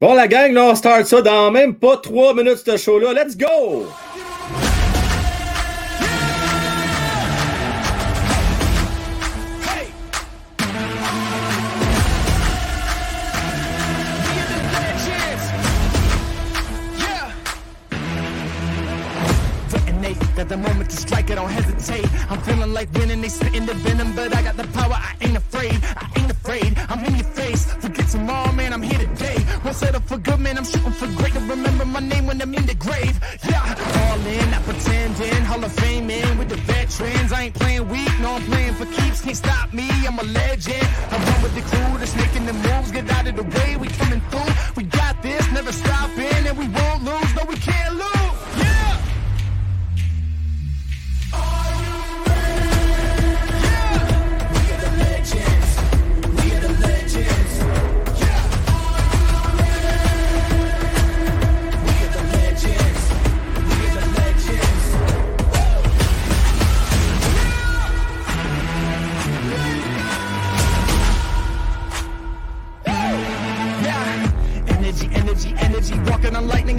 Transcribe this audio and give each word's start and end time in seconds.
Bon, 0.00 0.14
la 0.14 0.28
gang, 0.28 0.52
là, 0.52 0.62
on 0.62 0.74
start 0.76 1.06
ça 1.06 1.22
dans 1.22 1.50
même 1.50 1.74
pas 1.74 1.96
trois 1.96 2.32
minutes, 2.32 2.62
ce 2.64 2.76
show-là. 2.76 3.12
Let's 3.12 3.36
go! 3.36 3.88
The 20.48 20.56
moment 20.56 20.88
to 20.88 20.96
strike, 20.96 21.28
don't 21.34 21.50
hesitate. 21.50 22.06
I'm 22.30 22.40
feeling 22.40 22.72
like 22.72 22.88
winning, 22.94 23.20
they 23.20 23.28
the 23.66 23.74
venom, 23.84 24.14
but 24.14 24.34
I 24.34 24.40
got 24.40 24.56
the 24.56 24.66
power, 24.68 24.87
man, 30.48 30.58
I'm 30.58 30.64
shooting 30.64 30.92
for 30.92 31.06
great. 31.18 31.32
To 31.34 31.40
remember 31.40 31.84
my 31.84 32.00
name 32.00 32.26
when 32.26 32.40
I'm 32.40 32.54
in 32.54 32.66
the 32.66 32.74
grave. 32.74 33.16
Yeah, 33.48 33.74
all 34.02 34.26
in, 34.26 34.50
not 34.50 34.62
pretending. 34.62 35.44
Hall 35.44 35.62
of 35.64 35.72
Fame 35.72 36.10
in 36.10 36.38
with 36.38 36.48
the 36.48 36.56
veterans. 36.56 37.32
I 37.32 37.42
ain't 37.44 37.54
playing 37.54 37.88
weak, 37.88 38.12
no, 38.20 38.34
I'm 38.34 38.42
playing 38.42 38.74
for 38.74 38.86
keeps. 38.86 39.20
Can't 39.20 39.36
stop 39.36 39.72
me, 39.72 39.88
I'm 40.06 40.18
a 40.18 40.24
legend. 40.24 40.88
I 41.12 41.16
run 41.26 41.42
with 41.42 41.54
the 41.54 41.64
crew 41.70 41.98
that's 41.98 42.16
making 42.16 42.46
the 42.46 42.54
moves. 42.54 42.90
Get 42.92 43.10
out 43.10 43.26
of 43.26 43.36
the 43.36 43.46
way, 43.56 43.76
we 43.76 43.88
coming 43.88 44.22
through. 44.30 44.52
We 44.76 44.84
got 44.84 45.22
this, 45.22 45.44
never 45.52 45.72
stopping, 45.72 46.42
and 46.48 46.56
we 46.56 46.66
won't 46.68 47.04
lose. 47.04 47.30
No, 47.36 47.44
we 47.48 47.56
can't 47.56 47.94
lose. 47.94 48.17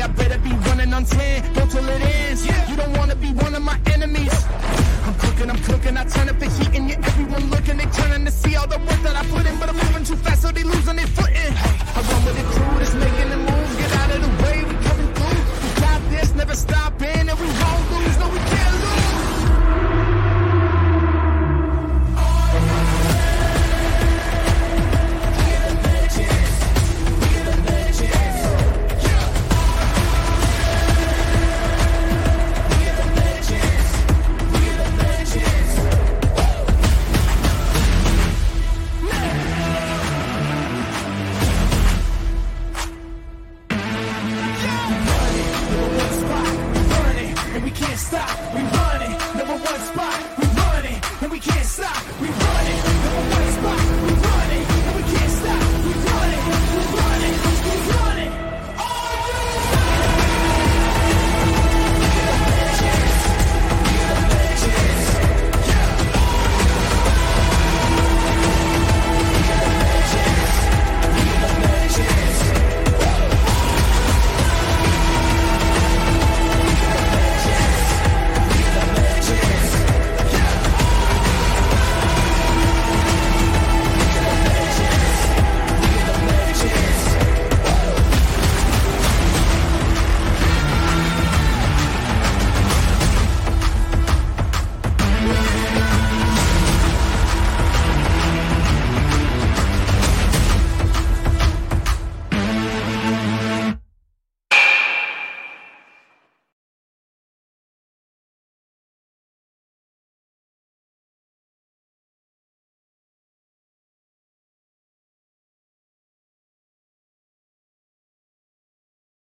I 0.01 0.07
better 0.07 0.39
be 0.39 0.51
running 0.69 0.93
on 0.93 1.03
10. 1.03 1.53
Go 1.53 1.65
till 1.67 1.87
it 1.89 2.01
ends. 2.01 2.45
You 2.45 2.68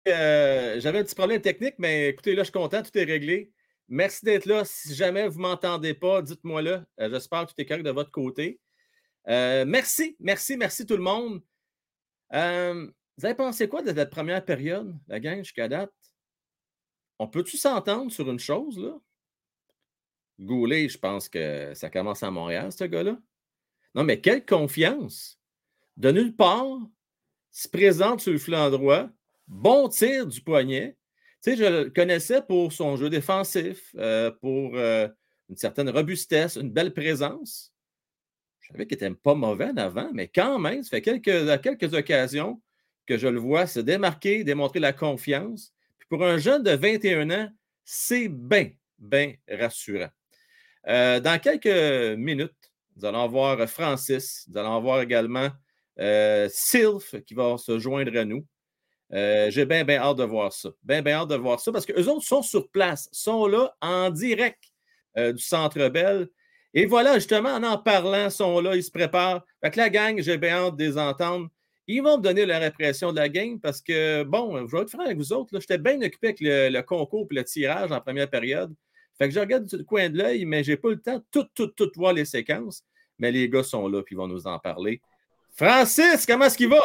Euh, 0.07 0.79
J'avais 0.79 0.99
un 0.99 1.03
petit 1.03 1.15
problème 1.15 1.41
technique, 1.41 1.75
mais 1.77 2.09
écoutez, 2.09 2.33
là, 2.33 2.41
je 2.43 2.45
suis 2.45 2.53
content, 2.53 2.81
tout 2.81 2.97
est 2.97 3.03
réglé. 3.03 3.51
Merci 3.87 4.25
d'être 4.25 4.45
là. 4.45 4.63
Si 4.65 4.95
jamais 4.95 5.27
vous 5.27 5.37
ne 5.37 5.43
m'entendez 5.43 5.93
pas, 5.93 6.21
dites-moi 6.21 6.61
là. 6.61 6.85
Euh, 6.99 7.09
J'espère 7.09 7.45
que 7.45 7.51
tout 7.51 7.61
est 7.61 7.65
correct 7.65 7.83
de 7.83 7.91
votre 7.91 8.11
côté. 8.11 8.59
Euh, 9.27 9.65
merci, 9.65 10.15
merci, 10.19 10.57
merci 10.57 10.85
tout 10.85 10.97
le 10.97 11.03
monde. 11.03 11.41
Vous 12.31 13.25
avez 13.25 13.35
pensé 13.35 13.67
quoi 13.67 13.81
de 13.81 13.93
cette 13.93 14.09
première 14.09 14.43
période, 14.43 14.97
la 15.07 15.19
gang, 15.19 15.39
jusqu'à 15.39 15.67
date? 15.67 15.91
On 17.19 17.27
peut-tu 17.27 17.57
s'entendre 17.57 18.11
sur 18.11 18.31
une 18.31 18.39
chose, 18.39 18.79
là? 18.79 18.97
Goulet, 20.39 20.89
je 20.89 20.97
pense 20.97 21.29
que 21.29 21.73
ça 21.75 21.91
commence 21.91 22.23
à 22.23 22.31
Montréal, 22.31 22.71
ce 22.71 22.85
gars-là. 22.85 23.19
Non, 23.93 24.03
mais 24.03 24.21
quelle 24.21 24.43
confiance! 24.43 25.39
De 25.97 26.11
nulle 26.11 26.35
part, 26.35 26.79
se 27.51 27.67
présente 27.67 28.21
sur 28.21 28.31
le 28.31 28.39
flanc 28.39 28.71
droit, 28.71 29.07
bon 29.51 29.89
tir 29.89 30.25
du 30.25 30.41
poignet. 30.41 30.95
Tu 31.43 31.57
je 31.57 31.63
le 31.63 31.89
connaissais 31.89 32.41
pour 32.41 32.71
son 32.71 32.95
jeu 32.95 33.09
défensif, 33.09 33.93
euh, 33.97 34.31
pour 34.41 34.75
euh, 34.75 35.07
une 35.49 35.57
certaine 35.57 35.89
robustesse, 35.89 36.55
une 36.55 36.71
belle 36.71 36.93
présence. 36.93 37.73
Je 38.61 38.71
savais 38.71 38.85
qu'il 38.85 38.97
n'était 38.97 39.13
pas 39.15 39.35
mauvais 39.35 39.65
en 39.65 39.77
avant, 39.77 40.09
mais 40.13 40.27
quand 40.27 40.59
même, 40.59 40.83
ça 40.83 40.89
fait 40.91 41.01
quelques, 41.01 41.93
occasions 41.93 42.61
que 43.05 43.17
je 43.17 43.27
le 43.27 43.39
vois 43.39 43.67
se 43.67 43.79
démarquer, 43.79 44.43
démontrer 44.43 44.79
la 44.79 44.93
confiance. 44.93 45.73
Pour 46.09 46.23
un 46.23 46.37
jeune 46.37 46.63
de 46.63 46.71
21 46.71 47.29
ans, 47.31 47.49
c'est 47.83 48.29
bien, 48.29 48.69
bien 48.99 49.33
rassurant. 49.49 50.09
Euh, 50.87 51.19
dans 51.19 51.39
quelques 51.39 52.17
minutes, 52.17 52.71
nous 52.95 53.05
allons 53.05 53.27
voir 53.27 53.67
Francis, 53.67 54.45
nous 54.47 54.57
allons 54.57 54.79
voir 54.81 55.01
également 55.01 55.49
Sylph 56.49 57.15
qui 57.25 57.33
va 57.33 57.57
se 57.57 57.79
joindre 57.79 58.17
à 58.17 58.25
nous. 58.25 58.45
Euh, 59.13 59.49
J'ai 59.49 59.65
bien, 59.65 59.83
bien 59.83 59.99
hâte 59.99 60.17
de 60.17 60.23
voir 60.23 60.53
ça. 60.53 60.69
Bien, 60.83 61.01
bien 61.01 61.17
hâte 61.17 61.29
de 61.29 61.35
voir 61.35 61.59
ça 61.59 61.71
parce 61.71 61.85
qu'eux 61.85 62.07
autres 62.07 62.25
sont 62.25 62.41
sur 62.41 62.69
place, 62.69 63.09
sont 63.11 63.47
là 63.47 63.75
en 63.81 64.09
direct 64.09 64.63
euh, 65.17 65.33
du 65.33 65.41
Centre 65.41 65.89
Bell. 65.89 66.29
Et 66.73 66.85
voilà, 66.85 67.15
justement, 67.15 67.49
en 67.49 67.63
en 67.63 67.77
parlant, 67.77 68.29
sont 68.29 68.61
là, 68.61 68.75
ils 68.75 68.83
se 68.83 68.91
préparent. 68.91 69.45
Fait 69.61 69.71
que 69.71 69.77
la 69.77 69.89
gang, 69.89 70.21
j'ai 70.21 70.37
bien 70.37 70.67
hâte 70.67 70.77
de 70.77 70.85
les 70.85 70.97
entendre. 70.97 71.49
Ils 71.87 72.01
vont 72.01 72.17
me 72.17 72.23
donner 72.23 72.45
leur 72.45 72.61
impression 72.61 73.11
de 73.11 73.17
la 73.17 73.27
game 73.27 73.59
parce 73.59 73.81
que, 73.81 74.23
bon, 74.23 74.65
je 74.65 74.75
vais 74.75 74.83
être 74.83 74.89
franc 74.89 75.03
avec 75.03 75.17
vous 75.17 75.33
autres. 75.33 75.59
J'étais 75.59 75.77
bien 75.77 76.01
occupé 76.01 76.27
avec 76.27 76.39
le, 76.39 76.81
concours 76.81 77.27
et 77.31 77.35
le 77.35 77.43
tirage 77.43 77.91
en 77.91 77.99
première 77.99 78.29
période. 78.29 78.73
Fait 79.17 79.27
que 79.27 79.33
je 79.33 79.39
regarde 79.39 79.65
du 79.65 79.83
coin 79.83 80.09
de 80.09 80.17
l'œil, 80.17 80.45
mais 80.45 80.63
je 80.63 80.71
n'ai 80.71 80.77
pas 80.77 80.89
le 80.89 81.01
temps 81.01 81.17
de 81.17 81.25
tout, 81.29 81.47
tout, 81.53 81.67
tout 81.67 81.91
voir 81.95 82.13
les 82.13 82.23
séquences. 82.23 82.83
Mais 83.19 83.31
les 83.31 83.49
gars 83.49 83.63
sont 83.63 83.87
là 83.89 84.01
puis 84.01 84.15
ils 84.15 84.17
vont 84.17 84.27
nous 84.27 84.47
en 84.47 84.57
parler. 84.57 85.01
Francis, 85.51 86.25
comment 86.25 86.45
est-ce 86.45 86.57
qu'il 86.57 86.69
va? 86.69 86.81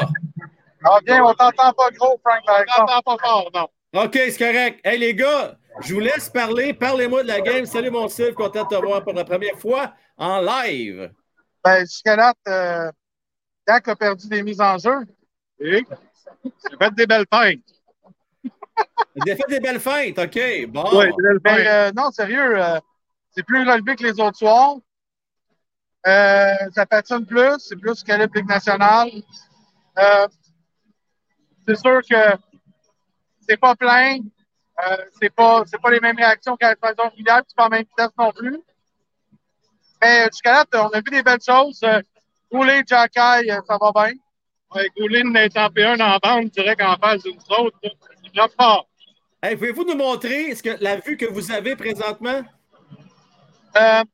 Ah 0.84 0.98
bien, 1.04 1.24
on 1.24 1.34
t'entend 1.34 1.72
pas 1.72 1.90
gros, 1.90 2.20
Frank. 2.24 2.40
On 2.48 2.84
t'entend 2.86 3.02
pas 3.02 3.16
fort, 3.24 3.50
non. 3.54 4.02
OK, 4.04 4.12
c'est 4.14 4.38
correct. 4.38 4.80
Hey, 4.84 4.98
les 4.98 5.14
gars, 5.14 5.56
je 5.80 5.94
vous 5.94 6.00
laisse 6.00 6.28
parler. 6.28 6.74
Parlez-moi 6.74 7.22
de 7.22 7.28
la 7.28 7.40
game. 7.40 7.64
Salut, 7.66 7.90
mon 7.90 8.08
Sylve. 8.08 8.34
Content 8.34 8.64
de 8.64 8.68
te 8.68 8.84
voir 8.84 9.02
pour 9.02 9.14
la 9.14 9.24
première 9.24 9.58
fois 9.58 9.92
en 10.16 10.40
live. 10.40 11.10
Ben, 11.64 11.80
jusqu'à 11.80 12.16
date, 12.16 12.36
euh, 12.48 12.90
Dak 13.66 13.88
a 13.88 13.96
perdu 13.96 14.28
des 14.28 14.42
mises 14.42 14.60
en 14.60 14.78
jeu. 14.78 15.06
Et 15.60 15.84
J'ai 16.44 16.76
fait 16.78 16.94
des 16.94 17.06
belles 17.06 17.26
feintes. 17.32 17.60
J'ai 19.24 19.34
fait 19.34 19.48
des 19.48 19.60
belles 19.60 19.80
feintes, 19.80 20.18
OK. 20.18 20.38
Bon. 20.68 20.96
Ouais, 20.96 21.06
des 21.06 21.22
belles 21.22 21.40
Mais 21.44 21.50
feintes. 21.56 21.66
euh, 21.66 21.92
non, 21.96 22.10
sérieux, 22.10 22.62
euh, 22.62 22.78
c'est 23.34 23.42
plus 23.42 23.68
relevé 23.68 23.96
que 23.96 24.04
les 24.04 24.20
autres 24.20 24.36
soirs. 24.36 24.76
Euh, 26.06 26.54
ça 26.74 26.86
patine 26.86 27.24
plus, 27.26 27.58
c'est 27.58 27.76
plus 27.76 28.04
calibre 28.04 28.32
Ligue 28.36 28.48
nationale. 28.48 29.08
Euh, 31.68 31.74
c'est 31.74 31.80
sûr 31.80 32.00
que 32.08 32.36
c'est 33.48 33.56
pas 33.56 33.74
plein. 33.74 34.18
Euh, 34.86 34.96
c'est 35.20 35.34
pas, 35.34 35.62
c'est 35.66 35.80
pas 35.80 35.90
les 35.90 36.00
mêmes 36.00 36.16
réactions 36.16 36.56
qu'à 36.56 36.74
la 36.74 36.88
saison 36.88 37.08
régulière, 37.08 37.38
puis 37.38 37.46
c'est 37.48 37.56
pas 37.56 37.64
la 37.64 37.70
même 37.70 37.84
vitesse 37.84 38.10
non 38.18 38.32
plus. 38.32 38.60
Mais 40.02 40.26
jusqu'à 40.26 40.52
là, 40.52 40.64
on 40.74 40.88
a 40.90 40.98
vu 40.98 41.10
des 41.10 41.22
belles 41.22 41.40
choses. 41.44 41.80
Euh, 41.82 42.00
Rouler, 42.50 42.82
Jacky, 42.86 43.50
euh, 43.50 43.60
ça 43.66 43.78
va 43.80 43.92
bien. 43.92 44.12
Ouais, 44.74 44.88
Gouline 44.96 45.34
est 45.36 45.56
en 45.56 45.68
P1 45.68 46.00
en 46.02 46.18
bande, 46.18 46.50
direct 46.50 46.82
en 46.82 46.96
face 46.96 47.22
d'une 47.22 47.38
autre. 47.58 47.78
Il 47.82 48.42
fort. 48.58 48.88
Hey, 49.42 49.56
pouvez-vous 49.56 49.84
nous 49.84 49.96
montrer 49.96 50.54
ce 50.54 50.62
que, 50.62 50.76
la 50.80 50.96
vue 50.96 51.16
que 51.16 51.26
vous 51.26 51.52
avez 51.52 51.76
présentement? 51.76 52.42
Euh, 53.76 54.04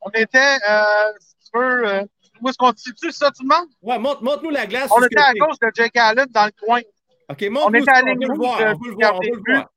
on 0.00 0.10
était, 0.10 0.58
euh, 0.68 1.12
si 1.18 1.50
tu 1.50 1.58
veux, 1.58 1.88
euh, 1.88 2.04
où 2.40 2.48
est-ce 2.48 2.56
qu'on 2.58 2.70
se 2.72 2.82
situe, 2.82 3.12
ça, 3.12 3.30
tout 3.30 3.42
le 3.42 3.48
monde? 3.48 3.68
Ouais, 3.82 3.98
montre, 3.98 4.22
montre-nous 4.22 4.50
la 4.50 4.66
glace. 4.66 4.90
On 4.94 5.02
était 5.02 5.18
à 5.20 5.32
gauche 5.34 5.58
de 5.60 5.70
Jake 5.74 5.96
Allen 5.96 6.26
dans 6.30 6.44
le 6.46 6.52
coin. 6.64 6.80
OK, 7.30 7.42
montre-nous 7.50 7.78
était 7.82 7.90
ça, 7.92 7.98
à 7.98 8.02
on 8.02 8.06
ligne 8.06 8.18
veut 8.20 8.26
le 8.26 8.32
rouge, 8.32 8.38
voir, 8.38 8.60
euh, 8.60 8.74
on 8.74 8.78
veut 8.84 8.90
le 8.90 8.94
voir, 8.96 9.14
on 9.14 9.18
veut 9.20 9.30
le 9.34 9.52
voir. 9.54 9.68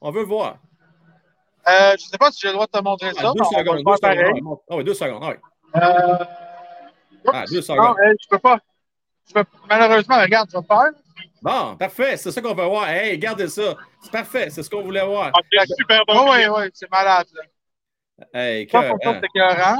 On 0.00 0.10
veut 0.10 0.20
le 0.20 0.26
voir. 0.26 0.56
Euh, 1.68 1.92
je 1.98 2.04
sais 2.06 2.18
pas 2.18 2.30
si 2.32 2.40
j'ai 2.40 2.48
le 2.48 2.54
droit 2.54 2.66
de 2.66 2.72
te 2.72 2.82
montrer 2.82 3.12
ça. 3.12 3.20
Ah, 3.24 3.32
mais 3.34 3.40
deux 3.40 3.44
secondes, 3.44 3.76
le 3.76 3.84
deux 3.84 3.94
secondes. 4.34 4.58
Ah 4.70 4.76
oui, 4.76 4.84
deux 4.84 4.94
secondes. 4.94 5.24
ouais. 5.24 5.40
Euh, 5.76 6.24
Ah, 7.32 7.44
deux 7.50 7.62
secondes. 7.62 7.96
euh, 8.04 8.14
je 8.20 8.28
peux 8.28 8.38
pas. 8.38 8.58
Je 9.28 9.34
peux, 9.34 9.44
malheureusement, 9.68 10.20
regarde, 10.20 10.48
je 10.50 10.56
vais 10.56 10.62
le 10.68 10.76
faire. 10.76 10.90
Bon, 11.40 11.76
parfait, 11.76 12.16
c'est 12.16 12.30
ça 12.32 12.40
qu'on 12.40 12.54
veut 12.54 12.64
voir. 12.64 12.88
Hey, 12.88 13.12
regardez 13.12 13.48
ça. 13.48 13.76
C'est 14.00 14.10
parfait, 14.12 14.50
c'est 14.50 14.62
ce 14.62 14.70
qu'on 14.70 14.82
voulait 14.82 15.04
voir. 15.06 15.30
Ah, 15.34 15.40
c'est 15.52 15.74
super 15.76 16.02
bon. 16.06 16.30
Oui, 16.30 16.38
oui, 16.48 16.54
oui, 16.56 16.70
c'est 16.74 16.90
malade. 16.90 17.26
Là. 17.34 18.26
Hey, 18.34 18.68
Ça, 18.68 18.80
cœur, 18.82 18.90
pour 18.90 18.98
ça, 19.02 19.10
hein. 19.10 19.20
c'est 19.20 19.26
écœurant. 19.38 19.76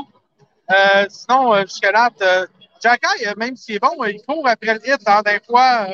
Euh, 0.72 1.06
sinon, 1.08 1.54
euh, 1.54 1.62
jusqu'à 1.62 1.92
là, 1.92 2.10
euh, 2.22 2.46
Jacky, 2.82 3.06
même 3.36 3.56
s'il 3.56 3.76
est 3.76 3.78
bon, 3.78 4.02
il 4.04 4.22
court 4.22 4.48
après 4.48 4.74
le 4.74 4.80
hit. 4.86 5.00
Hein, 5.06 5.22
des 5.24 5.40
fois, 5.46 5.88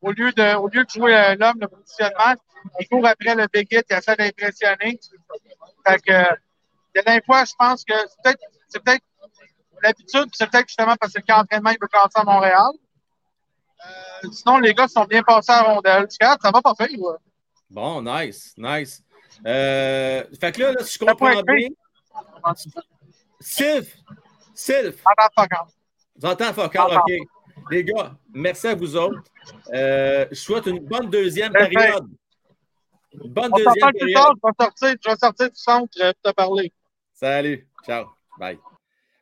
au, 0.00 0.12
lieu 0.12 0.32
de, 0.32 0.54
au 0.56 0.68
lieu 0.68 0.84
de 0.84 0.90
jouer 0.90 1.34
l'homme, 1.38 1.58
le 1.60 1.68
positionnement, 1.68 2.34
il 2.78 2.88
court 2.88 3.06
après 3.06 3.34
le 3.34 3.46
big 3.52 3.66
hit, 3.70 3.84
il 3.90 3.96
essaie 3.96 4.16
d'impressionner. 4.16 4.98
Fait 5.86 6.00
que, 6.00 6.12
euh, 6.12 6.24
il 6.94 6.98
y 6.98 7.08
a 7.08 7.14
des 7.14 7.24
fois, 7.24 7.44
je 7.44 7.52
pense 7.58 7.84
que 7.84 7.94
c'est 7.94 8.22
peut-être 8.22 8.40
c'est 8.68 8.82
peut-être 8.82 9.04
l'habitude, 9.82 10.28
c'est 10.32 10.48
peut-être 10.50 10.68
justement 10.68 10.96
parce 10.96 11.12
que 11.12 11.18
le 11.18 11.24
camp 11.26 11.38
d'entraînement, 11.38 11.70
il 11.70 11.78
veut 11.80 11.88
commencer 11.88 12.18
à 12.18 12.24
Montréal. 12.24 12.70
Euh, 13.86 14.28
sinon, 14.32 14.58
les 14.58 14.74
gars 14.74 14.88
sont 14.88 15.04
bien 15.04 15.22
passés 15.22 15.52
à 15.52 15.62
rondelle. 15.62 16.06
Ça 16.10 16.36
va 16.42 16.62
pas 16.62 16.74
faire. 16.74 16.88
Ouais. 16.98 17.16
Bon, 17.70 18.02
nice, 18.02 18.54
nice. 18.56 19.02
Euh, 19.46 20.24
fait 20.38 20.52
que 20.52 20.60
là, 20.60 20.72
là, 20.72 20.84
si 20.84 20.98
je 20.98 21.04
comprends 21.04 21.42
bien, 21.42 21.68
Sylph, 23.40 23.96
Sylph, 24.54 25.02
entendez 26.22 26.52
Focal, 26.52 26.98
OK. 26.98 27.12
Les 27.70 27.84
gars, 27.84 28.14
merci 28.34 28.66
à 28.68 28.74
vous 28.74 28.96
autres. 28.96 29.22
Euh, 29.72 30.26
je 30.30 30.34
souhaite 30.36 30.66
une 30.66 30.80
bonne 30.80 31.08
deuxième 31.10 31.52
période. 31.52 32.06
Une 33.12 33.30
bonne 33.32 33.50
On 33.52 33.56
deuxième 33.56 33.74
parle 33.80 33.92
plus 33.92 33.98
période. 34.12 34.14
tard, 34.14 34.34
je 34.34 34.48
vais 34.48 34.64
sortir, 34.64 34.96
je 35.04 35.10
vais 35.10 35.16
sortir 35.16 35.50
du 35.50 35.56
centre 35.56 35.98
euh, 36.02 36.12
pour 36.22 36.32
te 36.32 36.36
parler. 36.36 36.72
Salut. 37.14 37.68
Ciao. 37.84 38.06
Bye. 38.38 38.58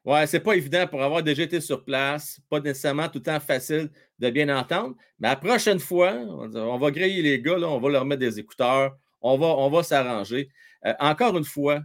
Ouais, 0.05 0.27
c'est 0.27 0.41
pas 0.41 0.55
évident 0.55 0.87
pour 0.87 1.03
avoir 1.03 1.23
déjà 1.23 1.43
été 1.43 1.61
sur 1.61 1.85
place. 1.85 2.41
Pas 2.49 2.61
nécessairement 2.61 3.09
tout 3.09 3.19
le 3.19 3.23
temps 3.25 3.41
facile 3.41 3.91
de 4.19 4.31
bien 4.31 4.49
entendre. 4.57 4.95
Mais 5.19 5.29
la 5.29 5.37
prochaine 5.37 5.79
fois, 5.79 6.13
on 6.13 6.49
va- 6.49 6.61
on 6.61 6.79
va 6.79 6.91
griller 6.91 7.23
les 7.23 7.41
gars, 7.43 7.59
là, 7.59 7.69
on 7.69 7.79
va 7.81 7.89
leur 7.91 8.05
mettre 8.05 8.21
des 8.21 8.39
écouteurs. 8.39 8.97
On 9.21 9.37
va, 9.37 9.47
on 9.47 9.69
va 9.71 9.83
s'arranger. 9.83 10.49
Euh, 10.87 10.95
encore 11.01 11.37
une 11.37 11.45
fois, 11.45 11.81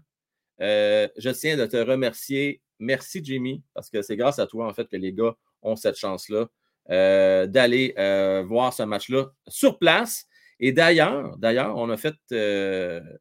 euh, 0.61 1.07
je 1.17 1.29
tiens 1.29 1.57
de 1.57 1.65
te 1.65 1.77
remercier. 1.77 2.61
Merci, 2.79 3.21
Jimmy, 3.23 3.63
parce 3.73 3.89
que 3.89 4.01
c'est 4.01 4.17
grâce 4.17 4.39
à 4.39 4.47
toi, 4.47 4.67
en 4.67 4.73
fait, 4.73 4.87
que 4.87 4.97
les 4.97 5.13
gars 5.13 5.35
ont 5.61 5.75
cette 5.75 5.97
chance-là 5.97 6.47
euh, 6.89 7.47
d'aller 7.47 7.93
euh, 7.97 8.43
voir 8.45 8.73
ce 8.73 8.83
match-là 8.83 9.31
sur 9.47 9.79
place. 9.79 10.25
Et 10.59 10.71
d'ailleurs, 10.71 11.37
d'ailleurs, 11.37 11.77
on 11.77 11.89
a 11.89 11.97
fait 11.97 12.15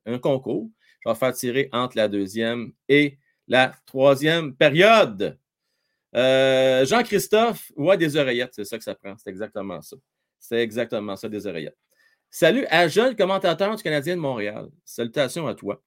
un 0.06 0.18
concours. 0.18 0.68
Je 1.04 1.10
vais 1.10 1.16
faire 1.16 1.32
tirer 1.32 1.68
entre 1.72 1.96
la 1.96 2.08
deuxième 2.08 2.72
et 2.88 3.18
la 3.48 3.72
troisième 3.86 4.54
période. 4.54 5.38
Jean-Christophe, 6.14 7.72
ouais, 7.76 7.96
des 7.96 8.16
oreillettes, 8.16 8.54
c'est 8.54 8.64
ça 8.64 8.78
que 8.78 8.84
ça 8.84 8.94
prend. 8.94 9.16
C'est 9.16 9.30
exactement 9.30 9.80
ça. 9.80 9.96
C'est 10.38 10.58
exactement 10.58 11.16
ça, 11.16 11.28
des 11.28 11.46
oreillettes. 11.46 11.78
Salut 12.30 12.66
à 12.70 12.88
jeune 12.88 13.14
commentateur 13.14 13.76
du 13.76 13.82
Canadien 13.82 14.16
de 14.16 14.20
Montréal. 14.20 14.68
Salutations 14.84 15.46
à 15.46 15.54
toi. 15.54 15.82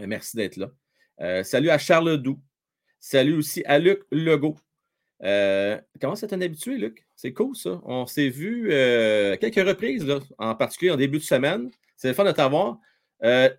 Euh, 0.00 0.06
Merci 0.06 0.36
d'être 0.36 0.56
là. 0.56 0.70
Euh, 1.20 1.42
salut 1.42 1.70
à 1.70 1.78
Charles 1.78 2.16
Doux. 2.18 2.40
Salut 2.98 3.34
aussi 3.34 3.62
à 3.64 3.78
Luc 3.78 4.02
Legault. 4.10 4.56
Euh, 5.22 5.80
comment 6.00 6.16
c'est 6.16 6.32
un 6.32 6.40
habitué, 6.40 6.78
Luc? 6.78 7.06
C'est 7.14 7.32
cool, 7.32 7.54
ça. 7.56 7.80
On 7.84 8.06
s'est 8.06 8.28
vu 8.28 8.68
quelques 9.40 9.66
reprises, 9.66 10.06
en 10.38 10.54
particulier 10.54 10.90
en 10.90 10.96
début 10.96 11.18
de 11.18 11.24
semaine. 11.24 11.70
C'est 11.96 12.08
le 12.08 12.14
fun 12.14 12.24
de 12.24 12.32
t'avoir. 12.32 12.78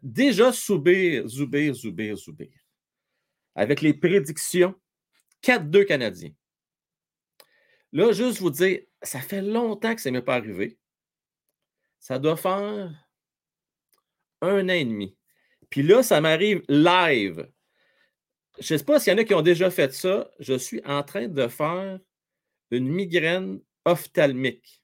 Déjà, 0.01 0.51
Soubir, 0.51 1.27
Zoubir, 1.27 1.74
Zoubir, 1.74 2.15
Zoubir. 2.18 2.50
Avec 3.56 3.81
les 3.81 3.94
prédictions, 3.94 4.75
4-2 5.41 5.86
Canadiens. 5.86 6.33
Là, 7.94 8.12
juste 8.12 8.39
vous 8.39 8.50
dire, 8.50 8.81
ça 9.01 9.19
fait 9.19 9.41
longtemps 9.41 9.94
que 9.94 10.01
ça 10.01 10.09
ne 10.09 10.18
m'est 10.18 10.25
pas 10.25 10.36
arrivé. 10.36 10.77
Ça 12.00 12.18
doit 12.19 12.36
faire 12.36 12.91
un 14.41 14.65
an 14.65 14.74
et 14.74 14.83
demi. 14.86 15.15
Puis 15.73 15.81
là, 15.81 16.03
ça 16.03 16.21
m'arrive 16.21 16.61
live. 16.69 17.49
Je 18.59 18.75
ne 18.75 18.77
sais 18.77 18.85
pas 18.85 18.99
s'il 18.99 19.11
y 19.11 19.15
en 19.15 19.17
a 19.17 19.23
qui 19.23 19.33
ont 19.33 19.41
déjà 19.41 19.71
fait 19.71 19.91
ça. 19.91 20.29
Je 20.37 20.53
suis 20.53 20.79
en 20.85 21.01
train 21.01 21.27
de 21.27 21.47
faire 21.47 21.97
une 22.69 22.87
migraine 22.87 23.59
ophtalmique. 23.83 24.83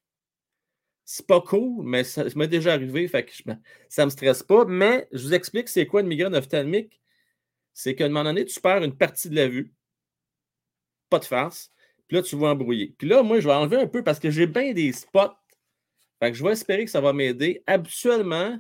C'est 1.06 1.28
pas 1.28 1.42
cool, 1.42 1.86
mais 1.86 2.04
ça, 2.04 2.26
m'est 2.36 2.48
déjà 2.48 2.74
arrivé, 2.74 3.08
fait 3.08 3.24
que 3.24 3.32
ça 3.88 4.02
ne 4.02 4.06
me 4.06 4.10
stresse 4.10 4.42
pas. 4.42 4.66
Mais 4.66 5.08
je 5.12 5.22
vous 5.22 5.36
explique 5.36 5.70
c'est 5.70 5.86
quoi 5.86 6.02
une 6.02 6.08
migraine 6.08 6.34
ophtalmique. 6.34 7.00
C'est 7.72 7.94
qu'à 7.94 8.06
un 8.06 8.10
moment 8.10 8.24
donné, 8.24 8.46
tu 8.46 8.60
perds 8.60 8.84
une 8.84 8.98
partie 8.98 9.30
de 9.30 9.36
la 9.36 9.48
vue. 9.48 9.72
Pas 11.12 11.20
de 11.20 11.26
face. 11.26 11.72
Puis 12.08 12.18
là, 12.18 12.24
tu 12.24 12.36
vas 12.36 12.48
embrouiller. 12.48 12.96
Puis 12.98 13.08
là, 13.08 13.22
moi, 13.22 13.40
je 13.40 13.48
vais 13.48 13.54
enlever 13.54 13.78
un 13.78 13.86
peu 13.86 14.04
parce 14.04 14.18
que 14.18 14.32
j'ai 14.32 14.48
bien 14.48 14.74
des 14.74 14.92
spots. 14.92 15.38
Fait 16.20 16.32
que 16.32 16.34
je 16.36 16.44
vais 16.44 16.54
espérer 16.54 16.84
que 16.84 16.90
ça 16.90 17.00
va 17.00 17.14
m'aider. 17.14 17.62
Habituellement, 17.68 18.58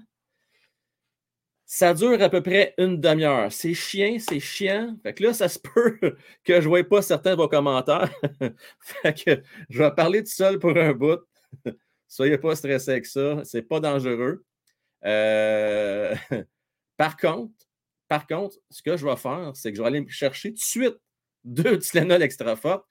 ça 1.72 1.94
dure 1.94 2.20
à 2.20 2.30
peu 2.30 2.42
près 2.42 2.74
une 2.80 3.00
demi-heure. 3.00 3.52
C'est 3.52 3.76
chiant, 3.76 4.18
c'est 4.18 4.40
chiant. 4.40 4.98
Fait 5.04 5.14
que 5.14 5.24
là, 5.24 5.34
ça 5.36 5.48
se 5.48 5.60
peut 5.64 6.00
que 6.44 6.56
je 6.56 6.62
ne 6.62 6.68
voie 6.68 6.84
pas 6.84 7.04
certains 7.04 7.32
de 7.34 7.36
vos 7.36 7.48
commentaires. 7.48 8.12
fait 8.80 9.24
que 9.24 9.44
je 9.70 9.84
vais 9.84 9.92
parler 9.92 10.24
tout 10.24 10.32
seul 10.32 10.58
pour 10.58 10.76
un 10.76 10.94
bout. 10.94 11.20
Soyez 12.08 12.40
pas 12.40 12.56
stressés 12.56 12.90
avec 12.90 13.06
ça. 13.06 13.44
C'est 13.44 13.62
pas 13.62 13.80
dangereux. 13.80 14.44
Euh, 15.06 16.16
Par 16.98 17.18
contre, 17.18 17.54
par 18.08 18.26
contre, 18.26 18.58
ce 18.72 18.82
que 18.82 18.98
je 18.98 19.06
vais 19.06 19.16
faire, 19.16 19.52
c'est 19.54 19.70
que 19.72 19.78
je 19.78 19.84
vais 19.84 19.88
aller 19.90 20.04
chercher 20.10 20.50
tout 20.50 20.56
de 20.56 20.62
suite 20.62 20.98
deux 21.44 21.78
Tylenol 21.78 22.24
extra 22.24 22.56
fortes. 22.56 22.86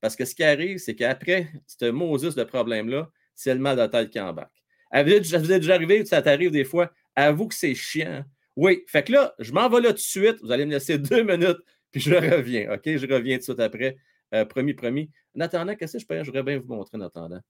Parce 0.00 0.16
que 0.16 0.24
ce 0.24 0.34
qui 0.34 0.42
arrive, 0.42 0.78
c'est 0.78 0.96
qu'après 0.96 1.52
ce 1.68 1.88
Moses 1.88 2.34
de 2.34 2.42
problème-là, 2.42 3.08
c'est 3.36 3.54
le 3.54 3.60
mal 3.60 3.76
de 3.76 3.86
tête 3.86 4.10
qui 4.10 4.18
embarque. 4.18 4.64
Vous 4.92 4.98
est 5.08 5.20
déjà 5.60 5.74
arrivé, 5.74 6.04
ça 6.04 6.20
t'arrive 6.20 6.50
des 6.50 6.64
fois, 6.64 6.92
avoue 7.16 7.48
que 7.48 7.54
c'est 7.54 7.74
chiant. 7.74 8.24
Oui, 8.56 8.84
fait 8.86 9.04
que 9.04 9.12
là, 9.12 9.34
je 9.38 9.52
m'en 9.52 9.68
vais 9.68 9.80
là 9.80 9.88
tout 9.88 9.94
de 9.94 9.98
suite. 9.98 10.38
Vous 10.42 10.52
allez 10.52 10.66
me 10.66 10.72
laisser 10.72 10.98
deux 10.98 11.22
minutes, 11.22 11.58
puis 11.90 12.00
je 12.00 12.14
reviens. 12.14 12.72
OK? 12.72 12.82
Je 12.84 13.06
reviens 13.12 13.36
tout 13.36 13.40
de 13.40 13.44
suite 13.44 13.60
après. 13.60 13.96
Euh, 14.34 14.44
promis, 14.44 14.74
promis. 14.74 15.10
En 15.36 15.40
attendant, 15.40 15.74
qu'est-ce 15.74 15.94
que 15.94 15.98
je 15.98 16.06
peux 16.06 16.18
Je 16.18 16.26
voudrais 16.26 16.42
bien 16.42 16.58
vous 16.58 16.74
montrer 16.74 16.98
en 16.98 17.02
attendant? 17.02 17.40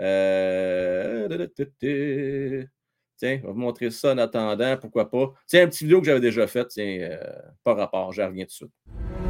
Euh... 0.00 1.46
Tiens, 3.16 3.40
on 3.44 3.46
va 3.46 3.52
vous 3.52 3.60
montrer 3.60 3.90
ça 3.90 4.12
en 4.12 4.18
attendant, 4.18 4.76
pourquoi 4.76 5.08
pas. 5.08 5.32
Tiens, 5.46 5.64
un 5.64 5.68
petit 5.68 5.84
vidéo 5.84 6.00
que 6.00 6.06
j'avais 6.06 6.20
déjà 6.20 6.46
fait, 6.48 6.66
tiens, 6.66 6.98
euh, 7.00 7.40
pas 7.62 7.74
rapport, 7.74 8.12
je 8.12 8.22
reviens 8.22 8.44
tout 8.44 8.48
de 8.48 8.52
suite. 8.52 9.23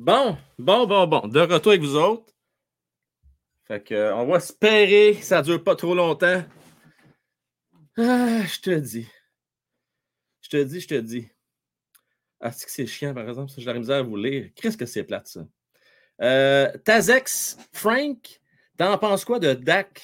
Bon, 0.00 0.38
bon, 0.58 0.86
bon, 0.86 1.06
bon. 1.06 1.28
De 1.28 1.40
retour 1.40 1.72
avec 1.72 1.82
vous 1.82 1.94
autres. 1.94 2.32
Fait 3.68 3.84
que, 3.84 3.94
euh, 3.94 4.16
on 4.16 4.24
va 4.24 4.38
espérer 4.38 5.14
que 5.14 5.22
ça 5.22 5.40
ne 5.40 5.44
dure 5.44 5.62
pas 5.62 5.76
trop 5.76 5.94
longtemps. 5.94 6.42
Ah, 7.98 8.40
je 8.46 8.60
te 8.60 8.70
dis. 8.70 9.06
Je 10.40 10.48
te 10.48 10.56
dis, 10.56 10.80
je 10.80 10.88
te 10.88 10.94
dis. 10.94 11.28
Ah, 12.40 12.50
c'est 12.50 12.64
que 12.64 12.72
c'est 12.72 12.86
chiant, 12.86 13.12
par 13.12 13.28
exemple. 13.28 13.52
J'ai 13.54 13.66
la 13.66 13.74
misère 13.74 13.96
à 13.98 14.02
vous 14.02 14.16
lire. 14.16 14.50
Qu'est-ce 14.56 14.78
que 14.78 14.86
c'est 14.86 15.04
plate, 15.04 15.26
ça? 15.26 15.46
Euh, 16.22 16.72
Tazex, 16.78 17.58
Frank, 17.74 18.40
t'en 18.78 18.96
penses 18.96 19.26
quoi 19.26 19.38
de 19.38 19.52
Dak 19.52 20.02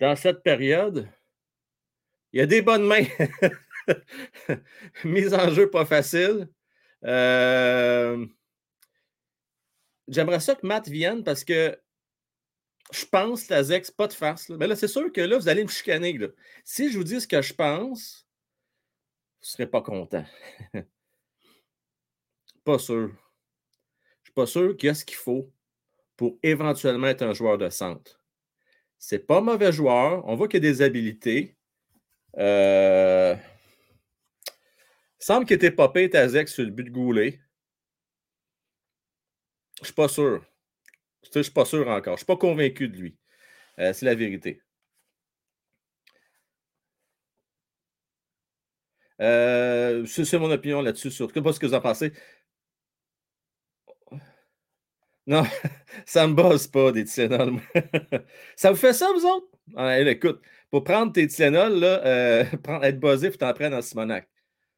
dans 0.00 0.16
cette 0.16 0.42
période? 0.42 1.06
Il 2.32 2.40
y 2.40 2.42
a 2.42 2.46
des 2.46 2.62
bonnes 2.62 2.86
mains. 2.86 3.04
Mise 5.04 5.34
en 5.34 5.50
jeu 5.50 5.68
pas 5.68 5.84
facile. 5.84 6.48
Euh, 7.04 8.26
J'aimerais 10.10 10.40
ça 10.40 10.56
que 10.56 10.66
Matt 10.66 10.88
vienne 10.88 11.22
parce 11.22 11.44
que 11.44 11.78
je 12.92 13.04
pense, 13.06 13.46
Tazex, 13.46 13.92
pas 13.92 14.08
de 14.08 14.12
farce. 14.12 14.48
Mais 14.48 14.66
là, 14.66 14.74
c'est 14.74 14.88
sûr 14.88 15.12
que 15.12 15.20
là, 15.20 15.38
vous 15.38 15.48
allez 15.48 15.62
me 15.62 15.68
chicaner. 15.68 16.18
Si 16.64 16.90
je 16.90 16.98
vous 16.98 17.04
dis 17.04 17.20
ce 17.20 17.28
que 17.28 17.40
je 17.40 17.54
pense, 17.54 18.26
vous 19.40 19.46
ne 19.46 19.46
serez 19.46 19.66
pas 19.68 19.82
content. 19.82 20.24
pas 22.64 22.78
sûr. 22.80 23.08
Je 23.08 23.12
ne 23.12 24.24
suis 24.24 24.34
pas 24.34 24.46
sûr 24.46 24.76
qu'il 24.76 24.88
y 24.88 24.90
a 24.90 24.94
ce 24.94 25.04
qu'il 25.04 25.16
faut 25.16 25.52
pour 26.16 26.38
éventuellement 26.42 27.06
être 27.06 27.22
un 27.22 27.32
joueur 27.32 27.56
de 27.56 27.70
centre. 27.70 28.20
C'est 28.98 29.26
pas 29.26 29.40
mauvais 29.40 29.72
joueur. 29.72 30.26
On 30.26 30.34
voit 30.34 30.48
qu'il 30.48 30.62
y 30.62 30.66
a 30.66 30.70
des 30.72 30.82
habiletés. 30.82 31.56
Euh... 32.36 33.36
Il 35.20 35.24
semble 35.24 35.46
qu'il 35.46 35.54
était 35.54 35.70
popé 35.70 36.10
Tazex 36.10 36.52
sur 36.52 36.64
le 36.64 36.70
but 36.70 36.84
de 36.84 36.90
Goulet. 36.90 37.40
Je 39.80 39.86
suis 39.86 39.94
pas 39.94 40.08
sûr. 40.08 40.44
Je 41.32 41.38
ne 41.38 41.42
suis 41.42 41.52
pas 41.52 41.64
sûr 41.64 41.88
encore. 41.88 42.04
Je 42.04 42.10
ne 42.12 42.16
suis 42.18 42.26
pas 42.26 42.36
convaincu 42.36 42.88
de 42.88 42.96
lui. 42.96 43.16
Euh, 43.78 43.92
c'est 43.92 44.06
la 44.06 44.14
vérité. 44.14 44.62
Euh, 49.20 50.06
c'est 50.06 50.38
mon 50.38 50.50
opinion 50.50 50.80
là-dessus. 50.82 51.10
Sur 51.10 51.32
pas 51.32 51.52
ce 51.52 51.60
que 51.60 51.66
vous 51.66 51.74
en 51.74 51.80
pensez. 51.80 52.12
Non, 55.26 55.44
ça 56.06 56.26
ne 56.26 56.32
me 56.32 56.34
bosse 56.36 56.66
pas 56.66 56.92
des 56.92 57.04
Tylenol. 57.04 57.60
ça 58.56 58.70
vous 58.70 58.76
fait 58.76 58.92
ça, 58.92 59.08
vous 59.14 59.24
autres? 59.26 59.48
Ah, 59.76 60.00
écoute, 60.00 60.40
pour 60.70 60.82
prendre 60.84 61.12
tes 61.12 61.26
Tylenol, 61.28 61.78
là, 61.78 62.04
euh, 62.06 62.44
être 62.82 62.98
buzzé, 63.00 63.28
il 63.28 63.32
faut 63.32 63.38
t'en 63.38 63.52
prendre 63.54 63.76
en 63.76 63.82
Simonac. 63.82 64.28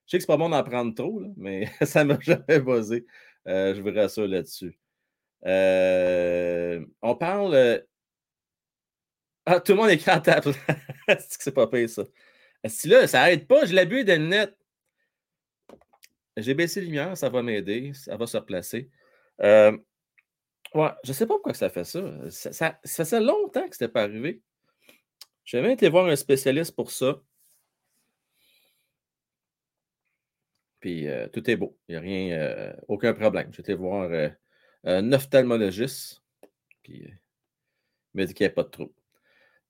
Je 0.06 0.12
sais 0.12 0.18
que 0.18 0.22
c'est 0.22 0.26
pas 0.26 0.36
bon 0.36 0.50
d'en 0.50 0.62
prendre 0.64 0.94
trop, 0.94 1.22
mais 1.36 1.70
ça 1.82 2.04
ne 2.04 2.14
m'a 2.14 2.20
jamais 2.20 2.60
buzzé. 2.60 3.06
je 3.46 3.80
vous 3.80 3.92
rassure 3.94 4.26
là-dessus. 4.26 4.76
Euh, 5.46 6.84
on 7.02 7.14
parle. 7.16 7.54
Euh, 7.54 7.80
ah, 9.46 9.60
tout 9.60 9.72
le 9.72 9.78
monde 9.78 9.90
écrit 9.90 10.10
en 10.10 10.20
table. 10.20 10.54
c'est 11.08 11.36
que 11.36 11.42
c'est 11.44 11.52
pas 11.52 11.66
pire, 11.66 11.88
ça. 11.88 12.04
Si 12.66 12.88
là, 12.88 13.06
ça 13.08 13.18
n'arrête 13.20 13.48
pas, 13.48 13.64
je 13.64 13.74
l'abuse 13.74 14.04
de 14.04 14.12
net. 14.12 14.56
J'ai 16.36 16.54
baissé 16.54 16.80
la 16.80 16.86
lumière, 16.86 17.16
ça 17.16 17.28
va 17.28 17.42
m'aider, 17.42 17.92
ça 17.92 18.16
va 18.16 18.26
se 18.26 18.36
replacer. 18.36 18.88
Euh, 19.42 19.76
ouais, 20.74 20.90
je 21.04 21.12
sais 21.12 21.26
pas 21.26 21.34
pourquoi 21.34 21.54
ça 21.54 21.68
fait 21.68 21.84
ça. 21.84 22.30
Ça, 22.30 22.78
ça, 22.82 23.04
fait 23.04 23.20
longtemps 23.20 23.68
que 23.68 23.76
ce 23.76 23.84
n'était 23.84 23.92
pas 23.92 24.02
arrivé. 24.02 24.42
Même 25.52 25.66
été 25.66 25.88
voir 25.88 26.06
un 26.06 26.16
spécialiste 26.16 26.74
pour 26.74 26.90
ça. 26.90 27.20
Puis 30.80 31.06
tout 31.32 31.48
est 31.50 31.56
beau. 31.56 31.76
Il 31.88 31.92
n'y 31.92 31.96
a 31.96 32.00
rien, 32.00 32.74
aucun 32.88 33.12
problème. 33.12 33.50
Été 33.58 33.74
voir 33.74 34.10
un 34.84 35.12
ophtalmologiste. 35.12 36.22
Puis, 36.82 37.04
il 37.04 37.18
m'a 38.14 38.24
dit 38.26 38.34
qu'il 38.34 38.44
n'y 38.44 38.46
avait 38.46 38.54
pas 38.54 38.64
de 38.64 38.68
trou. 38.68 38.92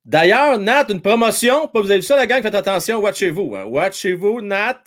D'ailleurs, 0.04 0.58
Nat, 0.58 0.86
une 0.88 1.00
promotion. 1.00 1.70
Vous 1.72 1.80
avez 1.90 1.96
vu 1.96 2.02
ça, 2.02 2.16
la 2.16 2.26
gang? 2.26 2.42
Faites 2.42 2.54
attention, 2.54 2.98
watchez-vous. 3.00 3.54
Hein. 3.54 3.64
Watchez-vous, 3.64 4.40
Nat. 4.40 4.82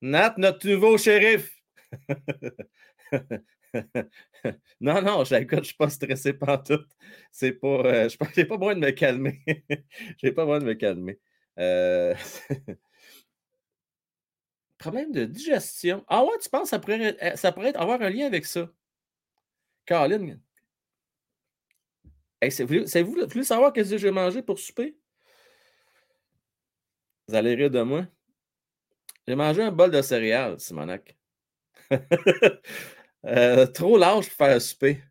Nat, 0.00 0.34
notre 0.38 0.68
nouveau 0.68 0.96
shérif. 0.96 1.60
non, 4.80 5.02
non, 5.02 5.24
je 5.24 5.34
ne 5.34 5.62
suis 5.62 5.74
pas 5.76 5.88
stressé 5.88 6.32
par 6.34 6.62
tout. 6.62 6.84
C'est 7.32 7.52
pas. 7.52 7.82
Euh, 7.84 8.08
je 8.08 8.16
n'ai 8.36 8.44
pas 8.44 8.56
besoin 8.56 8.76
de 8.76 8.80
me 8.80 8.90
calmer. 8.90 9.42
j'ai 10.18 10.30
pas 10.30 10.44
besoin 10.44 10.60
de 10.60 10.66
me 10.66 10.74
calmer. 10.74 11.18
Euh... 11.58 12.14
Problème 14.78 15.10
de 15.10 15.24
digestion. 15.24 16.04
Ah 16.06 16.22
ouais, 16.22 16.38
tu 16.40 16.48
penses 16.48 16.70
que 16.70 17.36
ça 17.36 17.52
pourrait 17.52 17.74
avoir 17.74 18.00
un 18.00 18.10
lien 18.10 18.26
avec 18.26 18.46
ça? 18.46 18.70
Caroline. 19.88 20.38
Vous, 22.42 22.66
voulez 22.66 23.42
savoir 23.42 23.72
qu'est-ce 23.72 23.92
que 23.92 23.98
j'ai 23.98 24.10
mangé 24.10 24.42
pour 24.42 24.58
souper? 24.58 24.98
Vous 27.26 27.34
allez 27.34 27.54
rire 27.54 27.70
de 27.70 27.80
moi. 27.80 28.06
J'ai 29.26 29.34
mangé 29.34 29.62
un 29.62 29.72
bol 29.72 29.90
de 29.90 30.02
céréales, 30.02 30.60
Simonac. 30.60 31.16
euh, 33.26 33.66
trop 33.66 33.96
large 33.96 34.28
pour 34.28 34.36
faire 34.36 34.56
un 34.56 34.60
souper. 34.60 35.02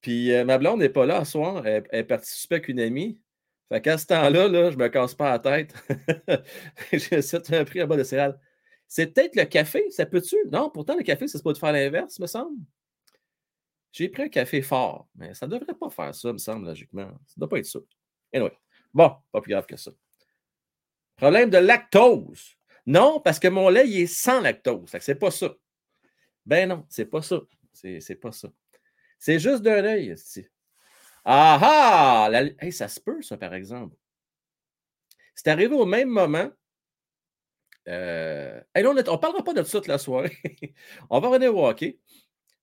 Puis 0.00 0.32
euh, 0.32 0.44
ma 0.44 0.58
blonde 0.58 0.78
n'est 0.80 0.88
pas 0.88 1.04
là 1.04 1.24
ce 1.24 1.32
soir. 1.32 1.66
Elle, 1.66 2.06
partie 2.06 2.32
souper 2.32 2.56
avec 2.56 2.68
une 2.68 2.80
amie. 2.80 3.20
Fait 3.68 3.80
qu'à 3.80 3.98
ce 3.98 4.06
temps-là, 4.06 4.46
là, 4.46 4.70
je 4.70 4.76
me 4.76 4.88
casse 4.88 5.14
pas 5.14 5.32
la 5.32 5.38
tête. 5.40 5.74
J'ai 6.92 7.64
pris 7.64 7.80
un 7.80 7.86
bol 7.88 7.98
de 7.98 8.04
céréales. 8.04 8.38
C'est 8.86 9.08
peut-être 9.08 9.34
le 9.34 9.44
café, 9.46 9.90
ça 9.90 10.06
peut-tu? 10.06 10.36
Non, 10.52 10.70
pourtant, 10.70 10.96
le 10.96 11.02
café, 11.02 11.26
ça 11.26 11.38
se 11.38 11.42
peut 11.42 11.54
faire 11.54 11.72
l'inverse, 11.72 12.20
me 12.20 12.28
semble. 12.28 12.56
J'ai 13.96 14.10
pris 14.10 14.24
un 14.24 14.28
café 14.28 14.60
fort, 14.60 15.08
mais 15.14 15.32
ça 15.32 15.46
ne 15.46 15.52
devrait 15.52 15.72
pas 15.72 15.88
faire 15.88 16.14
ça, 16.14 16.30
me 16.30 16.36
semble, 16.36 16.66
logiquement. 16.66 17.06
Ça 17.24 17.32
ne 17.34 17.40
doit 17.40 17.48
pas 17.48 17.58
être 17.60 17.64
ça. 17.64 17.78
Anyway. 18.30 18.52
Bon, 18.92 19.16
pas 19.32 19.40
plus 19.40 19.52
grave 19.52 19.64
que 19.64 19.78
ça. 19.78 19.90
Problème 21.16 21.48
de 21.48 21.56
lactose. 21.56 22.56
Non, 22.84 23.20
parce 23.20 23.38
que 23.38 23.48
mon 23.48 23.70
lait, 23.70 23.88
il 23.88 24.00
est 24.00 24.06
sans 24.06 24.42
lactose. 24.42 24.94
C'est 25.00 25.14
pas 25.14 25.30
ça. 25.30 25.54
Ben 26.44 26.68
non, 26.68 26.84
c'est 26.90 27.06
pas 27.06 27.22
ça. 27.22 27.40
C'est 27.72 28.20
pas 28.20 28.32
ça. 28.32 28.48
C'est 29.18 29.38
juste 29.38 29.62
d'un 29.62 29.82
œil, 29.82 30.12
ici. 30.12 30.46
Ah 31.24 31.58
ah! 31.62 32.70
ça 32.72 32.88
se 32.88 33.00
peut, 33.00 33.22
ça, 33.22 33.38
par 33.38 33.54
exemple. 33.54 33.96
C'est 35.34 35.48
arrivé 35.48 35.74
au 35.74 35.86
même 35.86 36.10
moment. 36.10 36.50
Euh... 37.88 38.60
on 38.74 38.92
ne 38.92 39.16
parlera 39.16 39.42
pas 39.42 39.54
de 39.54 39.62
ça 39.62 39.78
toute 39.78 39.88
la 39.88 39.96
soirée. 39.96 40.36
on 41.08 41.18
va 41.18 41.28
revenir 41.28 41.56
au 41.56 41.66
hockey. 41.66 41.98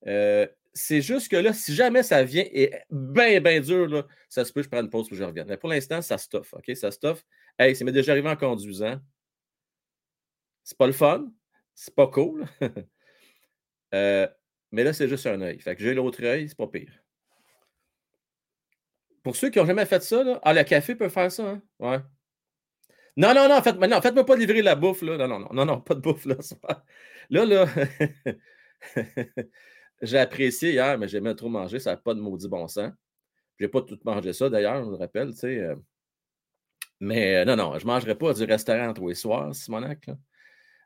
Euh, 0.05 0.45
c'est 0.73 1.01
juste 1.01 1.29
que 1.29 1.35
là, 1.35 1.53
si 1.53 1.73
jamais 1.75 2.03
ça 2.03 2.23
vient 2.23 2.45
et 2.51 2.73
bien, 2.89 3.39
bien 3.39 3.59
dur, 3.59 3.87
là, 3.87 4.07
ça 4.27 4.43
se 4.43 4.51
peut, 4.51 4.63
je 4.63 4.69
prends 4.69 4.81
une 4.81 4.89
pause 4.89 5.07
pour 5.07 5.11
que 5.11 5.15
je 5.15 5.23
revienne. 5.23 5.47
Mais 5.47 5.57
pour 5.57 5.69
l'instant, 5.69 6.01
ça 6.01 6.17
stuff. 6.17 6.53
OK? 6.53 6.75
Ça 6.75 6.91
stuff. 6.91 7.23
Hey, 7.59 7.75
ça 7.75 7.85
m'est 7.85 7.91
déjà 7.91 8.11
arrivé 8.13 8.29
en 8.29 8.35
conduisant. 8.35 8.99
C'est 10.63 10.77
pas 10.77 10.87
le 10.87 10.93
fun. 10.93 11.31
C'est 11.73 11.95
pas 11.95 12.07
cool. 12.07 12.45
Euh, 13.93 14.27
mais 14.71 14.83
là, 14.83 14.91
c'est 14.91 15.07
juste 15.07 15.27
un 15.27 15.39
œil. 15.41 15.59
Fait 15.59 15.75
que 15.75 15.83
j'ai 15.83 15.93
l'autre 15.93 16.25
œil, 16.25 16.49
c'est 16.49 16.57
pas 16.57 16.65
pire. 16.65 16.91
Pour 19.21 19.35
ceux 19.35 19.51
qui 19.51 19.59
n'ont 19.59 19.67
jamais 19.67 19.85
fait 19.85 20.01
ça, 20.01 20.23
là, 20.23 20.39
ah, 20.41 20.51
le 20.51 20.63
café 20.63 20.95
peut 20.95 21.09
faire 21.09 21.31
ça, 21.31 21.47
hein? 21.47 21.61
Ouais. 21.77 21.99
Non, 23.15 23.35
non, 23.35 23.47
non, 23.47 23.61
faites, 23.61 23.77
non, 23.77 24.01
faites-moi 24.01 24.25
pas 24.25 24.35
livrer 24.35 24.63
la 24.63 24.73
bouffe, 24.73 25.03
là. 25.03 25.15
Non, 25.15 25.27
non, 25.27 25.39
non, 25.41 25.49
non, 25.53 25.65
non, 25.65 25.81
pas 25.81 25.93
de 25.93 25.99
bouffe, 25.99 26.25
là. 26.25 26.37
Là, 27.29 27.45
là. 27.45 27.67
J'ai 30.01 30.17
apprécié 30.19 30.71
hier, 30.71 30.97
mais 30.97 31.07
j'ai 31.07 31.21
même 31.21 31.35
trop 31.35 31.49
mangé, 31.49 31.79
ça 31.79 31.91
n'a 31.91 31.97
pas 31.97 32.13
de 32.13 32.19
maudit 32.19 32.47
bon 32.47 32.67
sens. 32.67 32.91
Je 33.57 33.65
n'ai 33.65 33.69
pas 33.69 33.81
tout 33.81 33.99
mangé 34.03 34.33
ça 34.33 34.49
d'ailleurs, 34.49 34.83
je 34.83 34.89
me 34.89 34.95
rappelle, 34.95 35.31
tu 35.31 35.39
sais. 35.39 35.59
Euh. 35.59 35.75
Mais 36.99 37.37
euh, 37.37 37.45
non, 37.45 37.55
non, 37.55 37.77
je 37.79 37.85
ne 37.85 37.91
mangerai 37.91 38.15
pas 38.15 38.33
du 38.33 38.43
restaurant 38.43 38.93
tous 38.93 39.07
les 39.09 39.15
soirs, 39.15 39.53
Simonac. 39.53 40.09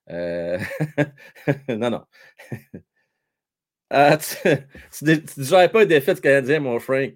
Euh... 0.09 0.59
non, 1.69 1.89
non. 1.89 2.05
ah, 3.89 4.17
tu 4.17 5.05
ne 5.05 5.43
gères 5.43 5.71
pas 5.71 5.83
une 5.83 5.89
défaite 5.89 6.21
canadien, 6.21 6.59
mon 6.59 6.79
Frank. 6.79 7.13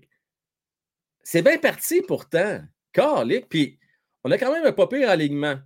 C'est 1.24 1.42
bien 1.42 1.58
parti 1.58 2.02
pourtant. 2.02 2.62
Carlick, 2.94 3.48
puis 3.48 3.80
on 4.24 4.32
a 4.32 4.38
quand 4.38 4.52
même 4.52 4.66
un 4.66 4.74
pas 4.74 4.88
pire 4.88 5.10
alignement. 5.10 5.60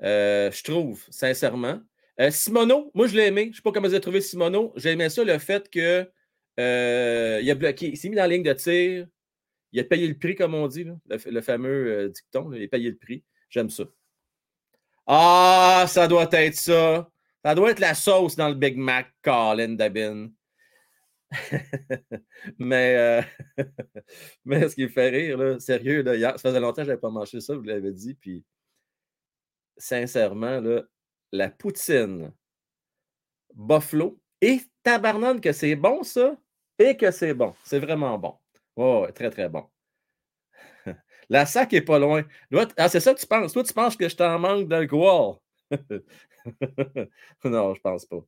Je 0.00 0.62
trouve, 0.62 1.04
sincèrement. 1.10 1.80
Euh, 2.22 2.30
Simono, 2.30 2.90
moi 2.94 3.08
je 3.08 3.16
l'ai 3.16 3.26
aimé. 3.26 3.44
Je 3.44 3.48
ne 3.48 3.54
sais 3.54 3.62
pas 3.62 3.72
comment 3.72 3.88
vous 3.88 3.94
avez 3.94 4.00
trouvé 4.00 4.20
Simono. 4.20 4.72
J'ai 4.76 4.90
aimé 4.90 5.08
ça, 5.08 5.24
le 5.24 5.38
fait 5.38 5.68
qu'il 5.68 6.08
euh, 6.60 7.50
a 7.50 7.54
bloqué. 7.54 7.88
Il 7.88 7.96
s'est 7.96 8.08
mis 8.08 8.14
dans 8.14 8.22
la 8.22 8.28
ligne 8.28 8.44
de 8.44 8.52
tir. 8.52 9.08
Il 9.72 9.80
a 9.80 9.84
payé 9.84 10.06
le 10.06 10.16
prix, 10.16 10.36
comme 10.36 10.54
on 10.54 10.68
dit, 10.68 10.86
le, 11.06 11.40
fameux 11.40 11.92
euh, 11.92 12.08
dicton. 12.08 12.52
il 12.52 12.62
a 12.62 12.68
payé 12.68 12.90
le 12.90 12.96
prix. 12.96 13.24
J'aime 13.50 13.70
ça. 13.70 13.84
Ah, 15.06 15.86
ça 15.88 16.06
doit 16.06 16.28
être 16.30 16.54
ça. 16.54 17.08
Ça 17.44 17.54
doit 17.56 17.72
être 17.72 17.80
la 17.80 17.94
sauce 17.94 18.36
dans 18.36 18.48
le 18.48 18.54
Big 18.54 18.76
Mac, 18.76 19.12
Colin 19.22 19.70
Dabin. 19.70 20.30
mais, 22.58 23.26
mais 24.44 24.68
ce 24.68 24.76
qui 24.76 24.84
me 24.84 24.88
fait 24.88 25.08
rire, 25.08 25.38
là, 25.38 25.58
sérieux, 25.58 26.02
là, 26.02 26.32
ça 26.32 26.38
faisait 26.38 26.60
longtemps 26.60 26.82
que 26.82 26.86
je 26.86 26.88
n'avais 26.90 27.00
pas 27.00 27.10
mangé 27.10 27.40
ça, 27.40 27.56
vous 27.56 27.62
l'avez 27.62 27.90
dit, 27.90 28.14
puis 28.14 28.44
sincèrement, 29.76 30.60
là, 30.60 30.82
la 31.32 31.50
poutine 31.50 32.32
Buffalo 33.54 34.20
et 34.40 34.60
tabarnane 34.82 35.40
que 35.40 35.52
c'est 35.52 35.76
bon, 35.76 36.02
ça, 36.02 36.36
et 36.78 36.96
que 36.96 37.10
c'est 37.10 37.34
bon. 37.34 37.54
C'est 37.64 37.78
vraiment 37.78 38.18
bon. 38.18 38.34
Oh, 38.76 39.06
très, 39.14 39.30
très 39.30 39.48
bon. 39.48 39.66
La 41.28 41.46
sac 41.46 41.72
est 41.72 41.82
pas 41.82 41.98
loin. 41.98 42.24
ah, 42.76 42.88
c'est 42.88 43.00
ça 43.00 43.14
que 43.14 43.20
tu 43.20 43.26
penses? 43.26 43.52
Toi, 43.52 43.64
tu 43.64 43.72
penses 43.72 43.96
que 43.96 44.08
je 44.08 44.16
t'en 44.16 44.38
manque 44.38 44.68
d'alcool? 44.68 45.36
non, 47.44 47.74
je 47.74 47.80
pense 47.80 48.06
pas. 48.06 48.24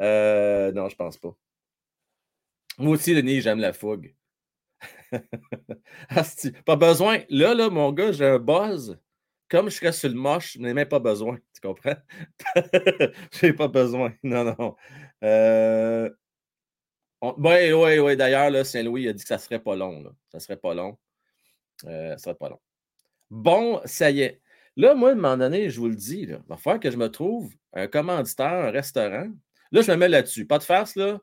Euh, 0.00 0.72
non, 0.72 0.88
je 0.88 0.96
pense 0.96 1.18
pas. 1.18 1.34
Moi 2.78 2.92
aussi, 2.92 3.14
Denis, 3.14 3.40
j'aime 3.40 3.58
la 3.58 3.72
fougue. 3.72 4.14
pas 6.64 6.76
besoin. 6.76 7.20
Là, 7.28 7.54
là, 7.54 7.68
mon 7.68 7.92
gars, 7.92 8.12
j'ai 8.12 8.26
un 8.26 8.38
buzz. 8.38 8.98
Comme 9.48 9.70
je 9.70 9.76
serais 9.76 9.92
sur 9.92 10.10
le 10.10 10.14
moche, 10.14 10.52
je 10.52 10.58
n'ai 10.60 10.74
même 10.74 10.88
pas 10.88 11.00
besoin. 11.00 11.38
Tu 11.60 11.66
comprends? 11.66 11.96
j'ai 13.32 13.52
pas 13.52 13.68
besoin. 13.68 14.12
Non, 14.22 14.44
non. 14.44 14.76
Oui, 17.20 17.72
oui, 17.72 17.98
oui. 17.98 18.16
D'ailleurs, 18.16 18.64
Saint-Louis 18.64 19.08
a 19.08 19.12
dit 19.12 19.22
que 19.22 19.28
ça 19.28 19.38
serait 19.38 19.58
pas 19.58 19.74
long. 19.74 20.02
Là. 20.02 20.10
Ça 20.30 20.38
serait 20.38 20.56
pas 20.56 20.74
long. 20.74 20.96
Euh, 21.86 22.12
ça 22.12 22.18
serait 22.18 22.34
pas 22.36 22.48
long. 22.48 22.60
Bon, 23.30 23.80
ça 23.84 24.10
y 24.10 24.20
est. 24.20 24.40
Là, 24.76 24.94
moi, 24.94 25.10
à 25.10 25.12
un 25.12 25.16
moment 25.16 25.36
donné, 25.36 25.68
je 25.70 25.80
vous 25.80 25.88
le 25.88 25.96
dis, 25.96 26.20
il 26.20 26.40
va 26.48 26.56
falloir 26.56 26.80
que 26.80 26.90
je 26.90 26.96
me 26.96 27.10
trouve 27.10 27.52
un 27.72 27.88
commanditaire, 27.88 28.66
un 28.66 28.70
restaurant. 28.70 29.28
Là, 29.72 29.82
je 29.82 29.90
me 29.90 29.96
mets 29.96 30.08
là-dessus. 30.08 30.46
Pas 30.46 30.58
de 30.58 30.62
farce, 30.62 30.94
là. 30.94 31.20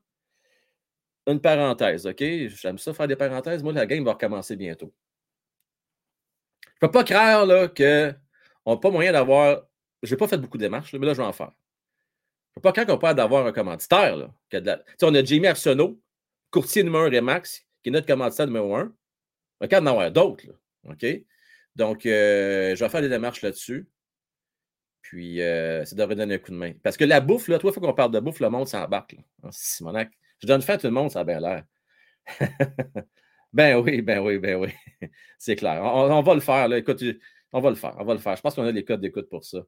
Une 1.28 1.40
parenthèse, 1.40 2.06
OK? 2.06 2.20
J'aime 2.20 2.78
ça 2.78 2.94
faire 2.94 3.08
des 3.08 3.16
parenthèses. 3.16 3.64
Moi, 3.64 3.74
la 3.74 3.86
game 3.86 4.04
va 4.04 4.14
recommencer 4.14 4.58
bientôt. 4.58 4.94
Je 6.66 6.70
ne 6.86 6.88
peux 6.88 6.92
pas 6.92 7.04
croire 7.06 7.74
qu'on 7.74 8.72
n'a 8.72 8.78
pas 8.78 8.92
moyen 8.92 9.14
d'avoir. 9.14 9.64
Je 10.06 10.12
n'ai 10.12 10.18
pas 10.18 10.28
fait 10.28 10.38
beaucoup 10.38 10.58
de 10.58 10.64
démarches, 10.64 10.94
mais 10.94 11.06
là, 11.06 11.14
je 11.14 11.22
vais 11.22 11.28
en 11.28 11.34
faire. 11.34 11.52
Je 12.56 12.60
ne 12.60 12.62
pas 12.62 12.72
croire 12.72 12.88
qu'on 12.88 12.98
peut 12.98 13.14
d'avoir 13.14 13.46
un 13.46 13.52
commanditaire. 13.52 14.30
On 15.02 15.16
a 15.16 15.24
Jamie 15.24 15.48
Arsenault, 15.48 16.00
courtier 16.52 16.84
numéro 16.84 17.04
1 17.04 17.10
Remax, 17.10 17.66
qui 17.84 17.90
est 17.90 17.92
notre 17.92 18.08
commanditaire 18.08 18.48
numéro 18.48 18.76
1. 18.76 18.94
On 19.62 19.68
va 19.68 19.80
en 19.80 19.86
avoir 19.86 20.12
d'autres. 20.12 20.46
OK? 20.88 21.06
Donc, 21.76 22.06
euh, 22.06 22.76
je 22.76 22.84
vais 22.84 22.90
faire 22.90 23.02
des 23.02 23.10
démarches 23.10 23.42
là-dessus. 23.42 23.88
Puis, 25.02 25.42
euh, 25.42 25.86
ça 25.86 25.96
devrait 25.96 26.16
donner 26.16 26.36
un 26.36 26.38
coup 26.40 26.52
de 26.52 26.58
main. 26.58 26.74
Parce 26.82 26.98
que 26.98 27.04
la 27.04 27.20
bouffe, 27.20 27.48
là, 27.48 27.60
toi, 27.60 27.70
il 27.70 27.74
faut 27.74 27.82
qu'on 27.82 27.94
parle 27.94 28.12
de 28.12 28.20
bouffe, 28.20 28.40
le 28.40 28.50
monde 28.50 28.68
s'embarque. 28.68 29.16
Ah, 29.44 29.50
Simonac, 29.52 30.12
je 30.42 30.48
donne 30.48 30.62
faim 30.62 30.74
à 30.74 30.78
tout 30.78 30.88
le 30.88 30.94
monde, 30.94 31.12
ça 31.12 31.20
a 31.20 31.24
bien 31.24 31.40
l'air. 31.40 31.64
ben 33.54 33.78
oui, 33.78 34.02
ben 34.02 34.20
oui, 34.20 34.40
ben 34.40 34.56
oui. 34.56 34.70
C'est 35.38 35.56
clair. 35.56 35.82
On, 35.84 36.22
va 36.22 36.34
le 36.34 36.40
faire, 36.40 36.68
là. 36.68 36.78
Écoute, 36.78 37.04
on 37.54 37.62
va 37.62 37.70
le 37.70 37.76
faire, 37.76 37.96
on 38.00 38.06
va 38.06 38.14
le 38.14 38.20
faire. 38.20 38.36
Je 38.36 38.42
pense 38.42 38.56
qu'on 38.56 38.64
a 38.64 38.72
les 38.72 38.86
codes 38.86 39.02
d'écoute 39.02 39.30
pour 39.30 39.44
ça. 39.44 39.60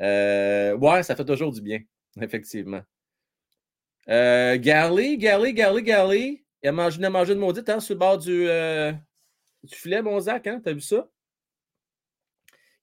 Euh, 0.00 0.76
ouais, 0.76 1.02
ça 1.02 1.16
fait 1.16 1.24
toujours 1.24 1.52
du 1.52 1.60
bien, 1.60 1.80
effectivement. 2.20 2.82
Euh, 4.08 4.56
Garley, 4.58 5.16
Garley, 5.16 5.52
Garley, 5.52 5.82
Garley. 5.82 6.44
Il 6.62 6.68
a 6.68 6.72
mangé, 6.72 7.00
mangé 7.08 7.34
de 7.34 7.40
maudite 7.40 7.68
hein, 7.68 7.80
sur 7.80 7.94
le 7.94 7.98
bord 8.00 8.18
du, 8.18 8.48
euh, 8.48 8.92
du 9.62 9.74
filet, 9.74 10.02
mon 10.02 10.18
Zach, 10.18 10.46
hein? 10.46 10.60
T'as 10.62 10.72
vu 10.72 10.80
ça? 10.80 11.08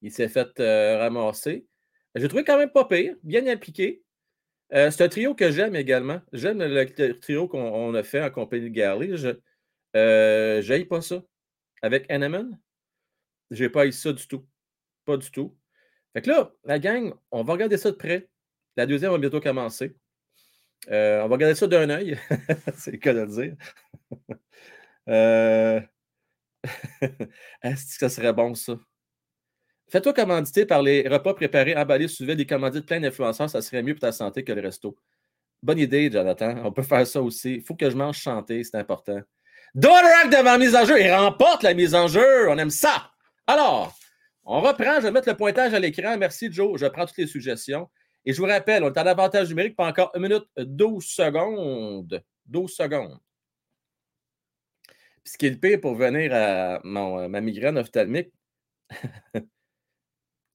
Il 0.01 0.11
s'est 0.11 0.29
fait 0.29 0.51
ramasser. 0.97 1.65
J'ai 2.13 2.27
trouvé 2.27 2.43
quand 2.43 2.57
même 2.57 2.71
pas 2.71 2.85
pire, 2.85 3.15
bien 3.23 3.45
appliqué. 3.47 4.03
C'est 4.71 5.01
un 5.01 5.09
trio 5.09 5.35
que 5.35 5.51
j'aime 5.51 5.75
également. 5.75 6.21
J'aime 6.31 6.59
le, 6.59 7.19
trio 7.19 7.47
qu'on 7.47 7.93
a 7.93 8.03
fait 8.03 8.21
en 8.21 8.29
compagnie 8.29 8.69
de 8.69 8.75
Garley. 8.75 9.17
Je 9.17 9.39
euh, 9.95 10.85
pas 10.85 11.01
ça. 11.01 11.23
Avec 11.81 12.09
Hanneman, 12.09 12.59
j'ai 13.51 13.69
pas 13.69 13.85
eu 13.85 13.91
ça 13.91 14.13
du 14.13 14.27
tout. 14.27 14.45
Pas 15.05 15.17
du 15.17 15.29
tout. 15.31 15.57
Fait 16.13 16.21
que 16.21 16.29
là, 16.29 16.51
la 16.63 16.79
gang, 16.79 17.13
on 17.31 17.43
va 17.43 17.53
regarder 17.53 17.77
ça 17.77 17.91
de 17.91 17.95
près. 17.95 18.29
La 18.75 18.85
deuxième 18.85 19.11
va 19.11 19.17
bientôt 19.17 19.41
commencer. 19.41 19.95
Euh, 20.89 21.21
on 21.21 21.27
va 21.27 21.35
regarder 21.35 21.55
ça 21.55 21.67
d'un 21.67 21.89
œil. 21.89 22.19
c'est 22.75 22.91
le 22.91 22.97
cas 22.97 23.13
de 23.13 23.21
le 23.21 23.27
dire. 23.27 23.55
Est-ce 27.61 27.93
que 27.93 27.99
ça 27.99 28.09
serait 28.09 28.33
bon, 28.33 28.53
ça? 28.55 28.77
Fais-toi 29.89 30.13
commanditer 30.13 30.65
par 30.65 30.81
les 30.81 31.07
repas 31.07 31.33
préparés, 31.33 31.75
emballés, 31.75 32.07
sous 32.07 32.25
des 32.25 32.45
commandites 32.45 32.85
plein 32.85 32.99
d'influenceurs, 32.99 33.49
ça 33.49 33.61
serait 33.61 33.83
mieux 33.83 33.93
pour 33.93 34.01
ta 34.01 34.11
santé 34.11 34.43
que 34.43 34.51
le 34.51 34.61
resto. 34.61 34.97
Bonne 35.61 35.79
idée, 35.79 36.11
Jonathan. 36.11 36.55
On 36.63 36.71
peut 36.71 36.83
faire 36.83 37.05
ça 37.05 37.21
aussi. 37.21 37.55
Il 37.55 37.61
faut 37.61 37.75
que 37.75 37.89
je 37.89 37.95
mange 37.95 38.17
chanter, 38.17 38.63
c'est 38.63 38.77
important. 38.77 39.19
Dodorak 39.73 40.29
devant 40.29 40.57
mise 40.57 40.75
en 40.75 40.85
jeu. 40.85 40.99
Il 41.01 41.11
remporte 41.11 41.63
la 41.63 41.73
mise 41.73 41.93
en 41.95 42.07
jeu. 42.07 42.49
On 42.49 42.57
aime 42.57 42.69
ça. 42.69 43.11
Alors, 43.47 43.97
on 44.43 44.61
reprend. 44.61 44.95
Je 44.97 45.03
vais 45.03 45.11
mettre 45.11 45.29
le 45.29 45.37
pointage 45.37 45.73
à 45.73 45.79
l'écran. 45.79 46.17
Merci, 46.17 46.51
Joe. 46.51 46.79
Je 46.79 46.85
prends 46.85 47.05
toutes 47.05 47.17
les 47.17 47.27
suggestions. 47.27 47.89
Et 48.25 48.33
je 48.33 48.41
vous 48.41 48.47
rappelle, 48.47 48.83
on 48.83 48.91
est 48.91 48.99
en 48.99 49.05
avantage 49.05 49.49
numérique 49.49 49.75
pas 49.75 49.87
encore 49.87 50.11
1 50.15 50.19
minute 50.19 50.45
12 50.57 51.05
secondes. 51.05 52.23
12 52.45 52.71
secondes. 52.71 53.19
Puis 55.23 55.33
ce 55.33 55.37
qui 55.37 55.47
est 55.47 55.51
le 55.51 55.57
pire 55.57 55.81
pour 55.81 55.95
venir 55.95 56.31
à 56.33 56.79
ma 56.83 57.41
migraine 57.41 57.77
ophtalmique, 57.77 58.31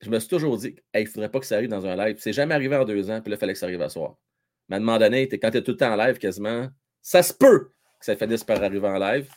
je 0.00 0.08
me 0.08 0.18
suis 0.18 0.28
toujours 0.28 0.56
dit, 0.56 0.76
il 0.94 1.00
ne 1.02 1.06
faudrait 1.06 1.30
pas 1.30 1.40
que 1.40 1.46
ça 1.46 1.56
arrive 1.56 1.68
dans 1.68 1.86
un 1.86 1.96
live. 1.96 2.16
C'est 2.20 2.32
jamais 2.32 2.54
arrivé 2.54 2.76
en 2.76 2.84
deux 2.84 3.10
ans, 3.10 3.20
puis 3.20 3.30
là, 3.30 3.36
il 3.36 3.38
fallait 3.40 3.52
que 3.52 3.58
ça 3.58 3.66
arrive 3.66 3.82
à 3.82 3.88
soir. 3.88 4.16
Mais 4.68 4.76
à 4.76 4.78
un 4.78 4.82
moment 4.82 4.98
donné, 4.98 5.28
quand 5.28 5.50
tu 5.50 5.56
es 5.58 5.62
tout 5.62 5.72
le 5.72 5.76
temps 5.76 5.92
en 5.92 5.96
live 5.96 6.18
quasiment, 6.18 6.68
ça 7.02 7.22
se 7.22 7.34
peut 7.34 7.72
que 7.98 8.06
ça 8.06 8.16
finisse 8.16 8.44
par 8.44 8.62
arriver 8.62 8.86
en 8.86 8.98
live. 8.98 9.28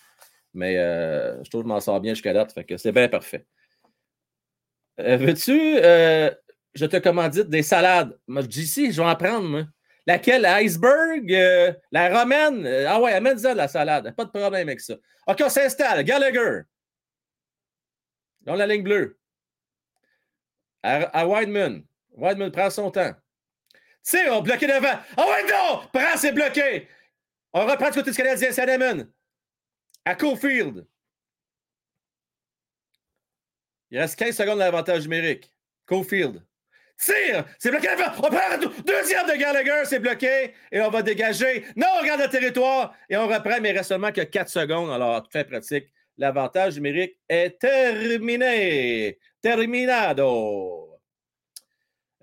Mais 0.53 0.77
euh, 0.77 1.43
je 1.43 1.49
trouve 1.49 1.63
que 1.63 1.67
je 1.67 1.73
m'en 1.73 1.79
sors 1.79 1.99
bien 1.99 2.13
jusqu'à 2.13 2.33
date, 2.33 2.57
c'est 2.77 2.91
bien 2.91 3.07
parfait. 3.07 3.45
Euh, 4.99 5.17
veux-tu, 5.17 5.77
euh, 5.77 6.31
je 6.75 6.85
te 6.85 6.97
commandite 6.97 7.49
des 7.49 7.63
salades? 7.63 8.17
Moi, 8.27 8.43
je 8.43 8.47
dis 8.47 8.67
si, 8.67 8.91
je 8.91 9.01
vais 9.01 9.07
en 9.07 9.15
prendre. 9.15 9.65
Laquelle? 10.05 10.45
Iceberg? 10.45 11.29
la 11.91 12.19
romaine? 12.19 12.67
ah 12.87 13.01
ouais, 13.01 13.13
amène-en 13.13 13.53
la 13.55 13.67
salade. 13.67 14.13
Pas 14.15 14.25
de 14.25 14.29
problème 14.29 14.67
avec 14.67 14.81
ça. 14.81 14.95
OK, 15.27 15.41
on 15.43 15.49
s'installe. 15.49 16.03
Gallagher. 16.03 16.61
Dans 18.41 18.55
la 18.55 18.67
ligne 18.67 18.83
bleue 18.83 19.17
à, 20.83 21.03
à 21.17 21.25
Wideman. 21.25 21.83
Wideman 22.11 22.51
prend 22.51 22.69
son 22.69 22.91
temps. 22.91 23.13
Tire, 24.03 24.33
on 24.33 24.41
bloqué 24.41 24.67
devant. 24.67 24.99
Ah 25.17 25.25
ouais, 25.25 25.43
non! 25.49 25.81
Prends, 25.93 26.17
c'est 26.17 26.33
bloqué. 26.33 26.87
On 27.53 27.65
reprend 27.65 27.87
du 27.87 27.93
côté 27.93 28.11
du 28.11 28.17
Canadien, 28.17 28.51
Saneman. 28.51 29.07
À 30.05 30.15
Cofield. 30.15 30.85
Il 33.91 33.99
reste 33.99 34.17
15 34.17 34.35
secondes 34.35 34.59
d'avantage 34.59 35.03
numérique. 35.03 35.51
Cofield. 35.85 36.41
Tire! 36.97 37.45
C'est 37.59 37.69
bloqué. 37.69 37.89
On 38.17 38.21
prend 38.21 38.57
deuxième 38.85 39.27
de 39.27 39.37
Gallagher, 39.37 39.83
c'est 39.85 39.99
bloqué. 39.99 40.53
Et 40.71 40.81
on 40.81 40.89
va 40.89 41.01
dégager. 41.01 41.65
Non, 41.75 41.87
on 41.97 42.01
regarde 42.01 42.21
le 42.21 42.29
territoire. 42.29 42.95
Et 43.09 43.17
on 43.17 43.27
reprend, 43.27 43.59
mais 43.61 43.71
il 43.71 43.77
reste 43.77 43.89
seulement 43.89 44.11
que 44.11 44.21
4 44.21 44.49
secondes. 44.49 44.91
Alors, 44.91 45.27
très 45.27 45.45
pratique. 45.45 45.91
L'avantage 46.17 46.75
numérique 46.75 47.19
est 47.27 47.59
terminé. 47.59 49.19
Terminado. 49.41 50.99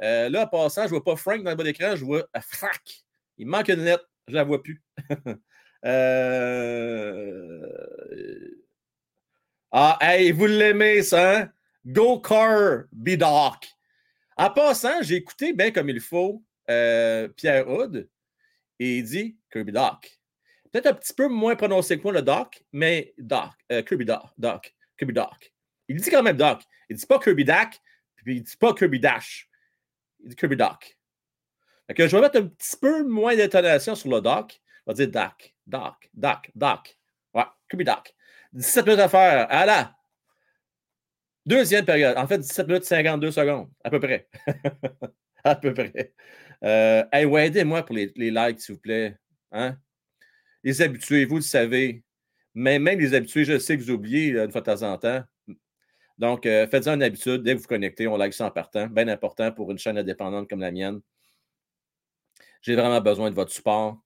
Euh, 0.03 0.29
là, 0.29 0.45
en 0.45 0.47
passant, 0.47 0.83
je 0.83 0.87
ne 0.87 0.91
vois 0.91 1.05
pas 1.05 1.17
Frank 1.17 1.43
dans 1.43 1.51
le 1.51 1.57
bas 1.57 1.65
d'écran, 1.65 1.95
je 1.95 2.05
vois 2.05 2.27
Frac. 2.41 3.05
Il 3.37 3.47
manque 3.47 3.69
une 3.69 3.85
lettre, 3.85 4.09
je 4.27 4.33
ne 4.33 4.37
la 4.37 4.45
vois 4.45 4.63
plus. 4.63 4.83
euh... 5.85 7.61
Ah, 9.73 9.99
hey, 10.01 10.33
vous 10.33 10.47
l'aimez, 10.47 11.03
ça, 11.03 11.39
hein? 11.39 11.53
Go 11.87 12.21
Car 12.21 12.85
Bidoc. 12.93 13.69
En 14.37 14.51
passant, 14.51 15.03
j'ai 15.03 15.17
écouté 15.17 15.53
bien 15.53 15.71
comme 15.71 15.89
il 15.89 16.01
faut 16.01 16.43
euh, 16.69 17.29
Pierre 17.29 17.69
Hood 17.69 18.09
et 18.79 18.99
il 18.99 19.05
dit 19.05 19.37
Kirby 19.53 19.73
Doc. 19.73 20.19
Peut-être 20.73 20.87
un 20.87 20.95
petit 20.95 21.13
peu 21.13 21.29
moins 21.29 21.57
prononcé 21.57 21.99
que 21.99 22.03
moi, 22.03 22.13
le 22.13 22.23
Doc, 22.23 22.65
mais 22.73 23.13
Doc, 23.19 23.51
euh, 23.71 23.83
Kirby 23.83 24.05
Doc, 24.05 24.23
Doc, 24.39 24.75
Kirby 24.99 25.13
Doc. 25.13 25.53
Il 25.89 26.01
dit 26.01 26.11
quand 26.11 26.23
même 26.23 26.37
Doc. 26.37 26.63
Il 26.89 26.97
dit 26.97 27.07
pas 27.07 27.19
Kirby 27.19 27.45
Dak, 27.45 27.81
puis 28.17 28.37
il 28.37 28.43
dit 28.43 28.57
pas 28.57 28.75
Kirby 28.75 29.01
Dash. 29.01 29.49
Il 30.23 30.31
dit 30.31 30.37
Kirby 30.37 30.57
Doc. 30.57 30.97
je 31.89 32.05
vais 32.05 32.21
mettre 32.21 32.39
un 32.39 32.47
petit 32.47 32.77
peu 32.77 33.05
moins 33.05 33.37
d'intonation 33.37 33.95
sur 33.95 34.11
le 34.11 34.21
Doc. 34.21 34.61
On 34.91 34.93
va 34.93 35.07
dire 35.07 35.09
Doc, 35.13 35.55
Doc, 35.69 36.11
Doc, 36.13 36.51
Doc. 36.53 36.99
Ouais, 37.33 37.45
Kirby 37.69 37.85
Doc. 37.85 38.13
17 38.55 38.87
minutes 38.87 39.01
à 39.01 39.09
faire. 39.09 39.47
À 39.49 39.95
deuxième 41.47 41.85
période. 41.85 42.17
En 42.17 42.27
fait, 42.27 42.39
17 42.39 42.67
minutes 42.67 42.85
52 42.85 43.31
secondes, 43.31 43.71
à 43.85 43.91
peu 43.91 44.01
près. 44.01 44.29
à 45.45 45.55
peu 45.55 45.73
près. 45.73 46.13
Euh, 46.65 47.05
hey, 47.13 47.25
ouais, 47.25 47.47
aidez-moi 47.47 47.85
pour 47.85 47.95
les, 47.95 48.11
les 48.17 48.33
likes, 48.33 48.61
s'il 48.61 48.75
vous 48.75 48.81
plaît. 48.81 49.17
Hein? 49.53 49.77
Les 50.65 50.83
habitués, 50.83 51.25
vous 51.25 51.37
le 51.37 51.43
savez. 51.43 52.03
Mais 52.55 52.81
même 52.81 52.99
les 52.99 53.15
habitués, 53.15 53.45
je 53.45 53.61
sais 53.61 53.79
que 53.79 53.83
vous 53.85 53.93
oubliez 53.93 54.31
une 54.33 54.51
fois 54.51 54.61
de 54.61 54.67
temps 54.67 54.83
en 54.83 54.99
temps. 54.99 55.23
Donc, 56.19 56.47
euh, 56.47 56.67
faites-en 56.67 56.95
une 56.95 57.05
habitude. 57.05 57.45
Dès 57.45 57.53
que 57.53 57.59
vous 57.59 57.63
vous 57.63 57.69
connectez, 57.69 58.09
on 58.09 58.17
like 58.17 58.35
ça 58.35 58.47
en 58.47 58.51
partant. 58.51 58.89
Bien 58.89 59.07
important 59.07 59.53
pour 59.53 59.71
une 59.71 59.79
chaîne 59.79 59.99
indépendante 59.99 60.51
comme 60.51 60.61
la 60.61 60.73
mienne. 60.73 61.01
J'ai 62.61 62.75
vraiment 62.75 63.01
besoin 63.01 63.31
de 63.31 63.37
votre 63.37 63.53
support. 63.53 63.97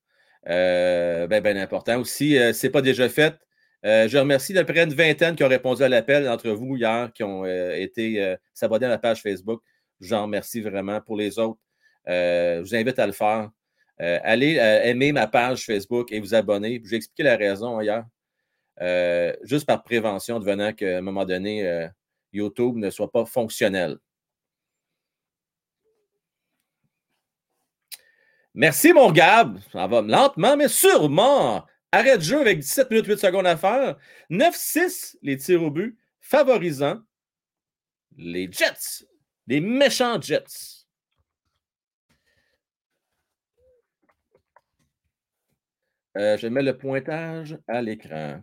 Euh, 0.48 1.26
bien, 1.26 1.40
bien 1.40 1.56
important. 1.56 1.98
Aussi, 1.98 2.36
euh, 2.38 2.52
ce 2.52 2.66
n'est 2.66 2.70
pas 2.70 2.82
déjà 2.82 3.08
fait. 3.08 3.34
je 3.82 4.18
remercie 4.18 4.52
de 4.52 4.62
près 4.62 4.84
une 4.84 4.94
vingtaine 4.94 5.36
qui 5.36 5.44
ont 5.44 5.48
répondu 5.48 5.82
à 5.82 5.88
l'appel 5.88 6.24
d'entre 6.24 6.50
vous 6.50 6.76
hier, 6.76 7.10
qui 7.14 7.22
ont 7.22 7.44
été 7.46 8.36
s'abonner 8.54 8.86
à 8.86 8.90
la 8.90 8.98
page 8.98 9.22
Facebook. 9.22 9.62
Je 10.00 10.08
vous 10.08 10.14
en 10.14 10.22
remercie 10.22 10.60
vraiment. 10.60 11.00
Pour 11.00 11.16
les 11.16 11.38
autres, 11.38 11.60
je 12.06 12.60
vous 12.60 12.74
invite 12.74 12.98
à 12.98 13.06
le 13.06 13.12
faire. 13.12 13.50
euh, 14.00 14.18
allez 14.24 14.58
euh, 14.58 14.82
aimer 14.84 15.12
ma 15.12 15.26
page 15.26 15.64
Facebook 15.66 16.12
et 16.12 16.20
vous 16.20 16.34
abonner. 16.34 16.82
J'ai 16.84 16.96
expliqué 16.96 17.22
la 17.22 17.36
raison 17.36 17.80
hier. 17.80 18.04
Euh, 18.80 19.34
juste 19.42 19.66
par 19.66 19.82
prévention, 19.84 20.40
devenant 20.40 20.72
qu'à 20.72 20.98
un 20.98 21.00
moment 21.00 21.24
donné, 21.24 21.88
YouTube 22.32 22.76
ne 22.76 22.90
soit 22.90 23.10
pas 23.10 23.24
fonctionnel. 23.24 23.98
Merci, 28.54 28.92
mon 28.92 29.10
Gab. 29.10 29.58
Ça 29.72 29.86
va 29.86 30.00
lentement, 30.00 30.56
mais 30.56 30.68
sûrement. 30.68 31.66
Arrête 31.90 32.18
de 32.18 32.24
jeu 32.24 32.40
avec 32.40 32.60
17 32.60 32.90
minutes 32.90 33.06
8 33.06 33.18
secondes 33.18 33.46
à 33.46 33.56
faire. 33.56 33.96
9-6 34.30 35.16
les 35.22 35.36
tirs 35.36 35.62
au 35.62 35.70
but, 35.70 35.98
favorisant 36.20 37.00
les 38.16 38.50
Jets, 38.50 39.04
les 39.46 39.60
méchants 39.60 40.20
Jets. 40.20 40.84
Euh, 46.16 46.36
je 46.38 46.46
mets 46.46 46.62
le 46.62 46.78
pointage 46.78 47.58
à 47.66 47.82
l'écran. 47.82 48.40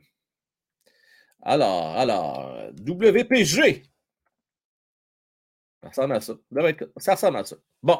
Alors, 1.42 1.96
alors, 1.98 2.70
WPG. 2.80 3.84
Ça 5.82 5.90
ressemble 5.90 6.14
à 6.14 6.22
ça. 6.22 6.34
Ça 6.98 7.16
ressemble 7.16 7.38
à 7.38 7.46
ça. 7.46 7.56
Bon. 7.82 7.98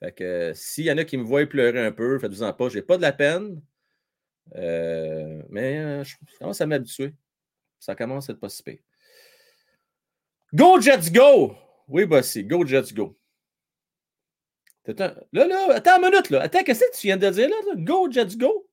Fait 0.00 0.12
que 0.12 0.52
s'il 0.54 0.84
y 0.84 0.92
en 0.92 0.98
a 0.98 1.04
qui 1.04 1.16
me 1.16 1.24
voient 1.24 1.46
pleurer 1.46 1.84
un 1.84 1.92
peu, 1.92 2.18
faites-vous-en 2.18 2.52
pas. 2.52 2.68
Je 2.68 2.76
n'ai 2.76 2.82
pas 2.82 2.96
de 2.96 3.02
la 3.02 3.12
peine. 3.12 3.62
Euh, 4.54 5.42
mais 5.48 5.78
euh, 5.78 6.04
je 6.04 6.14
commence 6.38 6.60
à 6.60 6.66
m'habituer. 6.66 7.14
Ça 7.78 7.94
commence 7.94 8.28
à 8.28 8.32
être 8.32 8.40
pas 8.40 8.48
si 8.48 8.62
pire. 8.62 8.78
Go 10.54 10.80
Jets 10.80 11.10
Go! 11.10 11.54
Oui, 11.88 12.04
Bossy, 12.04 12.44
go 12.44 12.66
Jets 12.66 12.92
Go. 12.92 13.16
Là, 14.86 15.14
là, 15.32 15.74
attends 15.74 15.96
une 15.96 16.10
minute, 16.10 16.30
là. 16.30 16.42
Attends, 16.42 16.62
qu'est-ce 16.62 16.80
que 16.80 16.96
tu 16.96 17.06
viens 17.08 17.16
de 17.16 17.28
dire 17.28 17.48
là? 17.48 17.56
Go 17.76 18.10
Jets 18.10 18.36
Go? 18.36 18.68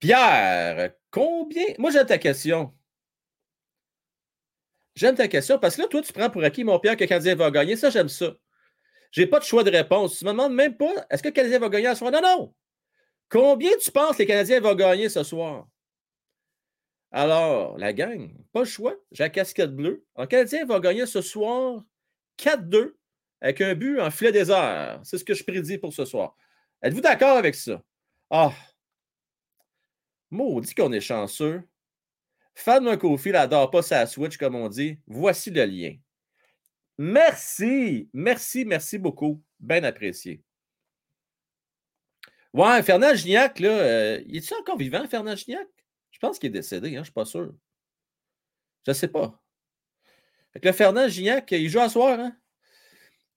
Pierre, 0.00 0.94
combien? 1.10 1.66
Moi, 1.78 1.90
j'aime 1.90 2.06
ta 2.06 2.18
question. 2.18 2.74
J'aime 4.94 5.14
ta 5.14 5.28
question 5.28 5.58
parce 5.58 5.76
que 5.76 5.82
là, 5.82 5.88
toi, 5.88 6.02
tu 6.02 6.12
prends 6.12 6.30
pour 6.30 6.42
acquis, 6.42 6.64
mon 6.64 6.78
Pierre, 6.80 6.96
que 6.96 7.04
le 7.04 7.34
va 7.34 7.50
gagner. 7.50 7.76
Ça, 7.76 7.90
j'aime 7.90 8.08
ça. 8.08 8.34
Je 9.10 9.20
n'ai 9.20 9.26
pas 9.26 9.40
de 9.40 9.44
choix 9.44 9.64
de 9.64 9.70
réponse. 9.70 10.18
Tu 10.18 10.24
me 10.24 10.30
demandes 10.30 10.54
même 10.54 10.76
pas 10.76 10.92
est-ce 11.10 11.22
que 11.22 11.28
le 11.28 11.34
Canadien 11.34 11.58
va 11.58 11.68
gagner 11.68 11.88
ce 11.88 11.94
soir? 11.96 12.12
Non, 12.12 12.20
non. 12.22 12.54
Combien 13.28 13.70
tu 13.80 13.90
penses 13.92 14.16
que 14.16 14.22
les 14.22 14.26
Canadiens 14.26 14.60
vont 14.60 14.74
gagner 14.74 15.08
ce 15.08 15.22
soir? 15.22 15.68
Alors, 17.12 17.76
la 17.78 17.92
gang, 17.92 18.32
pas 18.52 18.60
le 18.60 18.66
choix. 18.66 18.94
J'ai 19.10 19.24
la 19.24 19.30
casquette 19.30 19.74
bleue. 19.74 20.04
Le 20.16 20.26
Canadien 20.26 20.64
va 20.64 20.78
gagner 20.80 21.06
ce 21.06 21.20
soir 21.20 21.82
4-2 22.38 22.94
avec 23.40 23.60
un 23.60 23.74
but 23.74 24.00
en 24.00 24.10
filet 24.10 24.32
désert. 24.32 25.00
C'est 25.04 25.18
ce 25.18 25.24
que 25.24 25.34
je 25.34 25.44
prédis 25.44 25.78
pour 25.78 25.92
ce 25.92 26.04
soir. 26.04 26.36
Êtes-vous 26.82 27.00
d'accord 27.00 27.36
avec 27.36 27.54
ça? 27.54 27.82
Ah! 28.30 28.52
Maudit 30.30 30.74
qu'on 30.74 30.92
est 30.92 31.00
chanceux. 31.00 31.62
Fan 32.54 32.84
d'un 32.84 32.96
Kofi 32.96 33.30
n'adore 33.30 33.70
pas 33.70 33.82
sa 33.82 34.06
Switch, 34.06 34.36
comme 34.36 34.54
on 34.54 34.68
dit. 34.68 34.98
Voici 35.06 35.50
le 35.50 35.64
lien. 35.64 35.96
Merci. 37.02 38.10
Merci, 38.12 38.66
merci 38.66 38.98
beaucoup. 38.98 39.42
Bien 39.58 39.82
apprécié. 39.84 40.42
Ouais, 42.52 42.82
Fernand 42.82 43.14
Gignac, 43.14 43.58
là, 43.58 43.70
euh, 43.70 44.22
il 44.26 44.36
est-tu 44.36 44.52
encore 44.52 44.76
vivant, 44.76 45.08
Fernand 45.08 45.34
Gignac? 45.34 45.66
Je 46.10 46.18
pense 46.18 46.38
qu'il 46.38 46.48
est 46.48 46.52
décédé, 46.52 46.88
hein, 46.88 46.92
je 46.92 46.98
ne 46.98 47.04
suis 47.04 47.12
pas 47.14 47.24
sûr. 47.24 47.54
Je 48.84 48.90
ne 48.90 48.94
sais 48.94 49.08
pas. 49.08 49.40
Fait 50.52 50.60
que 50.60 50.68
le 50.68 50.74
Fernand 50.74 51.08
Gignac, 51.08 51.50
il 51.52 51.70
joue 51.70 51.80
à 51.80 51.88
soir, 51.88 52.20
hein? 52.20 52.36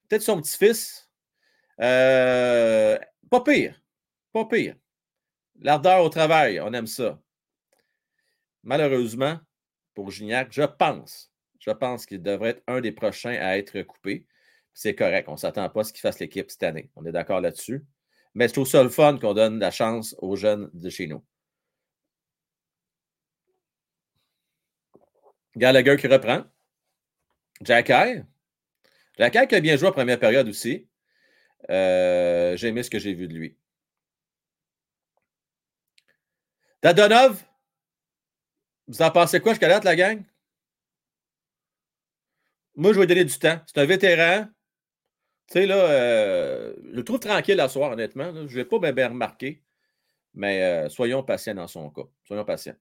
Peut-être 0.09 0.23
son 0.23 0.41
petit-fils. 0.41 1.09
Euh, 1.79 2.99
pas 3.29 3.41
pire. 3.45 3.81
Pas 4.33 4.43
pire. 4.43 4.75
L'ardeur 5.61 6.03
au 6.03 6.09
travail, 6.09 6.59
on 6.59 6.73
aime 6.73 6.87
ça. 6.87 7.17
Malheureusement, 8.63 9.39
pour 9.93 10.11
Gignac, 10.11 10.51
je 10.51 10.63
pense 10.63 11.32
je 11.65 11.71
pense 11.71 12.05
qu'il 12.05 12.21
devrait 12.21 12.49
être 12.49 12.63
un 12.67 12.81
des 12.81 12.91
prochains 12.91 13.37
à 13.39 13.57
être 13.57 13.81
coupé. 13.83 14.27
C'est 14.73 14.95
correct. 14.95 15.29
On 15.29 15.33
ne 15.33 15.37
s'attend 15.37 15.69
pas 15.69 15.81
à 15.81 15.83
ce 15.85 15.93
qu'il 15.93 16.01
fasse 16.01 16.19
l'équipe 16.19 16.51
cette 16.51 16.63
année. 16.63 16.89
On 16.95 17.05
est 17.05 17.11
d'accord 17.13 17.39
là-dessus. 17.39 17.85
Mais 18.33 18.49
c'est 18.49 18.57
au 18.57 18.65
seul 18.65 18.89
fun 18.89 19.17
qu'on 19.17 19.33
donne 19.33 19.59
la 19.59 19.71
chance 19.71 20.13
aux 20.19 20.35
jeunes 20.35 20.69
de 20.73 20.89
chez 20.89 21.07
nous. 21.07 21.23
Gallagher 25.55 25.95
qui 25.97 26.07
reprend. 26.07 26.43
Jack 27.61 27.87
Jack 29.17 29.47
qui 29.47 29.55
a 29.55 29.61
bien 29.61 29.77
joué 29.77 29.87
en 29.87 29.91
première 29.93 30.19
période 30.19 30.49
aussi. 30.49 30.89
Euh, 31.69 32.57
j'ai 32.57 32.69
aimé 32.69 32.83
ce 32.83 32.89
que 32.89 32.99
j'ai 32.99 33.13
vu 33.13 33.27
de 33.27 33.33
lui. 33.35 33.55
Dadonov, 36.81 37.41
vous 38.87 39.01
en 39.01 39.11
pensez 39.11 39.39
quoi 39.39 39.53
jusqu'à 39.53 39.69
date, 39.69 39.85
la 39.85 39.95
gang? 39.95 40.23
Moi, 42.75 42.93
je 42.93 42.99
vais 42.99 43.07
donner 43.07 43.25
du 43.25 43.37
temps. 43.37 43.59
C'est 43.67 43.79
un 43.79 43.85
vétéran. 43.85 44.47
Tu 45.47 45.53
sais, 45.53 45.65
là, 45.65 45.75
euh, 45.75 46.73
je 46.83 46.95
le 46.95 47.03
trouve 47.03 47.19
tranquille 47.19 47.59
à 47.59 47.69
soir, 47.69 47.91
honnêtement. 47.91 48.33
Je 48.33 48.41
ne 48.41 48.47
vais 48.47 48.65
pas 48.65 48.91
bien, 48.91 49.09
remarquer. 49.09 49.63
Mais 50.33 50.63
euh, 50.63 50.89
soyons 50.89 51.23
patients 51.23 51.55
dans 51.55 51.67
son 51.67 51.89
cas. 51.91 52.03
Soyons 52.23 52.45
patients. 52.45 52.75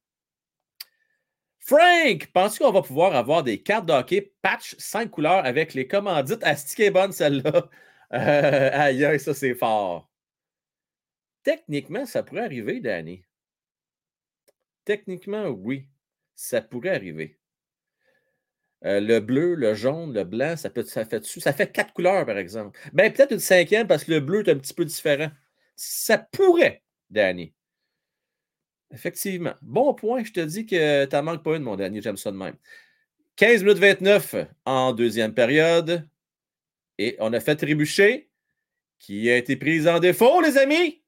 Frank, 1.61 2.27
penses-tu 2.33 2.65
qu'on 2.65 2.73
va 2.73 2.83
pouvoir 2.83 3.15
avoir 3.15 3.43
des 3.45 3.63
cartes 3.63 3.87
de 3.87 3.93
hockey 3.93 4.33
patch 4.43 4.75
5 4.79 5.11
couleurs 5.11 5.45
avec 5.45 5.75
les 5.75 5.87
commandites? 5.87 6.43
Asti 6.43 6.91
bonne 6.91 7.13
celle-là? 7.13 7.69
Euh, 8.15 8.71
aïe, 8.75 9.19
ça 9.19 9.33
c'est 9.33 9.55
fort. 9.55 10.11
Techniquement, 11.43 12.05
ça 12.05 12.23
pourrait 12.23 12.45
arriver, 12.45 12.79
Danny. 12.79 13.25
Techniquement, 14.85 15.47
oui. 15.47 15.89
Ça 16.35 16.61
pourrait 16.61 16.95
arriver. 16.95 17.39
Euh, 18.85 19.01
le 19.01 19.21
bleu, 19.21 19.55
le 19.55 19.75
jaune, 19.75 20.13
le 20.13 20.25
blanc, 20.25 20.57
ça, 20.57 20.69
peut, 20.69 20.83
ça, 20.83 21.05
fait, 21.05 21.25
ça 21.25 21.53
fait 21.53 21.71
quatre 21.71 21.93
couleurs, 21.93 22.27
par 22.27 22.37
exemple. 22.37 22.79
Ben, 22.93 23.13
peut-être 23.13 23.33
une 23.33 23.39
cinquième 23.39 23.87
parce 23.87 24.05
que 24.05 24.11
le 24.11 24.21
bleu 24.21 24.41
est 24.47 24.51
un 24.51 24.59
petit 24.59 24.75
peu 24.75 24.85
différent. 24.85 25.31
Ça 25.77 26.19
pourrait, 26.19 26.83
Danny. 27.11 27.55
Effectivement. 28.91 29.55
Bon 29.63 29.95
point, 29.95 30.25
je 30.25 30.33
te 30.33 30.41
dis 30.41 30.67
que 30.67 31.05
tu 31.07 31.17
n'en 31.17 31.23
manques 31.23 31.45
pas 31.45 31.57
une, 31.57 31.63
mon 31.63 31.77
Danny. 31.77 32.03
J'aime 32.03 32.17
ça 32.17 32.31
de 32.33 32.37
même. 32.37 32.57
15 33.37 33.63
minutes 33.63 33.79
29 33.79 34.35
en 34.67 34.93
deuxième 34.93 35.33
période. 35.33 36.09
Et 36.99 37.17
on 37.21 37.33
a 37.33 37.41
fait 37.41 37.57
trébucher, 37.57 38.31
qui 38.99 39.31
a 39.31 39.37
été 39.37 39.57
prise 39.57 39.89
en 39.89 39.99
défaut, 39.99 40.41
les 40.41 40.59
amis. 40.59 41.03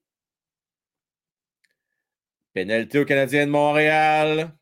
Pénalité 2.53 2.99
au 2.99 3.05
Canadien 3.05 3.45
de 3.45 3.51
Montréal. 3.51 4.57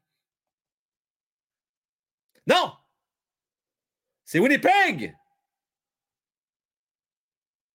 Non! 2.47 2.82
C'est 4.33 4.39
Winnipeg! 4.39 5.15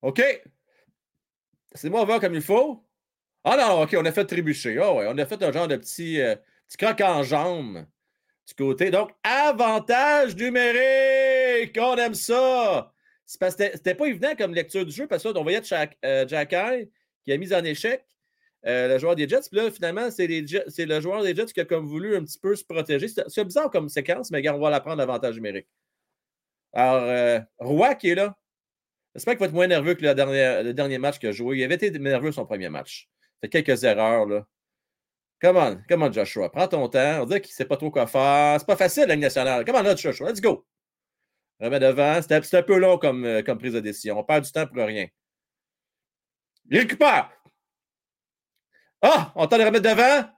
OK. 0.03 0.21
C'est 1.73 1.89
moi 1.89 2.05
voir 2.05 2.19
comme 2.19 2.35
il 2.35 2.43
faut. 2.43 2.85
Ah 3.45 3.57
non, 3.57 3.83
OK, 3.83 3.95
on 3.97 4.05
a 4.05 4.11
fait 4.11 4.25
trébucher. 4.25 4.77
Ah 4.83 4.93
ouais, 4.93 5.07
on 5.09 5.17
a 5.19 5.25
fait 5.25 5.41
un 5.41 5.53
genre 5.53 5.69
de 5.69 5.77
petit, 5.77 6.21
euh, 6.21 6.35
croc 6.77 7.01
en 7.01 7.23
jambe 7.23 7.87
du 8.49 8.55
côté. 8.55 8.91
Donc, 8.91 9.13
avantage 9.23 10.35
numérique! 10.35 11.79
On 11.81 11.95
aime 11.95 12.15
ça! 12.15 12.93
Que 13.41 13.51
c'était 13.51 13.95
pas 13.95 14.07
évident 14.07 14.35
comme 14.37 14.53
lecture 14.53 14.85
du 14.85 14.91
jeu 14.91 15.07
parce 15.07 15.23
qu'on 15.23 15.45
voyait 15.45 15.63
Jack, 15.63 15.97
euh, 16.05 16.25
qui 16.27 17.33
a 17.33 17.39
mis 17.39 17.55
en 17.55 17.63
échec 17.63 18.05
euh, 18.67 18.89
le 18.89 18.99
joueur 18.99 19.15
des 19.15 19.29
Jets. 19.29 19.49
Puis 19.49 19.61
là, 19.61 19.71
finalement, 19.71 20.11
c'est 20.11 20.27
le 20.27 21.01
joueur 21.01 21.23
des 21.23 21.37
Jets 21.37 21.53
qui 21.55 21.61
a 21.61 21.65
comme 21.65 21.87
voulu 21.87 22.17
un 22.17 22.25
petit 22.25 22.41
peu 22.41 22.57
se 22.57 22.65
protéger. 22.65 23.07
C'est 23.07 23.45
bizarre 23.45 23.71
comme 23.71 23.89
séquence, 23.89 24.33
mais 24.33 24.49
on 24.49 24.59
va 24.59 24.71
la 24.71 24.81
prendre 24.81 24.97
l'avantage 24.97 25.37
numérique. 25.37 25.69
Alors, 26.73 27.03
euh, 27.03 27.95
qui 27.95 28.11
est 28.11 28.15
là. 28.15 28.37
J'espère 29.15 29.35
qu'il 29.35 29.41
va 29.41 29.47
être 29.47 29.53
moins 29.53 29.67
nerveux 29.67 29.95
que 29.95 30.03
le 30.03 30.15
dernier, 30.15 30.63
le 30.63 30.75
dernier 30.75 30.99
match 30.99 31.19
qu'il 31.19 31.29
a 31.29 31.33
joué. 31.33 31.59
Il 31.59 31.65
avait 31.65 31.75
été 31.75 31.91
nerveux 31.91 32.33
son 32.33 32.47
premier 32.47 32.69
match. 32.69 33.09
Il 33.43 33.47
fait 33.49 33.63
quelques 33.63 33.85
erreurs, 33.85 34.27
là. 34.27 34.47
Come 35.41 35.57
on, 35.57 35.83
come 35.89 36.03
on, 36.03 36.13
Joshua. 36.13 36.51
Prends 36.51 36.69
ton 36.69 36.89
temps. 36.89 37.23
On 37.23 37.25
dit 37.25 37.41
qu'il 37.41 37.51
ne 37.51 37.55
sait 37.55 37.65
pas 37.65 37.77
trop 37.77 37.91
quoi 37.91 38.07
faire. 38.07 38.59
C'est 38.59 38.67
pas 38.67 38.77
facile, 38.77 39.07
la 39.07 39.17
nationale. 39.17 39.65
Come 39.65 39.77
on, 39.77 39.83
là, 39.83 39.95
Joshua. 39.95 40.31
Let's 40.31 40.41
go. 40.41 40.67
Remets 41.61 41.81
devant. 41.81 42.21
C'est 42.23 42.55
un 42.55 42.63
peu 42.63 42.79
long 42.79 42.99
comme, 42.99 43.25
euh, 43.25 43.43
comme 43.43 43.59
prise 43.59 43.73
de 43.73 43.81
décision. 43.81 44.19
On 44.19 44.25
perd 44.25 44.45
du 44.45 44.53
temps 44.53 44.67
pour 44.67 44.77
rien. 44.77 45.07
Il 46.71 46.79
récupère. 46.79 47.31
Ah, 49.01 49.33
on 49.37 49.47
tente 49.47 49.61
de 49.61 49.65
remettre 49.65 49.89
devant. 49.89 50.29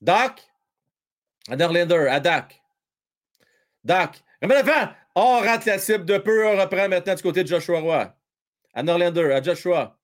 Doc? 0.00 0.42
À 1.48 1.56
Nerlander, 1.56 2.08
à 2.08 2.20
Doc. 2.20 2.62
Doc. 3.84 4.22
Remets 4.42 4.62
devant. 4.62 4.94
On 5.14 5.38
rate 5.40 5.64
la 5.66 5.78
cible 5.78 6.04
de 6.04 6.18
peu. 6.18 6.46
On 6.46 6.56
reprend 6.60 6.88
maintenant 6.88 7.14
du 7.14 7.22
côté 7.22 7.42
de 7.42 7.48
Joshua 7.48 7.80
Roy. 7.80 8.16
À 8.74 8.82
Norlander, 8.82 9.30
à 9.32 9.42
Joshua. 9.42 9.98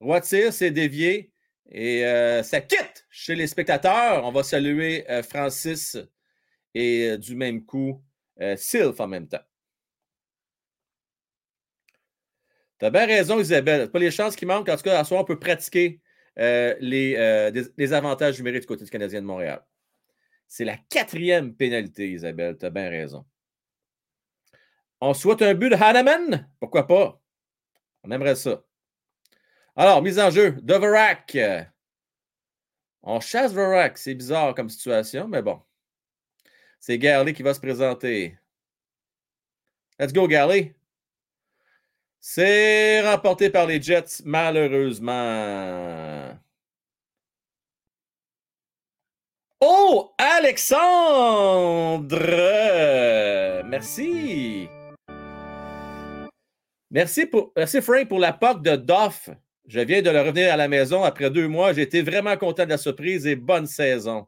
Roy 0.00 0.20
tire, 0.20 0.52
c'est 0.52 0.70
dévié. 0.70 1.32
Et 1.68 2.04
euh, 2.06 2.42
ça 2.44 2.60
quitte 2.60 3.06
chez 3.10 3.34
les 3.34 3.46
spectateurs. 3.48 4.24
On 4.24 4.30
va 4.30 4.42
saluer 4.44 5.08
euh, 5.10 5.22
Francis 5.22 5.96
et 6.74 7.10
euh, 7.10 7.16
du 7.18 7.34
même 7.34 7.64
coup 7.64 8.02
Sylph 8.56 9.00
en 9.00 9.08
même 9.08 9.26
temps. 9.28 9.40
Tu 12.78 12.84
as 12.84 12.90
bien 12.90 13.06
raison, 13.06 13.40
Isabelle. 13.40 13.90
Pas 13.90 13.98
les 13.98 14.10
chances 14.10 14.36
qui 14.36 14.44
manquent. 14.44 14.68
En 14.68 14.76
tout 14.76 14.82
cas, 14.82 15.00
à 15.00 15.04
soir, 15.04 15.22
on 15.22 15.24
peut 15.24 15.38
pratiquer 15.38 16.00
les, 16.36 17.50
des- 17.52 17.64
les 17.78 17.92
avantages 17.94 18.36
numériques 18.38 18.60
du 18.60 18.66
côté 18.66 18.84
du 18.84 18.90
Canadien 18.90 19.22
de 19.22 19.26
Montréal. 19.26 19.64
C'est 20.46 20.66
la 20.66 20.76
quatrième 20.76 21.54
pénalité, 21.56 22.10
Isabelle. 22.10 22.58
Tu 22.58 22.66
as 22.66 22.70
bien 22.70 22.90
raison. 22.90 23.24
On 25.00 25.14
souhaite 25.14 25.42
un 25.42 25.54
but 25.54 25.70
de 25.70 25.76
Hanneman? 25.76 26.48
Pourquoi 26.58 26.86
pas? 26.86 27.20
On 28.02 28.10
aimerait 28.10 28.36
ça. 28.36 28.62
Alors, 29.74 30.02
mise 30.02 30.18
en 30.18 30.30
jeu, 30.30 30.52
Doverac. 30.62 31.36
On 33.02 33.20
chasse 33.20 33.52
Doverac. 33.52 33.98
C'est 33.98 34.14
bizarre 34.14 34.54
comme 34.54 34.70
situation, 34.70 35.28
mais 35.28 35.42
bon. 35.42 35.60
C'est 36.80 36.98
Garley 36.98 37.34
qui 37.34 37.42
va 37.42 37.52
se 37.52 37.60
présenter. 37.60 38.38
Let's 39.98 40.12
go, 40.12 40.28
Garley. 40.28 40.74
C'est 42.20 43.00
remporté 43.08 43.50
par 43.50 43.66
les 43.66 43.80
Jets, 43.80 44.22
malheureusement. 44.24 46.36
Oh, 49.60 50.14
Alexandre! 50.18 52.18
Merci. 53.64 54.68
Merci, 56.96 57.26
pour, 57.26 57.52
merci 57.54 57.82
Frank 57.82 58.08
pour 58.08 58.18
la 58.18 58.32
POC 58.32 58.62
de 58.62 58.74
Doff. 58.74 59.28
Je 59.66 59.80
viens 59.80 60.00
de 60.00 60.08
le 60.08 60.18
revenir 60.18 60.50
à 60.50 60.56
la 60.56 60.66
maison 60.66 61.04
après 61.04 61.28
deux 61.28 61.46
mois. 61.46 61.74
J'ai 61.74 61.82
été 61.82 62.00
vraiment 62.00 62.34
content 62.38 62.64
de 62.64 62.70
la 62.70 62.78
surprise 62.78 63.26
et 63.26 63.36
bonne 63.36 63.66
saison. 63.66 64.26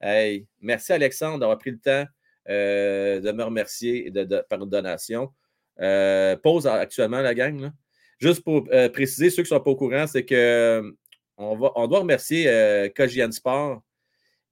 Hey, 0.00 0.46
merci 0.58 0.94
Alexandre 0.94 1.40
d'avoir 1.40 1.58
pris 1.58 1.72
le 1.72 1.78
temps 1.78 2.06
euh, 2.48 3.20
de 3.20 3.30
me 3.32 3.44
remercier 3.44 4.10
de, 4.10 4.24
de- 4.24 4.42
par 4.48 4.62
une 4.62 4.70
donation. 4.70 5.34
Euh, 5.82 6.34
pause 6.34 6.66
actuellement, 6.66 7.20
la 7.20 7.34
gang. 7.34 7.70
Juste 8.18 8.42
pour 8.42 8.66
euh, 8.72 8.88
préciser, 8.88 9.28
ceux 9.28 9.42
qui 9.42 9.52
ne 9.52 9.58
sont 9.58 9.60
pas 9.60 9.70
au 9.72 9.76
courant, 9.76 10.06
c'est 10.06 10.24
que 10.24 10.94
on, 11.36 11.56
va, 11.56 11.72
on 11.74 11.86
doit 11.88 11.98
remercier 11.98 12.90
Cogian 12.96 13.32
Sport 13.32 13.82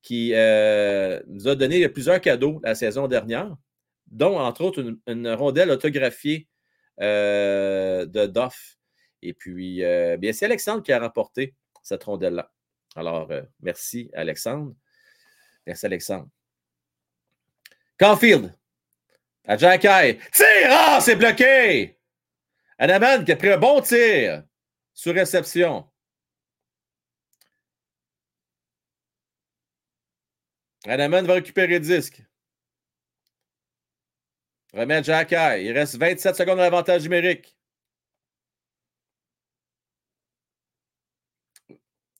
qui 0.02 0.32
nous 0.32 1.48
a 1.48 1.54
donné 1.54 1.88
plusieurs 1.88 2.20
cadeaux 2.20 2.60
la 2.62 2.74
saison 2.74 3.08
dernière, 3.08 3.56
dont 4.10 4.38
entre 4.38 4.62
autres 4.62 4.84
une, 5.06 5.28
rondelle 5.30 5.70
autographiée 5.70 6.49
de 7.00 8.26
Doff. 8.26 8.76
Et 9.22 9.34
puis, 9.34 9.84
euh, 9.84 10.16
bien, 10.16 10.32
c'est 10.32 10.46
Alexandre 10.46 10.82
qui 10.82 10.92
a 10.92 10.98
remporté 10.98 11.54
cette 11.82 12.04
rondelle-là. 12.04 12.52
Alors, 12.96 13.30
euh, 13.30 13.42
merci 13.60 14.10
Alexandre. 14.14 14.74
Merci 15.66 15.86
Alexandre. 15.86 16.28
Caulfield. 17.98 18.54
À 19.46 19.56
Jacky. 19.56 20.18
Tir! 20.32 20.46
Ah, 20.68 20.98
c'est 21.00 21.16
bloqué! 21.16 21.98
Anaman 22.78 23.24
qui 23.24 23.32
a 23.32 23.36
pris 23.36 23.50
un 23.50 23.58
bon 23.58 23.80
tir 23.80 24.42
sur 24.94 25.14
réception. 25.14 25.86
Anaman 30.86 31.26
va 31.26 31.34
récupérer 31.34 31.74
le 31.74 31.80
disque. 31.80 32.22
Remet 34.72 35.02
Jacky. 35.02 35.34
Il 35.64 35.72
reste 35.72 35.96
27 35.96 36.36
secondes 36.36 36.58
d'avantage 36.58 37.02
numérique. 37.02 37.56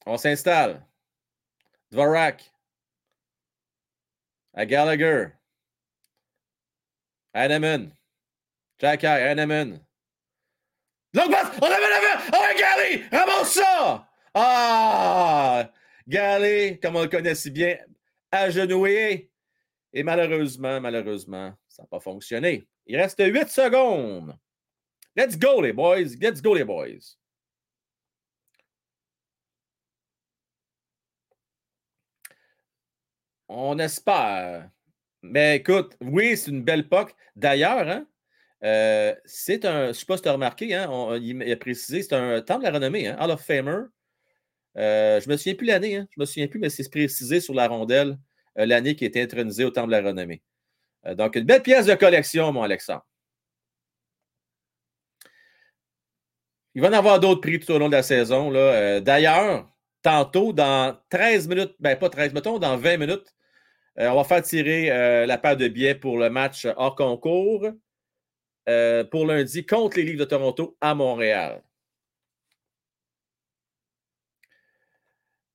On 0.07 0.17
s'installe. 0.17 0.85
Dvorak. 1.91 2.53
À 4.55 4.67
Gallagher. 4.67 5.29
Hanneman. 7.33 7.93
Jacky, 8.79 9.07
Hanneman. 9.07 9.81
Longue 11.13 11.31
passe! 11.31 11.57
On 11.61 11.67
avait 11.67 11.89
la 11.89 12.01
Oh, 12.33 12.59
Gally! 12.59 13.03
Ramasse 13.11 13.55
ça! 13.55 14.09
Ah! 14.35 15.71
Gally, 16.07 16.79
comme 16.81 16.97
on 16.97 17.03
le 17.03 17.09
connaît 17.09 17.35
si 17.35 17.51
bien, 17.51 17.79
agenouillé. 18.31 19.31
Et 19.93 20.03
malheureusement, 20.03 20.81
malheureusement, 20.81 21.55
ça 21.81 21.85
n'a 21.85 21.89
pas 21.89 22.01
fonctionné. 22.01 22.67
Il 22.87 22.97
reste 22.97 23.23
8 23.25 23.49
secondes. 23.49 24.37
Let's 25.17 25.39
go, 25.39 25.63
les 25.63 25.73
boys. 25.73 26.15
Let's 26.21 26.43
go, 26.43 26.55
les 26.55 26.65
boys. 26.65 27.17
On 33.49 33.79
espère. 33.79 34.71
Mais 35.23 35.57
écoute, 35.57 35.97
oui, 36.01 36.37
c'est 36.37 36.51
une 36.51 36.63
belle 36.63 36.89
POC. 36.89 37.15
D'ailleurs, 37.35 37.89
hein, 37.89 38.07
euh, 38.65 39.15
c'est 39.25 39.65
un, 39.65 39.85
je 39.85 39.89
ne 39.89 39.93
sais 39.95 40.07
pas 40.07 40.17
si 40.17 40.23
tu 40.23 40.29
as 40.29 40.33
remarqué, 40.33 40.75
hein, 40.75 41.17
il, 41.17 41.51
a 41.51 41.57
précisé, 41.57 42.03
c'est 42.03 42.15
un 42.15 42.41
temple 42.43 42.61
de 42.61 42.67
la 42.67 42.73
renommée, 42.75 43.09
hein, 43.09 43.17
Hall 43.21 43.31
of 43.31 43.43
Famer. 43.43 43.85
Euh, 44.77 45.21
je 45.21 45.29
ne 45.29 45.33
me 45.33 45.37
souviens 45.37 45.55
plus 45.55 45.67
l'année, 45.67 45.97
hein, 45.97 46.07
je 46.11 46.21
ne 46.21 46.23
me 46.23 46.27
souviens 46.27 46.49
plus, 46.49 46.61
mais 46.61 46.71
c'est 46.71 46.89
précisé 46.91 47.41
sur 47.41 47.55
la 47.55 47.69
rondelle 47.69 48.19
euh, 48.59 48.67
l'année 48.67 48.97
qui 48.97 49.05
été 49.05 49.23
intronisée 49.23 49.65
au 49.65 49.71
temple 49.71 49.89
de 49.89 49.93
la 49.93 50.03
renommée. 50.03 50.43
Euh, 51.07 51.15
donc, 51.15 51.37
une 51.37 51.45
belle 51.45 51.63
pièce 51.63 51.87
de 51.87 51.95
collection, 51.95 52.53
mon 52.53 52.63
Alexandre. 52.63 53.05
Il 56.75 56.83
va 56.83 56.89
en 56.89 56.93
avoir 56.93 57.19
d'autres 57.21 57.41
prix 57.41 57.59
tout 57.59 57.73
au 57.73 57.79
long 57.79 57.89
de 57.89 57.93
la 57.97 58.03
saison. 58.03 58.53
Euh, 58.55 59.01
D'ailleurs, 59.01 59.69
tantôt, 60.03 60.53
dans 60.53 60.97
13 61.11 61.49
minutes, 61.49 61.75
ben 61.81 61.97
pas 61.99 62.09
13, 62.11 62.33
mettons, 62.33 62.59
dans 62.59 62.77
20 62.77 62.97
minutes, 62.99 63.35
euh, 63.99 64.09
on 64.11 64.17
va 64.17 64.25
faire 64.25 64.43
tirer 64.43 65.27
la 65.27 65.39
paire 65.39 65.57
de 65.57 65.69
billets 65.69 65.95
pour 65.97 66.19
le 66.19 66.31
match 66.31 66.67
hors 66.77 66.95
concours 66.97 67.67
pour 69.11 69.27
lundi 69.27 69.67
contre 69.67 69.97
les 69.97 70.05
Livres 70.05 70.21
de 70.21 70.25
Toronto 70.25 70.77
à 70.81 70.95
Montréal. 70.95 71.63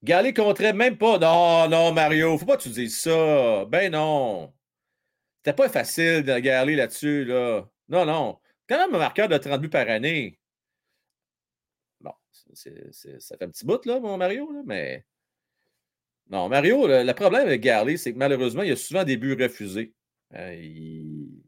Galley 0.04 0.34
compterait 0.34 0.74
même 0.74 0.98
pas. 0.98 1.18
Non, 1.18 1.68
non, 1.70 1.92
Mario, 1.92 2.38
faut 2.38 2.46
pas 2.46 2.58
que 2.58 2.64
tu 2.64 2.70
dises 2.70 3.00
ça. 3.00 3.66
Ben 3.66 3.92
non. 3.92 4.55
C'était 5.46 5.58
pas 5.58 5.70
facile 5.70 6.24
de 6.24 6.40
Galley 6.40 6.76
là-dessus. 6.76 7.24
Là. 7.24 7.70
Non, 7.88 8.04
non. 8.04 8.40
Quand 8.68 8.80
même 8.80 8.96
un 8.96 8.98
marqueur 8.98 9.28
de 9.28 9.38
30 9.38 9.62
buts 9.62 9.70
par 9.70 9.88
année. 9.88 10.40
Bon, 12.02 12.14
ça 12.34 13.38
fait 13.38 13.44
un 13.44 13.50
petit 13.50 13.64
bout, 13.64 13.86
là, 13.86 14.00
mon 14.00 14.18
Mario, 14.18 14.64
mais. 14.66 15.06
Non, 16.32 16.50
Mario, 16.50 16.88
le, 16.88 17.14
problème 17.14 17.46
avec 17.46 17.62
Garley, 17.62 17.98
c'est 17.98 18.12
que 18.12 18.18
malheureusement, 18.18 18.64
il 18.64 18.70
y 18.70 18.72
a 18.72 18.76
souvent 18.76 19.04
des 19.04 19.18
buts 19.18 19.38
refusés. 19.40 19.94
Il- 20.34 21.44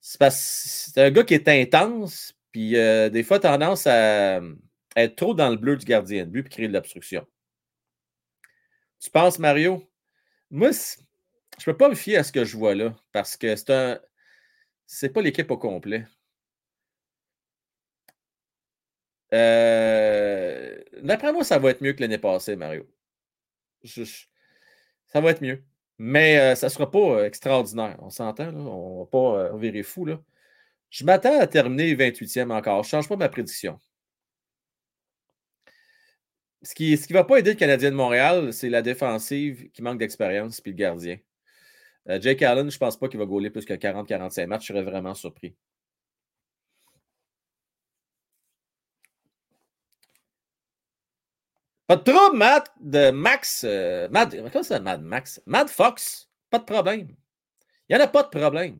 C'est 0.00 0.98
un 1.02 1.10
gars 1.10 1.24
qui 1.24 1.34
est 1.34 1.48
intense, 1.48 2.34
puis 2.50 2.76
euh, 2.76 3.10
des 3.10 3.22
fois, 3.22 3.40
tendance 3.40 3.86
à, 3.86 4.40
être 4.96 5.16
trop 5.16 5.34
dans 5.34 5.50
le 5.50 5.56
bleu 5.56 5.76
du 5.76 5.84
gardien 5.84 6.24
de 6.24 6.30
but 6.30 6.44
puis 6.44 6.50
créer 6.50 6.68
de 6.68 6.72
l'obstruction. 6.72 7.26
Tu 9.00 9.10
penses, 9.10 9.38
Mario? 9.38 9.86
Moi, 10.50 10.70
je 11.60 11.70
ne 11.70 11.72
peux 11.74 11.78
pas 11.78 11.88
me 11.90 11.94
fier 11.94 12.16
à 12.18 12.24
ce 12.24 12.32
que 12.32 12.44
je 12.44 12.56
vois 12.56 12.74
là, 12.74 12.94
parce 13.12 13.36
que 13.36 13.54
c'est 13.56 13.70
un. 13.70 14.00
C'est 14.86 15.10
pas 15.10 15.22
l'équipe 15.22 15.50
au 15.50 15.58
complet. 15.58 16.06
Euh, 19.32 20.80
D'après 21.02 21.32
moi, 21.32 21.44
ça 21.44 21.58
va 21.58 21.70
être 21.70 21.82
mieux 21.82 21.92
que 21.92 22.00
l'année 22.00 22.18
passée, 22.18 22.56
Mario. 22.56 22.86
Ça 23.84 25.20
va 25.20 25.30
être 25.30 25.42
mieux. 25.42 25.62
Mais 25.98 26.38
euh, 26.40 26.54
ça 26.54 26.66
ne 26.68 26.70
sera 26.70 26.90
pas 26.90 26.98
euh, 26.98 27.26
extraordinaire. 27.26 27.96
On 28.00 28.10
s'entend? 28.10 28.48
On 28.54 28.94
ne 28.94 29.04
va 29.04 29.06
pas 29.06 29.54
euh, 29.54 29.58
virer 29.58 29.82
fou. 29.82 30.06
Là. 30.06 30.20
Je 30.90 31.04
m'attends 31.04 31.38
à 31.40 31.46
terminer 31.46 31.94
28e 31.94 32.50
encore. 32.52 32.84
Je 32.84 32.88
ne 32.88 33.02
change 33.02 33.08
pas 33.08 33.16
ma 33.16 33.28
prédiction. 33.28 33.78
Ce 36.62 36.74
qui 36.74 36.92
ne 36.92 37.14
va 37.14 37.24
pas 37.24 37.38
aider 37.38 37.50
le 37.52 37.56
Canadien 37.56 37.90
de 37.90 37.96
Montréal, 37.96 38.52
c'est 38.52 38.68
la 38.68 38.82
défensive 38.82 39.70
qui 39.72 39.82
manque 39.82 39.98
d'expérience 39.98 40.60
puis 40.60 40.72
le 40.72 40.76
gardien. 40.76 41.18
Euh, 42.08 42.20
Jake 42.20 42.42
Allen, 42.42 42.70
je 42.70 42.76
ne 42.76 42.78
pense 42.78 42.98
pas 42.98 43.08
qu'il 43.08 43.18
va 43.18 43.26
gauler 43.26 43.50
plus 43.50 43.64
que 43.64 43.74
40-45 43.74 44.46
matchs. 44.46 44.62
Je 44.68 44.72
serais 44.72 44.82
vraiment 44.82 45.14
surpris. 45.14 45.54
Pas 51.86 51.96
de 51.96 52.02
trouble, 52.04 52.36
Matt, 52.36 52.70
de 52.80 53.10
Max. 53.10 53.64
euh, 53.64 54.08
Mad, 54.10 54.30
comment 54.52 54.62
ça, 54.62 54.78
Mad 54.80 55.02
Max? 55.02 55.42
Mad 55.46 55.68
Fox, 55.68 56.30
pas 56.48 56.58
de 56.60 56.64
problème. 56.64 57.08
Il 57.88 57.96
n'y 57.96 58.00
en 58.00 58.04
a 58.04 58.08
pas 58.08 58.22
de 58.22 58.28
problème. 58.28 58.78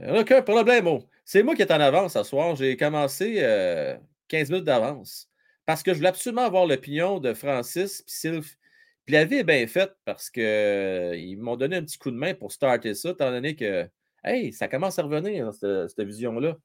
Il 0.00 0.06
n'y 0.06 0.10
en 0.12 0.14
a 0.16 0.20
aucun 0.20 0.42
problème. 0.42 0.86
oh. 0.86 1.04
C'est 1.24 1.42
moi 1.42 1.54
qui 1.54 1.62
est 1.62 1.72
en 1.72 1.80
avance 1.80 2.14
ce 2.14 2.22
soir. 2.22 2.56
J'ai 2.56 2.76
commencé 2.76 3.36
euh, 3.42 3.96
15 4.28 4.50
minutes 4.50 4.64
d'avance 4.64 5.28
parce 5.66 5.82
que 5.82 5.92
je 5.92 5.98
voulais 5.98 6.08
absolument 6.10 6.42
avoir 6.42 6.66
l'opinion 6.66 7.20
de 7.20 7.32
Francis 7.34 8.00
et 8.00 8.04
Sylph. 8.06 8.56
Puis 9.04 9.12
la 9.14 9.24
vie 9.24 9.36
est 9.36 9.44
bien 9.44 9.66
faite 9.66 9.94
parce 10.04 10.30
qu'ils 10.30 11.38
m'ont 11.38 11.56
donné 11.56 11.76
un 11.76 11.82
petit 11.82 11.98
coup 11.98 12.10
de 12.10 12.16
main 12.16 12.34
pour 12.34 12.52
starter 12.52 12.94
ça, 12.94 13.10
étant 13.10 13.30
donné 13.30 13.54
que, 13.54 13.88
hey, 14.24 14.52
ça 14.52 14.68
commence 14.68 14.98
à 14.98 15.02
revenir, 15.02 15.52
cette, 15.52 15.88
cette 15.88 16.06
vision-là. 16.06 16.56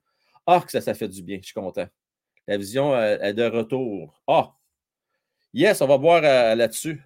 Ah, 0.45 0.62
que 0.65 0.71
ça, 0.71 0.82
ça 0.82 0.93
fait 0.93 1.08
du 1.10 1.21
bien. 1.21 1.39
Je 1.41 1.47
suis 1.47 1.54
content. 1.54 1.88
La 2.47 2.58
vision 2.58 2.93
euh, 2.93 3.17
est 3.19 3.34
de 3.34 3.43
retour. 3.43 4.21
Ah! 4.28 4.56
Yes, 5.54 5.82
on 5.82 5.88
va 5.88 5.97
boire 5.97 6.23
euh, 6.23 6.56
là-dessus. 6.56 7.02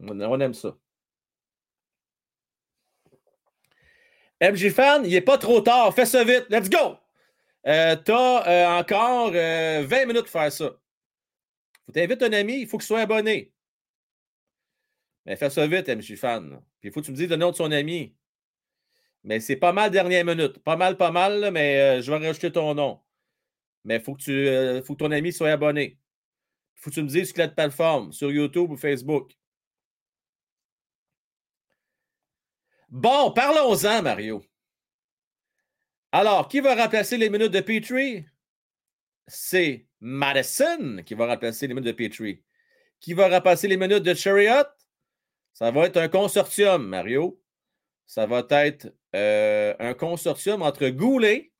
On, 0.00 0.40
aime 0.40 0.54
ça. 0.54 0.76
MJ 4.40 4.70
Fan, 4.70 5.04
il 5.04 5.12
n'est 5.12 5.20
pas 5.20 5.38
trop 5.38 5.60
tard. 5.60 5.94
Fais 5.94 6.06
ça 6.06 6.24
vite. 6.24 6.46
Let's 6.50 6.68
go! 6.68 6.96
Euh, 7.66 7.96
tu 7.96 8.12
as 8.12 8.46
euh, 8.46 8.80
encore 8.80 9.32
20 9.32 9.36
euh, 9.36 10.06
minutes 10.06 10.22
pour 10.22 10.30
faire 10.30 10.52
ça. 10.52 10.70
Faut 11.84 11.92
t'inviter 11.92 12.24
un 12.24 12.32
ami, 12.32 12.60
il 12.60 12.68
faut 12.68 12.78
qu'il 12.78 12.86
soit 12.86 13.00
abonné. 13.00 13.52
Mais 15.26 15.36
fais 15.36 15.50
ça 15.50 15.66
vite, 15.66 15.88
MJ 15.88 16.16
Fan. 16.16 16.60
Puis 16.80 16.88
il 16.88 16.92
faut 16.92 17.00
que 17.00 17.06
tu 17.06 17.12
me 17.12 17.16
dises 17.16 17.28
le 17.28 17.36
nom 17.36 17.50
de 17.50 17.56
son 17.56 17.72
ami. 17.72 18.14
Mais 19.24 19.40
c'est 19.40 19.56
pas 19.56 19.72
mal 19.72 19.90
dernière 19.90 20.24
minute. 20.24 20.60
Pas 20.60 20.76
mal, 20.76 20.96
pas 20.96 21.10
mal, 21.10 21.50
mais 21.52 22.00
je 22.00 22.12
vais 22.12 22.26
rajouter 22.26 22.52
ton 22.52 22.74
nom. 22.74 23.00
Mais 23.84 23.96
il 23.96 24.02
faut, 24.02 24.14
que 24.14 24.22
tu, 24.22 24.84
faut 24.86 24.94
que 24.94 24.98
ton 25.00 25.10
ami 25.10 25.32
soit 25.32 25.50
abonné. 25.50 25.98
Il 26.76 26.80
faut 26.80 26.90
que 26.90 26.94
tu 26.94 27.02
me 27.02 27.08
dises 27.08 27.26
sur 27.28 27.34
quelle 27.34 27.54
plateforme, 27.54 28.12
sur 28.12 28.30
YouTube 28.30 28.70
ou 28.70 28.76
Facebook. 28.76 29.32
Bon, 32.88 33.32
parlons-en, 33.32 34.02
Mario. 34.02 34.44
Alors, 36.12 36.48
qui 36.48 36.60
va 36.60 36.76
remplacer 36.76 37.16
les 37.16 37.28
minutes 37.28 37.52
de 37.52 37.60
Petrie? 37.60 38.24
C'est 39.26 39.86
Madison 40.00 41.02
qui 41.04 41.14
va 41.14 41.26
remplacer 41.26 41.66
les 41.66 41.74
minutes 41.74 41.88
de 41.88 41.92
Petrie. 41.92 42.44
Qui 43.00 43.12
va 43.12 43.28
remplacer 43.28 43.66
les 43.66 43.76
minutes 43.76 44.04
de 44.04 44.14
Chariot? 44.14 44.64
Ça 45.56 45.70
va 45.70 45.86
être 45.86 45.96
un 45.96 46.08
consortium, 46.08 46.86
Mario. 46.86 47.40
Ça 48.04 48.26
va 48.26 48.44
être 48.50 48.94
euh, 49.14 49.74
un 49.78 49.94
consortium 49.94 50.60
entre 50.60 50.86
Goulet 50.90 51.50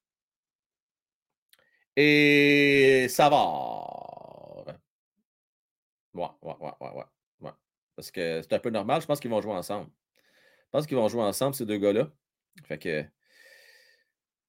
et 1.97 3.07
Savard. 3.09 4.67
Ouais, 6.13 6.27
ouais, 6.43 6.55
ouais, 6.61 6.73
ouais, 6.79 7.05
ouais. 7.41 7.51
Parce 7.97 8.11
que 8.11 8.43
c'est 8.43 8.53
un 8.53 8.59
peu 8.59 8.69
normal. 8.69 9.01
Je 9.01 9.07
pense 9.07 9.19
qu'ils 9.19 9.31
vont 9.31 9.41
jouer 9.41 9.55
ensemble. 9.55 9.91
Je 10.67 10.71
pense 10.73 10.87
qu'ils 10.87 10.99
vont 10.99 11.09
jouer 11.09 11.23
ensemble, 11.23 11.55
ces 11.55 11.65
deux 11.65 11.79
gars-là. 11.79 12.11
Fait 12.65 12.77
que. 12.79 13.01
Je 13.01 13.09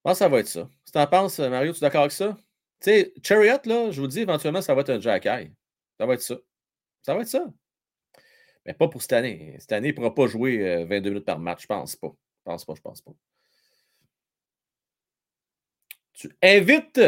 pense 0.04 0.14
que 0.16 0.20
ça 0.20 0.28
va 0.28 0.40
être 0.40 0.48
ça. 0.50 0.70
Si 0.84 0.92
tu 0.92 1.00
en 1.00 1.08
penses, 1.08 1.40
Mario, 1.40 1.72
tu 1.72 1.78
es 1.78 1.82
d'accord 1.82 2.02
avec 2.02 2.12
ça? 2.12 2.36
Tu 2.82 2.92
sais, 2.92 3.14
Chariot, 3.24 3.60
là, 3.64 3.92
je 3.92 4.02
vous 4.02 4.08
dis, 4.08 4.20
éventuellement, 4.20 4.62
ça 4.62 4.76
va 4.76 4.82
être 4.82 4.90
un 4.90 5.00
Jack 5.00 5.26
Eye. 5.26 5.54
Ça 5.98 6.06
va 6.06 6.16
être 6.16 6.22
ça. 6.22 6.36
Ça 7.02 7.16
va 7.16 7.22
être 7.22 7.30
ça. 7.30 7.46
Mais 8.68 8.74
pas 8.74 8.90
pour 8.90 9.02
cette 9.02 9.14
année. 9.14 9.56
Cette 9.60 9.72
année, 9.72 9.88
il 9.88 9.92
ne 9.92 9.96
pourra 9.96 10.14
pas 10.14 10.28
jouer 10.28 10.86
22 10.86 11.10
euh, 11.10 11.12
minutes 11.14 11.26
par 11.26 11.40
match. 11.40 11.62
Je 11.62 11.68
pense 11.68 11.96
pas. 11.96 12.14
Je 12.40 12.44
pense 12.44 12.66
pas, 12.66 12.76
je 12.76 12.82
pense 12.82 13.02
pas. 13.02 13.12
Tu 16.14 16.30
invites 16.44 17.00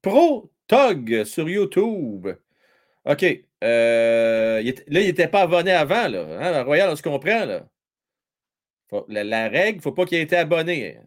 Pro 0.00 0.52
Tog 0.68 1.24
sur 1.24 1.48
YouTube. 1.48 2.28
OK. 3.04 3.24
Euh, 3.64 4.62
là, 4.62 5.00
il 5.00 5.06
n'était 5.06 5.26
pas 5.26 5.42
abonné 5.42 5.72
avant. 5.72 6.06
Là. 6.06 6.38
Hein? 6.40 6.62
Royal, 6.62 6.90
on 6.90 6.96
se 6.96 7.02
comprend. 7.02 7.44
Là. 7.44 7.66
la, 9.08 9.48
règle, 9.48 9.74
il 9.74 9.76
ne 9.78 9.82
faut 9.82 9.92
pas 9.92 10.04
qu'il 10.04 10.18
ait 10.18 10.22
été 10.22 10.36
abonné. 10.36 11.00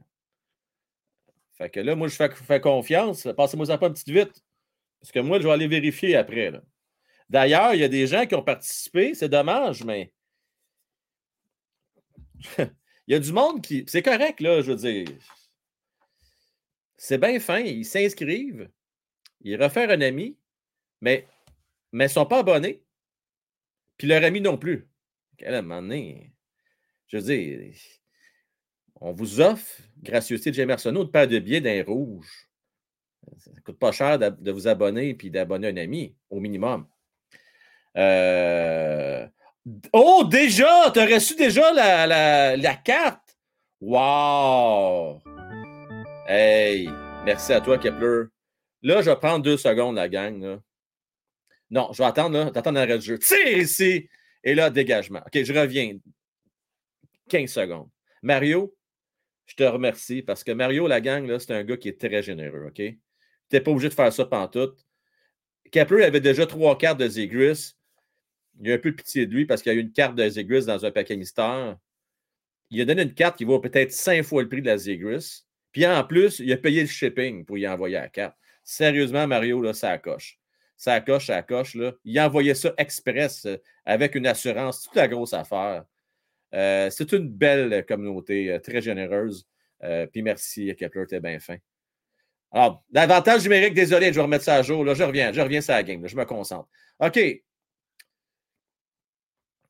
Fait 1.53 1.69
que 1.69 1.79
là, 1.79 1.95
moi, 1.95 2.09
je 2.09 2.15
fais, 2.15 2.59
confiance. 2.59 3.27
Passez-moi 3.37 3.67
ça 3.67 3.77
pas 3.77 3.87
une 3.87 3.93
petite 3.93 4.09
vite. 4.09 4.43
Parce 4.99 5.13
que 5.13 5.19
moi, 5.19 5.39
je 5.39 5.47
vais 5.47 5.53
aller 5.53 5.67
vérifier 5.67 6.17
après. 6.17 6.51
D'ailleurs, 7.29 7.73
il 7.73 7.81
y 7.81 7.83
a 7.83 7.89
des 7.89 8.07
gens 8.07 8.25
qui 8.25 8.35
ont 8.35 8.43
participé. 8.43 9.13
C'est 9.15 9.29
dommage, 9.29 9.83
mais. 9.83 10.11
il 12.57 12.67
y 13.07 13.15
a 13.15 13.19
du 13.19 13.31
monde 13.31 13.61
qui. 13.61 13.85
C'est 13.87 14.03
correct, 14.03 14.39
là, 14.41 14.61
je 14.61 14.71
veux 14.71 14.77
dire. 14.77 15.07
C'est 16.97 17.17
bien 17.17 17.39
fin. 17.39 17.59
Ils 17.59 17.85
s'inscrivent. 17.85 18.69
Ils 19.41 19.61
refaire 19.61 19.89
un 19.89 20.01
ami, 20.01 20.37
mais, 21.01 21.27
mais 21.91 22.05
ils 22.05 22.07
ne 22.07 22.13
sont 22.13 22.25
pas 22.25 22.39
abonnés. 22.39 22.83
Puis 23.97 24.07
leur 24.07 24.23
ami 24.23 24.41
non 24.41 24.57
plus. 24.57 24.87
Un 25.45 25.61
moment 25.61 25.95
je 27.07 27.17
veux 27.17 27.23
dire, 27.23 27.73
on 29.01 29.11
vous 29.11 29.41
offre, 29.41 29.81
gracieuseté 30.01 30.51
de 30.51 30.71
Arsenault, 30.71 31.03
de 31.03 31.09
paire 31.09 31.27
de 31.27 31.37
billets 31.39 31.61
d'un 31.61 31.83
rouge. 31.83 32.49
Ça 33.37 33.51
ne 33.51 33.59
coûte 33.59 33.77
pas 33.77 33.91
cher 33.91 34.17
de, 34.17 34.51
vous 34.51 34.67
abonner 34.67 35.09
et 35.21 35.29
d'abonner 35.29 35.67
un 35.67 35.77
ami, 35.77 36.15
au 36.29 36.39
minimum. 36.39 36.87
Euh, 37.97 39.27
oh, 39.91 40.23
déjà! 40.29 40.91
Tu 40.91 40.99
as 40.99 41.05
reçu 41.05 41.35
déjà 41.35 41.71
la, 41.73 42.57
la, 42.57 42.75
carte? 42.75 43.37
Wow! 43.81 45.21
Hey! 46.27 46.89
Merci 47.25 47.53
à 47.53 47.61
toi, 47.61 47.77
Kepler. 47.77 48.25
Là, 48.81 49.01
je 49.01 49.09
vais 49.09 49.15
prendre 49.15 49.43
deux 49.43 49.57
secondes, 49.57 49.95
la 49.95 50.09
gang. 50.09 50.59
Non, 51.69 51.89
je 51.93 51.97
vais 51.99 52.07
attendre. 52.07 52.51
T'attends 52.51 52.71
l'arrêt 52.71 52.97
de 52.97 53.03
jeu. 53.03 53.17
Tire 53.19 53.57
ici! 53.57 54.09
Et 54.43 54.55
là, 54.55 54.69
dégagement. 54.69 55.21
OK, 55.25 55.43
je 55.43 55.53
reviens. 55.53 55.97
15 57.29 57.49
secondes. 57.49 57.89
Mario, 58.21 58.75
je 59.45 59.55
te 59.55 59.63
remercie 59.63 60.21
parce 60.21 60.43
que 60.43 60.51
Mario, 60.51 60.87
la 60.87 61.01
gang, 61.01 61.25
là, 61.25 61.39
c'est 61.39 61.53
un 61.53 61.63
gars 61.63 61.77
qui 61.77 61.89
est 61.89 61.99
très 61.99 62.21
généreux, 62.21 62.65
OK? 62.67 62.75
Tu 62.75 62.99
n'es 63.51 63.61
pas 63.61 63.71
obligé 63.71 63.89
de 63.89 63.93
faire 63.93 64.11
ça 64.11 64.25
tout. 64.51 64.75
Kepler 65.71 66.03
avait 66.03 66.21
déjà 66.21 66.45
trois 66.45 66.77
cartes 66.77 66.99
de 66.99 67.07
Zigris. 67.07 67.75
Il 68.59 68.71
a 68.71 68.75
un 68.75 68.77
peu 68.77 68.91
de 68.91 68.95
pitié 68.95 69.25
de 69.25 69.33
lui 69.33 69.45
parce 69.45 69.61
qu'il 69.61 69.71
y 69.71 69.75
a 69.75 69.77
eu 69.77 69.81
une 69.81 69.91
carte 69.91 70.15
de 70.15 70.27
Zigris 70.27 70.65
dans 70.65 70.85
un 70.85 70.91
paquet 70.91 71.15
mystère. 71.15 71.77
Il 72.69 72.81
a 72.81 72.85
donné 72.85 73.03
une 73.03 73.13
carte 73.13 73.37
qui 73.37 73.43
vaut 73.43 73.59
peut-être 73.59 73.91
cinq 73.91 74.23
fois 74.23 74.43
le 74.43 74.49
prix 74.49 74.61
de 74.61 74.67
la 74.67 74.77
Zigris. 74.77 75.43
Puis 75.71 75.85
en 75.85 76.03
plus, 76.03 76.39
il 76.39 76.51
a 76.53 76.57
payé 76.57 76.81
le 76.81 76.87
shipping 76.87 77.45
pour 77.45 77.57
y 77.57 77.67
envoyer 77.67 77.95
la 77.95 78.09
carte. 78.09 78.35
Sérieusement, 78.63 79.27
Mario, 79.27 79.61
là, 79.61 79.73
ça 79.73 79.97
coche. 79.97 80.39
Ça 80.77 81.01
coche, 81.01 81.27
ça 81.27 81.41
coche. 81.41 81.75
Là. 81.75 81.93
Il 82.03 82.17
a 82.19 82.27
envoyé 82.27 82.53
ça 82.53 82.73
express 82.77 83.45
euh, 83.45 83.57
avec 83.85 84.15
une 84.15 84.27
assurance, 84.27 84.83
toute 84.83 84.95
la 84.95 85.07
grosse 85.07 85.33
affaire. 85.33 85.85
Euh, 86.53 86.89
c'est 86.89 87.11
une 87.11 87.29
belle 87.29 87.85
communauté, 87.85 88.51
euh, 88.51 88.59
très 88.59 88.81
généreuse. 88.81 89.47
Puis 90.13 90.21
merci, 90.21 90.73
Kepler, 90.77 91.05
t'es 91.07 91.19
bien 91.19 91.39
fin. 91.39 91.57
Alors, 92.53 92.85
l'avantage 92.93 93.43
numérique, 93.43 93.73
désolé, 93.73 94.07
je 94.07 94.13
vais 94.13 94.21
remettre 94.21 94.45
ça 94.45 94.55
à 94.55 94.61
jour. 94.61 94.85
Là, 94.85 94.93
je 94.93 95.03
reviens, 95.03 95.33
je 95.33 95.41
reviens 95.41 95.59
sur 95.59 95.73
la 95.73 95.83
game. 95.83 96.07
je 96.07 96.15
me 96.15 96.23
concentre. 96.23 96.69
OK. 96.99 97.19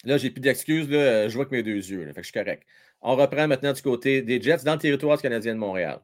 Là, 0.03 0.17
j'ai 0.17 0.29
plus 0.31 0.41
d'excuses. 0.41 0.87
je 0.89 1.33
vois 1.35 1.45
que 1.45 1.51
mes 1.51 1.63
deux 1.63 1.75
yeux. 1.89 2.05
fait 2.07 2.13
que 2.13 2.21
je 2.21 2.31
suis 2.31 2.33
correct. 2.33 2.65
On 3.01 3.15
reprend 3.15 3.47
maintenant 3.47 3.73
du 3.73 3.81
côté 3.81 4.21
des 4.21 4.41
Jets 4.41 4.63
dans 4.63 4.73
le 4.73 4.79
territoire 4.79 5.21
canadien 5.21 5.53
de 5.53 5.59
Montréal. 5.59 6.01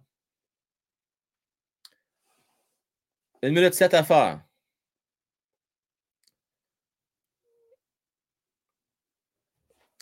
Une 3.44 3.54
minute 3.54 3.74
sept 3.74 3.94
à 3.94 4.04
faire. 4.04 4.42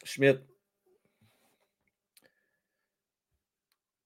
Schmidt. 0.03 0.39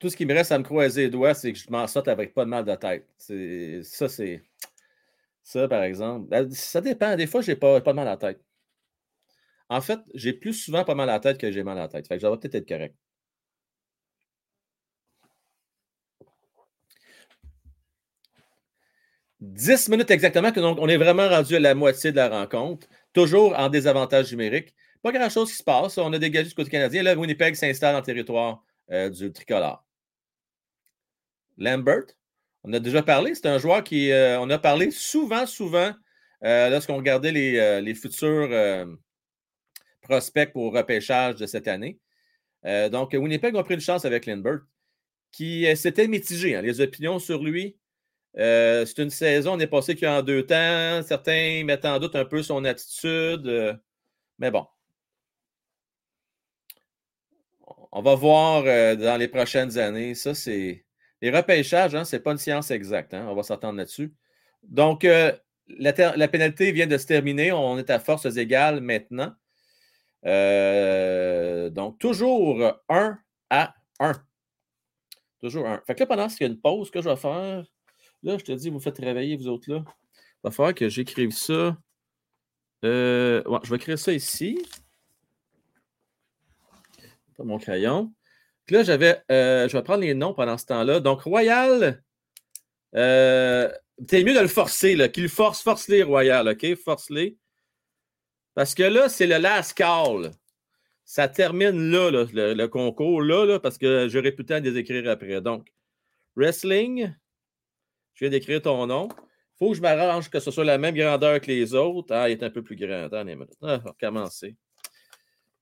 tout 0.02 0.10
ce 0.10 0.18
qui 0.18 0.26
me 0.26 0.34
reste 0.34 0.52
à 0.52 0.58
me 0.58 0.64
croiser 0.64 1.04
les 1.04 1.10
doigts, 1.12 1.36
c'est 1.36 1.54
que 1.54 1.60
je 1.60 1.70
m'en 1.70 1.88
sorte 1.88 2.08
avec 2.08 2.34
pas 2.34 2.44
de 2.44 2.50
mal 2.50 2.66
de 2.66 2.76
tête. 2.76 3.08
Ça, 3.86 4.10
c'est. 4.10 4.44
Ça, 5.44 5.68
par 5.68 5.84
exemple. 5.84 6.28
Ben, 6.30 6.52
ça 6.52 6.82
dépend. 6.82 7.16
Des 7.16 7.28
fois, 7.28 7.42
j'ai 7.42 7.56
pas, 7.56 7.82
pas 7.82 7.92
de 7.92 7.96
mal 7.98 8.08
à 8.08 8.12
la 8.12 8.18
tête. 8.18 8.42
En 9.72 9.82
fait, 9.82 10.02
j'ai 10.14 10.34
plus 10.34 10.54
souvent 10.54 10.84
pas 10.84 10.96
mal 10.96 11.10
à 11.10 11.14
la 11.14 11.20
tête 11.22 11.38
que 11.38 11.50
j'ai 11.52 11.64
mal 11.64 11.78
à 11.78 11.84
la 11.84 11.88
tête. 11.88 12.06
Fait 12.08 12.18
que 12.18 12.22
va 12.24 12.36
peut-être 12.38 12.56
être 12.56 12.68
correct. 12.68 12.96
Dix 19.40 19.88
minutes 19.90 20.12
exactement, 20.12 20.52
donc 20.52 20.78
on 20.80 20.90
est 20.90 20.98
vraiment 20.98 21.28
rendu 21.30 21.56
à 21.56 21.60
la 21.62 21.74
moitié 21.74 22.12
de 22.12 22.18
la 22.18 22.28
rencontre, 22.30 22.88
toujours 23.14 23.58
en 23.58 23.70
désavantage 23.70 24.30
numérique. 24.32 24.74
Pas 25.02 25.14
grand-chose 25.14 25.50
qui 25.50 25.58
se 25.58 25.64
passe. 25.64 25.98
On 25.98 26.12
a 26.14 26.20
dégagé 26.20 26.50
du 26.50 26.54
côté 26.56 26.70
canadien. 26.70 27.02
Là, 27.02 27.16
Winnipeg 27.16 27.56
s'installe 27.56 27.96
en 27.96 28.02
territoire 28.02 28.64
euh, 28.92 29.10
du 29.10 29.32
tricolore. 29.32 29.86
Lambert, 31.58 32.08
on 32.64 32.74
a 32.74 32.80
déjà 32.80 33.02
parlé, 33.04 33.36
c'est 33.36 33.48
un 33.48 33.58
joueur 33.58 33.84
qui. 33.86 34.12
Euh, 34.12 34.40
on 34.42 34.50
a 34.50 34.60
parlé 34.60 34.92
souvent, 34.92 35.46
souvent, 35.46 35.94
euh, 36.44 36.70
lorsqu'on 36.70 36.98
regardait 36.98 37.32
les, 37.32 37.96
futurs 37.96 38.50
prospects 40.02 40.52
pour 40.52 40.74
repêchage 40.74 41.36
de 41.36 41.46
cette 41.46 41.68
année. 41.68 42.00
donc, 42.64 43.14
Winnipeg 43.14 43.56
a 43.56 43.64
pris 43.64 43.76
une 43.76 43.82
chance 43.82 44.06
avec 44.06 44.26
Lambert, 44.26 44.62
qui 45.32 45.66
s'était 45.76 46.08
mitigé. 46.08 46.56
Hein, 46.56 46.62
les 46.62 46.82
opinions 46.82 47.20
sur 47.20 47.44
lui. 47.44 47.78
c'est 48.36 49.00
une 49.00 49.10
saison, 49.10 49.54
on 49.54 49.60
est 49.60 49.68
passé 49.68 49.96
qu'en 49.96 50.22
deux 50.22 50.46
temps. 50.46 51.02
Certains 51.04 51.64
mettent 51.66 51.86
en 51.86 52.00
doute 52.00 52.16
un 52.16 52.26
peu 52.26 52.44
son 52.44 52.66
attitude. 52.66 53.80
mais 54.40 54.52
bon, 54.52 54.66
on 57.92 58.02
va 58.02 58.16
voir 58.16 58.64
dans 58.64 59.18
les 59.20 59.28
prochaines 59.28 59.78
années. 59.78 60.16
Ça, 60.16 60.34
c'est 60.34 60.86
les 61.22 61.30
repêchages, 61.30 61.94
hein, 61.94 62.04
ce 62.04 62.16
n'est 62.16 62.22
pas 62.22 62.32
une 62.32 62.38
science 62.38 62.72
exacte. 62.72 63.14
Hein, 63.14 63.28
on 63.30 63.36
va 63.36 63.44
s'attendre 63.44 63.78
là-dessus. 63.78 64.14
Donc, 64.64 65.04
euh, 65.06 65.32
la, 65.68 65.94
pénalité 66.28 66.72
vient 66.72 66.88
de 66.88 66.98
se 66.98 67.06
terminer. 67.06 67.52
On 67.52 67.78
est 67.78 67.90
à 67.90 68.00
forces 68.00 68.38
égales 68.38 68.82
maintenant. 68.82 69.34
Euh, 70.26 71.70
donc, 71.70 72.00
toujours 72.00 72.62
1 72.90 73.18
à 73.50 73.74
1. 74.00 74.14
Toujours 75.40 75.68
1. 75.68 75.82
Fait 75.88 75.96
que 75.96 76.00
là, 76.02 76.06
pendant 76.06 76.28
qu'il 76.28 76.42
y 76.42 76.44
a 76.50 76.54
une 76.54 76.60
pause, 76.60 76.92
que 76.92 77.02
je 77.02 77.10
vais 77.10 77.16
faire, 77.16 77.66
là, 78.24 78.38
je 78.38 78.44
te 78.44 78.52
dis, 78.52 78.70
vous 78.70 78.80
faites 78.80 79.00
réveiller, 79.00 79.36
vous 79.38 79.48
autres 79.48 79.72
là. 79.72 79.84
Il 79.84 80.46
va 80.46 80.52
falloir 80.52 80.74
que 80.76 80.90
j'écrive 80.90 81.32
ça. 81.32 81.78
Euh, 82.84 83.44
je 83.64 83.70
vais 83.70 83.76
écrire 83.76 84.00
ça 84.00 84.12
ici. 84.12 84.60
Pas 87.38 87.44
mon 87.44 87.58
crayon. 87.60 88.12
là, 88.70 88.84
j'avais. 88.84 89.22
euh, 89.32 89.68
je 89.68 89.78
vais 89.78 89.84
prendre 89.84 90.02
les 90.02 90.14
noms 90.14 90.34
pendant 90.34 90.58
ce 90.58 90.66
temps-là. 90.66 91.00
Donc, 91.00 91.22
Royal. 91.22 92.04
Euh, 92.96 93.72
T'es 94.08 94.24
mieux 94.24 94.34
de 94.34 94.40
le 94.40 94.48
forcer, 94.48 94.96
là. 94.96 95.10
Qu'il 95.10 95.30
force, 95.30 95.62
force-les, 95.62 96.04
Royal, 96.04 96.48
OK? 96.48 96.76
Force-les. 96.76 97.38
Parce 98.54 98.76
que 98.76 98.84
là, 98.84 99.10
c'est 99.10 99.28
le 99.28 99.38
last 99.38 99.74
call. 99.74 100.32
Ça 101.06 101.28
termine 101.28 101.92
là, 101.92 102.10
le, 102.12 102.66
concours, 102.68 103.22
là, 103.22 103.46
là, 103.46 103.60
parce 103.60 103.78
que 103.78 104.08
j'aurai 104.10 104.32
plus 104.32 104.44
le 104.44 104.48
temps 104.48 104.62
de 104.62 104.70
les 104.70 104.78
écrire 104.78 105.10
après. 105.10 105.42
Donc, 105.42 105.72
Wrestling. 106.36 107.14
Je 108.14 108.26
viens 108.26 108.30
d'écrire 108.30 108.62
ton 108.62 108.88
nom. 108.88 109.10
Il 109.10 109.58
faut 109.58 109.70
que 109.72 109.78
je 109.78 109.82
m'arrange 109.82 110.30
que 110.30 110.40
ce 110.40 110.52
soit 110.52 110.64
la 110.64 110.78
même 110.78 110.96
grandeur 110.96 111.40
que 111.40 111.48
les 111.48 111.74
autres. 111.74 112.14
Ah, 112.14 112.30
il 112.30 112.34
est 112.34 112.44
un 112.44 112.50
peu 112.50 112.62
plus 112.62 112.76
grand. 112.76 113.06
Attendez. 113.06 113.38
Ah, 113.40 113.46
on 113.62 113.68
va 113.68 113.78
recommencer. 113.78 114.56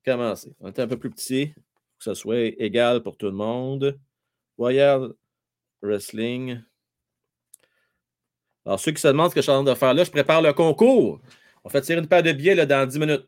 Commencer. 0.05 0.55
On 0.59 0.67
est 0.67 0.79
un 0.79 0.87
peu 0.87 0.97
plus 0.97 1.09
petit. 1.09 1.53
que 1.53 2.03
ce 2.03 2.13
soit 2.13 2.37
égal 2.59 3.01
pour 3.01 3.17
tout 3.17 3.27
le 3.27 3.33
monde. 3.33 3.99
Royal 4.57 5.13
Wrestling. 5.81 6.61
Alors, 8.65 8.79
ceux 8.79 8.91
qui 8.91 9.01
se 9.01 9.07
demandent 9.07 9.29
ce 9.29 9.35
que 9.35 9.41
je 9.41 9.43
suis 9.43 9.51
en 9.51 9.63
train 9.63 9.73
de 9.73 9.77
faire 9.77 9.93
là, 9.93 10.03
je 10.03 10.11
prépare 10.11 10.41
le 10.41 10.53
concours. 10.53 11.21
On 11.63 11.69
fait 11.69 11.81
tirer 11.81 11.99
une 11.99 12.07
paire 12.07 12.23
de 12.23 12.31
billets 12.31 12.65
dans 12.65 12.85
10 12.87 12.99
minutes. 12.99 13.27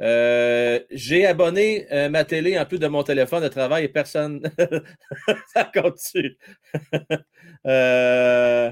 Euh, 0.00 0.80
J'ai 0.90 1.26
abonné 1.26 1.86
euh, 1.92 2.08
ma 2.08 2.24
télé 2.24 2.58
en 2.58 2.66
plus 2.66 2.78
de 2.78 2.88
mon 2.88 3.02
téléphone 3.04 3.42
de 3.42 3.48
travail 3.48 3.84
et 3.84 3.88
personne. 3.88 4.40
Ça 5.52 5.64
continue. 5.64 6.36
Euh, 7.66 8.70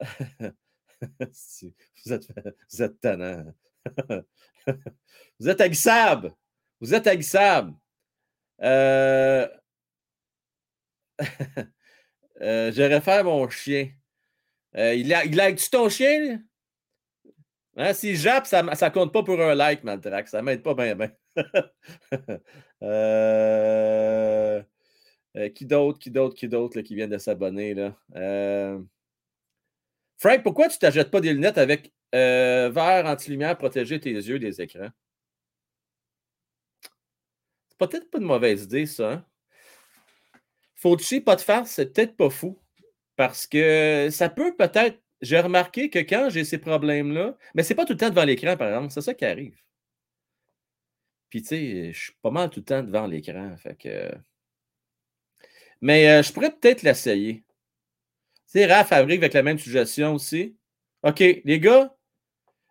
vous 1.20 2.12
êtes, 2.12 2.26
vous 2.70 2.82
êtes 2.82 3.00
tannant. 3.00 3.44
vous 5.38 5.48
êtes 5.48 5.60
aguissable. 5.60 6.32
Vous 6.80 6.94
êtes 6.94 7.06
aguissable. 7.06 7.74
Euh... 8.60 9.46
je 12.40 12.82
réfère 12.82 13.24
mon 13.24 13.48
chien. 13.48 13.90
Il, 14.74 15.14
a, 15.14 15.24
il 15.24 15.36
like-tu 15.36 15.70
ton 15.70 15.88
chien? 15.88 16.42
Hein, 17.76 17.94
S'il 17.94 18.16
jappe, 18.16 18.46
ça 18.46 18.62
ne 18.62 18.88
compte 18.90 19.12
pas 19.12 19.22
pour 19.22 19.40
un 19.40 19.54
like, 19.54 19.82
Maltrax. 19.84 20.30
Ça 20.30 20.38
ne 20.38 20.42
m'aide 20.46 20.62
pas 20.62 20.74
bien, 20.74 20.94
bien. 20.94 21.10
Euh, 22.84 24.60
euh, 25.36 25.48
qui 25.50 25.66
d'autre, 25.66 26.00
qui 26.00 26.10
d'autre, 26.10 26.34
qui 26.34 26.48
d'autre 26.48 26.80
qui 26.80 26.96
vient 26.96 27.06
de 27.06 27.16
s'abonner? 27.18 27.74
là? 27.74 27.96
Euh, 28.16 28.80
Frank, 30.18 30.42
pourquoi 30.42 30.68
tu 30.68 30.74
ne 30.76 30.80
t'achètes 30.80 31.10
pas 31.12 31.20
des 31.20 31.32
lunettes 31.32 31.58
avec 31.58 31.92
verre 32.12 33.06
anti-lumière 33.06 33.56
protéger 33.56 34.00
tes 34.00 34.12
yeux 34.12 34.40
des 34.40 34.60
écrans? 34.60 34.90
C'est 37.68 37.78
peut-être 37.78 38.10
pas 38.10 38.18
une 38.18 38.24
mauvaise 38.24 38.64
idée, 38.64 38.86
ça. 38.86 39.12
Hein? 39.12 39.24
Fauci, 40.74 41.20
pas 41.20 41.36
de 41.36 41.40
farce, 41.40 41.70
c'est 41.70 41.92
peut-être 41.92 42.16
pas 42.16 42.30
fou. 42.30 42.58
Parce 43.16 43.46
que 43.46 44.08
ça 44.10 44.28
peut 44.28 44.56
peut-être. 44.56 45.01
J'ai 45.22 45.40
remarqué 45.40 45.88
que 45.88 46.00
quand 46.00 46.28
j'ai 46.30 46.44
ces 46.44 46.58
problèmes-là, 46.58 47.36
mais 47.54 47.62
c'est 47.62 47.74
pas 47.74 47.84
tout 47.84 47.92
le 47.92 47.98
temps 47.98 48.10
devant 48.10 48.24
l'écran, 48.24 48.56
par 48.56 48.68
exemple. 48.68 48.92
C'est 48.92 49.00
ça 49.00 49.14
qui 49.14 49.24
arrive. 49.24 49.56
Puis, 51.30 51.42
tu 51.42 51.48
sais, 51.48 51.92
je 51.92 51.98
suis 51.98 52.12
pas 52.20 52.30
mal 52.30 52.50
tout 52.50 52.60
le 52.60 52.64
temps 52.64 52.82
devant 52.82 53.06
l'écran. 53.06 53.56
Fait 53.56 53.76
que. 53.76 54.10
Mais 55.80 56.08
euh, 56.10 56.22
je 56.22 56.32
pourrais 56.32 56.50
peut-être 56.50 56.82
l'essayer. 56.82 57.44
Tu 58.46 58.58
sais, 58.58 58.66
Raph 58.66 58.92
arrive 58.92 59.20
avec 59.20 59.32
la 59.32 59.42
même 59.42 59.58
suggestion 59.58 60.14
aussi. 60.14 60.56
OK, 61.02 61.20
les 61.20 61.60
gars, 61.60 61.96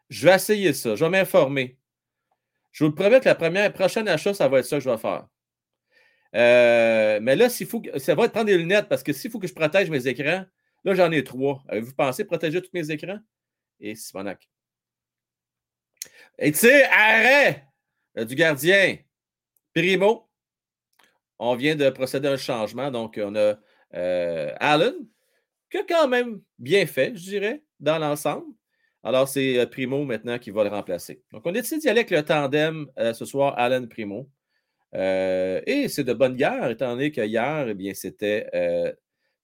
je 0.10 0.28
vais 0.28 0.36
essayer 0.36 0.74
ça. 0.74 0.96
Je 0.96 1.04
vais 1.04 1.10
m'informer. 1.10 1.78
Je 2.72 2.84
vous 2.84 2.90
le 2.90 2.96
promets 2.96 3.20
que 3.20 3.26
la 3.26 3.36
première, 3.36 3.72
prochaine 3.74 4.08
achat, 4.08 4.34
ça 4.34 4.48
va 4.48 4.60
être 4.60 4.66
ça 4.66 4.78
que 4.78 4.84
je 4.84 4.90
vais 4.90 4.98
faire. 4.98 5.28
Euh, 6.36 7.20
mais 7.22 7.36
là, 7.36 7.50
s'il 7.50 7.68
faut 7.68 7.82
ça 7.98 8.16
va 8.16 8.26
être 8.26 8.32
prendre 8.32 8.46
des 8.46 8.58
lunettes 8.58 8.88
parce 8.88 9.04
que 9.04 9.12
s'il 9.12 9.32
faut 9.32 9.40
que 9.40 9.48
je 9.48 9.54
protège 9.54 9.90
mes 9.90 10.08
écrans, 10.08 10.46
là, 10.84 10.94
j'en 10.96 11.12
ai 11.12 11.24
trois. 11.24 11.64
Avez-vous 11.68 11.94
pensé 11.94 12.26
protéger 12.26 12.62
tous 12.62 12.72
mes 12.74 12.90
écrans? 12.92 13.20
Et 13.80 13.96
Simonac. 13.96 14.48
Et 16.38 16.52
tu 16.52 16.60
sais, 16.60 16.84
arrêt 16.86 17.68
euh, 18.18 18.26
du 18.26 18.36
gardien. 18.36 18.98
Primo. 19.74 20.30
On 21.40 21.56
vient 21.56 21.76
de 21.76 21.90
procéder 21.90 22.28
à 22.28 22.34
un 22.34 22.38
changement. 22.38 22.92
Donc, 22.92 23.20
on 23.22 23.36
a 23.36 23.56
euh, 23.94 24.54
Allen, 24.60 24.94
qui 25.70 25.78
a 25.78 25.84
quand 25.84 26.08
même 26.08 26.42
bien 26.60 26.86
fait, 26.86 27.16
je 27.16 27.24
dirais, 27.24 27.64
dans 27.80 27.98
l'ensemble. 27.98 28.54
Alors, 29.04 29.28
c'est 29.28 29.58
euh, 29.58 29.66
Primo 29.66 30.04
maintenant 30.04 30.38
qui 30.38 30.52
va 30.52 30.64
le 30.64 30.70
remplacer. 30.70 31.24
Donc, 31.32 31.44
on 31.46 31.50
a 31.50 31.54
décidé 31.54 31.82
d'y 31.82 31.90
aller 31.90 32.02
avec 32.02 32.12
le 32.12 32.24
tandem 32.24 32.92
ce 32.98 33.26
soir, 33.26 33.58
Allen 33.58 33.88
Primo. 33.88 34.30
Et 34.94 35.88
c'est 35.90 36.04
de 36.04 36.14
bonne 36.14 36.36
guerre, 36.36 36.70
étant 36.70 36.92
donné 36.92 37.12
que 37.12 37.22
hier, 37.22 37.68
eh 37.68 37.74
bien, 37.74 37.94
c'était 37.94 38.96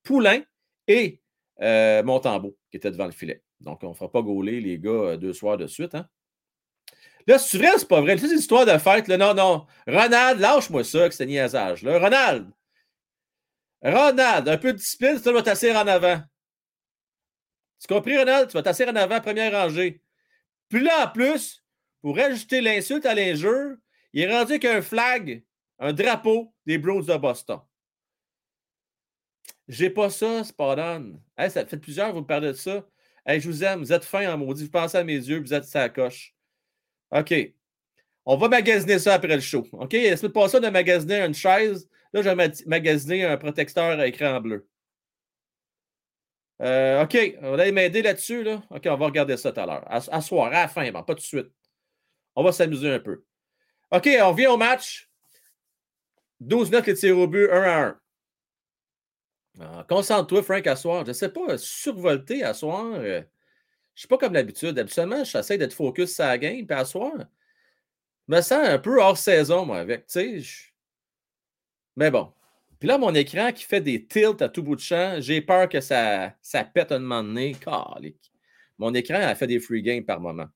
Poulain 0.03 0.41
et 0.88 1.21
euh, 1.61 2.03
Montembeau 2.03 2.57
qui 2.69 2.77
étaient 2.77 2.91
devant 2.91 3.05
le 3.05 3.11
filet. 3.11 3.43
Donc, 3.59 3.83
on 3.83 3.89
ne 3.89 3.93
fera 3.93 4.11
pas 4.11 4.21
gauler 4.21 4.61
les 4.61 4.77
gars 4.79 4.89
euh, 4.89 5.17
deux 5.17 5.33
soirs 5.33 5.57
de 5.57 5.67
suite. 5.67 5.95
Hein? 5.95 6.07
Là, 7.25 7.37
c'est 7.39 7.57
vrai 7.57 7.71
c'est 7.77 7.87
pas 7.87 8.01
vrai? 8.01 8.17
C'est 8.17 8.27
une 8.27 8.39
histoire 8.39 8.65
de 8.65 8.77
fête. 8.77 9.07
Là. 9.07 9.17
Non, 9.17 9.33
non. 9.33 9.65
Ronald, 9.87 10.39
lâche-moi 10.39 10.83
ça, 10.83 11.09
que 11.09 11.15
c'est 11.15 11.25
niaisage. 11.25 11.83
Là. 11.83 11.99
Ronald. 11.99 12.49
Ronald, 13.81 14.47
un 14.47 14.57
peu 14.57 14.73
de 14.73 14.77
discipline, 14.77 15.19
tu 15.21 15.31
vas 15.31 15.41
t'asseoir 15.41 15.83
en 15.83 15.87
avant. 15.87 16.21
Tu 17.79 17.87
compris, 17.87 18.17
Ronald? 18.17 18.49
Tu 18.49 18.53
vas 18.53 18.63
t'asseoir 18.63 18.89
en 18.89 18.95
avant, 18.95 19.19
première 19.19 19.51
rangée. 19.51 20.01
Puis 20.69 20.81
là, 20.81 21.05
en 21.05 21.11
plus, 21.11 21.63
pour 22.01 22.17
ajouter 22.17 22.61
l'insulte 22.61 23.05
à 23.05 23.13
l'injure, 23.13 23.75
il 24.13 24.21
est 24.21 24.35
rendu 24.35 24.59
qu'un 24.59 24.81
flag, 24.81 25.43
un 25.79 25.93
drapeau 25.93 26.53
des 26.65 26.77
Browns 26.77 27.05
de 27.05 27.17
Boston. 27.17 27.59
J'ai 29.68 29.89
pas 29.89 30.09
ça, 30.09 30.43
Spadon. 30.43 31.20
Hey, 31.38 31.51
ça 31.51 31.65
fait 31.65 31.78
plusieurs, 31.78 32.13
vous 32.13 32.22
me 32.22 32.26
parlez 32.26 32.49
de 32.49 32.53
ça. 32.53 32.86
Hey, 33.26 33.41
je 33.41 33.49
vous 33.49 33.63
aime, 33.63 33.80
vous 33.80 33.91
êtes 33.91 34.05
fin 34.05 34.34
en 34.34 34.38
maudit, 34.38 34.63
vous 34.63 34.72
pensez 34.72 34.97
à 34.97 35.03
mes 35.03 35.15
yeux, 35.15 35.39
vous 35.39 35.53
êtes 35.53 35.65
sa 35.65 35.89
coche. 35.89 36.34
OK. 37.11 37.34
On 38.26 38.38
va 38.38 38.49
magasiner 38.49 38.99
ça 38.99 39.13
après 39.15 39.36
le 39.36 39.41
show. 39.41 39.65
OK? 39.74 39.93
La 39.93 40.18
semaine 40.18 40.32
passée, 40.34 40.57
on 40.59 40.63
a 40.63 40.72
magasiné 40.72 41.22
une 41.22 41.34
chaise. 41.34 41.89
Là, 42.13 42.22
j'ai 42.22 42.36
ma- 42.36 42.47
magasiné 42.65 43.26
un 43.26 43.38
protecteur 43.38 43.99
à 43.99 44.07
écran 44.07 44.39
bleu. 44.41 44.68
Euh, 46.61 47.03
OK, 47.03 47.18
on 47.41 47.55
va 47.55 47.72
m'aider 47.72 48.01
là-dessus. 48.01 48.43
Là. 48.43 48.63
OK, 48.70 48.86
on 48.86 48.97
va 48.97 49.05
regarder 49.05 49.38
ça 49.38 49.51
tout 49.51 49.59
à 49.59 49.65
l'heure. 49.65 49.84
À, 49.88 49.97
à 50.15 50.22
soir, 50.22 50.47
à 50.47 50.51
la 50.51 50.68
fin, 50.68 50.89
bon, 50.91 51.03
pas 51.03 51.13
tout 51.13 51.22
de 51.22 51.26
suite. 51.26 51.51
On 52.36 52.43
va 52.43 52.51
s'amuser 52.51 52.89
un 52.91 52.99
peu. 52.99 53.24
OK, 53.91 54.09
on 54.22 54.32
revient 54.32 54.47
au 54.47 54.57
match. 54.57 55.09
12-9 56.41 56.86
les 56.86 56.93
tirs 56.95 57.18
au 57.18 57.28
but, 57.28 57.49
1 57.49 57.61
à 57.61 57.80
1. 57.88 57.99
Ah, 59.59 59.85
Concentre-toi, 59.89 60.43
Frank, 60.43 60.67
à 60.67 60.75
soir. 60.75 61.03
Je 61.05 61.09
ne 61.09 61.13
sais 61.13 61.29
pas, 61.29 61.57
survolter 61.57 62.43
à 62.43 62.53
soir. 62.53 62.85
euh, 62.95 63.21
je 63.21 63.21
ne 63.21 63.25
suis 63.95 64.07
pas 64.07 64.17
comme 64.17 64.33
d'habitude. 64.33 64.77
Habituellement, 64.77 65.23
j'essaie 65.23 65.57
d'être 65.57 65.73
focus 65.73 66.13
sur 66.15 66.25
la 66.25 66.37
game. 66.37 66.65
Puis 66.67 66.77
à 66.77 66.85
soir, 66.85 67.11
je 68.29 68.35
me 68.35 68.41
sens 68.41 68.67
un 68.67 68.77
peu 68.79 69.01
hors 69.01 69.17
saison, 69.17 69.65
moi, 69.65 69.79
avec. 69.79 70.05
Je- 70.13 70.67
Mais 71.95 72.11
bon. 72.11 72.31
Puis 72.79 72.87
là, 72.87 72.97
mon 72.99 73.13
écran 73.15 73.51
qui 73.51 73.63
fait 73.63 73.81
des 73.81 74.05
tilts 74.05 74.41
à 74.41 74.49
tout 74.49 74.61
bout 74.61 74.75
de 74.75 74.81
champ, 74.81 75.15
j'ai 75.19 75.41
peur 75.41 75.67
que 75.67 75.81
ça, 75.81 76.35
ça 76.41 76.63
pète 76.63 76.91
un 76.91 76.99
moment 76.99 77.23
donné. 77.23 77.55
Mon 78.77 78.93
écran 78.93 79.15
a 79.15 79.33
fait 79.33 79.47
des 79.47 79.59
free 79.59 79.81
games 79.81 80.05
par 80.05 80.19
moment. 80.19 80.47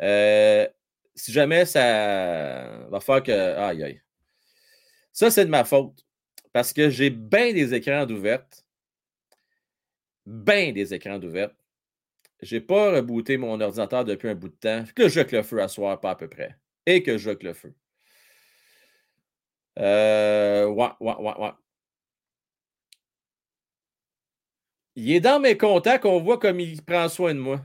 Euh, 0.00 0.66
si 1.14 1.30
jamais 1.32 1.66
ça 1.66 2.86
va 2.90 3.00
faire 3.00 3.22
que. 3.22 3.32
Aïe, 3.32 3.82
aïe. 3.84 4.00
Ça, 5.12 5.30
c'est 5.30 5.44
de 5.44 5.50
ma 5.50 5.64
faute. 5.64 6.06
Parce 6.52 6.72
que 6.72 6.90
j'ai 6.90 7.10
bien 7.10 7.52
des 7.52 7.74
écrans 7.74 8.06
d'ouvertes. 8.06 8.64
Bien 10.26 10.72
des 10.72 10.94
écrans 10.94 11.18
d'ouvertes. 11.18 11.56
J'ai 12.42 12.60
pas 12.60 12.92
rebooté 12.92 13.36
mon 13.36 13.60
ordinateur 13.60 14.04
depuis 14.04 14.28
un 14.28 14.34
bout 14.34 14.48
de 14.48 14.54
temps. 14.54 14.84
Que 14.94 15.08
je 15.08 15.20
que 15.20 15.36
le 15.36 15.42
feu 15.42 15.62
à 15.62 15.68
soir, 15.68 16.00
pas 16.00 16.10
à 16.12 16.16
peu 16.16 16.28
près. 16.28 16.56
Et 16.86 17.02
que 17.02 17.18
je 17.18 17.30
que 17.32 17.46
le 17.46 17.54
feu. 17.54 17.74
Euh, 19.78 20.66
ouais, 20.66 20.88
ouais, 21.00 21.14
ouais, 21.16 21.38
ouais. 21.38 21.50
Il 24.94 25.10
est 25.10 25.20
dans 25.20 25.40
mes 25.40 25.56
contacts, 25.56 26.04
on 26.04 26.20
voit 26.20 26.38
comme 26.38 26.60
il 26.60 26.80
prend 26.82 27.08
soin 27.08 27.34
de 27.34 27.40
moi. 27.40 27.60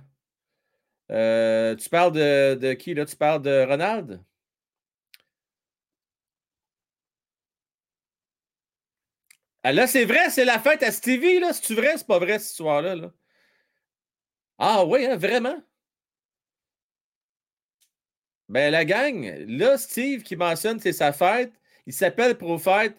Euh, 1.11 1.75
tu 1.75 1.89
parles 1.89 2.11
de, 2.13 2.55
de 2.55 2.73
qui 2.73 2.93
là? 2.93 3.05
Tu 3.05 3.15
parles 3.15 3.41
de 3.41 3.63
Ronald? 3.67 4.19
Là, 9.74 9.88
c'est 9.88 10.05
vrai, 10.05 10.30
c'est 10.30 10.45
la 10.45 10.59
fête 10.59 10.84
à 10.84 10.91
Stevie, 10.91 11.39
là. 11.39 11.53
C'est-tu 11.53 11.76
vrai? 11.76 11.97
C'est 11.97 12.07
pas 12.07 12.20
vrai, 12.20 12.39
cette 12.39 12.51
histoire-là, 12.51 12.95
là? 12.95 13.13
Ah 14.57 14.86
oui, 14.86 15.05
hein, 15.05 15.18
vraiment? 15.18 15.61
Ben, 18.47 18.72
la 18.72 18.86
gang, 18.86 19.45
là, 19.47 19.78
Steve 19.78 20.22
qui 20.24 20.36
mentionne 20.36 20.80
c'est 20.80 20.93
sa 20.93 21.11
fête, 21.11 21.53
il 21.88 21.93
s'appelle 21.93 22.38
Profète. 22.38 22.95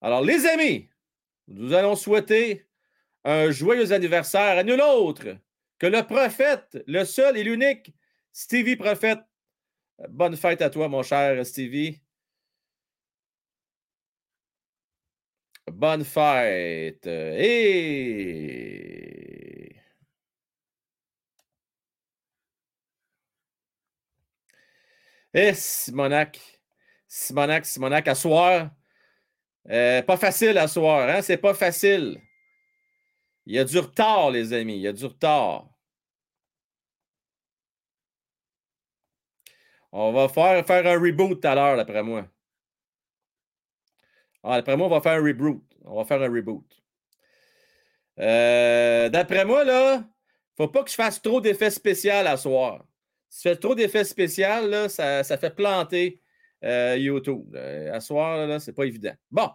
Alors, 0.00 0.22
les 0.22 0.46
amis, 0.46 0.88
nous 1.48 1.72
allons 1.72 1.96
souhaiter 1.96 2.66
un 3.24 3.50
joyeux 3.50 3.92
anniversaire 3.92 4.58
à 4.58 4.62
nul 4.62 4.80
autre 4.80 5.36
que 5.78 5.86
le 5.86 6.02
prophète, 6.02 6.82
le 6.86 7.04
seul 7.04 7.36
et 7.36 7.44
l'unique 7.44 7.92
Stevie 8.32 8.76
Prophète. 8.76 9.20
Bonne 10.08 10.36
fête 10.36 10.62
à 10.62 10.70
toi, 10.70 10.88
mon 10.88 11.02
cher 11.02 11.44
Stevie. 11.44 12.00
Bonne 15.70 16.04
fête. 16.04 17.06
Et... 17.06 18.54
Eh, 25.34 25.52
Simonac. 25.54 26.40
Simonac, 27.08 27.66
Simonac, 27.66 28.08
à 28.08 28.14
soir. 28.14 28.70
Euh, 29.70 30.02
pas 30.02 30.16
facile 30.16 30.58
à 30.58 30.68
soir, 30.68 31.08
hein? 31.08 31.22
C'est 31.22 31.38
pas 31.38 31.54
facile. 31.54 32.20
Il 33.46 33.54
y 33.54 33.58
a 33.58 33.64
du 33.64 33.78
retard, 33.78 34.30
les 34.30 34.52
amis. 34.52 34.76
Il 34.76 34.80
y 34.82 34.88
a 34.88 34.92
du 34.92 35.04
retard. 35.06 35.68
On 39.92 40.12
va 40.12 40.28
faire, 40.28 40.66
faire 40.66 40.86
un 40.86 41.00
reboot 41.00 41.40
tout 41.40 41.48
à 41.48 41.54
l'heure, 41.54 41.76
d'après 41.78 42.02
moi. 42.02 42.28
Ah, 44.44 44.56
d'après 44.56 44.76
moi, 44.76 44.86
on 44.88 44.90
va 44.90 45.00
faire 45.00 45.18
un 45.18 45.24
reboot. 45.24 45.62
On 45.84 45.96
va 45.96 46.04
faire 46.04 46.20
un 46.20 46.30
reboot. 46.30 46.66
Euh, 48.20 49.08
d'après 49.08 49.44
moi, 49.46 49.64
là, 49.64 50.04
faut 50.56 50.68
pas 50.68 50.84
que 50.84 50.90
je 50.90 50.94
fasse 50.94 51.20
trop 51.20 51.40
d'effets 51.40 51.70
spéciaux 51.70 52.12
à 52.12 52.36
soir. 52.36 52.84
Si 53.30 53.48
je 53.48 53.54
fais 53.54 53.56
trop 53.56 53.74
d'effets 53.74 54.04
spéciaux, 54.04 54.68
là, 54.68 54.90
ça, 54.90 55.24
ça, 55.24 55.38
fait 55.38 55.54
planter 55.54 56.20
euh, 56.62 56.96
YouTube. 56.98 57.56
à 57.56 58.00
soir, 58.00 58.46
là, 58.46 58.60
c'est 58.60 58.74
pas 58.74 58.84
évident. 58.84 59.14
Bon. 59.30 59.48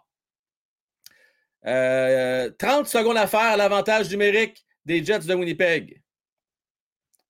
30 1.61 1.71
euh, 1.71 2.51
secondes 2.85 3.17
à 3.17 3.27
faire 3.27 3.57
l'avantage 3.57 4.09
numérique 4.09 4.65
des 4.85 5.05
Jets 5.05 5.19
de 5.19 5.35
Winnipeg. 5.35 6.01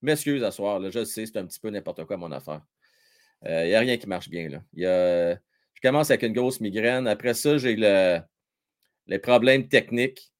M'excuse 0.01 0.43
à 0.43 0.51
soir, 0.51 0.79
là, 0.79 0.89
je 0.91 1.03
sais, 1.03 1.25
c'est 1.25 1.37
un 1.37 1.45
petit 1.45 1.59
peu 1.59 1.69
n'importe 1.69 2.05
quoi 2.05 2.15
mon 2.15 2.31
affaire. 2.31 2.61
Il 3.45 3.67
n'y 3.67 3.75
a 3.75 3.79
rien 3.79 3.97
qui 3.97 4.07
marche 4.07 4.29
bien. 4.29 4.49
Là. 4.49 4.61
Y 4.73 4.85
a, 4.85 5.39
je 5.79 5.87
commence 5.87 6.11
avec 6.11 6.23
une 6.23 6.33
grosse 6.33 6.59
migraine. 6.59 7.07
Après 7.07 7.33
ça, 7.33 7.57
j'ai 7.57 7.75
le, 7.77 8.19
les 9.07 9.19
problèmes 9.19 9.69
techniques. 9.69 10.33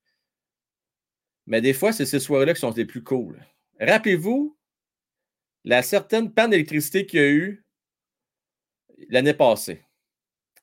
Mais 1.45 1.61
des 1.61 1.73
fois, 1.73 1.93
c'est 1.93 2.05
ces 2.05 2.19
soirées-là 2.19 2.53
qui 2.53 2.59
sont 2.59 2.71
les 2.71 2.85
plus 2.85 3.03
cool. 3.03 3.39
Rappelez-vous 3.79 4.57
la 5.63 5.81
certaine 5.81 6.33
panne 6.33 6.51
d'électricité 6.51 7.05
qu'il 7.05 7.19
y 7.19 7.23
a 7.23 7.29
eu 7.29 7.65
l'année 9.07 9.33
passée. 9.33 9.85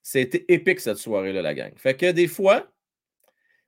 C'était 0.03 0.45
épique 0.49 0.81
cette 0.81 0.99
soirée-là, 0.99 1.41
la 1.41 1.55
gang. 1.55 1.73
Fait 1.79 1.97
que 1.97 2.13
des 2.13 2.29
fois, 2.29 2.71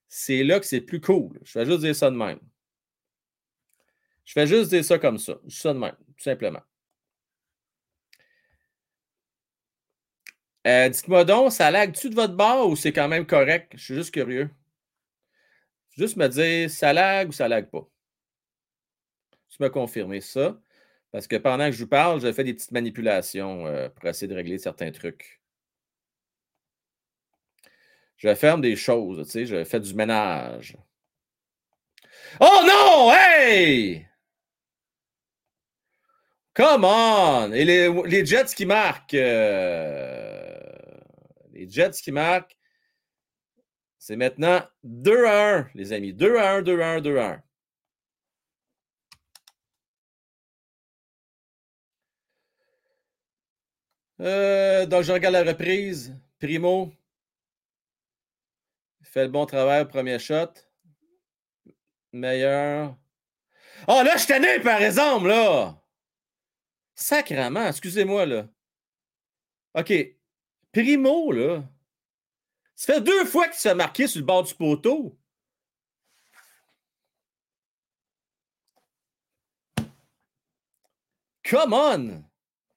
c'est 0.08 0.44
là 0.44 0.60
que 0.60 0.66
c'est 0.66 0.82
plus 0.82 1.00
cool. 1.00 1.40
Je 1.42 1.58
vais 1.58 1.64
juste 1.64 1.80
dire 1.80 1.96
ça 1.96 2.10
de 2.10 2.16
même. 2.16 2.38
Je 4.24 4.34
fais 4.34 4.46
juste 4.46 4.68
dire 4.68 4.84
ça 4.84 4.98
comme 4.98 5.16
ça. 5.16 5.40
Ça 5.48 5.72
de 5.72 5.78
même, 5.78 5.96
tout 5.96 6.22
simplement. 6.22 6.60
Euh, 10.68 10.88
dites-moi 10.90 11.24
donc, 11.24 11.52
ça 11.52 11.70
lag-tu 11.70 12.10
de 12.10 12.14
votre 12.14 12.34
bord 12.34 12.68
ou 12.68 12.76
c'est 12.76 12.92
quand 12.92 13.08
même 13.08 13.24
correct? 13.26 13.72
Je 13.74 13.82
suis 13.82 13.94
juste 13.94 14.12
curieux. 14.12 14.50
Juste 15.96 16.16
me 16.16 16.28
dire, 16.28 16.70
ça 16.70 16.92
lag 16.92 17.28
ou 17.30 17.32
ça 17.32 17.48
lag 17.48 17.70
pas? 17.70 17.88
Tu 19.48 19.62
me 19.62 19.68
confirmer 19.70 20.20
ça. 20.20 20.60
Parce 21.10 21.26
que 21.26 21.36
pendant 21.36 21.66
que 21.66 21.72
je 21.72 21.84
vous 21.84 21.88
parle, 21.88 22.20
je 22.20 22.30
fais 22.32 22.44
des 22.44 22.52
petites 22.54 22.72
manipulations 22.72 23.66
euh, 23.66 23.88
pour 23.88 24.06
essayer 24.08 24.28
de 24.28 24.34
régler 24.34 24.58
certains 24.58 24.90
trucs. 24.90 25.40
Je 28.18 28.34
ferme 28.34 28.60
des 28.60 28.76
choses, 28.76 29.24
tu 29.26 29.32
sais, 29.32 29.46
je 29.46 29.64
fais 29.64 29.80
du 29.80 29.94
ménage. 29.94 30.76
Oh 32.40 32.62
non! 32.66 33.12
Hey! 33.14 34.06
Come 36.54 36.84
on! 36.84 37.52
Et 37.52 37.64
les, 37.64 38.26
Jets 38.26 38.54
qui 38.54 38.66
marquent. 38.66 39.14
Euh, 39.14 40.27
les 41.58 41.68
Jets 41.68 41.90
qui 42.02 42.12
marquent. 42.12 42.56
C'est 43.98 44.16
maintenant 44.16 44.62
2 44.84 45.24
à 45.26 45.56
1, 45.58 45.70
les 45.74 45.92
amis. 45.92 46.14
2 46.14 46.36
à 46.36 46.52
1, 46.54 46.62
2 46.62 46.80
à 46.80 46.92
1, 46.94 47.00
2 47.00 47.18
à 47.18 47.32
1. 47.32 47.42
Euh, 54.20 54.86
donc, 54.86 55.02
je 55.02 55.12
regarde 55.12 55.34
la 55.34 55.44
reprise. 55.44 56.16
Primo. 56.38 56.92
Fait 59.02 59.24
le 59.24 59.28
bon 59.30 59.46
travail 59.46 59.82
au 59.82 59.86
premier 59.86 60.18
shot. 60.18 60.52
Meilleur. 62.12 62.96
Oh, 63.88 64.02
là, 64.04 64.16
je 64.16 64.26
t'ai 64.26 64.60
par 64.60 64.80
exemple, 64.82 65.28
là. 65.28 65.82
Sacrement, 66.94 67.68
excusez-moi, 67.68 68.26
là. 68.26 68.48
OK. 69.74 70.17
Primo, 70.72 71.32
là. 71.32 71.64
Ça 72.74 72.94
fait 72.94 73.00
deux 73.00 73.24
fois 73.24 73.48
qu'il 73.48 73.58
s'est 73.58 73.74
marqué 73.74 74.06
sur 74.06 74.20
le 74.20 74.26
bord 74.26 74.44
du 74.44 74.54
poteau. 74.54 75.18
Come 81.42 81.72
on! 81.72 82.24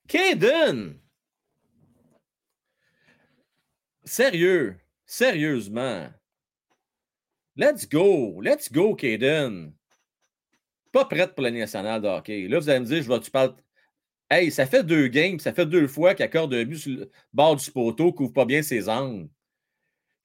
Caden! 0.07 0.99
Sérieux. 4.03 4.79
Sérieusement. 5.05 6.09
Let's 7.55 7.87
go. 7.87 8.41
Let's 8.41 8.71
go, 8.71 8.95
Caden. 8.95 9.73
Pas 10.91 11.05
prête 11.05 11.35
pour 11.35 11.43
l'année 11.43 11.59
nationale 11.59 12.01
de 12.01 12.07
hockey. 12.07 12.47
Là, 12.47 12.59
vous 12.59 12.69
allez 12.69 12.79
me 12.79 12.85
dire, 12.85 13.03
je 13.03 13.07
vais 13.07 13.19
tu 13.19 13.29
parler. 13.29 13.53
Hey, 14.31 14.49
ça 14.49 14.65
fait 14.65 14.83
deux 14.83 15.07
games, 15.07 15.39
ça 15.39 15.51
fait 15.51 15.65
deux 15.65 15.87
fois 15.89 16.15
qu'il 16.15 16.23
accorde 16.23 16.53
un 16.53 16.63
but 16.63 16.77
sur 16.77 16.91
le 16.91 17.11
bord 17.33 17.57
du 17.57 17.69
poteau, 17.69 18.13
couvre 18.13 18.31
pas 18.31 18.45
bien 18.45 18.61
ses 18.61 18.87
angles. 18.87 19.27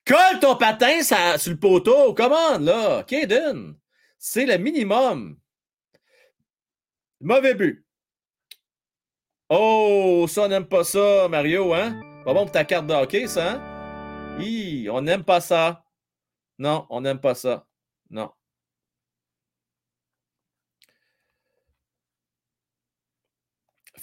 Colle 0.04 0.38
ton 0.40 0.54
patin 0.54 1.02
sur 1.02 1.50
le 1.50 1.58
poteau. 1.58 2.14
Commande, 2.14 2.62
là. 2.62 3.02
Kaden. 3.02 3.74
C'est 4.16 4.46
le 4.46 4.58
minimum. 4.58 5.36
Mauvais 7.20 7.54
but. 7.54 7.84
Oh, 9.48 10.26
ça, 10.28 10.42
on 10.42 10.48
n'aime 10.48 10.66
pas 10.66 10.84
ça, 10.84 11.26
Mario, 11.28 11.74
hein? 11.74 12.00
Pas 12.24 12.32
bon 12.32 12.44
pour 12.44 12.52
ta 12.52 12.64
carte 12.64 12.86
de 12.86 12.94
hockey, 12.94 13.26
ça, 13.26 13.54
hein? 13.54 14.38
Hi, 14.38 14.88
on 14.88 15.02
n'aime 15.02 15.24
pas 15.24 15.40
ça. 15.40 15.84
Non, 16.58 16.86
on 16.90 17.00
n'aime 17.00 17.20
pas 17.20 17.34
ça. 17.34 17.66
Non. 18.08 18.30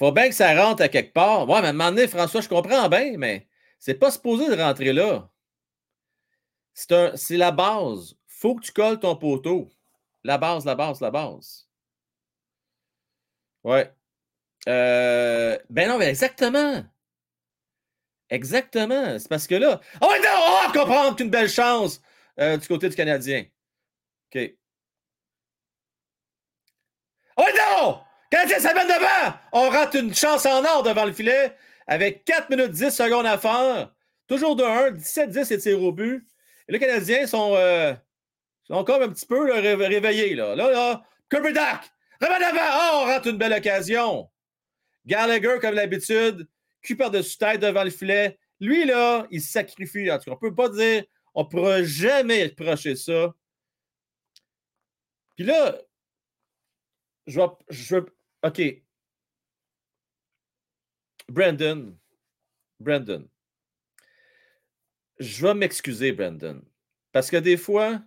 Faut 0.04 0.12
bien 0.12 0.28
que 0.28 0.36
ça 0.36 0.54
rentre 0.62 0.84
à 0.84 0.90
quelque 0.90 1.14
part. 1.14 1.48
Ouais, 1.48 1.62
mais 1.62 1.68
à 1.68 1.70
un 1.70 1.74
moment 1.74 1.90
donné, 1.92 2.10
François, 2.10 2.42
je 2.42 2.50
comprends 2.50 2.90
bien, 2.90 3.16
mais 3.18 3.48
c'est 3.80 3.94
pas 3.94 4.12
supposé 4.12 4.54
de 4.54 4.62
rentrer 4.62 4.92
là. 4.92 5.32
C'est 6.74 7.38
la 7.38 7.52
base. 7.52 8.14
faut 8.28 8.56
que 8.56 8.66
tu 8.66 8.74
colles 8.74 9.00
ton 9.00 9.16
poteau. 9.16 9.70
La 10.26 10.38
base, 10.38 10.66
la 10.66 10.76
base, 10.76 11.00
la 11.00 11.10
base. 11.10 11.70
Ouais. 13.64 13.94
Euh, 14.68 15.58
ben 15.70 15.88
non, 15.88 15.98
mais 15.98 16.10
exactement. 16.10 16.84
Exactement. 18.30 19.18
C'est 19.20 19.30
parce 19.30 19.48
que 19.48 19.56
là. 19.56 19.80
Oh 20.02 20.14
non! 20.22 20.30
On 20.50 20.68
va 20.68 20.74
comprendre 20.74 21.16
qu'une 21.16 21.30
belle 21.30 21.50
chance 21.50 22.02
euh, 22.42 22.58
du 22.58 22.68
côté 22.68 22.90
du 22.90 22.96
Canadien. 22.98 23.46
OK. 24.36 24.54
Oh 27.38 27.46
non! 27.58 28.03
Canadien 28.34 28.58
s'amène 28.58 28.88
devant! 28.88 29.38
On 29.52 29.70
rate 29.70 29.94
une 29.94 30.16
chance 30.16 30.48
en 30.48 30.66
or 30.66 30.82
devant 30.82 31.06
le 31.06 31.14
filet 31.14 31.56
avec 31.86 32.26
4 32.26 32.50
minutes 32.50 32.72
10 32.72 32.90
secondes 32.90 33.28
à 33.28 33.38
faire. 33.38 33.94
Toujours 34.28 34.56
de 34.56 34.64
1, 34.64 34.94
17-10 34.94 35.54
et 35.54 35.58
tir 35.60 35.84
au 35.84 35.92
but. 35.92 36.28
Et 36.68 36.72
les 36.72 36.80
Canadiens 36.80 37.28
sont, 37.28 37.54
euh, 37.56 37.94
sont 38.64 38.74
encore 38.74 39.04
un 39.04 39.10
petit 39.10 39.28
peu 39.28 39.54
réveillés. 39.54 40.34
Là, 40.34 40.56
là, 40.56 40.72
là 40.72 41.04
Kirby 41.30 41.54
Dark, 41.54 41.92
avant! 42.20 42.58
Oh, 42.60 43.02
on 43.04 43.06
rate 43.06 43.28
une 43.28 43.38
belle 43.38 43.54
occasion. 43.54 44.28
Gallagher, 45.06 45.60
comme 45.62 45.76
d'habitude, 45.76 46.50
cul 46.82 46.96
par-dessus 46.96 47.38
tête 47.38 47.62
devant 47.62 47.84
le 47.84 47.92
filet. 47.92 48.40
Lui, 48.60 48.84
là, 48.86 49.28
il 49.30 49.42
sacrifie. 49.42 50.10
En 50.10 50.18
tout 50.18 50.32
cas, 50.32 50.32
on 50.32 50.44
ne 50.44 50.50
peut 50.50 50.56
pas 50.56 50.70
dire, 50.70 51.04
on 51.36 51.44
ne 51.44 51.48
pourra 51.50 51.84
jamais 51.84 52.46
reprocher 52.46 52.96
ça. 52.96 53.32
Puis 55.36 55.46
là, 55.46 55.78
je 57.28 57.40
vais, 57.40 57.48
je 57.70 57.96
OK. 58.44 58.84
Brandon. 61.30 61.98
Brandon 62.80 63.30
je 65.20 65.46
vais 65.46 65.54
m'excuser, 65.54 66.12
Brandon, 66.12 66.62
parce 67.12 67.30
que 67.30 67.38
des 67.38 67.58
fois, 67.58 68.02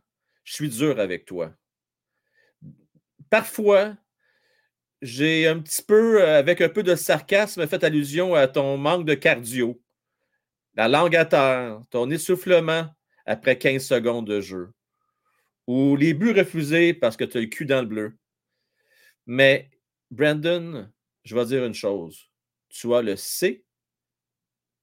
je 0.44 0.54
suis 0.54 0.68
dur 0.68 1.00
avec 1.00 1.24
toi. 1.24 1.52
Parfois, 3.30 3.96
j'ai 5.02 5.46
un 5.46 5.60
petit 5.60 5.82
peu, 5.82 6.22
euh, 6.22 6.38
avec 6.38 6.60
un 6.60 6.68
peu 6.68 6.82
de 6.82 6.94
sarcasme, 6.94 7.66
fait 7.66 7.84
allusion 7.84 8.34
à 8.34 8.48
ton 8.48 8.76
manque 8.76 9.06
de 9.06 9.14
cardio, 9.14 9.80
la 10.74 10.88
langue 10.88 11.16
à 11.16 11.24
terre, 11.24 11.80
ton 11.90 12.10
essoufflement 12.10 12.86
après 13.24 13.58
15 13.58 13.84
secondes 13.84 14.26
de 14.26 14.40
jeu, 14.40 14.70
ou 15.66 15.96
les 15.96 16.14
buts 16.14 16.32
refusés 16.32 16.94
parce 16.94 17.16
que 17.16 17.24
tu 17.24 17.38
as 17.38 17.40
le 17.40 17.46
cul 17.46 17.66
dans 17.66 17.80
le 17.80 17.86
bleu. 17.88 18.16
Mais, 19.26 19.70
Brandon, 20.10 20.90
je 21.24 21.34
vais 21.34 21.44
dire 21.46 21.64
une 21.64 21.74
chose. 21.74 22.30
Tu 22.68 22.92
as 22.94 23.02
le 23.02 23.16
C, 23.16 23.64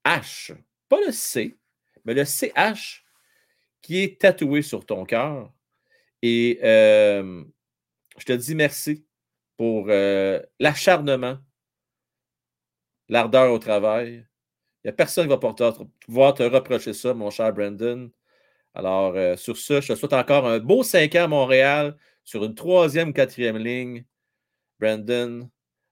H, 0.05 0.55
pas 0.89 0.99
le 1.05 1.11
C, 1.11 1.57
mais 2.05 2.13
le 2.13 2.25
CH 2.25 3.03
qui 3.81 3.99
est 3.99 4.19
tatoué 4.19 4.61
sur 4.61 4.85
ton 4.85 5.05
cœur. 5.05 5.51
Et 6.21 6.59
euh, 6.63 7.43
je 8.17 8.25
te 8.25 8.33
dis 8.33 8.55
merci 8.55 9.05
pour 9.57 9.87
euh, 9.89 10.41
l'acharnement, 10.59 11.37
l'ardeur 13.09 13.51
au 13.51 13.59
travail. 13.59 14.25
Il 14.83 14.87
n'y 14.87 14.89
a 14.89 14.93
personne 14.93 15.25
qui 15.25 15.29
va 15.29 15.37
pouvoir 15.37 16.33
te 16.33 16.43
reprocher 16.43 16.93
ça, 16.93 17.13
mon 17.13 17.29
cher 17.29 17.53
Brandon. 17.53 18.11
Alors, 18.73 19.15
euh, 19.15 19.37
sur 19.37 19.57
ça, 19.57 19.81
je 19.81 19.93
te 19.93 19.97
souhaite 19.97 20.13
encore 20.13 20.47
un 20.47 20.59
beau 20.59 20.83
5 20.83 21.15
ans 21.15 21.23
à 21.25 21.27
Montréal 21.27 21.97
sur 22.23 22.43
une 22.43 22.55
troisième 22.55 23.13
quatrième 23.13 23.57
ligne. 23.57 24.05
Brandon, 24.83 25.49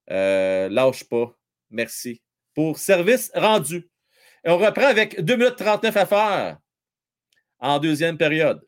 lâche 0.07 1.03
pas. 1.05 1.37
Merci 1.69 2.21
pour 2.53 2.77
service 2.77 3.31
rendu. 3.33 3.89
Et 4.43 4.49
on 4.49 4.57
reprend 4.57 4.87
avec 4.87 5.21
2 5.21 5.35
minutes 5.35 5.55
39 5.55 5.97
à 5.97 6.05
faire 6.05 6.57
en 7.59 7.79
deuxième 7.79 8.17
période. 8.17 8.61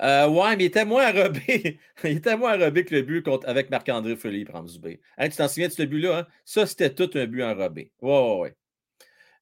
Euh, 0.00 0.28
ouais, 0.28 0.56
mais 0.56 0.64
il 0.64 0.66
était 0.66 0.84
moins 0.84 1.04
arrobé. 1.04 1.78
il 2.04 2.16
était 2.16 2.36
moins 2.36 2.58
que 2.58 2.94
le 2.94 3.02
but 3.02 3.22
contre, 3.22 3.48
avec 3.48 3.70
Marc-André 3.70 4.16
prendre 4.16 4.68
Dubé. 4.68 5.00
Hein, 5.16 5.28
tu 5.28 5.36
t'en 5.36 5.46
souviens 5.46 5.68
de 5.68 5.72
ce 5.72 5.82
but-là? 5.84 6.18
Hein? 6.18 6.26
Ça, 6.44 6.66
c'était 6.66 6.92
tout 6.92 7.10
un 7.14 7.26
but 7.26 7.44
enrobé. 7.44 7.92
Ouais, 8.00 8.10
ouais, 8.10 8.38
ouais. 8.40 8.56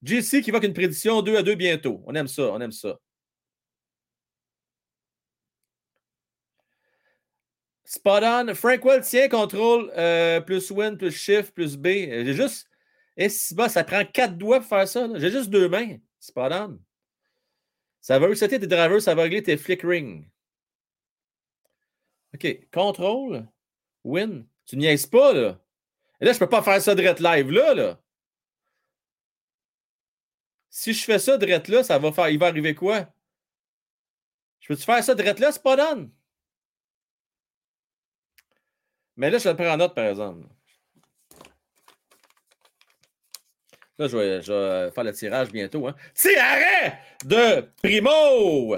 JC 0.03 0.43
qui 0.43 0.51
va 0.51 0.61
qu'une 0.61 0.75
prédiction 0.75 1.23
2 1.23 1.37
à 1.37 1.43
2 1.43 1.55
bientôt. 1.55 2.03
On 2.07 2.15
aime 2.15 2.29
ça, 2.29 2.43
on 2.53 2.61
aime 2.61 2.73
ça. 2.73 2.99
Spot 7.91 8.23
on. 8.23 8.55
Frank 8.55 8.85
Well, 8.85 9.03
tiens, 9.03 9.29
contrôle 9.29 9.93
euh, 9.97 10.41
plus 10.41 10.71
win 10.71 10.97
plus 10.97 11.11
shift 11.11 11.53
plus 11.53 11.77
B. 11.77 11.87
J'ai 11.87 12.35
juste. 12.35 12.69
Et 13.17 13.29
si 13.29 13.53
bas, 13.53 13.69
ça 13.69 13.83
prend 13.83 14.05
quatre 14.05 14.39
doigts 14.39 14.61
pour 14.61 14.69
faire 14.69 14.87
ça. 14.87 15.09
J'ai 15.17 15.33
juste 15.33 15.51
deux 15.51 15.69
mains. 15.69 15.97
Spot 16.21 16.53
on. 16.53 16.79
Ça 18.01 18.21
va 18.21 18.29
resetter 18.29 18.61
tes 18.61 18.69
drivers, 18.69 19.03
ça 19.03 19.17
va 19.17 19.23
régler 19.23 19.43
tes 19.43 19.57
flickering. 19.57 20.31
OK. 22.33 22.69
Contrôle. 22.73 23.49
Win. 24.05 24.47
Tu 24.67 24.77
niaises 24.77 25.07
pas, 25.07 25.33
là. 25.33 25.61
Et 26.21 26.27
là, 26.27 26.33
je 26.33 26.37
ne 26.37 26.45
peux 26.45 26.49
pas 26.49 26.63
faire 26.63 26.81
ça 26.81 26.95
direct 26.95 27.19
live 27.19 27.51
là, 27.51 27.75
là. 27.75 28.01
Si 30.69 30.93
je 30.93 31.05
fais 31.05 31.19
ça 31.19 31.37
direct 31.37 31.67
là, 31.67 31.83
ça 31.83 31.99
va 31.99 32.13
faire. 32.13 32.29
Il 32.29 32.39
va 32.39 32.47
arriver 32.47 32.77
quoi? 32.77 33.13
Je 34.61 34.69
peux-tu 34.69 34.85
faire 34.85 35.03
ça 35.03 35.17
direct 35.17 35.41
là? 35.41 35.51
Pas 35.61 35.75
done. 35.75 36.13
Mais 39.17 39.31
là, 39.31 39.39
je 39.39 39.49
le 39.49 39.57
prends 39.57 39.73
en 39.73 39.77
note, 39.77 39.95
par 39.95 40.07
exemple. 40.07 40.47
Là, 43.99 44.09
je 44.09 44.17
vais, 44.17 44.91
faire 44.91 45.05
le 45.05 45.13
tirage 45.13 45.53
bientôt. 45.53 45.87
Hein. 45.87 45.95
Tirage 46.15 46.93
de 47.25 47.71
Primo! 47.83 48.77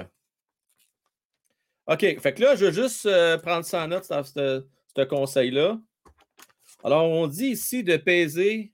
OK, 1.87 2.19
fait 2.19 2.33
que 2.33 2.41
là, 2.41 2.55
je 2.55 2.65
veux 2.65 2.71
juste 2.71 3.05
euh, 3.05 3.37
prendre 3.37 3.65
ça 3.65 3.83
en 3.83 3.87
note, 3.87 4.05
ce 4.05 5.03
conseil-là. 5.05 5.79
Alors, 6.83 7.05
on 7.05 7.27
dit 7.27 7.47
ici 7.47 7.83
de 7.83 7.95
peser 7.95 8.73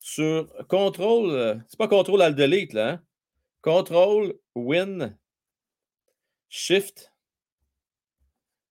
sur 0.00 0.50
contrôle, 0.68 1.30
euh, 1.30 1.54
c'est 1.68 1.78
pas 1.78 1.88
contrôle 1.88 2.22
alt 2.22 2.36
delete, 2.36 2.72
là. 2.72 2.88
Hein? 2.90 3.02
Contrôle, 3.62 4.38
win, 4.54 5.16
shift, 6.48 7.12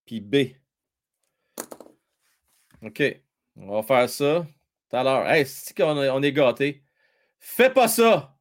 puis 0.05 0.21
B. 0.21 0.53
OK, 2.83 3.03
on 3.55 3.81
va 3.81 3.83
faire 3.83 4.09
ça 4.09 4.47
tout 4.89 4.95
à 4.95 5.03
l'heure. 5.03 5.29
Hey, 5.29 5.45
qu'on 5.75 5.97
on 5.97 6.21
est 6.21 6.31
gâté. 6.31 6.83
Fais 7.39 7.69
pas 7.69 7.87
ça! 7.87 8.35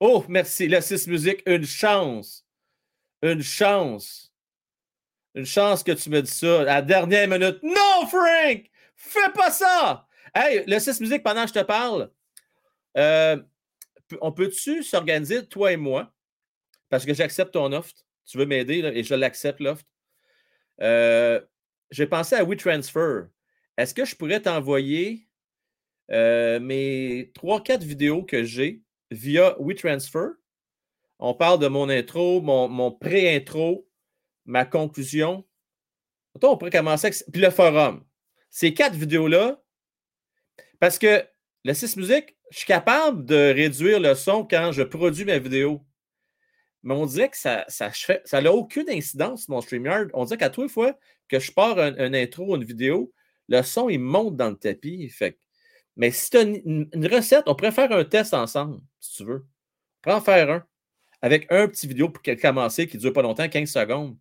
Oh, 0.00 0.24
merci. 0.28 0.68
La 0.68 0.80
6 0.80 1.06
musique, 1.08 1.42
une 1.46 1.64
chance. 1.64 2.46
Une 3.22 3.42
chance. 3.42 4.32
Une 5.34 5.46
chance 5.46 5.82
que 5.82 5.92
tu 5.92 6.10
me 6.10 6.22
dis 6.22 6.30
ça 6.30 6.60
à 6.62 6.64
la 6.64 6.82
dernière 6.82 7.28
minute. 7.28 7.60
Non, 7.62 8.06
Frank! 8.08 8.70
Fais 8.96 9.32
pas 9.34 9.50
ça! 9.50 10.06
Hey, 10.34 10.64
le 10.66 10.78
6 10.78 11.00
musique, 11.00 11.22
pendant 11.22 11.42
que 11.42 11.48
je 11.48 11.54
te 11.54 11.64
parle, 11.64 12.10
euh, 12.96 13.40
on 14.20 14.32
peut-tu 14.32 14.82
s'organiser, 14.82 15.46
toi 15.46 15.72
et 15.72 15.76
moi, 15.76 16.12
parce 16.88 17.04
que 17.04 17.14
j'accepte 17.14 17.52
ton 17.52 17.72
offre? 17.72 17.92
Tu 18.26 18.36
veux 18.38 18.46
m'aider 18.46 18.78
et 18.78 19.02
je 19.02 19.14
l'accepte, 19.14 19.60
l'offre. 19.60 19.84
Euh, 20.80 21.40
j'ai 21.90 22.06
pensé 22.06 22.34
à 22.36 22.44
WeTransfer. 22.44 23.26
Est-ce 23.76 23.94
que 23.94 24.04
je 24.04 24.16
pourrais 24.16 24.40
t'envoyer 24.40 25.28
euh, 26.10 26.60
mes 26.60 27.32
3-4 27.34 27.80
vidéos 27.82 28.22
que 28.22 28.44
j'ai 28.44 28.82
via 29.10 29.56
WeTransfer? 29.58 30.30
On 31.18 31.34
parle 31.34 31.60
de 31.60 31.68
mon 31.68 31.88
intro, 31.88 32.40
mon, 32.40 32.92
pré-intro, 32.92 33.88
ma 34.44 34.64
conclusion. 34.64 35.44
on 36.42 36.56
pourrait 36.56 36.70
commencer 36.70 37.08
avec. 37.08 37.22
Puis 37.32 37.42
le 37.42 37.50
forum. 37.50 38.04
Ces 38.50 38.72
quatre 38.72 38.94
vidéos-là, 38.94 39.62
parce 40.80 40.98
que 40.98 41.24
le 41.64 41.74
6 41.74 41.96
musique, 41.96 42.36
je 42.50 42.58
suis 42.58 42.66
capable 42.66 43.24
de 43.24 43.52
réduire 43.52 44.00
le 44.00 44.14
son 44.14 44.44
quand 44.44 44.72
je 44.72 44.82
produis 44.82 45.24
ma 45.24 45.38
vidéo. 45.38 45.84
Mais 46.82 46.94
on 46.94 47.06
dirait 47.06 47.28
que 47.28 47.36
ça 47.36 47.66
n'a 47.80 47.92
ça, 48.24 48.52
aucune 48.52 48.88
incidence 48.88 49.44
sur 49.44 49.52
mon 49.52 49.60
StreamYard. 49.60 50.10
On 50.14 50.24
dirait 50.24 50.38
qu'à 50.38 50.50
tous 50.50 50.62
les 50.62 50.68
fois 50.68 50.96
que 51.28 51.38
je 51.38 51.52
pars 51.52 51.78
un, 51.78 52.14
intro, 52.14 52.56
une 52.56 52.64
vidéo, 52.64 53.12
le 53.48 53.62
son, 53.62 53.88
il 53.88 53.98
monte 53.98 54.36
dans 54.36 54.50
le 54.50 54.56
tapis. 54.56 55.08
Fait. 55.10 55.38
Mais 55.96 56.10
si 56.10 56.30
tu 56.30 56.36
as 56.36 56.42
une, 56.42 56.88
recette, 57.10 57.44
on 57.46 57.54
pourrait 57.54 57.72
faire 57.72 57.92
un 57.92 58.04
test 58.04 58.32
ensemble, 58.34 58.80
si 59.00 59.16
tu 59.16 59.24
veux. 59.24 59.46
On 60.06 60.12
en 60.12 60.20
faire 60.20 60.50
un 60.50 60.64
avec 61.20 61.50
un 61.50 61.66
petit 61.68 61.86
vidéo 61.86 62.08
pour 62.08 62.22
commencer 62.40 62.86
qui 62.86 62.96
ne 62.96 63.02
dure 63.02 63.12
pas 63.12 63.22
longtemps, 63.22 63.48
15 63.48 63.68
secondes. 63.68 64.16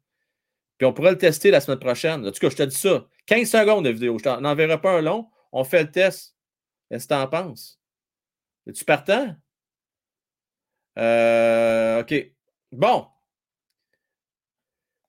Puis 0.78 0.86
on 0.86 0.93
pourrait 0.93 1.12
le 1.12 1.18
tester 1.18 1.51
la 1.51 1.62
semaine 1.62 1.80
prochaine. 1.80 2.26
En 2.26 2.32
tout 2.32 2.39
cas, 2.39 2.49
je 2.49 2.55
te 2.55 2.64
dis 2.64 2.76
ça. 2.76 3.08
15 3.28 3.49
secondes 3.49 3.86
de 3.86 3.89
vidéo. 3.89 4.18
Je 4.18 4.30
n'en 4.30 4.55
verrai 4.55 4.80
pas 4.82 4.97
un 4.97 5.01
long. 5.01 5.28
On 5.51 5.64
fait 5.64 5.84
le 5.84 5.91
test. 5.91 6.36
Qu'est-ce 6.89 7.08
que 7.08 7.14
tu 7.14 7.20
en 7.20 7.28
penses? 7.28 7.80
Es-tu 8.68 8.86
partant? 8.86 9.36
Euh, 10.97 12.01
OK. 12.01 12.36
Bon. 12.72 13.07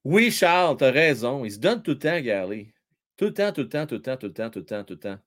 Oui, 0.05 0.31
Charles, 0.33 0.77
tu 0.77 0.85
as 0.85 0.91
raison. 0.91 1.45
Il 1.45 1.53
se 1.53 1.59
donne 1.59 1.83
tout 1.83 1.93
le 1.93 1.99
temps, 1.99 2.21
Gary. 2.21 2.73
Tout 3.17 3.27
le 3.27 3.35
temps, 3.35 3.53
tout 3.53 3.63
le 3.63 3.69
temps, 3.69 3.87
tout 3.87 3.95
le 3.97 4.03
temps, 4.03 4.17
tout 4.17 4.27
le 4.27 4.35
temps, 4.35 4.51
tout 4.51 4.61
le 4.61 4.65
temps, 4.65 5.19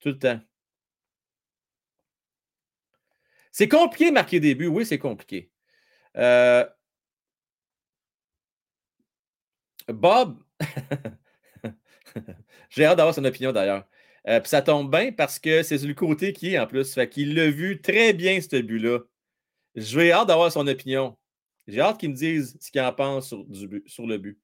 tout 0.00 0.08
le 0.08 0.18
temps. 0.18 0.40
C'est 3.52 3.68
compliqué 3.68 4.08
de 4.10 4.14
marquer 4.14 4.40
des 4.40 4.54
buts. 4.54 4.66
Oui, 4.66 4.86
c'est 4.86 4.98
compliqué. 4.98 5.50
Euh, 6.16 6.64
Bob, 9.88 10.38
j'ai 12.70 12.84
hâte 12.84 12.96
d'avoir 12.96 13.14
son 13.14 13.24
opinion 13.24 13.52
d'ailleurs. 13.52 13.86
Euh, 14.28 14.40
puis 14.40 14.48
ça 14.48 14.62
tombe 14.62 14.90
bien 14.90 15.12
parce 15.12 15.38
que 15.38 15.62
c'est 15.62 15.78
le 15.78 15.94
côté 15.94 16.32
qui 16.32 16.54
est 16.54 16.58
en 16.58 16.66
plus. 16.66 16.94
Fait 16.94 17.08
qu'il 17.08 17.34
l'a 17.34 17.50
vu 17.50 17.80
très 17.80 18.12
bien, 18.12 18.40
ce 18.40 18.60
but-là. 18.60 19.00
Je 19.76 19.98
vais 19.98 20.12
hâte 20.12 20.28
d'avoir 20.28 20.52
son 20.52 20.66
opinion. 20.66 21.16
J'ai 21.66 21.80
hâte 21.80 21.98
qu'il 21.98 22.10
me 22.10 22.14
dise 22.14 22.56
ce 22.60 22.70
qu'il 22.70 22.80
en 22.80 22.92
pense 22.92 23.28
sur, 23.28 24.06
le 24.06 24.18
but. 24.18 24.38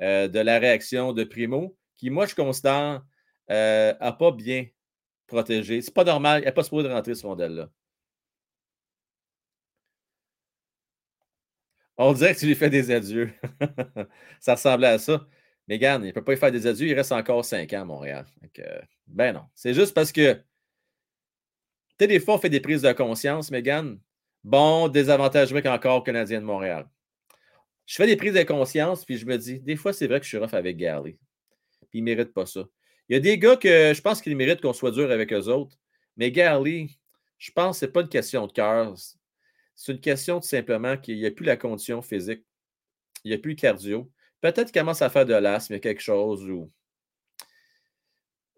Euh, 0.00 0.28
de 0.28 0.38
la 0.38 0.58
réaction 0.58 1.12
de 1.12 1.24
Primo, 1.24 1.76
qui, 1.96 2.10
moi, 2.10 2.26
je 2.26 2.34
considère, 2.34 3.02
n'a 3.48 4.12
pas 4.12 4.32
bien 4.32 4.66
protégé. 5.26 5.82
C'est 5.82 5.94
pas 5.94 6.04
normal. 6.04 6.42
Il 6.42 6.44
n'a 6.46 6.52
pas 6.52 6.62
supposé 6.64 6.88
de 6.88 6.92
rentrer 6.92 7.14
ce 7.14 7.26
modèle-là. 7.26 7.70
On 11.96 12.12
dirait 12.12 12.34
que 12.34 12.40
tu 12.40 12.46
lui 12.46 12.54
fais 12.54 12.70
des 12.70 12.90
adieux. 12.90 13.32
ça 14.40 14.54
ressemblait 14.54 14.88
à 14.88 14.98
ça. 14.98 15.26
Mais 15.68 15.76
il 15.76 15.80
ne 15.80 16.10
peut 16.10 16.24
pas 16.24 16.32
y 16.32 16.36
faire 16.36 16.52
des 16.52 16.66
adieux. 16.66 16.88
Il 16.88 16.94
reste 16.94 17.12
encore 17.12 17.44
cinq 17.44 17.72
ans 17.72 17.82
à 17.82 17.84
Montréal. 17.84 18.26
ben 19.06 19.32
non. 19.32 19.44
C'est 19.54 19.74
juste 19.74 19.94
parce 19.94 20.10
que, 20.12 20.42
tu 21.98 22.06
des 22.06 22.20
fois, 22.20 22.34
on 22.34 22.38
fait 22.38 22.48
des 22.48 22.60
prises 22.60 22.82
de 22.82 22.92
conscience, 22.92 23.50
Megan. 23.50 23.98
Bon, 24.44 24.88
désavantage 24.88 25.52
encore 25.52 25.98
au 25.98 26.02
Canadien 26.02 26.40
de 26.40 26.46
Montréal. 26.46 26.88
Je 27.86 27.94
fais 27.96 28.06
des 28.06 28.16
prises 28.16 28.34
de 28.34 28.42
conscience, 28.42 29.04
puis 29.04 29.16
je 29.16 29.26
me 29.26 29.36
dis, 29.36 29.60
des 29.60 29.76
fois, 29.76 29.92
c'est 29.92 30.06
vrai 30.06 30.18
que 30.18 30.24
je 30.24 30.30
suis 30.30 30.38
rough 30.38 30.54
avec 30.54 30.76
Gary. 30.76 31.18
Puis 31.90 31.98
il 31.98 32.04
ne 32.04 32.06
mérite 32.06 32.32
pas 32.32 32.46
ça. 32.46 32.64
Il 33.08 33.14
y 33.14 33.16
a 33.16 33.20
des 33.20 33.38
gars 33.38 33.56
que 33.56 33.92
je 33.94 34.00
pense 34.00 34.22
qu'ils 34.22 34.36
méritent 34.36 34.60
qu'on 34.60 34.72
soit 34.72 34.90
dur 34.90 35.10
avec 35.10 35.32
eux 35.32 35.48
autres. 35.48 35.76
Mais 36.16 36.30
Gary, 36.32 36.98
je 37.38 37.50
pense 37.52 37.76
que 37.76 37.80
ce 37.80 37.86
n'est 37.86 37.92
pas 37.92 38.00
une 38.02 38.08
question 38.08 38.46
de 38.46 38.52
cœur. 38.52 38.94
C'est 39.74 39.92
une 39.92 40.00
question 40.00 40.40
tout 40.40 40.48
simplement 40.48 40.96
qu'il 40.96 41.18
n'y 41.18 41.26
a 41.26 41.30
plus 41.30 41.44
la 41.44 41.56
condition 41.56 42.02
physique. 42.02 42.44
Il 43.24 43.28
n'y 43.28 43.34
a 43.34 43.38
plus 43.38 43.52
le 43.52 43.56
cardio. 43.56 44.10
Peut-être 44.40 44.72
qu'il 44.72 44.80
commence 44.80 45.02
à 45.02 45.10
faire 45.10 45.26
de 45.26 45.34
l'asthme, 45.34 45.78
quelque 45.78 46.02
chose 46.02 46.48
ou. 46.48 46.70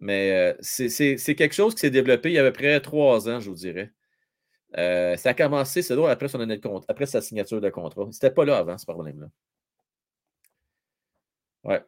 Mais 0.00 0.32
euh, 0.32 0.54
c'est 0.60 1.34
quelque 1.34 1.54
chose 1.54 1.74
qui 1.74 1.80
s'est 1.80 1.90
développé 1.90 2.30
il 2.30 2.34
y 2.34 2.38
a 2.38 2.42
à 2.44 2.50
peu 2.50 2.52
près 2.52 2.80
trois 2.80 3.28
ans, 3.28 3.40
je 3.40 3.48
vous 3.48 3.56
dirais. 3.56 3.92
Euh, 4.76 5.16
ça 5.16 5.30
a 5.30 5.34
commencé, 5.34 5.82
c'est 5.82 5.94
drôle, 5.94 6.10
après, 6.10 6.28
son 6.28 6.40
année 6.40 6.58
de 6.58 6.68
après 6.88 7.06
sa 7.06 7.20
signature 7.20 7.60
de 7.60 7.70
contrat. 7.70 8.08
C'était 8.12 8.30
pas 8.30 8.44
là 8.44 8.58
avant, 8.58 8.76
ce 8.76 8.86
problème-là. 8.86 9.28
Ouais. 11.62 11.82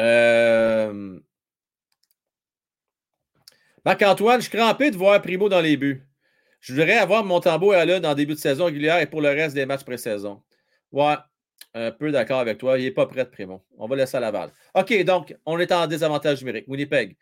Euh... 0.00 1.18
Marc-Antoine, 3.84 4.40
je 4.40 4.48
suis 4.48 4.56
crampé 4.56 4.90
de 4.90 4.96
voir 4.96 5.20
Primo 5.20 5.48
dans 5.48 5.60
les 5.60 5.76
buts. 5.76 6.06
Je 6.60 6.72
voudrais 6.72 6.98
avoir 6.98 7.24
mon 7.24 7.40
tambour 7.40 7.74
à 7.74 7.84
l'œil 7.84 8.04
en 8.06 8.14
début 8.14 8.34
de 8.34 8.38
saison 8.38 8.66
régulière 8.66 9.00
et 9.00 9.06
pour 9.06 9.20
le 9.20 9.28
reste 9.28 9.54
des 9.54 9.66
matchs 9.66 9.82
pré-saison. 9.84 10.42
Ouais, 10.92 11.16
un 11.74 11.90
peu 11.90 12.12
d'accord 12.12 12.38
avec 12.38 12.58
toi. 12.58 12.78
Il 12.78 12.84
n'est 12.84 12.92
pas 12.92 13.06
prêt, 13.06 13.28
Primo. 13.28 13.64
On 13.78 13.88
va 13.88 13.96
laisser 13.96 14.16
à 14.16 14.20
Laval. 14.20 14.52
OK, 14.74 15.04
donc, 15.04 15.36
on 15.44 15.58
est 15.58 15.72
en 15.72 15.86
désavantage 15.88 16.40
numérique. 16.40 16.66
Winnipeg. 16.68 17.16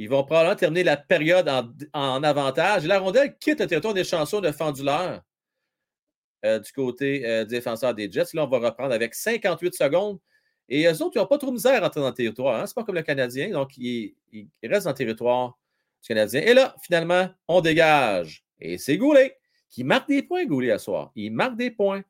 Ils 0.00 0.08
vont 0.08 0.22
probablement 0.22 0.54
terminer 0.54 0.84
la 0.84 0.96
période 0.96 1.50
en, 1.92 2.22
avantage. 2.22 2.86
la 2.86 3.00
rondelle 3.00 3.36
quitte 3.36 3.58
le 3.58 3.66
territoire 3.66 3.94
des 3.94 4.04
chansons 4.04 4.40
de 4.40 4.52
Fenduleur 4.52 5.22
euh, 6.44 6.60
du 6.60 6.70
côté 6.70 7.26
euh, 7.26 7.44
défenseur 7.44 7.92
des 7.94 8.08
Jets. 8.10 8.28
Là, 8.32 8.44
on 8.44 8.46
va 8.46 8.60
reprendre 8.60 8.94
avec 8.94 9.12
58 9.12 9.74
secondes. 9.74 10.20
Et 10.68 10.86
eux 10.86 11.02
autres, 11.02 11.16
ils 11.16 11.18
n'ont 11.18 11.26
pas 11.26 11.36
trop 11.36 11.48
de 11.48 11.54
misère 11.54 11.82
à 11.82 11.88
entrer 11.88 12.00
dans 12.00 12.06
le 12.06 12.14
territoire. 12.14 12.60
Hein? 12.60 12.66
Ce 12.66 12.70
n'est 12.70 12.74
pas 12.76 12.84
comme 12.84 12.94
le 12.94 13.02
Canadien. 13.02 13.50
Donc, 13.50 13.76
ils, 13.76 14.14
restent 14.62 14.84
dans 14.84 14.92
le 14.92 14.96
territoire 14.96 15.58
du 16.00 16.06
Canadien. 16.06 16.42
Et 16.42 16.54
là, 16.54 16.76
finalement, 16.80 17.28
on 17.48 17.60
dégage. 17.60 18.44
Et 18.60 18.78
c'est 18.78 18.98
Goulet 18.98 19.36
qui 19.68 19.82
marque 19.82 20.06
des 20.08 20.22
points, 20.22 20.46
Goulet, 20.46 20.70
à 20.70 20.78
soir. 20.78 21.10
Il 21.16 21.32
marque 21.32 21.56
des 21.56 21.72
points. 21.72 22.02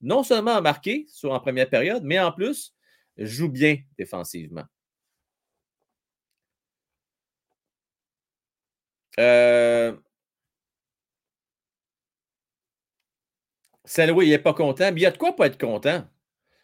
Non 0.00 0.22
seulement 0.22 0.62
marqué 0.62 1.06
en 1.24 1.40
première 1.40 1.68
période, 1.68 2.04
mais 2.04 2.18
en 2.18 2.32
plus, 2.32 2.74
joue 3.18 3.50
bien 3.50 3.76
défensivement. 3.98 4.64
Euh, 9.20 9.94
Saloué, 13.84 14.26
il 14.26 14.30
n'est 14.30 14.38
pas 14.38 14.54
content. 14.54 14.90
Mais 14.92 15.00
il 15.00 15.02
y 15.02 15.06
a 15.06 15.10
de 15.10 15.18
quoi 15.18 15.36
pas 15.36 15.46
être 15.46 15.60
content? 15.60 16.04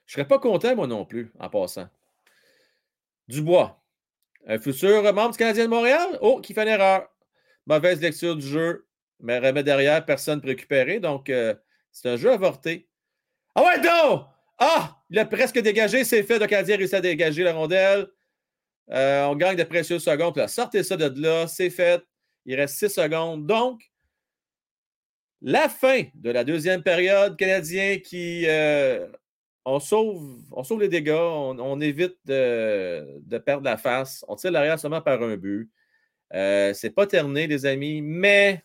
Je 0.07 0.13
ne 0.13 0.23
serais 0.23 0.29
pas 0.29 0.39
content, 0.39 0.75
moi 0.75 0.87
non 0.87 1.05
plus, 1.05 1.33
en 1.39 1.49
passant. 1.49 1.89
Dubois. 3.29 3.81
Un 4.47 4.59
futur 4.59 5.03
membre 5.03 5.33
du 5.33 5.39
Canadien 5.39 5.65
de 5.65 5.71
Montréal? 5.71 6.19
Oh, 6.21 6.41
qui 6.41 6.55
fait 6.55 6.63
une 6.63 6.69
erreur. 6.69 7.09
Mauvaise 7.67 8.01
lecture 8.01 8.37
du 8.37 8.47
jeu. 8.47 8.87
Mais 9.21 9.39
remet 9.39 9.63
derrière, 9.63 10.05
personne 10.05 10.41
récupéré. 10.43 10.99
Donc, 10.99 11.29
euh, 11.29 11.55
c'est 11.93 12.09
un 12.09 12.17
jeu 12.17 12.33
avorté. 12.33 12.89
Ah 13.55 13.63
ouais, 13.63 13.81
non! 13.81 14.27
Ah! 14.59 14.97
Il 15.11 15.19
a 15.19 15.27
presque 15.27 15.59
dégagé, 15.59 16.05
c'est 16.05 16.23
fait. 16.23 16.39
Le 16.39 16.47
Canadien 16.47 16.77
réussit 16.77 16.95
à 16.95 17.01
dégager 17.01 17.43
la 17.43 17.53
rondelle. 17.53 18.09
Euh, 18.91 19.25
on 19.25 19.37
gagne 19.37 19.57
de 19.57 19.65
précieuses 19.65 20.03
secondes. 20.03 20.37
Là, 20.37 20.49
sortez 20.49 20.83
ça 20.83 20.97
de 20.97 21.21
là, 21.21 21.47
c'est 21.47 21.71
fait. 21.71 22.03
Il 22.51 22.57
reste 22.57 22.79
six 22.79 22.89
secondes. 22.89 23.47
Donc, 23.47 23.93
la 25.41 25.69
fin 25.69 26.03
de 26.15 26.31
la 26.31 26.43
deuxième 26.43 26.83
période, 26.83 27.37
Canadien 27.37 27.99
qui. 27.99 28.45
Euh, 28.49 29.07
on, 29.65 29.79
sauve, 29.79 30.43
on 30.51 30.65
sauve 30.65 30.81
les 30.81 30.89
dégâts, 30.89 31.13
on, 31.13 31.81
évite 31.81 32.17
de, 32.25 33.39
perdre 33.39 33.63
la 33.63 33.77
face. 33.77 34.25
On 34.27 34.35
tire 34.35 34.51
l'arrière 34.51 34.81
seulement 34.81 35.01
par 35.01 35.23
un 35.23 35.37
but. 35.37 35.71
Euh, 36.35 36.75
c'est 36.75 36.91
pas 36.91 37.07
terminé, 37.07 37.47
les 37.47 37.67
amis, 37.67 38.03
mais. 38.03 38.65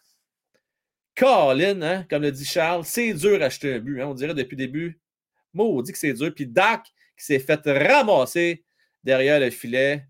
Colin, 1.15 1.81
hein, 1.83 2.05
comme 2.09 2.23
le 2.23 2.31
dit 2.31 2.43
Charles, 2.43 2.85
c'est 2.85 3.13
dur 3.13 3.37
d'acheter 3.37 3.75
un 3.75 3.79
but. 3.79 4.01
Hein, 4.01 4.07
on 4.07 4.15
dirait 4.15 4.33
depuis 4.33 4.55
le 4.55 4.65
début. 4.65 4.99
dit 5.53 5.91
que 5.91 5.97
c'est 5.97 6.13
dur. 6.13 6.33
Puis 6.33 6.47
Dak 6.47 6.87
qui 7.15 7.23
s'est 7.23 7.37
fait 7.37 7.61
ramasser 7.67 8.65
derrière 9.03 9.39
le 9.39 9.51
filet. 9.51 10.07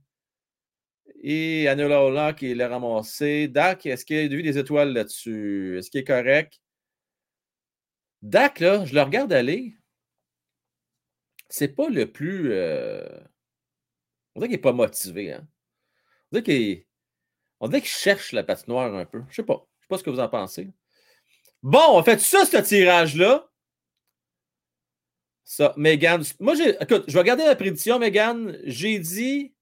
Et 1.28 1.68
Anula 1.68 2.34
qui 2.34 2.54
l'a 2.54 2.68
ramassé. 2.68 3.48
Dak, 3.48 3.88
est-ce 3.88 4.06
qu'il 4.06 4.18
a 4.18 4.28
vu 4.28 4.44
des 4.44 4.60
étoiles 4.60 4.94
là-dessus? 4.94 5.76
Est-ce 5.76 5.90
qu'il 5.90 6.02
est 6.02 6.04
correct? 6.04 6.62
Dak, 8.22 8.60
là, 8.60 8.86
je 8.86 8.94
le 8.94 9.02
regarde 9.02 9.34
aller. 9.34 9.76
C'est 11.50 11.70
pas 11.70 11.90
le 11.90 12.12
plus. 12.12 12.52
Euh, 12.52 13.10
on 14.36 14.40
dirait 14.40 14.50
qu'il 14.50 14.58
n'est 14.58 14.62
pas 14.62 14.72
motivé. 14.72 15.34
Hein? 15.34 15.48
On 16.32 17.70
dirait 17.70 17.82
qu'il 17.82 17.90
cherche 17.90 18.32
la 18.32 18.44
patinoire 18.44 18.94
un 18.94 19.06
peu. 19.06 19.24
Je 19.32 19.38
sais 19.38 19.44
pas. 19.44 19.68
Je 19.80 19.86
sais 19.86 19.88
pas 19.90 19.98
ce 19.98 20.04
que 20.04 20.12
vous 20.12 20.20
en 20.20 20.30
pensez. 20.30 20.70
Bon, 21.64 21.86
on 21.90 22.04
fait 22.04 22.22
ça, 22.22 22.46
ce 22.46 22.58
tirage-là. 22.58 23.50
Ça, 25.44 25.74
Megan. 25.76 26.22
Moi, 26.40 26.54
j'ai. 26.54 26.76
Écoute, 26.80 27.06
je 27.08 27.14
vais 27.14 27.20
regarder 27.20 27.46
la 27.46 27.56
prédiction, 27.56 27.98
Megan. 27.98 28.60
J'ai 28.66 29.00
dit 29.00 29.55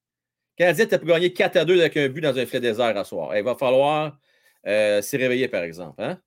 Canadien, 0.56 0.86
tu 0.86 0.94
as 0.94 1.00
pu 1.00 1.06
gagner 1.08 1.34
4 1.34 1.58
à 1.58 1.66
2 1.66 1.80
avec 1.80 1.98
un 1.98 2.10
but 2.10 2.22
dans 2.22 2.38
un 2.38 2.46
filet 2.46 2.60
désert 2.60 2.96
à 2.96 3.04
soir. 3.04 3.36
Il 3.36 3.44
va 3.44 3.56
falloir 3.56 4.20
euh, 4.68 5.02
s'y 5.02 5.18
réveiller, 5.18 5.48
par 5.48 5.64
exemple. 5.64 6.02
Hein? 6.02 6.22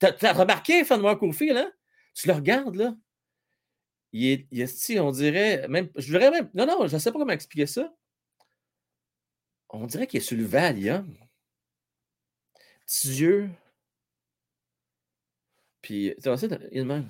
Tu 0.00 0.26
as, 0.26 0.32
remarqué, 0.32 0.84
Fanmois 0.84 1.16
Courfield, 1.16 1.56
hein? 1.56 1.72
Tu 2.14 2.28
le 2.28 2.34
regardes, 2.34 2.76
là? 2.76 2.94
Il 4.12 4.26
est, 4.26 4.46
il 4.50 5.00
on 5.00 5.10
dirait, 5.10 5.66
même, 5.68 5.90
je 5.96 6.06
dirais 6.06 6.30
même, 6.30 6.50
non, 6.54 6.66
non, 6.66 6.86
je 6.86 6.94
ne 6.94 6.98
sais 7.00 7.12
pas 7.12 7.18
comment 7.18 7.32
expliquer 7.32 7.66
ça. 7.66 7.92
On 9.70 9.86
dirait 9.86 10.06
qu'il 10.06 10.18
est 10.18 10.22
sur 10.22 10.36
le 10.36 10.44
Valium. 10.44 11.14
Petits 12.86 13.08
yeux. 13.20 13.50
Puis, 15.82 16.14
tu 16.22 16.30
vois, 16.30 16.38
il 16.72 16.84
même. 16.84 17.08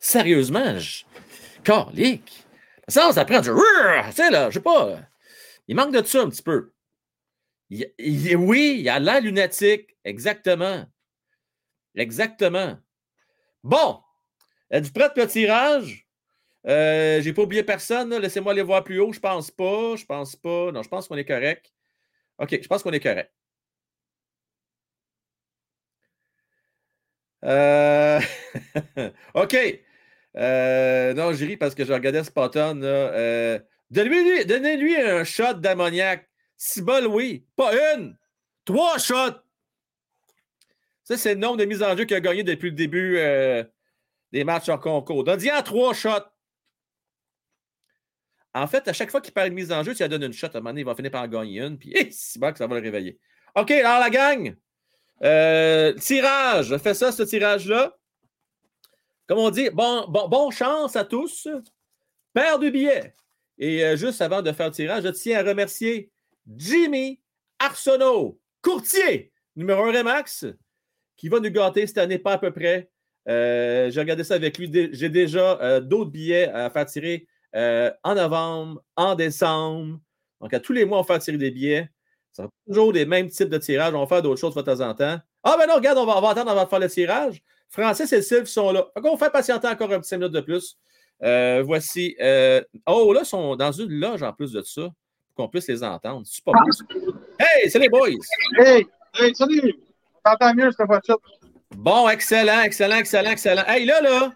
Sérieusement, 0.00 0.78
je, 0.78 1.04
Calique. 1.66 2.46
Ça, 2.86 3.12
ça 3.12 3.24
prend 3.24 3.40
du. 3.40 3.50
Tu 3.50 4.12
sais, 4.12 4.30
là, 4.30 4.50
je 4.50 4.54
sais 4.54 4.60
pas. 4.60 5.00
Il 5.66 5.74
manque 5.74 5.92
de 5.92 6.04
ça 6.06 6.22
un 6.22 6.28
petit 6.30 6.42
peu. 6.42 6.70
oui, 7.70 8.76
il 8.80 8.88
a 8.88 9.00
l'air 9.00 9.20
lunatique. 9.20 9.96
Exactement. 10.04 10.86
Exactement. 11.96 12.78
Bon. 13.64 14.00
Êtes-vous 14.70 14.92
prêt 14.92 15.08
pour 15.12 15.24
le 15.24 15.28
tirage? 15.28 16.06
Euh, 16.68 17.20
J'ai 17.20 17.32
pas 17.32 17.42
oublié 17.42 17.64
personne. 17.64 18.14
Laissez-moi 18.16 18.52
aller 18.52 18.62
voir 18.62 18.84
plus 18.84 19.00
haut. 19.00 19.12
Je 19.12 19.20
pense 19.20 19.50
pas. 19.50 19.96
Je 19.96 20.04
pense 20.04 20.36
pas. 20.36 20.70
Non, 20.70 20.84
je 20.84 20.88
pense 20.88 21.08
qu'on 21.08 21.16
est 21.16 21.24
correct. 21.24 21.72
OK, 22.38 22.60
je 22.62 22.68
pense 22.68 22.84
qu'on 22.84 22.92
est 22.92 23.00
correct. 23.00 23.32
Euh... 27.44 28.20
OK. 29.34 29.56
Euh, 30.38 31.14
non, 31.14 31.32
je 31.32 31.44
ris 31.44 31.56
parce 31.56 31.74
que 31.74 31.84
je 31.84 31.92
regardais 31.92 32.24
Spotton. 32.24 32.80
Euh, 32.82 33.58
Donnez-lui 33.90 34.96
un 34.96 35.24
shot 35.24 35.54
d'ammoniac. 35.54 36.28
Balles, 36.78 37.06
oui. 37.06 37.46
Pas 37.56 37.72
une. 37.94 38.16
Trois 38.64 38.98
shots. 38.98 39.40
Ça, 41.04 41.16
c'est 41.16 41.34
le 41.34 41.40
nombre 41.40 41.58
de 41.58 41.64
mises 41.64 41.82
en 41.82 41.96
jeu 41.96 42.04
qu'il 42.04 42.16
a 42.16 42.20
gagné 42.20 42.42
depuis 42.42 42.70
le 42.70 42.76
début 42.76 43.16
euh, 43.18 43.62
des 44.32 44.42
matchs 44.42 44.68
en 44.68 44.78
concours. 44.78 45.22
Donne-y 45.22 45.50
à 45.50 45.62
trois 45.62 45.94
shots. 45.94 46.26
En 48.54 48.66
fait, 48.66 48.88
à 48.88 48.92
chaque 48.92 49.10
fois 49.10 49.20
qu'il 49.20 49.32
parle 49.32 49.50
de 49.50 49.54
mise 49.54 49.70
en 49.70 49.82
jeu, 49.82 49.94
tu 49.94 50.02
lui 50.02 50.08
donnes 50.08 50.24
une 50.24 50.32
shot. 50.32 50.48
À 50.48 50.56
un 50.56 50.60
moment 50.60 50.70
donné, 50.70 50.80
il 50.80 50.84
va 50.84 50.94
finir 50.94 51.10
par 51.10 51.22
en 51.22 51.28
gagner 51.28 51.60
une. 51.60 51.78
Puis, 51.78 51.94
c'est 52.10 52.40
bon 52.40 52.50
que 52.52 52.58
ça 52.58 52.66
va 52.66 52.74
le 52.76 52.82
réveiller. 52.82 53.18
OK, 53.54 53.70
alors 53.70 54.00
la 54.00 54.10
gang. 54.10 54.56
Euh, 55.22 55.92
tirage. 55.94 56.76
Fais 56.78 56.94
ça, 56.94 57.12
ce 57.12 57.22
tirage-là. 57.22 57.96
Comme 59.26 59.38
on 59.38 59.50
dit, 59.50 59.70
bon, 59.70 60.50
chance 60.50 60.96
à 60.96 61.04
tous. 61.04 61.48
Père 62.32 62.58
du 62.58 62.70
billet. 62.70 63.14
Et 63.58 63.84
euh, 63.84 63.96
juste 63.96 64.20
avant 64.20 64.42
de 64.42 64.52
faire 64.52 64.66
le 64.66 64.72
tirage, 64.72 65.04
je 65.04 65.08
tiens 65.08 65.40
à 65.40 65.42
remercier 65.42 66.10
Jimmy 66.56 67.20
Arsenault, 67.58 68.38
courtier 68.62 69.32
numéro 69.56 69.84
1 69.84 69.98
Remax, 69.98 70.46
qui 71.16 71.28
va 71.28 71.40
nous 71.40 71.50
gâter 71.50 71.86
cette 71.86 71.98
année 71.98 72.18
pas 72.18 72.32
à 72.32 72.38
peu 72.38 72.52
près. 72.52 72.90
Euh, 73.28 73.90
j'ai 73.90 73.98
regardé 73.98 74.22
ça 74.22 74.34
avec 74.34 74.58
lui. 74.58 74.70
J'ai 74.92 75.08
déjà 75.08 75.58
euh, 75.60 75.80
d'autres 75.80 76.10
billets 76.10 76.48
à 76.48 76.70
faire 76.70 76.86
tirer 76.86 77.26
en 77.54 78.14
novembre, 78.14 78.82
en 78.96 79.14
décembre. 79.14 79.98
Donc, 80.42 80.52
à 80.52 80.60
tous 80.60 80.74
les 80.74 80.84
mois, 80.84 80.98
on 80.98 81.00
va 81.00 81.06
faire 81.06 81.22
tirer 81.22 81.38
des 81.38 81.50
billets. 81.50 81.88
Ce 82.32 82.42
sera 82.42 82.50
toujours 82.66 82.92
les 82.92 83.06
mêmes 83.06 83.30
types 83.30 83.48
de 83.48 83.56
tirages. 83.56 83.94
On 83.94 84.00
va 84.00 84.06
faire 84.06 84.20
d'autres 84.20 84.38
choses 84.38 84.54
de 84.54 84.60
temps 84.60 84.80
en 84.80 84.92
temps. 84.92 85.18
Ah, 85.42 85.56
ben 85.58 85.66
non, 85.66 85.76
regarde, 85.76 85.96
on 85.96 86.04
va, 86.04 86.18
on 86.18 86.20
va 86.20 86.30
attendre 86.30 86.50
avant 86.50 86.64
de 86.64 86.68
faire 86.68 86.80
le 86.80 86.90
tirage. 86.90 87.42
Francis 87.68 88.12
et 88.12 88.22
Sylve 88.22 88.46
sont 88.46 88.72
là. 88.72 88.86
on 89.02 89.16
faire 89.16 89.32
patienter 89.32 89.68
encore 89.68 89.92
un 89.92 90.00
petit 90.00 90.16
minute 90.16 90.32
de 90.32 90.40
plus. 90.40 90.76
Euh, 91.22 91.62
voici. 91.64 92.16
Euh, 92.20 92.62
oh, 92.86 93.12
là, 93.12 93.20
ils 93.22 93.26
sont 93.26 93.56
dans 93.56 93.72
une 93.72 93.90
loge 93.90 94.22
en 94.22 94.32
plus 94.32 94.52
de 94.52 94.62
ça, 94.62 94.82
pour 94.82 95.44
qu'on 95.44 95.48
puisse 95.48 95.68
les 95.68 95.82
entendre. 95.82 96.22
C'est 96.24 96.44
pas 96.44 96.52
bon. 96.52 97.12
Hey, 97.38 97.70
c'est 97.70 97.78
les 97.78 97.88
boys! 97.88 98.08
Hey, 98.58 98.86
hey, 99.18 99.34
salut! 99.34 99.74
T'entends 100.24 100.54
mieux, 100.54 100.70
cette 100.72 100.86
voiture. 100.86 101.18
Bon, 101.74 102.08
excellent, 102.08 102.62
excellent, 102.62 102.96
excellent, 102.96 103.30
excellent. 103.30 103.64
Hey, 103.66 103.86
là, 103.86 104.00
là, 104.00 104.32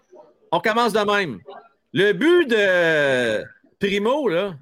on 0.51 0.59
commence 0.59 0.93
de 0.93 0.99
même. 0.99 1.39
Le 1.93 2.13
but 2.13 2.47
de 2.47 3.43
Primo, 3.79 4.27
là, 4.27 4.53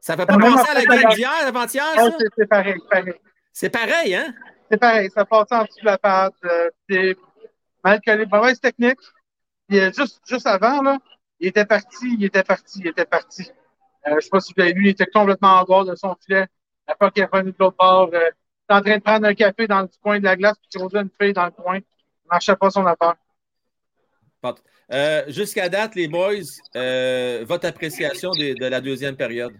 ça 0.00 0.16
fait 0.16 0.26
pas 0.26 0.38
penser 0.38 0.70
à 0.70 0.74
la 0.74 0.84
game 0.84 1.14
d'hier, 1.14 1.30
avant-hier, 1.46 1.84
ça? 1.94 2.10
c'est 2.36 2.46
pareil, 2.46 2.74
pareil. 2.90 3.14
C'est 3.52 3.70
pareil, 3.70 4.14
hein? 4.14 4.34
C'est 4.70 4.78
pareil, 4.78 5.10
ça 5.14 5.24
passe 5.24 5.48
en 5.50 5.64
dessous 5.64 5.80
de 5.80 5.86
la 5.86 5.98
patte. 5.98 6.34
Euh, 6.44 7.14
mal 7.84 8.00
calé, 8.00 8.26
mauvaise 8.26 8.60
technique. 8.60 8.98
Euh, 9.72 9.92
juste, 9.96 10.20
juste 10.26 10.46
avant, 10.46 10.82
là, 10.82 10.98
il 11.38 11.48
était 11.48 11.64
parti, 11.64 12.16
il 12.18 12.24
était 12.24 12.42
parti, 12.42 12.80
il 12.80 12.88
était 12.88 13.04
parti. 13.04 13.42
Euh, 14.06 14.10
je 14.10 14.14
ne 14.14 14.20
sais 14.20 14.28
pas 14.30 14.40
si 14.40 14.52
vous 14.56 14.62
avez 14.62 14.72
vu, 14.72 14.84
il 14.84 14.88
était 14.88 15.06
complètement 15.06 15.60
en 15.60 15.64
dehors 15.64 15.84
de 15.84 15.94
son 15.94 16.14
filet. 16.24 16.46
La 16.88 16.96
fois 16.96 17.10
qu'il 17.10 17.22
est 17.22 17.26
revenu 17.26 17.52
de 17.52 17.56
l'autre 17.58 17.76
bord, 17.78 18.10
euh, 18.12 18.30
il 18.68 18.74
en 18.74 18.80
train 18.80 18.98
de 18.98 19.02
prendre 19.02 19.26
un 19.26 19.34
café 19.34 19.66
dans 19.66 19.82
le 19.82 19.88
coin 20.02 20.18
de 20.18 20.24
la 20.24 20.36
glace, 20.36 20.56
puis 20.58 20.80
il 20.80 20.96
une 20.96 21.10
feuille 21.20 21.32
dans 21.32 21.44
le 21.44 21.50
coin. 21.50 21.76
Il 21.76 21.80
ne 22.24 22.30
marchait 22.30 22.56
pas 22.56 22.70
son 22.70 22.86
affaire. 22.86 23.14
Jusqu'à 25.28 25.68
date, 25.68 25.94
les 25.94 26.08
boys, 26.08 26.42
votre 27.44 27.66
appréciation 27.66 28.30
de, 28.30 28.66
la 28.66 28.80
deuxième 28.80 29.16
période? 29.16 29.52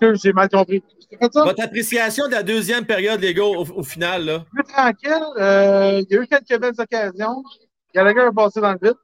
J'ai 0.00 0.32
mal 0.32 0.48
compris. 0.48 0.82
Ça? 1.32 1.44
Votre 1.44 1.62
appréciation 1.62 2.26
de 2.26 2.32
la 2.32 2.42
deuxième 2.42 2.84
période, 2.84 3.20
les 3.20 3.32
gars, 3.32 3.44
au, 3.44 3.64
au 3.64 3.82
final, 3.82 4.24
là? 4.24 4.44
Plus 4.52 4.64
tranquille. 4.64 5.24
euh, 5.38 6.02
il 6.08 6.14
y 6.14 6.18
a 6.18 6.22
eu 6.22 6.26
quelques 6.26 6.60
belles 6.60 6.74
occasions. 6.78 7.42
Gallagher 7.94 8.20
a 8.22 8.32
passé 8.32 8.60
dans 8.60 8.72
le 8.72 8.78
vide. 8.82 8.94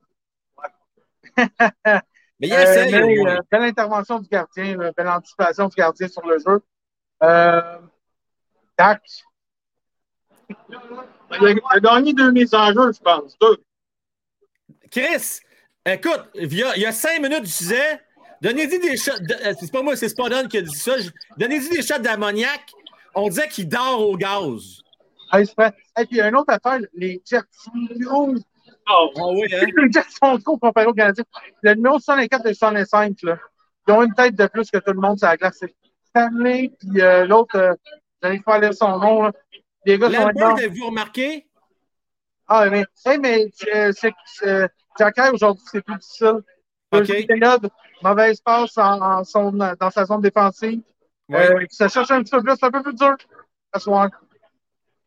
Mais 2.40 2.48
il 2.48 2.52
Euh, 2.52 2.62
essaye, 2.62 3.02
au 3.02 3.06
mais, 3.24 3.30
euh, 3.30 3.38
belle 3.50 3.62
intervention 3.62 4.18
du 4.18 4.28
gardien, 4.28 4.76
là, 4.76 4.90
belle 4.96 5.08
anticipation 5.08 5.68
du 5.68 5.76
gardien 5.76 6.08
sur 6.08 6.26
le 6.26 6.38
jeu. 6.38 6.60
Euh, 7.22 7.78
Dak, 8.76 9.00
Il 11.40 11.46
a, 11.46 11.54
a 11.70 11.80
gagné 11.80 12.12
deux 12.12 12.32
mises 12.32 12.52
en 12.52 12.72
jeu, 12.72 12.92
je 12.92 13.00
pense. 13.00 13.38
Deux. 13.38 13.58
Chris, 14.90 15.40
écoute, 15.86 16.24
il 16.34 16.52
y 16.52 16.62
a, 16.64 16.76
il 16.76 16.82
y 16.82 16.86
a 16.86 16.92
cinq 16.92 17.20
minutes, 17.22 17.46
je 17.46 17.58
disais, 17.58 18.00
donnez-y 18.42 18.78
des 18.80 18.96
shots. 18.96 19.18
de- 19.20 19.34
euh, 19.46 19.54
c'est 19.58 19.72
pas 19.72 19.82
moi, 19.82 19.96
c'est 19.96 20.08
Spadon 20.08 20.46
qui 20.48 20.58
a 20.58 20.62
dit 20.62 20.74
ça. 20.74 20.98
Je- 20.98 21.10
Donnez-y 21.38 21.68
des 21.70 21.82
shots 21.82 21.98
d'ammoniac. 22.00 22.60
On 23.14 23.28
disait 23.28 23.48
qu'il 23.48 23.68
dort 23.68 24.00
au 24.08 24.16
gaz. 24.16 24.80
c'est 25.32 25.54
vrai. 25.56 25.72
Et 25.98 26.06
puis, 26.06 26.20
une 26.20 26.36
autre 26.36 26.52
affaire, 26.52 26.80
les 26.94 27.22
Jets. 27.24 27.40
Oh, 28.10 28.34
Oh, 28.90 29.10
Ah 29.16 29.22
oui, 29.32 29.42
hein? 29.54 29.66
les 29.76 29.92
Jets 29.92 30.10
sont 30.22 30.36
trop 30.38 30.58
comparés 30.58 30.86
aux 30.86 30.92
Canadiens. 30.94 31.24
Le 31.62 31.74
numéro 31.74 31.98
64 32.00 32.46
et 32.46 32.54
65, 32.54 33.22
là, 33.22 33.38
ils 33.86 33.92
ont 33.92 34.02
une 34.02 34.12
tête 34.14 34.34
de 34.34 34.46
plus 34.46 34.70
que 34.70 34.78
tout 34.78 34.92
le 34.92 35.00
monde 35.00 35.18
sur 35.18 35.28
la 35.28 35.36
glace. 35.36 35.56
C'est 35.60 35.74
Stanley, 36.08 36.72
puis 36.80 37.00
euh, 37.00 37.24
l'autre, 37.26 37.56
euh, 37.56 37.74
j'arrive 38.22 38.42
pas 38.42 38.58
lire 38.58 38.74
son 38.74 38.98
nom. 38.98 39.22
Là. 39.22 39.32
Les 39.86 39.98
gars 39.98 40.10
sont 40.10 40.26
Lambert, 40.26 40.48
avez-vous 40.56 40.86
remarqué? 40.86 41.46
Ah, 42.48 42.68
mais, 42.70 42.84
hey, 43.06 43.18
mais 43.18 43.46
euh, 43.74 43.92
c'est 43.96 44.12
euh, 44.44 44.66
Jacky, 44.98 45.20
aujourd'hui, 45.32 45.62
c'est 45.70 45.80
plus 45.82 45.96
difficile. 45.96 46.40
OK. 46.92 47.26
Période, 47.26 47.70
mauvaise 48.02 48.40
passe 48.40 48.76
en, 48.78 49.00
en 49.00 49.24
zone- 49.24 49.76
dans 49.78 49.90
sa 49.90 50.04
zone 50.04 50.20
défensive. 50.20 50.80
Ouais. 51.28 51.50
Euh, 51.50 51.66
ça 51.70 51.88
cherche 51.88 52.10
un 52.10 52.22
petit 52.22 52.30
peu 52.30 52.42
plus, 52.42 52.54
c'est 52.58 52.66
un 52.66 52.70
peu 52.70 52.82
plus 52.82 52.94
dur 52.94 53.16
ce 53.74 53.80
soir. 53.80 54.08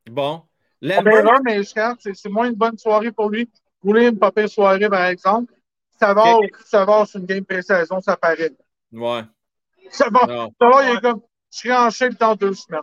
Bon. 0.10 0.44
Lambert, 0.82 1.42
mais 1.44 1.64
c'est 1.64 2.14
c'est 2.14 2.30
moins 2.30 2.48
une 2.48 2.56
bonne 2.56 2.78
soirée 2.78 3.12
pour 3.12 3.30
lui. 3.30 3.50
Voulez 3.84 4.08
une 4.08 4.20
pas 4.20 4.32
pire 4.32 4.50
soirée, 4.50 4.90
par 4.90 5.06
exemple. 5.06 5.54
Savard, 6.00 6.38
Ok. 6.40 6.52
Savard, 6.66 7.08
c'est 7.08 7.20
une 7.20 7.26
game 7.26 7.46
pré-saison, 7.46 8.02
ça 8.02 8.18
paraît. 8.18 8.52
ouais. 8.92 9.22
Savard, 9.90 10.28
Non. 10.28 10.52
Savard, 10.60 10.84
il 10.84 10.98
est 10.98 11.02
comme, 11.02 11.22
je 11.52 11.60
serai 11.60 11.74
en 11.76 11.90
shape 11.90 12.20
dans 12.20 12.36
deux 12.36 12.54
semaines. 12.54 12.82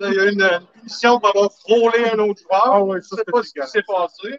il 0.00 0.12
y 0.14 0.18
a 0.20 0.30
une 0.30 0.42
euh, 0.42 0.58
punition 0.74 1.18
pour 1.20 1.28
avoir 1.30 1.52
frôlé 1.52 2.08
un 2.12 2.18
autre 2.20 2.40
joueur. 2.42 2.62
Ah 2.64 2.82
ouais, 2.82 3.00
ça, 3.02 3.08
je 3.10 3.14
ne 3.16 3.18
sais 3.18 3.24
pas 3.32 3.42
ce 3.42 3.52
qui 3.52 3.66
s'est 3.68 3.82
passé. 3.86 4.38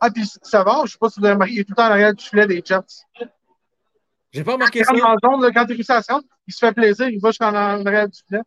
Ah, 0.00 0.10
puis 0.10 0.24
Savard, 0.42 0.86
je 0.86 0.92
sais 0.92 0.98
pas 0.98 1.08
si 1.10 1.20
vous 1.20 1.26
avez 1.26 1.34
remarqué, 1.34 1.54
il 1.54 1.60
est 1.60 1.64
tout 1.64 1.70
le 1.72 1.76
temps 1.76 1.86
en 1.86 1.90
arrière 1.92 2.14
du 2.14 2.24
filet 2.24 2.46
des 2.46 2.62
Jets. 2.64 2.80
J'ai 4.34 4.42
pas 4.42 4.54
remarqué 4.54 4.80
Quand 4.80 4.92
ça. 4.92 4.96
il 4.96 4.98
est 4.98 5.02
en 5.02 5.16
zone, 5.32 5.42
là, 5.42 5.50
quand 5.52 5.66
il 5.68 5.76
il 5.78 6.52
se 6.54 6.58
fait 6.58 6.72
plaisir, 6.72 7.08
il 7.08 7.20
va 7.20 7.30
jusqu'en 7.30 7.54
arrière 7.54 8.08
du 8.08 8.18
filet. 8.26 8.40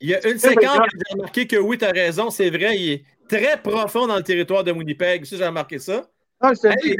Il 0.00 0.08
y 0.10 0.14
a 0.14 0.26
une 0.28 0.38
séquence 0.38 0.78
que 0.78 0.98
j'ai 1.06 1.14
remarqué 1.14 1.46
que 1.46 1.56
oui, 1.56 1.78
tu 1.78 1.84
as 1.84 1.92
raison, 1.92 2.30
c'est 2.30 2.50
vrai, 2.50 2.76
il 2.76 2.92
est 2.92 3.04
très 3.28 3.56
profond 3.62 4.08
dans 4.08 4.16
le 4.16 4.24
territoire 4.24 4.64
de 4.64 4.72
Winnipeg. 4.72 5.24
Ça, 5.24 5.36
j'ai 5.36 5.46
remarqué 5.46 5.78
ça. 5.78 6.04
Ah, 6.40 6.50
Hey, 6.64 6.96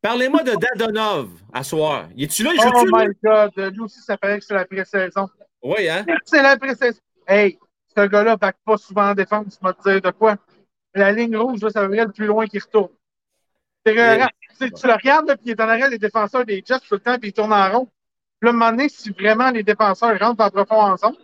Parlez-moi 0.00 0.44
de 0.44 0.52
Dadonov 0.52 1.28
à 1.52 1.64
soir. 1.64 2.08
Il 2.14 2.24
est-tu 2.24 2.44
là? 2.44 2.52
Il 2.54 2.60
Oh 2.72 2.84
my 2.92 3.06
lui? 3.06 3.14
God, 3.22 3.50
lui 3.74 3.80
aussi, 3.80 4.00
ça 4.00 4.16
paraît 4.16 4.38
que 4.38 4.44
c'est 4.44 4.54
la 4.54 4.64
pré-saison. 4.64 5.28
Oui, 5.60 5.88
hein? 5.88 6.06
C'est 6.24 6.40
la 6.40 6.56
pré-saison. 6.56 7.00
Hey, 7.26 7.58
ce 7.96 8.06
gars-là 8.06 8.36
back 8.36 8.56
pas 8.64 8.76
souvent 8.76 9.10
en 9.10 9.14
défense, 9.14 9.58
tu 9.58 9.64
vas 9.64 9.72
te 9.72 9.82
dire 9.90 10.00
de 10.00 10.10
quoi? 10.12 10.36
La 10.94 11.10
ligne 11.10 11.36
rouge, 11.36 11.60
là, 11.62 11.70
ça 11.70 11.84
veut 11.86 11.92
dire 11.96 12.06
le 12.06 12.12
plus 12.12 12.26
loin 12.26 12.46
qu'il 12.46 12.60
retourne. 12.60 12.90
C'est 13.84 13.94
Yeah. 13.94 14.28
Tu 14.58 14.70
tu 14.72 14.86
le 14.86 14.92
regardes, 14.92 15.28
là, 15.28 15.36
puis 15.36 15.46
il 15.46 15.50
est 15.52 15.60
en 15.60 15.68
arrière 15.68 15.90
des 15.90 15.98
défenseurs 15.98 16.44
des 16.44 16.62
Jets 16.66 16.80
tout 16.80 16.94
le 16.94 17.00
temps, 17.00 17.18
puis 17.18 17.30
il 17.30 17.32
tourne 17.32 17.52
en 17.52 17.70
rond. 17.70 17.88
Puis 18.40 18.46
là, 18.46 18.50
à 18.50 18.50
un 18.50 18.52
moment 18.56 18.70
donné, 18.70 18.88
si 18.88 19.10
vraiment 19.10 19.50
les 19.50 19.62
défenseurs 19.62 20.18
rentrent 20.18 20.44
en 20.44 20.50
profond 20.50 20.80
ensemble, 20.80 21.16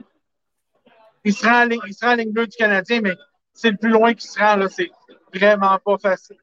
il 1.24 1.35
se 1.35 1.47
rend 1.47 1.62
en 1.62 1.64
ligne, 1.64 1.80
il 1.87 1.95
se 1.95 2.05
rend 2.05 2.12
en 2.12 2.16
ligne 2.16 2.32
bleue 2.32 2.47
du 2.47 2.57
Canadien, 2.57 3.01
mais 3.01 3.14
c'est 3.53 3.70
le 3.70 3.76
plus 3.76 3.91
loin 3.91 4.14
qu'il 4.14 4.28
se 4.28 4.39
rend, 4.39 4.57
là. 4.57 4.68
C'est 4.68 4.91
vraiment 5.32 5.78
pas 5.85 5.99
facile. 5.99 6.37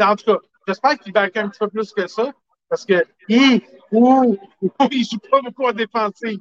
En 0.00 0.14
tout 0.14 0.24
cas, 0.24 0.38
j'espère 0.66 0.98
qu'il 0.98 1.12
va 1.12 1.22
un 1.22 1.28
petit 1.28 1.58
peu 1.58 1.68
plus 1.68 1.92
que 1.92 2.06
ça, 2.06 2.32
parce 2.68 2.84
que, 2.84 3.04
il, 3.28 3.62
il 3.92 5.04
joue 5.04 5.18
pas 5.30 5.40
beaucoup 5.42 5.66
en 5.66 5.72
défensive. 5.72 6.40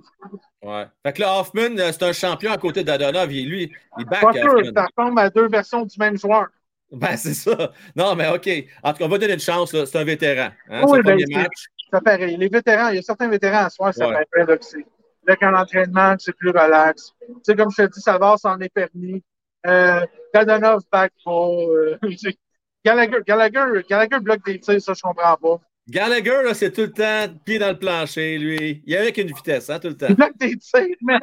Ouais. 0.62 0.88
Fait 1.04 1.14
que 1.14 1.22
là, 1.22 1.40
Hoffman, 1.40 1.78
euh, 1.78 1.92
c'est 1.92 2.04
un 2.04 2.14
champion 2.14 2.52
à 2.52 2.58
côté 2.58 2.84
Dadonov. 2.84 3.30
Lui, 3.30 3.72
il 3.98 4.06
back 4.06 4.22
Pas 4.22 4.34
sûr, 4.34 4.62
ça 4.74 4.88
ressemble 4.96 5.20
à 5.20 5.30
deux 5.30 5.48
versions 5.48 5.86
du 5.86 5.98
même 6.00 6.18
joueur. 6.18 6.48
Ben, 6.92 7.18
c'est 7.18 7.34
ça. 7.34 7.72
Non, 7.96 8.16
mais 8.16 8.28
OK. 8.30 8.48
En 8.84 8.92
tout 8.94 9.00
cas, 9.00 9.06
on 9.06 9.10
va 9.10 9.18
donner 9.18 9.34
une 9.34 9.40
chance. 9.40 9.72
C'est 9.72 9.96
un 9.98 10.04
vétéran. 10.04 10.50
Hein? 10.70 10.84
Oui, 10.88 11.02
ben, 11.02 11.18
match. 11.32 11.66
Ça 11.92 12.02
paraît. 12.02 12.36
Les 12.38 12.48
vétérans, 12.48 12.90
il 12.90 12.96
y 12.96 13.00
a 13.00 13.02
certains 13.02 13.28
vétérans 13.28 13.66
à 13.66 13.70
soir, 13.70 13.94
ça 13.94 14.08
Ouais. 14.08 14.24
paraît, 14.32 14.58
que 14.58 14.64
c'est. 14.66 14.86
Là, 15.28 15.36
qu'en 15.36 15.54
entraînement, 15.56 16.16
c'est 16.20 16.36
plus 16.36 16.50
relax. 16.50 17.12
Tu 17.28 17.34
sais, 17.44 17.56
comme 17.56 17.72
je 17.72 17.84
te 17.84 17.92
dis, 17.94 18.00
Savard 18.02 18.38
s'en 18.40 18.60
est 18.60 18.70
permis. 18.74 19.24
Euh, 19.66 20.06
Dadonov 20.34 20.82
back 20.92 21.12
pas. 21.24 21.32
Euh, 21.32 21.98
Gallagher, 22.86 23.18
Gallagher, 23.26 23.82
Gallagher 23.90 24.20
bloque 24.20 24.46
des 24.46 24.60
tirs, 24.60 24.80
ça, 24.80 24.94
je 24.94 25.02
comprends 25.02 25.36
pas. 25.38 25.60
Gallagher, 25.90 26.42
là, 26.44 26.54
c'est 26.54 26.72
tout 26.72 26.82
le 26.82 26.92
temps 26.92 27.34
pied 27.44 27.58
dans 27.58 27.70
le 27.70 27.80
plancher, 27.80 28.38
lui. 28.38 28.84
Il 28.86 28.94
est 28.94 28.98
avec 28.98 29.18
une 29.18 29.28
vitesse, 29.34 29.70
hein, 29.72 29.80
tout 29.80 29.88
le 29.88 29.98
temps. 29.98 30.06
Il 30.10 30.16
bloque 30.16 30.38
des 30.38 30.56
tirs, 30.58 30.86
man. 31.02 31.20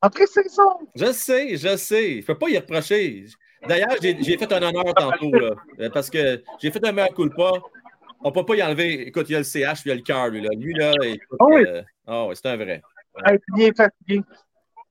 Après, 0.00 0.26
c'est 0.26 0.48
ça. 0.48 0.62
Je 0.94 1.12
sais, 1.12 1.56
je 1.56 1.76
sais. 1.76 2.12
Je 2.12 2.16
ne 2.18 2.22
peux 2.22 2.38
pas 2.38 2.48
y 2.48 2.56
reprocher. 2.58 3.24
D'ailleurs, 3.66 3.96
j'ai 4.00 4.38
fait 4.38 4.52
un 4.52 4.62
honneur 4.62 4.94
tantôt, 4.94 5.30
là, 5.32 5.50
euh, 5.80 5.90
parce 5.90 6.08
que 6.10 6.42
j'ai 6.60 6.70
fait 6.70 6.84
un 6.86 6.92
meilleur 6.92 7.12
coup 7.14 7.28
de 7.28 7.34
pas. 7.34 7.52
On 8.20 8.28
ne 8.30 8.34
peut 8.34 8.44
pas 8.44 8.56
y 8.56 8.62
enlever. 8.62 9.06
Écoute, 9.08 9.26
il 9.28 9.32
y 9.32 9.36
a 9.36 9.38
le 9.38 9.44
CH, 9.44 9.82
il 9.84 9.88
y 9.88 9.92
a 9.92 9.94
le 9.94 10.02
cœur, 10.02 10.28
lui. 10.28 10.40
Là. 10.40 10.48
Lui, 10.56 10.74
là, 10.74 10.92
écoute, 11.02 11.38
Ah 11.40 11.44
oui. 11.48 11.64
euh, 11.66 11.82
ah 12.06 12.26
ouais, 12.26 12.34
c'est 12.34 12.46
un 12.46 12.56
vrai. 12.56 12.82
Hey, 13.24 13.38
puis 13.38 13.52
il 13.56 13.62
est 13.64 13.76
fatigué. 13.76 14.22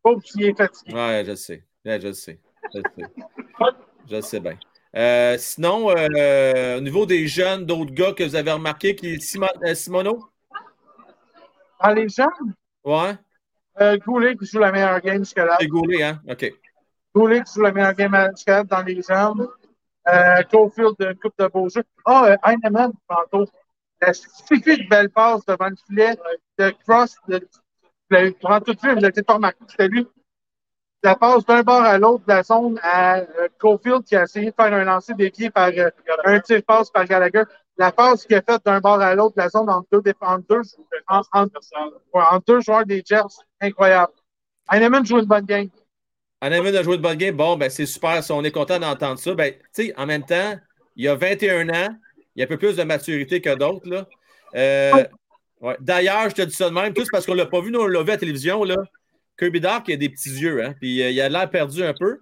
Pauvre, 0.04 0.22
il 0.36 0.46
est 0.46 0.58
fatigué. 0.58 0.94
Ouais, 0.94 1.24
je 1.26 1.32
le 1.32 1.36
sais. 1.36 1.64
Ouais, 1.86 2.00
je 2.02 2.08
le 2.08 2.14
sais. 2.14 2.40
Je 2.74 2.80
le 2.80 2.84
sais. 2.96 3.12
Je 4.10 4.16
le 4.16 4.22
sais 4.22 4.40
bien. 4.40 4.58
Euh, 4.96 5.36
sinon, 5.38 5.90
euh, 5.90 6.78
au 6.78 6.82
niveau 6.82 7.06
des 7.06 7.28
jeunes, 7.28 7.66
d'autres 7.66 7.92
gars 7.94 8.14
que 8.14 8.24
vous 8.24 8.36
avez 8.36 8.52
remarqué, 8.52 8.96
qui 8.96 9.20
Simon, 9.20 9.48
euh, 9.66 9.76
Simono? 9.76 10.30
Dans 11.84 11.92
les 11.92 12.08
gens, 12.08 12.26
Ouais, 12.86 13.16
euh, 13.82 13.98
Goulet 13.98 14.38
qui 14.38 14.46
joue 14.46 14.60
la 14.60 14.72
meilleure 14.72 15.02
game 15.02 15.20
jusqu'à 15.20 15.44
là. 15.46 15.58
c'est 15.60 15.68
Goulet, 15.68 16.04
hein? 16.04 16.22
OK. 16.30 16.54
Goulet 17.18 17.42
qui 17.44 17.54
joue 17.56 17.62
la 17.64 17.72
meilleure 17.72 17.94
game 17.94 18.12
là 18.14 18.64
dans 18.64 18.82
les 18.84 19.02
jambes. 19.02 19.48
Euh, 20.08 20.42
Caulfield, 20.52 20.96
une 21.00 21.16
coupe 21.16 21.34
de 21.38 21.48
beaux 21.48 21.68
jeux. 21.70 21.84
Ah, 22.06 22.26
euh, 22.26 22.38
Heinemann, 22.46 22.92
tantôt. 23.10 23.46
La 24.02 24.14
suffit 24.14 24.62
de 24.62 24.88
belle 24.90 25.10
passe 25.10 25.44
devant 25.46 25.70
le 25.70 25.76
filet 25.88 26.16
de 26.58 26.70
Cross. 26.86 27.16
De, 27.28 27.40
de, 28.12 28.36
durant 28.40 28.62
toute 28.62 28.82
vue, 28.84 28.94
vous 28.94 29.02
n'avez 29.02 29.24
pas 29.24 29.34
remarqué 29.34 29.58
c'était 29.68 29.88
lui. 29.88 30.08
La 31.04 31.16
passe 31.16 31.46
d'un 31.46 31.62
bord 31.64 31.84
à 31.84 31.98
l'autre 31.98 32.24
de 32.26 32.32
la 32.34 32.44
zone 32.44 32.80
à 32.82 33.18
euh, 33.18 33.48
Caulfield 33.60 34.04
qui 34.04 34.16
a 34.16 34.24
essayé 34.24 34.50
de 34.52 34.56
faire 34.56 34.74
un 34.74 34.84
lancer 34.84 35.14
dévié 35.14 35.50
par 35.50 35.70
euh, 35.70 35.90
un 36.26 36.40
tir 36.40 36.62
passe 36.66 36.90
par 36.90 37.06
Gallagher. 37.06 37.44
La 37.78 37.92
passe 37.92 38.26
qu'il 38.26 38.36
a 38.36 38.42
faite 38.42 38.64
d'un 38.66 38.80
bord 38.80 39.00
à 39.02 39.14
l'autre 39.14 39.36
de 39.36 39.42
la 39.42 39.50
zone 39.50 39.70
entre 39.70 39.88
deux, 39.92 40.02
entre 40.22 40.44
deux, 40.50 40.62
en- 41.08 41.22
en- 41.34 41.44
ouais, 41.46 42.24
entre 42.32 42.46
deux 42.48 42.62
joueurs 42.62 42.86
des 42.86 43.04
Jets, 43.06 43.22
incroyable. 43.62 44.14
Heinemann 44.72 45.06
joue 45.06 45.20
une 45.20 45.26
bonne 45.26 45.46
game. 45.46 45.70
Anaman 46.42 46.76
a 46.76 46.84
joué 46.84 46.98
de 46.98 47.02
bonne 47.02 47.18
game. 47.18 47.36
Bon, 47.36 47.58
ben, 47.58 47.70
c'est 47.70 47.86
super. 47.86 48.24
Si 48.24 48.32
on 48.32 48.44
est 48.44 48.52
content 48.52 48.80
d'entendre 48.80 49.20
ça. 49.20 49.34
Ben, 49.34 49.54
tu 49.54 49.88
sais, 49.88 49.94
en 49.98 50.06
même 50.06 50.24
temps, 50.24 50.56
il 50.96 51.08
a 51.08 51.16
21 51.16 51.70
ans. 51.70 51.96
Il 52.36 52.42
a 52.42 52.46
un 52.46 52.48
peu 52.48 52.58
plus 52.58 52.76
de 52.76 52.84
maturité 52.84 53.42
que 53.42 53.56
d'autres. 53.56 53.90
là. 53.90 54.08
Euh, 54.56 55.04
ouais. 55.62 55.78
D'ailleurs, 55.80 56.30
je 56.30 56.36
te 56.36 56.42
dis 56.44 56.54
ça 56.54 56.70
de 56.70 56.74
même, 56.76 56.94
tous 56.94 57.08
parce 57.12 57.26
qu'on 57.26 57.34
ne 57.34 57.38
l'a 57.40 57.48
pas 57.48 57.62
vu, 57.62 57.72
nous, 57.72 57.80
on 57.80 57.88
l'a 57.88 58.04
vu 58.04 58.10
à 58.10 58.14
la 58.14 58.18
télévision. 58.18 58.64
Là. 58.64 58.76
Kirby 59.38 59.60
Dark, 59.60 59.88
il 59.88 59.94
a 59.94 59.98
des 59.98 60.10
petits 60.10 60.30
yeux. 60.30 60.64
Hein, 60.64 60.74
puis 60.80 61.02
euh, 61.02 61.10
il 61.10 61.20
a 61.20 61.30
l'air 61.30 61.50
perdu 61.50 61.84
un 61.84 61.94
peu. 61.94 62.20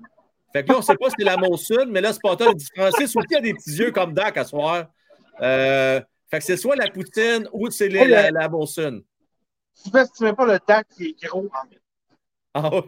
Fait 0.54 0.64
que 0.64 0.70
là, 0.70 0.76
on 0.76 0.80
ne 0.80 0.84
sait 0.86 0.96
pas 0.96 1.10
si 1.10 1.16
c'est 1.20 1.26
la 1.26 1.36
Monson, 1.36 1.86
mais 1.90 2.00
là, 2.00 2.14
Spartan 2.14 2.52
a 2.52 2.54
dit 2.54 2.66
Francis 2.74 3.14
aussi 3.16 3.36
a 3.36 3.42
des 3.42 3.54
petits 3.54 3.72
yeux 3.72 3.92
comme 3.92 4.14
Dark 4.14 4.38
à 4.38 4.46
soir. 4.46 4.86
Euh, 5.42 6.00
fait 6.32 6.40
que 6.40 6.44
c'est 6.46 6.58
soit 6.58 6.78
la 6.78 6.90
poutine 6.90 7.48
ou 7.52 7.70
c'est 7.70 7.90
la, 7.90 8.06
la, 8.08 8.32
la 8.32 8.50
Monson. 8.50 9.02
Tu 9.84 9.90
ne 10.24 10.32
pas 10.32 10.46
le 10.46 10.60
DAC 10.66 10.88
qui 10.96 11.16
est 11.22 11.28
gros. 11.28 11.50
Ah 12.54 12.70
oui. 12.72 12.82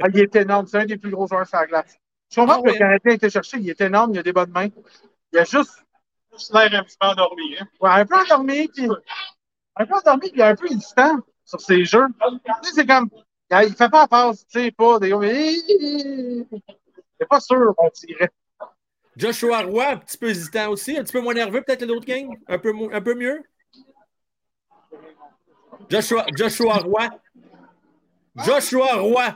Ah, 0.00 0.06
il 0.12 0.20
est 0.20 0.36
énorme. 0.36 0.66
C'est 0.66 0.78
un 0.78 0.86
des 0.86 0.96
plus 0.96 1.10
gros 1.10 1.26
joueurs 1.26 1.46
sur 1.46 1.58
la 1.58 1.66
glace. 1.66 1.98
Je 2.30 2.40
comprends 2.40 2.56
Ah 2.56 2.62
que 2.62 2.66
ouais. 2.66 2.72
le 2.72 2.78
Canadien 2.78 3.10
a 3.12 3.14
été 3.14 3.30
cherché. 3.30 3.58
Il 3.58 3.70
est 3.70 3.80
énorme. 3.80 4.12
Il 4.14 4.18
a 4.18 4.22
des 4.22 4.32
bonnes 4.32 4.50
mains. 4.50 4.68
Il 5.32 5.38
a 5.38 5.44
juste 5.44 5.84
Juste 6.32 6.52
l'air 6.54 6.72
un 6.80 6.84
petit 6.84 6.96
peu 7.00 7.06
endormi. 7.06 7.56
Hein? 7.58 7.66
ouais, 7.80 7.90
un 7.90 8.06
peu 8.06 8.14
endormi. 8.16 8.68
Puis, 8.68 8.88
un 9.76 9.86
peu 9.86 9.94
endormi. 9.94 10.20
Puis 10.30 10.32
il 10.34 10.40
est 10.40 10.44
un 10.44 10.54
peu 10.54 10.66
hésitant 10.70 11.18
sur 11.44 11.60
ses 11.60 11.84
jeux. 11.84 12.06
Tu 12.44 12.52
sais, 12.62 12.72
c'est 12.74 12.86
comme. 12.86 13.08
Il 13.50 13.56
ne 13.56 13.74
fait 13.74 13.88
pas 13.88 14.02
la 14.02 14.08
passe. 14.08 14.46
Tu 14.46 14.60
sais, 14.60 14.70
pas 14.70 14.98
des. 15.00 15.08
Il 15.08 16.46
n'est 16.50 17.26
pas 17.26 17.40
sûr, 17.40 17.74
on 17.78 17.88
dirait. 17.94 18.30
Joshua 19.16 19.62
Roy, 19.62 19.88
un 19.88 19.96
petit 19.96 20.16
peu 20.16 20.28
hésitant 20.28 20.68
aussi, 20.70 20.96
un 20.96 21.02
petit 21.02 21.12
peu 21.14 21.20
moins 21.20 21.34
nerveux 21.34 21.62
peut-être 21.62 21.80
que 21.80 21.84
l'autre 21.86 22.06
gang, 22.06 22.38
un 22.46 22.58
peu, 22.58 22.72
un 22.92 23.00
peu 23.00 23.14
mieux? 23.14 23.42
Joshua, 25.90 26.24
Joshua 26.36 26.74
Roy. 26.74 27.08
Joshua 28.36 28.94
Roy. 28.94 29.34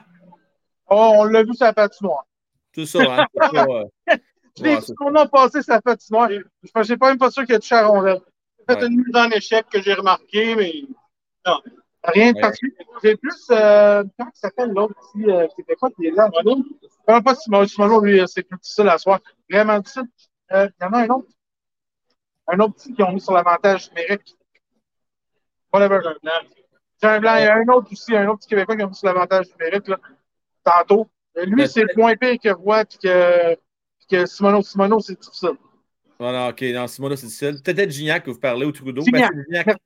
Oh, 0.88 1.12
on 1.16 1.24
l'a 1.24 1.42
vu 1.42 1.54
sur 1.54 1.64
la 1.66 1.72
patinoire. 1.72 2.26
Tout 2.72 2.86
ça, 2.86 2.98
hein? 3.00 3.26
Pas, 3.34 3.50
euh, 3.68 3.84
Je 4.58 4.62
ouais, 4.62 4.78
qu'on 4.96 5.14
a 5.14 5.26
passé 5.26 5.62
sa 5.62 5.80
patinoire. 5.80 6.30
Je 6.30 6.70
ne 6.74 6.82
suis 6.84 6.96
pas 6.96 7.08
même 7.08 7.18
pas 7.18 7.30
sûr 7.30 7.44
qu'il 7.44 7.52
y 7.52 7.56
a 7.56 7.60
touché 7.60 7.74
à 7.74 7.82
la 7.82 7.88
rondelle. 7.88 8.20
Fait 8.68 8.76
Ouais. 8.76 8.86
une 8.86 8.96
mise 9.04 9.16
en 9.16 9.30
échec 9.30 9.66
que 9.68 9.82
j'ai 9.82 9.94
remarqué, 9.94 10.54
mais 10.54 10.72
Rien 12.04 12.32
de 12.32 12.40
particulier. 12.40 12.74
J'ai 13.02 13.16
plus. 13.16 13.46
Euh, 13.50 14.02
comment 14.18 14.30
il 14.34 14.38
s'appelle 14.38 14.70
l'autre 14.72 14.94
petit 14.94 15.30
euh, 15.30 15.46
Québécois 15.56 15.90
qui 15.96 16.06
est 16.06 16.10
là? 16.10 16.28
Simon? 16.36 16.64
Comment 17.06 17.22
pas 17.22 17.34
Simon? 17.36 17.66
Simon, 17.66 18.00
lui, 18.00 18.20
euh, 18.20 18.26
c'est 18.26 18.42
plus 18.42 18.58
difficile 18.58 18.88
à 18.88 18.98
soir. 18.98 19.20
Vraiment 19.48 19.78
difficile. 19.78 20.08
Euh, 20.52 20.68
il 20.80 20.84
y 20.84 20.86
en 20.86 20.92
a 20.92 20.98
un 20.98 21.08
autre. 21.08 21.28
Un 22.48 22.58
autre 22.58 22.74
petit 22.74 22.92
qui 22.92 23.02
ont 23.04 23.12
mis 23.12 23.20
sur 23.20 23.32
l'avantage 23.32 23.88
numérique. 23.90 24.36
Whatever. 25.72 26.00
J'ai 27.00 27.08
un 27.08 27.20
blanc. 27.20 27.36
Il 27.36 27.42
y 27.42 27.46
a 27.46 27.54
un 27.54 27.68
autre 27.68 27.92
aussi, 27.92 28.16
un 28.16 28.26
autre 28.26 28.38
petit 28.40 28.48
Québécois 28.48 28.76
qui 28.76 28.82
a 28.82 28.86
mis 28.88 28.94
sur 28.94 29.06
l'avantage 29.06 29.46
numérique, 29.52 29.86
là, 29.86 29.98
tantôt. 30.64 31.08
Lui, 31.46 31.66
c'est 31.68 31.82
le 31.82 31.94
moins 31.96 32.14
pire 32.16 32.36
que 32.42 32.50
Roy 32.50 32.84
puis 32.84 32.98
que, 32.98 33.54
puis 33.54 34.06
que 34.10 34.26
Simono. 34.26 34.62
Simono, 34.62 35.00
c'est 35.00 35.18
difficile. 35.20 35.56
Voilà, 36.18 36.50
OK. 36.50 36.62
Non, 36.62 36.86
Simona, 36.86 37.16
c'est 37.16 37.26
difficile. 37.26 37.60
Peut-être 37.64 37.90
Gignac 37.90 38.24
que 38.24 38.30
vous 38.30 38.38
parlez 38.38 38.64
ou 38.64 38.70
Trudeau? 38.70 39.02
Gignac. 39.02 39.32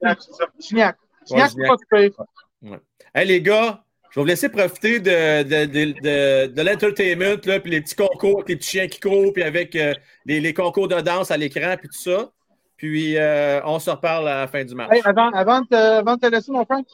Ben, 0.02 0.16
Gignac. 0.60 0.96
Gignac, 1.26 1.50
c'est. 1.50 1.96
Ouais, 1.96 2.10
pas. 2.10 2.24
Ouais. 2.62 2.80
Hey, 3.14 3.26
les 3.26 3.40
gars, 3.40 3.82
je 4.10 4.20
vais 4.20 4.22
vous 4.22 4.26
laisser 4.26 4.48
profiter 4.50 5.00
de, 5.00 5.42
de, 5.44 5.64
de, 5.64 5.92
de, 6.00 6.46
de 6.52 6.62
l'entertainment, 6.62 7.38
puis 7.38 7.70
les 7.70 7.80
petits 7.80 7.94
concours, 7.94 8.38
avec 8.38 8.48
les 8.48 8.56
petits 8.56 8.68
chiens 8.68 8.88
qui 8.88 9.00
courent, 9.00 9.32
puis 9.32 9.42
avec 9.42 9.74
euh, 9.76 9.94
les, 10.26 10.40
les 10.40 10.52
concours 10.52 10.88
de 10.88 11.00
danse 11.00 11.30
à 11.30 11.36
l'écran, 11.36 11.74
puis 11.78 11.88
tout 11.88 11.98
ça. 11.98 12.30
Puis 12.76 13.16
euh, 13.16 13.62
on 13.64 13.78
se 13.78 13.88
reparle 13.88 14.28
à 14.28 14.40
la 14.40 14.46
fin 14.46 14.62
du 14.62 14.74
match. 14.74 14.92
Hey, 14.92 15.00
avant, 15.04 15.30
avant, 15.30 15.62
de 15.62 15.68
te, 15.68 15.74
avant 15.74 16.16
de 16.16 16.20
te 16.20 16.26
laisser, 16.26 16.52
mon 16.52 16.66
Frank, 16.66 16.86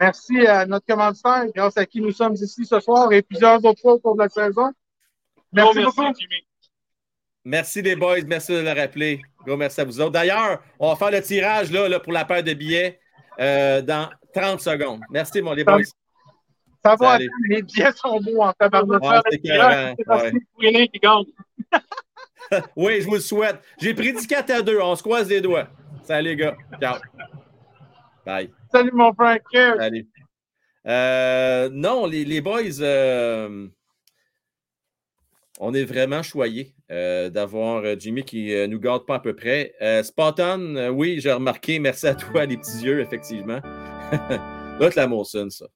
merci 0.00 0.46
à 0.46 0.66
notre 0.66 0.86
commanditaire, 0.86 1.46
grâce 1.54 1.76
à 1.76 1.86
qui 1.86 2.00
nous 2.00 2.12
sommes 2.12 2.34
ici 2.34 2.64
ce 2.64 2.80
soir 2.80 3.12
et 3.12 3.22
plusieurs 3.22 3.64
autres 3.64 3.80
fois 3.80 3.94
au 3.94 3.98
cours 3.98 4.14
de 4.14 4.22
la 4.22 4.28
saison. 4.28 4.72
Merci, 5.52 5.82
beaucoup. 5.82 6.02
Jimmy. 6.18 6.46
Merci 7.44 7.82
les 7.82 7.96
boys, 7.96 8.20
merci 8.26 8.52
de 8.52 8.58
le 8.58 8.72
rappeler. 8.72 9.20
Gros 9.46 9.56
merci 9.56 9.80
à 9.80 9.84
vous 9.84 10.00
autres. 10.00 10.12
D'ailleurs, 10.12 10.62
on 10.78 10.90
va 10.90 10.96
faire 10.96 11.10
le 11.10 11.22
tirage 11.22 11.72
là, 11.72 11.88
là, 11.88 11.98
pour 11.98 12.12
la 12.12 12.24
paire 12.24 12.42
de 12.42 12.52
billets 12.52 13.00
euh, 13.38 13.80
dans 13.80 14.10
30 14.34 14.60
secondes. 14.60 15.00
Merci, 15.10 15.40
mon 15.40 15.52
les 15.52 15.64
boys. 15.64 15.82
Ça 16.84 16.96
va, 16.96 17.12
Salut. 17.12 17.30
les 17.48 17.62
billets 17.62 17.92
sont 17.92 18.20
beaux 18.20 18.42
en 18.42 18.52
tabarnak. 18.52 19.02
Ouais, 19.02 19.08
parce 19.24 20.32
ouais. 20.62 20.90
gagne. 21.00 21.24
Oui, 22.74 23.00
je 23.00 23.06
vous 23.06 23.14
le 23.14 23.20
souhaite. 23.20 23.60
J'ai 23.80 23.94
prédit 23.94 24.26
4 24.26 24.50
à 24.50 24.62
2. 24.62 24.80
On 24.80 24.96
se 24.96 25.02
croise 25.02 25.28
les 25.28 25.40
doigts. 25.40 25.68
Salut 26.02 26.30
les 26.30 26.36
gars. 26.36 26.56
Ciao. 26.80 26.96
Bye. 28.26 28.50
Salut, 28.72 28.92
mon 28.92 29.12
Frank. 29.14 29.40
Cheers. 29.52 29.76
Salut. 29.78 30.08
Euh, 30.86 31.68
non, 31.72 32.06
les, 32.06 32.24
les 32.24 32.40
boys, 32.40 32.80
euh, 32.80 33.68
on 35.58 35.74
est 35.74 35.84
vraiment 35.84 36.22
choyés 36.22 36.74
euh, 36.90 37.28
d'avoir 37.28 37.98
Jimmy 37.98 38.24
qui 38.24 38.54
euh, 38.54 38.66
nous 38.66 38.80
garde 38.80 39.04
pas 39.06 39.16
à 39.16 39.20
peu 39.20 39.36
près. 39.36 39.74
Euh, 39.82 40.02
oui, 40.90 41.20
j'ai 41.20 41.32
remarqué. 41.32 41.78
Merci 41.78 42.06
à 42.06 42.14
toi, 42.14 42.46
les 42.46 42.56
petits 42.56 42.84
yeux, 42.84 43.00
effectivement. 43.00 43.60
L'autre, 44.80 44.96
la 44.96 45.06
Molson, 45.06 45.50
ça. 45.50 45.66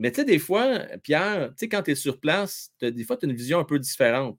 Mais 0.00 0.10
tu 0.10 0.16
sais, 0.16 0.24
des 0.24 0.38
fois, 0.38 0.80
Pierre, 1.02 1.50
tu 1.50 1.54
sais, 1.58 1.68
quand 1.68 1.82
tu 1.82 1.90
es 1.92 1.94
sur 1.94 2.20
place, 2.20 2.72
des 2.80 3.04
fois, 3.04 3.16
tu 3.16 3.26
as 3.26 3.28
une 3.28 3.36
vision 3.36 3.58
un 3.58 3.64
peu 3.64 3.78
différente. 3.78 4.38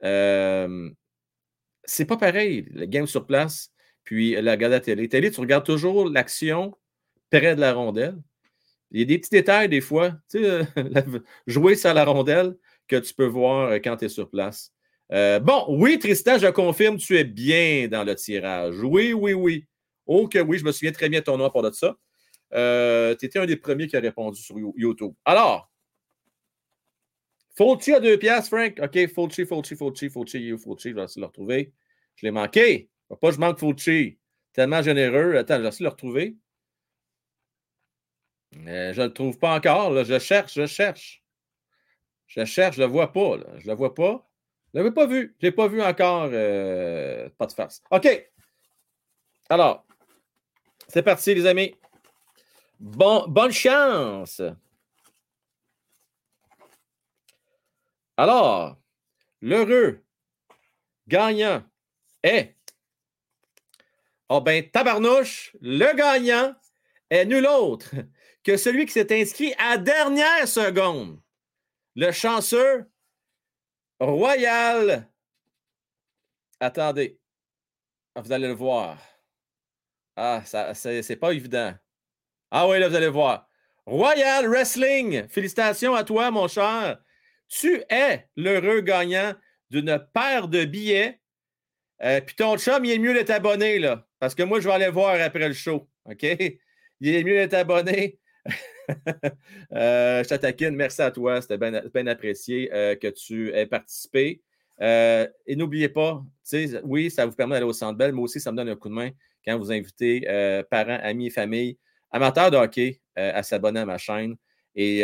C'est 0.00 0.78
pas 2.06 2.16
pareil, 2.16 2.66
le 2.70 2.86
game 2.86 3.06
sur 3.06 3.26
place, 3.26 3.73
puis 4.04 4.32
la 4.40 4.52
regarde 4.52 4.72
à 4.72 4.76
la 4.76 4.80
télé. 4.80 5.08
Télé, 5.08 5.30
tu 5.30 5.40
regardes 5.40 5.64
toujours 5.66 6.08
l'action 6.08 6.74
près 7.30 7.54
de 7.56 7.60
la 7.60 7.72
rondelle. 7.72 8.16
Il 8.90 9.00
y 9.00 9.02
a 9.02 9.06
des 9.06 9.18
petits 9.18 9.30
détails, 9.30 9.68
des 9.68 9.80
fois, 9.80 10.12
tu 10.30 10.38
sais, 10.38 10.44
euh, 10.44 10.64
jouer 11.46 11.74
sur 11.74 11.92
la 11.94 12.04
rondelle 12.04 12.56
que 12.86 12.96
tu 12.96 13.12
peux 13.14 13.26
voir 13.26 13.70
euh, 13.70 13.78
quand 13.82 13.96
tu 13.96 14.04
es 14.04 14.08
sur 14.08 14.30
place. 14.30 14.72
Euh, 15.12 15.40
bon, 15.40 15.64
oui, 15.68 15.98
Tristan, 15.98 16.38
je 16.38 16.46
confirme, 16.48 16.96
tu 16.96 17.16
es 17.18 17.24
bien 17.24 17.88
dans 17.88 18.04
le 18.04 18.14
tirage. 18.14 18.76
Oui, 18.82 19.12
oui, 19.12 19.32
oui. 19.32 19.66
Oh 20.06 20.28
que 20.28 20.38
oui, 20.38 20.58
je 20.58 20.64
me 20.64 20.72
souviens 20.72 20.92
très 20.92 21.08
bien 21.08 21.20
de 21.20 21.24
ton 21.24 21.36
nom 21.38 21.50
pour 21.50 21.62
de 21.62 21.70
ça. 21.72 21.96
Euh, 22.52 23.16
tu 23.16 23.26
étais 23.26 23.38
un 23.38 23.46
des 23.46 23.56
premiers 23.56 23.86
qui 23.86 23.96
a 23.96 24.00
répondu 24.00 24.40
sur 24.40 24.58
You- 24.58 24.74
YouTube. 24.76 25.12
Alors, 25.24 25.70
Fulci 27.56 27.92
à 27.92 28.00
deux 28.00 28.18
piastres, 28.18 28.48
Frank. 28.50 28.78
OK, 28.82 29.06
Fulci, 29.08 29.46
Fulci, 29.46 29.76
Fulci, 29.76 30.38
you, 30.40 30.58
Fulci. 30.58 30.90
Je 30.90 30.94
vais 30.94 31.04
essayer 31.04 31.20
de 31.20 31.22
le 31.22 31.26
retrouver. 31.26 31.72
Je 32.16 32.26
l'ai 32.26 32.30
manqué. 32.32 32.88
Pas 33.20 33.30
je 33.30 33.38
manque 33.38 33.58
Fulci. 33.58 34.18
Tellement 34.52 34.82
généreux. 34.82 35.36
Attends, 35.36 35.56
je 35.56 35.62
vais 35.62 35.68
essayer 35.68 35.84
de 35.84 35.84
le 35.84 35.90
retrouver. 35.90 36.36
Euh, 38.66 38.92
je 38.92 39.00
ne 39.00 39.06
le 39.06 39.12
trouve 39.12 39.38
pas 39.38 39.54
encore. 39.56 40.04
Je 40.04 40.18
cherche, 40.18 40.54
je 40.54 40.66
cherche. 40.66 41.22
Je 42.26 42.44
cherche, 42.44 42.76
je 42.76 42.82
ne 42.82 42.86
le 42.86 42.92
vois 42.92 43.12
pas. 43.12 43.38
Je 43.58 43.64
ne 43.64 43.70
le 43.70 43.74
vois 43.74 43.94
pas. 43.94 44.28
Je 44.72 44.78
ne 44.78 44.82
l'avais 44.82 44.94
pas 44.94 45.06
vu. 45.06 45.36
Je 45.40 45.46
ne 45.46 45.50
l'ai 45.50 45.52
pas 45.54 45.68
vu 45.68 45.82
encore. 45.82 46.30
euh, 46.32 47.28
pas 47.38 47.46
de 47.46 47.52
farce. 47.52 47.82
OK. 47.90 48.30
Alors, 49.48 49.86
c'est 50.88 51.02
parti, 51.02 51.34
les 51.34 51.46
amis. 51.46 51.74
Bon, 52.80 53.26
bonne 53.28 53.52
chance. 53.52 54.42
Alors, 58.16 58.76
l'heureux 59.40 60.00
gagnant 61.08 61.62
est. 62.22 62.53
Oh 64.28 64.40
ben, 64.40 64.68
tabarnouche, 64.70 65.54
le 65.60 65.94
gagnant 65.94 66.54
est 67.10 67.24
nul 67.26 67.46
autre 67.46 67.90
que 68.42 68.56
celui 68.56 68.86
qui 68.86 68.92
s'est 68.92 69.20
inscrit 69.20 69.54
à 69.58 69.76
dernière 69.78 70.48
seconde. 70.48 71.20
Le 71.94 72.10
chanceux 72.12 72.86
Royal. 74.00 75.08
Attendez. 76.60 77.18
Ah, 78.14 78.20
Vous 78.22 78.32
allez 78.32 78.48
le 78.48 78.54
voir. 78.54 78.98
Ah, 80.16 80.42
ça, 80.44 80.74
c'est 80.74 81.02
c'est 81.02 81.16
pas 81.16 81.32
évident. 81.32 81.74
Ah 82.50 82.68
oui, 82.68 82.78
là, 82.78 82.88
vous 82.88 82.94
allez 82.94 83.08
voir. 83.08 83.48
Royal 83.86 84.48
Wrestling, 84.48 85.28
félicitations 85.28 85.94
à 85.94 86.04
toi, 86.04 86.30
mon 86.30 86.48
cher. 86.48 86.98
Tu 87.48 87.82
es 87.90 88.28
l'heureux 88.36 88.80
gagnant 88.80 89.34
d'une 89.70 89.98
paire 90.12 90.48
de 90.48 90.64
billets. 90.64 91.20
Euh, 92.02 92.20
Puis 92.20 92.36
ton 92.36 92.56
chum, 92.56 92.84
il 92.84 92.92
est 92.92 92.98
mieux 92.98 93.14
d'être 93.14 93.30
abonné, 93.30 93.78
là. 93.78 94.06
Parce 94.24 94.34
que 94.34 94.42
moi, 94.42 94.58
je 94.58 94.66
vais 94.66 94.72
aller 94.72 94.88
voir 94.88 95.20
après 95.20 95.46
le 95.48 95.52
show. 95.52 95.86
OK? 96.06 96.22
Il 97.00 97.14
est 97.14 97.24
mieux 97.24 97.34
d'être 97.34 97.54
abonné. 97.54 98.18
Euh, 99.72 100.22
je 100.22 100.28
te 100.28 100.34
taquine. 100.34 100.76
Merci 100.76 101.00
à 101.00 101.10
toi. 101.10 101.40
C'était 101.40 101.56
bien 101.56 102.06
apprécié 102.06 102.70
euh, 102.72 102.94
que 102.94 103.08
tu 103.08 103.50
aies 103.54 103.64
participé. 103.64 104.42
Euh, 104.82 105.26
et 105.46 105.56
n'oubliez 105.56 105.88
pas, 105.88 106.22
oui, 106.84 107.10
ça 107.10 107.24
vous 107.24 107.32
permet 107.32 107.54
d'aller 107.54 107.64
au 107.64 107.72
Centre 107.72 107.96
Bell, 107.96 108.12
mais 108.12 108.20
aussi 108.20 108.40
ça 108.40 108.52
me 108.52 108.58
donne 108.58 108.68
un 108.68 108.76
coup 108.76 108.90
de 108.90 108.94
main 108.94 109.10
quand 109.46 109.56
vous 109.58 109.72
invitez 109.72 110.26
euh, 110.28 110.62
parents, 110.62 110.98
amis 111.02 111.28
et 111.28 111.30
familles, 111.30 111.78
amateurs 112.10 112.50
de 112.50 112.58
hockey 112.58 113.00
à 113.16 113.42
s'abonner 113.42 113.80
à 113.80 113.86
ma 113.86 113.96
chaîne. 113.96 114.36
Et 114.74 115.00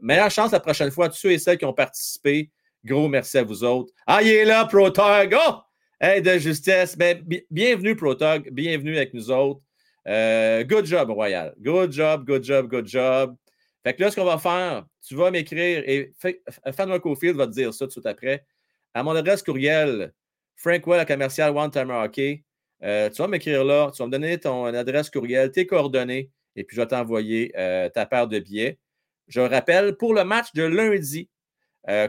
meilleure 0.00 0.30
chance 0.30 0.52
la 0.52 0.60
prochaine 0.60 0.92
fois 0.92 1.08
tous 1.08 1.16
ceux 1.16 1.32
et 1.32 1.38
celles 1.38 1.58
qui 1.58 1.64
ont 1.64 1.74
participé. 1.74 2.52
Gros 2.84 3.08
merci 3.08 3.38
à 3.38 3.42
vous 3.42 3.64
autres. 3.64 3.92
Ah, 4.06 4.22
il 4.22 4.28
est 4.28 4.44
là, 4.44 4.64
Protog! 4.64 5.36
Oh! 5.36 5.71
Hey, 6.04 6.20
de 6.20 6.36
justesse. 6.36 6.96
Ben, 6.98 7.22
bi- 7.22 7.46
bienvenue, 7.48 7.94
Protog. 7.94 8.50
Bienvenue 8.50 8.96
avec 8.96 9.14
nous 9.14 9.30
autres. 9.30 9.60
Euh, 10.08 10.64
good 10.64 10.84
job, 10.84 11.10
Royal. 11.10 11.54
Good 11.60 11.92
job, 11.92 12.24
good 12.26 12.42
job, 12.42 12.68
good 12.68 12.88
job. 12.88 13.36
Fait 13.84 13.94
que 13.94 14.02
là, 14.02 14.10
ce 14.10 14.16
qu'on 14.16 14.24
va 14.24 14.38
faire, 14.38 14.84
tu 15.06 15.14
vas 15.14 15.30
m'écrire 15.30 15.84
et 15.86 16.10
F- 16.20 16.72
Fan 16.72 16.98
Cofield 16.98 17.36
va 17.36 17.46
te 17.46 17.52
dire 17.52 17.72
ça 17.72 17.84
tout 17.84 17.86
de 17.86 17.92
suite 17.92 18.06
après. 18.06 18.44
À 18.94 19.04
mon 19.04 19.12
adresse 19.12 19.44
courriel, 19.44 20.12
Frankwell 20.56 20.98
à 20.98 21.04
commercial 21.04 21.56
One 21.56 21.70
Timer 21.70 21.94
Hockey. 21.94 22.42
Euh, 22.82 23.08
tu 23.08 23.22
vas 23.22 23.28
m'écrire 23.28 23.62
là, 23.62 23.92
tu 23.94 24.02
vas 24.02 24.06
me 24.06 24.10
donner 24.10 24.38
ton 24.40 24.64
adresse 24.64 25.08
courriel, 25.08 25.52
tes 25.52 25.68
coordonnées, 25.68 26.30
et 26.56 26.64
puis 26.64 26.74
je 26.74 26.80
vais 26.80 26.88
t'envoyer 26.88 27.52
euh, 27.56 27.88
ta 27.90 28.06
paire 28.06 28.26
de 28.26 28.40
billets. 28.40 28.76
Je 29.28 29.40
rappelle, 29.40 29.96
pour 29.96 30.14
le 30.14 30.24
match 30.24 30.52
de 30.54 30.64
lundi 30.64 31.28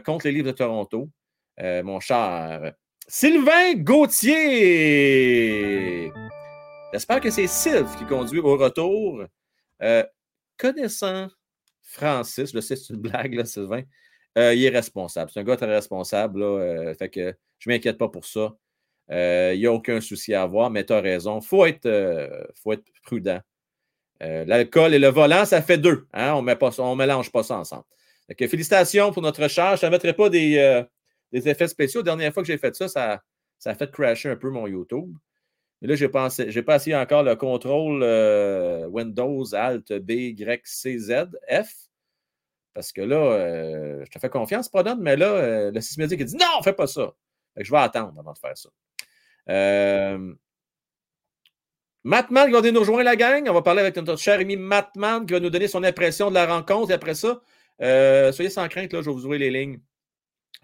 contre 0.04 0.26
les 0.26 0.32
Livres 0.34 0.48
de 0.48 0.58
Toronto, 0.58 1.10
mon 1.62 2.00
cher 2.00 2.74
Sylvain 3.08 3.74
Gauthier. 3.76 4.32
J'espère 6.94 7.20
que 7.20 7.30
c'est 7.30 7.48
Sylve 7.48 7.96
qui 7.98 8.06
conduit 8.06 8.40
au 8.40 8.56
retour. 8.56 9.26
Euh, 9.82 10.04
connaissant 10.58 11.28
Francis, 11.82 12.54
je 12.54 12.60
sais, 12.62 12.76
c'est 12.78 12.94
une 12.94 13.02
blague, 13.02 13.44
Sylvain, 13.46 13.84
euh, 14.38 14.54
il 14.54 14.64
est 14.64 14.70
responsable. 14.70 15.32
C'est 15.34 15.42
un 15.42 15.44
gars 15.44 15.58
très 15.58 15.68
responsable. 15.68 16.42
Euh, 16.44 16.94
je 17.00 17.06
ne 17.20 17.34
m'inquiète 17.68 17.98
pas 17.98 18.08
pour 18.10 18.26
ça. 18.26 18.54
Il 19.10 19.60
n'y 19.60 19.66
a 19.66 19.74
aucun 19.74 20.00
souci 20.00 20.34
à 20.34 20.44
avoir, 20.44 20.70
mais 20.70 20.86
tu 20.86 20.94
as 20.94 21.02
raison. 21.02 21.40
Il 21.40 21.46
faut, 21.46 21.66
être, 21.66 21.90
faut 22.56 22.72
être 22.74 22.86
prudent. 23.04 23.42
L'alcool 24.22 24.94
et 24.94 25.00
le 25.00 25.10
volant, 25.10 25.44
ça 25.46 25.62
fait 25.62 25.78
deux. 25.78 26.08
hein, 26.14 26.34
On 26.36 26.42
ne 26.42 26.96
mélange 26.96 27.30
pas 27.32 27.44
ça 27.44 27.58
ensemble. 27.58 27.84
Félicitations 28.40 29.12
pour 29.12 29.22
notre 29.22 29.50
charge. 29.50 29.82
Je 29.82 29.86
ne 29.88 29.92
mettrai 29.92 30.14
pas 30.14 30.30
des, 30.30 30.86
des 31.34 31.50
effets 31.50 31.68
spéciaux. 31.68 32.00
La 32.02 32.06
dernière 32.06 32.34
fois 32.34 32.44
que 32.44 32.48
j'ai 32.48 32.58
fait 32.58 32.74
ça, 32.76 32.88
ça, 32.88 33.22
a 33.66 33.76
fait 33.76 33.92
crasher 33.92 34.30
un 34.30 34.36
peu 34.38 34.50
mon 34.50 34.68
YouTube. 34.68 35.14
Mais 35.82 35.90
là, 35.90 35.96
j'ai 35.96 36.08
pas, 36.08 36.30
pas 36.30 36.76
essayé 36.76 36.96
encore 36.96 37.24
le 37.24 37.36
contrôle 37.36 38.02
euh, 38.04 38.88
Windows 38.88 39.54
Alt 39.54 39.92
B 39.92 40.12
Y 40.12 40.62
C 40.64 40.98
Z 40.98 41.26
F. 41.50 41.90
Parce 42.74 42.92
que 42.92 43.02
là, 43.02 43.18
euh, 43.18 44.06
je 44.06 44.10
te 44.10 44.18
fais 44.18 44.30
confiance, 44.30 44.70
Prodon, 44.70 44.98
mais 45.00 45.16
là, 45.16 45.28
euh, 45.28 45.72
le 45.72 45.82
sismédic 45.82 46.20
il 46.22 46.26
dit 46.26 46.38
non, 46.38 46.62
fais 46.64 46.74
pas 46.74 46.88
ça. 46.88 47.14
Je 47.58 47.70
vais 47.70 47.78
attendre 47.78 48.18
avant 48.18 48.34
de 48.34 48.40
faire 48.40 48.58
ça. 48.58 48.70
Euh, 49.50 50.34
Mattman 52.04 52.48
qui 52.48 52.52
va 52.52 52.62
nous 52.72 52.80
rejoindre 52.80 53.04
la 53.04 53.16
gang. 53.16 53.48
On 53.48 53.54
va 53.54 53.62
parler 53.62 53.82
avec 53.82 53.96
notre 53.96 54.18
cher 54.18 54.40
ami 54.40 54.56
Mattman 54.56 55.26
qui 55.26 55.34
va 55.34 55.40
nous 55.40 55.50
donner 55.50 55.68
son 55.68 55.84
impression 55.84 56.30
de 56.30 56.36
la 56.36 56.46
rencontre. 56.46 56.92
Et 56.92 56.94
après 56.96 57.14
ça, 57.14 57.42
soyez 58.32 58.50
sans 58.50 58.68
crainte, 58.70 58.92
là, 58.92 59.02
je 59.02 59.10
vais 59.10 59.16
vous 59.16 59.26
ouvrir 59.26 59.40
les 59.40 59.52
lignes 59.52 59.80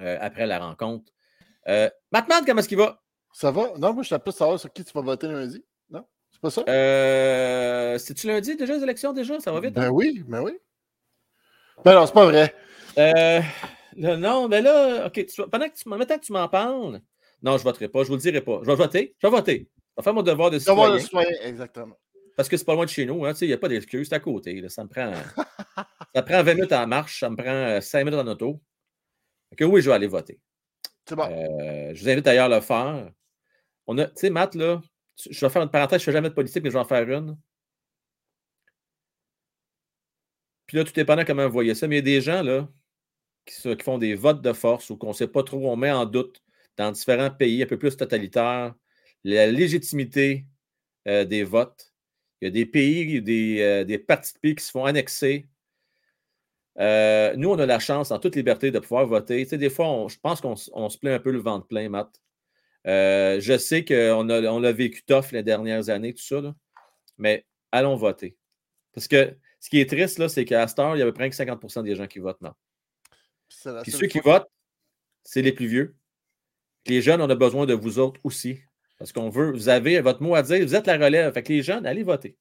euh, 0.02 0.18
après 0.22 0.48
la 0.48 0.60
rencontre. 0.60 1.12
Euh, 1.68 1.90
comment 2.14 2.60
est-ce 2.60 2.68
qu'il 2.68 2.78
va? 2.78 3.02
Ça 3.34 3.52
va? 3.52 3.74
Non, 3.78 3.94
moi, 3.94 4.04
je 4.04 4.08
suis 4.08 4.20
plus 4.20 4.32
savoir 4.32 4.60
sur 4.60 4.72
qui 4.74 4.84
tu 4.84 4.92
vas 4.94 5.02
voter 5.02 5.28
lundi. 5.28 5.64
Non? 5.90 6.06
C'est 6.32 6.42
pas 6.42 6.50
ça? 6.50 6.64
Euh, 6.68 7.98
C'est-tu 7.98 8.28
lundi 8.28 8.56
déjà, 8.56 8.76
les 8.76 8.84
élections 8.84 9.14
déjà? 9.14 9.40
Ça 9.40 9.52
va 9.52 9.60
vite? 9.60 9.74
Ben 9.74 9.84
hein? 9.84 9.90
oui, 9.90 10.24
ben 10.28 10.42
oui. 10.42 10.58
Ben 11.86 11.94
non, 11.96 12.06
c'est 12.06 12.14
pas 12.14 12.26
vrai. 12.26 12.54
Euh, 12.98 13.42
là, 13.96 14.18
non, 14.18 14.48
mais 14.48 14.62
là, 14.62 15.08
OK, 15.08 15.26
tu- 15.26 15.44
pendant 15.50 15.70
que 15.70 15.76
tu, 15.76 15.88
maintenant 15.88 16.18
que 16.18 16.26
tu 16.26 16.34
m'en 16.34 16.48
parles, 16.50 17.00
non, 17.42 17.54
je 17.54 17.58
ne 17.60 17.64
voterai 17.64 17.88
pas, 17.88 18.00
je 18.00 18.04
ne 18.06 18.08
vous 18.10 18.16
le 18.16 18.22
dirai 18.22 18.42
pas. 18.42 18.60
Je 18.64 18.68
vais 18.68 18.76
voter, 18.76 19.16
je 19.18 19.28
vais 19.28 19.32
voter. 19.32 19.70
Je 19.96 20.02
vais 20.02 20.04
faire 20.04 20.14
mon 20.14 20.24
devoir 20.24 20.50
de 20.52 20.58
Devoir 20.58 20.76
citoyen. 20.78 20.96
de 20.96 21.00
citoyen, 21.00 21.48
exactement. 21.50 21.96
Parce 22.36 22.50
que 22.50 22.58
c'est 22.58 22.66
pas 22.66 22.74
loin 22.74 22.86
de 22.86 22.90
chez 22.90 23.06
nous, 23.06 23.26
hein, 23.26 23.32
tu 23.34 23.40
sais, 23.40 23.46
il 23.46 23.50
n'y 23.50 23.54
a 23.54 23.58
pas 23.58 23.68
d'excuse, 23.68 24.08
c'est 24.10 24.16
à 24.16 24.20
côté. 24.20 24.60
là, 24.60 24.70
ça 24.70 24.84
me 24.84 24.90
prend. 24.90 25.12
ça 26.16 26.22
prend 26.24 26.42
20 26.44 26.54
minutes 26.56 26.74
en 26.74 26.88
marche, 26.88 27.20
ça 27.20 27.30
me 27.30 27.36
prend 27.36 27.80
5 27.82 28.04
minutes 28.06 28.20
en 28.20 28.28
auto. 28.28 28.60
Que 29.58 29.64
oui, 29.66 29.82
je 29.82 29.90
vais 29.90 29.96
aller 29.96 30.08
voter. 30.08 30.40
C'est 31.08 31.16
bon. 31.16 31.24
Euh, 31.24 31.94
je 31.94 32.02
vous 32.04 32.10
invite 32.10 32.26
d'ailleurs 32.26 32.46
à 32.52 32.56
le 32.56 32.62
faire. 32.62 33.12
On 33.88 33.98
a, 33.98 34.06
tu 34.06 34.14
sais, 34.16 34.30
Matt, 34.30 34.56
là, 34.56 34.82
je 35.30 35.46
vais 35.46 35.52
faire 35.52 35.64
une 35.64 35.72
parenthèse, 35.72 36.00
je 36.02 36.04
ne 36.04 36.06
fais 36.06 36.12
jamais 36.18 36.30
de 36.30 36.36
politique, 36.36 36.64
mais 36.64 36.70
je 36.70 36.76
vais 36.76 36.80
en 36.80 36.86
faire 36.86 37.10
une. 37.10 37.38
Puis 40.68 40.78
là, 40.78 40.84
tout 40.84 40.94
dépendant 40.94 41.26
comment 41.26 41.46
vous 41.48 41.52
voyez 41.54 41.74
ça, 41.74 41.88
mais 41.88 41.96
il 41.96 41.98
y 41.98 42.02
a 42.02 42.04
des 42.04 42.22
gens 42.22 42.44
là, 42.44 42.70
qui, 43.46 43.56
se- 43.56 43.70
qui 43.70 43.84
font 43.84 43.98
des 43.98 44.14
votes 44.16 44.42
de 44.42 44.54
force 44.54 44.90
ou 44.92 44.98
qu'on 44.98 45.10
ne 45.10 45.14
sait 45.14 45.28
pas 45.28 45.44
trop, 45.44 45.72
on 45.72 45.76
met 45.76 45.92
en 45.92 46.06
doute 46.06 46.44
dans 46.78 46.92
différents 46.92 47.32
pays 47.32 47.64
un 47.64 47.66
peu 47.66 47.78
plus 47.80 47.98
totalitaires 47.98 48.76
la 49.24 49.48
légitimité 49.52 50.46
euh, 51.08 51.26
des 51.26 51.44
votes. 51.44 51.92
Il 52.42 52.46
y 52.46 52.48
a 52.48 52.52
des 52.52 52.66
pays, 52.66 53.22
des, 53.22 53.62
euh, 53.62 53.84
des 53.84 53.98
partis 53.98 54.34
de 54.36 54.40
pays 54.40 54.56
qui 54.56 54.64
se 54.64 54.72
font 54.72 54.86
annexer. 54.86 55.48
Euh, 56.80 57.34
nous, 57.36 57.50
on 57.50 57.60
a 57.60 57.66
la 57.66 57.80
chance, 57.80 58.12
en 58.12 58.20
toute 58.20 58.36
liberté, 58.36 58.72
de 58.72 58.80
pouvoir 58.80 59.06
voter. 59.06 59.44
Tu 59.44 59.50
sais, 59.50 59.58
des 59.58 59.70
fois, 59.70 59.88
on- 59.88 60.08
je 60.08 60.18
pense 60.20 60.40
qu'on 60.42 60.56
se 60.56 60.98
plaint 60.98 61.16
un 61.16 61.20
peu 61.20 61.32
le 61.32 61.40
ventre 61.40 61.68
plein, 61.68 61.90
Matt. 61.90 62.10
Euh, 62.88 63.40
je 63.42 63.58
sais 63.58 63.84
qu'on 63.84 64.30
a, 64.30 64.42
on 64.44 64.60
l'a 64.60 64.72
vécu 64.72 65.04
tough 65.04 65.32
les 65.34 65.44
dernières 65.44 65.90
années, 65.90 66.14
tout 66.14 66.24
ça, 66.24 66.40
là, 66.40 66.56
mais 67.18 67.46
allons 67.72 67.96
voter. 67.98 68.38
Parce 68.94 69.08
que 69.10 69.36
ce 69.60 69.70
qui 69.70 69.82
est 69.82 69.90
triste, 69.90 70.18
là, 70.20 70.30
c'est 70.30 70.46
qu'à 70.46 70.66
cette 70.68 70.80
heure, 70.80 70.96
il 70.96 71.00
y 71.00 71.02
a 71.02 71.06
à 71.06 71.08
peu 71.08 71.14
près 71.14 71.30
que 71.30 71.36
50% 71.36 71.84
des 71.84 71.96
gens 71.96 72.08
qui 72.08 72.20
votent, 72.20 72.42
la 72.42 72.56
Puis 73.82 73.92
ceux 73.92 74.08
qui 74.08 74.20
votent, 74.20 74.50
c'est 75.24 75.42
les 75.42 75.52
plus 75.52 75.68
vieux. 75.68 75.96
Les 76.86 77.02
jeunes, 77.02 77.22
on 77.22 77.30
a 77.30 77.36
besoin 77.36 77.66
de 77.66 77.74
vous 77.74 78.00
autres 78.00 78.22
aussi. 78.24 78.60
Parce 78.98 79.12
qu'on 79.12 79.30
veut, 79.30 79.52
vous 79.52 79.70
avez 79.70 80.00
votre 80.02 80.22
mot 80.24 80.36
à 80.36 80.42
dire, 80.44 80.66
vous 80.66 80.76
êtes 80.76 80.88
la 80.88 80.98
relève. 80.98 81.34
Fait 81.34 81.44
que 81.44 81.52
les 81.54 81.62
jeunes, 81.62 81.86
allez 81.86 82.04
voter. 82.04 82.38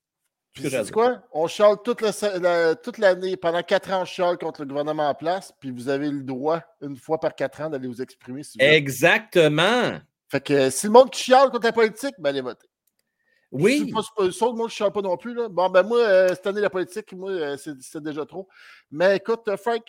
Puis 0.53 0.65
c'est 0.71 0.91
quoi? 0.91 1.23
On 1.33 1.47
chiale 1.47 1.77
toute, 1.85 2.01
le- 2.01 2.39
la- 2.41 2.75
toute 2.75 2.99
l'année, 2.99 3.37
pendant 3.37 3.63
quatre 3.63 3.91
ans, 3.93 4.03
on 4.03 4.05
chiale 4.05 4.39
contre 4.39 4.63
le 4.63 4.69
gouvernement 4.69 5.09
en 5.09 5.15
place, 5.15 5.53
puis 5.61 5.71
vous 5.71 5.89
avez 5.89 6.11
le 6.11 6.23
droit, 6.23 6.61
une 6.81 6.97
fois 6.97 7.19
par 7.21 7.35
quatre 7.35 7.61
ans, 7.61 7.71
d'aller 7.71 7.87
vous 7.87 8.03
exprimer. 8.03 8.43
Si 8.43 8.59
vous 8.59 8.65
êtes- 8.65 8.73
Exactement. 8.73 10.01
Fait 10.29 10.41
que 10.45 10.71
si 10.71 10.87
le 10.87 10.93
monde 10.93 11.11
qui 11.11 11.23
chiale 11.25 11.51
contre 11.51 11.67
la 11.67 11.73
politique, 11.73 12.15
ben 12.19 12.31
allez 12.31 12.41
voter. 12.41 12.67
Oui. 13.51 13.85
C'est 13.87 13.93
pas, 13.95 14.03
ça, 14.31 14.47
moi, 14.47 14.57
je 14.59 14.63
ne 14.65 14.69
chiale 14.69 14.93
pas 14.93 15.01
non 15.01 15.17
plus. 15.17 15.33
Là. 15.33 15.49
Bon, 15.49 15.71
ben 15.71 15.83
moi, 15.83 16.01
euh, 16.01 16.29
cette 16.29 16.47
année, 16.49 16.61
la 16.61 16.69
politique, 16.69 17.13
moi, 17.15 17.31
euh, 17.31 17.57
c'est 17.57 17.81
c'est 17.81 18.03
déjà 18.03 18.27
trop. 18.27 18.47
Mais 18.91 19.17
écoute, 19.17 19.49
euh, 19.49 19.57
Frank, 19.57 19.83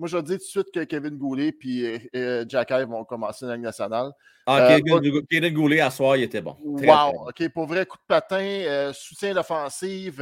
moi, 0.00 0.08
je 0.08 0.16
vais 0.16 0.22
dire 0.22 0.38
tout 0.38 0.44
de 0.44 0.48
suite 0.48 0.70
que 0.72 0.82
Kevin 0.84 1.16
Goulet 1.18 1.52
puis 1.52 1.84
euh, 1.84 1.98
euh, 2.16 2.44
Jack 2.48 2.70
Ive 2.70 2.88
vont 2.88 3.04
commencer 3.04 3.44
la 3.44 3.54
Ligue 3.54 3.64
nationale. 3.64 4.10
Ah, 4.46 4.72
Euh, 4.72 4.80
Kevin, 4.80 5.52
Goulet, 5.52 5.80
à 5.80 5.90
soir, 5.90 6.16
il 6.16 6.22
était 6.22 6.40
bon. 6.40 6.54
Très, 6.78 6.88
wow! 6.88 7.12
bon. 7.12 7.28
OK, 7.28 7.48
pour 7.50 7.66
vrai, 7.66 7.84
coup 7.84 7.98
de 7.98 8.06
patin, 8.08 8.40
euh, 8.42 8.92
soutien 8.94 9.34
d'offensive, 9.34 10.16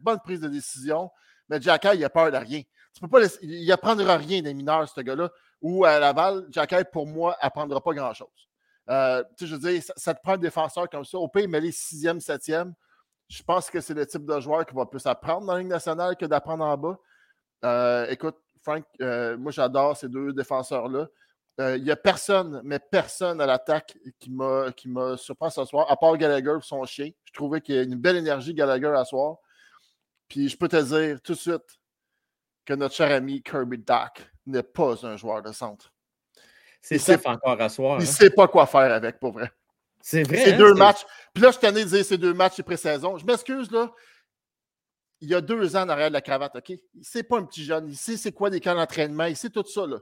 bonne 0.00 0.20
prise 0.22 0.40
de 0.40 0.48
décision. 0.48 1.10
Mais 1.48 1.60
Jack 1.60 1.84
Ive, 1.84 1.94
il 1.96 2.04
a 2.04 2.10
peur 2.10 2.30
de 2.30 2.36
rien. 2.36 2.62
Tu 2.94 3.00
peux 3.00 3.08
pas 3.08 3.20
laisser- 3.20 3.40
il 3.42 3.70
apprendra 3.72 4.16
rien 4.16 4.40
des 4.40 4.54
mineurs, 4.54 4.88
ce 4.88 5.00
gars-là. 5.00 5.28
Ou 5.60 5.84
à 5.84 5.98
Laval, 5.98 6.46
Jack 6.50 6.70
Ive, 6.72 6.86
pour 6.92 7.06
moi, 7.06 7.36
apprendra 7.40 7.80
pas 7.82 7.92
grand-chose. 7.92 8.28
Euh, 8.88 9.22
tu 9.36 9.44
sais, 9.44 9.50
je 9.50 9.56
veux 9.56 9.72
dire, 9.72 9.82
ça, 9.82 9.94
ça 9.96 10.14
te 10.14 10.20
prend 10.22 10.34
un 10.34 10.38
défenseur 10.38 10.88
comme 10.88 11.04
ça. 11.04 11.18
Au 11.18 11.26
pire, 11.28 11.48
mais 11.48 11.60
les 11.60 11.72
sixième, 11.72 12.20
septième, 12.20 12.72
je 13.28 13.42
pense 13.42 13.68
que 13.68 13.80
c'est 13.80 13.94
le 13.94 14.06
type 14.06 14.24
de 14.24 14.38
joueur 14.40 14.64
qui 14.64 14.74
va 14.74 14.86
plus 14.86 15.04
apprendre 15.06 15.46
dans 15.46 15.54
la 15.54 15.58
Ligue 15.58 15.68
nationale 15.68 16.16
que 16.16 16.26
d'apprendre 16.26 16.64
en 16.64 16.76
bas. 16.76 16.98
Euh, 17.64 18.06
écoute, 18.10 18.36
Frank, 18.64 18.84
euh, 19.00 19.36
moi 19.36 19.52
j'adore 19.52 19.96
ces 19.96 20.08
deux 20.08 20.32
défenseurs-là. 20.32 21.06
Euh, 21.60 21.76
Il 21.76 21.84
n'y 21.84 21.90
a 21.90 21.96
personne, 21.96 22.60
mais 22.64 22.80
personne 22.80 23.40
à 23.40 23.46
l'attaque 23.46 23.96
qui 24.18 24.30
m'a 24.30 24.72
qui 24.72 24.88
m'a 24.88 25.16
surpris 25.16 25.50
ce 25.52 25.64
soir, 25.64 25.88
à 25.90 25.96
part 25.96 26.16
Gallagher 26.16 26.56
et 26.58 26.62
son 26.62 26.84
chien. 26.84 27.10
Je 27.24 27.32
trouvais 27.32 27.60
qu'il 27.60 27.74
y 27.76 27.78
a 27.78 27.82
une 27.82 27.94
belle 27.94 28.16
énergie 28.16 28.54
Gallagher 28.54 28.92
à 28.96 29.04
soir. 29.04 29.36
Puis 30.28 30.48
je 30.48 30.56
peux 30.56 30.68
te 30.68 30.82
dire 30.82 31.20
tout 31.22 31.34
de 31.34 31.38
suite 31.38 31.78
que 32.64 32.74
notre 32.74 32.94
cher 32.94 33.12
ami 33.12 33.42
Kirby 33.42 33.78
Dock 33.78 34.26
n'est 34.46 34.62
pas 34.62 35.06
un 35.06 35.16
joueur 35.16 35.42
de 35.42 35.52
centre. 35.52 35.92
C'est 36.80 36.98
ça 36.98 37.18
encore 37.24 37.60
à 37.60 37.68
soir. 37.68 37.98
Il 37.98 38.02
hein. 38.02 38.06
ne 38.06 38.12
sait 38.12 38.30
pas 38.30 38.48
quoi 38.48 38.66
faire 38.66 38.92
avec, 38.92 39.18
pour 39.18 39.32
vrai. 39.32 39.50
C'est 40.00 40.22
vrai. 40.22 40.36
Ces 40.36 40.52
hein, 40.52 40.58
deux 40.58 40.74
matchs. 40.74 41.04
Puis 41.32 41.42
là, 41.42 41.48
je 41.48 41.52
suis 41.52 41.60
tanné 41.60 41.84
de 41.84 41.88
dire 41.88 42.04
ces 42.04 42.18
deux 42.18 42.34
matchs, 42.34 42.54
c'est 42.56 42.62
pré-saison. 42.62 43.16
Je 43.16 43.24
m'excuse, 43.24 43.70
là. 43.70 43.90
Il 45.24 45.30
y 45.30 45.34
a 45.34 45.40
deux 45.40 45.74
ans 45.74 45.84
en 45.84 45.88
arrière 45.88 46.08
de 46.08 46.12
la 46.12 46.20
cravate, 46.20 46.54
OK? 46.56 46.72
C'est 47.00 47.22
pas 47.22 47.38
un 47.38 47.44
petit 47.44 47.64
jeune. 47.64 47.88
Il 47.88 47.96
sait 47.96 48.18
c'est 48.18 48.32
quoi 48.32 48.50
des 48.50 48.60
camps 48.60 48.74
d'entraînement. 48.74 49.24
Il 49.24 49.36
sait 49.36 49.48
tout 49.48 49.64
ça, 49.64 49.86
là. 49.86 49.96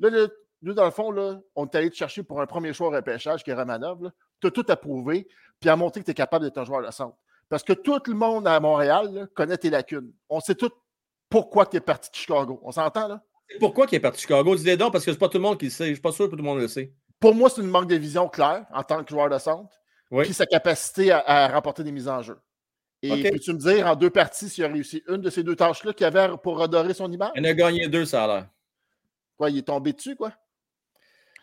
Là, 0.00 0.08
là, 0.08 0.28
nous, 0.62 0.72
dans 0.72 0.86
le 0.86 0.90
fond, 0.90 1.10
là, 1.10 1.40
on 1.54 1.66
est 1.66 1.74
allé 1.74 1.90
te 1.90 1.96
chercher 1.96 2.22
pour 2.22 2.40
un 2.40 2.46
premier 2.46 2.72
choix 2.72 2.88
repêchage 2.88 3.44
qui 3.44 3.50
est 3.50 3.54
Romanov. 3.54 4.10
Tu 4.40 4.46
as 4.46 4.50
tout 4.50 4.64
approuvé, 4.68 5.28
puis 5.60 5.68
à 5.68 5.76
montrer 5.76 6.00
que 6.00 6.06
tu 6.06 6.12
es 6.12 6.14
capable 6.14 6.46
d'être 6.46 6.56
un 6.56 6.64
joueur 6.64 6.82
de 6.86 6.90
centre. 6.90 7.16
Parce 7.50 7.62
que 7.62 7.74
tout 7.74 8.00
le 8.06 8.14
monde 8.14 8.48
à 8.48 8.58
Montréal 8.60 9.12
là, 9.12 9.26
connaît 9.34 9.58
tes 9.58 9.68
lacunes. 9.68 10.10
On 10.30 10.40
sait 10.40 10.54
tout 10.54 10.70
pourquoi 11.28 11.66
tu 11.66 11.76
es 11.76 11.80
parti 11.80 12.10
de 12.10 12.16
Chicago. 12.16 12.58
On 12.62 12.72
s'entend, 12.72 13.08
là? 13.08 13.22
Pourquoi 13.60 13.86
il 13.92 13.96
est 13.96 14.00
parti 14.00 14.16
de 14.16 14.20
Chicago? 14.22 14.56
Dis-les 14.56 14.78
donc, 14.78 14.92
parce 14.92 15.04
que 15.04 15.12
c'est 15.12 15.18
pas 15.18 15.28
tout 15.28 15.36
le 15.36 15.42
monde 15.42 15.58
qui 15.58 15.66
le 15.66 15.70
sait. 15.70 15.88
Je 15.88 15.92
suis 15.92 16.00
pas 16.00 16.12
sûr 16.12 16.24
que 16.24 16.30
tout 16.30 16.36
le 16.36 16.42
monde 16.42 16.60
le 16.60 16.68
sait. 16.68 16.94
Pour 17.20 17.34
moi, 17.34 17.50
c'est 17.50 17.60
une 17.60 17.68
manque 17.68 17.88
de 17.88 17.96
vision 17.96 18.26
claire 18.28 18.64
en 18.72 18.82
tant 18.82 19.04
que 19.04 19.10
joueur 19.10 19.28
de 19.28 19.38
centre. 19.38 19.76
Oui. 20.10 20.24
puis 20.24 20.34
sa 20.34 20.44
capacité 20.44 21.10
à, 21.10 21.20
à 21.26 21.48
remporter 21.48 21.82
des 21.82 21.90
mises 21.90 22.08
en 22.08 22.20
jeu. 22.20 22.38
Et 23.02 23.30
peux-tu 23.30 23.52
me 23.52 23.58
dire 23.58 23.86
en 23.88 23.96
deux 23.96 24.10
parties 24.10 24.48
s'il 24.48 24.64
a 24.64 24.68
réussi 24.68 25.02
une 25.08 25.16
de 25.20 25.28
ces 25.30 25.42
deux 25.42 25.56
tâches-là 25.56 25.92
qu'il 25.92 26.06
avait 26.06 26.28
pour 26.42 26.58
redorer 26.58 26.94
son 26.94 27.10
image? 27.10 27.32
Il 27.34 27.40
en 27.46 27.50
a 27.50 27.52
gagné 27.52 27.88
deux, 27.88 28.04
ça 28.04 28.24
a 28.24 28.26
l'air. 28.28 28.46
Quoi, 29.36 29.50
il 29.50 29.58
est 29.58 29.62
tombé 29.62 29.92
dessus, 29.92 30.14
quoi? 30.14 30.32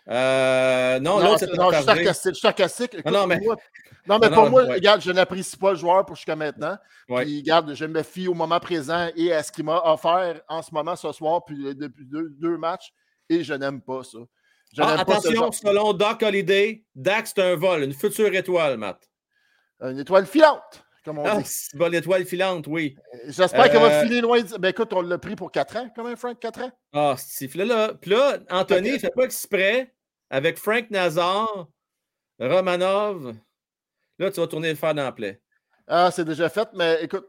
Euh, 0.10 1.00
non, 1.00 1.20
non, 1.20 1.26
l'autre, 1.26 1.40
c'est- 1.40 1.54
non, 1.56 1.72
je 1.72 1.82
sarcastique. 1.84 2.36
sarcastique. 2.36 2.94
Écoute, 2.96 3.12
non, 3.12 3.28
mais- 3.28 3.40
moi- 3.42 3.58
non, 4.08 4.18
mais 4.20 4.30
Non, 4.30 4.36
pour 4.36 4.50
moi, 4.50 4.64
ouais. 4.64 4.74
regarde, 4.76 5.02
je 5.02 5.12
n'apprécie 5.12 5.56
pas 5.58 5.72
le 5.72 5.78
joueur 5.78 6.06
pour 6.06 6.16
jusqu'à 6.16 6.36
maintenant. 6.36 6.78
Ouais. 7.10 7.26
Puis, 7.26 7.40
regarde, 7.40 7.74
je 7.76 7.86
me 7.86 8.02
fie 8.02 8.28
au 8.28 8.34
moment 8.34 8.60
présent 8.60 9.10
et 9.16 9.32
à 9.34 9.44
ce 9.44 9.52
qu'il 9.52 9.66
m'a 9.66 9.82
offert 9.86 10.42
en 10.48 10.62
ce 10.64 10.74
moment 10.74 10.96
ce 10.96 11.12
soir, 11.12 11.44
puis 11.46 11.76
depuis 11.76 12.06
deux, 12.06 12.30
deux 12.30 12.58
matchs, 12.58 12.92
et 13.30 13.44
je 13.44 13.54
n'aime 13.54 13.82
pas 13.82 14.04
ça. 14.04 14.18
Je 14.76 14.82
Ah, 14.82 14.96
n'aime 14.98 15.06
pas 15.06 15.20
ce 15.20 15.28
attention, 15.28 15.52
selon 15.52 15.94
Doc 15.94 16.24
Holiday, 16.24 16.84
Dak, 16.96 17.28
c'est 17.28 17.40
un 17.42 17.56
vol, 17.56 17.84
une 17.84 17.94
future 17.94 18.34
étoile, 18.34 18.78
Matt. 18.78 19.08
Une 19.82 20.00
étoile 20.00 20.26
filante, 20.26 20.84
comme 21.10 21.20
on 21.20 21.26
Ah, 21.26 21.42
dit. 21.42 21.92
l'étoile 21.92 22.24
filante, 22.26 22.68
oui. 22.68 22.96
J'espère 23.26 23.72
qu'elle 23.72 23.82
va 23.82 24.00
Euh, 24.00 24.04
filer 24.04 24.22
loin. 24.22 24.40
de- 24.42 24.58
Ben 24.60 24.70
écoute, 24.70 24.94
on 24.94 25.02
l'a 25.02 25.18
pris 25.18 25.36
pour 25.36 25.52
4 25.52 25.76
ans, 25.78 25.90
quand 25.96 26.04
même, 26.04 26.16
Frank, 26.16 26.40
4 26.40 26.62
ans? 26.62 26.72
Ah, 26.94 27.16
c'est 27.18 27.54
là, 27.56 27.66
là. 27.66 27.94
Puis 28.00 28.12
là, 28.12 28.38
Anthony, 28.52 28.90
Ok. 28.90 28.96
il 28.96 29.00
fait 29.00 29.10
pas 29.16 29.24
exprès 29.24 29.94
avec 30.30 30.58
Frank 30.60 30.92
Nazar, 30.92 31.68
Romanov. 32.40 33.36
Là, 34.20 34.30
tu 34.32 34.40
vas 34.40 34.48
tourner 34.48 34.70
le 34.70 34.76
fer 34.76 34.94
dans 34.94 35.04
la 35.04 35.12
plaie. 35.12 35.42
Ah, 35.88 36.12
c'est 36.12 36.26
déjà 36.26 36.50
fait, 36.50 36.70
mais 36.76 37.04
écoute, 37.04 37.26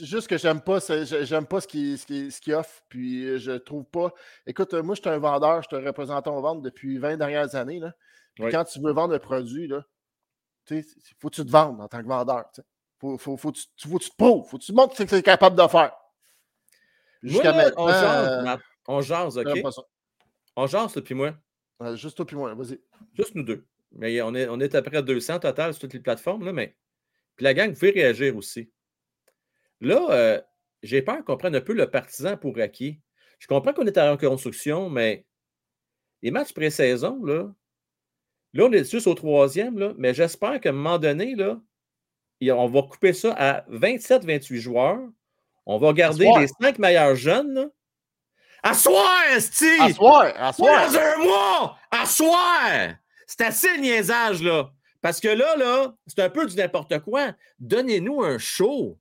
juste 0.00 0.28
que 0.28 0.38
j'aime 0.38 0.60
pas, 0.60 0.78
j'aime 1.24 1.46
pas 1.46 1.60
ce 1.60 1.66
qu'il 1.66 1.98
ce 1.98 2.06
qu'il- 2.06 2.30
ce 2.30 2.40
qu'il 2.40 2.54
offre, 2.54 2.82
puis 2.88 3.24
euh, 3.26 3.38
je 3.38 3.50
trouve 3.52 3.84
pas. 3.86 4.12
Écoute, 4.46 4.72
euh, 4.74 4.82
moi, 4.84 4.94
je 4.94 5.00
suis 5.00 5.10
un 5.10 5.18
vendeur, 5.18 5.62
je 5.62 5.68
suis 5.68 5.82
un 5.82 5.84
représentant 5.84 6.36
en 6.36 6.40
vente 6.40 6.62
depuis 6.62 6.98
20 6.98 7.16
dernières 7.16 7.56
années. 7.56 7.80
Là. 7.80 7.92
Puis 8.36 8.44
Oui. 8.44 8.52
quand 8.52 8.62
tu 8.62 8.78
veux 8.80 8.92
vendre 8.92 9.14
un 9.14 9.18
produit, 9.18 9.68
sais, 10.66 10.84
faut 11.18 11.28
que 11.28 11.34
tu 11.34 11.44
te 11.44 11.50
vendes 11.50 11.80
en 11.80 11.88
tant 11.88 12.00
que 12.00 12.06
vendeur. 12.06 12.44
Faut, 13.00 13.16
faut, 13.16 13.36
faut, 13.36 13.52
tu, 13.52 13.62
faut 13.86 13.98
que 13.98 14.04
tu 14.04 14.10
te 14.10 14.16
prouves, 14.16 14.48
faut 14.48 14.58
que 14.58 14.64
tu 14.64 14.72
montres 14.72 14.96
ce 14.96 15.04
que 15.04 15.08
tu 15.08 15.14
es 15.14 15.22
capable 15.22 15.56
de 15.56 15.68
faire. 15.68 15.92
Jusqu'à 17.22 17.52
maintenant, 17.52 17.84
on 17.84 17.88
jase, 17.88 18.28
euh. 18.28 18.56
On 18.86 19.00
jase, 19.00 19.38
OK? 19.38 19.62
On 20.56 20.66
jase, 20.66 20.92
toi, 20.92 21.02
puis 21.02 21.14
moi. 21.14 21.34
Euh, 21.82 21.96
juste 21.96 22.16
toi 22.16 22.26
puis 22.26 22.36
moi, 22.36 22.54
vas-y. 22.54 22.80
Juste 23.14 23.34
nous 23.34 23.44
deux. 23.44 23.64
Mais 23.92 24.20
on 24.22 24.34
est, 24.34 24.48
on 24.48 24.58
est 24.60 24.74
à 24.74 24.82
près 24.82 25.02
de 25.02 25.06
200 25.06 25.40
total 25.40 25.72
sur 25.72 25.82
toutes 25.82 25.94
les 25.94 26.00
plateformes, 26.00 26.44
là, 26.44 26.52
mais. 26.52 26.76
Puis 27.36 27.44
la 27.44 27.54
gang, 27.54 27.70
vous 27.70 27.78
pouvez 27.78 27.92
réagir 27.92 28.36
aussi. 28.36 28.70
Là, 29.80 30.06
euh, 30.10 30.40
j'ai 30.82 31.02
peur 31.02 31.24
qu'on 31.24 31.36
prenne 31.36 31.54
un 31.54 31.60
peu 31.60 31.72
le 31.72 31.88
partisan 31.88 32.36
pour 32.36 32.58
acquis. 32.58 33.00
Je 33.38 33.46
comprends 33.46 33.72
qu'on 33.72 33.86
est 33.86 33.98
en 33.98 34.12
reconstruction, 34.12 34.90
mais 34.90 35.24
les 36.22 36.32
matchs 36.32 36.52
pré-saison, 36.52 37.24
là, 37.24 37.52
là, 38.54 38.64
on 38.64 38.72
est 38.72 38.90
juste 38.90 39.06
au 39.06 39.14
troisième, 39.14 39.78
là, 39.78 39.94
mais 39.96 40.14
j'espère 40.14 40.60
qu'à 40.60 40.70
un 40.70 40.72
moment 40.72 40.98
donné, 40.98 41.36
là, 41.36 41.60
on 42.42 42.68
va 42.68 42.82
couper 42.82 43.12
ça 43.12 43.34
à 43.36 43.64
27-28 43.70 44.56
joueurs. 44.56 45.00
On 45.66 45.78
va 45.78 45.92
garder 45.92 46.30
les 46.38 46.48
cinq 46.60 46.78
meilleurs 46.78 47.14
jeunes. 47.14 47.54
Là. 47.54 47.66
À 48.62 48.74
soir, 48.74 49.22
esti! 49.34 49.78
À 49.80 49.92
soir, 49.92 50.32
à 50.36 50.52
soir. 50.52 50.90
Dans 50.90 50.98
un 50.98 51.16
mois! 51.18 51.78
À 51.90 52.06
soir! 52.06 52.94
C'est 53.26 53.42
assez 53.42 53.72
le 53.74 53.82
niaisage, 53.82 54.42
là. 54.42 54.70
Parce 55.00 55.20
que 55.20 55.28
là, 55.28 55.56
là, 55.56 55.94
c'est 56.06 56.20
un 56.20 56.30
peu 56.30 56.46
du 56.46 56.56
n'importe 56.56 56.98
quoi. 57.00 57.32
Donnez-nous 57.60 58.22
un 58.22 58.38
show. 58.38 58.98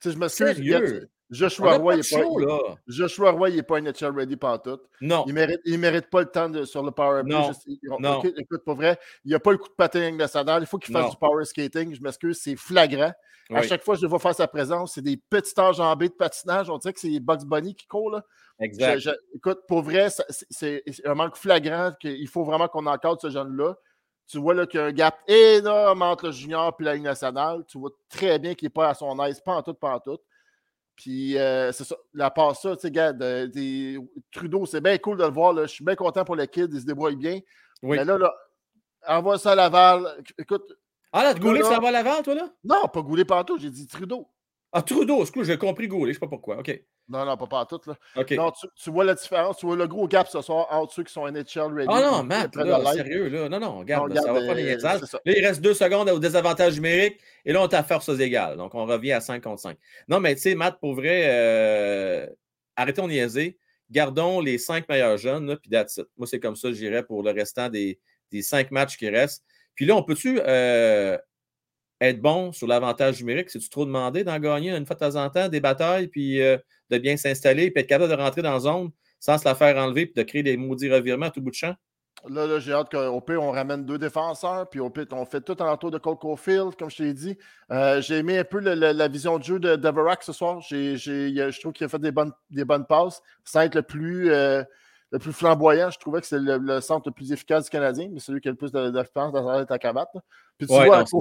Tu 0.00 0.08
sais, 0.08 0.14
je 0.14 0.18
m'excuse. 0.18 0.46
Sérieux. 0.46 1.10
Joshua 1.30 1.72
a 1.74 1.76
Roy, 1.78 1.92
pas 1.92 1.96
il 1.96 2.02
de 2.02 2.06
est 2.06 2.10
pas, 2.18 2.22
show, 2.22 2.38
là. 2.38 2.58
Joshua 2.86 3.30
Roy, 3.30 3.50
il 3.50 3.56
n'est 3.56 3.62
pas 3.62 3.80
NHL 3.80 4.14
ready 4.16 4.36
tout. 4.62 4.78
Non. 5.00 5.24
Il 5.26 5.30
ne 5.30 5.32
mérite, 5.34 5.60
il 5.64 5.78
mérite 5.78 6.10
pas 6.10 6.20
le 6.20 6.26
temps 6.30 6.48
de, 6.48 6.64
sur 6.64 6.82
le 6.82 6.90
power 6.90 7.22
play. 7.22 7.32
Non. 7.34 7.48
Juste- 7.48 7.62
il- 7.66 7.78
Non. 7.98 8.22
écoute, 8.22 8.62
pour 8.64 8.74
vrai, 8.76 8.98
il 9.24 9.32
n'a 9.32 9.40
pas 9.40 9.52
le 9.52 9.58
coup 9.58 9.68
de 9.68 9.74
patin 9.74 10.10
national. 10.12 10.62
Il 10.62 10.66
faut 10.66 10.78
qu'il 10.78 10.92
fasse 10.92 11.04
Non. 11.04 11.10
du 11.10 11.16
power 11.16 11.44
skating. 11.44 11.94
Je 11.94 12.00
m'excuse, 12.02 12.38
c'est 12.42 12.56
flagrant. 12.56 13.12
À 13.52 13.60
chaque 13.62 13.82
fois 13.84 13.94
que 13.94 14.00
je 14.00 14.06
vois 14.06 14.18
faire 14.18 14.34
sa 14.34 14.48
présence, 14.48 14.94
c'est 14.94 15.02
des 15.02 15.16
petites 15.18 15.58
enjambées 15.58 16.08
de 16.08 16.14
patinage. 16.14 16.70
On 16.70 16.78
dirait 16.78 16.94
que 16.94 17.00
c'est 17.00 17.20
Bugs 17.20 17.44
Bunny 17.44 17.74
qui 17.74 17.86
court. 17.86 18.10
Là. 18.10 18.24
exact. 18.60 18.98
Je- 19.00 19.10
je- 19.10 19.36
écoute, 19.36 19.60
pour 19.68 19.82
vrai, 19.82 20.08
c'est- 20.50 20.82
un 21.04 21.14
manque 21.14 21.36
flagrant 21.36 21.92
qu'il 22.00 22.28
faut 22.28 22.44
vraiment 22.44 22.68
qu'on 22.68 22.86
encadre 22.86 23.20
ce 23.20 23.28
jeune-là. 23.30 23.74
Tu 24.26 24.38
vois 24.38 24.54
là, 24.54 24.66
qu'il 24.66 24.80
y 24.80 24.82
a 24.82 24.86
un 24.86 24.92
gap 24.92 25.18
énorme 25.28 26.00
entre 26.00 26.26
le 26.26 26.32
junior 26.32 26.74
et 26.80 26.82
la 26.84 26.94
Ligue 26.94 27.02
nationale. 27.02 27.64
Tu 27.68 27.78
vois 27.78 27.90
très 28.08 28.38
bien 28.38 28.54
qu'il 28.54 28.66
n'est 28.66 28.70
pas 28.70 28.88
à 28.88 28.94
son 28.94 29.22
aise, 29.24 29.40
pas 29.44 29.52
en 29.56 29.62
tout, 29.62 29.74
pas 29.74 29.94
en 29.96 30.00
tout. 30.00 30.16
Puis, 30.96 31.36
euh, 31.38 31.72
c'est 31.72 31.84
ça. 31.84 31.96
La 32.12 32.30
part 32.30 32.54
ça, 32.56 32.74
tu 32.76 32.82
sais, 32.82 32.90
gars, 32.90 33.12
de- 33.12 33.46
des- 33.46 33.98
Trudeau, 34.32 34.64
c'est 34.66 34.80
bien 34.80 34.96
cool 34.98 35.16
de 35.18 35.24
le 35.24 35.30
voir. 35.30 35.52
là. 35.52 35.62
Je 35.66 35.72
suis 35.72 35.84
bien 35.84 35.94
content 35.96 36.24
pour 36.24 36.36
le 36.36 36.46
kid, 36.46 36.70
il 36.72 36.80
se 36.80 36.86
débrouille 36.86 37.16
bien. 37.16 37.40
Oui. 37.82 37.96
Mais 37.98 38.04
là, 38.04 38.16
là, 38.16 38.32
envoie 39.08 39.38
ça 39.38 39.52
à 39.52 39.54
Laval. 39.54 40.06
Écoute, 40.38 40.72
Ah, 41.12 41.22
là, 41.24 41.34
Goulet, 41.34 41.60
tu 41.60 41.68
là- 41.68 41.76
t'en 41.76 41.82
vas 41.82 41.88
à 41.88 41.92
l'avant, 41.92 42.22
toi, 42.22 42.34
là? 42.34 42.48
non, 42.64 42.88
pas 42.92 43.02
Goulet 43.02 43.24
partout, 43.24 43.58
j'ai 43.58 43.70
dit 43.70 43.86
Trudeau. 43.86 44.28
Ah, 44.72 44.82
Trudeau, 44.82 45.20
excuse, 45.22 45.46
j'ai 45.46 45.58
compris 45.58 45.86
Goulet, 45.88 46.12
je 46.12 46.18
sais 46.18 46.20
pas 46.20 46.28
pourquoi. 46.28 46.58
OK. 46.58 46.80
Non, 47.08 47.26
non, 47.26 47.36
pas 47.36 47.46
partout. 47.46 47.80
Là. 47.86 47.96
Non, 48.30 48.50
tu, 48.50 48.66
tu 48.76 48.90
vois 48.90 49.04
la 49.04 49.14
différence, 49.14 49.58
tu 49.58 49.66
vois 49.66 49.76
le 49.76 49.86
gros 49.86 50.08
gap 50.08 50.26
ce 50.26 50.40
soir 50.40 50.66
entre 50.70 50.92
ceux 50.92 51.02
qui 51.02 51.12
sont 51.12 51.30
NHL 51.30 51.74
ready. 51.74 51.88
Ah 51.88 52.00
non, 52.00 52.22
Matt, 52.22 52.56
là, 52.56 52.92
sérieux, 52.92 53.28
là. 53.28 53.48
Non, 53.48 53.60
non, 53.60 53.78
regarde, 53.80 54.08
Non, 54.08 54.14
là, 54.14 54.22
ça 54.22 54.32
va 54.32 54.40
pas 54.46 54.54
les 54.54 54.64
euh, 54.64 54.74
niaisages. 54.74 55.00
Là, 55.02 55.20
il 55.26 55.46
reste 55.46 55.60
deux 55.60 55.74
secondes 55.74 56.08
au 56.08 56.18
désavantage 56.18 56.76
numérique 56.76 57.20
et 57.44 57.52
là, 57.52 57.60
on 57.60 57.68
est 57.68 57.74
à 57.74 57.82
forces 57.82 58.08
égales. 58.18 58.56
Donc, 58.56 58.74
on 58.74 58.86
revient 58.86 59.12
à 59.12 59.20
5 59.20 59.42
contre 59.42 59.60
5. 59.60 59.76
Non, 60.08 60.18
mais 60.18 60.34
tu 60.34 60.40
sais, 60.42 60.54
Matt, 60.54 60.78
pour 60.80 60.94
vrai, 60.94 61.24
euh, 61.26 62.26
arrêtons 62.76 63.06
de 63.06 63.12
niaiser. 63.12 63.58
Gardons 63.90 64.40
les 64.40 64.56
cinq 64.56 64.88
meilleurs 64.88 65.18
jeunes, 65.18 65.56
puis 65.58 65.70
that's 65.70 65.98
it. 65.98 66.06
Moi, 66.16 66.26
c'est 66.26 66.40
comme 66.40 66.56
ça, 66.56 66.72
j'irai 66.72 67.02
pour 67.02 67.22
le 67.22 67.32
restant 67.32 67.68
des, 67.68 68.00
des 68.32 68.40
cinq 68.40 68.70
matchs 68.70 68.96
qui 68.96 69.10
restent. 69.10 69.44
Puis 69.74 69.84
là, 69.84 69.94
on 69.94 70.02
peut-tu 70.02 70.40
euh, 70.40 71.18
être 72.04 72.20
bon 72.20 72.52
sur 72.52 72.66
l'avantage 72.66 73.20
numérique? 73.20 73.50
C'est-tu 73.50 73.68
trop 73.68 73.84
demandé 73.84 74.24
d'en 74.24 74.38
gagner 74.38 74.70
une 74.70 74.86
fois 74.86 74.96
de 74.96 75.00
temps 75.00 75.16
en 75.16 75.30
temps 75.30 75.48
des 75.48 75.60
batailles, 75.60 76.08
puis 76.08 76.40
euh, 76.42 76.56
de 76.90 76.98
bien 76.98 77.16
s'installer, 77.16 77.70
puis 77.70 77.82
être 77.82 77.88
capable 77.88 78.10
de 78.10 78.16
rentrer 78.16 78.42
dans 78.42 78.52
la 78.52 78.60
zone 78.60 78.90
sans 79.20 79.38
se 79.38 79.44
la 79.44 79.54
faire 79.54 79.76
enlever, 79.76 80.06
puis 80.06 80.14
de 80.14 80.22
créer 80.22 80.42
des 80.42 80.56
maudits 80.56 80.90
revirements 80.90 81.26
à 81.26 81.30
tout 81.30 81.40
bout 81.40 81.50
de 81.50 81.54
champ? 81.54 81.74
Là, 82.28 82.46
là 82.46 82.58
j'ai 82.58 82.72
hâte 82.72 82.90
qu'au 82.90 83.20
pire, 83.20 83.42
on 83.42 83.50
ramène 83.50 83.84
deux 83.84 83.98
défenseurs, 83.98 84.68
puis 84.68 84.80
au 84.80 84.88
pire, 84.88 85.06
on 85.12 85.26
fait 85.26 85.40
tout 85.40 85.60
en 85.60 85.66
entour 85.66 85.90
de 85.90 85.98
Cole 85.98 86.16
Caulfield, 86.16 86.74
comme 86.76 86.90
je 86.90 86.96
t'ai 86.96 87.12
dit. 87.12 87.36
Euh, 87.70 88.00
j'ai 88.00 88.18
aimé 88.18 88.38
un 88.38 88.44
peu 88.44 88.60
le- 88.60 88.74
le- 88.74 88.92
la 88.92 89.08
vision 89.08 89.38
de 89.38 89.44
jeu 89.44 89.58
de 89.58 89.76
Deverak 89.76 90.22
ce 90.22 90.32
soir. 90.32 90.60
Je 90.60 91.60
trouve 91.60 91.72
qu'il 91.72 91.84
a 91.84 91.88
fait 91.88 91.98
des 91.98 92.12
bonnes, 92.12 92.32
des 92.50 92.64
bonnes 92.64 92.86
passes, 92.86 93.20
sans 93.44 93.60
être 93.62 93.74
le 93.74 93.82
plus, 93.82 94.30
euh, 94.30 94.62
le 95.10 95.18
plus 95.18 95.32
flamboyant. 95.32 95.90
Je 95.90 95.98
trouvais 95.98 96.20
que 96.20 96.26
c'est 96.26 96.38
le, 96.38 96.56
le 96.58 96.80
centre 96.80 97.08
le 97.08 97.12
plus 97.12 97.30
efficace 97.32 97.64
du 97.64 97.70
Canadien, 97.70 98.08
mais 98.10 98.20
celui 98.20 98.40
qui 98.40 98.48
a 98.48 98.52
le 98.52 98.56
plus 98.56 98.72
de- 98.72 98.90
d'expérience 98.90 99.32
dans 99.32 99.64
ta 99.66 99.78
cravate. 99.78 100.08
Puis 100.56 100.66
tu 100.66 100.72
Ouais, 100.72 100.86
vois, 100.86 101.04
non. 101.12 101.20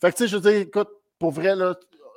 Fait 0.00 0.10
que 0.10 0.16
tu 0.16 0.22
sais, 0.24 0.28
je 0.28 0.36
veux 0.36 0.50
dire, 0.50 0.60
écoute, 0.60 0.88
pour 1.18 1.30
vrai, 1.30 1.54
là, 1.54 1.74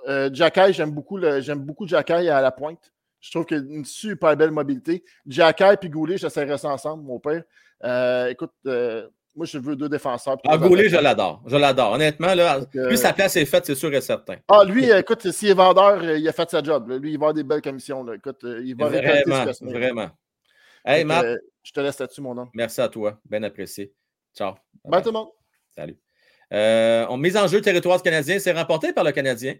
euh, 0.07 0.29
Jacky, 0.33 0.73
j'aime 0.73 0.91
beaucoup, 0.91 1.19
j'aime 1.39 1.59
beaucoup 1.59 1.87
Jacky 1.87 2.13
à 2.13 2.41
la 2.41 2.51
pointe. 2.51 2.91
Je 3.19 3.31
trouve 3.31 3.45
qu'il 3.45 3.57
a 3.57 3.59
une 3.61 3.85
super 3.85 4.35
belle 4.35 4.51
mobilité. 4.51 5.03
Jacky 5.25 5.63
et 5.81 5.89
Goulet, 5.89 6.17
j'essaierai 6.17 6.57
ça 6.57 6.69
ensemble, 6.69 7.03
mon 7.03 7.19
père. 7.19 7.43
Euh, 7.83 8.27
écoute, 8.27 8.51
euh, 8.67 9.07
moi, 9.35 9.45
je 9.45 9.57
veux 9.57 9.75
deux 9.75 9.89
défenseurs. 9.89 10.37
Ah, 10.45 10.57
Goulet, 10.57 10.89
je 10.89 10.97
l'adore. 10.97 11.41
Je 11.45 11.55
l'adore. 11.55 11.93
Honnêtement, 11.93 12.33
là, 12.35 12.59
Donc, 12.59 12.69
plus 12.69 12.97
sa 12.97 13.13
place 13.13 13.35
est 13.37 13.45
faite, 13.45 13.65
c'est 13.65 13.75
sûr 13.75 13.93
et 13.93 14.01
certain. 14.01 14.35
Ah, 14.47 14.63
lui, 14.65 14.91
euh, 14.91 14.99
écoute, 14.99 15.29
s'il 15.31 15.49
est 15.49 15.53
vendeur, 15.53 16.03
il 16.03 16.27
a 16.27 16.33
fait 16.33 16.49
sa 16.49 16.61
job. 16.61 16.89
là. 16.89 16.97
Lui, 16.97 17.11
il 17.11 17.17
va 17.17 17.27
avoir 17.27 17.33
des 17.33 17.43
belles 17.43 17.61
commissions. 17.61 18.03
là. 18.03 18.15
Écoute, 18.15 18.39
il 18.43 18.75
va 18.75 18.89
ce 18.91 19.63
Vraiment, 19.63 19.71
vraiment. 19.71 20.09
Hey, 20.85 21.05
Matt, 21.05 21.25
je 21.63 21.71
te 21.71 21.79
laisse 21.79 21.97
là-dessus, 21.97 22.21
mon 22.21 22.37
homme. 22.37 22.49
merci 22.53 22.81
à 22.81 22.89
toi. 22.89 23.17
Bien 23.29 23.41
apprécié. 23.43 23.93
Ciao. 24.35 24.53
Bye 24.83 25.01
tout 25.01 25.09
le 25.09 25.13
monde. 25.13 25.29
Salut. 25.73 25.97
Euh, 26.53 27.05
on 27.09 27.17
mise 27.17 27.35
en 27.37 27.47
jeu 27.47 27.61
territoire 27.61 28.01
Canadien, 28.03 28.39
c'est 28.39 28.51
remporté 28.51 28.93
par 28.93 29.03
le 29.03 29.11
Canadien. 29.11 29.55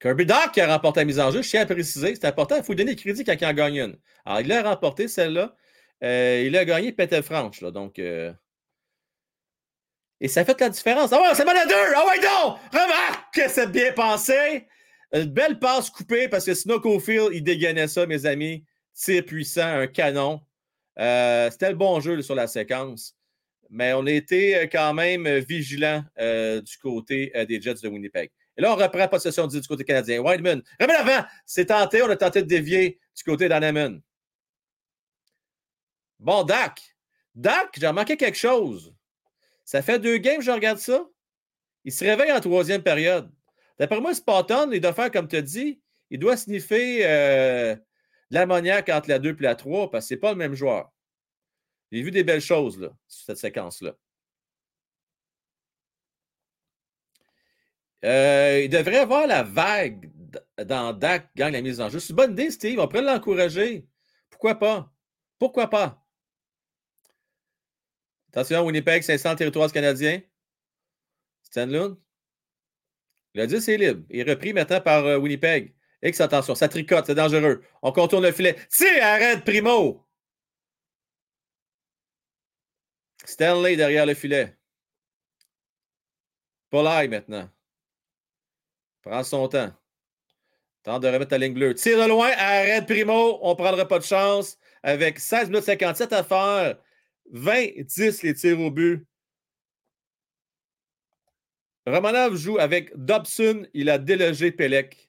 Kirby 0.00 0.26
Doc 0.26 0.52
qui 0.52 0.60
a 0.60 0.66
remporté 0.72 1.00
la 1.00 1.04
mise 1.06 1.18
en 1.18 1.30
jeu, 1.32 1.42
je 1.42 1.50
tiens 1.50 1.62
à 1.62 1.66
préciser, 1.66 2.14
c'est 2.14 2.24
important, 2.26 2.56
il 2.56 2.62
faut 2.62 2.74
donner 2.74 2.92
le 2.92 2.96
crédit 2.96 3.24
quand 3.24 3.34
il 3.38 3.44
en 3.46 3.52
gagne 3.52 3.76
une. 3.76 3.98
Alors, 4.24 4.40
il 4.40 4.52
a 4.52 4.62
remporté 4.62 5.08
celle-là. 5.08 5.56
Euh, 6.04 6.44
il 6.46 6.56
a 6.56 6.64
gagné 6.64 6.92
Petel 6.92 7.22
Franche, 7.24 7.60
là, 7.60 7.72
donc. 7.72 7.98
euh, 7.98 8.32
Et 10.20 10.28
ça 10.28 10.44
fait 10.44 10.58
la 10.60 10.68
différence. 10.68 11.12
Ah 11.12 11.20
ouais, 11.20 11.34
c'est 11.34 11.44
mal 11.44 11.56
à 11.56 11.66
deux! 11.66 11.74
Ah 11.96 12.06
ouais, 12.06 12.20
donc! 12.20 12.58
Remarque 12.72 13.34
que 13.34 13.48
c'est 13.48 13.70
bien 13.70 13.92
pensé! 13.92 14.66
Une 15.12 15.24
belle 15.24 15.58
passe 15.58 15.90
coupée 15.90 16.28
parce 16.28 16.44
que 16.44 16.54
sinon, 16.54 16.78
Cofield, 16.78 17.30
il 17.32 17.42
dégainait 17.42 17.88
ça, 17.88 18.06
mes 18.06 18.26
amis. 18.26 18.64
Tir 18.98 19.24
puissant, 19.24 19.62
un 19.62 19.86
canon. 19.86 20.40
Euh, 20.98 21.48
C'était 21.52 21.70
le 21.70 21.76
bon 21.76 22.00
jeu 22.00 22.20
sur 22.20 22.34
la 22.34 22.48
séquence. 22.48 23.16
Mais 23.70 23.92
on 23.92 24.04
a 24.06 24.10
été 24.10 24.56
euh, 24.56 24.66
quand 24.66 24.92
même 24.92 25.26
euh, 25.26 25.38
vigilants 25.38 26.02
du 26.18 26.78
côté 26.82 27.32
des 27.48 27.62
Jets 27.62 27.80
de 27.82 27.88
Winnipeg. 27.88 28.30
Et 28.56 28.62
là, 28.62 28.72
on 28.72 28.76
reprend 28.76 29.06
possession 29.06 29.46
du 29.46 29.60
côté 29.62 29.84
canadien. 29.84 30.20
Wideman, 30.20 30.62
remets 30.80 30.92
l'avant. 30.94 31.24
C'est 31.46 31.66
tenté. 31.66 32.02
On 32.02 32.10
a 32.10 32.16
tenté 32.16 32.42
de 32.42 32.48
dévier 32.48 32.98
du 33.16 33.22
côté 33.22 33.48
d'Anaman. 33.48 34.00
Bon, 36.18 36.42
Dak. 36.42 36.96
Dak, 37.36 37.78
j'ai 37.78 37.86
remarqué 37.86 38.16
quelque 38.16 38.36
chose. 38.36 38.92
Ça 39.64 39.80
fait 39.80 40.00
deux 40.00 40.16
games 40.16 40.38
que 40.38 40.44
je 40.44 40.50
regarde 40.50 40.78
ça. 40.78 41.06
Il 41.84 41.92
se 41.92 42.04
réveille 42.04 42.32
en 42.32 42.40
troisième 42.40 42.82
période. 42.82 43.30
D'après 43.78 44.00
moi, 44.00 44.12
Spartan, 44.12 44.72
il 44.72 44.80
doit 44.80 44.92
faire 44.92 45.12
comme 45.12 45.28
tu 45.28 45.36
as 45.36 45.42
dit. 45.42 45.80
Il 46.10 46.18
doit 46.18 46.36
sniffer 46.36 47.76
l'ammoniaque 48.30 48.88
entre 48.88 49.08
la 49.08 49.18
2 49.18 49.30
et 49.30 49.42
la 49.42 49.54
3 49.54 49.90
parce 49.90 50.04
que 50.04 50.08
ce 50.08 50.14
n'est 50.14 50.20
pas 50.20 50.32
le 50.32 50.38
même 50.38 50.54
joueur. 50.54 50.92
J'ai 51.90 52.02
vu 52.02 52.10
des 52.10 52.24
belles 52.24 52.40
choses 52.40 52.78
là, 52.78 52.90
sur 53.06 53.26
cette 53.26 53.38
séquence-là. 53.38 53.94
Euh, 58.04 58.60
il 58.64 58.68
devrait 58.68 58.98
avoir 58.98 59.26
la 59.26 59.42
vague 59.42 60.10
dans 60.64 60.92
Dak 60.92 61.30
gagne 61.34 61.52
la 61.54 61.62
mise 61.62 61.80
en 61.80 61.88
jeu. 61.88 61.98
C'est 61.98 62.10
une 62.10 62.16
bonne 62.16 62.32
idée, 62.32 62.50
Steve. 62.50 62.78
On 62.78 62.86
pourrait 62.86 63.02
l'encourager. 63.02 63.88
Pourquoi 64.30 64.56
pas? 64.56 64.92
Pourquoi 65.38 65.68
pas? 65.68 66.04
Attention, 68.28 68.64
Winnipeg, 68.64 69.02
500 69.02 69.36
territoire 69.36 69.72
canadien. 69.72 70.20
Stanley. 71.42 71.94
Le 73.34 73.46
10 73.46 73.68
est 73.68 73.76
libre. 73.78 74.04
Il 74.10 74.20
est 74.20 74.30
repris 74.30 74.52
maintenant 74.52 74.80
par 74.80 75.04
euh, 75.06 75.18
Winnipeg. 75.18 75.74
X, 76.02 76.20
attention, 76.20 76.54
ça 76.54 76.68
tricote, 76.68 77.06
c'est 77.06 77.14
dangereux. 77.14 77.62
On 77.82 77.92
contourne 77.92 78.24
le 78.24 78.32
filet. 78.32 78.56
Tire, 78.70 79.02
arrête, 79.02 79.44
Primo! 79.44 80.04
Stanley 83.24 83.76
derrière 83.76 84.06
le 84.06 84.14
filet. 84.14 84.56
Polai 86.70 87.08
maintenant. 87.08 87.50
Prend 89.02 89.22
son 89.24 89.48
temps. 89.48 89.72
Tente 90.82 91.02
de 91.02 91.08
remettre 91.08 91.32
la 91.32 91.38
ligne 91.38 91.54
bleue. 91.54 91.74
Tire 91.74 91.98
de 91.98 92.08
loin, 92.08 92.30
arrête 92.30 92.86
Primo. 92.86 93.38
On 93.42 93.50
ne 93.50 93.54
prendra 93.54 93.86
pas 93.86 93.98
de 93.98 94.04
chance. 94.04 94.56
Avec 94.82 95.18
16 95.18 95.50
minutes 95.50 95.64
57 95.64 96.12
à 96.12 96.24
faire. 96.24 96.78
20-10 97.32 98.22
les 98.22 98.34
tirs 98.34 98.60
au 98.60 98.70
but. 98.70 99.04
Romanov 101.86 102.36
joue 102.36 102.58
avec 102.58 102.96
Dobson. 102.96 103.66
Il 103.74 103.90
a 103.90 103.98
délogé 103.98 104.52
Pelec. 104.52 105.07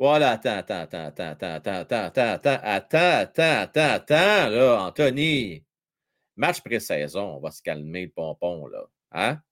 Voilà, 0.00 0.30
attends, 0.30 0.56
attends, 0.56 0.80
attends, 0.80 1.08
attends, 1.08 1.30
attends, 1.30 1.52
attends, 1.52 2.04
attends, 2.06 2.32
attends, 2.32 2.58
attends, 2.62 3.20
attends, 3.20 3.60
attends, 3.60 3.80
attends, 3.80 4.48
là, 4.48 4.82
Anthony. 4.86 5.62
Match 6.36 6.62
pré-saison, 6.62 7.36
on 7.36 7.40
va 7.40 7.50
se 7.50 7.60
calmer 7.60 8.06
le 8.06 8.10
pompon, 8.10 8.66
là. 8.66 8.86
Hein? 9.12 9.42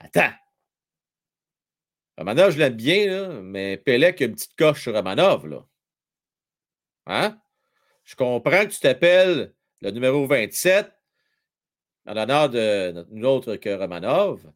Attends. 0.00 0.32
Romanov, 2.18 2.50
je 2.50 2.58
l'aime 2.58 2.74
bien, 2.74 3.06
là, 3.06 3.28
mais 3.42 3.76
Pelec 3.76 4.20
a 4.20 4.24
une 4.24 4.34
petite 4.34 4.56
coche 4.56 4.82
sur 4.82 4.92
Romanov, 4.92 5.46
là. 5.46 5.64
Hein? 7.06 7.40
Je 8.02 8.16
comprends 8.16 8.66
que 8.66 8.72
tu 8.72 8.80
t'appelles 8.80 9.54
le 9.82 9.90
numéro 9.92 10.26
27 10.26 10.92
en 12.06 12.14
l'honneur 12.14 12.50
de 12.50 13.06
nous 13.10 13.26
autre 13.28 13.54
que 13.54 13.70
Romanov. 13.70 14.52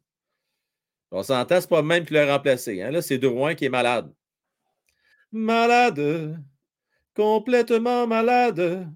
On 1.11 1.23
s'entend, 1.23 1.61
c'est 1.61 1.69
pas 1.69 1.81
même 1.81 2.05
qui 2.05 2.15
l'a 2.15 2.35
remplacé. 2.35 2.81
Hein? 2.81 2.91
Là, 2.91 3.01
c'est 3.01 3.17
Drouin 3.17 3.55
qui 3.55 3.63
est 3.63 3.69
malade. 3.69 4.13
Malade. 5.31 6.43
Complètement 7.13 8.07
malade. 8.07 8.89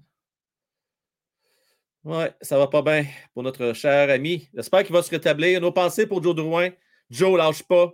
Ouais, 2.04 2.32
ça 2.40 2.58
va 2.58 2.66
pas 2.66 2.82
bien 2.82 3.06
pour 3.32 3.42
notre 3.42 3.72
cher 3.74 4.10
ami. 4.10 4.48
J'espère 4.54 4.82
qu'il 4.84 4.92
va 4.92 5.02
se 5.02 5.10
rétablir. 5.10 5.60
Nos 5.60 5.72
pensées 5.72 6.06
pour 6.06 6.22
Joe 6.22 6.34
Drouin. 6.34 6.70
Joe, 7.10 7.36
lâche 7.38 7.62
pas. 7.62 7.92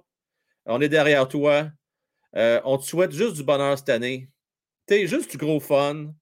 On 0.66 0.80
est 0.80 0.88
derrière 0.88 1.28
toi. 1.28 1.70
Euh, 2.36 2.60
on 2.64 2.78
te 2.78 2.84
souhaite 2.84 3.12
juste 3.12 3.34
du 3.36 3.42
bonheur 3.42 3.76
cette 3.76 3.88
année. 3.88 4.30
T'es 4.86 5.06
juste 5.06 5.30
du 5.30 5.36
gros 5.36 5.60
fun. 5.60 6.14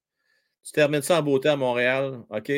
Tu 0.64 0.72
termines 0.72 1.02
ça 1.02 1.20
en 1.20 1.22
beauté 1.22 1.48
à 1.48 1.56
Montréal, 1.56 2.24
OK? 2.30 2.50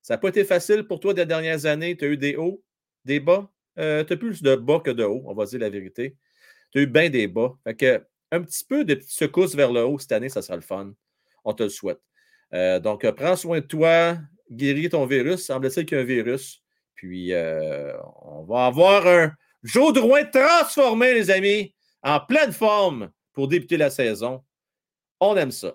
Ça 0.00 0.14
n'a 0.14 0.18
pas 0.18 0.28
été 0.28 0.44
facile 0.44 0.84
pour 0.84 1.00
toi 1.00 1.12
des 1.12 1.26
dernières 1.26 1.66
années. 1.66 1.96
Tu 1.96 2.04
as 2.04 2.08
eu 2.08 2.16
des 2.16 2.36
hauts, 2.36 2.62
des 3.04 3.20
bas. 3.20 3.50
Euh, 3.78 4.04
tu 4.04 4.12
as 4.12 4.16
plus 4.16 4.42
de 4.42 4.54
bas 4.54 4.80
que 4.80 4.90
de 4.90 5.04
hauts, 5.04 5.24
on 5.26 5.34
va 5.34 5.44
dire 5.44 5.60
la 5.60 5.68
vérité. 5.68 6.16
Tu 6.72 6.78
as 6.78 6.82
eu 6.82 6.86
bien 6.86 7.10
des 7.10 7.26
bas. 7.26 7.54
Fait 7.64 7.74
que, 7.74 8.06
un 8.34 8.42
petit 8.42 8.64
peu 8.64 8.84
de 8.84 8.94
petites 8.94 9.10
secousses 9.10 9.54
vers 9.54 9.72
le 9.72 9.84
haut 9.84 9.98
cette 9.98 10.12
année, 10.12 10.28
ça 10.28 10.42
sera 10.42 10.56
le 10.56 10.62
fun. 10.62 10.92
On 11.44 11.52
te 11.52 11.62
le 11.62 11.68
souhaite. 11.68 12.00
Euh, 12.52 12.80
donc, 12.80 13.04
euh, 13.04 13.12
prends 13.12 13.36
soin 13.36 13.60
de 13.60 13.66
toi, 13.66 14.18
guéris 14.50 14.88
ton 14.88 15.06
virus. 15.06 15.46
Semble-t-il 15.46 15.86
qu'il 15.86 15.96
y 15.96 16.00
a 16.00 16.02
un 16.02 16.06
virus. 16.06 16.62
Puis, 16.94 17.32
euh, 17.32 17.96
on 18.22 18.44
va 18.44 18.66
avoir 18.66 19.06
un 19.06 19.32
Joe 19.62 19.92
Drouin 19.92 20.24
transformé, 20.24 21.14
les 21.14 21.30
amis, 21.30 21.74
en 22.02 22.20
pleine 22.20 22.52
forme 22.52 23.10
pour 23.32 23.48
débuter 23.48 23.76
la 23.76 23.90
saison. 23.90 24.44
On 25.20 25.36
aime 25.36 25.50
ça. 25.50 25.74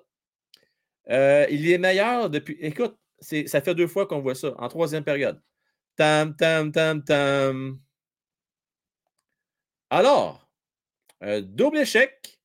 il 1.08 1.70
est 1.70 1.78
meilleur 1.78 2.30
depuis. 2.30 2.58
Écoute, 2.60 2.96
ça 3.20 3.62
fait 3.62 3.76
deux 3.76 3.88
fois 3.88 4.06
qu'on 4.06 4.20
voit 4.20 4.36
ça, 4.36 4.54
en 4.58 4.68
troisième 4.70 5.04
période. 5.04 5.42
Tam, 5.96 6.36
tam, 6.36 6.72
tam, 6.72 7.04
tam. 7.04 7.80
Alors, 9.90 10.48
un 11.22 11.42
double 11.42 11.80
échec. 11.80 12.39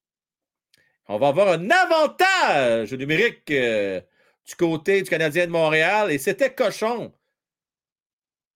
On 1.06 1.18
va 1.18 1.28
avoir 1.28 1.48
un 1.48 1.70
avantage 1.70 2.94
numérique 2.94 3.52
du 3.52 4.55
côté 4.56 5.02
du 5.02 5.10
Canadien 5.10 5.47
de 5.47 5.52
Montréal 5.52 6.10
et 6.10 6.18
c'était 6.18 6.55
cochon. 6.55 7.12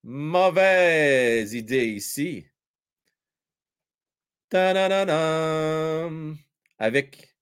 Mauvaise 0.02 1.52
idée 1.52 1.88
ici. 1.88 2.46
Avec 6.78 7.34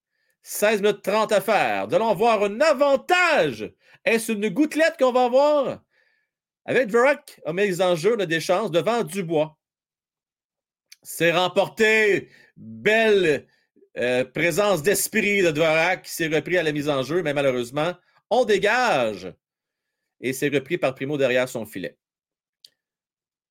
16 0.43 0.83
minutes 0.83 1.03
30 1.03 1.33
à 1.33 1.41
faire, 1.41 1.83
allons 1.93 2.15
voir 2.15 2.43
un 2.43 2.61
avantage. 2.61 3.73
Est-ce 4.05 4.33
une 4.33 4.49
gouttelette 4.49 4.97
qu'on 4.99 5.13
va 5.13 5.27
avoir? 5.27 5.85
Avec 6.65 6.89
Dvorak, 6.89 7.41
a 7.47 7.53
mis 7.53 7.81
en 7.81 7.95
jeu 7.95 8.17
des 8.17 8.41
chances 8.41 8.73
devant 8.73 9.05
Dubois. 9.05 9.57
C'est 11.03 11.31
remporté. 11.31 12.29
Belle 12.57 13.47
euh, 13.99 14.25
présence 14.25 14.83
d'esprit 14.83 15.43
de 15.43 15.51
Dvorak 15.51 16.03
qui 16.03 16.11
s'est 16.11 16.27
repris 16.27 16.59
à 16.59 16.63
la 16.63 16.73
mise 16.73 16.89
en 16.89 17.03
jeu, 17.03 17.23
mais 17.23 17.33
malheureusement, 17.33 17.95
on 18.31 18.45
dégage. 18.45 19.33
Et 20.21 20.33
c'est 20.33 20.49
repris 20.49 20.77
par 20.77 20.95
Primo 20.95 21.17
derrière 21.17 21.49
son 21.49 21.65
filet. 21.65 21.97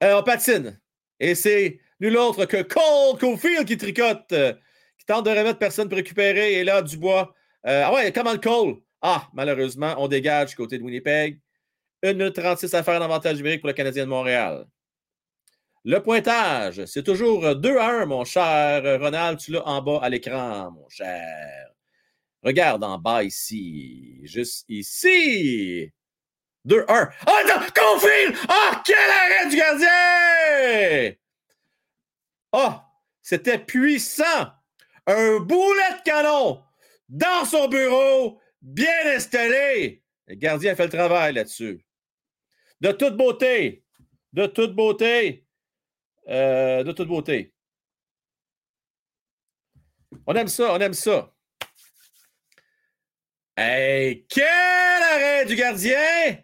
Euh, 0.03 0.19
on 0.19 0.23
patine. 0.23 0.79
Et 1.19 1.33
c'est 1.33 1.79
nul 1.99 2.17
autre 2.17 2.45
que 2.45 2.61
Cole 2.61 3.19
Cofield 3.19 3.65
qui 3.65 3.77
tricote, 3.77 4.31
euh, 4.33 4.53
qui 4.99 5.05
tente 5.05 5.25
de 5.25 5.31
remettre 5.31 5.57
personne 5.57 5.89
pour 5.89 5.97
récupérer. 5.97 6.53
Et 6.53 6.63
là, 6.63 6.81
Dubois. 6.81 7.33
Ah 7.63 7.91
ouais, 7.91 8.11
comment 8.11 8.37
Cole? 8.37 8.75
Ah, 9.01 9.27
malheureusement, 9.33 9.95
on 9.97 10.07
dégage 10.07 10.53
côté 10.53 10.77
de 10.77 10.83
Winnipeg. 10.83 11.39
1 12.03 12.13
minute 12.13 12.35
36 12.35 12.71
à 12.75 12.83
faire 12.83 12.99
d'avantage 12.99 13.37
numérique 13.37 13.61
pour 13.61 13.69
le 13.69 13.73
Canadien 13.73 14.03
de 14.03 14.09
Montréal. 14.09 14.67
Le 15.87 15.99
pointage, 15.99 16.83
c'est 16.85 17.03
toujours 17.03 17.55
2 17.55 17.77
à 17.77 18.01
1, 18.01 18.05
mon 18.07 18.25
cher 18.25 18.99
Ronald. 18.99 19.37
Tu 19.37 19.51
l'as 19.51 19.67
en 19.67 19.83
bas 19.83 19.99
à 20.01 20.09
l'écran, 20.09 20.71
mon 20.71 20.89
cher. 20.89 21.69
Regarde 22.41 22.83
en 22.83 22.97
bas 22.97 23.23
ici, 23.23 24.19
juste 24.23 24.65
ici. 24.67 25.93
2-1. 26.67 27.11
Ah 27.27 27.43
non! 27.47 27.67
Confine! 27.75 28.35
Ah, 28.49 28.81
quel 28.83 28.95
arrêt 28.97 29.49
du 29.51 29.57
gardien! 29.57 31.15
Ah, 32.51 32.89
c'était 33.21 33.59
puissant! 33.59 34.53
Un 35.05 35.39
boulet 35.39 35.99
de 35.99 36.03
canon 36.03 36.63
dans 37.09 37.45
son 37.45 37.67
bureau, 37.67 38.41
bien 38.59 39.15
installé. 39.15 40.01
Le 40.25 40.33
gardien 40.33 40.71
a 40.71 40.75
fait 40.75 40.85
le 40.85 40.97
travail 40.97 41.35
là-dessus. 41.35 41.85
De 42.81 42.91
toute 42.91 43.15
beauté. 43.15 43.83
De 44.33 44.47
toute 44.47 44.75
beauté. 44.75 45.44
Euh, 46.27 46.83
de 46.83 46.91
toute 46.91 47.07
beauté. 47.07 47.53
On 50.27 50.33
aime 50.35 50.47
ça, 50.47 50.73
on 50.73 50.79
aime 50.79 50.93
ça. 50.93 51.31
Hey, 53.57 54.25
quel 54.27 54.43
arrêt 54.43 55.45
du 55.45 55.55
gardien 55.55 56.43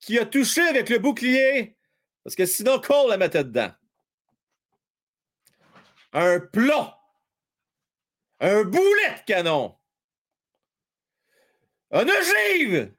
qui 0.00 0.18
a 0.18 0.26
touché 0.26 0.62
avec 0.62 0.88
le 0.88 0.98
bouclier. 0.98 1.76
Parce 2.24 2.34
que 2.34 2.46
sinon, 2.46 2.80
Cole 2.80 3.10
la 3.10 3.16
mettait 3.16 3.44
dedans. 3.44 3.72
Un 6.12 6.40
plomb. 6.40 6.92
Un 8.40 8.64
boulet 8.64 9.14
de 9.18 9.24
canon. 9.26 9.76
Un 11.92 12.06
ogive 12.08 12.94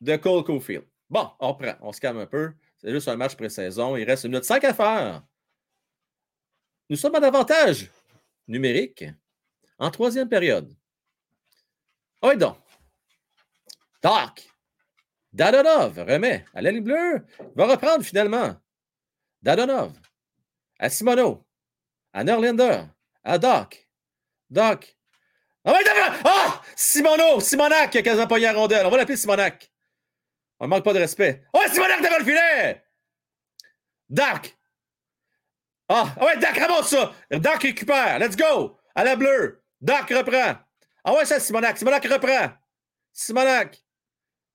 de 0.00 0.16
Cole 0.16 0.44
Cofield. 0.44 0.86
Bon, 1.08 1.30
on 1.40 1.54
prend. 1.54 1.74
On 1.80 1.92
se 1.92 2.00
calme 2.00 2.18
un 2.18 2.26
peu. 2.26 2.52
C'est 2.78 2.90
juste 2.90 3.08
un 3.08 3.16
match 3.16 3.34
pré-saison. 3.36 3.96
Il 3.96 4.04
reste 4.04 4.24
une 4.24 4.30
minute 4.30 4.44
5 4.44 4.64
à 4.64 4.74
faire. 4.74 5.22
Nous 6.88 6.96
sommes 6.96 7.14
en 7.16 7.22
avantage 7.22 7.90
numérique 8.46 9.04
en 9.78 9.90
troisième 9.90 10.28
période. 10.28 10.72
Oui, 12.22 12.36
donc. 12.36 12.56
Doc. 14.02 14.48
Dadonov 15.32 15.98
remet 15.98 16.44
à 16.54 16.62
la 16.62 16.70
ligne 16.70 16.84
bleue. 16.84 17.26
Va 17.54 17.66
reprendre 17.66 18.04
finalement. 18.04 18.56
Dadonov. 19.42 19.92
À 20.78 20.88
Simono. 20.88 21.46
À 22.12 22.24
Nerlander. 22.24 22.84
À 23.22 23.38
Doc. 23.38 23.88
Doc. 24.50 24.96
Ah 25.64 25.74
oui, 25.76 25.84
Ah! 26.24 26.62
Simono! 26.74 27.40
Simonac 27.40 27.90
qui 27.90 27.98
a 27.98 28.02
quasiment 28.02 28.36
la 28.36 28.52
rondelle. 28.52 28.86
On 28.86 28.90
va 28.90 28.96
l'appeler 28.96 29.16
Simonac. 29.16 29.70
On 30.60 30.66
ne 30.66 30.70
manque 30.70 30.84
pas 30.84 30.92
de 30.92 30.98
respect. 30.98 31.44
Oh, 31.52 31.60
Simonac 31.70 32.02
devant 32.02 32.18
le 32.18 32.24
filet! 32.24 32.84
Doc. 34.08 34.56
Ah, 35.88 36.14
ah 36.18 36.24
ouais, 36.24 36.36
Doc, 36.36 36.58
ramasse 36.58 36.88
ça! 36.88 37.12
Doc 37.30 37.62
récupère. 37.62 38.18
Let's 38.18 38.36
go! 38.36 38.78
À 38.94 39.04
la 39.04 39.16
bleue. 39.16 39.62
Doc 39.80 40.10
reprend. 40.10 40.56
Ah 41.04 41.14
ouais, 41.14 41.24
ça, 41.24 41.38
Simonac. 41.38 41.78
Simonac 41.78 42.04
reprend. 42.04 42.50
Simonac. 43.12 43.80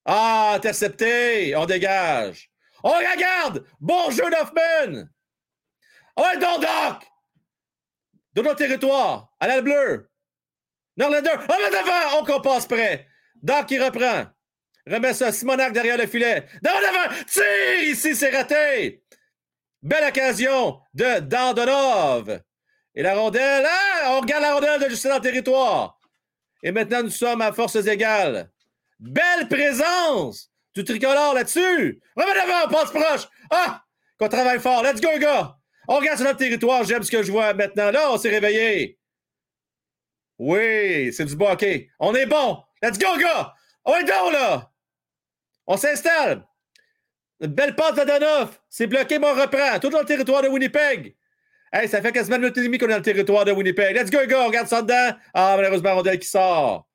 Ah, 0.06 0.54
intercepté. 0.56 1.56
On 1.56 1.66
dégage. 1.66 2.52
On 2.84 2.90
regarde. 2.90 3.66
Bon 3.80 4.12
jeu 4.12 4.30
d'Hoffman. 4.30 5.08
Ah 6.18 6.22
ouais, 6.22 6.38
donc, 6.38 6.62
Doc. 6.62 7.08
De 8.34 8.42
notre 8.42 8.58
territoire. 8.58 9.34
À 9.40 9.48
l'aile 9.48 9.64
bleue. 9.64 10.12
Norlander. 10.98 11.32
Ah, 11.32 11.58
mais 11.58 11.70
devant. 11.70 12.36
On 12.36 12.42
passe 12.42 12.68
près. 12.68 13.08
Doc 13.42 13.68
qui 13.68 13.80
reprend. 13.80 14.26
Remet 14.90 15.14
ça. 15.14 15.32
Simonac 15.32 15.74
derrière 15.74 15.98
le 15.98 16.08
filet. 16.08 16.46
Devant, 16.62 16.80
devant. 16.80 17.24
Tire 17.28 17.84
ici, 17.84 18.16
c'est 18.16 18.30
raté. 18.30 19.04
Belle 19.82 20.10
occasion 20.10 20.80
de 20.94 21.20
Dandonov. 21.20 22.42
Et 22.96 23.02
la 23.02 23.16
rondelle, 23.16 23.66
ah, 23.68 24.14
on 24.14 24.22
regarde 24.22 24.44
la 24.44 24.54
rondelle 24.54 24.82
de 24.82 24.90
Justin 24.90 25.10
dans 25.10 25.20
territoire. 25.20 26.00
Et 26.62 26.72
maintenant, 26.72 27.04
nous 27.04 27.10
sommes 27.10 27.42
à 27.42 27.52
forces 27.52 27.88
égales. 27.88 28.52
Belle 29.00 29.48
présence 29.50 30.52
du 30.76 30.84
tricolore 30.84 31.34
là-dessus. 31.34 32.02
Remets 32.16 32.34
devant, 32.34 32.70
passe 32.70 32.92
proche. 32.92 33.28
Ah, 33.50 33.84
qu'on 34.18 34.30
travaille 34.30 34.60
fort. 34.60 34.84
Let's 34.84 35.02
go, 35.02 35.10
gars. 35.20 35.58
On 35.88 35.98
regarde 35.98 36.18
sur 36.18 36.28
notre 36.28 36.40
territoire. 36.40 36.84
J'aime 36.84 37.04
ce 37.04 37.12
que 37.12 37.24
je 37.24 37.32
vois 37.32 37.54
maintenant. 37.54 37.92
Là, 37.92 38.12
on 38.12 38.18
s'est 38.18 38.30
réveillé. 38.30 39.00
Oui, 40.38 41.12
c'est 41.14 41.26
du 41.26 41.36
hockey. 41.40 41.90
On 42.00 42.14
est 42.16 42.26
bon. 42.26 42.64
Let's 42.82 42.98
go, 42.98 43.18
gars. 43.20 43.54
On 43.86 43.96
est 43.96 44.04
donc, 44.04 44.32
là. 44.32 44.73
On 45.68 45.78
s'installe. 45.78 46.46
Belle 47.40 47.76
passe 47.76 47.96
de 47.96 48.04
Danoff. 48.04 48.62
C'est 48.70 48.88
bloqué, 48.88 49.20
mais 49.20 49.28
on 49.28 49.34
reprend. 49.34 49.80
Tout 49.80 49.90
dans 49.90 50.00
le 50.00 50.06
territoire 50.06 50.42
de 50.42 50.48
Winnipeg. 50.48 51.16
Hey, 51.72 51.90
ça 51.90 52.02
fait 52.02 52.12
quasiment 52.12 52.36
une 52.36 52.44
minute 52.44 52.58
et 52.58 52.64
demie 52.64 52.78
qu'on 52.78 52.86
est 52.86 52.90
dans 52.90 52.98
le 52.98 53.02
territoire 53.02 53.46
de 53.46 53.52
Winnipeg. 53.52 53.96
Let's 53.96 54.12
go, 54.12 54.20
go, 54.28 54.46
regarde 54.46 54.68
ça 54.68 54.82
dedans. 54.82 55.18
Ah, 55.34 55.56
malheureusement, 55.58 55.96
Rondelle 55.96 56.20
qui 56.20 56.28
sort. 56.28 56.88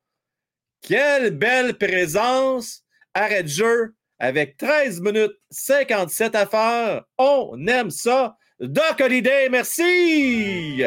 Quelle 0.80 1.30
belle 1.32 1.76
présence. 1.76 2.82
Arrêt 3.12 3.42
de 3.42 3.48
jeu 3.48 3.94
avec 4.18 4.56
13 4.56 5.00
minutes 5.00 5.36
57 5.50 6.34
à 6.34 6.46
faire. 6.46 7.04
On 7.18 7.66
aime 7.66 7.90
ça. 7.90 8.36
Doc 8.60 9.00
Holiday, 9.00 9.48
merci. 9.50 10.84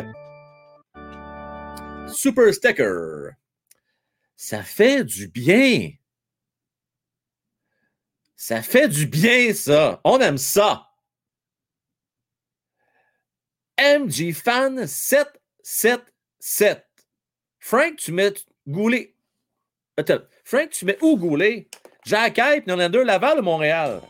Super 2.08 2.54
Sticker. 2.54 3.32
Ça 4.36 4.64
fait 4.64 5.04
du 5.04 5.28
bien. 5.28 5.92
Ça 8.44 8.64
fait 8.64 8.88
du 8.88 9.06
bien, 9.06 9.54
ça. 9.54 10.02
On 10.04 10.18
aime 10.20 10.40
ça. 10.40 10.90
MG 13.80 14.34
Fan 14.34 14.88
777. 14.88 16.84
Frank, 17.60 17.98
tu 17.98 18.12
mets 18.12 18.34
Goulet. 18.68 19.16
Frank, 20.44 20.72
tu 20.72 20.86
mets 20.86 20.98
où 21.04 21.18
Goulet? 21.18 21.70
Jack 22.04 22.40
Hype, 22.40 22.66
deux 22.66 23.04
Laval 23.04 23.42
ou 23.42 23.44
Montréal? 23.44 24.02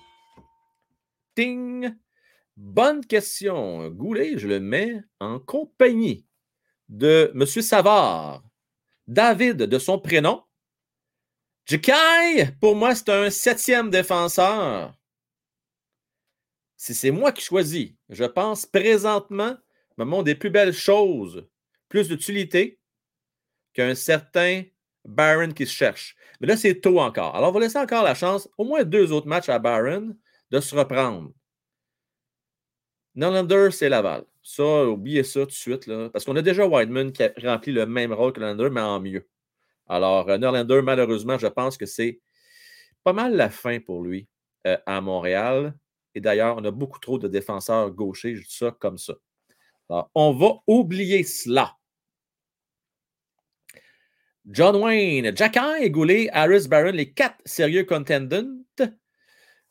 Ting! 1.36 1.94
Bonne 2.56 3.06
question. 3.06 3.90
Goulet, 3.90 4.38
je 4.38 4.48
le 4.48 4.62
mets 4.62 5.02
en 5.20 5.40
compagnie 5.40 6.26
de 6.88 7.34
M. 7.36 7.46
Savard. 7.46 8.46
David, 9.08 9.58
de 9.58 9.78
son 9.78 10.00
prénom, 10.00 10.42
Jakai, 11.66 12.52
pour 12.60 12.76
moi, 12.76 12.96
c'est 12.96 13.10
un 13.10 13.30
septième 13.30 13.90
défenseur. 13.90 14.94
Si 16.76 16.94
c'est 16.94 17.12
moi 17.12 17.32
qui 17.32 17.44
choisis, 17.44 17.92
je 18.10 18.26
pense 18.26 18.66
présentement, 18.66 19.56
me 19.98 20.06
montre 20.06 20.24
des 20.24 20.36
plus 20.36 20.50
belles 20.50 20.74
choses, 20.74 21.48
plus 21.90 22.08
d'utilité 22.08 22.80
qu'un 23.74 23.96
certain 23.96 24.64
Baron 25.06 25.52
qui 25.52 25.66
se 25.66 25.74
cherche. 25.74 26.16
Mais 26.40 26.48
là, 26.48 26.58
c'est 26.58 26.82
tôt 26.82 27.00
encore. 27.00 27.36
Alors, 27.36 27.50
on 27.50 27.54
va 27.54 27.60
laisser 27.60 27.78
encore 27.78 28.04
la 28.04 28.16
chance, 28.16 28.50
au 28.58 28.66
moins 28.66 28.84
deux 28.84 29.12
autres 29.12 29.28
matchs 29.28 29.50
à 29.50 29.60
Baron, 29.60 30.16
de 30.50 30.60
se 30.60 30.76
reprendre. 30.76 31.32
Norlander, 33.16 33.70
c'est 33.72 33.90
Laval. 33.90 34.26
Ça, 34.42 34.86
oubliez 34.88 35.24
ça 35.24 35.42
tout 35.42 35.48
de 35.48 35.52
suite, 35.52 35.90
parce 36.12 36.26
qu'on 36.26 36.36
a 36.36 36.42
déjà 36.42 36.66
Whiteman 36.66 37.12
qui 37.12 37.24
a 37.24 37.32
rempli 37.44 37.72
le 37.72 37.86
même 37.86 38.14
rôle 38.14 38.34
que 38.34 38.40
Norlander, 38.40 38.70
mais 38.72 38.82
en 38.82 39.00
mieux. 39.00 39.28
Alors, 39.92 40.30
euh, 40.30 40.38
Norlander, 40.38 40.82
malheureusement, 40.82 41.38
je 41.38 41.48
pense 41.48 41.78
que 41.78 41.86
c'est 41.86 42.22
pas 43.04 43.12
mal 43.12 43.36
la 43.36 43.50
fin 43.50 43.82
pour 43.82 44.02
lui 44.02 44.26
euh, 44.66 44.78
à 44.86 45.02
Montréal. 45.02 45.76
Et 46.16 46.22
d'ailleurs, 46.22 46.56
on 46.58 46.64
a 46.64 46.72
beaucoup 46.72 47.00
trop 47.00 47.20
de 47.20 47.28
défenseurs 47.28 47.92
gauchers, 47.92 48.38
je 48.38 48.42
dis 48.42 48.56
ça 48.56 48.72
comme 48.80 48.98
ça. 48.98 49.16
Alors, 49.90 50.10
on 50.16 50.32
va 50.32 50.54
oublier 50.66 51.24
cela. 51.24 51.76
John 54.46 54.78
Wayne, 54.78 55.36
Jacky, 55.36 55.90
Goulet, 55.90 56.30
Harris, 56.32 56.70
Barron, 56.70 56.94
les 56.94 57.12
quatre 57.12 57.42
sérieux 57.46 57.84
contendants. 57.84 58.48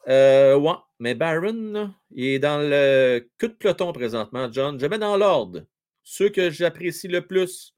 Euh, 0.09 0.57
ouais, 0.57 0.77
mais 0.99 1.15
Barron, 1.15 1.95
il 2.11 2.25
est 2.25 2.39
dans 2.39 2.59
le 2.59 3.27
cul 3.39 3.49
de 3.49 3.55
peloton 3.55 3.93
présentement, 3.93 4.51
John. 4.53 4.79
Je 4.79 4.87
mets 4.87 4.99
dans 4.99 5.17
l'ordre 5.17 5.65
ceux 6.03 6.29
que 6.29 6.51
j'apprécie 6.51 7.09
le 7.09 7.27
plus, 7.27 7.75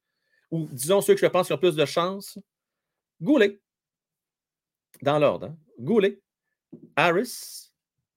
ou 0.52 0.68
disons 0.70 1.00
ceux 1.00 1.14
que 1.14 1.20
je 1.20 1.26
pense 1.26 1.48
qui 1.48 1.52
ont 1.54 1.58
plus 1.58 1.74
de 1.74 1.84
chance. 1.84 2.38
Goulet. 3.20 3.58
Dans 5.00 5.18
l'ordre. 5.18 5.46
Hein? 5.46 5.56
Goulet, 5.80 6.20
Harris, 6.94 7.72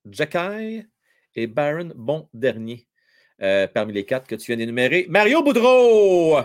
Jacky 0.05 0.85
et 1.33 1.47
Barron, 1.47 1.91
bon 1.95 2.29
dernier. 2.33 2.87
Euh, 3.41 3.67
parmi 3.67 3.93
les 3.93 4.05
quatre 4.05 4.27
que 4.27 4.35
tu 4.35 4.47
viens 4.47 4.57
d'énumérer. 4.57 5.07
Mario 5.09 5.41
Boudreau! 5.41 6.37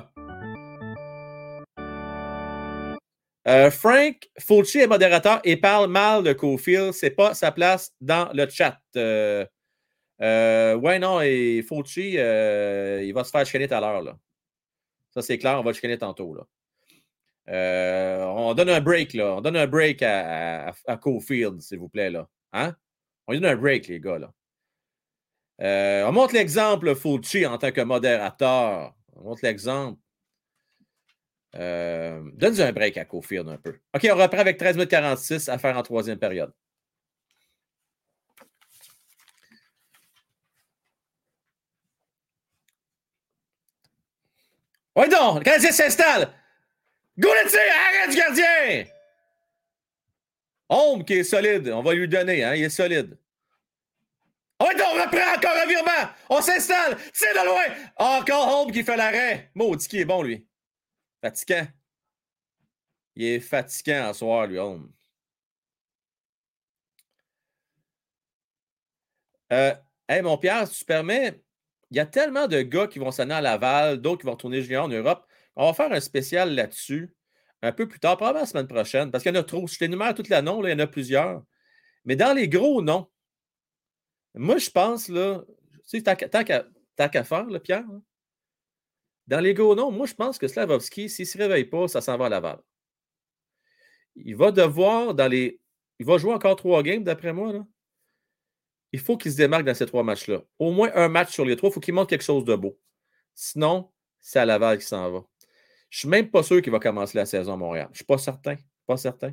Euh, 3.48 3.70
Frank 3.70 4.28
Fulci 4.38 4.78
est 4.78 4.86
modérateur 4.86 5.40
et 5.44 5.56
parle 5.56 5.90
mal 5.90 6.22
de 6.22 6.32
Cofield. 6.32 6.92
C'est 6.92 7.10
pas 7.10 7.34
sa 7.34 7.50
place 7.52 7.92
dans 8.00 8.30
le 8.32 8.48
chat. 8.48 8.78
Euh, 8.96 9.44
euh 10.22 10.74
ouais, 10.74 10.98
non, 10.98 11.20
et 11.20 11.64
Fulci, 11.66 12.12
il 12.12 13.12
va 13.12 13.24
se 13.24 13.30
faire 13.30 13.44
chicaner 13.44 13.66
tout 13.66 13.74
à 13.74 13.80
l'heure. 13.80 14.16
Ça, 15.10 15.22
c'est 15.22 15.38
clair, 15.38 15.58
on 15.58 15.62
va 15.62 15.70
le 15.70 15.74
chicaner 15.74 15.98
tantôt. 15.98 16.34
Là. 16.34 16.46
on 18.28 18.54
donne 18.54 18.70
un 18.70 18.80
break, 18.80 19.14
là. 19.14 19.36
On 19.36 19.40
donne 19.40 19.56
un 19.56 19.66
break 19.66 20.02
à, 20.02 20.72
Cofield, 21.00 21.60
s'il 21.60 21.78
vous 21.78 21.88
plaît. 21.88 22.10
Là. 22.10 22.28
Hein? 22.52 22.74
On 23.26 23.32
lui 23.32 23.40
donne 23.40 23.50
un 23.50 23.56
break, 23.56 23.88
les 23.88 24.00
gars. 24.00 24.18
Là. 24.18 24.32
on 26.08 26.12
montre 26.12 26.34
l'exemple, 26.34 26.94
Fulci, 26.94 27.46
en 27.46 27.58
tant 27.58 27.72
que 27.72 27.80
modérateur. 27.80 28.94
On 29.16 29.24
montre 29.24 29.40
l'exemple. 29.42 29.98
Euh, 31.56 32.22
Donne-nous 32.34 32.60
un 32.60 32.72
break 32.72 32.96
à 32.96 33.04
Cofield 33.04 33.48
un 33.48 33.56
peu. 33.56 33.76
OK, 33.94 34.08
on 34.10 34.16
reprend 34.16 34.38
avec 34.38 34.56
13 34.56 34.76
minutes 34.76 34.90
46 34.90 35.48
à 35.48 35.58
faire 35.58 35.76
en 35.76 35.82
troisième 35.82 36.18
période. 36.18 36.52
Oui 44.96 45.08
donc, 45.08 45.38
le 45.38 45.44
Canadien 45.44 45.72
s'installe. 45.72 46.32
Goulettier, 47.18 47.58
arrête 47.58 48.10
du 48.10 48.16
gardien! 48.16 48.84
Homme 50.68 51.04
qui 51.04 51.14
est 51.14 51.24
solide, 51.24 51.68
on 51.68 51.82
va 51.82 51.94
lui 51.94 52.08
donner, 52.08 52.44
hein, 52.44 52.54
il 52.54 52.64
est 52.64 52.70
solide. 52.70 53.18
Oui 54.60 54.74
donc, 54.76 54.88
on 54.92 55.02
reprend 55.02 55.34
encore 55.36 55.56
un 55.56 55.66
virement. 55.66 56.12
On 56.28 56.40
s'installe, 56.42 56.98
c'est 57.12 57.32
de 57.32 57.44
loin. 57.44 57.64
Encore 57.96 58.60
Home 58.60 58.72
qui 58.72 58.82
fait 58.82 58.96
l'arrêt. 58.96 59.50
Maudit 59.54 59.88
qui 59.88 60.00
est 60.00 60.04
bon, 60.04 60.22
lui. 60.22 60.46
Fatigant. 61.22 61.66
Il 63.16 63.24
est 63.24 63.40
fatigant 63.40 64.08
à 64.08 64.14
soir, 64.14 64.46
lui, 64.46 64.58
Home. 64.58 64.92
Euh, 69.52 69.74
hey, 70.08 70.22
mon 70.22 70.38
Pierre, 70.38 70.68
si 70.68 70.78
tu 70.78 70.84
permets, 70.84 71.40
il 71.90 71.96
y 71.96 72.00
a 72.00 72.06
tellement 72.06 72.46
de 72.46 72.62
gars 72.62 72.86
qui 72.86 72.98
vont 72.98 73.10
s'en 73.10 73.30
à 73.30 73.40
Laval, 73.40 74.00
d'autres 74.00 74.20
qui 74.20 74.26
vont 74.26 74.36
tourner 74.36 74.62
junior 74.62 74.84
en 74.84 74.88
Europe. 74.88 75.26
On 75.56 75.66
va 75.66 75.74
faire 75.74 75.92
un 75.92 76.00
spécial 76.00 76.54
là-dessus 76.54 77.14
un 77.62 77.72
peu 77.72 77.86
plus 77.86 78.00
tard, 78.00 78.16
probablement 78.16 78.42
la 78.42 78.46
semaine 78.46 78.68
prochaine, 78.68 79.10
parce 79.10 79.22
qu'il 79.22 79.34
y 79.34 79.36
en 79.36 79.40
a 79.40 79.44
trop. 79.44 79.66
Je 79.66 79.76
t'énumère 79.78 80.14
toute 80.14 80.28
la 80.28 80.42
nom, 80.42 80.64
il 80.64 80.70
y 80.70 80.72
en 80.72 80.78
a 80.78 80.86
plusieurs. 80.86 81.42
Mais 82.04 82.16
dans 82.16 82.34
les 82.34 82.48
gros 82.48 82.80
noms, 82.80 83.08
moi, 84.34 84.58
je 84.58 84.70
pense, 84.70 85.08
là, 85.08 85.42
tu 85.88 86.00
sais, 86.00 86.02
tant 86.02 86.14
qu'à 86.14 87.24
faire, 87.24 87.46
Pierre, 87.62 87.84
dans 89.26 89.40
les 89.40 89.54
gros 89.54 89.74
noms, 89.74 89.90
moi, 89.90 90.06
je 90.06 90.14
pense 90.14 90.38
que 90.38 90.48
Slavovski, 90.48 91.10
s'il 91.10 91.24
ne 91.24 91.28
se 91.28 91.38
réveille 91.38 91.64
pas, 91.64 91.88
ça 91.88 92.00
s'en 92.00 92.16
va 92.16 92.26
à 92.26 92.28
Laval. 92.28 92.60
Il 94.16 94.36
va 94.36 94.52
devoir, 94.52 95.14
dans 95.14 95.28
les. 95.28 95.60
Il 95.98 96.06
va 96.06 96.16
jouer 96.18 96.32
encore 96.32 96.56
trois 96.56 96.82
games, 96.82 97.04
d'après 97.04 97.32
moi. 97.32 97.52
Là. 97.52 97.66
Il 98.92 99.00
faut 99.00 99.16
qu'il 99.16 99.30
se 99.30 99.36
démarque 99.36 99.64
dans 99.64 99.74
ces 99.74 99.86
trois 99.86 100.02
matchs-là. 100.02 100.42
Au 100.58 100.72
moins 100.72 100.90
un 100.94 101.08
match 101.08 101.32
sur 101.32 101.44
les 101.44 101.56
trois, 101.56 101.70
il 101.70 101.72
faut 101.72 101.80
qu'il 101.80 101.94
montre 101.94 102.08
quelque 102.08 102.24
chose 102.24 102.44
de 102.44 102.56
beau. 102.56 102.78
Sinon, 103.34 103.90
c'est 104.20 104.38
à 104.38 104.44
Laval 104.44 104.78
qui 104.78 104.86
s'en 104.86 105.10
va. 105.10 105.24
Je 105.88 105.96
ne 105.96 106.00
suis 106.00 106.08
même 106.08 106.30
pas 106.30 106.42
sûr 106.42 106.62
qu'il 106.62 106.72
va 106.72 106.78
commencer 106.78 107.18
la 107.18 107.26
saison 107.26 107.54
à 107.54 107.56
Montréal. 107.56 107.86
Je 107.88 107.92
ne 107.92 107.96
suis 107.96 108.04
pas 108.04 108.18
certain. 108.18 108.56
Pas 108.86 108.96
certain. 108.96 109.32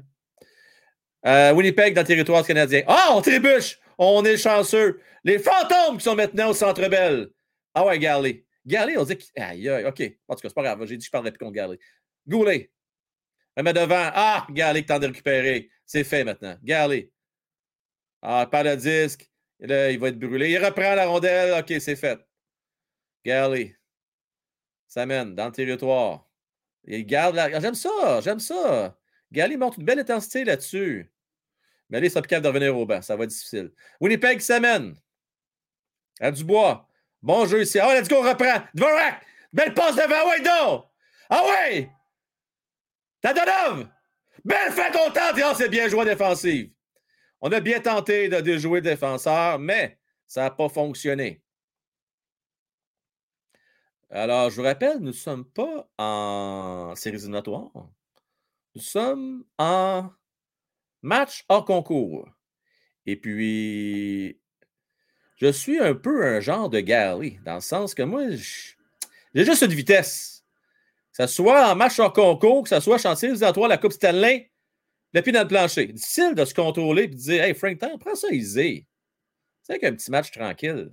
Euh, 1.25 1.53
Winnipeg 1.53 1.93
dans 1.93 2.01
le 2.01 2.07
territoire 2.07 2.45
canadien. 2.45 2.83
Ah, 2.87 3.09
on 3.13 3.21
trébuche! 3.21 3.79
On 3.97 4.23
est 4.23 4.37
chanceux. 4.37 5.01
Les 5.23 5.39
fantômes 5.39 5.97
qui 5.97 6.03
sont 6.03 6.15
maintenant 6.15 6.49
au 6.49 6.53
Centre 6.53 6.87
Bell. 6.87 7.29
Ah 7.73 7.85
ouais, 7.85 7.97
Garley. 7.99 8.45
Garley, 8.65 8.97
on 8.97 9.03
dit 9.03 9.17
Aïe, 9.35 9.67
aïe, 9.69 9.85
OK. 9.85 10.01
En 10.27 10.35
tout 10.35 10.41
cas, 10.41 10.49
c'est 10.49 10.53
pas 10.53 10.63
grave. 10.63 10.85
J'ai 10.85 10.97
dit 10.97 10.99
que 10.99 11.05
je 11.05 11.11
parlerais 11.11 11.31
plus 11.31 11.39
contre 11.39 11.53
Garley. 11.53 11.79
Goulet. 12.27 12.71
Elle 13.55 13.63
met 13.63 13.73
devant. 13.73 14.11
Ah, 14.13 14.45
Garley 14.51 14.81
qui 14.81 14.87
tente 14.87 15.01
de 15.01 15.07
récupérer. 15.07 15.69
C'est 15.85 16.03
fait 16.03 16.23
maintenant. 16.23 16.55
Garley. 16.63 17.11
Ah, 18.21 18.47
pas 18.49 18.63
le 18.63 18.75
disque. 18.75 19.29
Là, 19.59 19.91
il 19.91 19.99
va 19.99 20.09
être 20.09 20.19
brûlé. 20.19 20.51
Il 20.51 20.63
reprend 20.63 20.95
la 20.95 21.07
rondelle. 21.07 21.59
OK, 21.59 21.73
c'est 21.79 21.95
fait. 21.95 22.19
Garley. 23.25 23.75
Ça 24.87 25.05
mène 25.05 25.35
dans 25.35 25.47
le 25.47 25.51
territoire. 25.51 26.27
Il 26.85 27.05
garde 27.05 27.35
la. 27.35 27.59
J'aime 27.59 27.75
ça. 27.75 28.21
J'aime 28.21 28.39
ça. 28.39 28.97
Garley 29.31 29.57
montre 29.57 29.79
une 29.79 29.85
belle 29.85 29.99
intensité 29.99 30.43
là-dessus. 30.45 31.11
Mais 31.89 31.97
allez, 31.97 32.09
ça 32.09 32.21
plus 32.21 32.39
de 32.39 32.47
revenir 32.47 32.77
au 32.77 32.85
banc. 32.85 33.01
Ça 33.01 33.15
va 33.15 33.23
être 33.23 33.29
difficile. 33.29 33.71
Winnipeg 33.99 34.39
s'amène. 34.39 34.95
À 36.19 36.31
Dubois. 36.31 36.87
Bon 37.21 37.45
jeu 37.45 37.61
ici. 37.61 37.79
Ah, 37.79 37.93
let's 37.93 38.07
go, 38.07 38.17
on 38.17 38.21
reprend. 38.21 38.63
Dvorak! 38.73 39.25
Belle 39.53 39.73
passe 39.73 39.95
devant, 39.95 40.29
ouais, 40.29 40.41
donc! 40.41 40.85
Ah 41.29 41.43
ouais! 41.45 41.89
Tadonov! 43.21 43.87
Belle 44.43 44.71
fin 44.71 44.91
contente! 44.91 45.39
Oh, 45.43 45.53
c'est 45.57 45.69
bien 45.69 45.87
joué 45.87 46.05
défensive. 46.05 46.71
On 47.41 47.51
a 47.51 47.59
bien 47.59 47.79
tenté 47.79 48.29
de, 48.29 48.41
de 48.41 48.57
jouer 48.57 48.81
défenseur, 48.81 49.59
mais 49.59 49.99
ça 50.27 50.41
n'a 50.41 50.51
pas 50.51 50.69
fonctionné. 50.69 51.41
Alors, 54.09 54.49
je 54.49 54.55
vous 54.55 54.63
rappelle, 54.63 54.99
nous 54.99 55.07
ne 55.07 55.11
sommes 55.11 55.45
pas 55.45 55.89
en 55.97 56.93
séries 56.95 57.17
éliminatoires. 57.17 57.89
Nous 58.75 58.81
sommes 58.81 59.43
en 59.57 60.09
match 61.01 61.43
hors 61.49 61.65
concours. 61.65 62.29
Et 63.05 63.15
puis, 63.15 64.39
je 65.35 65.51
suis 65.51 65.79
un 65.79 65.93
peu 65.93 66.25
un 66.25 66.39
genre 66.39 66.69
de 66.69 66.79
Gary, 66.79 67.39
dans 67.45 67.55
le 67.55 67.61
sens 67.61 67.93
que 67.93 68.03
moi, 68.03 68.29
j'ai 68.31 69.45
juste 69.45 69.61
une 69.61 69.73
vitesse. 69.73 70.45
Que 71.17 71.25
ce 71.25 71.33
soit 71.33 71.71
en 71.71 71.75
match 71.75 71.99
en 71.99 72.09
concours, 72.09 72.63
que 72.63 72.69
ce 72.69 72.79
soit 72.79 72.97
chantier 72.97 73.33
toi 73.53 73.67
la 73.67 73.77
Coupe 73.77 73.93
Stanley, 73.93 74.51
le 75.17 75.23
pied 75.23 75.31
dans 75.31 75.41
le 75.41 75.47
plancher. 75.47 75.87
Difficile 75.87 76.35
de 76.35 76.45
se 76.45 76.53
contrôler 76.53 77.03
et 77.03 77.07
de 77.07 77.15
dire 77.15 77.43
Hey 77.43 77.53
Frank, 77.53 77.77
prends 77.99 78.15
ça 78.15 78.29
easy. 78.31 78.85
C'est 79.63 79.79
qu'un 79.79 79.93
petit 79.93 80.11
match 80.11 80.31
tranquille. 80.31 80.91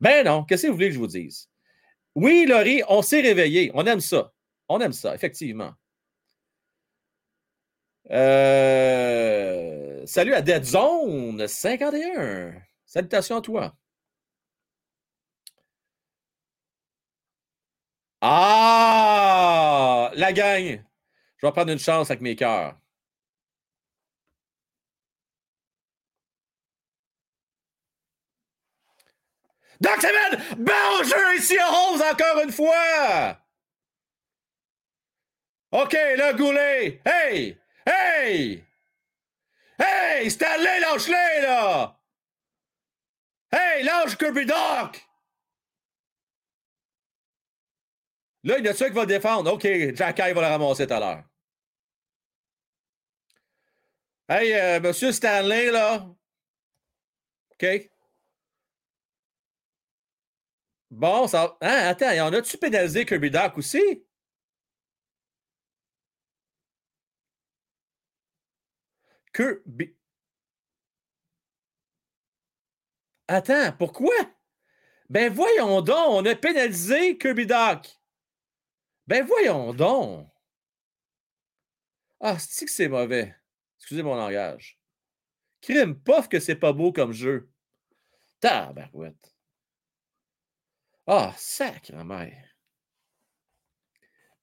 Ben 0.00 0.24
non, 0.24 0.44
qu'est-ce 0.44 0.64
que 0.64 0.68
vous 0.68 0.74
voulez 0.74 0.88
que 0.88 0.94
je 0.94 0.98
vous 0.98 1.06
dise? 1.06 1.48
Oui, 2.14 2.46
Laurie, 2.46 2.82
on 2.88 3.02
s'est 3.02 3.20
réveillé. 3.20 3.70
On 3.74 3.84
aime 3.86 4.00
ça. 4.00 4.32
On 4.68 4.80
aime 4.80 4.92
ça, 4.92 5.14
effectivement. 5.14 5.72
Euh, 8.10 10.06
salut 10.06 10.34
à 10.34 10.42
Dead 10.42 10.64
Zone 10.64 11.46
51. 11.46 12.54
Salutations 12.84 13.36
à 13.36 13.40
toi. 13.40 13.76
Ah! 18.20 20.10
La 20.14 20.32
gang! 20.32 20.82
Je 21.36 21.46
vais 21.46 21.52
prendre 21.52 21.70
une 21.72 21.78
chance 21.78 22.10
avec 22.10 22.20
mes 22.22 22.34
cœurs. 22.36 22.76
Doc 29.80 30.00
Seven! 30.00 30.42
Jeu 31.04 31.36
ici 31.36 31.58
à 31.58 31.68
Rose 31.68 32.02
encore 32.02 32.42
une 32.42 32.52
fois! 32.52 33.38
OK, 35.72 35.92
le 35.92 36.36
goulet! 36.36 37.00
Hey! 37.04 37.58
Hey! 37.86 38.64
Hey! 39.78 40.30
Stanley, 40.30 40.80
lâche-les, 40.80 41.42
là! 41.42 42.00
Hey, 43.52 43.84
lâche 43.84 44.16
Kirby 44.16 44.46
Doc! 44.46 45.06
Là, 48.46 48.58
il 48.58 48.64
y 48.64 48.68
a 48.68 48.74
qui 48.74 48.90
va 48.90 49.06
défendre. 49.06 49.52
OK, 49.52 49.66
Jack 49.96 50.18
va 50.18 50.32
le 50.32 50.38
ramasser 50.38 50.86
tout 50.86 50.94
à 50.94 51.00
l'heure. 51.00 51.24
Hey, 54.28 54.54
euh, 54.54 54.80
monsieur 54.80 55.10
Stanley, 55.10 55.72
là. 55.72 56.06
OK. 57.52 57.90
Bon, 60.90 61.26
ça. 61.28 61.56
Hein, 61.60 61.86
attends, 61.88 62.10
y 62.12 62.20
en 62.20 62.32
a-tu 62.32 62.58
pénalisé 62.58 63.04
Kirby 63.06 63.30
Doc 63.30 63.58
aussi? 63.58 64.04
Kirby. 69.32 69.94
Attends, 73.28 73.72
pourquoi? 73.78 74.14
Ben 75.08 75.32
voyons 75.32 75.82
donc, 75.82 76.08
on 76.10 76.24
a 76.26 76.34
pénalisé 76.34 77.18
Kirby 77.18 77.46
Doc. 77.46 77.88
Ben 79.06 79.24
voyons 79.24 79.72
donc. 79.72 80.28
Ah, 82.20 82.38
c'est 82.38 82.64
que 82.66 82.70
c'est 82.70 82.88
mauvais? 82.88 83.34
Excusez 83.78 84.02
mon 84.02 84.14
langage. 84.16 84.78
Crime, 85.62 85.98
pof 86.00 86.28
que 86.28 86.40
c'est 86.40 86.56
pas 86.56 86.72
beau 86.72 86.92
comme 86.92 87.12
jeu. 87.12 87.50
Tabarouette. 88.40 89.35
Ah, 91.06 91.32
sacrement. 91.36 92.26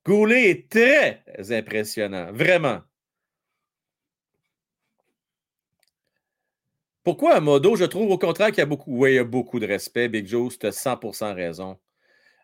Goulet 0.05 0.49
est 0.49 0.69
très 0.69 1.23
impressionnant, 1.51 2.31
vraiment. 2.33 2.81
Pourquoi 7.03 7.39
modo? 7.41 7.75
Je 7.75 7.83
trouve 7.83 8.11
au 8.11 8.17
contraire 8.17 8.47
qu'il 8.49 8.59
y 8.59 8.61
a 8.61 8.65
beaucoup, 8.65 9.05
il 9.07 9.15
y 9.15 9.17
a 9.17 9.23
beaucoup 9.25 9.59
de 9.59 9.67
respect. 9.67 10.07
Big 10.07 10.25
Joe, 10.25 10.57
tu 10.57 10.67
as 10.67 10.71
100% 10.71 11.33
raison. 11.35 11.77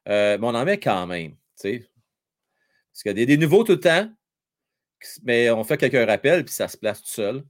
Euh, 0.07 0.37
mais 0.37 0.47
on 0.47 0.55
en 0.55 0.65
met 0.65 0.79
quand 0.79 1.07
même. 1.07 1.35
sais. 1.55 1.89
Parce 2.91 3.03
qu'il 3.03 3.19
y 3.19 3.23
a 3.23 3.25
des, 3.25 3.37
nouveaux 3.37 3.63
tout 3.63 3.73
le 3.73 3.79
temps, 3.79 4.09
mais 5.23 5.49
on 5.51 5.63
fait 5.63 5.77
quelques 5.77 6.07
rappels, 6.09 6.43
puis 6.45 6.53
ça 6.53 6.67
se 6.67 6.77
place 6.77 7.01
tout 7.01 7.09
seul. 7.09 7.45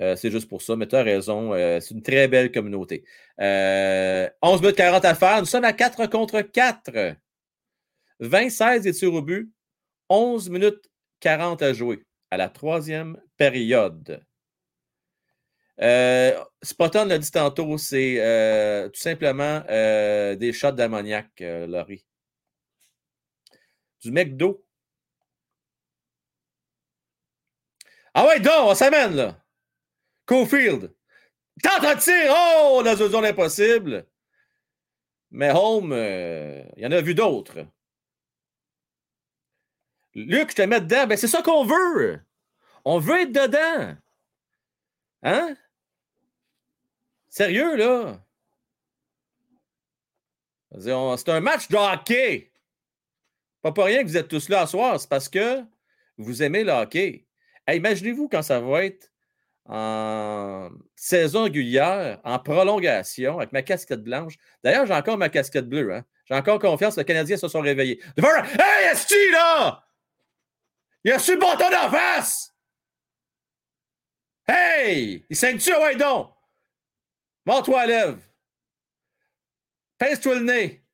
Euh, 0.00 0.16
c'est 0.16 0.30
juste 0.30 0.48
pour 0.48 0.62
ça, 0.62 0.76
mais 0.76 0.86
tu 0.86 0.96
as 0.96 1.02
raison. 1.02 1.52
Euh, 1.54 1.80
c'est 1.80 1.94
une 1.94 2.02
très 2.02 2.28
belle 2.28 2.50
communauté. 2.52 3.04
11 3.38 4.60
minutes 4.60 4.76
40 4.76 5.04
à 5.04 5.14
faire. 5.14 5.40
Nous 5.40 5.46
sommes 5.46 5.64
à 5.64 5.72
4 5.72 6.06
contre 6.06 6.40
4. 6.40 7.16
20-16 8.20 8.86
et 8.86 8.92
tirs 8.92 9.14
au 9.14 9.22
but. 9.22 9.52
11 10.08 10.50
minutes 10.50 10.90
40 11.20 11.62
à 11.62 11.72
jouer 11.72 12.04
à 12.30 12.36
la 12.36 12.48
troisième 12.48 13.16
période. 13.36 14.22
Euh, 15.80 16.38
Spotton 16.62 17.06
l'a 17.06 17.18
dit 17.18 17.30
tantôt, 17.30 17.78
c'est 17.78 18.16
euh, 18.20 18.88
tout 18.90 19.00
simplement 19.00 19.62
euh, 19.70 20.36
des 20.36 20.52
shots 20.52 20.72
d'ammoniac, 20.72 21.28
euh, 21.40 21.66
Laurie. 21.66 22.04
Du 24.02 24.10
McDo. 24.12 24.62
Ah 28.14 28.26
ouais, 28.26 28.40
donc, 28.40 28.52
on 28.62 28.74
s'amène 28.74 29.14
là. 29.14 29.36
Cofield. 30.30 30.94
Tente 31.60 31.84
un 31.84 31.96
tir. 31.96 32.32
Oh, 32.32 32.82
dans 32.84 32.94
une 32.94 33.08
zone 33.08 33.24
impossible. 33.24 34.06
Mais 35.32 35.50
Home, 35.50 35.92
euh, 35.92 36.62
il 36.76 36.84
y 36.84 36.86
en 36.86 36.92
a 36.92 37.00
vu 37.00 37.16
d'autres. 37.16 37.66
Luc, 40.14 40.50
je 40.50 40.54
te 40.54 40.62
mets 40.62 40.80
dedans. 40.80 41.08
Ben, 41.08 41.18
c'est 41.18 41.26
ça 41.26 41.42
qu'on 41.42 41.64
veut. 41.64 42.20
On 42.84 43.00
veut 43.00 43.22
être 43.22 43.32
dedans. 43.32 43.96
Hein? 45.24 45.56
Sérieux, 47.28 47.74
là? 47.74 48.24
C'est 50.78 51.28
un 51.28 51.40
match 51.40 51.68
de 51.68 51.76
hockey. 51.76 52.52
Pas 53.62 53.72
pour 53.72 53.84
rien 53.84 54.02
que 54.02 54.08
vous 54.08 54.16
êtes 54.16 54.28
tous 54.28 54.48
là 54.48 54.60
à 54.60 54.66
soir, 54.68 55.00
c'est 55.00 55.10
parce 55.10 55.28
que 55.28 55.64
vous 56.18 56.44
aimez 56.44 56.62
le 56.62 56.70
hockey. 56.70 57.26
Imaginez-vous 57.68 58.28
quand 58.28 58.42
ça 58.42 58.60
va 58.60 58.84
être 58.84 59.10
en 59.70 60.68
saison 60.96 61.44
régulière, 61.44 62.20
en 62.24 62.40
prolongation, 62.40 63.38
avec 63.38 63.52
ma 63.52 63.62
casquette 63.62 64.02
blanche. 64.02 64.34
D'ailleurs, 64.64 64.84
j'ai 64.84 64.94
encore 64.94 65.16
ma 65.16 65.28
casquette 65.28 65.68
bleue. 65.68 65.94
Hein? 65.94 66.04
J'ai 66.24 66.34
encore 66.34 66.58
confiance 66.58 66.96
les 66.96 67.04
Canadiens 67.04 67.36
se 67.36 67.46
sont 67.46 67.60
réveillés. 67.60 68.02
Hey, 68.16 68.90
Esti, 68.90 69.30
là! 69.30 69.86
Il 71.04 71.12
a 71.12 71.20
su 71.20 71.34
le 71.34 71.38
bâton 71.38 71.70
d'en 71.70 71.88
face! 71.88 72.52
Hey! 74.48 75.24
Il 75.30 75.36
saigne-tu, 75.36 75.72
ouais, 75.72 75.94
donc? 75.94 76.32
Mors-toi 77.46 77.80
à 77.80 77.86
lèvres. 77.86 78.18
Pince-toi 79.98 80.34
le 80.34 80.44
nez. 80.44 80.84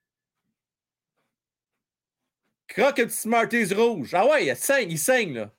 Croque 2.69 2.99
un 2.99 3.07
petit 3.07 3.17
Smarties 3.17 3.73
rouge. 3.73 4.13
Ah 4.13 4.27
ouais, 4.27 4.47
il 4.47 4.57
saigne, 4.57 4.91
il 4.91 4.99
saigne, 4.99 5.33
là. 5.33 5.51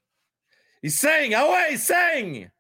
Il 0.84 0.92
saigne. 0.92 1.34
Ah 1.34 1.50
ouais, 1.50 1.74
il 1.74 1.80
saigne. 1.80 2.52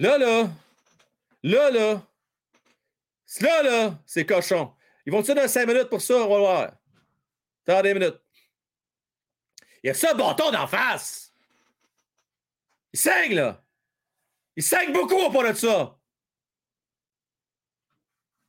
Là, 0.00 0.16
là. 0.16 0.48
Là, 1.42 1.70
là. 1.70 2.02
Là, 3.40 3.62
là, 3.62 3.98
c'est 4.06 4.24
cochon. 4.24 4.74
Ils 5.04 5.12
vont-tu 5.12 5.34
donner 5.34 5.46
5 5.46 5.66
minutes 5.66 5.90
pour 5.90 6.00
ça? 6.00 6.14
On 6.14 6.28
va 6.30 6.38
voir. 6.38 6.72
Attends 7.66 7.82
des 7.82 7.92
minutes. 7.92 8.18
Il 9.82 9.88
y 9.88 9.90
a 9.90 9.94
ça, 9.94 10.14
bâton 10.14 10.50
d'en 10.52 10.66
face. 10.66 11.34
Il 12.94 12.98
saigne, 12.98 13.34
là. 13.34 13.62
Il 14.56 14.62
saigne 14.62 14.90
beaucoup 14.90 15.16
au 15.16 15.30
point 15.30 15.52
de 15.52 15.56
ça. 15.56 15.98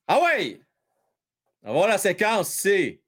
Ah 0.07 0.21
ouais! 0.21 0.61
On 1.63 1.67
va 1.67 1.73
voir 1.73 1.87
la 1.89 1.97
séquence 1.97 2.55
ici. 2.55 3.03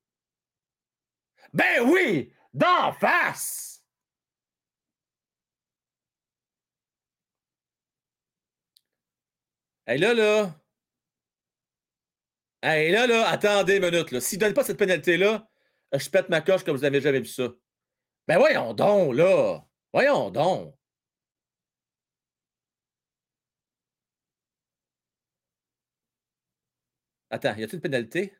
Ben 1.53 1.81
oui! 1.89 2.33
D'en 2.53 2.91
face! 2.91 3.72
Hey 9.87 9.97
là, 9.99 10.13
là. 10.13 10.55
Hey 12.61 12.91
là, 12.91 13.05
là, 13.07 13.27
attendez 13.29 13.77
une 13.77 13.85
minute. 13.89 14.19
S'il 14.19 14.39
ne 14.39 14.45
donne 14.45 14.53
pas 14.53 14.63
cette 14.63 14.77
pénalité-là, 14.77 15.47
je 15.93 16.09
pète 16.09 16.29
ma 16.29 16.41
coche 16.41 16.63
comme 16.63 16.75
vous 16.75 16.83
n'avez 16.83 17.01
jamais 17.01 17.19
vu 17.19 17.25
ça. 17.27 17.49
Ben 18.27 18.37
voyons 18.39 18.73
donc, 18.73 19.15
là. 19.15 19.65
Voyons 19.93 20.31
donc. 20.31 20.75
Attends, 27.29 27.49
y 27.57 27.63
a-t-il 27.63 27.75
une 27.75 27.81
pénalité? 27.81 28.33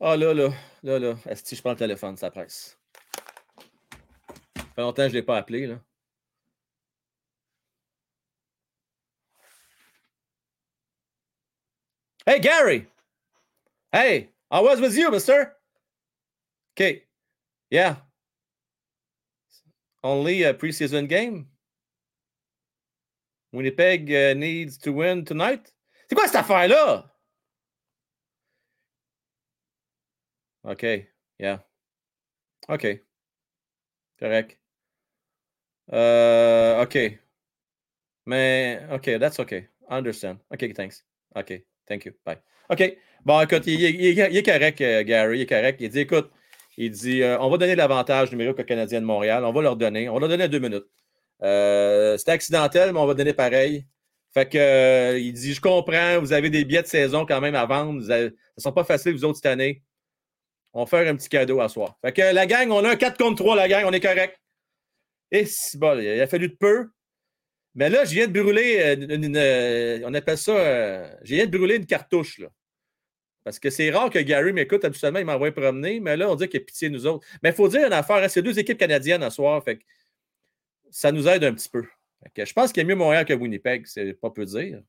Ah 0.00 0.12
oh, 0.12 0.16
là, 0.16 0.34
là, 0.34 0.50
là, 0.82 0.98
là. 0.98 1.16
Est-ce 1.26 1.42
que 1.42 1.56
je 1.56 1.60
prends 1.60 1.70
le 1.70 1.76
téléphone, 1.76 2.16
ça 2.16 2.30
presse? 2.30 2.78
Ça 4.56 4.64
fait 4.74 4.80
longtemps 4.82 5.02
que 5.02 5.08
je 5.08 5.14
ne 5.14 5.20
l'ai 5.20 5.22
pas 5.22 5.36
appelé, 5.38 5.66
là. 5.66 5.80
Hey, 12.26 12.38
Gary! 12.38 12.86
Hey, 13.92 14.30
I 14.50 14.60
was 14.60 14.80
with 14.80 14.96
you, 14.96 15.10
mister. 15.10 15.54
Okay. 16.74 17.02
Yeah. 17.70 17.96
Only 20.02 20.42
a 20.44 20.54
preseason 20.54 21.08
game. 21.08 21.48
Winnipeg 23.52 24.10
uh, 24.10 24.34
needs 24.34 24.78
to 24.78 24.92
win 24.92 25.24
tonight. 25.24 25.70
C'est 26.08 26.14
quoi 26.16 26.26
cette 26.26 26.36
affaire-là? 26.36 27.04
OK. 30.64 31.06
Yeah. 31.38 31.58
OK. 32.68 33.00
Correct. 34.18 34.56
Uh, 35.92 36.80
OK. 36.82 37.18
Mais, 38.26 38.80
OK, 38.90 39.18
that's 39.18 39.38
OK. 39.38 39.52
I 39.52 39.96
understand. 39.96 40.40
OK, 40.50 40.72
thanks. 40.72 41.02
OK, 41.36 41.62
thank 41.88 42.04
you. 42.04 42.12
Bye. 42.24 42.38
OK. 42.70 42.96
Bon, 43.24 43.40
écoute, 43.40 43.66
il, 43.66 43.82
est 43.84 44.42
correct, 44.44 44.80
euh, 44.80 45.02
Gary. 45.02 45.38
Il 45.38 45.42
est 45.42 45.46
correct. 45.46 45.80
Il 45.80 45.88
dit, 45.88 46.00
écoute, 46.00 46.30
il 46.76 46.90
dit, 46.90 47.22
euh, 47.22 47.38
on 47.40 47.50
va 47.50 47.56
donner 47.56 47.76
l'avantage 47.76 48.30
numérique 48.30 48.58
aux 48.58 48.64
Canadiens 48.64 49.00
de 49.00 49.06
Montréal. 49.06 49.44
On 49.44 49.52
va 49.52 49.62
leur 49.62 49.76
donner. 49.76 50.08
On 50.08 50.14
va 50.14 50.20
leur 50.20 50.28
donner 50.28 50.48
deux 50.48 50.58
minutes. 50.58 50.86
Euh, 51.42 52.16
C'était 52.18 52.32
accidentel, 52.32 52.92
mais 52.92 52.98
on 52.98 53.06
va 53.06 53.14
donner 53.14 53.32
pareil. 53.32 53.86
Fait 54.32 54.48
que 54.48 54.58
euh, 54.58 55.18
il 55.18 55.32
dit 55.32 55.54
Je 55.54 55.60
comprends, 55.60 56.18
vous 56.20 56.32
avez 56.32 56.50
des 56.50 56.64
billets 56.64 56.82
de 56.82 56.88
saison 56.88 57.24
quand 57.24 57.40
même 57.40 57.54
à 57.54 57.66
vendre. 57.66 58.02
Ce 58.02 58.24
ne 58.24 58.30
sont 58.58 58.72
pas 58.72 58.84
faciles, 58.84 59.12
vous 59.12 59.24
autres, 59.24 59.36
cette 59.36 59.46
année. 59.46 59.82
On 60.72 60.84
va 60.84 60.86
faire 60.86 61.08
un 61.08 61.16
petit 61.16 61.28
cadeau 61.28 61.60
à 61.60 61.68
soir. 61.68 61.96
Fait 62.02 62.12
que 62.12 62.22
la 62.22 62.46
gang, 62.46 62.70
on 62.70 62.84
a 62.84 62.90
un 62.90 62.96
4 62.96 63.16
contre 63.16 63.36
3, 63.36 63.54
la 63.54 63.68
gang, 63.68 63.84
on 63.86 63.92
est 63.92 64.00
correct. 64.00 64.36
Et 65.30 65.46
c'est 65.46 65.78
bon, 65.78 65.98
il 65.98 66.20
a 66.20 66.26
fallu 66.26 66.48
de 66.48 66.56
peu. 66.56 66.88
Mais 67.74 67.90
là, 67.90 68.04
je 68.04 68.14
viens 68.14 68.28
de 68.28 68.40
brûler 68.40 68.78
euh, 68.80 69.16
une, 69.16 69.36
euh, 69.36 70.00
on 70.04 70.14
appelle 70.14 70.38
ça, 70.38 70.54
je 71.24 71.34
viens 71.34 71.46
de 71.46 71.56
brûler 71.56 71.76
une 71.76 71.86
cartouche. 71.86 72.38
Là. 72.38 72.48
Parce 73.44 73.58
que 73.58 73.68
c'est 73.68 73.90
rare 73.90 74.10
que 74.10 74.18
Gary 74.18 74.52
m'écoute. 74.52 74.84
Habituellement, 74.84 75.18
il 75.18 75.26
m'envoie 75.26 75.52
promener, 75.52 76.00
mais 76.00 76.16
là, 76.16 76.30
on 76.30 76.34
dit 76.34 76.48
qu'il 76.48 76.60
a 76.60 76.64
pitié 76.64 76.88
de 76.88 76.94
nous 76.94 77.06
autres. 77.06 77.26
Mais 77.42 77.50
il 77.50 77.54
faut 77.54 77.68
dire 77.68 77.86
une 77.86 77.92
affaire, 77.92 78.16
hein, 78.16 78.28
c'est 78.28 78.42
deux 78.42 78.58
équipes 78.58 78.78
canadiennes 78.78 79.22
à 79.22 79.30
soir. 79.30 79.62
Fait 79.62 79.76
que 79.76 79.84
ça 80.90 81.12
nous 81.12 81.28
aide 81.28 81.44
un 81.44 81.52
petit 81.52 81.68
peu. 81.68 81.84
Je 82.36 82.52
pense 82.54 82.72
qu'il 82.72 82.82
y 82.82 82.86
a 82.86 82.88
mieux 82.88 82.94
Montréal 82.94 83.26
que 83.26 83.34
Winnipeg, 83.34 83.86
c'est 83.86 84.14
pas 84.14 84.30
peu 84.30 84.46
dire. 84.46 84.80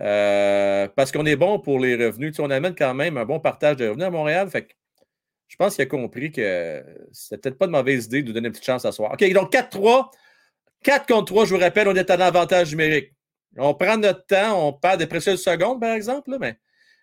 Euh, 0.00 0.88
parce 0.96 1.12
qu'on 1.12 1.26
est 1.26 1.36
bon 1.36 1.58
pour 1.58 1.78
les 1.78 1.94
revenus. 1.94 2.38
On 2.38 2.50
amène 2.50 2.74
quand 2.74 2.94
même 2.94 3.18
un 3.18 3.26
bon 3.26 3.38
partage 3.38 3.76
de 3.76 3.86
revenus 3.86 4.06
à 4.06 4.10
Montréal. 4.10 4.48
Fait 4.48 4.64
que 4.64 4.72
je 5.48 5.56
pense 5.56 5.74
qu'il 5.74 5.82
a 5.82 5.86
compris 5.86 6.32
que 6.32 6.82
c'était 7.12 7.36
peut-être 7.36 7.58
pas 7.58 7.66
de 7.66 7.72
mauvaise 7.72 8.06
idée 8.06 8.22
de 8.22 8.28
nous 8.28 8.32
donner 8.32 8.46
une 8.46 8.52
petite 8.52 8.64
chance 8.64 8.86
à 8.86 8.92
soir. 8.92 9.12
OK, 9.12 9.32
donc 9.32 9.52
4-3. 9.52 10.10
4 10.82 11.06
contre 11.06 11.26
3, 11.26 11.44
je 11.46 11.54
vous 11.54 11.60
rappelle, 11.60 11.88
on 11.88 11.94
est 11.94 12.10
en 12.10 12.20
avantage 12.20 12.70
numérique. 12.70 13.12
On 13.56 13.74
prend 13.74 13.96
notre 13.96 14.26
temps, 14.26 14.68
on 14.68 14.72
perd 14.72 14.98
des 14.98 15.06
précieuses 15.06 15.42
secondes, 15.42 15.80
par 15.80 15.92
exemple, 15.92 16.36
mais 16.40 16.58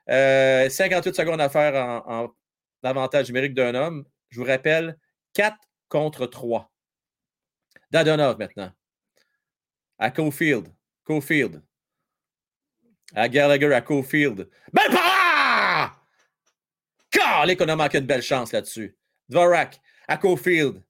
58 0.08 1.10
euh, 1.10 1.14
secondes 1.14 1.42
à 1.42 1.50
faire 1.50 1.76
en, 2.08 2.34
avantage 2.84 3.28
numérique 3.28 3.54
d'un 3.54 3.76
homme. 3.76 4.06
Je 4.30 4.40
vous 4.40 4.46
rappelle, 4.46 4.98
4 5.34 5.56
contre 5.88 6.26
3. 6.26 6.72
Dadonov 7.92 8.38
maintenant. 8.38 8.72
À 9.98 10.12
Cofield. 10.12 10.68
Cofield. 11.04 11.62
À 13.16 13.28
Gallagher, 13.28 13.74
à 13.74 13.82
Cofield. 13.82 14.50
Ben 14.72 14.92
pas! 14.92 15.96
Calé 17.10 17.56
qu'on 17.56 17.68
a 17.68 17.76
manqué 17.76 17.98
une 17.98 18.06
belle 18.06 18.22
chance 18.22 18.52
là-dessus. 18.52 18.96
Dvorak, 19.28 19.80
à 20.08 20.18
Cofield. 20.18 20.84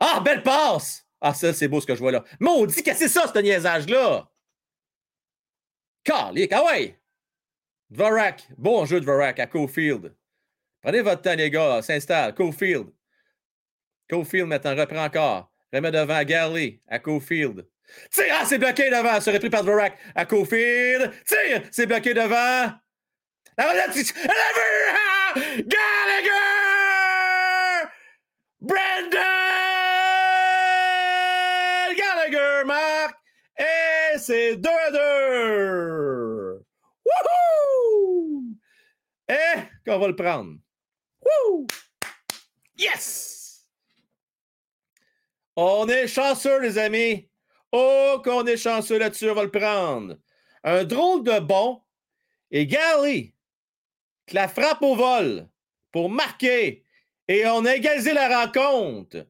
Ah, 0.00 0.20
belle 0.20 0.42
passe! 0.42 1.01
Ah, 1.24 1.32
ça, 1.32 1.52
c'est 1.52 1.68
beau 1.68 1.80
ce 1.80 1.86
que 1.86 1.94
je 1.94 2.00
vois 2.00 2.10
là. 2.10 2.24
Maudit, 2.40 2.82
qu'est-ce 2.82 3.04
que 3.04 3.08
c'est 3.08 3.20
ça, 3.20 3.32
ce 3.32 3.38
niaisage-là? 3.38 4.28
Calique, 6.02 6.52
ah 6.52 6.64
ouais! 6.64 6.98
Dvorak, 7.90 8.48
bon 8.58 8.84
jeu 8.86 9.00
Dvorak 9.00 9.38
à 9.38 9.46
Cofield. 9.46 10.12
Prenez 10.82 11.00
votre 11.00 11.22
temps, 11.22 11.36
les 11.36 11.48
gars, 11.48 11.80
s'installe. 11.80 12.34
Cofield. 12.34 12.88
Cofield 14.10 14.48
maintenant 14.48 14.74
reprend 14.74 15.04
encore. 15.04 15.52
Remet 15.72 15.92
devant 15.92 16.24
Garley 16.24 16.80
à 16.88 16.98
Cofield. 16.98 17.68
Tire! 18.10 18.34
Ah, 18.40 18.44
c'est 18.44 18.58
bloqué 18.58 18.90
devant. 18.90 19.20
C'est 19.20 19.30
repris 19.30 19.48
par 19.48 19.62
Dvorak 19.62 19.96
à 20.16 20.26
Cofield. 20.26 21.12
Tire! 21.24 21.62
C'est 21.70 21.86
bloqué 21.86 22.14
devant. 22.14 22.72
Relève! 23.56 23.94
Gallagher! 25.68 26.32
Brandon 28.60 29.31
c'est 34.22 34.56
2 34.56 34.68
à 34.68 34.90
2! 34.92 36.64
Wouhou! 37.04 38.56
Et 39.28 39.34
qu'on 39.84 39.98
va 39.98 40.08
le 40.08 40.16
prendre. 40.16 40.56
Wouh! 41.20 41.66
Yes! 42.78 43.66
On 45.56 45.88
est 45.88 46.06
chanceux, 46.06 46.60
les 46.60 46.78
amis. 46.78 47.28
Oh, 47.72 48.20
qu'on 48.24 48.46
est 48.46 48.56
chanceux 48.56 48.98
là-dessus, 48.98 49.30
on 49.30 49.34
va 49.34 49.42
le 49.42 49.50
prendre. 49.50 50.16
Un 50.62 50.84
drôle 50.84 51.24
de 51.24 51.40
bon. 51.40 51.82
Et 52.50 52.66
Gary, 52.66 53.34
la 54.30 54.46
frappe 54.46 54.82
au 54.82 54.94
vol 54.94 55.48
pour 55.90 56.10
marquer. 56.10 56.84
Et 57.28 57.46
on 57.46 57.64
a 57.64 57.74
égalisé 57.74 58.12
la 58.12 58.42
rencontre. 58.42 59.26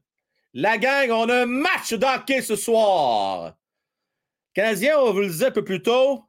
La 0.53 0.77
gang, 0.77 1.09
on 1.09 1.29
a 1.29 1.41
un 1.41 1.45
match 1.45 1.93
d'hockey 1.93 2.41
ce 2.41 2.55
soir. 2.55 3.55
Canadiens, 4.53 4.99
on 4.99 5.13
vous 5.13 5.21
le 5.21 5.27
disait 5.27 5.47
un 5.47 5.51
peu 5.51 5.63
plus 5.63 5.81
tôt, 5.81 6.23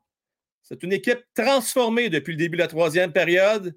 c'est 0.63 0.83
une 0.83 0.93
équipe 0.93 1.21
transformée 1.35 2.09
depuis 2.09 2.33
le 2.33 2.39
début 2.39 2.57
de 2.57 2.63
la 2.63 2.69
troisième 2.69 3.13
période. 3.13 3.77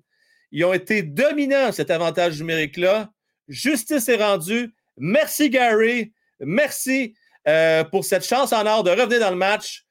Ils 0.51 0.63
ont 0.63 0.73
été 0.73 1.03
dominants, 1.03 1.73
cet 1.73 1.91
avantage 1.91 2.39
numérique-là. 2.39 3.11
Justice 3.49 4.07
est 4.07 4.23
rendue. 4.23 4.73
Merci, 4.95 5.49
Gary. 5.49 6.13
Merci 6.39 7.15
euh, 7.47 7.83
pour 7.83 8.05
cette 8.05 8.25
chance 8.25 8.53
en 8.53 8.65
or 8.65 8.83
de 8.83 8.91
revenir 8.91 9.19
dans 9.19 9.31
le 9.31 9.35
match. 9.35 9.85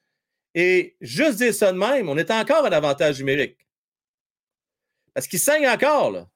Et 0.54 0.96
juste 1.02 1.36
dire 1.36 1.52
ça 1.52 1.70
de 1.70 1.78
même, 1.78 2.08
on 2.08 2.16
est 2.16 2.30
encore 2.30 2.64
à 2.64 2.70
l'avantage 2.70 3.18
numérique. 3.18 3.58
Parce 5.12 5.26
qu'il 5.26 5.38
saigne 5.38 5.68
encore, 5.68 6.10
là. 6.10 6.26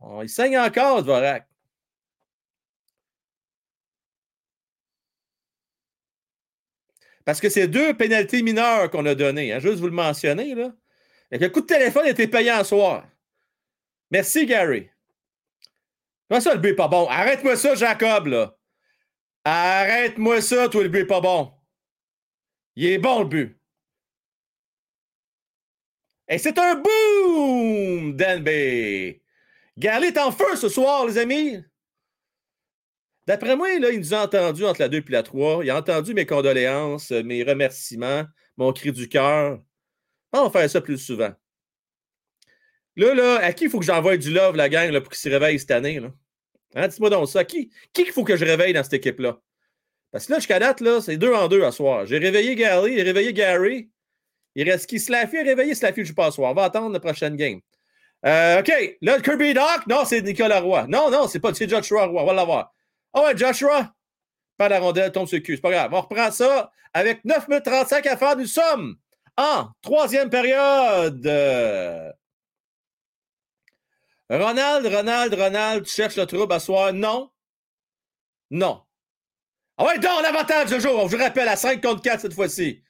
Oh, 0.00 0.20
il 0.22 0.30
saigne 0.30 0.58
encore, 0.58 1.02
Dvorak. 1.02 1.46
Parce 7.24 7.40
que 7.40 7.48
c'est 7.48 7.68
deux 7.68 7.94
pénalités 7.94 8.42
mineures 8.42 8.90
qu'on 8.90 9.06
a 9.06 9.14
données. 9.14 9.52
Hein, 9.52 9.58
juste 9.58 9.78
vous 9.78 9.86
le 9.86 9.92
mentionner. 9.92 10.54
Là. 10.54 10.72
Le 11.30 11.48
coup 11.48 11.62
de 11.62 11.66
téléphone 11.66 12.06
était 12.06 12.28
payant 12.28 12.58
ce 12.58 12.70
soir. 12.70 13.06
Merci, 14.10 14.46
Gary. 14.46 14.90
Comment 16.28 16.40
ça, 16.40 16.54
le 16.54 16.60
but 16.60 16.70
n'est 16.70 16.76
pas 16.76 16.88
bon? 16.88 17.06
Arrête-moi 17.08 17.56
ça, 17.56 17.74
Jacob, 17.74 18.26
là. 18.26 18.56
Arrête-moi 19.44 20.40
ça, 20.40 20.68
toi, 20.68 20.82
le 20.82 20.88
but 20.88 21.00
n'est 21.00 21.06
pas 21.06 21.20
bon. 21.20 21.52
Il 22.76 22.86
est 22.86 22.98
bon, 22.98 23.20
le 23.20 23.28
but. 23.28 23.58
Et 26.28 26.38
c'est 26.38 26.58
un 26.58 26.76
boom, 26.76 28.16
Denby. 28.16 29.20
Garley 29.76 30.08
est 30.08 30.18
en 30.18 30.32
feu 30.32 30.56
ce 30.56 30.68
soir, 30.68 31.06
les 31.06 31.18
amis. 31.18 31.62
D'après 33.26 33.56
moi, 33.56 33.78
là, 33.78 33.90
il 33.90 34.00
nous 34.00 34.14
a 34.14 34.24
entendus 34.24 34.64
entre 34.64 34.80
la 34.80 34.88
2 34.88 34.98
et 34.98 35.04
la 35.08 35.22
3. 35.22 35.64
Il 35.64 35.70
a 35.70 35.78
entendu 35.78 36.12
mes 36.12 36.26
condoléances, 36.26 37.10
mes 37.10 37.42
remerciements, 37.42 38.24
mon 38.56 38.72
cri 38.72 38.92
du 38.92 39.08
cœur. 39.08 39.60
On 40.32 40.44
va 40.44 40.50
faire 40.50 40.68
ça 40.68 40.80
plus 40.80 40.98
souvent. 40.98 41.32
Là, 42.96 43.14
là, 43.14 43.36
à 43.36 43.52
qui 43.52 43.64
il 43.64 43.70
faut 43.70 43.80
que 43.80 43.84
j'envoie 43.84 44.16
du 44.16 44.30
love, 44.30 44.56
la 44.56 44.68
gang, 44.68 44.92
pour 45.00 45.10
qu'il 45.10 45.18
se 45.18 45.28
réveille 45.28 45.58
cette 45.58 45.70
année? 45.70 46.00
Là? 46.00 46.12
Hein, 46.74 46.88
dis-moi 46.88 47.10
donc 47.10 47.28
ça. 47.28 47.44
Qui 47.44 47.70
il 47.98 48.12
faut 48.12 48.24
que 48.24 48.36
je 48.36 48.44
réveille 48.44 48.72
dans 48.72 48.82
cette 48.82 48.94
équipe-là? 48.94 49.40
Parce 50.12 50.26
que 50.26 50.32
là, 50.32 50.38
jusqu'à 50.38 50.58
date, 50.58 50.80
là, 50.80 51.00
c'est 51.00 51.16
deux 51.16 51.32
en 51.32 51.48
deux 51.48 51.64
à 51.64 51.72
soir. 51.72 52.06
J'ai 52.06 52.18
réveillé 52.18 52.54
Gary, 52.54 52.94
j'ai 52.94 53.02
réveillé 53.02 53.32
Gary. 53.32 53.90
Il 54.54 54.70
reste 54.70 54.88
qui? 54.88 55.00
Slaffy 55.00 55.38
a 55.38 55.42
réveillé 55.42 55.74
Slaffy, 55.74 56.02
je 56.02 56.08
joue 56.08 56.14
pas 56.14 56.26
à 56.26 56.30
soir. 56.30 56.52
On 56.52 56.54
va 56.54 56.64
attendre 56.64 56.92
la 56.92 57.00
prochaine 57.00 57.36
game. 57.36 57.60
Euh, 58.24 58.60
OK. 58.60 58.96
Là, 59.02 59.20
Kirby 59.20 59.54
Doc, 59.54 59.86
non, 59.88 60.04
c'est 60.04 60.22
Nicolas 60.22 60.60
Roy. 60.60 60.86
Non, 60.88 61.10
non, 61.10 61.26
c'est 61.26 61.40
pas 61.40 61.52
c'est 61.52 61.68
Joshua 61.68 62.06
Roy. 62.06 62.22
On 62.22 62.26
va 62.26 62.32
l'avoir. 62.32 62.73
Ah 63.14 63.20
oh 63.20 63.26
ouais, 63.26 63.36
Joshua? 63.36 63.94
Pas 64.56 64.68
la 64.68 64.80
rondelle, 64.80 65.12
tombe 65.12 65.28
sur 65.28 65.36
le 65.36 65.42
cul. 65.42 65.56
C'est 65.56 65.62
pas 65.62 65.70
grave. 65.70 65.94
On 65.94 66.00
reprend 66.00 66.30
ça 66.30 66.70
avec 66.92 67.24
9 67.24 67.48
minutes 67.48 67.64
35 67.64 68.06
à 68.06 68.16
faire. 68.16 68.36
Nous 68.36 68.46
sommes 68.46 68.96
en 69.36 69.68
troisième 69.82 70.30
période. 70.30 71.24
Ronald, 74.28 74.86
Ronald, 74.86 75.34
Ronald, 75.34 75.84
tu 75.84 75.92
cherches 75.92 76.16
le 76.16 76.26
trouble 76.26 76.52
à 76.52 76.58
soir? 76.58 76.92
Non. 76.92 77.30
Non. 78.50 78.82
Ah 79.76 79.86
ouais, 79.86 79.98
donc, 79.98 80.24
avantage 80.24 80.70
de 80.70 80.78
jour. 80.78 81.08
Je 81.08 81.16
vous 81.16 81.22
rappelle, 81.22 81.48
à 81.48 81.56
5 81.56 81.82
contre 81.82 82.02
4 82.02 82.20
cette 82.20 82.34
fois-ci. 82.34 82.82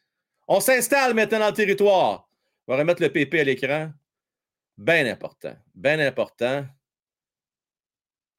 On 0.47 0.61
s'installe 0.61 1.15
maintenant 1.15 1.39
dans 1.39 1.49
le 1.49 1.53
territoire. 1.55 2.29
On 2.67 2.73
va 2.73 2.79
remettre 2.79 3.03
le 3.03 3.11
PP 3.11 3.35
à 3.41 3.45
l'écran. 3.45 3.93
Bien 4.77 5.07
important. 5.07 5.57
Bien 5.75 5.99
important. 6.01 6.67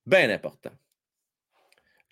Bien 0.05 0.29
important. 0.29 0.71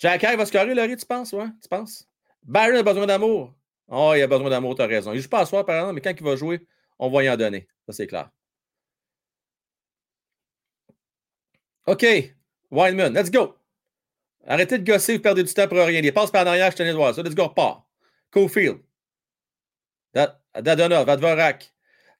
Jack 0.03 0.21
va 0.35 0.45
se 0.45 0.51
carrer, 0.51 0.75
Laurie, 0.75 0.97
tu 0.97 1.05
penses? 1.05 1.31
Ouais, 1.31 1.47
tu 1.61 1.69
penses? 1.69 2.05
Byron 2.43 2.75
a 2.75 2.83
besoin 2.83 3.05
d'amour. 3.05 3.53
Oh, 3.87 4.11
il 4.13 4.21
a 4.21 4.27
besoin 4.27 4.49
d'amour, 4.49 4.75
tu 4.75 4.81
as 4.81 4.85
raison. 4.85 5.13
Il 5.13 5.21
joue 5.21 5.29
pas 5.29 5.39
à 5.39 5.45
soir, 5.45 5.65
par 5.65 5.77
exemple, 5.77 5.93
mais 5.95 6.01
quand 6.01 6.13
il 6.13 6.23
va 6.25 6.35
jouer, 6.35 6.67
on 6.99 7.09
va 7.09 7.23
y 7.23 7.29
en 7.29 7.37
donner. 7.37 7.69
Ça, 7.85 7.93
c'est 7.93 8.07
clair. 8.07 8.29
OK. 11.87 12.05
Wildman, 12.69 13.13
let's 13.13 13.31
go. 13.31 13.55
Arrêtez 14.45 14.77
de 14.77 14.83
gosser, 14.83 15.15
vous 15.15 15.21
perdez 15.21 15.41
du 15.41 15.53
temps 15.53 15.69
pour 15.69 15.77
rien. 15.77 16.01
Il 16.03 16.13
passe 16.13 16.31
par 16.31 16.43
en 16.43 16.47
arrière, 16.47 16.69
je 16.71 16.75
tenais 16.75 16.91
de 16.91 16.97
voir 16.97 17.15
ça. 17.15 17.23
Let's 17.23 17.33
go, 17.33 17.47
repart. 17.47 17.85
Cofield. 18.29 18.79
Dadonov, 20.13 21.07
Advorak. 21.07 21.73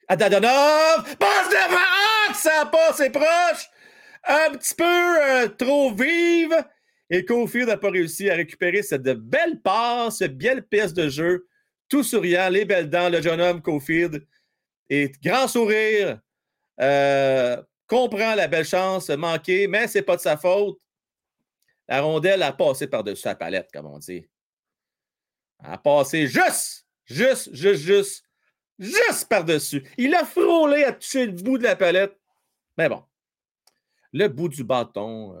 Dadonov! 0.08 1.16
Passe 1.18 1.48
devant! 1.50 2.34
Ça 2.34 2.64
passe, 2.64 2.96
c'est 2.96 3.10
proche! 3.10 3.68
Un 4.26 4.52
petit 4.52 4.74
peu 4.74 4.84
euh, 4.84 5.48
trop 5.48 5.92
vive. 5.92 6.64
Et 7.14 7.24
Cofield 7.24 7.68
n'a 7.68 7.76
pas 7.76 7.90
réussi 7.90 8.28
à 8.28 8.34
récupérer 8.34 8.82
cette 8.82 9.04
belle 9.04 9.60
passe, 9.62 10.18
cette 10.18 10.36
belle 10.36 10.66
pièce 10.66 10.92
de 10.92 11.08
jeu. 11.08 11.46
Tout 11.88 12.02
souriant, 12.02 12.48
les 12.48 12.64
belles 12.64 12.90
dents, 12.90 13.08
le 13.08 13.22
jeune 13.22 13.40
homme 13.40 13.62
Cofield. 13.62 14.26
Et 14.90 15.12
grand 15.22 15.46
sourire. 15.46 16.20
Euh, 16.80 17.62
comprend 17.86 18.34
la 18.34 18.48
belle 18.48 18.64
chance 18.64 19.10
manquée, 19.10 19.68
mais 19.68 19.86
c'est 19.86 20.02
pas 20.02 20.16
de 20.16 20.22
sa 20.22 20.36
faute. 20.36 20.80
La 21.86 22.00
rondelle 22.00 22.42
a 22.42 22.52
passé 22.52 22.88
par-dessus 22.88 23.28
la 23.28 23.36
palette, 23.36 23.70
comme 23.72 23.86
on 23.86 24.00
dit. 24.00 24.26
A 25.60 25.78
passé 25.78 26.26
juste, 26.26 26.84
juste, 27.04 27.54
juste, 27.54 27.84
juste, 27.84 28.24
juste 28.76 29.28
par-dessus. 29.28 29.88
Il 29.98 30.16
a 30.16 30.24
frôlé 30.24 30.82
à 30.82 30.92
toucher 30.92 31.26
le 31.26 31.32
bout 31.32 31.58
de 31.58 31.62
la 31.62 31.76
palette. 31.76 32.18
Mais 32.76 32.88
bon, 32.88 33.04
le 34.12 34.26
bout 34.26 34.48
du 34.48 34.64
bâton. 34.64 35.38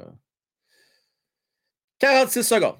46 2.04 2.38
euh, 2.38 2.42
secondes. 2.42 2.78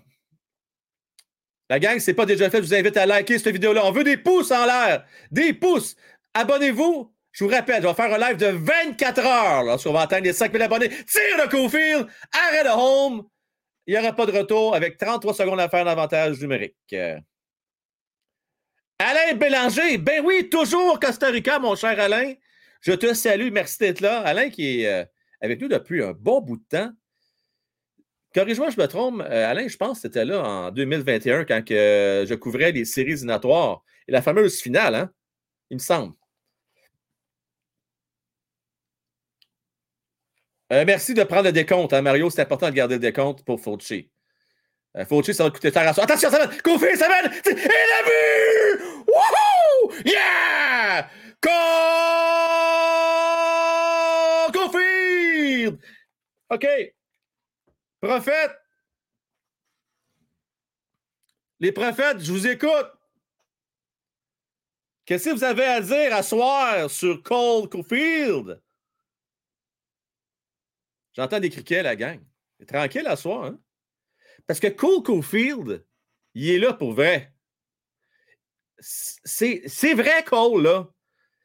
La 1.70 1.78
gang, 1.78 1.98
c'est 1.98 2.12
pas 2.12 2.26
déjà 2.26 2.50
fait, 2.50 2.58
je 2.58 2.62
vous 2.62 2.74
invite 2.74 2.96
à 2.98 3.06
liker 3.06 3.38
cette 3.38 3.52
vidéo-là. 3.52 3.86
On 3.86 3.90
veut 3.90 4.04
des 4.04 4.18
pouces 4.18 4.50
en 4.50 4.66
l'air. 4.66 5.06
Des 5.30 5.54
pouces. 5.54 5.96
Abonnez-vous. 6.34 7.10
Je 7.32 7.42
vous 7.42 7.50
rappelle, 7.50 7.82
je 7.82 7.88
vais 7.88 7.94
faire 7.94 8.12
un 8.12 8.18
live 8.18 8.36
de 8.36 8.46
24 8.46 9.18
heures 9.26 9.64
lorsqu'on 9.64 9.92
va 9.92 10.02
atteindre 10.02 10.24
les 10.24 10.34
5000 10.34 10.62
abonnés. 10.62 10.88
Tire 10.88 11.44
de 11.44 11.50
Cofield, 11.50 12.06
arrêt 12.32 12.64
de 12.64 12.68
home. 12.68 13.26
Il 13.86 13.94
n'y 13.94 14.00
aura 14.00 14.12
pas 14.12 14.26
de 14.26 14.32
retour 14.32 14.74
avec 14.74 14.98
33 14.98 15.34
secondes 15.34 15.58
à 15.58 15.68
faire 15.68 15.84
d'avantage 15.84 16.40
numérique. 16.40 16.76
Euh, 16.92 17.18
Alain 18.98 19.34
Bélanger, 19.34 19.98
ben 19.98 20.22
oui, 20.24 20.48
toujours 20.48 21.00
Costa 21.00 21.28
Rica, 21.28 21.58
mon 21.58 21.74
cher 21.74 21.98
Alain. 21.98 22.34
Je 22.82 22.92
te 22.92 23.14
salue, 23.14 23.50
merci 23.50 23.78
d'être 23.78 24.00
là. 24.00 24.20
Alain 24.20 24.50
qui 24.50 24.82
est 24.82 24.86
euh, 24.86 25.04
avec 25.40 25.60
nous 25.60 25.68
depuis 25.68 26.04
un 26.04 26.12
bon 26.12 26.40
bout 26.40 26.58
de 26.58 26.64
temps. 26.68 26.92
Corrige-moi, 28.34 28.70
je 28.70 28.80
me 28.80 28.86
trompe. 28.88 29.20
Euh, 29.20 29.50
Alain, 29.50 29.68
je 29.68 29.76
pense 29.76 29.98
que 29.98 30.02
c'était 30.02 30.24
là 30.24 30.42
en 30.42 30.70
2021 30.72 31.44
quand 31.44 31.64
que, 31.64 32.24
je 32.28 32.34
couvrais 32.34 32.72
les 32.72 32.84
séries 32.84 33.12
éliminatoires 33.12 33.82
et 34.08 34.12
la 34.12 34.22
fameuse 34.22 34.60
finale, 34.60 34.94
hein? 34.96 35.10
Il 35.70 35.76
me 35.76 35.82
semble. 35.82 36.14
Euh, 40.72 40.84
merci 40.84 41.14
de 41.14 41.22
prendre 41.22 41.44
le 41.44 41.52
décompte, 41.52 41.92
hein, 41.92 42.02
Mario. 42.02 42.28
C'est 42.30 42.42
important 42.42 42.68
de 42.70 42.74
garder 42.74 42.94
le 42.96 43.00
décompte 43.00 43.44
pour 43.44 43.60
Fauci. 43.60 44.10
Euh, 44.96 45.04
ça 45.32 45.44
va 45.44 45.50
coûter 45.50 45.72
cher 45.72 45.88
à 45.88 45.92
soi. 45.92 46.04
Attention, 46.04 46.30
ça 46.30 46.38
va! 46.38 46.46
Kofi, 46.62 46.96
ça 46.96 47.08
va! 47.08 47.24
Et 47.24 47.26
le 47.26 48.04
but! 48.04 48.84
Wouhou! 49.08 49.92
Yeah! 50.04 51.08
Go! 51.42 51.50
Kofi! 54.52 55.78
OK. 56.50 56.93
Prophète. 58.04 58.52
Les 61.58 61.72
prophètes, 61.72 62.20
je 62.20 62.32
vous 62.32 62.46
écoute. 62.46 62.92
Qu'est-ce 65.06 65.30
que 65.30 65.34
vous 65.34 65.44
avez 65.44 65.64
à 65.64 65.80
dire 65.80 66.14
à 66.14 66.22
soir 66.22 66.90
sur 66.90 67.22
Cole 67.22 67.66
Cofield? 67.70 68.60
J'entends 71.14 71.40
des 71.40 71.48
criquets, 71.48 71.82
la 71.82 71.96
gang. 71.96 72.20
Tranquille 72.68 73.06
à 73.06 73.16
soir, 73.16 73.44
hein? 73.44 73.58
Parce 74.46 74.60
que 74.60 74.66
Cole 74.66 75.02
Cofield, 75.02 75.86
il 76.34 76.50
est 76.50 76.58
là 76.58 76.74
pour 76.74 76.92
vrai. 76.92 77.32
C'est 78.78 79.94
vrai, 79.94 80.24
Cole, 80.24 80.62
là. 80.62 80.90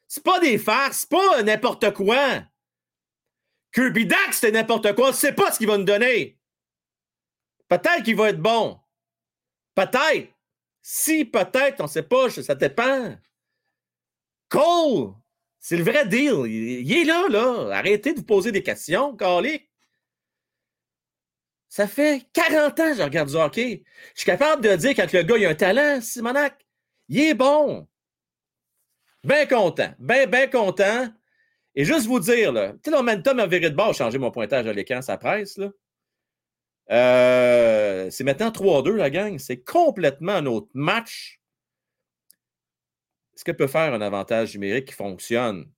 C'est 0.06 0.24
pas 0.24 0.40
des 0.40 0.58
farces, 0.58 1.00
c'est 1.00 1.08
pas 1.08 1.42
n'importe 1.42 1.94
quoi. 1.94 2.42
Kirby 3.72 4.04
Dax, 4.04 4.40
c'est 4.40 4.50
n'importe 4.50 4.94
quoi. 4.94 5.14
C'est 5.14 5.32
pas 5.32 5.52
ce 5.52 5.56
qu'il 5.56 5.68
va 5.68 5.78
nous 5.78 5.84
donner. 5.84 6.39
Peut-être 7.70 8.02
qu'il 8.02 8.16
va 8.16 8.30
être 8.30 8.42
bon. 8.42 8.80
Peut-être. 9.76 10.28
Si, 10.82 11.24
peut-être, 11.24 11.80
on 11.80 11.84
ne 11.84 11.88
sait 11.88 12.02
pas, 12.02 12.28
ça 12.28 12.54
dépend. 12.56 13.16
Cole, 14.48 15.14
c'est 15.60 15.76
le 15.76 15.84
vrai 15.84 16.06
deal. 16.06 16.46
Il, 16.46 16.92
est 16.92 17.04
là, 17.04 17.28
là. 17.28 17.76
Arrêtez 17.76 18.12
de 18.12 18.18
vous 18.18 18.24
poser 18.24 18.50
des 18.50 18.64
questions, 18.64 19.16
Carly. 19.16 19.68
Ça 21.68 21.86
fait 21.86 22.26
40 22.32 22.80
ans 22.80 22.90
que 22.90 22.96
je 22.96 23.02
regarde 23.02 23.28
du 23.28 23.36
hockey. 23.36 23.84
Je 24.14 24.22
suis 24.22 24.26
capable 24.26 24.62
de 24.64 24.74
dire 24.74 24.96
quand 24.96 25.12
le 25.12 25.22
gars 25.22 25.36
il 25.38 25.46
a 25.46 25.50
un 25.50 25.54
talent, 25.54 26.00
Simonac. 26.00 26.66
Il 27.08 27.20
est 27.20 27.34
bon. 27.34 27.86
Bien 29.22 29.46
content. 29.46 29.94
Bien, 30.00 30.26
bien 30.26 30.48
content. 30.48 31.08
Et 31.76 31.84
juste 31.84 32.06
vous 32.06 32.18
dire, 32.18 32.50
là, 32.50 32.72
tu 32.82 32.90
sais, 32.90 32.90
momentum 32.90 33.38
a 33.38 33.46
viré 33.46 33.70
de 33.70 33.76
bord, 33.76 33.94
changer 33.94 34.18
mon 34.18 34.32
pointage 34.32 34.66
à 34.66 34.72
l'écran, 34.72 35.02
ça 35.02 35.16
presse, 35.16 35.56
là. 35.56 35.70
Euh, 36.90 38.10
c'est 38.10 38.24
maintenant 38.24 38.50
3-2, 38.50 38.96
la 38.96 39.10
gang. 39.10 39.38
C'est 39.38 39.62
complètement 39.62 40.32
un 40.32 40.46
autre 40.46 40.70
match. 40.74 41.40
Ce 43.34 43.44
que 43.44 43.52
peut 43.52 43.68
faire 43.68 43.94
un 43.94 44.00
avantage 44.00 44.54
numérique 44.54 44.88
qui 44.88 44.94
fonctionne? 44.94 45.70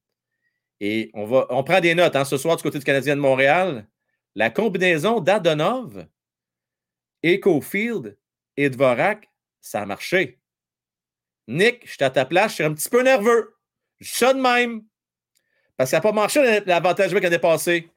Et 0.80 1.10
on, 1.14 1.26
va, 1.26 1.46
on 1.50 1.62
prend 1.62 1.80
des 1.80 1.94
notes 1.94 2.16
hein, 2.16 2.24
ce 2.24 2.36
soir 2.36 2.56
du 2.56 2.62
côté 2.62 2.78
du 2.78 2.84
Canadien 2.84 3.14
de 3.14 3.20
Montréal. 3.20 3.86
La 4.34 4.50
combinaison 4.50 5.20
d'Adonov, 5.20 6.06
Ecofield 7.22 8.18
et 8.56 8.70
Dvorak, 8.70 9.30
ça 9.60 9.82
a 9.82 9.86
marché. 9.86 10.40
Nick, 11.46 11.86
je 11.86 11.92
suis 11.92 12.04
à 12.04 12.10
ta 12.10 12.24
place, 12.24 12.52
je 12.52 12.54
suis 12.56 12.64
un 12.64 12.72
petit 12.72 12.88
peu 12.88 13.02
nerveux. 13.02 13.54
Je 14.00 14.12
suis 14.12 14.26
de 14.26 14.40
même. 14.40 14.84
Parce 15.76 15.90
que 15.90 15.92
ça 15.92 15.98
n'a 15.98 16.00
pas 16.00 16.12
marché 16.12 16.60
l'avantage 16.66 17.08
numérique 17.08 17.24
l'année 17.24 17.38
passée. 17.38 17.91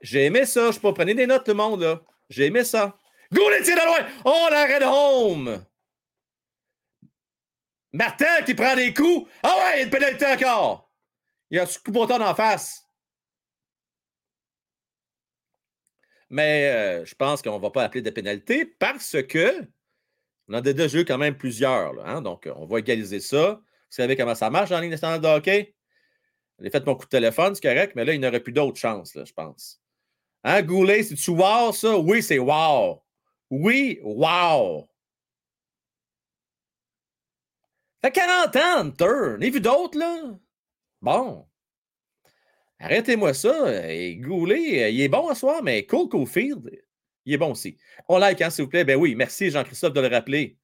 J'ai 0.00 0.26
aimé 0.26 0.46
ça. 0.46 0.70
Je 0.70 0.78
peux 0.78 0.92
prendre 0.92 1.12
des 1.12 1.26
notes, 1.26 1.44
tout 1.44 1.50
le 1.50 1.56
monde. 1.56 2.02
J'ai 2.28 2.46
aimé 2.46 2.64
ça. 2.64 2.96
Go 3.32 3.48
les 3.50 3.62
tirs 3.62 3.76
de 3.76 3.84
loin! 3.84 4.06
Oh, 4.24 4.48
l'arrêt 4.50 4.80
de 4.80 4.84
home! 4.84 5.64
Martin 7.92 8.42
qui 8.44 8.54
prend 8.54 8.74
des 8.74 8.94
coups. 8.94 9.28
Ah 9.42 9.54
ouais, 9.56 9.74
il 9.74 9.78
y 9.78 9.80
a 9.80 9.84
une 9.84 9.90
pénalité 9.90 10.26
encore. 10.26 10.90
Il 11.50 11.56
y 11.56 11.60
a 11.60 11.64
un 11.64 11.66
coup 11.66 11.92
bouton 11.92 12.20
en 12.20 12.34
face. 12.34 12.86
Mais 16.28 16.70
euh, 16.70 17.04
je 17.04 17.14
pense 17.14 17.42
qu'on 17.42 17.56
ne 17.56 17.62
va 17.62 17.70
pas 17.70 17.82
appeler 17.82 18.02
de 18.02 18.10
pénalité 18.10 18.64
parce 18.64 19.16
que 19.22 19.68
on 20.48 20.54
a 20.54 20.60
déjà 20.60 20.88
joué 20.88 21.04
quand 21.04 21.18
même 21.18 21.36
plusieurs. 21.36 22.04
Hein? 22.06 22.22
Donc, 22.22 22.48
on 22.54 22.66
va 22.66 22.78
égaliser 22.78 23.20
ça. 23.20 23.52
Vous 23.54 23.96
savez 23.96 24.16
comment 24.16 24.34
ça 24.34 24.50
marche 24.50 24.70
dans 24.70 24.76
la 24.76 24.82
ligne 24.82 24.90
nationale 24.90 25.20
de 25.20 25.26
hockey? 25.26 25.74
J'ai 26.60 26.70
fait 26.70 26.84
mon 26.86 26.94
coup 26.94 27.04
de 27.04 27.10
téléphone, 27.10 27.54
c'est 27.54 27.62
correct, 27.62 27.94
mais 27.96 28.04
là, 28.04 28.12
il 28.12 28.20
n'y 28.20 28.26
aurait 28.26 28.40
plus 28.40 28.52
d'autres 28.52 28.78
chances, 28.78 29.14
là, 29.14 29.24
je 29.24 29.32
pense. 29.32 29.79
Hein, 30.44 30.62
Goulet, 30.62 31.02
c'est-tu 31.02 31.30
wow, 31.30 31.72
ça? 31.72 31.98
Oui, 31.98 32.22
c'est 32.22 32.38
wow. 32.38 33.02
Oui, 33.50 33.98
wow. 34.02 34.88
Fait 38.02 38.10
40 38.12 38.56
ans, 38.56 38.78
Hunter. 38.78 39.36
N'ai 39.38 39.50
vu 39.50 39.60
d'autres, 39.60 39.98
là? 39.98 40.38
Bon. 41.02 41.46
Arrêtez-moi 42.78 43.34
ça. 43.34 43.92
Et 43.92 44.16
Goulet, 44.16 44.92
il 44.92 45.00
est 45.02 45.08
bon 45.08 45.28
à 45.28 45.34
soir, 45.34 45.62
mais 45.62 45.84
Cole 45.84 46.08
Cofield, 46.08 46.70
il 47.26 47.34
est 47.34 47.38
bon 47.38 47.52
aussi. 47.52 47.76
On 48.08 48.18
like, 48.18 48.40
hein, 48.40 48.50
s'il 48.50 48.64
vous 48.64 48.70
plaît. 48.70 48.84
Ben 48.84 48.96
oui, 48.96 49.14
merci 49.14 49.50
Jean-Christophe 49.50 49.92
de 49.92 50.00
le 50.00 50.08
rappeler. 50.08 50.56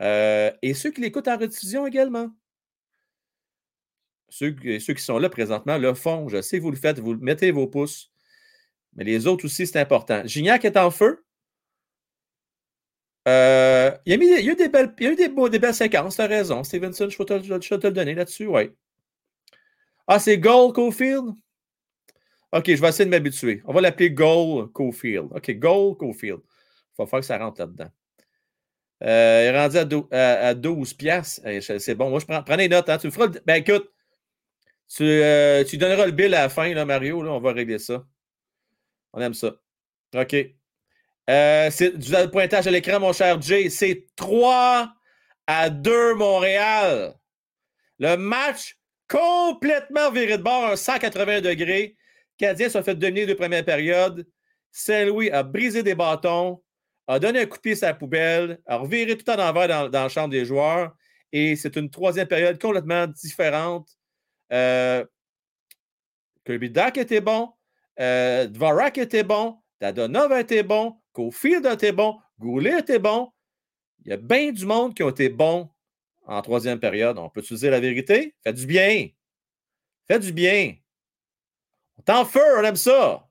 Euh, 0.00 0.50
et 0.62 0.74
ceux 0.74 0.90
qui 0.90 1.00
l'écoutent 1.00 1.28
en 1.28 1.38
rediffusion 1.38 1.86
également? 1.86 2.30
Ceux, 4.28 4.56
ceux, 4.80 4.94
qui 4.94 5.02
sont 5.02 5.18
là 5.18 5.28
présentement 5.28 5.78
le 5.78 5.94
font. 5.94 6.28
Je 6.28 6.42
sais, 6.42 6.58
vous 6.58 6.72
le 6.72 6.76
faites, 6.76 6.98
vous 6.98 7.14
mettez 7.14 7.52
vos 7.52 7.68
pouces. 7.68 8.13
Mais 8.96 9.04
les 9.04 9.26
autres 9.26 9.44
aussi, 9.44 9.66
c'est 9.66 9.80
important. 9.80 10.22
Gignac 10.24 10.64
est 10.64 10.76
en 10.76 10.90
feu. 10.90 11.24
Euh, 13.26 13.90
il, 14.04 14.12
y 14.12 14.14
a 14.14 14.18
mis, 14.18 14.26
il, 14.26 14.48
a 14.48 14.52
eu 14.52 14.56
des 14.56 14.68
belles, 14.68 14.94
il 14.98 15.06
a 15.06 15.10
eu 15.12 15.16
des, 15.16 15.28
des 15.28 15.58
belles 15.58 15.74
séquences, 15.74 16.16
t'as 16.16 16.26
raison. 16.26 16.62
Stevenson, 16.62 17.08
je 17.08 17.16
peux 17.16 17.24
te, 17.24 17.32
le 17.34 17.90
donner 17.90 18.14
là-dessus, 18.14 18.46
oui. 18.46 18.70
Ah, 20.06 20.18
c'est 20.18 20.36
Goal 20.38 20.72
Cofield? 20.72 21.34
OK, 22.52 22.66
je 22.66 22.80
vais 22.80 22.88
essayer 22.88 23.06
de 23.06 23.10
m'habituer. 23.10 23.62
On 23.64 23.72
va 23.72 23.80
l'appeler 23.80 24.10
Goal 24.10 24.70
Cofield. 24.72 25.28
OK, 25.32 25.50
Goal 25.52 25.96
Cofield. 25.96 26.40
Il 26.40 27.02
va 27.02 27.06
falloir 27.06 27.20
que 27.20 27.26
ça 27.26 27.38
rentre 27.38 27.60
là-dedans. 27.60 27.90
Euh, 29.02 29.42
il 29.42 29.54
est 29.54 29.60
rendu 29.60 30.06
à, 30.12 30.54
12 30.54 30.94
piastres. 30.94 31.40
C'est 31.78 31.94
bon. 31.94 32.10
Moi, 32.10 32.20
je 32.20 32.26
prends, 32.26 32.56
les 32.56 32.68
notes. 32.68 32.88
Hein. 32.88 32.98
Tu 32.98 33.10
feras 33.10 33.26
le... 33.26 33.40
Ben 33.44 33.56
écoute, 33.56 33.90
tu, 34.88 35.02
euh, 35.02 35.64
tu 35.64 35.78
donneras 35.78 36.06
le 36.06 36.12
bill 36.12 36.32
à 36.34 36.42
la 36.42 36.48
fin, 36.48 36.72
là, 36.72 36.84
Mario. 36.84 37.22
Là, 37.22 37.32
on 37.32 37.40
va 37.40 37.52
régler 37.52 37.78
ça. 37.78 38.04
On 39.14 39.20
aime 39.20 39.34
ça. 39.34 39.54
OK. 40.14 40.36
Euh, 41.30 41.70
c'est 41.70 41.96
du 41.96 42.12
pointage 42.30 42.66
à 42.66 42.70
l'écran, 42.70 43.00
mon 43.00 43.12
cher 43.12 43.40
Jay. 43.40 43.70
C'est 43.70 44.06
3 44.16 44.92
à 45.46 45.70
2 45.70 46.14
Montréal. 46.14 47.14
Le 47.98 48.16
match 48.16 48.76
complètement 49.08 50.10
viré 50.10 50.36
de 50.36 50.42
bord, 50.42 50.64
un 50.64 50.76
180 50.76 51.40
degrés. 51.40 51.96
Canadien 52.36 52.68
s'est 52.68 52.82
fait 52.82 52.96
dominer 52.96 53.26
de 53.26 53.34
première 53.34 53.64
période. 53.64 54.26
Saint-Louis 54.72 55.30
a 55.30 55.44
brisé 55.44 55.84
des 55.84 55.94
bâtons, 55.94 56.60
a 57.06 57.20
donné 57.20 57.42
un 57.42 57.46
coup 57.46 57.58
de 57.58 57.62
pied 57.62 57.84
à 57.84 57.88
la 57.88 57.94
poubelle, 57.94 58.58
a 58.66 58.76
reviré 58.78 59.16
tout 59.16 59.30
en 59.30 59.38
envers 59.38 59.68
dans, 59.68 59.88
dans 59.88 60.02
la 60.02 60.08
chambre 60.08 60.30
des 60.30 60.44
joueurs. 60.44 60.92
Et 61.32 61.54
c'est 61.54 61.76
une 61.76 61.88
troisième 61.88 62.26
période 62.26 62.60
complètement 62.60 63.06
différente. 63.06 63.88
Euh, 64.52 65.04
Kirby 66.44 66.70
Duck 66.70 66.98
était 66.98 67.20
bon. 67.20 67.53
Euh, 68.00 68.46
Dvorak 68.46 68.98
était 68.98 69.22
bon, 69.22 69.58
Dadonov 69.80 70.32
était 70.32 70.62
bon, 70.62 70.96
Cofield 71.12 71.66
était 71.66 71.92
bon, 71.92 72.18
Goulet 72.38 72.80
était 72.80 72.98
bon. 72.98 73.30
Il 74.04 74.10
y 74.10 74.12
a 74.12 74.16
bien 74.16 74.52
du 74.52 74.66
monde 74.66 74.94
qui 74.94 75.02
ont 75.02 75.10
été 75.10 75.28
bons 75.28 75.70
en 76.26 76.42
troisième 76.42 76.80
période. 76.80 77.18
On 77.18 77.30
peut 77.30 77.40
utiliser 77.40 77.70
la 77.70 77.80
vérité? 77.80 78.34
Faites 78.42 78.56
du 78.56 78.66
bien. 78.66 79.08
Faites 80.06 80.22
du 80.22 80.32
bien. 80.32 80.74
On 81.98 82.02
t'en 82.02 82.24
feu, 82.24 82.42
on 82.58 82.64
aime 82.64 82.76
ça. 82.76 83.28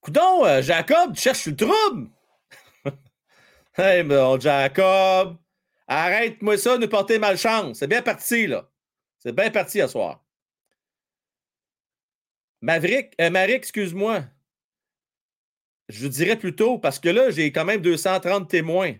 Coudon, 0.00 0.44
euh, 0.44 0.62
Jacob, 0.62 1.14
tu 1.14 1.22
cherches 1.22 1.46
le 1.46 1.56
trouble? 1.56 2.10
hey, 3.76 4.02
mon 4.02 4.38
Jacob, 4.38 5.38
arrête-moi 5.86 6.58
ça, 6.58 6.76
nous 6.76 6.88
porter 6.88 7.18
malchance. 7.18 7.78
C'est 7.78 7.86
bien 7.86 8.02
parti, 8.02 8.46
là. 8.46 8.68
C'est 9.18 9.34
bien 9.34 9.50
parti 9.50 9.80
à 9.80 9.88
soir. 9.88 10.23
Euh, 12.66 13.30
Marie, 13.30 13.52
excuse-moi. 13.52 14.24
Je 15.88 16.08
dirais 16.08 16.38
plutôt, 16.38 16.78
parce 16.78 16.98
que 16.98 17.08
là, 17.10 17.30
j'ai 17.30 17.52
quand 17.52 17.64
même 17.64 17.80
230 17.82 18.48
témoins. 18.48 18.94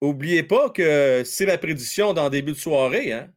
oubliez 0.00 0.42
pas 0.42 0.70
que 0.70 1.22
c'est 1.24 1.46
ma 1.46 1.58
prédiction 1.58 2.12
dans 2.14 2.24
le 2.24 2.30
début 2.30 2.52
de 2.52 2.56
soirée. 2.56 3.12
Hein? 3.12 3.32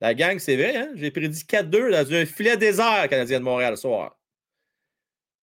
La 0.00 0.14
gang, 0.14 0.38
c'est 0.38 0.56
vrai. 0.56 0.76
Hein? 0.76 0.92
J'ai 0.94 1.10
prédit 1.10 1.44
4-2 1.44 1.90
dans 1.90 2.12
un 2.14 2.26
filet 2.26 2.56
désert 2.56 3.08
canadien 3.08 3.40
de 3.40 3.44
Montréal 3.44 3.76
ce 3.76 3.82
soir. 3.82 4.18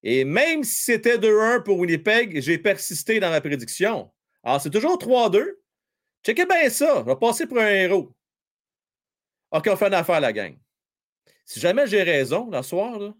Et 0.03 0.23
même 0.25 0.63
si 0.63 0.83
c'était 0.83 1.17
2-1 1.17 1.63
pour 1.63 1.77
Winnipeg, 1.77 2.41
j'ai 2.41 2.57
persisté 2.57 3.19
dans 3.19 3.29
ma 3.29 3.41
prédiction. 3.41 4.11
Alors, 4.43 4.61
c'est 4.61 4.71
toujours 4.71 4.97
3-2. 4.97 5.59
Checkez 6.25 6.45
bien 6.45 6.69
ça. 6.69 7.01
Je 7.01 7.05
vais 7.05 7.15
passer 7.15 7.45
pour 7.45 7.59
un 7.59 7.67
héros. 7.67 8.11
OK, 9.51 9.67
on 9.71 9.75
fait 9.75 9.87
une 9.87 9.93
affaire, 9.93 10.21
la 10.21 10.33
gang. 10.33 10.57
Si 11.51 11.59
jamais 11.59 11.85
j'ai 11.85 12.01
raison, 12.01 12.49
la 12.49 12.63
soir, 12.63 12.97
là, 12.97 13.13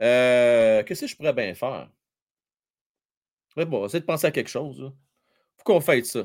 euh, 0.00 0.82
qu'est-ce 0.82 1.02
que 1.02 1.06
je 1.06 1.14
pourrais 1.14 1.34
bien 1.34 1.52
faire? 1.54 1.90
Ouais, 3.58 3.66
bon, 3.66 3.84
essayer 3.84 4.00
de 4.00 4.06
penser 4.06 4.26
à 4.26 4.30
quelque 4.30 4.48
chose. 4.48 4.78
Il 4.80 5.58
faut 5.58 5.64
qu'on 5.64 5.82
fasse 5.82 6.04
ça. 6.04 6.20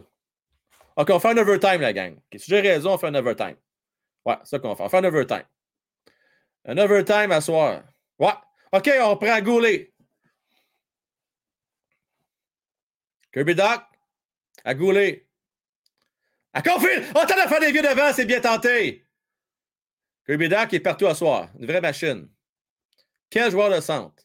OK, 0.96 1.10
on 1.10 1.20
fait 1.20 1.32
un 1.32 1.38
overtime, 1.38 1.82
la 1.82 1.92
gang. 1.92 2.18
si 2.34 2.46
j'ai 2.48 2.62
raison, 2.62 2.94
on 2.94 2.98
fait 2.98 3.08
un 3.08 3.16
overtime. 3.16 3.58
Ouais, 4.26 4.38
c'est 4.46 4.52
ça 4.52 4.60
qu'on 4.60 4.74
fait. 4.74 4.84
On 4.84 4.88
fait 4.88 5.00
un 5.00 5.04
overtime. 5.04 5.44
Un 6.64 6.78
overtime 6.78 7.32
à 7.34 7.42
soir. 7.42 7.84
Ouais. 8.18 8.34
OK, 8.72 8.90
on 9.02 9.18
prend 9.18 9.42
Goulet. 9.42 9.94
Kirby 13.34 13.54
Doc. 13.54 13.82
À 14.64 14.74
Goulet. 14.74 15.28
À 16.54 16.62
Confil! 16.62 17.04
On 17.10 17.26
t'en 17.26 17.38
a 17.38 17.50
fait 17.50 17.60
des 17.60 17.74
vieux 17.74 17.82
devant, 17.82 18.14
c'est 18.14 18.24
bien 18.24 18.40
tenté. 18.40 19.05
Kirby 20.26 20.49
Doc 20.49 20.73
est 20.73 20.80
partout 20.80 21.07
à 21.07 21.15
soir. 21.15 21.49
Une 21.60 21.68
vraie 21.68 21.81
machine. 21.81 22.30
Quel 23.30 23.52
joueur 23.52 23.69
de 23.69 23.80
centre? 23.80 24.23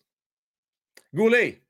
Goulet. 1.12 1.62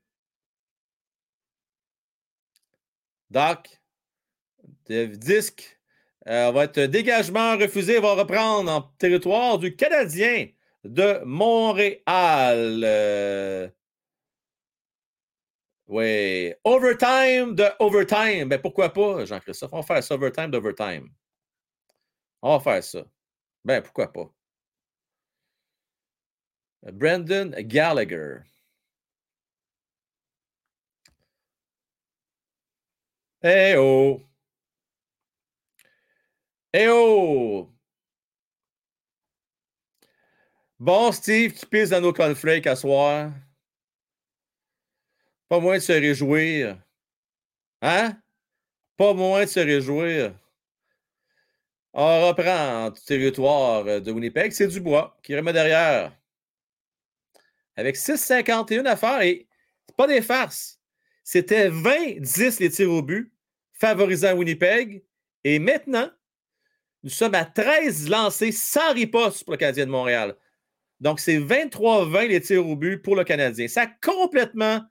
Doc. 3.29 3.69
Disque. 4.87 5.79
Euh, 6.27 6.51
va 6.51 6.65
être 6.65 6.79
dégagement 6.81 7.57
refusé. 7.57 7.99
Va 7.99 8.13
reprendre 8.13 8.71
en 8.71 8.81
territoire 8.97 9.57
du 9.57 9.75
Canadien 9.75 10.47
de 10.83 11.21
Montréal. 11.25 12.83
Euh, 12.83 13.69
oui. 15.87 16.53
Overtime 16.63 17.55
de 17.55 17.65
overtime. 17.79 18.47
Ben 18.47 18.61
pourquoi 18.61 18.93
pas, 18.93 19.25
Jean-Christophe? 19.25 19.73
On 19.73 19.81
va 19.81 19.83
faire 19.83 20.03
ça, 20.03 20.15
overtime 20.15 20.51
d'overtime. 20.51 21.09
On 22.41 22.57
va 22.57 22.63
faire 22.63 22.83
ça. 22.83 23.03
Ben 23.65 23.81
pourquoi 23.81 24.11
pas? 24.11 24.31
Brandon 26.91 27.51
Gallagher. 27.67 28.43
Eh 33.43 33.75
oh! 33.77 34.21
Eh 36.73 36.87
oh! 36.89 37.69
Bon, 40.79 41.11
Steve 41.11 41.53
qui 41.53 41.65
pisse 41.65 41.89
dans 41.89 42.01
nos 42.01 42.13
conflits 42.13 42.67
à 42.67 42.75
soir. 42.75 43.31
Pas 45.47 45.59
moins 45.59 45.75
de 45.75 45.79
se 45.79 45.91
réjouir. 45.91 46.81
Hein? 47.81 48.17
Pas 48.97 49.13
moins 49.13 49.41
de 49.41 49.49
se 49.49 49.59
réjouir. 49.59 50.33
On 51.93 52.27
reprend 52.27 52.85
le 52.85 53.05
territoire 53.05 53.83
de 54.01 54.11
Winnipeg. 54.11 54.51
C'est 54.51 54.67
Dubois 54.67 55.17
qui 55.23 55.35
remet 55.35 55.53
derrière. 55.53 56.15
Avec 57.75 57.95
6,51 57.95 58.85
à 58.85 58.95
faire 58.95 59.21
et 59.21 59.47
c'est 59.87 59.95
pas 59.95 60.07
des 60.07 60.21
farces. 60.21 60.79
C'était 61.23 61.69
20-10 61.69 62.59
les 62.59 62.69
tirs 62.69 62.91
au 62.91 63.01
but, 63.01 63.33
favorisant 63.73 64.33
Winnipeg. 64.33 65.03
Et 65.43 65.59
maintenant, 65.59 66.09
nous 67.03 67.09
sommes 67.09 67.35
à 67.35 67.45
13 67.45 68.09
lancés 68.09 68.51
sans 68.51 68.93
riposte 68.93 69.43
pour 69.43 69.53
le 69.53 69.57
Canadien 69.57 69.85
de 69.85 69.91
Montréal. 69.91 70.35
Donc, 70.99 71.19
c'est 71.19 71.39
23-20 71.39 72.27
les 72.27 72.41
tirs 72.41 72.67
au 72.67 72.75
but 72.75 73.01
pour 73.01 73.15
le 73.15 73.23
Canadien. 73.23 73.67
Ça 73.67 73.83
a 73.83 73.87
complètement 73.87 74.81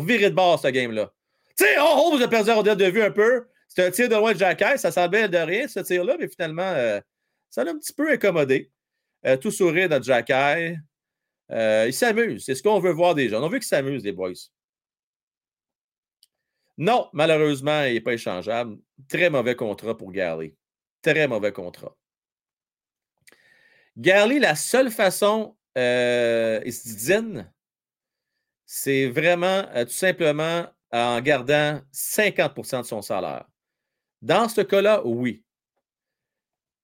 viré 0.00 0.30
de 0.30 0.34
bord, 0.34 0.58
ce 0.58 0.68
game-là. 0.68 1.12
Tu 1.56 1.64
sais, 1.64 1.76
oh, 1.80 1.94
oh, 1.96 2.10
vous 2.12 2.22
avez 2.22 2.28
perdu 2.28 2.50
la 2.50 2.74
de 2.74 2.84
vue 2.86 3.02
un 3.02 3.10
peu. 3.10 3.46
C'était 3.70 3.86
un 3.86 3.90
tir 3.92 4.08
de 4.08 4.16
loin 4.16 4.32
de 4.32 4.38
Jacques. 4.38 4.78
Ça 4.78 4.90
semblait 4.90 5.28
de 5.28 5.38
rien, 5.38 5.68
ce 5.68 5.78
tir-là, 5.78 6.16
mais 6.18 6.28
finalement, 6.28 6.62
euh, 6.62 7.00
ça 7.50 7.62
l'a 7.62 7.70
un 7.70 7.78
petit 7.78 7.92
peu 7.92 8.10
incommodé. 8.10 8.72
Euh, 9.24 9.36
tout 9.36 9.52
sourire 9.52 9.88
de 9.88 10.02
Jacques. 10.02 10.30
Euh, 10.30 11.84
il 11.86 11.94
s'amuse. 11.94 12.44
C'est 12.44 12.56
ce 12.56 12.62
qu'on 12.62 12.80
veut 12.80 12.90
voir 12.90 13.14
des 13.14 13.28
gens. 13.28 13.42
On 13.42 13.48
veut 13.48 13.58
qu'ils 13.58 13.68
s'amusent, 13.68 14.04
les 14.04 14.12
boys. 14.12 14.32
Non, 16.76 17.08
malheureusement, 17.12 17.84
il 17.84 17.94
n'est 17.94 18.00
pas 18.00 18.14
échangeable. 18.14 18.76
Très 19.08 19.30
mauvais 19.30 19.54
contrat 19.54 19.96
pour 19.96 20.10
Garley. 20.10 20.56
Très 21.00 21.28
mauvais 21.28 21.52
contrat. 21.52 21.96
Garley, 23.96 24.40
la 24.40 24.56
seule 24.56 24.90
façon, 24.90 25.56
il 25.76 26.72
se 26.72 27.44
c'est 28.72 29.08
vraiment 29.08 29.66
euh, 29.74 29.84
tout 29.84 29.90
simplement 29.90 30.64
en 30.92 31.20
gardant 31.20 31.80
50% 31.92 32.82
de 32.82 32.86
son 32.86 33.02
salaire. 33.02 33.44
Dans 34.22 34.48
ce 34.48 34.60
cas-là, 34.60 35.02
oui. 35.06 35.44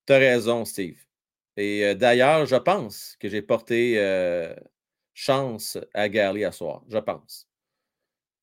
Tu 0.06 0.12
as 0.12 0.18
raison, 0.18 0.64
Steve. 0.64 0.98
Et 1.56 1.84
euh, 1.84 1.94
d'ailleurs, 1.94 2.46
je 2.46 2.56
pense 2.56 3.16
que 3.18 3.28
j'ai 3.28 3.42
porté 3.42 3.98
euh, 3.98 4.54
chance 5.14 5.78
à 5.94 6.08
Garley 6.08 6.44
à 6.44 6.52
soir. 6.52 6.82
Je 6.88 6.98
pense. 6.98 7.48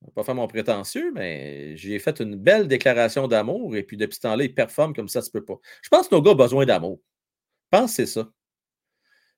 Je 0.01 0.07
ne 0.07 0.09
vais 0.09 0.13
pas 0.15 0.23
faire 0.23 0.35
mon 0.35 0.47
prétentieux, 0.47 1.11
mais 1.13 1.77
j'ai 1.77 1.97
fait 1.99 2.19
une 2.19 2.35
belle 2.35 2.67
déclaration 2.67 3.27
d'amour 3.27 3.75
et 3.77 3.83
puis 3.83 3.95
depuis 3.95 4.15
ce 4.15 4.21
temps-là, 4.21 4.43
il 4.43 4.53
performe 4.53 4.93
comme 4.93 5.07
ça, 5.07 5.21
ça 5.21 5.27
se 5.27 5.31
peut 5.31 5.45
pas. 5.45 5.57
Je 5.81 5.89
pense 5.89 6.09
que 6.09 6.15
nos 6.15 6.21
gars 6.21 6.31
ont 6.31 6.35
besoin 6.35 6.65
d'amour. 6.65 6.99
Je 7.71 7.77
pense 7.77 7.91
que 7.91 7.95
c'est 7.95 8.05
ça. 8.07 8.29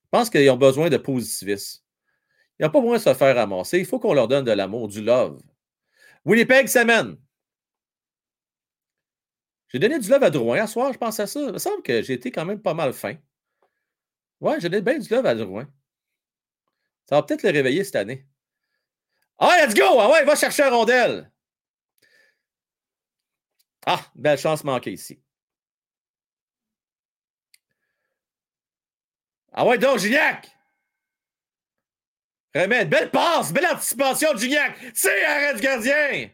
Je 0.04 0.08
pense 0.10 0.30
qu'ils 0.30 0.50
ont 0.50 0.56
besoin 0.56 0.88
de 0.88 0.96
positivisme. 0.96 1.82
Ils 2.58 2.64
n'ont 2.64 2.70
pas 2.70 2.80
besoin 2.80 2.96
de 2.96 3.02
se 3.02 3.14
faire 3.14 3.36
ramasser. 3.36 3.78
Il 3.78 3.86
faut 3.86 4.00
qu'on 4.00 4.14
leur 4.14 4.28
donne 4.28 4.44
de 4.44 4.52
l'amour, 4.52 4.88
du 4.88 5.02
love. 5.02 5.40
Winnipeg 6.24 6.68
s'amène. 6.68 7.16
J'ai 9.68 9.78
donné 9.78 9.98
du 9.98 10.08
love 10.08 10.22
à 10.22 10.30
Drouin. 10.30 10.62
À 10.62 10.66
soir, 10.66 10.92
je 10.92 10.98
pense 10.98 11.18
à 11.20 11.26
ça. 11.26 11.40
Il 11.40 11.52
me 11.52 11.58
semble 11.58 11.82
que 11.82 12.02
j'ai 12.02 12.14
été 12.14 12.30
quand 12.30 12.44
même 12.44 12.60
pas 12.62 12.74
mal 12.74 12.92
fin. 12.92 13.16
Ouais, 14.40 14.60
j'ai 14.60 14.68
donné 14.68 14.82
bien 14.82 14.98
du 14.98 15.08
love 15.08 15.26
à 15.26 15.34
Drouin. 15.34 15.68
Ça 17.08 17.16
va 17.16 17.22
peut-être 17.22 17.42
le 17.42 17.50
réveiller 17.50 17.84
cette 17.84 17.96
année. 17.96 18.26
Ah, 19.38 19.56
let's 19.60 19.74
go! 19.74 19.84
Ah 20.00 20.10
ouais, 20.10 20.24
va 20.24 20.34
chercher 20.34 20.64
un 20.64 20.70
rondelle. 20.70 21.30
Ah, 23.86 24.00
belle 24.14 24.38
chance 24.38 24.64
manquée 24.64 24.92
ici. 24.92 25.22
Ah 29.52 29.64
ouais, 29.66 29.78
donc, 29.78 29.98
Gignac! 29.98 30.50
Remède, 32.54 32.88
belle 32.88 33.10
passe, 33.10 33.52
belle 33.52 33.66
anticipation 33.66 34.32
de 34.32 34.38
Gignac. 34.38 34.76
C'est 34.94 35.24
arrête 35.24 35.56
du 35.56 35.62
gardien! 35.62 36.30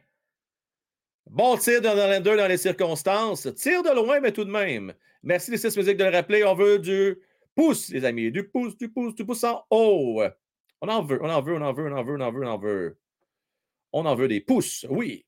Bon 1.26 1.56
tir 1.56 1.80
les 1.80 2.20
deux 2.20 2.36
dans 2.36 2.46
les 2.46 2.58
circonstances. 2.58 3.48
Tir 3.54 3.82
de 3.82 3.94
loin, 3.94 4.20
mais 4.20 4.32
tout 4.32 4.44
de 4.44 4.50
même. 4.50 4.92
Merci 5.22 5.50
les 5.50 5.58
six 5.58 5.76
musiques 5.76 5.96
de 5.96 6.04
le 6.04 6.10
rappeler. 6.10 6.44
On 6.44 6.54
veut 6.54 6.78
du 6.78 7.18
pouce, 7.54 7.88
les 7.90 8.04
amis. 8.04 8.30
Du 8.30 8.48
pouce, 8.48 8.76
du 8.76 8.90
pouce, 8.90 9.14
du 9.14 9.24
pouce 9.24 9.44
en 9.44 9.64
haut. 9.70 10.22
On 10.80 10.88
en 10.88 11.02
veut, 11.02 11.20
on 11.22 11.30
en 11.30 11.40
veut, 11.42 11.54
on 11.54 11.62
en 11.62 11.72
veut, 11.72 11.86
on 11.90 11.96
en 11.96 12.02
veut, 12.02 12.16
on 12.16 12.20
en 12.20 12.32
veut, 12.32 12.44
on 12.44 12.48
en 12.48 12.58
veut. 12.58 12.98
On 13.92 14.06
en 14.06 14.14
veut 14.14 14.28
des 14.28 14.40
pouces, 14.40 14.86
oui. 14.90 15.24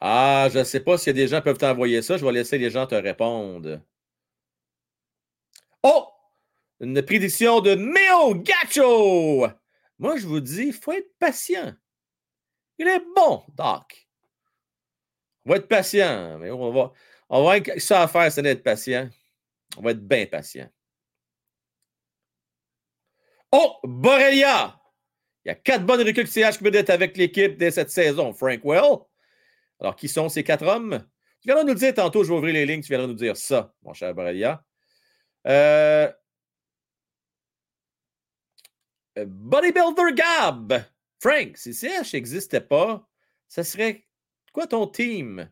Ah, 0.00 0.48
je 0.52 0.58
ne 0.58 0.64
sais 0.64 0.80
pas 0.80 0.98
si 0.98 1.12
des 1.12 1.28
gens 1.28 1.40
peuvent 1.40 1.58
t'envoyer 1.58 2.02
ça. 2.02 2.16
Je 2.16 2.24
vais 2.24 2.32
laisser 2.32 2.58
les 2.58 2.70
gens 2.70 2.86
te 2.86 2.94
répondre. 2.94 3.80
Oh! 5.82 6.08
Une 6.80 7.02
prédiction 7.02 7.60
de 7.60 7.74
Méo 7.74 8.34
Gacho! 8.36 9.46
Moi, 9.98 10.16
je 10.16 10.26
vous 10.26 10.40
dis, 10.40 10.66
il 10.66 10.72
faut 10.72 10.92
être 10.92 11.16
patient. 11.18 11.74
Il 12.78 12.88
est 12.88 13.02
bon, 13.14 13.44
Doc. 13.48 14.08
On 15.44 15.50
va 15.50 15.56
être 15.56 15.68
patient, 15.68 16.38
mais 16.38 16.50
on 16.50 16.72
va, 16.72 16.92
on 17.28 17.44
va 17.44 17.58
être 17.58 17.78
ça 17.80 18.02
à 18.02 18.08
faire, 18.08 18.32
c'est 18.32 18.42
d'être 18.42 18.62
patient. 18.62 19.08
On 19.76 19.82
va 19.82 19.92
être 19.92 20.06
bien 20.06 20.26
patient. 20.26 20.68
Oh, 23.52 23.78
Borrelia! 23.84 24.80
Il 25.44 25.48
y 25.48 25.52
a 25.52 25.54
quatre 25.54 25.84
bonnes 25.84 26.00
recrues 26.00 26.26
CH 26.26 26.58
qui 26.58 26.66
être 26.66 26.90
avec 26.90 27.16
l'équipe 27.16 27.56
dès 27.56 27.70
cette 27.70 27.90
saison. 27.90 28.32
Frank 28.32 28.60
Well. 28.64 29.00
Alors, 29.80 29.94
qui 29.94 30.08
sont 30.08 30.28
ces 30.28 30.42
quatre 30.42 30.66
hommes? 30.66 31.06
Tu 31.40 31.48
viendras 31.48 31.64
nous 31.64 31.74
le 31.74 31.78
dire 31.78 31.92
tantôt, 31.92 32.24
je 32.24 32.30
vais 32.30 32.38
ouvrir 32.38 32.54
les 32.54 32.64
lignes, 32.64 32.80
tu 32.80 32.88
viendras 32.88 33.06
nous 33.06 33.14
dire 33.14 33.36
ça, 33.36 33.74
mon 33.82 33.92
cher 33.92 34.14
Borrelia. 34.14 34.64
Euh, 35.46 36.10
Bodybuilder 39.16 40.14
Gab. 40.14 40.84
Frank, 41.20 41.56
si 41.56 41.72
CH 41.72 42.12
n'existait 42.12 42.60
pas, 42.60 43.08
ça 43.48 43.64
serait 43.64 44.04
quoi 44.52 44.66
ton 44.66 44.86
team? 44.86 45.50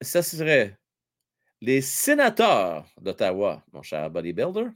Ça 0.00 0.22
serait 0.22 0.78
les 1.60 1.80
sénateurs 1.80 2.86
d'Ottawa, 3.00 3.64
mon 3.72 3.82
cher 3.82 4.10
bodybuilder. 4.10 4.68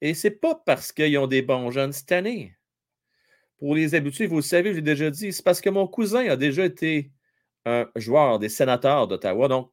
Et 0.00 0.14
c'est 0.14 0.30
pas 0.30 0.54
parce 0.54 0.92
qu'ils 0.92 1.18
ont 1.18 1.26
des 1.26 1.42
bons 1.42 1.70
jeunes 1.70 1.92
cette 1.92 2.12
année. 2.12 2.54
pour 3.58 3.74
les 3.74 3.94
habitués, 3.94 4.26
vous 4.26 4.36
le 4.36 4.42
savez, 4.42 4.70
je 4.70 4.76
l'ai 4.76 4.82
déjà 4.82 5.10
dit, 5.10 5.32
c'est 5.32 5.44
parce 5.44 5.60
que 5.60 5.70
mon 5.70 5.88
cousin 5.88 6.28
a 6.28 6.36
déjà 6.36 6.64
été 6.64 7.10
un 7.64 7.90
joueur 7.96 8.38
des 8.38 8.48
sénateurs 8.48 9.08
d'Ottawa. 9.08 9.48
Donc, 9.48 9.72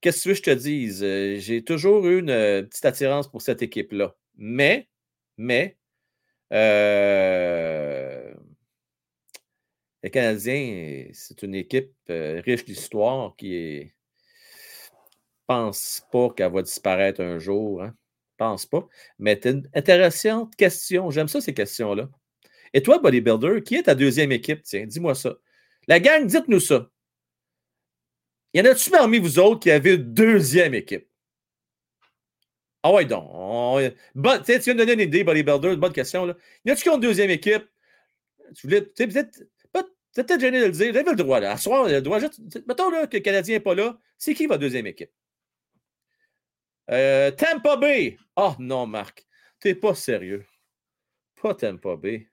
qu'est-ce 0.00 0.28
que 0.28 0.34
je 0.34 0.42
te 0.42 0.50
dise? 0.50 1.02
Euh, 1.02 1.38
j'ai 1.38 1.64
toujours 1.64 2.06
eu 2.06 2.18
une 2.18 2.30
euh, 2.30 2.62
petite 2.62 2.84
attirance 2.84 3.30
pour 3.30 3.40
cette 3.40 3.62
équipe-là. 3.62 4.14
Mais, 4.36 4.90
mais, 5.36 5.76
euh, 6.52 8.34
les 10.02 10.10
Canadiens, 10.10 11.08
c'est 11.12 11.42
une 11.42 11.54
équipe 11.54 11.92
riche 12.08 12.64
d'histoire 12.64 13.36
qui 13.36 13.54
est 13.54 13.94
pense 15.46 16.06
pas 16.10 16.30
qu'elle 16.30 16.52
va 16.52 16.62
disparaître 16.62 17.20
un 17.20 17.38
jour. 17.38 17.82
Hein? 17.82 17.94
Pense 18.36 18.66
pas. 18.66 18.86
Mais 19.18 19.38
c'est 19.42 19.50
une 19.50 19.68
intéressante 19.74 20.54
question. 20.56 21.10
J'aime 21.10 21.28
ça, 21.28 21.40
ces 21.40 21.54
questions-là. 21.54 22.08
Et 22.72 22.82
toi, 22.82 22.98
Bodybuilder, 22.98 23.62
qui 23.62 23.76
est 23.76 23.82
ta 23.84 23.94
deuxième 23.94 24.32
équipe? 24.32 24.62
Tiens, 24.62 24.86
dis-moi 24.86 25.14
ça. 25.14 25.36
La 25.88 26.00
gang, 26.00 26.26
dites-nous 26.26 26.60
ça. 26.60 26.88
Y 28.54 28.60
en 28.60 28.64
a-tu 28.66 28.90
parmi 28.90 29.18
vous 29.18 29.38
autres 29.38 29.60
qui 29.60 29.70
avez 29.70 29.94
une 29.94 30.14
deuxième 30.14 30.74
équipe? 30.74 31.06
Ah 32.82 32.92
ouais, 32.92 33.04
donc. 33.04 33.30
Bon, 34.14 34.42
tu 34.44 34.58
viens 34.58 34.74
de 34.74 34.78
donner 34.78 34.92
une 34.94 35.00
idée, 35.00 35.24
Bodybuilder, 35.24 35.68
une 35.68 35.80
bonne 35.80 35.92
question. 35.92 36.26
Là. 36.26 36.36
Y 36.64 36.70
a-tu 36.70 36.82
qui 36.82 36.88
ont 36.88 36.96
une 36.96 37.00
deuxième 37.00 37.30
équipe? 37.30 37.64
Tu 38.54 38.66
voulais 38.66 38.82
peut-être 38.82 39.42
peut-être 40.14 40.40
gêné 40.40 40.60
de 40.60 40.66
le 40.66 40.72
dire. 40.72 40.92
Vous 40.92 40.98
avez 40.98 41.10
le 41.10 41.16
droit, 41.16 41.40
là. 41.40 41.52
À 41.52 41.88
le 41.88 42.00
droit. 42.00 42.18
Mettons 42.66 42.90
là, 42.90 43.06
que 43.06 43.16
le 43.16 43.22
Canadien 43.22 43.56
n'est 43.56 43.60
pas 43.60 43.74
là. 43.74 43.98
C'est 44.18 44.34
qui 44.34 44.46
votre 44.46 44.60
deuxième 44.60 44.86
équipe? 44.86 45.10
Euh, 46.90 47.30
Tampa 47.30 47.76
Bay. 47.76 48.18
Oh 48.36 48.52
non, 48.58 48.86
Marc. 48.86 49.26
T'es 49.60 49.74
pas 49.74 49.94
sérieux. 49.94 50.44
Pas 51.40 51.54
Tampa 51.54 51.96
Bay. 51.96 52.28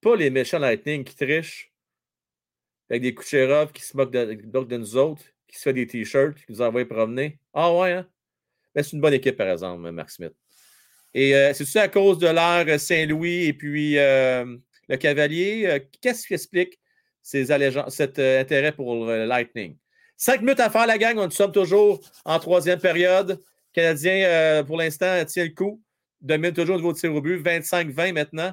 Pas 0.00 0.16
les 0.16 0.30
méchants 0.30 0.58
Lightning 0.58 1.04
qui 1.04 1.14
trichent 1.14 1.72
avec 2.88 3.02
des 3.02 3.14
Kucherov 3.14 3.72
qui 3.72 3.82
se 3.82 3.96
moquent 3.96 4.12
de, 4.12 4.76
nous 4.76 4.96
autres, 4.96 5.24
qui 5.48 5.58
se 5.58 5.62
fait 5.62 5.72
des 5.72 5.86
t-shirts, 5.86 6.36
qui 6.36 6.44
nous 6.48 6.62
envoient 6.62 6.84
promener. 6.84 7.38
Ah 7.52 7.72
ouais, 7.74 7.92
hein? 7.92 8.08
Ben, 8.76 8.82
c'est 8.82 8.92
une 8.92 9.00
bonne 9.00 9.14
équipe, 9.14 9.38
par 9.38 9.48
exemple, 9.48 9.90
Marc 9.90 10.10
Smith. 10.10 10.34
Et 11.14 11.34
euh, 11.34 11.54
c'est-tu 11.54 11.78
à 11.78 11.88
cause 11.88 12.18
de 12.18 12.28
l'ère 12.28 12.78
Saint-Louis 12.78 13.46
et 13.46 13.54
puis 13.54 13.96
euh, 13.96 14.44
le 14.86 14.96
Cavalier? 14.98 15.88
Qu'est-ce 16.02 16.26
qui 16.26 16.34
explique 16.34 16.78
cet 17.22 18.18
intérêt 18.18 18.72
pour 18.72 19.06
le 19.06 19.24
Lightning? 19.24 19.78
Cinq 20.18 20.42
minutes 20.42 20.60
à 20.60 20.68
faire, 20.68 20.86
la 20.86 20.98
gang. 20.98 21.16
On 21.18 21.30
sommes 21.30 21.52
toujours 21.52 22.00
en 22.26 22.38
troisième 22.38 22.78
période. 22.78 23.42
Canadien, 23.72 24.26
euh, 24.26 24.62
pour 24.62 24.76
l'instant, 24.76 25.24
tient 25.24 25.44
le 25.44 25.54
coup. 25.54 25.82
Domine 26.20 26.52
toujours 26.52 26.76
au 26.76 26.78
niveau 26.78 26.92
de 26.92 26.98
tir 26.98 27.14
au 27.14 27.22
but. 27.22 27.38
25-20 27.38 28.12
maintenant. 28.12 28.52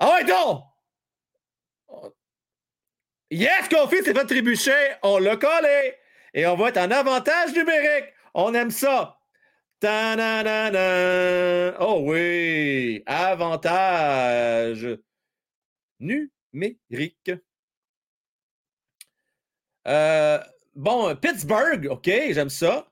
Ah 0.00 0.14
ouais, 0.14 0.24
donc! 0.24 0.64
Yes, 3.30 3.68
Kofi 3.68 4.02
s'est 4.02 4.14
fait 4.14 4.24
trébucher. 4.24 4.96
On 5.04 5.18
l'a 5.18 5.36
collé. 5.36 5.94
Et 6.34 6.44
on 6.44 6.56
va 6.56 6.70
être 6.70 6.78
en 6.78 6.90
avantage 6.90 7.52
numérique. 7.54 8.06
On 8.34 8.52
aime 8.54 8.72
ça. 8.72 9.17
Oh 11.80 12.00
oui, 12.04 13.02
avantage 13.06 14.98
numérique. 16.00 17.30
Euh, 19.86 20.38
Bon, 20.78 21.12
Pittsburgh, 21.16 21.88
OK, 21.90 22.04
j'aime 22.06 22.50
ça. 22.50 22.88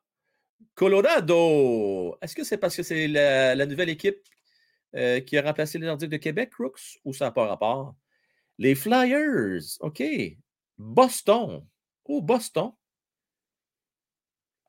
Colorado, 0.75 2.19
est-ce 2.21 2.35
que 2.35 2.43
c'est 2.43 2.59
parce 2.59 2.75
que 2.75 2.83
c'est 2.83 3.07
la, 3.07 3.65
nouvelle 3.65 3.91
équipe 3.91 4.19
euh, 4.97 5.21
qui 5.21 5.39
a 5.39 5.43
remplacé 5.43 5.79
les 5.79 5.87
Nordiques 5.87 6.11
de 6.11 6.17
Québec, 6.17 6.51
Crooks, 6.51 6.99
ou 7.05 7.15
ça 7.15 7.27
n'a 7.27 7.31
pas 7.31 7.47
rapport? 7.47 7.95
Les 8.59 8.75
Flyers, 8.75 9.63
OK. 9.79 10.03
Boston. 10.77 11.65
Oh, 12.07 12.21
Boston. 12.21 12.73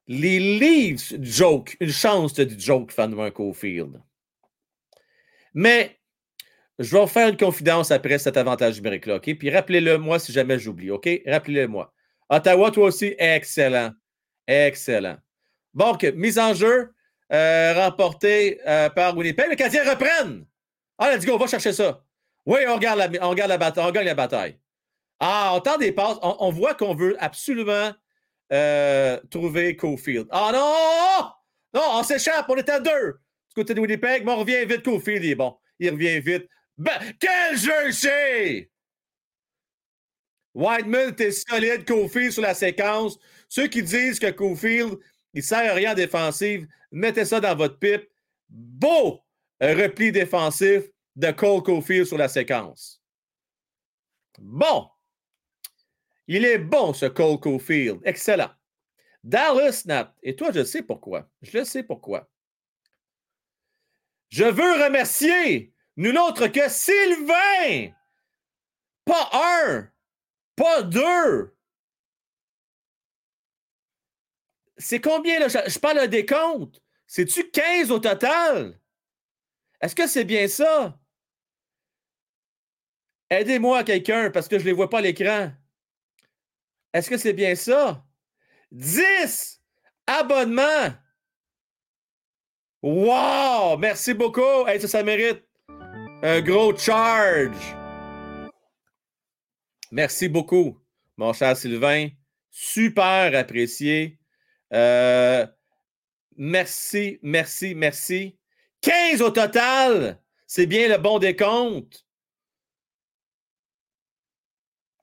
Les 0.08 0.40
Leafs, 0.40 1.14
joke. 1.22 1.76
Une 1.80 1.92
chance 1.92 2.34
de 2.34 2.48
joke, 2.58 2.92
fan 2.92 3.12
de 3.12 3.30
Cofield. 3.30 4.02
Mais 5.54 5.98
je 6.80 6.96
vais 6.96 7.02
vous 7.02 7.08
faire 7.08 7.30
une 7.30 7.38
confidence 7.38 7.92
après 7.92 8.20
cet 8.20 8.38
avantage 8.38 8.78
numérique-là, 8.78 9.16
OK? 9.16 9.38
Puis 9.38 9.50
rappelez-le 9.50 9.98
moi 9.98 10.20
si 10.20 10.32
jamais 10.32 10.60
j'oublie, 10.60 10.92
OK? 10.92 11.10
Rappelez-le 11.26 11.68
moi. 11.68 11.94
Ottawa, 12.30 12.72
toi 12.72 12.88
aussi, 12.88 13.16
excellent. 13.18 13.92
Excellent. 14.48 15.18
Donc, 15.74 16.04
mise 16.16 16.40
en 16.40 16.54
jeu 16.54 16.94
euh, 17.34 17.74
remportée 17.74 18.60
euh, 18.68 18.90
par 18.90 19.18
Winnipeg. 19.18 19.50
Les 19.50 19.56
Canadiens 19.56 19.90
reprennent. 19.90 20.46
Ah, 20.98 21.14
let's 21.14 21.26
go, 21.26 21.34
on 21.34 21.38
va 21.38 21.48
chercher 21.48 21.74
ça. 21.74 22.04
Oui, 22.46 22.60
on 22.68 22.76
regarde 22.76 23.00
la, 23.00 23.58
bataille. 23.58 23.86
On 23.86 23.92
gagne 23.92 24.06
la 24.06 24.16
bataille. 24.16 24.58
Ah, 25.20 25.52
on 25.54 25.60
tente 25.60 25.80
des 25.80 25.92
passes. 25.92 26.18
On, 26.22 26.50
voit 26.52 26.74
qu'on 26.74 26.96
veut 26.96 27.16
absolument 27.20 27.92
euh, 28.52 29.20
trouver 29.30 29.76
Cofield. 29.76 30.28
Ah 30.32 30.52
non! 30.54 31.32
Non, 31.74 32.00
on 32.00 32.04
s'échappe, 32.04 32.46
on 32.50 32.56
est 32.56 32.70
à 32.70 32.80
deux. 32.80 33.14
Du 33.50 33.56
côté 33.56 33.74
de 33.74 33.80
Winnipeg, 33.80 34.26
mais 34.26 34.32
on 34.32 34.38
revient 34.38 34.66
vite. 34.66 34.84
Cofield, 34.84 35.24
il 35.24 35.32
est 35.32 35.36
bon. 35.36 35.58
Il 35.80 35.90
revient 35.92 36.20
vite. 36.20 36.48
Ben, 36.78 36.98
quel 37.20 37.58
jeu 37.58 37.92
c'est! 37.92 38.70
Whiteman 40.54 41.10
était 41.10 41.32
solide, 41.32 41.86
Cofield 41.86 42.32
sur 42.32 42.42
la 42.42 42.54
séquence. 42.54 43.20
Ceux 43.48 43.68
qui 43.68 43.84
disent 43.84 44.20
que 44.20 44.32
Cofield, 44.32 44.98
il 45.34 45.40
ne 45.40 45.44
sert 45.44 45.72
à 45.72 45.76
rien 45.76 45.92
en 45.92 45.96
défensive, 45.96 46.68
mettez 46.92 47.26
ça 47.26 47.40
dans 47.40 47.56
votre 47.56 47.78
pipe. 47.78 48.10
Beau 48.50 49.22
repli 49.60 50.12
défensif 50.12 50.84
de 51.16 51.32
Cole 51.32 51.64
Cofield 51.64 52.06
sur 52.06 52.18
la 52.18 52.28
séquence. 52.28 53.02
Bon. 54.40 54.88
Il 56.28 56.46
est 56.46 56.58
bon, 56.58 56.94
ce 56.94 57.06
Cole 57.06 57.40
Cofield. 57.40 58.02
Excellent. 58.04 58.52
Dallas 59.24 59.84
Nat. 59.86 60.14
Et 60.24 60.36
toi, 60.36 60.52
je 60.54 60.64
sais 60.64 60.84
pourquoi. 60.84 61.30
Je 61.42 61.64
sais 61.64 61.84
pourquoi. 61.84 62.30
Je 64.30 64.44
veux 64.44 64.84
remercier 64.84 65.74
nul 65.96 66.18
autre 66.18 66.48
que 66.48 66.70
Sylvain. 66.70 67.94
Pas 69.06 69.30
un, 69.34 69.90
pas 70.56 70.84
deux. 70.84 71.56
C'est 74.78 75.02
combien, 75.02 75.40
là? 75.40 75.48
Je, 75.48 75.80
parle 75.80 75.98
d'un 75.98 76.08
décompte. 76.08 76.82
C'est-tu 77.08 77.50
15 77.50 77.90
au 77.90 78.00
total? 78.00 78.80
Est-ce 79.82 79.96
que 79.96 80.08
c'est 80.08 80.26
bien 80.26 80.48
ça? 80.48 81.00
Aidez-moi 83.30 83.84
quelqu'un 83.84 84.30
parce 84.30 84.48
que 84.48 84.58
je 84.58 84.64
ne 84.64 84.70
les 84.70 84.74
vois 84.74 84.90
pas 84.90 85.00
à 85.00 85.02
l'écran. 85.02 85.52
Est-ce 86.98 87.12
que 87.12 87.18
c'est 87.18 87.34
bien 87.34 87.54
ça? 87.54 88.04
10 88.72 89.62
abonnements. 90.08 90.96
Wow! 92.82 93.78
Merci 93.78 94.16
beaucoup. 94.16 94.66
ça, 94.66 94.88
ça 94.88 95.04
mérite 95.04 95.44
un 96.24 96.42
gros 96.42 96.76
charge. 96.76 97.76
Merci 99.92 100.28
beaucoup, 100.28 100.82
mon 101.18 101.34
cher 101.34 101.56
Sylvain. 101.56 102.10
Super 102.50 103.36
apprécié. 103.36 104.18
Euh, 104.74 105.46
merci, 106.36 107.20
merci, 107.22 107.76
merci. 107.76 108.40
15 108.82 109.22
au 109.22 109.30
total. 109.30 110.20
C'est 110.48 110.66
bien 110.66 110.88
le 110.88 110.98
bon 110.98 111.20
décompte. 111.20 112.07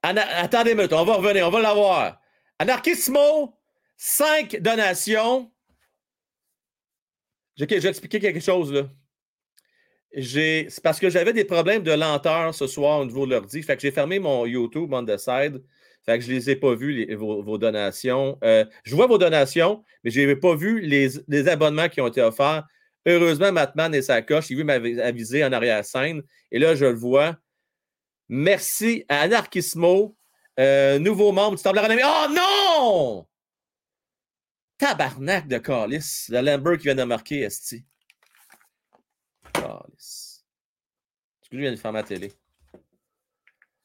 Attendez 0.05 0.71
une 0.73 0.81
on 0.81 1.05
va 1.05 1.15
revenir, 1.15 1.47
on 1.47 1.51
va 1.51 1.61
l'avoir. 1.61 2.21
Anarchismo, 2.59 3.57
5 3.97 4.61
donations. 4.61 5.51
je 7.57 7.65
vais 7.65 7.87
expliquer 7.87 8.19
quelque 8.19 8.39
chose 8.39 8.71
là 8.71 8.83
c'est 10.21 10.67
parce 10.83 10.99
que 10.99 11.09
j'avais 11.09 11.33
des 11.33 11.43
problèmes 11.43 11.83
de 11.83 11.91
lenteur 11.91 12.53
ce 12.53 12.67
soir 12.67 12.99
au 12.99 13.05
niveau 13.05 13.25
de 13.25 13.31
l'ordi. 13.31 13.61
Fait 13.63 13.75
que 13.75 13.81
j'ai 13.81 13.91
fermé 13.91 14.19
mon 14.19 14.45
YouTube 14.45 14.93
on 14.93 15.03
the. 15.03 15.17
Fait 15.17 16.19
que 16.19 16.23
je 16.23 16.29
ne 16.29 16.35
les 16.35 16.49
ai 16.51 16.55
pas 16.55 16.75
vus, 16.75 17.13
vos, 17.15 17.57
donations. 17.57 18.37
Euh, 18.43 18.63
je 18.83 18.95
vois 18.95 19.07
vos 19.07 19.17
donations, 19.17 19.83
mais 20.03 20.11
je 20.11 20.21
n'ai 20.21 20.35
pas 20.35 20.55
vu 20.55 20.79
les, 20.79 21.47
abonnements 21.47 21.89
qui 21.89 21.99
ont 21.99 22.07
été 22.07 22.21
offerts. 22.21 22.63
Heureusement, 23.07 23.51
Matman 23.51 23.93
et 23.93 24.03
sa 24.03 24.21
coche, 24.21 24.49
il 24.51 24.57
veut 24.57 24.63
m'aviser 24.63 25.43
en 25.43 25.51
arrière-scène. 25.51 26.21
Et 26.51 26.59
là, 26.59 26.75
je 26.75 26.85
le 26.85 26.93
vois. 26.93 27.37
Merci 28.27 29.05
à 29.07 29.21
Anarchismo, 29.21 30.15
euh, 30.59 30.97
nouveau 30.99 31.31
membre 31.31 31.57
du 31.57 31.63
Temple 31.63 32.01
Oh 32.03 32.27
non! 32.31 33.27
Tabarnak 34.77 35.47
de 35.47 35.57
Carlis, 35.57 36.25
le 36.29 36.41
Lambert 36.41 36.77
qui 36.77 36.83
vient 36.85 36.95
de 36.95 37.03
marquer, 37.03 37.41
Esti. 37.41 37.85
Est-ce 39.55 41.49
que 41.49 41.55
je 41.55 41.61
viens 41.61 41.71
de 41.71 41.77
faire 41.77 41.93
ma 41.93 42.03
télé? 42.03 42.33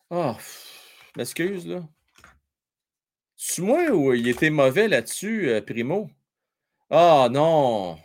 Oh, 0.08 0.34
m'excuse, 1.16 1.66
là. 1.66 1.86
C'est 3.36 3.62
moi 3.62 3.90
ou 3.90 4.12
il 4.12 4.26
était 4.28 4.50
mauvais 4.50 4.88
là-dessus, 4.88 5.48
euh, 5.48 5.60
Primo? 5.60 6.10
Oh, 6.90 7.28
non! 7.30 7.98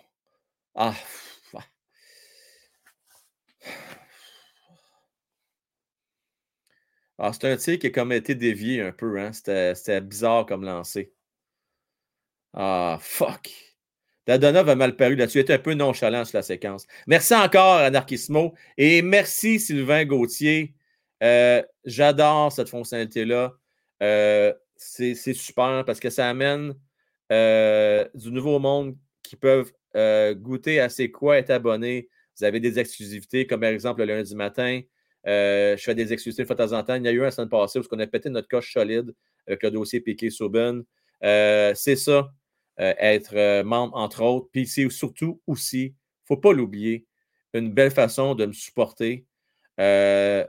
Ah! 0.75 0.93
Ah, 7.17 7.31
c'est 7.33 7.45
un 7.45 7.55
tir 7.57 7.79
qui 7.79 7.87
a 7.87 7.89
comme 7.91 8.11
été 8.11 8.35
dévié 8.35 8.81
un 8.81 8.91
peu. 8.91 9.19
Hein? 9.19 9.31
C'était 9.33 10.01
bizarre 10.01 10.45
comme 10.45 10.63
lancé. 10.63 11.13
Ah, 12.53 12.97
fuck. 13.01 13.49
Dadonov 14.27 14.69
a 14.69 14.75
mal 14.75 14.95
paru 14.95 15.15
là-dessus. 15.15 15.39
Il 15.39 15.41
était 15.41 15.53
un 15.53 15.59
peu 15.59 15.73
nonchalant 15.73 16.25
sur 16.25 16.37
la 16.37 16.41
séquence. 16.41 16.87
Merci 17.07 17.35
encore, 17.35 17.77
Anarchismo. 17.77 18.55
Et 18.77 19.01
merci, 19.01 19.59
Sylvain 19.59 20.05
Gauthier. 20.05 20.73
Euh, 21.23 21.61
j'adore 21.85 22.51
cette 22.51 22.69
fonctionnalité-là. 22.69 23.53
Euh, 24.03 24.53
c'est 24.75 25.15
super 25.15 25.85
parce 25.85 25.99
que 25.99 26.09
ça 26.09 26.29
amène 26.29 26.75
euh, 27.31 28.05
du 28.13 28.31
nouveau 28.31 28.59
monde 28.59 28.97
qui 29.23 29.35
peuvent 29.35 29.71
goûter 30.35 30.79
à 30.81 30.89
c'est 30.89 31.11
quoi 31.11 31.37
être 31.37 31.51
abonné. 31.51 32.09
Vous 32.37 32.43
avez 32.43 32.59
des 32.59 32.79
exclusivités, 32.79 33.47
comme 33.47 33.61
par 33.61 33.69
exemple 33.69 34.01
le 34.03 34.13
lundi 34.13 34.35
matin. 34.35 34.81
Je 35.25 35.81
fais 35.83 35.95
des 35.95 36.13
exclusivités 36.13 36.43
de 36.43 36.57
temps 36.57 36.77
en 36.77 36.83
temps. 36.83 36.95
Il 36.95 37.03
y 37.03 37.07
a 37.07 37.11
eu 37.11 37.23
un 37.23 37.31
semaine 37.31 37.49
passée 37.49 37.79
où 37.79 37.83
on 37.91 37.99
a 37.99 38.07
pété 38.07 38.29
notre 38.29 38.47
coche 38.47 38.71
solide 38.73 39.13
avec 39.47 39.63
le 39.63 39.71
dossier 39.71 39.99
Piqué 39.99 40.29
Souben. 40.29 40.83
c'est 41.21 41.95
ça. 41.95 42.31
Euh, 42.81 42.93
être 42.99 43.35
euh, 43.35 43.63
membre, 43.63 43.95
entre 43.95 44.21
autres. 44.21 44.49
Puis 44.51 44.67
c'est 44.67 44.89
surtout 44.89 45.41
aussi, 45.47 45.83
il 45.83 45.91
ne 45.91 46.25
faut 46.25 46.37
pas 46.37 46.51
l'oublier, 46.51 47.05
une 47.53 47.71
belle 47.71 47.91
façon 47.91 48.35
de 48.35 48.45
me 48.45 48.51
supporter. 48.51 49.25
Euh, 49.79 50.45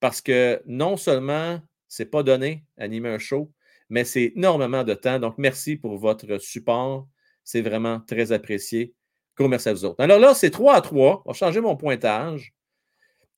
parce 0.00 0.22
que 0.22 0.62
non 0.66 0.96
seulement 0.96 1.60
c'est 1.86 2.06
pas 2.06 2.22
donné 2.22 2.64
animer 2.78 3.10
un 3.10 3.18
show, 3.18 3.52
mais 3.90 4.04
c'est 4.04 4.32
énormément 4.36 4.84
de 4.84 4.94
temps. 4.94 5.18
Donc, 5.18 5.34
merci 5.36 5.76
pour 5.76 5.98
votre 5.98 6.38
support. 6.38 7.06
C'est 7.44 7.60
vraiment 7.60 8.00
très 8.00 8.32
apprécié. 8.32 8.94
Gros 9.36 9.48
merci 9.48 9.68
à 9.68 9.74
vous 9.74 9.84
autres. 9.84 10.02
Alors 10.02 10.18
là, 10.18 10.34
c'est 10.34 10.50
3 10.50 10.74
à 10.74 10.80
3. 10.80 11.22
On 11.26 11.30
va 11.32 11.34
changer 11.34 11.60
mon 11.60 11.76
pointage. 11.76 12.54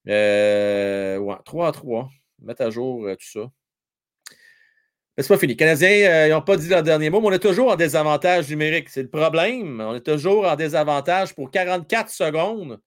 Ouais, 0.06 1.36
3 1.44 1.68
à 1.68 1.72
3. 1.72 2.10
Mettre 2.40 2.62
à 2.62 2.70
jour 2.70 3.08
tout 3.18 3.40
ça. 3.40 3.50
Mais 5.16 5.22
c'est 5.22 5.28
pas 5.28 5.38
fini. 5.38 5.52
Les 5.52 5.56
Canadiens, 5.56 5.88
euh, 5.88 6.26
ils 6.28 6.30
n'ont 6.30 6.40
pas 6.40 6.56
dit 6.56 6.68
leur 6.68 6.82
dernier 6.82 7.10
mot, 7.10 7.20
mais 7.20 7.28
on 7.28 7.32
est 7.32 7.38
toujours 7.38 7.70
en 7.70 7.76
désavantage 7.76 8.48
numérique. 8.48 8.88
C'est 8.88 9.02
le 9.02 9.10
problème. 9.10 9.80
On 9.80 9.94
est 9.94 10.00
toujours 10.00 10.46
en 10.46 10.56
désavantage 10.56 11.34
pour 11.34 11.50
44 11.50 12.08
secondes. 12.10 12.80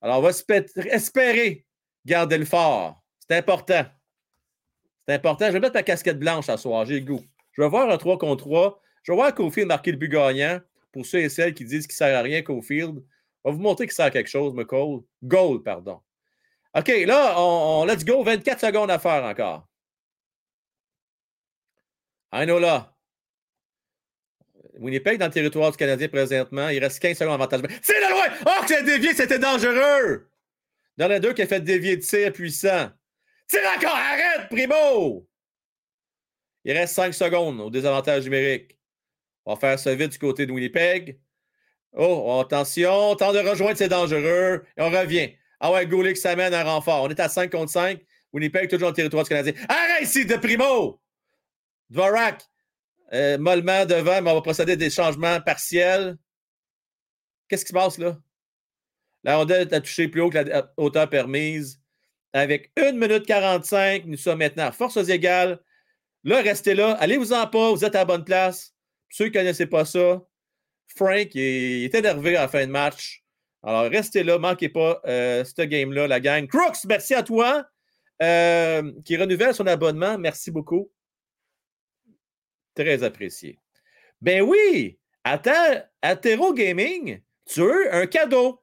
Alors, 0.00 0.18
on 0.18 0.22
va 0.22 0.30
espérer 0.30 1.66
garder 2.06 2.38
le 2.38 2.44
fort. 2.44 3.02
C'est 3.28 3.36
important. 3.36 3.84
C'est 5.08 5.14
important. 5.14 5.46
Je 5.48 5.52
vais 5.52 5.60
mettre 5.60 5.74
ma 5.74 5.82
casquette 5.82 6.20
blanche 6.20 6.48
à 6.48 6.56
soir. 6.56 6.86
J'ai 6.86 7.00
le 7.00 7.06
goût. 7.06 7.24
Je 7.52 7.62
vais 7.62 7.68
voir 7.68 7.90
un 7.90 7.98
3 7.98 8.16
contre 8.18 8.44
3. 8.44 8.80
Je 9.02 9.12
vais 9.12 9.16
voir 9.16 9.34
Cofield 9.34 9.66
marquer 9.66 9.90
le 9.90 9.96
but 9.96 10.08
gagnant 10.08 10.60
pour 10.92 11.04
ceux 11.04 11.18
et 11.18 11.28
celles 11.28 11.54
qui 11.54 11.64
disent 11.64 11.86
qu'il 11.86 11.94
ne 11.94 12.08
sert 12.08 12.18
à 12.18 12.22
rien, 12.22 12.42
Cofield. 12.42 13.02
On 13.42 13.50
va 13.50 13.56
vous 13.56 13.62
montrer 13.62 13.86
qu'il 13.86 13.94
sert 13.94 14.06
à 14.06 14.10
quelque 14.10 14.30
chose, 14.30 14.54
McCall. 14.54 15.00
Goal, 15.24 15.62
pardon. 15.62 16.00
OK, 16.74 16.88
là, 17.06 17.34
on, 17.38 17.84
let's 17.84 18.04
go. 18.04 18.22
24 18.22 18.60
secondes 18.60 18.90
à 18.90 18.98
faire 18.98 19.24
encore. 19.24 19.66
là. 22.32 22.94
Winnipeg 24.78 25.18
dans 25.18 25.26
le 25.26 25.32
territoire 25.32 25.70
du 25.70 25.76
Canadien 25.76 26.08
présentement. 26.08 26.68
Il 26.68 26.78
reste 26.82 27.00
15 27.00 27.18
secondes 27.18 27.38
d'avantage. 27.38 27.60
C'est 27.82 28.00
la 28.00 28.10
loin! 28.10 28.26
Oh, 28.46 28.62
que 28.62 28.68
c'est 28.68 28.82
dévié, 28.82 29.12
c'était 29.14 29.38
dangereux! 29.38 30.30
Dans 30.96 31.08
les 31.08 31.20
deux 31.20 31.34
qui 31.34 31.42
a 31.42 31.46
fait 31.46 31.60
dévier 31.60 31.96
de 31.96 32.02
tir 32.02 32.32
puissant. 32.32 32.90
Tire 33.48 33.60
encore! 33.76 33.94
Arrête, 33.94 34.48
Primo! 34.48 35.28
Il 36.64 36.72
reste 36.72 36.94
5 36.94 37.12
secondes 37.12 37.60
au 37.60 37.68
désavantage 37.70 38.24
numérique. 38.24 38.78
On 39.44 39.54
va 39.54 39.60
faire 39.60 39.78
ça 39.78 39.94
vite 39.94 40.12
du 40.12 40.18
côté 40.18 40.46
de 40.46 40.52
Winnipeg. 40.52 41.20
Oh, 41.92 42.40
attention, 42.40 43.16
temps 43.16 43.32
de 43.32 43.38
rejoindre, 43.40 43.76
c'est 43.76 43.88
dangereux. 43.88 44.64
Et 44.76 44.82
on 44.82 44.90
revient. 44.90 45.34
Ah 45.60 45.70
ouais, 45.72 45.86
Goulet 45.86 46.14
qui 46.14 46.20
s'amène 46.20 46.54
un 46.54 46.64
renfort. 46.64 47.04
On 47.04 47.08
est 47.08 47.20
à 47.20 47.28
5 47.28 47.52
contre 47.52 47.70
5. 47.70 48.00
Winnipeg, 48.32 48.68
toujours 48.70 48.88
le 48.88 48.94
territoire 48.94 49.24
du 49.24 49.28
Canadien. 49.28 49.52
Arrête 49.68 50.02
ici, 50.02 50.24
de 50.24 50.36
Primo! 50.36 51.00
Dvorak, 51.90 52.42
euh, 53.12 53.36
mollement 53.38 53.84
devant, 53.84 54.22
mais 54.22 54.30
on 54.30 54.34
va 54.34 54.42
procéder 54.42 54.72
à 54.72 54.76
des 54.76 54.90
changements 54.90 55.40
partiels. 55.40 56.16
Qu'est-ce 57.48 57.64
qui 57.64 57.70
se 57.70 57.74
passe 57.74 57.98
là? 57.98 58.16
La 59.24 59.36
rondelle 59.36 59.72
a 59.74 59.80
touché 59.80 60.08
plus 60.08 60.22
haut 60.22 60.30
que 60.30 60.38
la 60.38 60.72
hauteur 60.76 61.10
permise. 61.10 61.80
Avec 62.32 62.70
1 62.76 62.92
minute 62.92 63.26
45, 63.26 64.04
nous 64.06 64.16
sommes 64.16 64.38
maintenant 64.38 64.66
à 64.66 64.72
forces 64.72 65.08
égales. 65.08 65.60
Là, 66.22 66.40
restez 66.42 66.74
là. 66.74 66.92
Allez-vous-en 67.00 67.46
pas, 67.48 67.70
vous 67.72 67.84
êtes 67.84 67.96
à 67.96 68.00
la 68.00 68.04
bonne 68.04 68.24
place. 68.24 68.74
ceux 69.08 69.26
qui 69.26 69.32
ne 69.32 69.42
connaissaient 69.42 69.66
pas 69.66 69.84
ça, 69.84 70.22
Frank 70.96 71.34
il 71.34 71.84
est 71.84 71.94
énervé 71.94 72.36
à 72.36 72.42
la 72.42 72.48
fin 72.48 72.64
de 72.64 72.70
match. 72.70 73.19
Alors, 73.62 73.90
restez 73.90 74.22
là, 74.22 74.38
manquez 74.38 74.68
pas 74.68 75.00
euh, 75.04 75.44
ce 75.44 75.62
game-là, 75.62 76.06
la 76.06 76.20
gang. 76.20 76.46
Crooks, 76.46 76.84
merci 76.86 77.14
à 77.14 77.22
toi 77.22 77.66
euh, 78.22 78.92
qui 79.04 79.16
renouvelle 79.16 79.54
son 79.54 79.66
abonnement. 79.66 80.16
Merci 80.18 80.50
beaucoup. 80.50 80.90
Très 82.74 83.02
apprécié. 83.02 83.58
Ben 84.22 84.42
oui, 84.42 84.98
à, 85.24 85.38
ta, 85.38 85.88
Gaming, 86.54 87.20
tu 87.46 87.62
as 87.62 87.96
un 87.96 88.06
cadeau, 88.06 88.62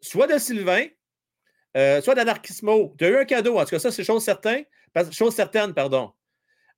soit 0.00 0.26
de 0.26 0.38
Sylvain, 0.38 0.86
euh, 1.76 2.00
soit 2.00 2.14
d'Anarchismo. 2.14 2.94
Tu 2.98 3.04
as 3.04 3.08
eu 3.08 3.16
un 3.16 3.24
cadeau, 3.24 3.58
en 3.58 3.64
tout 3.64 3.70
cas, 3.70 3.78
ça, 3.78 3.90
c'est 3.90 4.04
chose 4.04 4.24
certaine. 4.24 4.64
Chose 5.10 5.34
certaine, 5.34 5.74
pardon. 5.74 6.12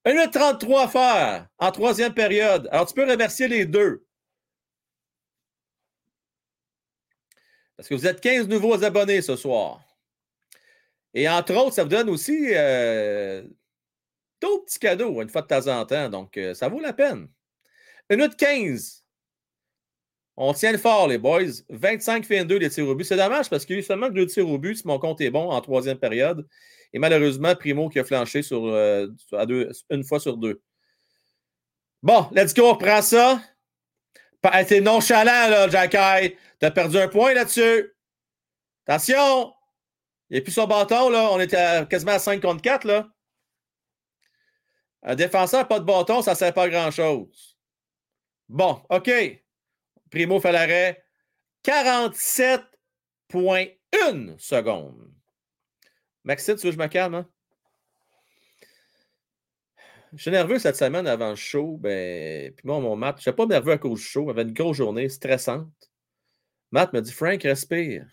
1 0.05 0.28
33 0.28 0.82
à 0.82 0.89
faire 0.89 1.48
en 1.59 1.72
troisième 1.72 2.14
période. 2.14 2.68
Alors, 2.70 2.86
tu 2.86 2.94
peux 2.94 3.09
remercier 3.09 3.48
les 3.48 3.64
deux. 3.64 4.05
Parce 7.76 7.88
que 7.88 7.94
vous 7.94 8.06
êtes 8.06 8.20
15 8.20 8.48
nouveaux 8.48 8.82
abonnés 8.84 9.22
ce 9.22 9.36
soir. 9.36 9.82
Et 11.12 11.28
entre 11.28 11.55
autres, 11.55 11.74
ça 11.74 11.84
vous 11.84 11.88
donne 11.88 12.09
aussi 12.09 12.48
euh, 12.52 13.42
d'autres 14.40 14.64
petits 14.64 14.78
cadeaux 14.78 15.22
une 15.22 15.28
fois 15.28 15.42
de 15.42 15.46
temps 15.46 15.66
en 15.68 15.84
temps. 15.86 16.09
Donc, 16.09 16.36
euh, 16.36 16.55
ça 16.55 16.68
vaut 16.68 16.80
la 16.80 16.92
peine. 16.92 17.28
Minute 18.10 18.36
15. 18.36 19.05
On 20.36 20.52
tient 20.52 20.72
le 20.72 20.78
fort, 20.78 21.06
les 21.06 21.18
boys. 21.18 21.62
25-22 21.70 22.56
les 22.56 22.70
tirs 22.70 22.88
au 22.88 22.94
but. 22.94 23.05
C'est 23.05 23.16
dommage 23.16 23.48
parce 23.48 23.64
qu'il 23.64 23.76
y 23.76 23.78
a 23.78 23.80
eu 23.80 23.84
seulement 23.84 24.10
deux 24.10 24.26
tirs 24.26 24.48
au 24.48 24.59
but 24.59 24.76
si 24.76 24.86
mon 24.86 24.98
compte 24.98 25.20
est 25.20 25.30
bon 25.30 25.51
en 25.51 25.60
troisième 25.60 25.98
période. 25.98 26.46
Et 26.92 26.98
malheureusement, 26.98 27.55
Primo 27.55 27.88
qui 27.88 27.98
a 28.01 28.05
flanché 28.05 28.42
sur, 28.42 28.66
euh, 28.66 29.09
à 29.32 29.46
deux, 29.46 29.70
une 29.90 30.05
fois 30.05 30.20
sur 30.20 30.36
deux. 30.36 30.60
Bon, 32.02 32.28
let's 32.32 32.52
go, 32.52 32.66
on 32.66 32.72
reprend 32.74 33.02
ça. 33.02 33.40
T'es 34.66 34.80
nonchalant, 34.80 35.48
là, 35.48 35.68
Jacky. 35.68 36.36
T'as 36.58 36.70
perdu 36.70 36.98
un 36.98 37.08
point 37.08 37.34
là-dessus. 37.34 37.94
Attention! 38.86 39.54
Il 40.30 40.34
n'y 40.34 40.40
a 40.40 40.42
plus 40.42 40.52
son 40.52 40.66
bâton, 40.66 41.10
là. 41.10 41.28
On 41.32 41.40
était 41.40 41.86
quasiment 41.88 42.12
à 42.12 42.18
5 42.18 42.40
contre 42.40 42.62
4, 42.62 42.84
là. 42.84 43.08
Un 45.02 45.14
défenseur, 45.14 45.68
pas 45.68 45.80
de 45.80 45.84
bâton, 45.84 46.22
ça 46.22 46.32
ne 46.32 46.36
sert 46.36 46.54
pas 46.54 46.64
à 46.64 46.68
grand-chose. 46.68 47.58
Bon, 48.48 48.82
OK. 48.90 49.10
Primo 50.10 50.40
fait 50.40 50.52
l'arrêt. 50.52 51.02
47,1 51.64 54.38
secondes. 54.38 55.14
Maxime, 56.24 56.56
tu 56.56 56.66
veux 56.66 56.70
que 56.70 56.76
je 56.76 56.82
me 56.82 56.88
calme? 56.88 57.14
Hein? 57.14 57.28
Je 60.16 60.22
suis 60.22 60.30
nerveux 60.30 60.58
cette 60.58 60.76
semaine 60.76 61.06
avant 61.06 61.30
le 61.30 61.36
show. 61.36 61.76
Ben, 61.78 62.52
puis 62.54 62.66
moi, 62.66 62.80
mon 62.80 62.96
Matt, 62.96 63.16
je 63.16 63.20
ne 63.20 63.22
suis 63.22 63.32
pas 63.32 63.46
nerveux 63.46 63.72
à 63.72 63.78
cause 63.78 64.00
du 64.00 64.06
show. 64.06 64.26
J'avais 64.28 64.42
une 64.42 64.52
grosse 64.52 64.76
journée 64.76 65.08
stressante. 65.08 65.90
Matt 66.70 66.92
me 66.92 67.00
dit 67.00 67.12
Frank, 67.12 67.42
respire. 67.42 68.06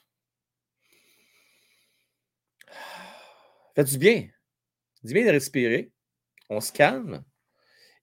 Fais 3.76 3.84
du 3.84 3.98
bien. 3.98 4.28
Du 5.04 5.14
bien 5.14 5.26
de 5.26 5.32
respirer 5.32 5.92
on 6.52 6.60
se 6.60 6.72
calme. 6.72 7.24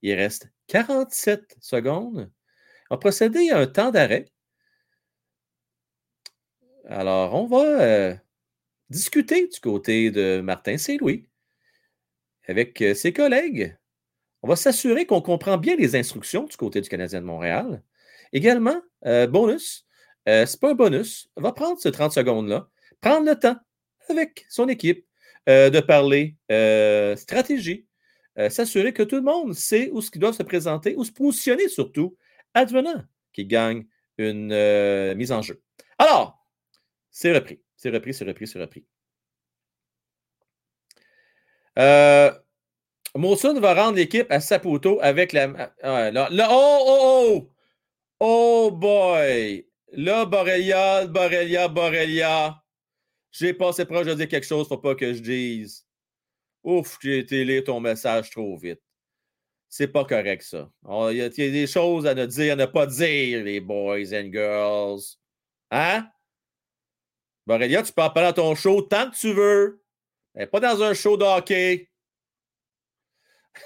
Il 0.03 0.15
reste 0.15 0.49
47 0.69 1.57
secondes. 1.61 2.31
On 2.91 2.97
procéder 2.97 3.51
à 3.51 3.59
un 3.59 3.67
temps 3.67 3.91
d'arrêt. 3.91 4.27
Alors, 6.87 7.35
on 7.35 7.47
va 7.47 7.83
euh, 7.83 8.17
discuter 8.89 9.47
du 9.47 9.61
côté 9.61 10.11
de 10.11 10.41
Martin 10.41 10.79
Saint-Louis 10.79 11.29
avec 12.47 12.81
euh, 12.81 12.95
ses 12.95 13.13
collègues. 13.13 13.78
Va 14.49 14.57
s'assurer 14.57 15.07
qu'on 15.07 15.21
comprend 15.21 15.59
bien 15.59 15.77
les 15.77 15.95
instructions 15.95 16.45
du 16.45 16.57
côté 16.57 16.81
du 16.81 16.89
Canadien 16.89 17.21
de 17.21 17.27
Montréal. 17.27 17.83
Également, 18.33 18.81
euh, 19.07 19.27
bonus, 19.27 19.87
c'est 20.27 20.61
pas 20.61 20.71
un 20.71 20.75
bonus, 20.75 21.31
on 21.37 21.43
va 21.43 21.53
prendre 21.53 21.79
ces 21.79 21.93
30 21.93 22.13
secondes-là, 22.13 22.69
prendre 23.01 23.27
le 23.27 23.39
temps 23.39 23.57
avec 24.09 24.45
son 24.51 24.69
équipe 24.69 25.07
de 25.47 25.81
parler 25.81 26.37
stratégie, 27.17 27.89
euh, 28.39 28.51
s'assurer 28.51 28.93
que 28.93 29.03
tout 29.03 29.17
le 29.17 29.23
monde 29.23 29.53
sait 29.53 29.91
où 29.91 30.01
ce 30.01 30.11
qu'ils 30.11 30.21
doivent 30.21 30.37
se 30.37 30.45
présenter, 30.45 30.95
ou 30.97 31.05
se 31.05 31.11
positionner 31.11 31.69
surtout, 31.69 32.17
advenant 32.55 33.03
qu'ils 33.33 33.49
gagnent 33.49 33.85
une 34.17 34.53
euh, 34.53 35.15
mise 35.17 35.33
en 35.33 35.43
jeu. 35.43 35.61
Alors, 35.99 36.39
c'est 37.11 37.35
repris, 37.35 37.61
c'est 37.77 37.91
repris, 37.91 38.15
c'est 38.15 38.25
repris, 38.25 38.47
c'est 38.47 38.61
repris. 38.61 38.85
Euh, 41.79 42.33
va 43.61 43.75
rendre 43.75 43.97
l'équipe 43.97 44.31
à 44.31 44.41
Saputo 44.41 44.99
avec 45.01 45.33
la. 45.33 45.73
Oh, 45.85 46.39
oh, 46.53 46.85
oh! 46.89 47.51
Oh 48.21 48.71
boy! 48.73 49.67
Là, 49.93 50.25
Borrelia, 50.25 51.07
Borrelia, 51.07 51.69
Borrelia. 51.69 52.63
J'ai 53.31 53.55
passé 53.55 53.85
proche 53.85 54.07
de 54.07 54.15
dire 54.15 54.29
quelque 54.29 54.47
chose, 54.47 54.69
faut 54.69 54.79
pas 54.79 54.95
que 54.95 55.13
je 55.13 55.21
dise. 55.21 55.87
Ouf, 56.63 56.99
j'ai 57.03 57.19
été 57.19 57.45
lire 57.45 57.65
ton 57.65 57.81
message 57.81 58.31
trop 58.31 58.57
vite. 58.57 58.81
C'est 59.69 59.89
pas 59.89 60.05
correct, 60.05 60.43
ça. 60.43 60.71
Il 61.11 61.17
y, 61.17 61.23
a 61.23 61.29
des 61.29 61.67
choses 61.67 62.07
à 62.07 62.15
ne 62.15 62.27
dire, 62.27 62.55
à 62.55 62.57
ne 62.57 62.67
pas 62.67 62.87
dire, 62.87 63.45
les 63.45 63.61
boys 63.61 64.13
and 64.13 64.31
girls. 64.33 65.17
Hein? 65.71 66.09
Borrelia, 67.47 67.83
tu 67.83 67.93
peux 67.93 68.03
en 68.03 68.11
parler 68.11 68.31
à 68.31 68.33
ton 68.33 68.55
show 68.55 68.83
tant 68.83 69.11
que 69.11 69.17
tu 69.17 69.33
veux. 69.33 69.83
Pas 70.51 70.61
dans 70.61 70.83
un 70.83 70.95
show 70.95 71.17
de 71.17 71.25
hockey. 71.25 71.89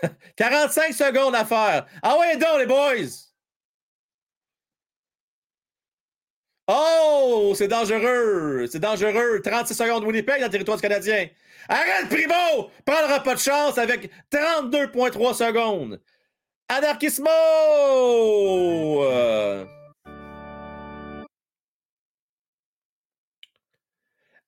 45 0.37 0.93
secondes 0.93 1.35
à 1.35 1.45
faire. 1.45 1.87
Ah 2.03 2.19
ouais, 2.19 2.37
donc, 2.37 2.59
les 2.59 2.67
boys! 2.67 3.33
Oh, 6.69 7.53
c'est 7.57 7.69
dangereux! 7.69 8.67
C'est 8.71 8.79
dangereux! 8.79 9.41
36 9.43 9.75
secondes 9.75 10.05
Winnipeg 10.05 10.39
dans 10.39 10.47
le 10.47 10.51
territoire 10.51 10.77
du 10.77 10.83
Canadien. 10.83 11.29
Arrête, 11.69 12.09
Primo! 12.09 12.71
Prendra 12.85 13.21
pas 13.21 13.35
de 13.35 13.41
chance 13.41 13.79
avec 13.79 14.11
32,3 14.31 15.35
secondes. 15.35 16.01
Anarchismo! 16.69 17.29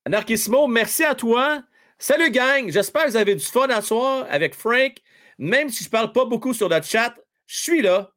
Anarchismo, 0.06 0.66
merci 0.66 1.04
à 1.04 1.14
toi. 1.14 1.62
Salut, 1.98 2.30
gang! 2.30 2.70
J'espère 2.70 3.04
que 3.04 3.10
vous 3.10 3.16
avez 3.16 3.34
du 3.34 3.44
fun 3.44 3.68
à 3.68 3.82
soir 3.82 4.26
avec 4.30 4.54
Frank. 4.54 4.96
Même 5.38 5.68
si 5.68 5.84
je 5.84 5.88
ne 5.88 5.92
parle 5.92 6.12
pas 6.12 6.24
beaucoup 6.24 6.54
sur 6.54 6.68
le 6.68 6.80
chat, 6.82 7.14
je 7.46 7.60
suis 7.60 7.82
là. 7.82 8.12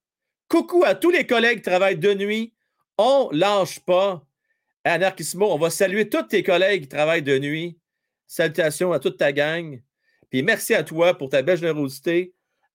Coucou 0.50 0.84
à 0.86 0.96
tous 0.96 1.10
les 1.10 1.26
collègues 1.26 1.58
qui 1.58 1.70
travaillent 1.70 1.98
de 1.98 2.14
nuit. 2.14 2.54
On 2.98 3.30
lâche 3.32 3.80
pas. 3.80 4.24
Anarchismo, 4.84 5.52
on 5.52 5.58
va 5.58 5.70
saluer 5.70 6.10
tous 6.10 6.24
tes 6.24 6.44
collègues 6.44 6.84
qui 6.84 6.88
travaillent 6.88 7.22
de 7.22 7.38
nuit. 7.38 7.78
Salutations 8.26 8.94
à 8.94 9.00
toute 9.00 9.18
ta 9.18 9.34
gang. 9.34 9.82
Puis 10.30 10.44
merci 10.44 10.74
à 10.74 10.84
toi 10.84 11.18
pour 11.18 11.30
ta 11.30 11.42
belle 11.42 11.58
générosité, 11.58 12.34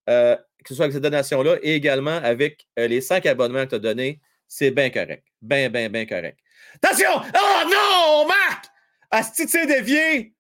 euh, 0.09 0.37
que 0.37 0.69
ce 0.69 0.75
soit 0.75 0.85
avec 0.85 0.95
cette 0.95 1.03
donation-là 1.03 1.57
et 1.63 1.75
également 1.75 2.17
avec 2.17 2.67
euh, 2.79 2.87
les 2.87 3.01
cinq 3.01 3.27
abonnements 3.27 3.65
que 3.65 3.71
tu 3.71 3.75
as 3.77 3.79
donnés. 3.79 4.21
C'est 4.47 4.71
bien 4.71 4.91
correct. 4.91 5.25
Bien, 5.41 5.71
bien, 5.71 5.89
bien 5.89 6.07
correct. 6.07 6.39
Attention! 6.83 7.23
Oh 7.35 7.69
non, 7.69 8.27
Marc! 8.27 8.67
Asti, 9.11 9.47
tu 9.47 9.67
dévié! 9.67 10.35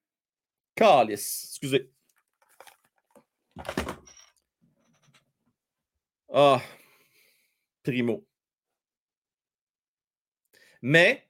Excusez. 0.78 1.91
Ah, 6.32 6.62
primo. 7.84 8.24
Mais 10.82 11.28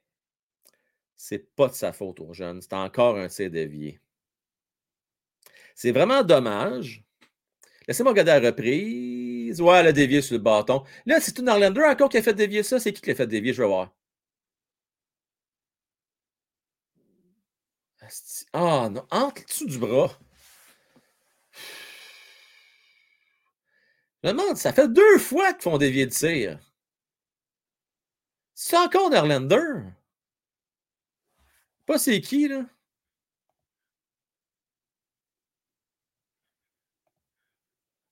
c'est 1.15 1.55
pas 1.55 1.69
de 1.69 1.73
sa 1.73 1.91
faute 1.91 2.19
aux 2.19 2.33
jeunes. 2.33 2.61
C'est 2.61 2.73
encore 2.73 3.17
un 3.17 3.27
tir 3.27 3.49
dévié. 3.49 3.99
C'est 5.75 5.91
vraiment 5.91 6.23
dommage. 6.23 7.03
Laissez-moi 7.87 8.13
regarder 8.13 8.31
la 8.39 8.47
reprise. 8.51 9.61
Ouais, 9.61 9.77
elle 9.79 9.87
a 9.87 9.93
dévié 9.93 10.21
sur 10.21 10.35
le 10.35 10.41
bâton. 10.43 10.83
Là, 11.05 11.19
c'est 11.21 11.37
une 11.39 11.49
Orlander 11.49 11.83
encore 11.83 12.09
qui 12.09 12.17
a 12.17 12.23
fait 12.23 12.33
dévier 12.35 12.63
ça. 12.63 12.79
C'est 12.79 12.93
qui 12.93 13.01
qui 13.01 13.09
l'a 13.09 13.15
fait 13.15 13.27
dévier? 13.27 13.53
Je 13.53 13.61
vais 13.63 13.67
voir. 13.69 13.93
Ah 18.53 18.89
non, 18.89 19.05
entre 19.11 19.45
dessous 19.45 19.65
du 19.67 19.77
bras? 19.77 20.17
Je 24.23 24.29
me 24.29 24.33
demande, 24.33 24.57
ça 24.57 24.71
fait 24.73 24.87
deux 24.87 25.17
fois 25.19 25.53
qu'ils 25.53 25.63
font 25.63 25.77
dévier 25.77 26.05
de 26.05 26.11
tir. 26.11 26.59
C'est 28.55 28.77
encore 28.77 29.11
Nerlander? 29.11 29.91
Pas 31.85 31.97
c'est 31.97 32.19
qui, 32.21 32.47
là? 32.47 32.65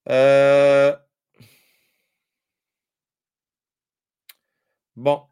Euh... 0.10 0.96
Bon. 4.96 5.28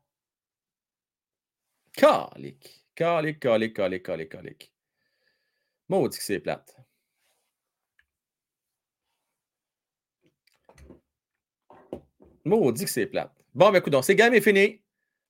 Calique. 1.94 2.84
Calique, 2.96 3.40
calique, 3.40 3.76
calique, 3.76 4.04
calique, 4.04 4.30
calique. 4.32 4.74
Maudit 5.90 6.18
que 6.18 6.24
c'est 6.24 6.40
plate. 6.40 6.79
Maudit 12.50 12.86
que 12.86 12.90
c'est 12.90 13.06
plate. 13.06 13.32
Bon, 13.56 13.74
écoute, 13.74 13.94
donc, 13.94 14.04
c'est 14.04 14.16
game 14.16 14.34
est 14.34 14.42
fini. 14.42 14.82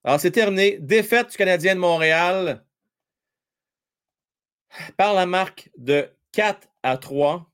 Alors, 0.04 0.20
c'est 0.20 0.32
terminé. 0.32 0.78
Défaite 0.80 1.32
du 1.32 1.38
Canadien 1.38 1.76
de 1.76 1.80
Montréal 1.80 2.64
par 4.98 5.14
la 5.14 5.26
marque 5.26 5.70
de 5.78 6.10
4 6.32 6.68
à 6.84 6.98
3, 6.98 7.52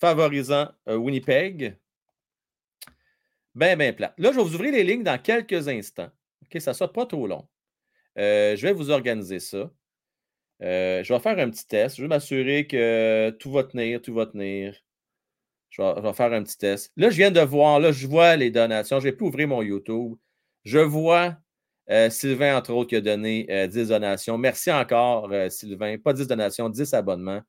favorisant 0.00 0.70
euh, 0.88 0.96
Winnipeg. 0.96 1.76
Ben, 3.54 3.76
ben 3.76 3.94
plate. 3.94 4.14
Là, 4.18 4.30
je 4.30 4.36
vais 4.36 4.42
vous 4.42 4.54
ouvrir 4.54 4.72
les 4.72 4.84
lignes 4.84 5.02
dans 5.02 5.20
quelques 5.20 5.68
instants. 5.68 6.10
OK, 6.42 6.60
ça 6.60 6.70
ne 6.70 6.76
sera 6.76 6.92
pas 6.92 7.06
trop 7.06 7.26
long. 7.26 7.46
Euh, 8.18 8.56
je 8.56 8.66
vais 8.66 8.72
vous 8.72 8.90
organiser 8.90 9.40
ça. 9.40 9.70
Euh, 10.62 11.02
je 11.02 11.12
vais 11.12 11.20
faire 11.20 11.38
un 11.38 11.50
petit 11.50 11.66
test. 11.66 11.96
Je 11.96 12.02
vais 12.02 12.08
m'assurer 12.08 12.66
que 12.66 13.30
tout 13.38 13.50
va 13.50 13.64
tenir, 13.64 14.00
tout 14.00 14.14
va 14.14 14.26
tenir. 14.26 14.76
Je 15.70 15.82
vais, 15.82 16.12
faire 16.12 16.32
un 16.32 16.42
petit 16.42 16.58
test. 16.58 16.92
Là, 16.96 17.10
je 17.10 17.16
viens 17.16 17.30
de 17.30 17.40
voir, 17.40 17.78
là, 17.78 17.92
je 17.92 18.06
vois 18.06 18.36
les 18.36 18.50
donations. 18.50 19.00
Je 19.00 19.04
vais 19.04 19.12
plus 19.12 19.26
ouvrir 19.26 19.48
mon 19.48 19.62
YouTube. 19.62 20.14
Je 20.64 20.78
vois 20.78 21.36
euh, 21.90 22.10
Sylvain, 22.10 22.56
entre 22.56 22.72
autres, 22.72 22.90
qui 22.90 22.96
a 22.96 23.00
donné 23.00 23.44
10 23.44 23.78
euh, 23.78 23.86
donations. 23.86 24.36
Merci 24.38 24.70
encore, 24.70 25.30
euh, 25.32 25.48
Sylvain. 25.48 25.96
Pas 25.98 26.12
10 26.12 26.26
donations, 26.26 26.68
10 26.68 26.94
abonnements. 26.94 27.42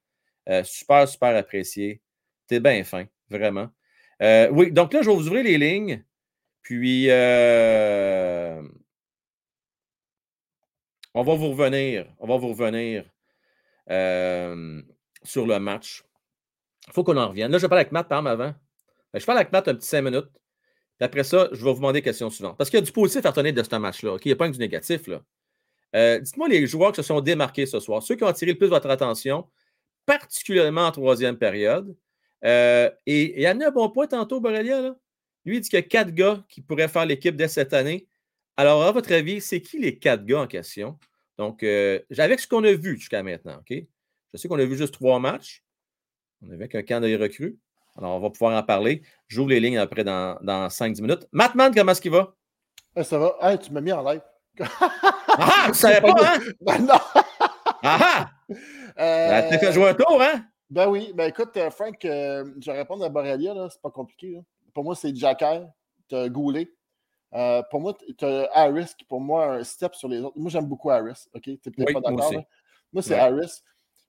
super, 0.63 1.07
super 1.07 1.35
apprécié. 1.35 2.01
T'es 2.47 2.59
bien 2.59 2.83
fin, 2.83 3.05
vraiment. 3.29 3.69
oui, 4.51 4.71
donc 4.71 4.93
là, 4.93 5.01
je 5.01 5.09
vais 5.09 5.15
vous 5.15 5.27
ouvrir 5.27 5.43
les 5.43 5.57
lignes. 5.57 6.03
Puis, 6.61 7.07
on 11.13 11.23
va 11.23 11.35
vous 11.35 11.49
revenir. 11.49 12.05
On 12.19 12.27
va 12.27 12.37
vous 12.37 12.49
revenir 12.49 13.05
sur 15.23 15.45
le 15.45 15.59
match. 15.59 16.03
Il 16.87 16.93
faut 16.93 17.03
qu'on 17.03 17.17
en 17.17 17.29
revienne. 17.29 17.51
Là, 17.51 17.57
je 17.57 17.67
parle 17.67 17.79
avec 17.79 17.91
Matt, 17.91 18.07
par 18.07 18.25
avant. 18.25 18.53
Ben, 19.13 19.19
je 19.19 19.25
parle 19.25 19.39
avec 19.39 19.51
Matt 19.51 19.67
un 19.67 19.75
petit 19.75 19.87
5 19.87 20.01
minutes. 20.01 20.29
Puis 20.97 21.05
après 21.05 21.23
ça, 21.23 21.49
je 21.51 21.63
vais 21.63 21.71
vous 21.71 21.77
demander 21.77 21.99
la 21.99 22.03
question 22.03 22.29
suivante. 22.29 22.57
Parce 22.57 22.69
qu'il 22.69 22.79
y 22.79 22.81
a 22.81 22.85
du 22.85 22.91
positif 22.91 23.25
à 23.25 23.29
retenir 23.29 23.53
de 23.53 23.63
ce 23.63 23.75
match-là. 23.75 24.17
Il 24.23 24.27
n'y 24.27 24.31
a 24.33 24.35
pas 24.35 24.47
que 24.47 24.53
du 24.53 24.59
négatif. 24.59 25.01
Euh, 25.95 26.19
dites-moi 26.19 26.47
les 26.49 26.67
joueurs 26.67 26.91
qui 26.91 26.97
se 26.97 27.03
sont 27.03 27.21
démarqués 27.21 27.65
ce 27.65 27.79
soir, 27.79 28.03
ceux 28.03 28.15
qui 28.15 28.23
ont 28.23 28.27
attiré 28.27 28.51
le 28.51 28.57
plus 28.57 28.67
votre 28.67 28.89
attention, 28.89 29.47
particulièrement 30.05 30.87
en 30.87 30.91
troisième 30.91 31.37
période. 31.37 31.95
Euh, 32.45 32.89
et 33.05 33.35
il 33.35 33.41
y 33.41 33.45
a 33.45 33.51
un 33.51 33.71
bon 33.71 33.89
point 33.89 34.07
tantôt, 34.07 34.39
Borrelia. 34.39 34.95
Lui, 35.45 35.57
il 35.57 35.61
dit 35.61 35.69
qu'il 35.69 35.77
y 35.77 35.81
a 35.81 35.83
quatre 35.83 36.11
gars 36.11 36.43
qui 36.49 36.61
pourraient 36.61 36.87
faire 36.87 37.05
l'équipe 37.05 37.35
dès 37.35 37.47
cette 37.47 37.73
année. 37.73 38.07
Alors, 38.57 38.83
à 38.83 38.91
votre 38.91 39.13
avis, 39.13 39.41
c'est 39.41 39.61
qui 39.61 39.79
les 39.79 39.97
quatre 39.97 40.25
gars 40.25 40.41
en 40.41 40.47
question? 40.47 40.99
Donc, 41.37 41.63
euh, 41.63 41.99
avec 42.17 42.41
ce 42.41 42.47
qu'on 42.47 42.63
a 42.65 42.73
vu 42.73 42.97
jusqu'à 42.97 43.23
maintenant, 43.23 43.57
OK? 43.59 43.73
Je 44.33 44.37
sais 44.37 44.47
qu'on 44.47 44.59
a 44.59 44.65
vu 44.65 44.77
juste 44.77 44.93
trois 44.93 45.19
matchs. 45.19 45.63
On 46.41 46.51
avait 46.51 46.67
qu'un 46.67 46.83
camp 46.83 47.01
de 47.01 47.17
recrues. 47.17 47.57
Alors, 47.97 48.15
on 48.15 48.19
va 48.19 48.29
pouvoir 48.29 48.57
en 48.57 48.63
parler. 48.63 49.01
J'ouvre 49.27 49.49
les 49.49 49.59
lignes 49.59 49.77
après 49.77 50.03
dans, 50.03 50.37
dans 50.41 50.67
5-10 50.67 51.01
minutes. 51.01 51.27
Matman, 51.31 51.73
comment 51.73 51.91
est-ce 51.91 52.01
qu'il 52.01 52.11
va? 52.11 52.33
Eh, 52.95 53.03
ça 53.03 53.17
va. 53.17 53.35
Hey, 53.41 53.57
tu 53.59 53.71
m'as 53.71 53.81
mis 53.81 53.91
en 53.91 54.03
live. 54.09 54.21
ah, 54.59 55.65
tu 55.67 55.73
savais 55.73 56.01
pas, 56.01 56.15
hein? 56.21 56.39
Ben 56.61 56.79
non! 56.79 56.99
ah! 57.83 58.29
Euh... 58.97 59.49
Tu 59.49 59.57
fait 59.59 59.71
jouer 59.73 59.89
un 59.89 59.93
tour, 59.93 60.21
hein? 60.21 60.45
Ben 60.69 60.87
oui. 60.87 61.11
Ben 61.13 61.29
écoute, 61.29 61.55
euh, 61.57 61.69
Frank, 61.69 62.03
euh, 62.05 62.45
je 62.59 62.71
vais 62.71 62.77
répondre 62.77 63.03
à 63.03 63.09
Borrelia, 63.09 63.53
là. 63.53 63.67
C'est 63.69 63.81
pas 63.81 63.91
compliqué. 63.91 64.31
Là. 64.31 64.39
Pour 64.73 64.83
moi, 64.83 64.95
c'est 64.95 65.15
Jacker. 65.15 65.67
Tu 66.07 66.15
as 66.15 66.29
Goulet. 66.29 66.69
Euh, 67.33 67.61
pour 67.69 67.79
moi, 67.81 67.95
tu 68.17 68.25
as 68.25 68.49
Harris 68.53 68.93
qui, 68.97 69.05
pour 69.05 69.21
moi, 69.21 69.55
un 69.55 69.63
step 69.63 69.93
sur 69.95 70.07
les 70.07 70.19
autres. 70.19 70.37
Moi, 70.37 70.49
j'aime 70.49 70.65
beaucoup 70.65 70.89
Harris. 70.89 71.27
OK? 71.33 71.43
Tu 71.43 71.51
n'es 71.51 71.57
peut-être 71.57 71.93
pas 71.93 72.09
d'accord. 72.11 72.33
Moi, 72.91 73.03
c'est 73.03 73.19
Harris. 73.19 73.61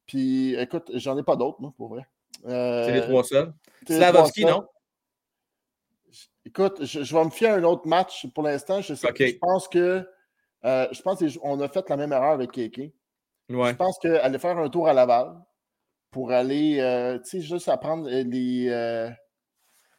Puis, 0.07 0.55
écoute, 0.55 0.91
j'en 0.95 1.19
ai 1.19 1.23
pas 1.23 1.37
d'autres, 1.37 1.61
moi, 1.61 1.73
pour 1.77 1.89
vrai. 1.89 2.07
Euh, 2.47 2.85
c'est 2.85 2.93
les 2.93 3.01
trois 3.03 3.25
seuls. 3.25 3.53
Slavovski, 3.87 4.45
non? 4.45 4.67
Écoute, 6.45 6.85
je, 6.85 7.15
vais 7.15 7.25
me 7.25 7.31
fier 7.31 7.53
à 7.53 7.57
un 7.57 7.65
autre 7.65 7.87
match 7.87 8.27
pour 8.35 8.43
l'instant. 8.43 8.81
Je, 8.81 8.95
je 8.95 9.39
pense 9.39 9.69
que 9.69 10.07
euh, 10.65 10.89
je 10.91 11.03
pense 11.03 11.19
qu'on 11.19 11.61
a 11.61 11.69
fait 11.69 11.89
la 11.89 11.97
même 11.97 12.13
erreur 12.13 12.33
avec 12.33 12.53
Keke. 12.53 12.93
Je 13.49 13.73
pense 13.75 13.99
qu'aller 13.99 14.39
faire 14.39 14.59
un 14.59 14.69
tour 14.69 14.89
à 14.89 14.93
Laval 14.93 15.35
pour 16.11 16.33
aller, 16.33 16.79
euh, 16.81 17.19
tu 17.19 17.31
sais, 17.31 17.41
juste 17.41 17.69
apprendre 17.69 18.09
les, 18.09 18.67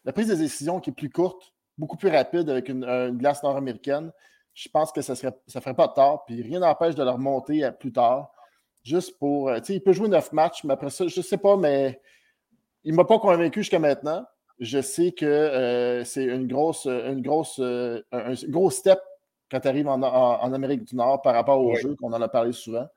la 0.03 0.13
prise 0.13 0.27
de 0.29 0.35
décision 0.35 0.79
qui 0.79 0.89
est 0.89 0.93
plus 0.93 1.09
courte, 1.09 1.53
beaucoup 1.77 1.97
plus 1.97 2.09
rapide 2.09 2.49
avec 2.49 2.69
une, 2.69 3.11
glace 3.17 3.43
nord-américaine. 3.43 4.11
Je 4.53 4.67
pense 4.67 4.91
que 4.91 5.01
ça 5.01 5.13
ne 5.13 5.31
ça 5.47 5.61
ferait 5.61 5.75
pas 5.75 5.87
de 5.87 5.93
tort. 5.93 6.25
Puis 6.25 6.41
rien 6.41 6.59
n'empêche 6.59 6.95
de 6.95 7.03
le 7.03 7.11
remonter 7.11 7.69
plus 7.79 7.93
tard. 7.93 8.31
Juste 8.83 9.17
pour. 9.19 9.53
Tu 9.57 9.63
sais, 9.63 9.75
il 9.75 9.81
peut 9.81 9.93
jouer 9.93 10.09
neuf 10.09 10.33
matchs, 10.33 10.63
mais 10.63 10.73
après 10.73 10.89
ça, 10.89 11.07
je 11.07 11.19
ne 11.19 11.23
sais 11.23 11.37
pas, 11.37 11.55
mais 11.55 12.01
il 12.83 12.91
ne 12.91 12.97
m'a 12.97 13.05
pas 13.05 13.19
convaincu 13.19 13.61
jusqu'à 13.61 13.79
maintenant. 13.79 14.25
Je 14.59 14.81
sais 14.81 15.11
que 15.11 15.25
euh, 15.25 16.03
c'est 16.03 16.25
une 16.25 16.47
grosse, 16.47 16.85
une 16.85 17.21
grosse, 17.21 17.59
euh, 17.59 18.01
un, 18.11 18.33
gros 18.49 18.69
step 18.69 18.99
quand 19.49 19.59
tu 19.59 19.67
arrives 19.67 19.87
en, 19.87 20.53
Amérique 20.53 20.85
du 20.85 20.95
Nord 20.95 21.21
par 21.21 21.33
rapport 21.33 21.59
au 21.59 21.75
jeu 21.75 21.95
qu'on 21.95 22.13
en 22.13 22.21
a 22.21 22.29
parlé 22.29 22.53
souvent. 22.53 22.87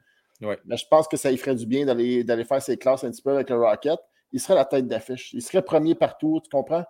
Mais 0.41 0.77
je 0.77 0.85
pense 0.91 1.09
que 1.09 1.17
ça 1.17 1.33
y 1.33 1.37
ferait 1.37 1.55
du 1.55 1.67
bien 1.67 1.87
d'aller 1.87 2.45
faire 2.45 2.63
ses 2.63 2.77
classes 2.77 3.03
un 3.05 3.11
petit 3.11 3.23
peu 3.23 3.33
avec 3.33 3.51
le 3.51 3.57
Rocket. 3.57 3.99
il 4.33 4.41
serait 4.41 4.55
la 4.55 4.65
tête 4.65 4.87
d'affiche. 4.87 5.33
Il 5.33 5.43
serait 5.43 5.63
premier 5.63 5.95
partout, 5.95 6.41
tu 6.43 6.51
comprends? 6.51 6.85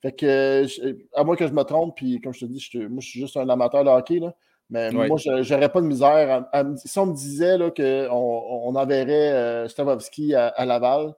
Fait 0.00 0.12
que, 0.12 0.66
à 1.14 1.24
moins 1.24 1.36
que 1.36 1.46
je 1.46 1.52
me 1.52 1.62
trompe, 1.62 1.96
puis 1.96 2.20
comme 2.20 2.34
je 2.34 2.40
te 2.40 2.44
dis, 2.46 2.60
je, 2.60 2.78
moi, 2.78 3.00
je 3.00 3.08
suis 3.08 3.20
juste 3.20 3.36
un 3.36 3.48
amateur 3.48 3.84
de 3.84 3.90
hockey, 3.90 4.18
là, 4.18 4.34
mais 4.70 4.90
moi, 4.90 5.16
je 5.16 5.52
n'aurais 5.52 5.68
pas 5.68 5.80
de 5.80 5.86
misère. 5.86 6.46
si 6.76 6.98
on 6.98 7.06
me 7.06 7.14
disait 7.14 7.58
qu'on 7.76 8.12
on 8.12 8.74
enverrait 8.74 9.32
euh, 9.32 9.68
Stavovski 9.68 10.34
à, 10.34 10.64
Laval, 10.64 11.14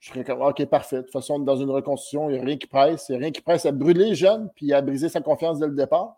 je 0.00 0.10
serais 0.10 0.24
comme, 0.24 0.40
OK, 0.40 0.64
parfait. 0.66 0.96
De 0.96 1.02
toute 1.02 1.12
façon, 1.12 1.38
dans 1.38 1.56
une 1.56 1.70
reconstruction, 1.70 2.30
il 2.30 2.34
n'y 2.34 2.38
a 2.38 2.42
rien 2.42 2.56
qui 2.56 2.66
presse. 2.66 3.06
Il 3.08 3.12
n'y 3.12 3.16
a 3.16 3.20
rien 3.20 3.30
qui 3.30 3.42
presse 3.42 3.66
à 3.66 3.72
brûler 3.72 4.14
jeune, 4.14 4.50
puis 4.56 4.72
à 4.72 4.80
briser 4.80 5.10
sa 5.10 5.20
confiance 5.20 5.58
dès 5.58 5.66
le 5.66 5.74
départ. 5.74 6.16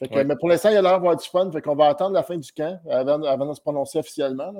Mais 0.00 0.36
pour 0.36 0.48
l'instant, 0.48 0.70
il 0.70 0.76
a 0.76 0.82
l'air 0.82 0.92
d'avoir 0.92 1.16
du 1.16 1.28
fun. 1.28 1.50
Fait 1.52 1.62
qu'on 1.62 1.76
va 1.76 1.86
attendre 1.88 2.14
la 2.14 2.22
fin 2.22 2.36
du 2.36 2.52
camp 2.52 2.80
avant, 2.90 3.22
avant 3.22 3.46
de 3.46 3.54
se 3.54 3.60
prononcer 3.60 3.98
officiellement. 3.98 4.52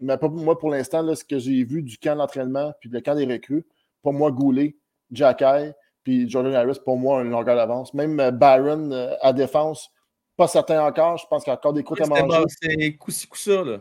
Mais 0.00 0.16
pas 0.16 0.28
moi, 0.28 0.58
pour 0.58 0.70
l'instant, 0.70 1.14
ce 1.14 1.24
que 1.24 1.38
j'ai 1.38 1.64
vu 1.64 1.82
du 1.82 1.98
camp 1.98 2.16
d'entraînement 2.16 2.72
puis 2.78 2.88
le 2.88 3.00
camp 3.00 3.16
des 3.16 3.26
recrues, 3.26 3.66
pour 4.02 4.12
moi, 4.12 4.30
Goulet, 4.30 4.76
Jacky, 5.10 5.72
puis 6.04 6.28
Jordan 6.30 6.54
Harris, 6.54 6.78
pour 6.84 6.98
moi, 6.98 7.22
une 7.22 7.30
longueur 7.30 7.56
d'avance. 7.56 7.94
Même 7.94 8.20
euh, 8.20 8.30
Byron 8.30 8.92
euh, 8.92 9.14
à 9.22 9.32
défense, 9.32 9.90
pas 10.36 10.46
certain 10.46 10.84
encore. 10.84 11.16
Je 11.16 11.26
pense 11.26 11.42
qu'il 11.42 11.50
y 11.50 11.54
a 11.54 11.58
encore 11.58 11.72
des 11.72 11.82
coups 11.82 12.00
à 12.02 12.06
manger. 12.06 12.44
C'est 12.62 12.96
coup-ci, 12.96 13.26
coup-ça, 13.26 13.64
là. 13.64 13.78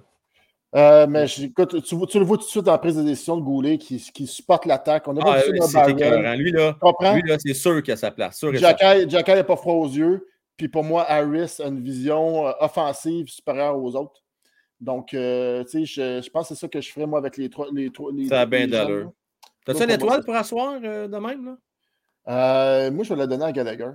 Euh, 0.75 1.07
mais 1.07 1.25
écoute, 1.39 1.81
tu, 1.81 1.95
tu, 2.07 2.19
le 2.19 2.25
vois 2.25 2.37
tout 2.37 2.43
de 2.43 2.49
suite 2.49 2.65
dans 2.65 2.73
la 2.73 2.77
prise 2.77 2.97
de 2.97 3.03
décision 3.03 3.37
de 3.37 3.41
Goulet 3.41 3.77
qui, 3.77 3.99
qui 4.13 4.27
supporte 4.27 4.65
l'attaque. 4.65 5.07
On 5.07 5.15
a 5.15 5.21
ah, 5.25 5.41
vu 5.49 5.57
ça 5.61 5.87
Lui, 5.87 6.01
là, 6.01 6.35
lui, 6.35 6.51
là 6.51 7.37
c'est 7.39 7.53
sûr 7.53 7.81
qu'il 7.81 7.93
a 7.93 7.97
sa 7.97 8.11
place. 8.11 8.43
Jacky 8.53 9.31
n'est 9.31 9.43
pas 9.43 9.55
froid 9.55 9.75
aux 9.75 9.87
yeux. 9.87 10.27
Puis 10.57 10.67
pour 10.67 10.83
moi, 10.83 11.05
Harris 11.09 11.57
a 11.59 11.67
une 11.67 11.81
vision 11.81 12.45
offensive 12.59 13.27
supérieure 13.27 13.77
aux 13.77 13.95
autres. 13.95 14.23
Donc, 14.79 15.13
euh, 15.13 15.63
tu 15.63 15.85
sais, 15.85 16.21
je, 16.21 16.29
pense 16.29 16.49
que 16.49 16.55
c'est 16.55 16.59
ça 16.59 16.67
que 16.67 16.81
je 16.81 16.91
ferais, 16.91 17.07
moi, 17.07 17.19
avec 17.19 17.37
les 17.37 17.49
trois. 17.49 17.67
Les, 17.73 17.91
les, 18.13 18.27
ça 18.27 18.41
a 18.41 18.45
bien 18.45 18.67
d'allure. 18.67 19.11
T'as-tu 19.65 19.83
une 19.83 19.91
étoile 19.91 20.23
pour 20.23 20.35
asseoir 20.35 20.79
euh, 20.83 21.07
de 21.07 21.17
même, 21.17 21.45
là? 21.45 21.57
Euh, 22.29 22.91
moi, 22.91 23.03
je 23.03 23.09
vais 23.09 23.19
la 23.19 23.27
donner 23.27 23.45
à 23.45 23.51
Gallagher. 23.51 23.91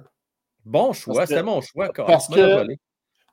Bon 0.65 0.93
choix, 0.93 1.27
c'est 1.27 1.43
mon 1.43 1.61
choix. 1.61 1.90
Parce 1.94 2.28
que, 2.28 2.66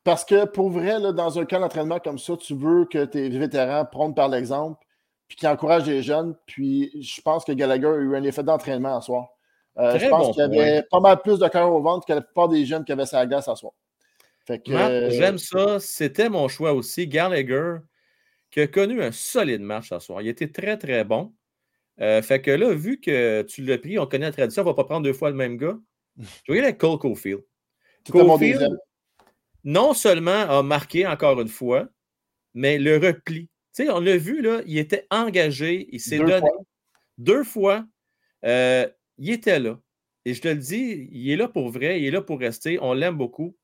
parce 0.03 0.25
que 0.25 0.45
pour 0.45 0.69
vrai, 0.69 0.99
là, 0.99 1.11
dans 1.11 1.39
un 1.39 1.45
camp 1.45 1.59
d'entraînement 1.59 1.99
comme 1.99 2.19
ça, 2.19 2.37
tu 2.37 2.55
veux 2.55 2.85
que 2.85 3.05
tes 3.05 3.29
vétérans 3.29 3.85
prennent 3.85 4.15
par 4.15 4.29
l'exemple, 4.29 4.83
puis 5.27 5.37
qui 5.37 5.47
encouragent 5.47 5.87
les 5.87 6.01
jeunes. 6.01 6.35
Puis 6.45 6.91
je 7.01 7.21
pense 7.21 7.45
que 7.45 7.51
Gallagher 7.51 7.87
a 7.87 7.95
eu 7.95 8.15
un 8.15 8.23
effet 8.23 8.43
d'entraînement 8.43 8.97
à 8.97 9.01
soir. 9.01 9.27
je 9.77 10.09
pense 10.09 10.35
qu'il 10.35 10.39
y 10.39 10.45
avait 10.45 10.83
pas 10.89 10.99
mal 10.99 11.21
plus 11.21 11.39
de 11.39 11.47
cœur 11.47 11.71
au 11.71 11.81
ventre 11.81 12.05
que 12.05 12.13
la 12.13 12.21
plupart 12.21 12.49
des 12.49 12.65
jeunes 12.65 12.85
qui 12.85 12.91
avaient 12.91 13.05
sa 13.05 13.25
glace 13.25 13.47
à 13.47 13.55
soir. 13.55 13.73
Euh, 14.67 15.09
j'aime 15.11 15.37
ça. 15.37 15.79
C'était 15.79 16.29
mon 16.29 16.47
choix 16.47 16.73
aussi. 16.73 17.07
Gallagher, 17.07 17.77
qui 18.51 18.61
a 18.61 18.67
connu 18.67 19.01
un 19.01 19.11
solide 19.11 19.61
match 19.61 19.89
ce 19.89 19.99
soir. 19.99 20.21
Il 20.21 20.27
était 20.27 20.47
très, 20.47 20.77
très 20.77 21.03
bon. 21.03 21.33
Euh, 22.01 22.21
fait 22.21 22.41
que 22.41 22.51
là, 22.51 22.73
vu 22.73 22.99
que 22.99 23.41
tu 23.43 23.63
l'as 23.63 23.77
pris, 23.77 23.99
on 23.99 24.05
connaît 24.05 24.27
la 24.27 24.31
tradition, 24.31 24.61
on 24.61 24.65
ne 24.65 24.71
va 24.71 24.75
pas 24.75 24.85
prendre 24.85 25.03
deux 25.03 25.13
fois 25.13 25.29
le 25.29 25.35
même 25.35 25.57
gars. 25.57 25.77
Je 26.45 26.53
vais 26.53 26.59
avec 26.59 26.77
Cole 26.77 26.97
Caulfield. 26.97 27.43
Caulfield, 28.09 28.77
non 29.63 29.93
seulement 29.93 30.31
a 30.31 30.63
marqué 30.63 31.05
encore 31.05 31.41
une 31.41 31.47
fois, 31.47 31.87
mais 32.53 32.77
le 32.77 32.97
repli. 32.97 33.49
Tu 33.75 33.85
sais, 33.85 33.89
on 33.89 33.99
l'a 33.99 34.17
vu, 34.17 34.41
là, 34.41 34.61
il 34.65 34.77
était 34.77 35.05
engagé, 35.11 35.87
il 35.91 35.99
s'est 35.99 36.17
donné 36.17 36.41
deux 37.17 37.43
fois. 37.43 37.85
Euh, 38.45 38.87
il 39.17 39.29
était 39.31 39.59
là. 39.59 39.79
Et 40.25 40.33
je 40.33 40.41
te 40.41 40.47
le 40.47 40.55
dis, 40.55 41.09
il 41.11 41.29
est 41.29 41.35
là 41.35 41.47
pour 41.47 41.69
vrai, 41.69 42.01
il 42.01 42.05
est 42.07 42.11
là 42.11 42.21
pour 42.21 42.39
rester. 42.39 42.79
On 42.81 42.93
l'aime 42.93 43.15
beaucoup. 43.17 43.55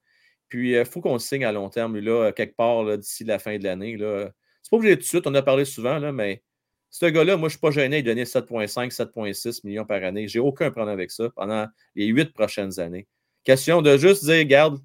Puis, 0.48 0.74
il 0.74 0.86
faut 0.86 1.02
qu'on 1.02 1.20
signe 1.20 1.46
à 1.46 1.52
long 1.52 1.70
terme, 1.70 1.98
là, 1.98 2.32
quelque 2.32 2.56
part, 2.56 2.98
d'ici 2.98 3.24
la 3.24 3.40
fin 3.40 3.58
de 3.58 3.64
l'année. 3.64 3.98
C'est 4.00 4.70
pas 4.70 4.78
obligé 4.78 4.96
tout 4.96 5.02
de 5.02 5.08
suite, 5.08 5.28
on 5.28 5.34
a 5.36 5.42
parlé 5.42 5.66
souvent, 5.66 5.98
là, 6.00 6.12
mais 6.12 6.44
ce 6.90 7.08
gars-là, 7.08 7.36
moi, 7.36 7.50
je 7.50 7.56
ne 7.56 7.58
suis 7.58 7.60
pas 7.60 7.72
gêné 7.72 8.02
de 8.02 8.08
donner 8.08 8.24
7,5, 8.24 8.94
7,6 8.94 9.62
millions 9.66 9.86
par 9.86 10.02
année. 10.04 10.28
J'ai 10.28 10.40
aucun 10.40 10.72
problème 10.72 10.94
avec 10.94 11.12
ça 11.12 11.30
pendant 11.36 11.68
les 11.94 12.06
huit 12.06 12.32
prochaines 12.34 12.80
années. 12.80 13.08
Question 13.44 13.82
de 13.82 13.98
juste 13.98 14.24
dire, 14.24 14.38
regarde, 14.38 14.80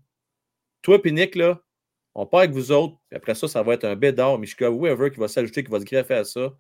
toi 0.82 0.98
Nick, 1.04 1.34
là, 1.34 1.60
on 2.14 2.26
part 2.26 2.40
avec 2.40 2.52
vous 2.52 2.72
autres, 2.72 2.96
puis 3.08 3.16
après 3.16 3.34
ça, 3.34 3.48
ça 3.48 3.62
va 3.62 3.74
être 3.74 3.84
un 3.84 3.96
bédard, 3.96 4.38
Michka, 4.38 4.70
whoever 4.70 5.10
qui 5.10 5.20
va 5.20 5.28
s'ajouter, 5.28 5.62
qui 5.62 5.70
va 5.70 5.80
se 5.80 5.84
greffer 5.84 6.14
à 6.14 6.24
ça. 6.24 6.52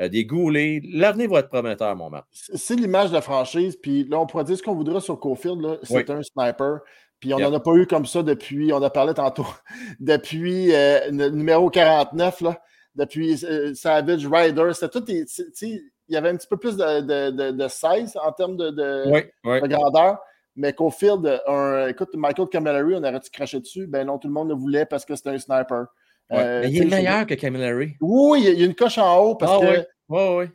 Euh, 0.00 0.08
des 0.08 0.24
goulets. 0.24 0.80
L'avenir 0.84 1.28
va 1.28 1.40
être 1.40 1.48
prometteur, 1.48 1.96
mon 1.96 2.08
Marc. 2.08 2.26
C'est 2.30 2.76
l'image 2.76 3.08
de 3.08 3.14
la 3.14 3.20
franchise. 3.20 3.76
Puis 3.76 4.04
là, 4.04 4.20
on 4.20 4.26
pourrait 4.26 4.44
dire 4.44 4.56
ce 4.56 4.62
qu'on 4.62 4.74
voudrait 4.74 5.00
sur 5.00 5.18
Cofield. 5.18 5.80
C'est 5.82 6.08
un 6.10 6.22
sniper. 6.22 6.80
Puis 7.18 7.34
on 7.34 7.38
n'en 7.38 7.52
a 7.52 7.58
pas 7.58 7.74
eu 7.74 7.86
comme 7.86 8.06
ça 8.06 8.22
depuis, 8.22 8.72
on 8.72 8.80
a 8.80 8.90
parlé 8.90 9.12
tantôt, 9.12 9.46
depuis 10.00 10.72
euh, 10.72 11.10
le 11.10 11.30
numéro 11.30 11.68
49, 11.68 12.42
là, 12.42 12.62
depuis 12.94 13.44
euh, 13.44 13.74
Savage 13.74 14.24
Rider. 14.26 14.70
C'était 14.72 15.00
tout. 15.00 15.04
Il 15.10 16.14
y 16.14 16.16
avait 16.16 16.28
un 16.28 16.36
petit 16.36 16.46
peu 16.46 16.56
plus 16.56 16.76
de, 16.76 17.00
de, 17.00 17.50
de, 17.50 17.68
size 17.68 18.16
en 18.22 18.30
termes 18.32 18.56
de, 18.56 18.70
de, 18.70 19.66
grandeur. 19.66 20.18
Mais 20.58 20.72
Cofield, 20.72 21.40
un, 21.46 21.86
écoute, 21.86 22.10
Michael 22.14 22.48
Camilleri, 22.48 22.96
on 22.96 23.04
aurait-tu 23.04 23.30
craché 23.30 23.60
dessus? 23.60 23.86
Ben 23.86 24.04
non, 24.04 24.18
tout 24.18 24.26
le 24.26 24.34
monde 24.34 24.48
le 24.48 24.56
voulait 24.56 24.86
parce 24.86 25.04
que 25.04 25.14
c'était 25.14 25.30
un 25.30 25.38
sniper. 25.38 25.86
Euh, 26.32 26.62
mais 26.62 26.70
il 26.72 26.82
est 26.82 26.84
meilleur 26.84 27.26
que 27.26 27.34
Camilleri. 27.34 27.94
Oui, 28.00 28.42
il 28.44 28.58
y 28.58 28.62
a 28.64 28.66
une 28.66 28.74
coche 28.74 28.98
en 28.98 29.18
haut 29.18 29.36
parce 29.36 29.62
ah, 29.62 29.66
que. 29.66 29.86
Oui. 30.08 30.46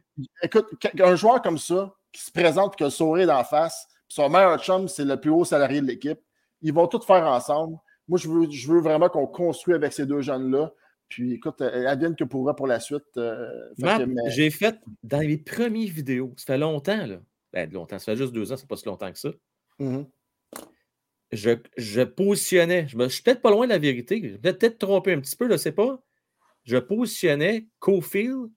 Écoute, 0.42 0.68
un 1.00 1.16
joueur 1.16 1.42
comme 1.42 1.58
ça, 1.58 1.96
qui 2.12 2.22
se 2.22 2.32
présente 2.32 2.74
et 2.74 2.76
qui 2.76 2.84
a 2.84 2.88
le 2.88 2.92
sourire 2.92 3.28
d'en 3.28 3.46
face, 3.46 3.88
son 4.10 4.28
meilleur 4.28 4.62
chum, 4.62 4.90
c'est 4.90 5.06
le 5.06 5.18
plus 5.18 5.32
haut 5.32 5.46
salarié 5.46 5.80
de 5.80 5.88
l'équipe. 5.88 6.20
Ils 6.62 6.74
vont 6.74 6.88
tout 6.88 7.00
faire 7.00 7.26
ensemble. 7.26 7.78
Moi, 8.10 8.20
je 8.20 8.28
veux, 8.28 8.52
je 8.52 8.70
veux 8.70 8.82
vraiment 8.82 9.08
qu'on 9.08 9.26
construise 9.26 9.78
avec 9.78 9.94
ces 9.94 10.06
deux 10.06 10.20
jeunes-là. 10.20 10.74
Puis 11.08 11.36
écoute, 11.36 11.62
advienne 11.62 12.18
que 12.18 12.26
pourra 12.26 12.58
pour 12.58 12.68
la 12.68 12.82
suite. 12.82 13.06
Euh, 13.16 13.48
j'ai 14.28 14.50
fait 14.50 14.76
dans 15.02 15.20
les 15.20 15.38
premières 15.38 15.94
vidéos, 15.94 16.34
ça 16.36 16.46
fait 16.46 16.58
longtemps, 16.58 17.06
là. 17.06 17.20
Ben, 17.54 17.72
longtemps, 17.72 18.00
ça 18.00 18.12
fait 18.12 18.16
juste 18.18 18.34
deux 18.34 18.52
ans, 18.52 18.58
c'est 18.58 18.68
pas 18.68 18.76
si 18.76 18.86
longtemps 18.86 19.12
que 19.12 19.20
ça. 19.20 19.30
Mm-hmm. 19.80 20.06
je, 21.32 21.52
je, 21.78 22.02
positionnais, 22.02 22.88
je, 22.88 22.98
me, 22.98 23.10
suis 23.10 23.24
peut-être 23.24 23.42
pas 23.42 23.52
loin 23.52 23.66
de 23.66 23.72
la 23.72 23.80
vérité, 23.80 24.22
je 24.24 24.38
vais 24.38 24.54
peut-être 24.54 24.78
tromper 24.78 25.14
un 25.14 25.20
petit 25.20 25.36
peu, 25.36 25.48
je 25.48 25.54
ne 25.54 25.58
sais 25.58 25.72
pas. 25.72 26.02
Je 26.64 26.78
positionnais 26.78 27.68
Cofield 27.80 28.50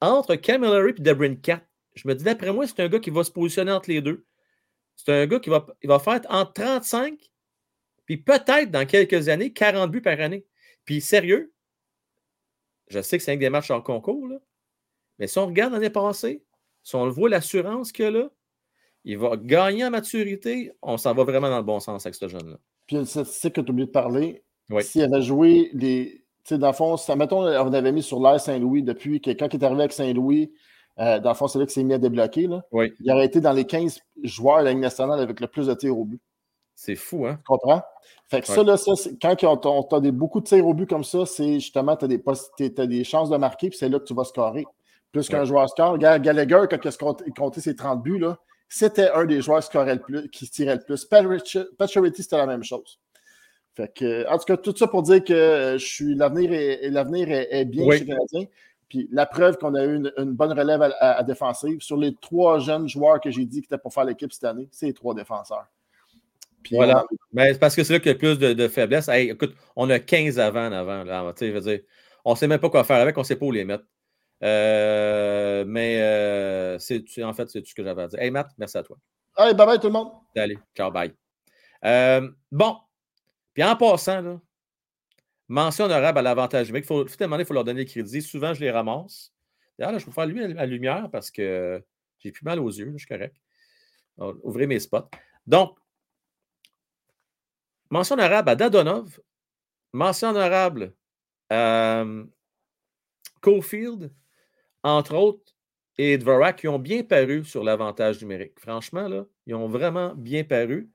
entre 0.00 0.36
Camilleri 0.36 0.94
et 0.96 1.02
Debrin 1.02 1.34
4. 1.34 1.64
Je 1.94 2.08
me 2.08 2.14
dis, 2.14 2.24
d'après 2.24 2.52
moi, 2.52 2.66
c'est 2.66 2.80
un 2.80 2.88
gars 2.88 3.00
qui 3.00 3.10
va 3.10 3.24
se 3.24 3.30
positionner 3.30 3.72
entre 3.72 3.90
les 3.90 4.00
deux. 4.00 4.24
C'est 4.96 5.12
un 5.12 5.26
gars 5.26 5.40
qui 5.40 5.50
va, 5.50 5.66
il 5.82 5.88
va 5.88 5.98
faire 5.98 6.20
entre 6.30 6.52
35 6.54 7.18
puis 8.04 8.16
peut-être 8.16 8.70
dans 8.70 8.86
quelques 8.86 9.28
années, 9.28 9.52
40 9.52 9.90
buts 9.90 10.02
par 10.02 10.20
année. 10.20 10.44
Puis 10.84 11.00
sérieux, 11.00 11.52
je 12.88 13.00
sais 13.00 13.18
que 13.18 13.24
c'est 13.24 13.32
un 13.32 13.36
des 13.36 13.50
matchs 13.50 13.70
en 13.70 13.80
concours, 13.80 14.28
mais 15.18 15.26
si 15.26 15.38
on 15.38 15.46
regarde 15.46 15.72
l'année 15.72 15.90
passée, 15.90 16.44
si 16.82 16.94
on 16.96 17.04
le 17.04 17.12
voit 17.12 17.28
l'assurance 17.28 17.92
qu'il 17.92 18.06
a 18.06 18.10
là, 18.10 18.30
il 19.04 19.18
va 19.18 19.36
gagner 19.36 19.84
en 19.84 19.90
maturité, 19.90 20.72
on 20.82 20.96
s'en 20.96 21.14
va 21.14 21.24
vraiment 21.24 21.48
dans 21.48 21.58
le 21.58 21.64
bon 21.64 21.80
sens 21.80 22.06
avec 22.06 22.14
ce 22.14 22.28
jeune-là. 22.28 22.56
Puis 22.86 22.96
une 22.96 23.06
statistique 23.06 23.54
que 23.54 23.60
tu 23.60 23.68
as 23.68 23.72
oublié 23.72 23.86
de 23.86 23.92
parler, 23.92 24.44
s'il 24.80 25.02
avait 25.02 25.22
joué 25.22 25.70
les. 25.74 26.24
Tu 26.44 26.54
sais, 26.54 26.58
dans 26.58 26.68
le 26.68 26.72
fond, 26.72 26.96
ça, 26.96 27.14
mettons, 27.14 27.42
on 27.42 27.72
avait 27.72 27.92
mis 27.92 28.02
sur 28.02 28.20
l'air 28.20 28.40
Saint-Louis 28.40 28.82
depuis 28.82 29.20
que 29.20 29.30
quand 29.30 29.46
il 29.52 29.60
est 29.60 29.64
arrivé 29.64 29.82
avec 29.82 29.92
Saint-Louis, 29.92 30.52
euh, 30.98 31.20
dans 31.20 31.30
le 31.30 31.34
fond, 31.36 31.46
c'est 31.46 31.58
là 31.60 31.66
qu'il 31.66 31.72
s'est 31.72 31.84
mis 31.84 31.94
à 31.94 31.98
débloquer. 31.98 32.48
Là. 32.48 32.64
Il 32.72 33.12
aurait 33.12 33.26
été 33.26 33.40
dans 33.40 33.52
les 33.52 33.64
15 33.64 34.00
joueurs 34.24 34.58
de 34.58 34.64
la 34.64 34.70
Ligue 34.72 34.80
nationale 34.80 35.20
avec 35.20 35.38
le 35.38 35.46
plus 35.46 35.68
de 35.68 35.74
tirs 35.74 35.96
au 35.96 36.04
but. 36.04 36.20
C'est 36.74 36.96
fou, 36.96 37.26
hein? 37.26 37.36
Tu 37.36 37.44
comprends? 37.44 37.82
Fait 38.28 38.40
que 38.40 38.46
ça, 38.48 38.64
là, 38.64 38.76
ça, 38.76 38.92
quand 39.20 39.66
on, 39.66 40.00
des, 40.00 40.10
beaucoup 40.10 40.40
de 40.40 40.46
tirs 40.46 40.66
au 40.66 40.74
but 40.74 40.88
comme 40.88 41.04
ça, 41.04 41.26
c'est 41.26 41.60
justement, 41.60 41.96
tu 41.96 42.06
as, 42.06 42.78
as, 42.78 42.86
des 42.86 43.04
chances 43.04 43.30
de 43.30 43.36
marquer, 43.36 43.68
puis 43.68 43.78
c'est 43.78 43.88
là 43.88 44.00
que 44.00 44.04
tu 44.04 44.14
vas 44.14 44.24
scorer. 44.24 44.64
Plus 45.12 45.28
qu'un 45.28 45.44
joueur 45.44 45.68
score. 45.68 45.98
Gallagher, 45.98 46.64
quand 46.70 47.22
il 47.26 47.34
comptait 47.34 47.60
ses 47.60 47.76
30 47.76 48.02
buts, 48.02 48.24
c'était 48.72 49.10
un 49.10 49.24
des 49.24 49.42
joueurs 49.42 49.68
qui, 49.68 49.76
le 49.76 49.98
plus, 49.98 50.28
qui 50.30 50.48
tirait 50.48 50.76
le 50.76 50.82
plus. 50.82 51.06
Paturity, 51.76 52.22
c'était 52.22 52.36
la 52.36 52.46
même 52.46 52.64
chose. 52.64 52.98
Fait 53.74 53.92
que, 53.94 54.28
en 54.28 54.38
tout 54.38 54.44
cas, 54.44 54.56
tout 54.56 54.74
ça 54.76 54.86
pour 54.86 55.02
dire 55.02 55.22
que 55.24 55.32
euh, 55.32 55.78
je 55.78 55.84
suis 55.84 56.14
l'avenir 56.14 56.52
est, 56.52 56.90
l'avenir 56.90 57.30
est, 57.30 57.64
bien 57.64 57.90
chez 57.90 58.00
les 58.00 58.06
Canadiens. 58.06 58.44
Puis 58.88 59.08
la 59.10 59.26
preuve 59.26 59.56
qu'on 59.56 59.74
a 59.74 59.84
eu 59.84 59.96
une, 59.96 60.32
bonne 60.32 60.52
relève 60.52 60.82
à, 61.00 61.22
défensive. 61.22 61.80
Sur 61.80 61.96
les 61.96 62.14
trois 62.14 62.58
jeunes 62.58 62.88
joueurs 62.88 63.20
que 63.20 63.30
j'ai 63.30 63.44
dit 63.46 63.60
qui 63.60 63.66
étaient 63.66 63.78
pour 63.78 63.92
faire 63.92 64.04
l'équipe 64.04 64.32
cette 64.32 64.44
année, 64.44 64.68
c'est 64.70 64.86
les 64.86 64.94
trois 64.94 65.14
défenseurs 65.14 65.66
voilà. 66.70 67.04
Mais 67.32 67.54
parce 67.54 67.74
que 67.74 67.84
c'est 67.84 67.92
là 67.92 67.98
qu'il 67.98 68.12
y 68.12 68.14
a 68.14 68.18
plus 68.18 68.38
de, 68.38 68.52
de 68.52 68.68
faiblesse. 68.68 69.08
écoute, 69.08 69.54
on 69.76 69.90
a 69.90 69.98
15 69.98 70.38
avant 70.38 70.66
en 70.66 70.72
avant. 70.72 71.04
Là, 71.04 71.32
veux 71.38 71.60
dire, 71.60 71.80
on 72.24 72.32
ne 72.32 72.36
sait 72.36 72.46
même 72.46 72.60
pas 72.60 72.70
quoi 72.70 72.84
faire 72.84 73.00
avec, 73.00 73.16
on 73.16 73.22
ne 73.22 73.26
sait 73.26 73.36
pas 73.36 73.46
où 73.46 73.52
les 73.52 73.64
mettre. 73.64 73.84
Euh, 74.42 75.64
mais 75.66 76.00
euh, 76.00 76.78
c'est, 76.78 77.04
en 77.22 77.32
fait, 77.32 77.48
c'est 77.48 77.60
tout 77.62 77.68
ce 77.68 77.74
que 77.74 77.84
j'avais 77.84 78.02
à 78.02 78.08
dire. 78.08 78.20
Hey 78.20 78.30
Matt, 78.30 78.50
merci 78.58 78.78
à 78.78 78.82
toi. 78.82 78.98
Allez, 79.36 79.54
bye 79.54 79.66
bye 79.66 79.78
tout 79.78 79.86
le 79.86 79.92
monde. 79.92 80.12
Allez, 80.36 80.58
ciao, 80.76 80.90
bye. 80.90 81.14
Euh, 81.84 82.28
bon, 82.50 82.76
puis 83.54 83.62
en 83.62 83.76
passant, 83.76 84.20
là, 84.20 84.40
mention 85.48 85.84
honorable 85.84 86.18
à 86.18 86.22
l'avantage 86.22 86.66
numérique. 86.66 86.86
Il 86.86 86.88
faut, 86.88 87.06
il 87.06 87.44
faut 87.44 87.54
leur 87.54 87.64
donner 87.64 87.84
le 87.84 87.88
crédit. 87.88 88.22
Souvent, 88.22 88.52
je 88.54 88.60
les 88.60 88.70
ramasse. 88.70 89.32
D'ailleurs, 89.78 89.92
là, 89.92 89.98
je 89.98 90.04
peux 90.04 90.12
faire 90.12 90.26
lui 90.26 90.52
la 90.52 90.66
lumière 90.66 91.08
parce 91.10 91.30
que 91.30 91.82
j'ai 92.18 92.32
plus 92.32 92.44
mal 92.44 92.60
aux 92.60 92.70
yeux, 92.70 92.92
je 92.92 92.98
suis 92.98 93.06
correct. 93.06 93.36
ouvrez 94.18 94.66
mes 94.66 94.80
spots. 94.80 95.08
Donc, 95.46 95.76
Mention 97.92 98.14
honorable 98.14 98.48
à 98.48 98.56
Dadonov. 98.56 99.20
Mention 99.92 100.30
honorable 100.30 100.94
à 101.50 102.06
Cofield. 103.42 104.10
Entre 104.82 105.14
autres, 105.14 105.52
et 105.98 106.18
Dvorak 106.18 106.60
qui 106.60 106.68
ont 106.68 106.78
bien 106.78 107.02
paru 107.02 107.44
sur 107.44 107.62
l'avantage 107.64 108.20
numérique. 108.20 108.58
Franchement, 108.58 109.08
là, 109.08 109.24
ils 109.46 109.54
ont 109.54 109.68
vraiment 109.68 110.14
bien 110.14 110.44
paru. 110.44 110.90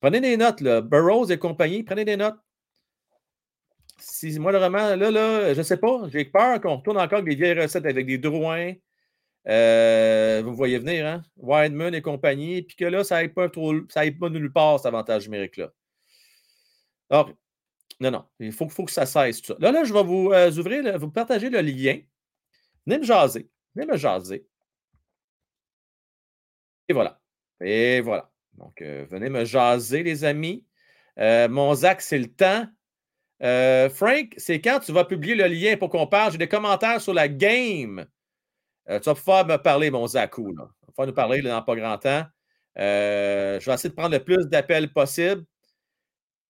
Prenez 0.00 0.20
des 0.20 0.36
notes, 0.36 0.60
là. 0.60 0.80
Burroughs 0.80 1.30
et 1.30 1.38
compagnie, 1.38 1.82
prenez 1.82 2.04
des 2.04 2.16
notes. 2.16 2.38
Si, 3.98 4.38
moi, 4.40 4.50
vraiment, 4.52 4.96
là, 4.96 5.10
là, 5.10 5.54
je 5.54 5.58
ne 5.58 5.62
sais 5.62 5.76
pas, 5.76 6.08
j'ai 6.08 6.24
peur 6.24 6.60
qu'on 6.60 6.76
retourne 6.76 6.98
encore 6.98 7.18
avec 7.18 7.28
des 7.28 7.36
vieilles 7.36 7.60
recettes 7.60 7.86
avec 7.86 8.06
des 8.06 8.18
Drouins. 8.18 8.72
Euh, 9.48 10.42
vous 10.44 10.54
voyez 10.54 10.78
venir, 10.78 11.06
hein? 11.06 11.22
Wideman 11.36 11.94
et 11.94 12.02
compagnie, 12.02 12.62
puis 12.62 12.76
que 12.76 12.84
là, 12.84 13.04
ça 13.04 13.16
n'aille 13.16 13.28
pas, 13.28 13.48
trop, 13.48 13.74
ça 13.88 14.02
pas 14.18 14.28
nulle 14.28 14.52
part, 14.52 14.78
cet 14.78 14.86
avantage 14.86 15.24
numérique-là. 15.28 15.72
Non, 18.00 18.10
non, 18.10 18.24
il 18.40 18.52
faut, 18.52 18.68
faut 18.68 18.84
que 18.84 18.90
ça 18.90 19.06
cesse 19.06 19.40
tout 19.42 19.52
ça. 19.52 19.56
Là, 19.60 19.70
là, 19.70 19.84
je 19.84 19.92
vais 19.92 20.02
vous 20.02 20.32
euh, 20.32 20.50
ouvrir, 20.50 20.98
vous 20.98 21.10
partager 21.10 21.50
le 21.50 21.60
lien. 21.60 22.00
Venez 22.86 22.98
me 22.98 23.04
jaser. 23.04 23.48
Venez 23.74 23.86
me 23.86 23.96
jaser. 23.96 24.46
Et 26.88 26.92
voilà. 26.92 27.20
Et 27.60 28.00
voilà. 28.00 28.30
Donc, 28.54 28.82
euh, 28.82 29.06
venez 29.10 29.28
me 29.28 29.44
jaser, 29.44 30.02
les 30.02 30.24
amis. 30.24 30.64
mon 31.16 31.74
Zach, 31.74 32.00
c'est 32.00 32.18
le 32.18 32.32
temps. 32.32 32.66
Frank, 33.94 34.34
c'est 34.36 34.60
quand 34.60 34.80
tu 34.80 34.92
vas 34.92 35.04
publier 35.04 35.34
le 35.34 35.46
lien 35.46 35.76
pour 35.76 35.90
qu'on 35.90 36.06
parle? 36.06 36.32
J'ai 36.32 36.38
des 36.38 36.48
commentaires 36.48 37.00
sur 37.00 37.14
la 37.14 37.28
game. 37.28 38.06
Euh, 38.88 38.98
tu 38.98 39.04
vas 39.06 39.14
pouvoir 39.14 39.46
me 39.46 39.56
parler, 39.56 39.90
mon. 39.90 40.06
Là. 40.06 40.28
Tu 40.28 40.40
vas 40.40 40.68
pouvoir 40.86 41.06
nous 41.06 41.12
parler 41.12 41.42
dans 41.42 41.62
pas 41.62 41.76
grand 41.76 41.98
temps. 41.98 42.24
Euh, 42.78 43.60
je 43.60 43.66
vais 43.66 43.74
essayer 43.74 43.90
de 43.90 43.94
prendre 43.94 44.12
le 44.16 44.24
plus 44.24 44.48
d'appels 44.48 44.92
possible. 44.92 45.44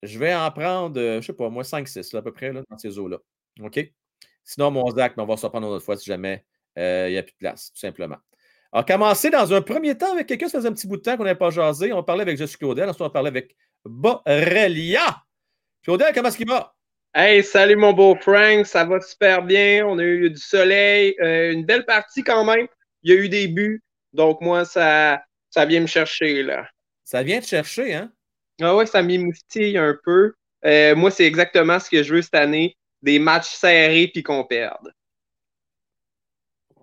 Je 0.03 0.19
vais 0.19 0.35
en 0.35 0.51
prendre, 0.51 0.99
euh, 0.99 1.13
je 1.15 1.17
ne 1.17 1.23
sais 1.23 1.33
pas, 1.33 1.49
moi, 1.49 1.63
5-6 1.65 2.17
à 2.17 2.23
peu 2.23 2.33
près 2.33 2.53
là, 2.53 2.63
dans 2.69 2.79
ces 2.79 2.99
eaux-là. 2.99 3.19
OK? 3.61 3.79
Sinon, 4.45 4.71
mon 4.71 4.91
Zach, 4.91 5.15
on 5.17 5.25
va 5.25 5.37
se 5.37 5.47
reprendre 5.47 5.69
une 5.69 5.75
autre 5.75 5.85
fois 5.85 5.97
si 5.97 6.07
jamais 6.07 6.45
il 6.77 7.11
n'y 7.11 7.19
a 7.19 7.23
plus 7.23 7.33
de 7.33 7.39
place, 7.39 7.73
tout 7.73 7.79
simplement. 7.81 8.17
On 8.73 8.79
va 8.79 8.85
commencer 8.85 9.29
dans 9.29 9.53
un 9.53 9.61
premier 9.61 9.97
temps 9.99 10.13
avec 10.13 10.27
quelqu'un, 10.27 10.49
ça 10.49 10.59
faisait 10.59 10.69
un 10.69 10.73
petit 10.73 10.87
bout 10.87 10.97
de 10.97 11.03
temps 11.03 11.17
qu'on 11.17 11.25
n'avait 11.25 11.39
pas 11.39 11.51
jasé. 11.51 11.93
On 11.93 12.03
parlait 12.03 12.23
avec 12.23 12.39
Jessica 12.39 12.61
Claudel, 12.61 12.89
ensuite 12.89 13.03
on 13.03 13.11
parlait 13.11 13.29
avec 13.29 13.55
Borrelia. 13.85 15.23
Claudel, 15.83 16.15
comment 16.15 16.29
est-ce 16.29 16.39
qu'il 16.39 16.49
va? 16.49 16.75
Hey, 17.15 17.45
salut 17.45 17.77
mon 17.77 17.93
beau 17.93 18.17
Frank, 18.17 18.65
ça 18.65 18.87
va 18.87 18.99
super 19.01 19.43
bien. 19.43 19.87
On 19.87 19.99
a 19.99 20.03
eu 20.03 20.31
du 20.31 20.41
soleil, 20.41 21.15
euh, 21.21 21.53
une 21.53 21.67
belle 21.67 21.85
partie 21.85 22.25
quand 22.25 22.47
même. 22.47 22.67
Il 23.03 23.13
y 23.13 23.15
a 23.15 23.21
eu 23.21 23.29
des 23.29 23.49
buts, 23.49 23.83
donc 24.15 24.41
moi, 24.41 24.65
ça, 24.65 25.23
ça 25.51 25.67
vient 25.67 25.81
me 25.81 25.87
chercher 25.87 26.43
là. 26.43 26.67
Ça 27.05 27.23
vient 27.23 27.41
te 27.41 27.47
chercher, 27.47 27.93
hein? 27.93 28.11
Ah 28.63 28.75
ouais, 28.75 28.87
ça 28.87 29.03
m'émoustille 29.03 29.77
un 29.77 29.95
peu. 30.03 30.33
Euh, 30.65 30.95
moi, 30.95 31.11
c'est 31.11 31.27
exactement 31.27 31.79
ce 31.79 31.91
que 31.91 32.03
je 32.03 32.15
veux 32.15 32.23
cette 32.23 32.35
année, 32.35 32.77
des 33.03 33.19
matchs 33.19 33.55
serrés 33.55 34.09
puis 34.13 34.23
qu'on 34.23 34.45
perde. 34.45 34.93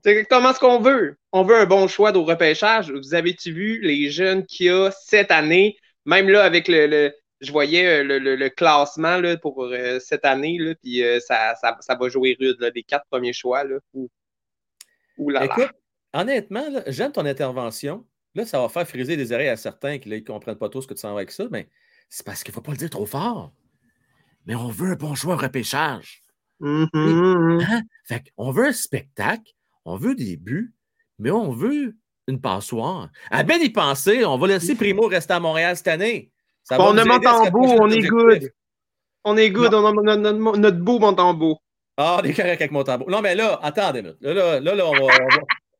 C'est 0.03 0.11
exactement 0.11 0.53
ce 0.53 0.59
qu'on 0.59 0.79
veut. 0.79 1.17
On 1.31 1.43
veut 1.43 1.57
un 1.57 1.65
bon 1.65 1.87
choix 1.87 2.11
de 2.11 2.17
repêchage. 2.17 2.91
Vous 2.91 3.13
avez-tu 3.13 3.51
vu 3.51 3.81
les 3.81 4.09
jeunes 4.09 4.45
qu'il 4.45 4.67
y 4.67 4.69
a 4.69 4.91
cette 4.91 5.31
année, 5.31 5.77
même 6.05 6.29
là 6.29 6.43
avec 6.43 6.67
le 6.67 7.13
je 7.41 7.51
voyais 7.51 8.03
euh, 8.03 8.19
le, 8.19 8.49
classement 8.49 9.21
pour 9.41 9.63
euh, 9.63 9.99
cette 9.99 10.25
année, 10.25 10.57
là, 10.59 10.75
puis 10.75 11.03
euh, 11.03 11.19
ça, 11.19 11.55
ça, 11.55 11.95
va 11.95 12.09
jouer 12.09 12.35
rude, 12.39 12.57
là, 12.59 12.71
des 12.71 12.83
quatre 12.83 13.05
premiers 13.09 13.33
choix. 13.33 13.63
Là. 13.63 13.77
Écoute, 15.43 15.71
honnêtement, 16.13 16.65
j'aime 16.87 17.11
ton 17.11 17.25
intervention. 17.25 18.05
Là, 18.35 18.45
ça 18.45 18.59
va 18.59 18.69
faire 18.69 18.87
friser 18.87 19.17
des 19.17 19.31
oreilles 19.31 19.49
à 19.49 19.57
certains 19.57 19.97
qui 19.97 20.09
ne 20.09 20.19
comprennent 20.19 20.57
pas 20.57 20.69
trop 20.69 20.81
ce 20.81 20.87
que 20.87 20.93
tu 20.93 20.99
sens 20.99 21.15
avec 21.15 21.31
ça, 21.31 21.45
mais 21.49 21.69
c'est 22.09 22.25
parce 22.25 22.43
qu'il 22.43 22.51
ne 22.51 22.55
faut 22.55 22.61
pas 22.61 22.71
le 22.71 22.77
dire 22.77 22.89
trop 22.89 23.05
fort. 23.05 23.53
Mais 24.45 24.55
on 24.55 24.69
veut 24.69 24.91
un 24.91 24.95
bon 24.95 25.15
choix 25.15 25.35
au 25.35 25.37
repêchage. 25.37 26.23
Mm-hmm. 26.61 27.63
Hein? 27.63 27.81
Fait 28.05 28.23
on 28.37 28.51
veut 28.51 28.67
un 28.67 28.73
spectacle, 28.73 29.53
on 29.85 29.97
veut 29.97 30.15
des 30.15 30.37
buts, 30.37 30.73
mais 31.17 31.31
on 31.31 31.51
veut 31.51 31.95
une 32.27 32.41
passoire. 32.41 33.09
À 33.31 33.43
bien 33.43 33.57
y 33.57 33.69
penser, 33.69 34.25
on 34.25 34.37
va 34.37 34.47
laisser 34.47 34.75
Primo 34.75 35.07
rester 35.07 35.33
à 35.33 35.39
Montréal 35.39 35.77
cette 35.77 35.87
année 35.87 36.31
on 36.77 36.97
a 36.97 37.05
monte 37.05 37.25
en 37.25 37.49
beau, 37.49 37.65
on 37.65 37.89
est 37.89 38.01
good. 38.01 38.51
On 39.23 39.37
est 39.37 39.49
good, 39.49 39.73
on 39.73 39.85
a, 39.85 40.15
notre, 40.15 40.57
notre, 40.57 40.77
beau 40.77 40.99
monte 40.99 41.19
en 41.19 41.33
beau. 41.33 41.57
Ah, 41.97 42.19
on 42.21 42.23
est 42.23 42.33
correct 42.33 42.61
avec 42.61 42.71
beau. 42.71 42.83
Non, 43.07 43.21
mais 43.21 43.35
là, 43.35 43.59
attendez, 43.61 44.01
là, 44.01 44.13
là, 44.21 44.59
là, 44.59 44.75
là 44.75 44.85
on 44.87 44.93
va. 44.93 45.13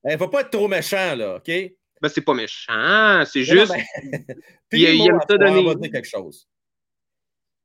Il 0.06 0.14
ne 0.14 0.18
faut 0.18 0.28
pas 0.28 0.42
être 0.42 0.50
trop 0.50 0.68
méchant, 0.68 1.16
là, 1.16 1.38
OK? 1.38 1.48
Ben, 2.02 2.08
c'est 2.08 2.22
pas 2.22 2.34
méchant, 2.34 3.24
c'est 3.26 3.44
juste. 3.44 3.74
Puis, 4.70 4.84
il, 4.84 4.96
il 4.96 5.08
aime 5.08 5.20
ça 5.28 5.38
donner. 5.38 5.90
Quelque 5.90 6.08
chose. 6.08 6.48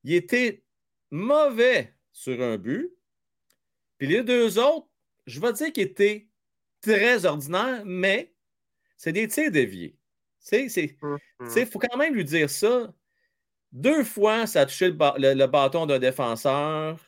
Il 0.03 0.15
était 0.15 0.64
mauvais 1.15 1.95
sur 2.13 2.41
un 2.43 2.59
but. 2.59 2.93
Puis 3.99 4.09
les 4.09 4.23
deux 4.23 4.59
autres, 4.59 4.89
je 5.27 5.41
vais 5.41 5.53
dire 5.53 5.73
qu'ils 5.73 5.85
étaient 5.85 6.29
très 6.81 7.25
ordinaires, 7.25 7.83
mais 7.85 8.35
c'est 8.97 9.13
des 9.13 9.29
tirs 9.29 9.51
déviés. 9.51 9.97
Tu 10.47 10.69
sais, 10.69 10.97
il 11.57 11.67
faut 11.67 11.79
quand 11.79 11.97
même 11.97 12.15
lui 12.15 12.25
dire 12.25 12.51
ça. 12.51 12.93
Deux 13.73 14.05
fois, 14.05 14.47
ça 14.47 14.63
a 14.63 14.67
touché 14.67 14.91
le, 14.91 15.47
bâton 15.47 15.87
d'un 15.87 15.99
défenseur. 15.99 16.99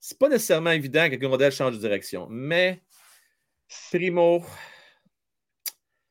C'est 0.00 0.18
pas 0.18 0.28
nécessairement 0.28 0.70
évident 0.70 1.08
que 1.08 1.16
Grondel 1.16 1.52
change 1.52 1.74
de 1.74 1.80
direction. 1.80 2.26
Mais 2.30 2.82
Primo. 3.90 4.42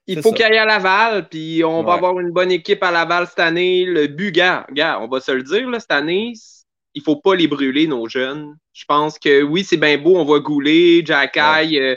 Il 0.08 0.22
faut 0.22 0.32
qu'il 0.32 0.46
aille 0.46 0.58
à 0.58 0.66
Laval, 0.66 1.30
puis 1.30 1.64
on 1.64 1.84
va 1.84 1.94
avoir 1.94 2.20
une 2.20 2.32
bonne 2.32 2.52
équipe 2.52 2.82
à 2.82 2.92
Laval 2.92 3.28
cette 3.28 3.40
année. 3.40 3.86
Le 3.86 4.08
but, 4.08 4.32
gars, 4.32 4.66
on 5.02 5.08
va 5.08 5.20
se 5.20 5.32
le 5.32 5.44
dire, 5.44 5.70
cette 5.80 5.92
année, 5.92 6.34
il 7.00 7.04
faut 7.04 7.16
pas 7.16 7.36
les 7.36 7.48
brûler, 7.48 7.88
nos 7.88 8.10
jeunes. 8.10 8.56
Je 8.74 8.84
pense 8.86 9.18
que 9.18 9.42
oui, 9.42 9.64
c'est 9.64 9.78
bien 9.78 9.98
beau, 9.98 10.18
on 10.18 10.26
va 10.26 10.40
gouler, 10.40 11.02
Jack 11.06 11.38
euh, 11.38 11.96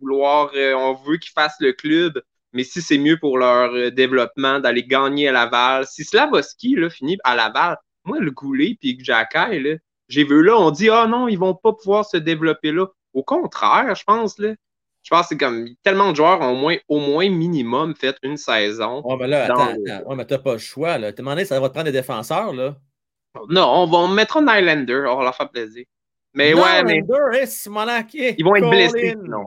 vouloir, 0.00 0.52
euh, 0.54 0.74
on 0.74 0.94
veut 0.94 1.16
qu'ils 1.16 1.32
fassent 1.32 1.58
le 1.58 1.72
club, 1.72 2.22
mais 2.52 2.62
si 2.62 2.80
c'est 2.80 2.98
mieux 2.98 3.18
pour 3.18 3.36
leur 3.36 3.74
euh, 3.74 3.90
développement 3.90 4.60
d'aller 4.60 4.84
gagner 4.84 5.28
à 5.28 5.32
Laval, 5.32 5.86
si 5.88 6.04
Slavoski 6.04 6.76
là, 6.76 6.88
finit 6.88 7.18
à 7.24 7.34
Laval, 7.34 7.76
moi, 8.04 8.20
le 8.20 8.30
Goulet 8.30 8.76
puis 8.80 8.96
Jacky, 9.00 9.58
là, 9.58 9.76
j'ai 10.08 10.22
vu 10.22 10.44
là, 10.44 10.56
on 10.56 10.70
dit 10.70 10.88
Ah 10.88 11.08
non, 11.08 11.26
ils 11.26 11.38
vont 11.38 11.54
pas 11.54 11.72
pouvoir 11.72 12.04
se 12.04 12.16
développer 12.16 12.70
là. 12.70 12.86
Au 13.12 13.24
contraire, 13.24 13.94
je 13.96 14.04
pense, 14.04 14.38
là. 14.38 14.54
Je 15.02 15.10
pense 15.10 15.22
que 15.22 15.28
c'est 15.30 15.38
comme 15.38 15.68
tellement 15.82 16.12
de 16.12 16.16
joueurs 16.16 16.40
ont 16.40 16.52
au 16.52 16.56
moins, 16.56 16.76
au 16.88 16.98
moins 16.98 17.28
minimum 17.28 17.94
fait 17.94 18.16
une 18.22 18.36
saison. 18.36 19.02
Ouais, 19.04 19.16
mais 19.18 19.26
là, 19.26 19.44
attends, 19.44 19.74
Ouais, 20.06 20.16
mais 20.16 20.24
t'as 20.24 20.38
pas 20.38 20.52
le 20.52 20.58
choix, 20.58 20.96
là. 20.96 21.12
T'as 21.12 21.22
demandé, 21.22 21.44
ça 21.44 21.58
va 21.60 21.68
te 21.68 21.74
prendre 21.74 21.86
des 21.86 21.92
défenseurs, 21.92 22.54
là. 22.54 22.76
Non, 23.48 23.66
on 23.66 23.86
va 23.86 24.12
mettre 24.12 24.36
un 24.36 24.58
Islander, 24.58 25.06
on 25.08 25.16
va 25.16 25.24
leur 25.24 25.36
faire 25.36 25.50
plaisir. 25.50 25.84
Mais 26.34 26.52
ouais, 26.52 26.82
mais. 26.84 27.00
Ils 28.38 28.44
vont 28.44 28.56
être 28.56 28.68
blessés. 28.68 29.14
Non, 29.16 29.44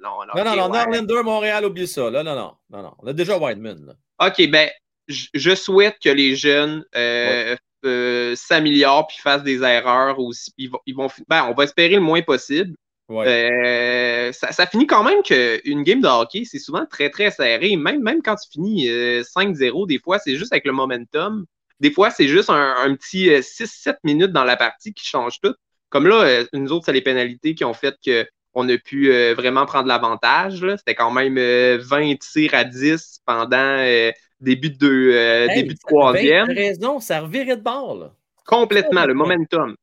non, 0.00 0.24
non. 0.26 0.44
Non, 0.44 1.04
non, 1.04 1.22
Montréal, 1.24 1.64
oublie 1.64 1.88
ça. 1.88 2.10
Là, 2.10 2.22
non, 2.22 2.34
non, 2.34 2.52
non, 2.70 2.82
non. 2.82 2.94
On 3.00 3.06
a 3.06 3.12
déjà 3.12 3.36
Whiteman. 3.36 3.94
OK, 4.20 4.50
ben, 4.50 4.68
je 5.08 5.54
souhaite 5.54 5.96
que 6.02 6.08
les 6.08 6.36
jeunes 6.36 6.84
euh, 6.94 7.56
euh, 7.84 8.34
s'améliorent 8.36 9.08
puis 9.08 9.18
fassent 9.18 9.42
des 9.42 9.62
erreurs 9.62 10.18
aussi. 10.18 10.52
Ils 10.56 10.70
vont, 10.70 10.80
ils 10.86 10.94
vont, 10.94 11.08
ben, 11.28 11.46
on 11.50 11.54
va 11.54 11.64
espérer 11.64 11.94
le 11.94 12.00
moins 12.00 12.22
possible. 12.22 12.74
Euh, 13.10 14.30
ça, 14.30 14.52
ça, 14.52 14.66
finit 14.66 14.86
quand 14.86 15.02
même 15.02 15.22
qu'une 15.24 15.82
game 15.82 16.00
de 16.00 16.06
hockey, 16.06 16.44
c'est 16.44 16.60
souvent 16.60 16.86
très, 16.86 17.10
très 17.10 17.32
serré. 17.32 17.74
Même, 17.74 18.02
même 18.02 18.22
quand 18.22 18.36
tu 18.36 18.48
finis 18.52 18.86
5-0, 18.86 19.88
des 19.88 19.98
fois, 19.98 20.20
c'est 20.20 20.36
juste 20.36 20.52
avec 20.52 20.64
le 20.64 20.72
momentum. 20.72 21.44
Des 21.80 21.90
fois, 21.90 22.10
c'est 22.10 22.28
juste 22.28 22.50
un, 22.50 22.74
un 22.78 22.94
petit 22.94 23.28
6-7 23.28 23.96
minutes 24.04 24.32
dans 24.32 24.44
la 24.44 24.56
partie 24.56 24.92
qui 24.92 25.06
change 25.06 25.40
tout. 25.40 25.54
Comme 25.88 26.06
là, 26.06 26.44
nous 26.52 26.72
autres, 26.72 26.86
c'est 26.86 26.92
les 26.92 27.00
pénalités 27.00 27.54
qui 27.54 27.64
ont 27.64 27.74
fait 27.74 27.96
que 28.04 28.26
on 28.54 28.68
a 28.68 28.78
pu 28.78 29.12
euh, 29.12 29.34
vraiment 29.34 29.66
prendre 29.66 29.88
l'avantage. 29.88 30.64
C'était 30.78 30.94
quand 30.94 31.10
même 31.10 31.34
20 31.34 31.40
euh, 31.40 32.14
tirs 32.16 32.54
à 32.54 32.64
10 32.64 33.20
pendant 33.24 33.56
euh, 33.56 34.10
début 34.40 34.70
de, 34.70 35.54
début 35.54 35.74
de 35.74 35.78
troisième. 35.86 36.48
raison, 36.48 37.00
ça 37.00 37.20
revirait 37.20 37.56
de 37.56 37.62
bord. 37.62 38.12
Complètement, 38.46 39.06
le 39.06 39.14
momentum. 39.14 39.76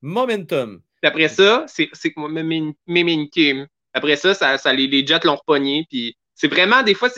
Momentum. 0.00 0.80
Puis 1.02 1.08
après 1.08 1.28
ça, 1.28 1.66
c'est 1.68 1.90
momentum. 2.16 3.66
Après 3.92 4.16
ça, 4.16 4.34
ça, 4.34 4.58
ça 4.58 4.72
les, 4.72 4.86
les, 4.86 5.06
Jets 5.06 5.20
l'ont 5.24 5.36
repogné. 5.36 5.86
Puis 5.90 6.16
c'est 6.34 6.48
vraiment, 6.48 6.82
des 6.82 6.94
fois, 6.94 7.10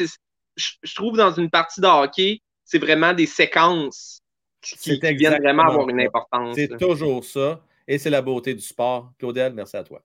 je 0.56 0.94
trouve 0.94 1.16
dans 1.16 1.32
une 1.32 1.50
partie 1.50 1.80
de 1.80 1.86
hockey, 1.86 2.40
c'est 2.69 2.78
vraiment 2.78 3.15
des 3.15 3.24
séquences 3.24 4.20
qui, 4.61 5.01
qui 5.01 5.15
viennent 5.15 5.40
vraiment 5.43 5.62
avoir 5.62 5.89
une 5.89 6.03
importance. 6.03 6.55
C'est 6.55 6.77
toujours 6.77 7.24
ça. 7.24 7.65
Et 7.86 7.97
c'est 7.97 8.11
la 8.11 8.20
beauté 8.20 8.53
du 8.53 8.61
sport. 8.61 9.11
Claudel, 9.19 9.55
merci 9.55 9.78
à 9.78 9.82
toi. 9.82 10.03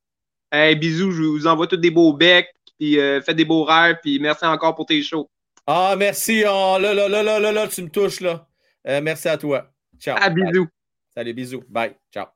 Hey, 0.49 0.77
bisous, 0.77 1.11
je 1.11 1.23
vous 1.23 1.45
envoie 1.45 1.67
tous 1.67 1.75
des 1.75 1.91
beaux 1.91 2.13
becs, 2.13 2.47
puis 2.79 2.97
euh, 2.97 3.21
faites 3.21 3.35
des 3.35 3.43
beaux 3.43 3.65
rêves, 3.65 3.97
puis 4.01 4.17
merci 4.17 4.45
encore 4.45 4.75
pour 4.75 4.85
tes 4.85 5.01
shows. 5.01 5.29
Ah, 5.67 5.95
merci. 5.97 6.43
Oh, 6.47 6.77
là, 6.79 6.93
là, 6.93 7.09
là, 7.09 7.21
là, 7.21 7.37
là, 7.37 7.51
là, 7.51 7.67
tu 7.67 7.83
me 7.83 7.89
touches, 7.89 8.21
là. 8.21 8.47
Euh, 8.87 9.01
merci 9.01 9.27
à 9.27 9.37
toi. 9.37 9.69
Ciao. 9.99 10.17
Ah, 10.17 10.29
bisous. 10.29 10.69
Salut, 11.13 11.33
bisous. 11.33 11.63
Bye. 11.67 11.95
Ciao. 12.13 12.27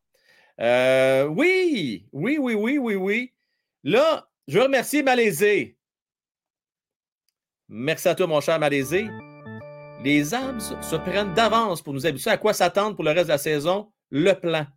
Euh, 0.60 1.26
oui, 1.28 2.06
oui, 2.12 2.38
oui, 2.38 2.54
oui, 2.54 2.78
oui, 2.78 2.96
oui. 2.96 3.34
Là, 3.86 4.28
je 4.46 4.58
veux 4.58 4.64
remercier 4.64 5.04
Malaisé. 5.04 5.78
Merci 7.70 8.10
à 8.10 8.16
toi, 8.16 8.28
mon 8.28 8.42
cher 8.42 8.60
Malaisé. 8.60 9.08
Les 10.04 10.34
Abs 10.34 10.76
se 10.82 10.96
prennent 10.96 11.34
d'avance 11.34 11.82
pour 11.82 11.94
nous 11.94 12.06
habituer 12.06 12.30
à 12.30 12.38
quoi 12.38 12.54
s'attendre 12.54 12.96
pour 12.96 13.04
le 13.04 13.12
reste 13.12 13.26
de 13.26 13.32
la 13.32 13.38
saison. 13.38 13.92
Le 14.10 14.34
plan. 14.34 14.68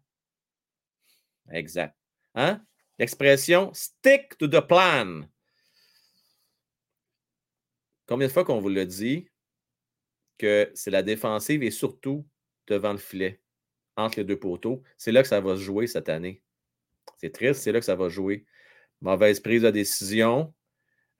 Exact. 1.52 1.94
Hein? 2.34 2.64
L'expression 2.98 3.70
stick 3.74 4.36
to 4.38 4.48
the 4.48 4.60
plan. 4.60 5.22
combien 8.06 8.26
de 8.26 8.32
fois 8.32 8.44
qu'on 8.44 8.60
vous 8.60 8.68
l'a 8.68 8.84
dit 8.84 9.28
que 10.36 10.70
c'est 10.74 10.90
la 10.90 11.02
défensive 11.02 11.62
et 11.62 11.70
surtout 11.70 12.26
devant 12.66 12.92
le 12.92 12.98
filet, 12.98 13.40
entre 13.96 14.18
les 14.18 14.24
deux 14.24 14.38
poteaux? 14.38 14.82
C'est 14.96 15.12
là 15.12 15.22
que 15.22 15.28
ça 15.28 15.40
va 15.40 15.54
se 15.54 15.60
jouer 15.60 15.86
cette 15.86 16.08
année. 16.08 16.42
C'est 17.18 17.32
triste, 17.32 17.60
c'est 17.60 17.72
là 17.72 17.78
que 17.78 17.86
ça 17.86 17.94
va 17.94 18.08
jouer. 18.08 18.46
Mauvaise 19.00 19.38
prise 19.38 19.62
de 19.62 19.70
décision. 19.70 20.52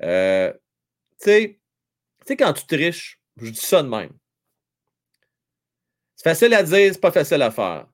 Euh, 0.03 0.53
tu 1.21 1.59
sais, 2.27 2.37
quand 2.37 2.55
tu 2.55 2.67
triches, 2.67 3.20
je 3.41 3.51
dis 3.51 3.61
ça 3.61 3.83
de 3.83 3.89
même. 3.89 4.13
C'est 6.17 6.25
facile 6.25 6.55
à 6.55 6.63
dire, 6.63 6.93
c'est 6.93 7.01
pas 7.01 7.13
facile 7.13 7.43
à 7.43 7.51
faire. 7.51 7.87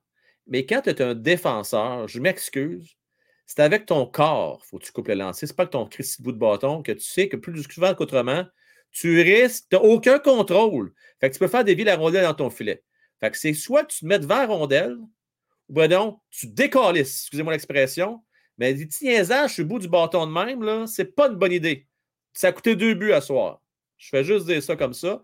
Mais 0.47 0.65
quand 0.65 0.81
tu 0.81 0.89
es 0.89 1.01
un 1.01 1.15
défenseur, 1.15 2.07
je 2.07 2.19
m'excuse, 2.19 2.97
c'est 3.45 3.61
avec 3.61 3.85
ton 3.85 4.05
corps 4.05 4.65
faut 4.65 4.77
que 4.77 4.85
tu 4.85 4.91
coupes 4.91 5.07
le 5.07 5.15
lancer. 5.15 5.47
C'est 5.47 5.55
pas 5.55 5.65
que 5.65 5.71
ton 5.71 5.85
cristal 5.85 6.23
bout 6.23 6.31
de 6.33 6.37
bâton 6.37 6.83
que 6.83 6.91
tu 6.91 7.03
sais 7.03 7.29
que 7.29 7.37
plus 7.37 7.63
souvent 7.63 7.95
qu'autrement, 7.95 8.45
tu 8.91 9.21
risques, 9.21 9.65
tu 9.69 9.75
n'as 9.75 9.81
aucun 9.81 10.19
contrôle. 10.19 10.93
Fait 11.19 11.29
que 11.29 11.33
tu 11.33 11.39
peux 11.39 11.47
faire 11.47 11.63
dévier 11.63 11.85
la 11.85 11.95
rondelle 11.95 12.23
dans 12.23 12.33
ton 12.33 12.49
filet. 12.49 12.83
Fait 13.19 13.31
que 13.31 13.37
c'est 13.37 13.53
soit 13.53 13.85
tu 13.85 13.99
te 13.99 14.05
mets 14.05 14.19
devant 14.19 14.37
la 14.37 14.47
rondelle, 14.47 14.97
ou 15.69 15.73
ben 15.73 15.89
non, 15.89 16.19
tu 16.29 16.47
décalisses, 16.47 17.23
excusez-moi 17.23 17.53
l'expression, 17.53 18.23
mais 18.57 18.73
dis 18.73 18.87
tiens, 18.87 19.23
je 19.23 19.53
suis 19.53 19.63
au 19.63 19.65
bout 19.65 19.79
du 19.79 19.87
bâton 19.87 20.25
de 20.27 20.31
même, 20.31 20.63
là, 20.63 20.85
c'est 20.87 21.15
pas 21.15 21.27
une 21.27 21.35
bonne 21.35 21.51
idée. 21.51 21.87
Ça 22.33 22.47
a 22.47 22.51
coûté 22.51 22.75
deux 22.75 22.93
buts 22.93 23.13
à 23.13 23.21
soir. 23.21 23.61
Je 23.97 24.09
fais 24.09 24.23
juste 24.23 24.45
dire 24.45 24.61
ça 24.61 24.75
comme 24.75 24.93
ça. 24.93 25.23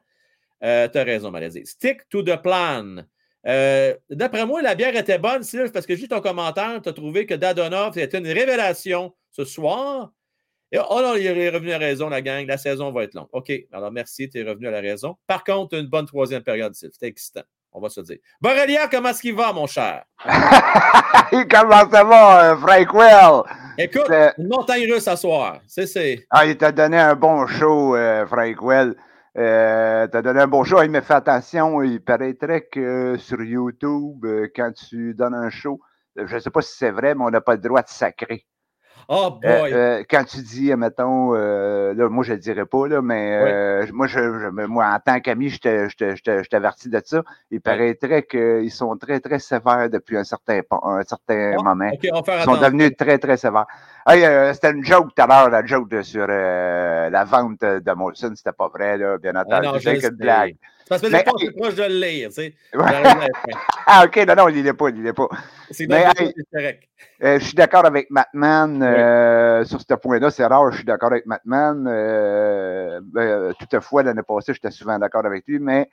Euh, 0.64 0.88
tu 0.88 0.98
as 0.98 1.04
raison, 1.04 1.32
Maladie. 1.32 1.66
Stick 1.66 2.08
to 2.10 2.24
the 2.24 2.42
plan. 2.42 3.04
Euh, 3.46 3.94
d'après 4.10 4.46
moi, 4.46 4.62
la 4.62 4.76
bière 4.76 4.96
était 4.96 5.18
bonne, 5.18 5.44
Sylve, 5.44 5.72
parce 5.72 5.86
que 5.86 5.96
juste 5.96 6.12
ton 6.12 6.22
commentaire, 6.22 6.82
tu 6.82 6.90
as 6.90 6.94
trouvé 6.94 7.26
que 7.26 7.34
Dadonov 7.34 7.98
était 7.98 8.18
une 8.18 8.28
révélation 8.28 9.14
ce 9.32 9.44
soir. 9.44 10.12
Et, 10.72 10.80
oh 10.80 11.02
non, 11.02 11.16
il 11.16 11.26
est 11.28 11.50
revenu 11.50 11.74
à 11.74 11.78
raison, 11.78 12.10
la 12.10 12.22
gang. 12.22 12.48
La 12.48 12.58
saison 12.58 12.92
va 12.92 13.04
être 13.04 13.14
longue. 13.14 13.28
OK, 13.34 13.52
alors 13.72 13.92
merci, 13.92 14.30
tu 14.30 14.40
es 14.40 14.44
revenu 14.44 14.68
à 14.68 14.72
la 14.72 14.80
raison. 14.80 15.18
Par 15.28 15.44
contre, 15.44 15.76
une 15.76 15.88
bonne 15.88 16.06
troisième 16.06 16.42
période, 16.42 16.74
Sylve. 16.74 16.94
C'était 16.94 17.08
excitant, 17.08 17.44
on 17.74 17.82
va 17.82 17.90
se 17.90 18.00
dire. 18.02 18.18
Borelia, 18.40 18.88
comment 18.88 19.10
est-ce 19.10 19.22
qu'il 19.22 19.36
va, 19.36 19.52
mon 19.52 19.68
cher? 19.68 20.04
comment 20.24 21.92
ça 21.92 22.04
va, 22.06 22.58
Frank 22.62 22.94
Well? 22.94 23.44
Écoute, 23.78 24.10
une 24.38 24.48
montagne 24.48 24.92
russe 24.92 25.08
à 25.08 25.18
soir. 25.18 25.60
C'est, 25.68 26.26
Ah, 26.30 26.46
il 26.46 26.58
t'a 26.58 26.72
donné 26.72 26.98
un 26.98 27.16
bon 27.16 27.46
show, 27.46 27.96
euh, 27.96 28.26
Frank 28.26 28.62
Well. 28.62 28.96
Euh, 29.38 30.08
tu 30.08 30.18
as 30.18 30.22
donné 30.22 30.42
un 30.42 30.48
bon 30.48 30.64
show. 30.64 30.82
Il 30.84 30.92
me 30.92 31.02
fait 31.02 31.14
attention. 31.14 31.82
Il 31.82 32.04
paraîtrait 32.04 32.68
que 32.68 33.18
sur 33.18 33.42
YouTube, 33.42 34.26
euh, 34.26 34.48
quand 34.56 34.72
tu 34.74 35.14
donnes 35.16 35.34
un 35.36 35.50
show, 35.50 35.80
je 36.16 36.36
ne 36.36 36.40
sais 36.40 36.52
pas 36.52 36.62
si 36.62 36.76
c'est 36.78 36.92
vrai, 36.92 37.16
mais 37.16 37.24
on 37.24 37.30
n'a 37.32 37.42
pas 37.42 37.56
le 37.56 37.62
droit 37.62 37.82
de 37.82 37.90
sacrer. 37.90 38.46
Oh 39.10 39.32
boy! 39.42 39.74
Euh, 39.74 40.04
quand 40.10 40.24
tu 40.24 40.42
dis, 40.42 40.74
mettons, 40.76 41.34
là, 41.34 42.10
moi 42.10 42.24
je 42.24 42.32
ne 42.32 42.36
le 42.36 42.42
dirais 42.42 42.66
pas, 42.66 42.88
là, 42.88 43.02
mais 43.02 43.86
moi, 43.92 44.08
je, 44.08 44.50
moi, 44.50 44.86
en 44.86 45.00
tant 45.00 45.20
qu'ami, 45.20 45.50
je 45.50 46.48
t'avertis 46.50 46.90
de 46.90 47.02
ça. 47.04 47.24
Il 47.52 47.62
paraîtrait 47.62 48.24
qu'ils 48.24 48.72
sont 48.72 48.96
très, 48.98 49.20
très 49.20 49.40
sévères 49.40 49.90
depuis 49.90 50.18
un 50.18 50.24
certain, 50.24 50.62
un 50.84 51.04
certain 51.04 51.56
ah, 51.58 51.64
moment. 51.64 51.92
Ils 52.02 52.44
sont 52.44 52.58
devenus 52.58 52.92
très, 52.98 53.18
très 53.18 53.38
sévères. 53.38 53.68
Hey, 54.06 54.26
euh, 54.26 54.54
c'était 54.54 54.72
une 54.72 54.84
joke 54.84 55.14
tout 55.16 55.22
à 55.22 55.28
l'heure, 55.28 55.50
la 55.50 55.66
joke 55.66 55.90
de, 55.90 56.02
sur 56.02 56.26
euh, 56.28 57.10
la 57.10 57.24
vente 57.24 57.62
de 57.62 57.94
Molson. 57.94 58.34
C'était 58.36 58.52
pas 58.52 58.68
vrai, 58.68 58.98
là, 58.98 59.18
bien 59.18 59.34
ah 59.36 59.44
entendu. 59.44 59.80
C'était 59.82 60.08
une 60.08 60.16
blague. 60.16 60.56
Parce 60.90 61.02
que 61.02 61.10
c'est 61.10 61.24
pas 61.24 61.32
proche 61.58 61.76
de 61.76 61.84
le 61.84 62.00
lire, 62.00 62.30
tu 62.30 62.36
sais. 62.36 62.54
ah, 63.86 64.06
OK, 64.06 64.18
non, 64.28 64.36
non, 64.36 64.50
il 64.50 64.64
n'est 64.64 64.74
pas, 64.74 64.90
il 64.90 65.06
est 65.06 65.14
pas. 65.14 65.28
C'est 65.72 65.88
correct. 65.88 66.84
Euh, 67.24 67.40
je 67.40 67.46
suis 67.46 67.54
d'accord 67.54 67.86
avec 67.86 68.10
Matman 68.10 68.82
euh, 68.84 69.64
sur 69.64 69.80
ce 69.82 69.94
point-là. 69.94 70.30
C'est 70.30 70.46
rare, 70.46 70.72
je 70.72 70.78
suis 70.78 70.86
d'accord 70.86 71.12
avec 71.12 71.26
Matman. 71.26 71.86
Euh, 71.88 73.00
ben, 73.04 73.54
toutefois, 73.60 74.04
l'année 74.04 74.22
passée, 74.28 74.54
j'étais 74.54 74.72
souvent 74.72 75.00
d'accord 75.00 75.26
avec 75.26 75.46
lui, 75.48 75.60
mais 75.60 75.90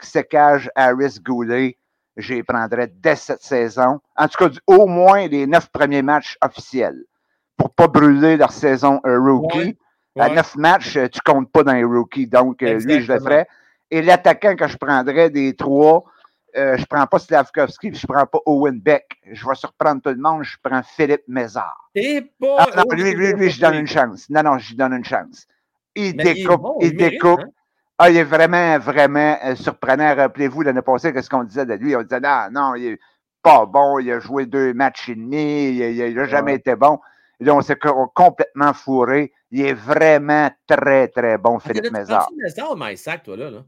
Sekage, 0.00 0.70
Harris, 0.74 1.18
Goulet, 1.22 1.76
j'y 2.16 2.42
prendrais 2.42 2.90
dès 2.92 3.16
cette 3.16 3.42
saison. 3.42 4.00
En 4.16 4.28
tout 4.28 4.48
cas, 4.48 4.54
au 4.66 4.86
moins 4.86 5.26
les 5.26 5.46
neuf 5.46 5.68
premiers 5.70 6.02
matchs 6.02 6.36
officiels 6.40 7.04
pour 7.56 7.70
pas 7.70 7.88
brûler 7.88 8.36
leur 8.36 8.52
saison 8.52 9.00
rookie. 9.04 9.76
À 10.18 10.30
neuf 10.30 10.56
matchs, 10.56 10.98
tu 11.12 11.20
comptes 11.24 11.50
pas 11.52 11.62
dans 11.62 11.74
les 11.74 11.84
rookies. 11.84 12.26
Donc, 12.26 12.62
euh, 12.62 12.78
lui, 12.80 13.02
je 13.02 13.12
le 13.12 13.20
ferais. 13.20 13.46
Et 13.90 14.02
l'attaquant 14.02 14.54
que 14.54 14.68
je 14.68 14.76
prendrais 14.76 15.30
des 15.30 15.54
trois, 15.56 16.04
euh, 16.56 16.76
je 16.76 16.84
prends 16.86 17.06
pas 17.06 17.18
Slavkovski, 17.18 17.94
je 17.94 18.06
prends 18.06 18.26
pas 18.26 18.38
Owen 18.46 18.80
Beck. 18.80 19.06
Je 19.30 19.46
vais 19.46 19.54
surprendre 19.54 20.02
tout 20.02 20.10
le 20.10 20.16
monde, 20.16 20.42
je 20.42 20.56
prends 20.62 20.82
Philippe 20.82 21.24
Mézard. 21.28 21.90
Et 21.94 22.22
pas. 22.40 22.66
Ah, 22.74 22.82
lui, 22.92 23.12
lui, 23.12 23.32
lui, 23.32 23.50
je 23.50 23.60
donne 23.60 23.74
une 23.74 23.86
chance. 23.86 24.28
Non, 24.30 24.42
non, 24.42 24.58
je 24.58 24.70
lui 24.70 24.76
donne 24.76 24.94
une 24.94 25.04
chance. 25.04 25.46
Il 25.94 26.16
découpe, 26.16 26.66
il, 26.80 26.96
découpe. 26.96 27.40
Hein? 27.40 27.50
Ah, 27.98 28.10
il 28.10 28.16
est 28.16 28.24
vraiment, 28.24 28.78
vraiment 28.78 29.36
surprenant. 29.56 30.14
Rappelez-vous, 30.14 30.62
l'année 30.62 30.82
passée, 30.82 31.12
qu'est-ce 31.12 31.28
qu'on 31.28 31.44
disait 31.44 31.66
de 31.66 31.74
lui? 31.74 31.96
On 31.96 32.02
disait, 32.02 32.20
non, 32.20 32.48
non, 32.50 32.74
il 32.76 32.86
est 32.86 33.00
pas 33.42 33.66
bon, 33.66 33.98
il 33.98 34.10
a 34.12 34.20
joué 34.20 34.46
deux 34.46 34.74
matchs 34.74 35.08
et 35.08 35.14
demi, 35.14 35.70
il 35.70 36.14
n'a 36.14 36.26
jamais 36.26 36.54
été 36.54 36.76
bon. 36.76 37.00
Là, 37.40 37.54
on 37.54 37.60
s'est 37.60 37.78
complètement 38.14 38.72
fourré. 38.72 39.32
Il 39.50 39.60
est 39.60 39.74
vraiment 39.74 40.50
très, 40.66 41.08
très 41.08 41.38
bon, 41.38 41.58
Philippe 41.58 41.92
Mézard. 41.92 42.28
Mézard 42.36 42.72
ou 42.72 42.76
Maïsac, 42.76 43.22
toi, 43.22 43.36
là, 43.36 43.50
là? 43.50 43.64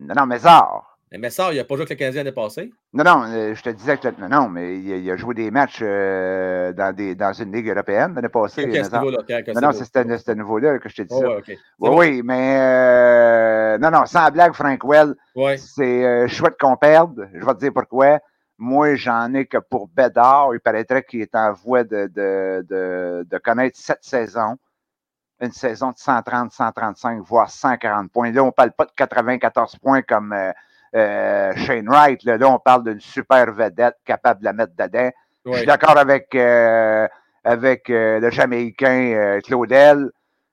Non, 0.00 0.14
non, 0.16 0.26
Mézard. 0.26 0.98
Mais 1.10 1.18
Mézard, 1.18 1.52
il 1.52 1.56
n'a 1.56 1.64
pas 1.64 1.74
joué 1.74 1.82
avec 1.82 1.90
le 1.90 1.96
Canadien 1.96 2.22
l'année 2.22 2.34
passée? 2.34 2.70
Non, 2.92 3.02
non, 3.02 3.22
euh, 3.28 3.54
je 3.54 3.62
te 3.62 3.70
disais 3.70 3.96
que. 3.96 4.08
Non, 4.20 4.28
non, 4.28 4.48
mais 4.48 4.78
il, 4.78 5.10
a 5.10 5.16
joué 5.16 5.34
des 5.34 5.50
matchs 5.50 5.80
euh, 5.80 6.72
dans, 6.72 6.94
des, 6.94 7.14
dans 7.14 7.32
une 7.32 7.52
ligue 7.52 7.68
européenne 7.68 8.14
l'année 8.14 8.28
passée. 8.28 8.62
Okay, 8.64 8.72
Mézard. 8.72 9.04
Niveau 9.04 9.16
-là, 9.16 9.54
non, 9.54 9.60
non, 9.68 9.72
c'est 9.72 9.84
ce 9.84 10.32
niveau-là 10.32 10.78
que 10.78 10.88
je 10.88 10.96
t'ai 10.96 11.04
dit 11.04 11.14
oh. 11.14 11.38
Okay. 11.38 11.58
Oui, 11.78 11.90
oui, 11.94 12.22
mais. 12.22 12.58
Euh, 12.60 13.78
non, 13.78 13.90
non, 13.90 14.04
sans 14.06 14.30
blague, 14.30 14.52
Frank 14.52 14.84
Well, 14.84 15.14
ouais. 15.34 15.56
c'est 15.56 16.28
chouette 16.28 16.56
qu'on 16.60 16.76
perde. 16.76 17.28
Je 17.34 17.44
vais 17.44 17.54
te 17.54 17.58
dire 17.58 17.72
pourquoi. 17.72 18.20
Moi, 18.58 18.96
j'en 18.96 19.32
ai 19.34 19.46
que 19.46 19.58
pour 19.58 19.88
Bédard. 19.88 20.50
Il 20.52 20.60
paraîtrait 20.60 21.04
qu'il 21.04 21.22
est 21.22 21.34
en 21.34 21.52
voie 21.52 21.84
de, 21.84 22.08
de, 22.08 22.66
de, 22.68 23.26
de, 23.30 23.38
connaître 23.38 23.78
cette 23.80 24.02
saison. 24.02 24.56
Une 25.40 25.52
saison 25.52 25.92
de 25.92 25.98
130, 25.98 26.52
135, 26.52 27.22
voire 27.22 27.48
140 27.48 28.10
points. 28.10 28.32
Là, 28.32 28.42
on 28.42 28.46
ne 28.46 28.50
parle 28.50 28.72
pas 28.72 28.86
de 28.86 28.90
94 28.96 29.76
points 29.76 30.02
comme 30.02 30.32
euh, 30.32 30.52
euh, 30.96 31.52
Shane 31.56 31.88
Wright. 31.88 32.24
Là, 32.24 32.38
là 32.38 32.48
on 32.48 32.58
parle 32.58 32.84
d'une 32.84 33.00
super 33.00 33.52
vedette 33.52 33.96
capable 34.04 34.40
de 34.40 34.44
la 34.46 34.52
mettre 34.52 34.72
dedans. 34.76 35.10
Je 35.46 35.58
suis 35.58 35.66
d'accord 35.66 35.96
avec, 35.96 36.34
euh, 36.34 37.06
avec 37.44 37.88
le 37.88 38.28
Jamaïcain 38.30 39.38
Claudel. 39.44 40.10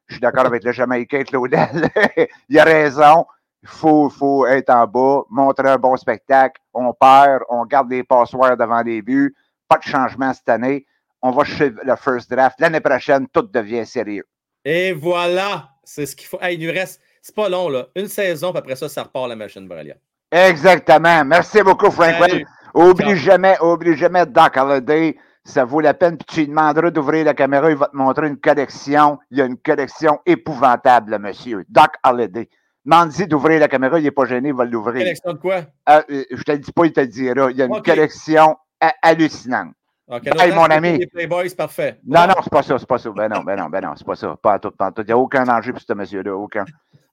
Je 0.07 0.16
suis 0.16 0.22
d'accord 0.22 0.45
avec 0.45 0.64
le 0.64 0.72
Jamaïcain 0.72 1.24
Claudel. 1.24 1.90
il 2.49 2.60
a 2.60 2.64
raison. 2.64 3.26
Il 3.64 3.70
faut, 3.70 4.10
faut 4.12 4.45
être 4.45 4.70
en 4.70 4.86
bas, 4.86 5.24
montrer 5.32 5.70
un 5.70 5.78
bon 5.78 5.98
spectacle. 5.98 6.62
On 6.72 6.94
perd, 6.94 7.41
on 7.49 7.66
garde 7.66 7.90
les 7.90 8.03
passoires 8.03 8.56
devant 8.56 8.82
les 8.84 9.02
buts. 9.02 9.36
Pas 9.68 9.78
de 9.78 9.84
changement 9.84 10.32
cette 10.32 10.49
année. 10.49 10.86
On 11.24 11.32
va 11.32 11.44
chez 11.44 11.72
le 11.72 11.95
first 11.95 12.30
draft. 12.30 12.60
L'année 12.60 12.82
prochaine, 12.82 13.28
tout 13.28 13.41
devient 13.41 13.84
sérieux. 13.84 14.28
Et 14.65 14.93
voilà, 14.93 15.69
c'est 15.83 16.07
ce 16.07 16.15
qu'il 16.15 16.27
faut. 16.27 16.39
il 16.41 16.65
nous 16.65 16.73
reste, 16.73 16.99
c'est 17.21 17.35
pas 17.35 17.47
long, 17.47 17.69
là. 17.69 17.87
Une 17.95 18.07
saison, 18.07 18.51
puis 18.51 18.59
après 18.59 18.75
ça, 18.75 18.89
ça 18.89 19.03
repart 19.03 19.29
la 19.29 19.35
machine 19.35 19.67
Bralia. 19.67 19.95
Exactement. 20.31 21.23
Merci 21.23 21.61
beaucoup, 21.61 21.91
Franklin. 21.91 22.41
Oublie 22.73 23.15
jamais, 23.15 23.57
oublie 23.61 23.95
jamais 23.95 24.25
Doc 24.25 24.57
Holiday. 24.57 25.15
Ça 25.43 25.63
vaut 25.63 25.79
la 25.79 25.93
peine. 25.93 26.17
Puis 26.17 26.25
tu 26.27 26.39
lui 26.41 26.47
demanderas 26.47 26.89
d'ouvrir 26.89 27.25
la 27.25 27.35
caméra. 27.35 27.69
Il 27.69 27.77
va 27.77 27.87
te 27.87 27.95
montrer 27.95 28.27
une 28.27 28.37
collection. 28.37 29.19
Il 29.29 29.37
y 29.37 29.41
a 29.41 29.45
une 29.45 29.57
collection 29.57 30.19
épouvantable, 30.25 31.19
monsieur. 31.19 31.63
Doc 31.69 31.91
Holiday. 32.03 32.49
Mandy 32.83 33.27
d'ouvrir 33.27 33.59
la 33.59 33.67
caméra, 33.67 33.99
il 33.99 34.03
n'est 34.03 34.11
pas 34.11 34.25
gêné, 34.25 34.49
il 34.49 34.55
va 34.55 34.65
l'ouvrir. 34.65 35.03
Collection 35.03 35.33
de 35.33 35.37
quoi? 35.37 35.55
Euh, 35.89 36.01
euh, 36.11 36.23
je 36.29 36.35
ne 36.35 36.43
te 36.43 36.51
le 36.51 36.59
dis 36.59 36.71
pas, 36.71 36.85
il 36.85 36.93
te 36.93 36.99
le 36.99 37.07
dira. 37.07 37.49
Il 37.49 37.57
y 37.57 37.61
a 37.61 37.65
une 37.65 37.81
collection 37.81 38.57
hallucinante. 39.01 39.73
Okay, 40.07 40.32
hey, 40.38 40.52
mon 40.52 40.65
ami. 40.65 40.99
Les 40.99 41.07
Playboys, 41.07 41.56
parfait. 41.56 41.99
Non, 42.06 42.27
non, 42.27 42.36
c'est 42.44 42.52
pas 42.52 42.61
ça, 42.61 42.77
c'est 42.77 42.88
pas 42.88 42.99
ça. 42.99 43.10
Ben 43.10 43.27
non, 43.27 43.41
ben 43.41 43.56
non, 43.56 43.69
ben 43.69 43.82
non, 43.82 43.94
c'est 43.98 44.06
pas 44.06 44.15
ça. 44.15 44.36
Pas 44.41 44.53
à 44.53 44.60
tout, 44.60 44.72
pas 44.72 44.88
à 44.88 44.91
tout. 44.91 45.02
Il 45.02 45.07
n'y 45.07 45.14
a 45.14 45.18
aucun 45.18 45.45
danger 45.45 45.72
pour 45.72 45.82
ce 45.82 45.94
monsieur-là, 45.94 46.36
aucun. 46.36 46.65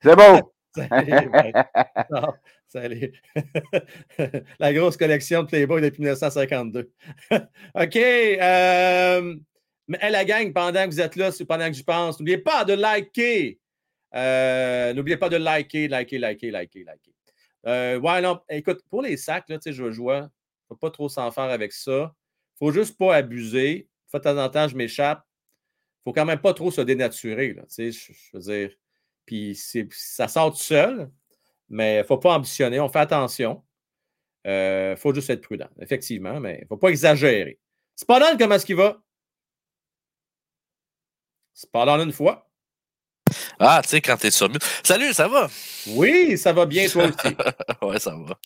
C'est 0.03 0.15
beau! 0.15 0.53
Salut, 2.69 3.13
la 4.59 4.73
grosse 4.73 4.97
collection 4.97 5.43
de 5.43 5.49
Playboy 5.49 5.83
depuis 5.83 6.01
1952. 6.01 6.91
OK. 7.75 7.97
Euh, 7.97 9.37
mais 9.89 10.11
la 10.11 10.25
gang, 10.25 10.51
pendant 10.55 10.85
que 10.85 10.91
vous 10.91 11.01
êtes 11.01 11.17
là, 11.17 11.31
pendant 11.47 11.69
que 11.69 11.77
je 11.77 11.83
pense, 11.83 12.19
n'oubliez 12.19 12.39
pas 12.39 12.65
de 12.65 12.73
liker 12.73 13.61
euh, 14.15 14.93
n'oubliez 14.93 15.17
pas 15.17 15.29
de 15.29 15.37
liker, 15.37 15.89
liker, 15.89 16.19
liker, 16.19 16.51
liker, 16.51 16.85
liker. 16.85 17.15
Euh, 17.67 17.99
ouais, 17.99 18.21
non, 18.21 18.41
écoute, 18.49 18.81
pour 18.91 19.03
les 19.03 19.17
sacs, 19.17 19.49
là, 19.49 19.59
je 19.65 19.83
vois, 19.83 20.19
il 20.19 20.23
ne 20.23 20.29
faut 20.69 20.77
pas 20.77 20.91
trop 20.91 21.09
s'en 21.09 21.31
faire 21.31 21.45
avec 21.45 21.73
ça. 21.73 22.15
Il 22.63 22.67
ne 22.67 22.71
faut 22.71 22.79
juste 22.79 22.97
pas 22.97 23.17
abuser. 23.17 23.89
De 24.15 24.19
temps 24.21 24.39
en 24.39 24.49
temps, 24.49 24.69
je 24.69 24.77
m'échappe. 24.77 25.27
Il 25.27 25.99
ne 25.99 26.11
faut 26.11 26.15
quand 26.15 26.25
même 26.25 26.41
pas 26.41 26.55
trop 26.55 26.71
se 26.71 26.81
dénaturer. 26.81 27.55
Là, 27.55 27.65
je, 27.77 27.91
je 27.91 28.13
veux 28.33 28.41
dire. 28.41 28.71
Puis 29.27 29.61
ça 29.91 30.29
sort 30.29 30.53
tout 30.53 30.59
seul, 30.59 31.11
mais 31.69 31.97
il 31.97 31.99
ne 31.99 32.03
faut 32.05 32.19
pas 32.19 32.35
ambitionner. 32.35 32.79
On 32.79 32.89
fait 32.89 33.01
attention. 33.01 33.65
Il 34.45 34.51
euh, 34.51 34.97
faut 34.97 35.13
juste 35.13 35.31
être 35.31 35.41
prudent, 35.41 35.69
effectivement, 35.81 36.39
mais 36.39 36.59
il 36.59 36.63
ne 36.63 36.67
faut 36.69 36.77
pas 36.77 36.91
exagérer. 36.91 37.59
C'est 37.97 38.07
pas 38.07 38.21
dans 38.21 38.37
comment 38.39 38.55
est-ce 38.55 38.67
qu'il 38.67 38.77
va? 38.77 39.01
C'est 41.55 41.71
pas 41.71 41.85
dans 41.85 42.01
une 42.01 42.13
fois. 42.13 42.49
Ah, 43.59 43.81
tu 43.83 43.89
sais, 43.89 44.01
quand 44.01 44.17
t'es 44.17 44.31
sur 44.31 44.49
Salut, 44.85 45.13
ça 45.13 45.27
va? 45.27 45.49
Oui, 45.89 46.39
ça 46.39 46.53
va 46.53 46.67
bien, 46.67 46.89
toi 46.89 47.07
aussi. 47.07 47.37
ouais, 47.83 47.99
ça 47.99 48.15
va. 48.15 48.39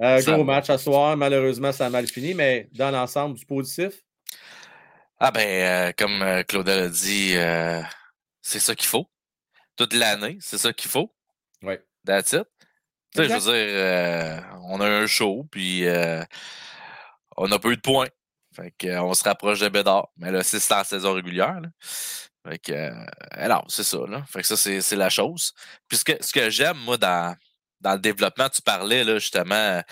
Euh, 0.00 0.20
gros 0.22 0.44
match 0.44 0.70
à 0.70 0.78
soir. 0.78 1.16
Malheureusement, 1.16 1.72
ça 1.72 1.86
a 1.86 1.90
mal 1.90 2.06
fini, 2.06 2.34
mais 2.34 2.68
dans 2.72 2.90
l'ensemble, 2.90 3.38
du 3.38 3.46
positif? 3.46 4.02
Ah 5.18 5.30
ben, 5.30 5.40
euh, 5.88 5.92
comme 5.96 6.22
euh, 6.22 6.42
Claudel 6.42 6.84
a 6.84 6.88
dit, 6.88 7.34
c'est 8.42 8.60
ça 8.60 8.74
qu'il 8.74 8.88
faut. 8.88 9.06
Toute 9.76 9.92
l'année, 9.92 10.38
c'est 10.40 10.58
ça 10.58 10.72
qu'il 10.72 10.90
faut. 10.90 11.12
Oui. 11.62 11.74
That's 12.06 12.32
it. 12.32 12.44
Tu 13.14 13.22
sais, 13.22 13.28
je 13.28 13.34
veux 13.34 13.52
dire, 13.52 14.44
on 14.68 14.80
a 14.80 14.88
un 14.88 15.06
show, 15.06 15.46
puis 15.50 15.84
on 17.36 17.48
n'a 17.48 17.58
pas 17.58 17.68
eu 17.68 17.76
de 17.76 17.80
points. 17.80 18.08
Fait 18.54 18.72
qu'on 18.80 19.14
se 19.14 19.24
rapproche 19.24 19.60
de 19.60 19.68
Bédard. 19.68 20.08
Mais 20.16 20.30
là, 20.30 20.42
c'est 20.44 20.72
en 20.72 20.84
saison 20.84 21.14
régulière. 21.14 21.60
Là. 21.60 21.68
Fait 22.46 22.58
que, 22.58 22.92
alors, 23.30 23.64
c'est 23.68 23.84
ça. 23.84 23.98
Là. 24.06 24.22
Fait 24.28 24.42
que 24.42 24.46
ça, 24.46 24.56
c'est 24.56 24.96
la 24.96 25.10
chose. 25.10 25.52
Puis 25.88 25.98
ce 25.98 26.04
que, 26.04 26.12
ce 26.20 26.32
que 26.32 26.50
j'aime, 26.50 26.76
moi, 26.78 26.96
dans, 26.96 27.34
dans 27.84 27.92
le 27.92 28.00
développement, 28.00 28.48
tu 28.48 28.62
parlais 28.62 29.04
là, 29.04 29.18
justement. 29.18 29.82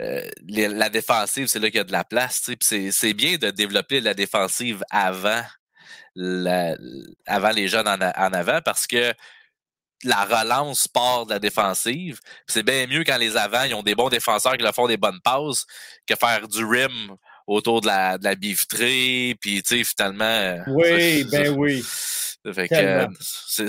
Euh, 0.00 0.30
la 0.48 0.88
défensive, 0.88 1.48
c'est 1.48 1.58
là 1.58 1.68
qu'il 1.68 1.78
y 1.78 1.80
a 1.80 1.84
de 1.84 1.92
la 1.92 2.04
place. 2.04 2.50
C'est 2.60 3.14
bien 3.14 3.36
de 3.36 3.50
développer 3.50 4.00
la 4.00 4.14
défensive 4.14 4.82
avant, 4.90 5.42
la, 6.14 6.76
avant 7.26 7.50
les 7.50 7.68
jeunes 7.68 7.88
en, 7.88 8.00
avant 8.00 8.60
parce 8.64 8.86
que 8.86 9.12
la 10.04 10.24
relance 10.24 10.86
part 10.86 11.26
de 11.26 11.32
la 11.32 11.38
défensive. 11.40 12.20
C'est 12.46 12.62
bien 12.62 12.86
mieux 12.86 13.02
quand 13.02 13.16
les 13.16 13.36
avants 13.36 13.64
ils 13.64 13.74
ont 13.74 13.82
des 13.82 13.96
bons 13.96 14.08
défenseurs 14.08 14.56
qui 14.56 14.62
leur 14.62 14.74
font 14.74 14.86
des 14.86 14.96
bonnes 14.96 15.20
passes 15.24 15.66
que 16.06 16.14
faire 16.14 16.46
du 16.46 16.64
rim 16.64 17.16
autour 17.48 17.80
de 17.80 17.88
la, 17.88 18.16
de 18.16 18.24
la 18.24 18.36
puis 18.36 19.62
tu 19.62 19.62
sais, 19.64 19.82
finalement. 19.84 20.58
Oui, 20.68 21.24
ben 21.32 21.48
oui. 21.56 21.84
Fait 22.52 22.68
que 22.68 22.74
euh, 22.74 23.06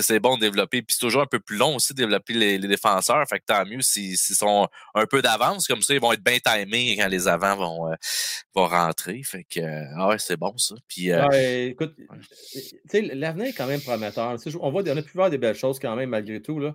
c'est 0.00 0.20
bon 0.20 0.36
de 0.36 0.40
développer. 0.40 0.82
Puis 0.82 0.94
c'est 0.94 1.06
toujours 1.06 1.22
un 1.22 1.26
peu 1.26 1.40
plus 1.40 1.56
long 1.56 1.76
aussi 1.76 1.92
de 1.92 1.98
développer 1.98 2.34
les, 2.34 2.58
défenseurs. 2.58 3.26
Fait 3.28 3.38
que 3.38 3.44
tant 3.44 3.64
mieux 3.64 3.80
s'ils 3.80 4.16
sont 4.16 4.68
un 4.94 5.06
peu 5.06 5.22
d'avance, 5.22 5.66
comme 5.66 5.82
ça, 5.82 5.94
ils 5.94 6.00
vont 6.00 6.12
être 6.12 6.22
bien 6.22 6.38
timés 6.38 6.96
quand 6.96 7.08
les 7.08 7.28
avants 7.28 7.56
vont, 7.56 7.92
euh, 7.92 7.94
vont 8.54 8.66
rentrer. 8.66 9.22
Fait 9.22 9.44
que 9.44 9.60
ah 9.96 10.08
ouais, 10.08 10.18
c'est 10.18 10.36
bon 10.36 10.56
ça. 10.56 10.74
Puis, 10.88 11.10
euh, 11.10 11.68
écoute, 11.68 11.94
l'avenir 12.92 13.46
est 13.46 13.52
quand 13.52 13.66
même 13.66 13.80
prometteur. 13.80 14.36
On, 14.60 14.70
voit, 14.70 14.82
on 14.86 14.96
a 14.96 15.02
pu 15.02 15.12
voir 15.14 15.30
des 15.30 15.38
belles 15.38 15.56
choses 15.56 15.78
quand 15.78 15.96
même 15.96 16.10
malgré 16.10 16.40
tout. 16.40 16.58
Là. 16.58 16.74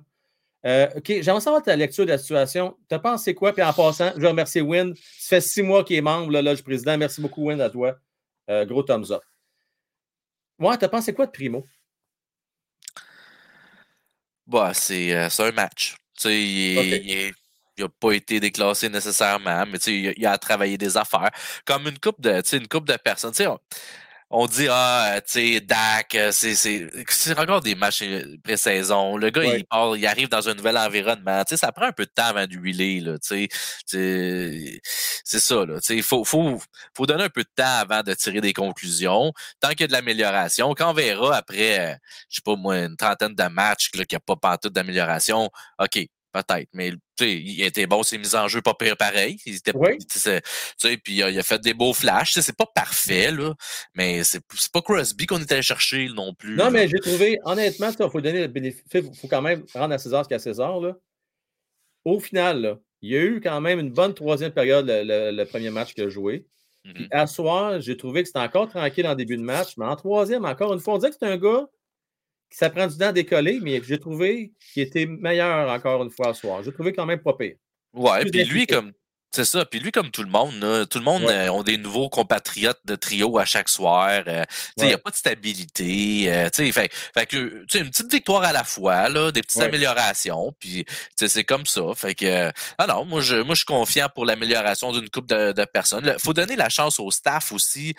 OK, 0.96 1.22
j'aimerais 1.22 1.42
savoir 1.42 1.62
ta 1.62 1.76
lecture 1.76 2.06
de 2.06 2.12
la 2.12 2.18
situation. 2.18 2.76
Tu 2.90 3.00
pensé 3.00 3.36
quoi? 3.36 3.54
Puis 3.54 3.64
en 3.64 3.74
passant, 3.74 4.12
je 4.16 4.22
veux 4.22 4.30
remercier 4.30 4.62
Win. 4.62 4.94
Ça 5.20 5.38
fait 5.38 5.42
six 5.42 5.62
mois 5.62 5.84
qu'il 5.84 5.96
est 5.96 6.02
membre, 6.02 6.32
là, 6.32 6.56
président. 6.64 6.98
Merci 6.98 7.22
beaucoup, 7.22 7.46
Win, 7.48 7.62
à 7.62 7.70
toi. 7.70 7.98
gros 8.50 8.84
thumbs 8.84 9.12
up. 9.12 9.22
Moi, 10.58 10.78
tu 10.78 10.86
as 10.86 10.90
pensé 10.90 11.14
quoi 11.14 11.26
de 11.26 11.32
Primo? 11.32 11.66
Bah, 14.48 14.72
c'est 14.74 15.14
un 15.14 15.52
match. 15.52 15.96
il 16.26 17.34
n'a 17.80 17.90
pas 17.90 18.12
été 18.12 18.40
déclassé 18.40 18.90
nécessairement, 18.90 19.66
mais 19.66 19.78
il, 19.88 20.14
il 20.16 20.26
a 20.26 20.38
travaillé 20.38 20.78
des 20.78 20.96
affaires. 20.98 21.32
Comme 21.66 21.88
une 21.88 22.00
coupe 22.00 22.22
de, 22.22 22.42
une 22.56 22.68
coupe 22.68 22.88
de 22.88 22.96
personnes. 22.98 23.34
On, 23.48 23.60
on 24.32 24.48
dit 24.48 24.68
ah 24.70 25.20
tu 25.26 25.34
sais 25.56 25.62
Dak 25.62 26.18
c'est 26.32 26.56
c'est 26.56 27.40
encore 27.40 27.62
des 27.62 27.76
matchs 27.76 28.04
pré-saison. 28.44 29.18
Le 29.18 29.30
gars 29.30 29.44
il 29.46 29.66
part 29.66 29.96
il 29.96 30.06
arrive 30.08 30.30
dans 30.30 30.50
un 30.50 30.54
nouvel 30.56 30.78
environnement. 30.78 31.44
Tu 31.44 31.52
sais 31.52 31.58
ça 31.58 31.72
prend 31.72 31.86
un 31.86 31.92
peu 31.92 32.06
de 32.06 32.12
temps 32.14 32.26
avant 32.26 32.48
d'huiler 32.48 33.02
là 33.02 33.18
tu 33.20 33.48
sais. 33.86 34.82
C'est 35.24 35.40
ça 35.40 35.66
là 35.66 35.76
tu 35.76 35.88
sais. 35.88 35.96
Il 35.98 36.04
faut 36.04 36.24
faut 36.26 36.60
faut 36.96 37.06
donner 37.06 37.26
un 37.26 37.30
peu 37.30 37.44
de 37.44 37.50
temps 37.56 37.78
avant 37.80 38.02
de 38.04 38.14
tirer 38.14 38.42
des 38.42 38.54
conclusions. 38.54 39.32
Tant 39.60 39.70
qu'il 39.70 39.82
y 39.82 39.84
a 39.86 39.88
de 39.88 39.94
l'amélioration 39.94 40.74
quand 40.74 40.90
on 40.90 40.94
verra 40.94 41.38
après 41.38 42.00
je 42.30 42.36
sais 42.38 42.42
pas 42.44 42.56
moi 42.56 42.78
une 42.80 42.98
trentaine 42.98 43.36
de 43.36 43.44
matchs 43.48 43.90
qu'il 43.92 44.06
n'y 44.12 44.16
a 44.16 44.20
pas 44.20 44.36
pantoute 44.36 44.74
d'amélioration 44.74 45.50
ok 45.80 46.08
peut-être. 46.36 46.70
Mais 46.74 46.92
il 47.22 47.64
était 47.64 47.88
bon, 47.88 48.04
ses 48.04 48.18
mises 48.18 48.36
en 48.36 48.48
jeu 48.48 48.62
pas 48.62 48.74
pire 48.74 48.98
pareil. 48.98 49.38
Il 49.46 49.56
était, 49.56 49.72
oui. 49.76 49.98
puis 51.04 51.14
il 51.16 51.24
a 51.24 51.44
fait 51.44 51.62
des 51.62 51.74
beaux 51.74 51.94
flashs. 51.94 52.34
C'est 52.34 52.56
pas 52.56 52.66
parfait, 52.66 53.32
là, 53.32 53.54
mais 53.94 54.24
c'est 54.24 54.42
pas 54.74 54.82
Crosby 54.82 55.26
qu'on 55.26 55.42
était 55.42 55.54
allé 55.54 55.62
chercher 55.62 56.10
non 56.10 56.34
plus. 56.34 56.56
Non, 56.56 56.72
mais 56.72 56.88
j'ai 56.88 57.00
trouvé, 57.00 57.40
honnêtement, 57.46 57.90
il 57.90 58.10
faut 58.10 58.22
donner 58.22 58.42
le 58.42 58.48
bénéfice. 58.48 58.84
Il 58.94 59.16
faut 59.16 59.28
quand 59.28 59.42
même 59.42 59.64
rendre 59.74 59.94
à 59.94 59.98
César 59.98 60.24
ce 60.24 60.28
qu'il 60.28 60.36
y 60.36 60.40
a 60.40 60.42
à 60.42 60.44
César. 60.44 60.80
Là. 60.80 60.96
Au 62.04 62.20
final, 62.20 62.80
il 63.02 63.12
y 63.12 63.18
a 63.18 63.22
eu 63.22 63.40
quand 63.42 63.62
même 63.62 63.80
une 63.80 63.92
bonne 63.92 64.14
troisième 64.14 64.52
période, 64.52 64.86
le, 64.88 65.44
premier 65.46 65.70
match 65.70 65.94
qu'il 65.94 66.04
a 66.04 66.10
joué. 66.10 66.46
Puis 66.84 67.06
mm-hmm. 67.06 67.08
à 67.12 67.28
soir, 67.28 67.82
j'ai 67.82 67.98
trouvé 67.98 68.22
que 68.22 68.28
c'était 68.28 68.40
encore 68.40 68.68
tranquille 68.68 69.08
en 69.08 69.16
début 69.16 69.38
de 69.38 69.42
match, 69.42 69.74
mais 69.78 69.86
en 69.86 69.96
troisième, 69.96 70.46
encore 70.46 70.74
une 70.74 70.80
fois, 70.80 70.96
on 70.96 70.98
dirait 71.00 71.12
que 71.12 71.18
c'est 71.20 71.26
un 71.26 71.38
gars 71.38 71.66
ça 72.56 72.70
prend 72.70 72.88
du 72.88 72.98
temps 72.98 73.08
à 73.08 73.12
décoller, 73.12 73.60
mais 73.62 73.82
j'ai 73.84 74.00
trouvé 74.00 74.54
qu'il 74.74 74.84
était 74.84 75.06
meilleur 75.06 75.70
encore 75.70 76.02
une 76.04 76.10
fois 76.10 76.34
ce 76.34 76.42
soir. 76.42 76.64
J'ai 76.64 76.72
trouvé 76.72 76.94
quand 76.94 77.06
même 77.06 77.20
pas 77.20 77.34
pire. 77.34 77.56
Ouais, 77.94 78.24
puis 78.26 78.46
lui, 78.46 78.66
comme. 78.66 78.94
C'est 79.34 79.44
ça. 79.44 79.66
Puis 79.66 79.82
lui, 79.82 79.92
comme 79.92 80.12
tout 80.12 80.24
le 80.24 80.30
monde, 80.30 80.88
tout 80.90 80.98
le 80.98 81.04
monde 81.04 81.24
euh, 81.24 81.50
ont 81.50 81.64
des 81.64 81.76
nouveaux 81.76 82.08
compatriotes 82.08 82.80
de 82.86 82.96
trio 82.96 83.38
à 83.38 83.44
chaque 83.44 83.68
soir. 83.68 84.24
Euh, 84.28 84.46
il 84.78 84.86
n'y 84.86 84.94
a 84.94 84.98
pas 84.98 85.10
de 85.10 85.18
stabilité. 85.18 86.32
Euh, 86.34 86.50
fait, 86.50 86.72
fait 86.72 87.26
que, 87.26 87.66
une 87.78 87.90
petite 87.90 88.10
victoire 88.10 88.44
à 88.44 88.54
la 88.54 88.64
fois, 88.64 89.10
là, 89.10 89.34
des 89.34 89.42
petites 89.42 89.62
améliorations. 89.62 90.56
Puis 90.58 90.86
c'est 91.18 91.44
comme 91.44 91.66
ça. 91.66 91.82
Fait 91.98 92.16
que 92.16 92.50
ah 92.78 92.88
non, 92.88 93.04
moi 93.04 93.20
je, 93.20 93.36
moi, 93.36 93.56
je 93.56 93.60
suis 93.60 93.66
confiant 93.66 94.08
pour 94.16 94.24
l'amélioration 94.24 94.94
d'une 94.94 95.10
coupe 95.10 95.28
de, 95.28 95.52
de 95.52 95.66
personnes. 95.66 96.14
Il 96.16 96.22
faut 96.24 96.34
donner 96.34 96.56
la 96.56 96.70
chance 96.70 96.98
au 97.02 97.12
staff 97.12 97.52
aussi 97.52 97.94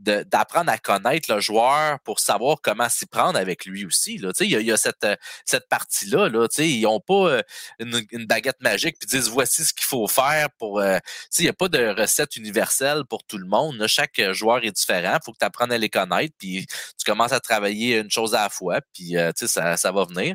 d'apprendre 0.00 0.70
à 0.72 0.78
connaître 0.78 1.32
le 1.32 1.40
joueur 1.40 2.00
pour 2.00 2.20
savoir 2.20 2.58
comment 2.62 2.88
s'y 2.88 3.06
prendre 3.06 3.38
avec 3.38 3.66
lui 3.66 3.84
aussi. 3.84 4.16
Là. 4.16 4.32
Il, 4.40 4.50
y 4.50 4.56
a, 4.56 4.60
il 4.60 4.66
y 4.66 4.72
a 4.72 4.76
cette, 4.76 5.04
euh, 5.04 5.16
cette 5.44 5.68
partie-là. 5.68 6.28
Là, 6.28 6.46
ils 6.58 6.82
n'ont 6.82 7.00
pas 7.00 7.28
euh, 7.28 7.42
une, 7.78 8.02
une, 8.10 8.26
baguette 8.26 8.60
magique 8.60 8.96
et 9.02 9.06
disent 9.06 9.28
voici 9.28 9.64
ce 9.64 9.74
qu'il 9.74 9.84
faut 9.84 10.08
faire 10.08 10.48
pour. 10.58 10.80
Euh, 10.80 10.98
il 11.38 11.42
n'y 11.42 11.48
a 11.48 11.52
pas 11.52 11.68
de 11.68 11.88
recette 11.88 12.36
universelle 12.36 13.04
pour 13.04 13.24
tout 13.24 13.36
le 13.36 13.46
monde. 13.46 13.86
Chaque 13.86 14.20
joueur 14.32 14.64
est 14.64 14.72
différent. 14.72 15.18
Il 15.20 15.24
faut 15.24 15.32
que 15.32 15.38
tu 15.38 15.46
apprennes 15.46 15.72
à 15.72 15.78
les 15.78 15.90
connaître. 15.90 16.34
Puis 16.38 16.66
tu 16.66 17.04
commences 17.04 17.32
à 17.32 17.40
travailler 17.40 17.98
une 17.98 18.10
chose 18.10 18.34
à 18.34 18.44
la 18.44 18.48
fois. 18.48 18.80
Puis 18.94 19.16
ça, 19.34 19.76
ça 19.76 19.92
va 19.92 20.04
venir. 20.04 20.34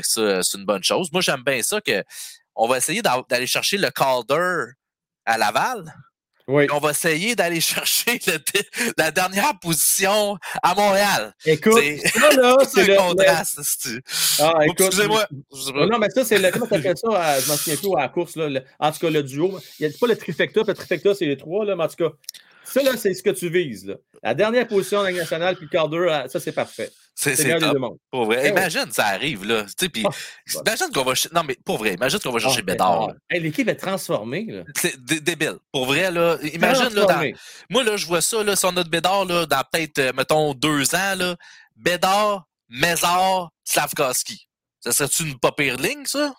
C'est 0.00 0.54
une 0.54 0.64
bonne 0.64 0.84
chose. 0.84 1.10
Moi, 1.12 1.20
j'aime 1.20 1.42
bien 1.42 1.62
ça 1.62 1.80
que 1.80 2.02
on 2.54 2.68
va 2.68 2.78
essayer 2.78 3.02
d'aller 3.02 3.46
chercher 3.46 3.78
le 3.78 3.90
Calder 3.90 4.72
à 5.24 5.38
Laval. 5.38 5.94
On 6.48 6.78
va 6.78 6.90
essayer 6.90 7.34
d'aller 7.34 7.60
chercher 7.72 8.20
la 8.96 9.10
dernière 9.10 9.58
position 9.60 10.36
à 10.62 10.74
Montréal. 10.74 11.34
Écoute, 11.44 11.82
ça, 12.14 12.32
là, 12.36 12.56
c'est 12.72 12.86
le 12.86 12.96
contraste. 12.96 13.88
Ah, 14.40 14.54
écoute. 14.64 14.80
Excusez-moi. 14.80 15.26
non, 15.86 15.98
mais 15.98 16.10
ça, 16.10 16.24
c'est 16.24 16.38
le. 16.38 16.50
Comment 16.50 16.66
t'appelles 16.66 16.96
ça? 16.96 17.08
À, 17.12 17.40
je 17.40 17.48
m'en 17.48 17.56
souviens 17.56 17.76
plus 17.76 17.94
à 17.96 18.00
la 18.02 18.08
course. 18.08 18.36
Là, 18.36 18.60
en 18.78 18.92
tout 18.92 18.98
cas, 18.98 19.10
le 19.10 19.22
duo. 19.22 19.58
Il 19.78 19.86
n'y 19.86 19.94
a 19.94 19.98
pas 19.98 20.06
le 20.06 20.16
trifecta. 20.16 20.62
Le 20.66 20.74
trifecta, 20.74 21.14
c'est 21.14 21.26
les 21.26 21.36
trois. 21.36 21.64
Là, 21.64 21.76
mais 21.76 21.84
en 21.84 21.88
tout 21.88 21.96
cas, 21.96 22.14
ça, 22.64 22.82
là, 22.82 22.92
c'est 22.96 23.14
ce 23.14 23.22
que 23.22 23.30
tu 23.30 23.48
vises. 23.48 23.86
Là. 23.86 23.94
La 24.22 24.34
dernière 24.34 24.66
position 24.66 24.98
en 24.98 25.10
nationale, 25.10 25.56
puis 25.56 25.66
le 25.66 25.70
quart 25.70 25.88
d'heure, 25.88 26.30
ça, 26.30 26.40
c'est 26.40 26.52
parfait. 26.52 26.90
C'est 27.14 27.58
Pour 28.10 28.24
vrai. 28.24 28.42
Eh 28.44 28.48
imagine, 28.48 28.90
ça 28.90 29.06
arrive, 29.06 29.44
là. 29.44 29.64
Tu 29.64 29.72
sais, 29.78 29.88
puis, 29.88 30.04
ah, 30.06 30.60
imagine 30.66 30.86
qu'on 30.92 31.04
va. 31.04 31.12
Non, 31.32 31.42
mais 31.46 31.56
pour 31.64 31.78
vrai, 31.78 31.94
imagine 31.94 32.18
qu'on 32.18 32.32
va 32.32 32.40
chercher 32.40 32.60
ah, 32.60 32.70
Bédard. 32.70 33.12
L'équipe 33.30 33.68
est 33.68 33.76
transformée. 33.76 34.64
C'est 34.76 34.98
débile. 35.04 35.58
Pour 35.70 35.86
vrai, 35.86 36.10
là. 36.10 36.38
Imagine, 36.42 36.94
là. 36.94 37.04
Dans... 37.04 37.32
Moi, 37.70 37.84
là, 37.84 37.96
je 37.96 38.06
vois 38.06 38.22
ça, 38.22 38.42
là, 38.42 38.56
sur 38.56 38.72
notre 38.72 38.90
Bédard, 38.90 39.24
là, 39.26 39.46
dans 39.46 39.62
peut-être, 39.70 39.98
euh, 39.98 40.12
mettons, 40.16 40.54
deux 40.54 40.94
ans, 40.94 41.14
là. 41.16 41.36
Bédard, 41.76 42.48
Mézard, 42.68 43.50
Slavkowski. 43.64 44.48
Ça 44.80 44.92
serait-tu 44.92 45.24
une 45.24 45.38
pas 45.38 45.52
pire 45.52 45.76
ligne, 45.76 46.06
ça? 46.06 46.34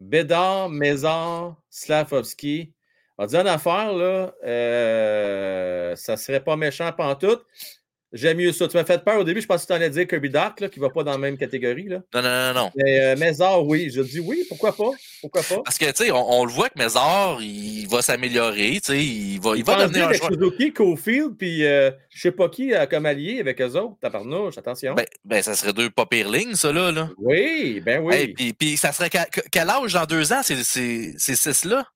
Bédard, 0.00 0.68
Mézard, 0.68 1.56
Slavkovski. 1.70 2.72
On 3.18 3.26
dire 3.26 3.40
une 3.40 3.46
affaire, 3.46 3.92
là, 3.94 4.34
euh, 4.44 5.96
ça 5.96 6.16
serait 6.18 6.44
pas 6.44 6.56
méchant 6.56 6.92
pantoute. 6.92 7.44
J'aime 8.16 8.38
mieux 8.38 8.52
ça. 8.52 8.66
Tu 8.66 8.76
m'as 8.76 8.84
fait 8.84 9.04
peur 9.04 9.18
au 9.20 9.24
début, 9.24 9.40
je 9.40 9.46
pensais 9.46 9.64
que 9.64 9.68
tu 9.68 9.72
allais 9.74 9.90
dire 9.90 10.06
Kirby 10.06 10.30
Dark, 10.30 10.60
là, 10.60 10.68
qui 10.68 10.80
ne 10.80 10.84
va 10.84 10.90
pas 10.90 11.04
dans 11.04 11.12
la 11.12 11.18
même 11.18 11.36
catégorie. 11.36 11.88
Là. 11.88 12.00
Non, 12.14 12.22
non, 12.22 12.28
non, 12.30 12.54
non. 12.54 12.70
Mais 12.76 13.00
euh, 13.00 13.16
Mézard, 13.16 13.64
oui. 13.66 13.90
Je 13.94 14.00
dis 14.00 14.20
oui, 14.20 14.44
pourquoi 14.48 14.74
pas? 14.74 14.90
Pourquoi 15.20 15.42
pas? 15.42 15.62
Parce 15.64 15.78
que, 15.78 15.86
tu 15.86 16.04
sais, 16.04 16.10
on, 16.10 16.44
le 16.44 16.50
voit 16.50 16.68
que 16.68 16.78
Mézard, 16.78 17.38
il 17.42 17.86
va 17.88 18.02
s'améliorer, 18.02 18.80
tu 18.84 18.92
sais, 18.92 19.04
il 19.04 19.40
va, 19.40 19.56
il, 19.56 19.64
va 19.64 19.86
devenir 19.86 20.08
un 20.08 20.12
joueur. 20.12 20.30
Suzuki, 20.32 20.72
Cofield, 20.72 21.36
puis 21.38 21.64
euh, 21.64 21.90
je 22.10 22.22
sais 22.22 22.32
pas 22.32 22.48
qui 22.48 22.72
euh, 22.72 22.86
comme 22.86 23.06
allié 23.06 23.40
avec 23.40 23.60
eux 23.60 23.74
autres. 23.74 23.96
Tabarnouche, 24.00 24.58
attention. 24.58 24.94
Ben, 24.94 25.06
ben, 25.24 25.42
ça 25.42 25.54
serait 25.54 25.72
deux 25.72 25.90
pas 25.90 26.06
lignes, 26.10 26.54
ça, 26.54 26.72
là. 26.72 26.90
là. 26.90 27.10
Oui, 27.18 27.82
ben 27.84 28.02
oui. 28.02 28.28
puis, 28.28 28.52
puis 28.52 28.76
ça 28.76 28.92
serait 28.92 29.10
quel 29.50 29.70
âge 29.70 29.92
dans 29.92 30.04
deux 30.04 30.32
ans, 30.32 30.42
ces 30.42 30.56
six-là? 31.18 31.86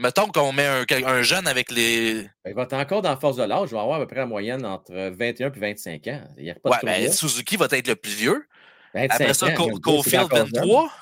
Mettons 0.00 0.28
qu'on 0.28 0.52
met 0.52 0.64
un, 0.64 1.22
jeune 1.22 1.48
avec 1.48 1.72
les. 1.72 2.22
Ben, 2.44 2.50
il 2.50 2.54
va 2.54 2.62
être 2.62 2.74
encore 2.74 3.02
dans 3.02 3.10
la 3.10 3.16
force 3.16 3.36
de 3.36 3.42
l'âge. 3.42 3.70
Il 3.70 3.74
va 3.74 3.82
avoir 3.82 3.96
à 3.96 4.00
peu 4.00 4.06
près 4.06 4.20
la 4.20 4.26
moyenne 4.26 4.64
entre 4.64 4.94
21 4.94 5.52
et 5.52 5.58
25 5.58 6.06
ans. 6.06 6.22
Il 6.36 6.44
y 6.44 6.50
a 6.50 6.54
pas 6.54 6.70
ouais, 6.70 6.76
ben, 6.84 7.10
Suzuki 7.12 7.56
va 7.56 7.66
être 7.72 7.88
le 7.88 7.96
plus 7.96 8.14
vieux. 8.14 8.46
Après 8.94 9.34
ça, 9.34 9.50
Cofield 9.52 10.28
23. 10.30 10.92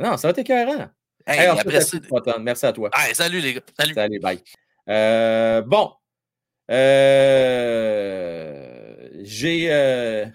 Non, 0.00 0.16
ça 0.16 0.28
va 0.28 0.30
être 0.32 0.38
écœurant. 0.38 0.88
Hey, 1.24 1.46
après 1.46 1.80
ça... 1.82 1.98
Merci 2.40 2.66
à 2.66 2.72
toi. 2.72 2.90
salut 3.12 3.38
les 3.40 3.54
gars. 3.54 3.60
Salut. 3.78 3.94
Salut, 3.94 4.18
bye. 4.18 4.42
Euh, 4.88 5.62
bon. 5.62 5.92
Euh, 6.70 7.52
j'ai. 9.20 9.68
Euh... 9.70 10.26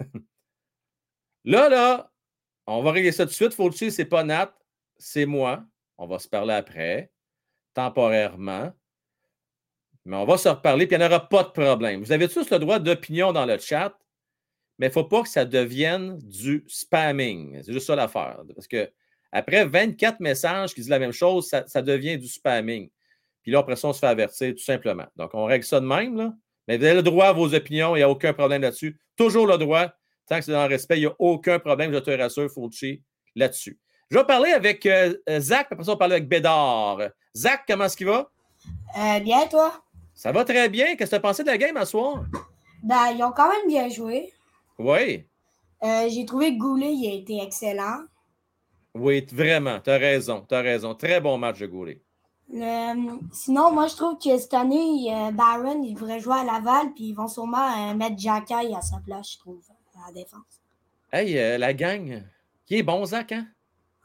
Là, 1.46 1.68
là, 1.68 2.10
on 2.66 2.82
va 2.82 2.92
régler 2.92 3.12
ça 3.12 3.24
tout 3.24 3.30
de 3.30 3.34
suite. 3.34 3.52
Faut 3.52 3.68
le 3.68 3.74
c'est 3.74 4.06
pas 4.06 4.24
Nat, 4.24 4.54
c'est 4.96 5.26
moi. 5.26 5.62
On 5.98 6.06
va 6.06 6.18
se 6.18 6.28
parler 6.28 6.54
après, 6.54 7.10
temporairement. 7.74 8.72
Mais 10.04 10.16
on 10.16 10.26
va 10.26 10.36
se 10.36 10.48
reparler, 10.48 10.86
puis 10.86 10.96
il 10.96 10.98
n'y 10.98 11.06
aura 11.06 11.28
pas 11.28 11.44
de 11.44 11.48
problème. 11.48 12.02
Vous 12.02 12.12
avez 12.12 12.28
tous 12.28 12.50
le 12.50 12.58
droit 12.58 12.78
d'opinion 12.78 13.32
dans 13.32 13.46
le 13.46 13.58
chat, 13.58 13.98
mais 14.78 14.86
il 14.86 14.90
ne 14.90 14.92
faut 14.92 15.04
pas 15.04 15.22
que 15.22 15.28
ça 15.28 15.44
devienne 15.44 16.18
du 16.18 16.64
spamming. 16.68 17.62
C'est 17.62 17.72
juste 17.72 17.86
ça 17.86 17.96
l'affaire. 17.96 18.42
Parce 18.54 18.68
que 18.68 18.90
après 19.32 19.64
24 19.64 20.20
messages 20.20 20.74
qui 20.74 20.80
disent 20.80 20.90
la 20.90 20.98
même 20.98 21.12
chose, 21.12 21.48
ça, 21.48 21.82
devient 21.82 22.18
du 22.18 22.28
spamming. 22.28 22.90
Puis 23.42 23.52
là, 23.52 23.60
après 23.60 23.76
ça, 23.76 23.88
on 23.88 23.92
se 23.92 23.98
fait 23.98 24.06
avertir 24.06 24.52
tout 24.52 24.62
simplement. 24.62 25.06
Donc, 25.16 25.34
on 25.34 25.44
règle 25.44 25.64
ça 25.64 25.80
de 25.80 25.86
même. 25.86 26.36
Mais 26.68 26.78
vous 26.78 26.84
avez 26.84 26.94
le 26.94 27.02
droit 27.02 27.26
à 27.26 27.32
vos 27.32 27.52
opinions, 27.54 27.94
il 27.96 27.98
n'y 27.98 28.04
a 28.04 28.08
aucun 28.08 28.32
problème 28.32 28.62
là-dessus. 28.62 28.98
Toujours 29.16 29.46
le 29.46 29.58
droit. 29.58 29.92
Tant 30.26 30.38
que 30.38 30.44
c'est 30.44 30.52
dans 30.52 30.62
le 30.62 30.68
respect, 30.68 30.96
il 30.98 31.00
n'y 31.00 31.06
a 31.06 31.14
aucun 31.18 31.58
problème, 31.58 31.92
je 31.92 31.98
te 31.98 32.10
rassure, 32.10 32.50
Fauci, 32.50 33.02
là-dessus. 33.34 33.78
Je 34.10 34.18
vais 34.18 34.24
parler 34.24 34.52
avec 34.52 34.86
euh, 34.86 35.14
Zach, 35.38 35.68
après 35.70 35.84
ça, 35.84 35.90
on 35.90 35.94
va 35.94 35.98
parler 35.98 36.14
avec 36.16 36.28
Bédard. 36.28 36.98
Zach, 37.36 37.64
comment 37.66 37.84
est-ce 37.84 37.96
qu'il 37.96 38.06
va? 38.06 38.30
Euh, 38.98 39.20
bien, 39.20 39.46
toi? 39.46 39.82
Ça 40.14 40.30
va 40.30 40.44
très 40.44 40.68
bien. 40.68 40.94
Qu'est-ce 40.94 41.10
que 41.10 41.10
tu 41.10 41.14
as 41.16 41.20
pensé 41.20 41.42
de 41.42 41.48
la 41.48 41.58
game 41.58 41.76
à 41.76 41.84
soir? 41.84 42.24
Ben, 42.82 43.10
ils 43.10 43.22
ont 43.22 43.32
quand 43.32 43.48
même 43.48 43.66
bien 43.66 43.88
joué. 43.88 44.32
Oui. 44.78 45.26
Euh, 45.82 46.08
j'ai 46.08 46.24
trouvé 46.24 46.54
que 46.54 46.58
Goulet 46.58 46.92
il 46.92 47.10
a 47.10 47.14
été 47.14 47.42
excellent. 47.42 48.02
Oui, 48.94 49.26
vraiment. 49.32 49.80
Tu 49.80 49.90
as 49.90 49.98
raison. 49.98 50.46
Tu 50.48 50.54
as 50.54 50.60
raison. 50.60 50.94
Très 50.94 51.20
bon 51.20 51.36
match 51.36 51.58
de 51.58 51.66
Goulet. 51.66 52.00
Euh, 52.54 52.94
sinon, 53.32 53.72
moi, 53.72 53.88
je 53.88 53.96
trouve 53.96 54.18
que 54.18 54.38
cette 54.38 54.54
année, 54.54 55.12
euh, 55.12 55.32
Barron, 55.32 55.82
il 55.82 55.94
devrait 55.94 56.20
jouer 56.20 56.36
à 56.36 56.44
Laval, 56.44 56.92
puis 56.94 57.06
ils 57.06 57.14
vont 57.14 57.26
sûrement 57.26 57.94
mettre 57.94 58.18
Jacky 58.18 58.52
à 58.52 58.82
sa 58.82 58.98
place, 59.04 59.32
je 59.32 59.38
trouve, 59.38 59.62
à 59.96 60.08
la 60.08 60.12
défense. 60.12 60.62
Hey, 61.10 61.58
la 61.58 61.72
gang, 61.72 62.22
qui 62.66 62.76
est 62.76 62.82
bon, 62.82 63.04
Zach, 63.04 63.32
hein? 63.32 63.48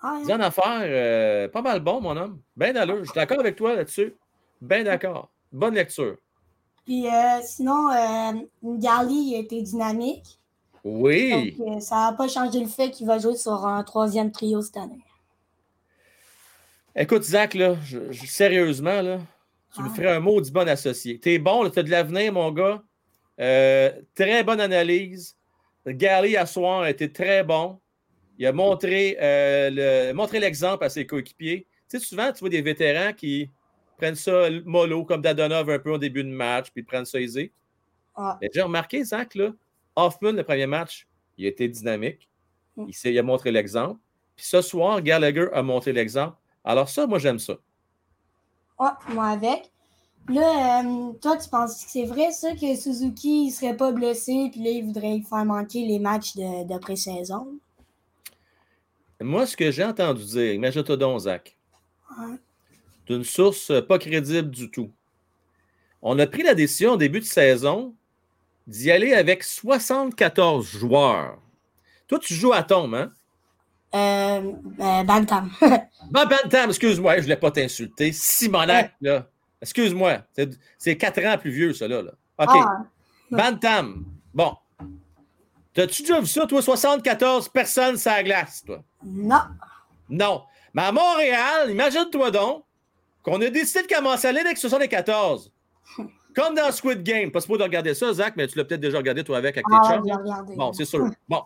Ah, 0.02 0.20
hein? 0.28 0.40
affaire, 0.40 1.52
pas 1.52 1.62
mal 1.62 1.80
bon, 1.82 2.02
mon 2.02 2.16
homme. 2.16 2.40
Bien 2.56 2.74
d'allure. 2.74 3.00
Je 3.00 3.12
suis 3.12 3.16
d'accord 3.16 3.40
avec 3.40 3.56
toi 3.56 3.76
là-dessus. 3.76 4.16
Bien 4.62 4.84
d'accord. 4.84 5.30
Bonne 5.52 5.76
lecture. 5.76 6.18
Puis 6.86 7.08
euh, 7.08 7.40
sinon, 7.44 7.90
euh, 7.92 8.34
Ngali 8.64 9.36
était 9.36 9.62
dynamique. 9.62 10.40
Oui. 10.84 11.54
Donc, 11.58 11.68
euh, 11.68 11.80
ça 11.80 11.96
n'a 11.96 12.14
pas 12.14 12.28
changé 12.28 12.60
le 12.60 12.68
fait 12.68 12.92
qu'il 12.92 13.06
va 13.06 13.20
jouer 13.20 13.36
sur 13.36 13.66
un 13.66 13.84
troisième 13.84 14.32
trio 14.32 14.62
cette 14.62 14.78
année. 14.78 15.00
Écoute, 16.96 17.24
Zach, 17.24 17.54
là, 17.54 17.76
sérieusement, 18.26 19.02
là, 19.02 19.20
tu 19.76 19.82
me 19.82 19.88
ah. 19.88 19.94
ferais 19.96 20.16
un 20.16 20.20
mot 20.20 20.42
du 20.42 20.52
bon 20.52 20.68
associé. 20.68 21.20
T'es 21.20 21.38
bon, 21.38 21.70
tu 21.70 21.80
as 21.80 21.84
de 21.84 21.90
l'avenir, 21.90 22.34
mon 22.34 22.52
gars. 22.52 22.82
Euh, 23.40 23.92
très 24.16 24.44
bonne 24.44 24.60
analyse. 24.60 25.38
Gally 25.86 26.36
à 26.36 26.46
soir 26.46 26.82
a 26.82 26.90
été 26.90 27.12
très 27.12 27.44
bon. 27.44 27.80
Il 28.40 28.48
a 28.48 28.52
montré, 28.52 29.18
le, 29.20 30.12
montré 30.14 30.40
l'exemple 30.40 30.84
à 30.84 30.90
ses 30.90 31.06
coéquipiers. 31.06 31.68
Tu 31.90 32.00
sais, 32.00 32.06
souvent, 32.06 32.32
tu 32.32 32.40
vois 32.40 32.50
des 32.50 32.62
vétérans 32.62 33.14
qui, 33.14 33.50
prennent 34.00 34.16
ça 34.16 34.50
mollo, 34.66 35.06
comme 35.06 35.22
Dadonov 35.22 35.70
un 35.70 35.78
peu 35.78 35.92
au 35.92 35.98
début 35.98 36.24
de 36.24 36.30
match, 36.30 36.72
puis 36.72 36.82
prennent 36.82 37.06
ça 37.06 37.20
aisé. 37.20 37.52
Ah. 38.16 38.40
J'ai 38.52 38.62
remarqué, 38.62 39.04
Zach, 39.04 39.36
là, 39.36 39.52
Hoffman, 39.96 40.32
le 40.32 40.44
premier 40.44 40.66
match, 40.66 41.08
il 41.38 41.46
a 41.46 41.50
été 41.50 41.68
dynamique. 41.68 42.28
Mm. 42.76 42.86
Il, 42.88 43.12
il, 43.12 43.20
a 43.20 43.24
montré 43.24 43.52
l'exemple. 43.52 44.00
Puis 44.36 44.46
ce 44.46 44.62
soir, 44.62 45.02
Gallagher 45.02 45.50
a 45.54 45.62
montré 45.62 45.94
l'exemple. 45.94 46.36
Alors 46.64 46.90
ça, 46.90 47.06
moi, 47.06 47.20
j'aime 47.20 47.40
ça. 47.40 47.56
Ah, 48.80 48.98
moi 49.10 49.28
avec. 49.28 49.70
Là, 50.30 50.82
euh, 50.84 51.12
toi, 51.22 51.38
tu 51.38 51.50
penses 51.50 51.84
que 51.84 51.92
c'est 51.92 52.06
vrai, 52.06 52.32
ça, 52.32 52.54
que 52.54 52.76
Suzuki 52.76 53.48
ne 53.48 53.52
serait 53.52 53.76
pas 53.76 53.92
blessé, 53.92 54.50
puis 54.52 54.64
là, 54.64 54.70
il 54.70 54.86
voudrait 54.86 55.22
faire 55.22 55.46
manquer 55.46 55.86
les 55.86 56.00
matchs 56.00 56.36
de, 56.36 56.68
de 56.72 56.80
pré-saison? 56.80 57.48
Moi, 59.22 59.46
ce 59.46 59.58
que 59.58 59.72
j'ai 59.72 59.84
entendu 59.84 60.24
dire, 60.24 60.54
imagine-toi 60.54 60.98
donc, 60.98 61.20
Zach 61.22 61.58
d'une 63.10 63.24
source 63.24 63.72
pas 63.88 63.98
crédible 63.98 64.52
du 64.52 64.70
tout. 64.70 64.92
On 66.02 66.18
a 66.20 66.28
pris 66.28 66.44
la 66.44 66.54
décision 66.54 66.94
au 66.94 66.98
début 66.98 67.20
de 67.20 67.26
saison 67.26 67.96
d'y 68.68 68.92
aller 68.92 69.14
avec 69.14 69.44
74 69.44 70.66
joueurs. 70.66 71.40
Toi, 72.08 72.20
tu 72.20 72.34
joues 72.34 72.54
à 72.54 72.64
tombe, 72.64 72.94
hein? 72.94 73.12
Euh, 73.96 74.54
euh 74.80 75.04
Bantam. 75.04 75.50
Bantam, 76.12 76.70
excuse-moi, 76.70 77.14
je 77.14 77.18
ne 77.18 77.24
voulais 77.24 77.36
pas 77.36 77.52
t'insulter. 77.52 78.12
Simonac, 78.12 78.94
là. 79.02 79.28
Excuse-moi. 79.62 80.20
C'est 80.78 80.96
quatre 80.96 81.20
ans 81.26 81.38
plus 81.38 81.52
vieux, 81.52 81.74
ça, 81.74 81.88
là. 81.88 82.02
OK. 82.02 82.08
Ah. 82.38 82.86
Bantam. 83.32 84.06
Bon. 84.34 84.54
T'as-tu 85.74 86.02
déjà 86.02 86.20
vu 86.20 86.28
ça, 86.28 86.46
toi? 86.46 86.62
74 86.62 87.50
personnes 87.50 87.98
sur 87.98 88.12
la 88.12 88.24
glace, 88.24 88.64
toi? 88.66 88.82
Non. 89.04 89.42
Non. 90.10 90.44
Mais 90.74 90.84
à 90.84 90.92
Montréal, 90.92 91.72
imagine-toi 91.72 92.32
donc, 92.32 92.64
qu'on 93.24 93.42
a 93.42 93.50
décidé 93.50 93.84
de 93.84 93.94
commencer 93.94 94.28
à 94.28 94.30
aller 94.30 94.40
avec 94.40 94.58
74. 94.58 95.52
Comme 96.36 96.56
dans 96.56 96.72
Squid 96.72 97.04
Game. 97.04 97.32
Pas 97.32 97.40
de 97.40 97.64
regarder 97.64 97.94
ça, 97.94 98.14
Zach, 98.14 98.34
mais 98.38 98.48
tu 98.48 98.58
l'as 98.58 98.66
peut-être 98.66 98.82
déjà 98.82 98.98
regardé 98.98 99.24
toi 99.24 99.38
avec, 99.38 99.58
avec 99.58 99.66
ah, 99.72 100.00
tes 100.48 100.56
Bon, 100.56 100.74
c'est 100.74 100.86
sûr. 100.86 101.10
Bon. 101.30 101.42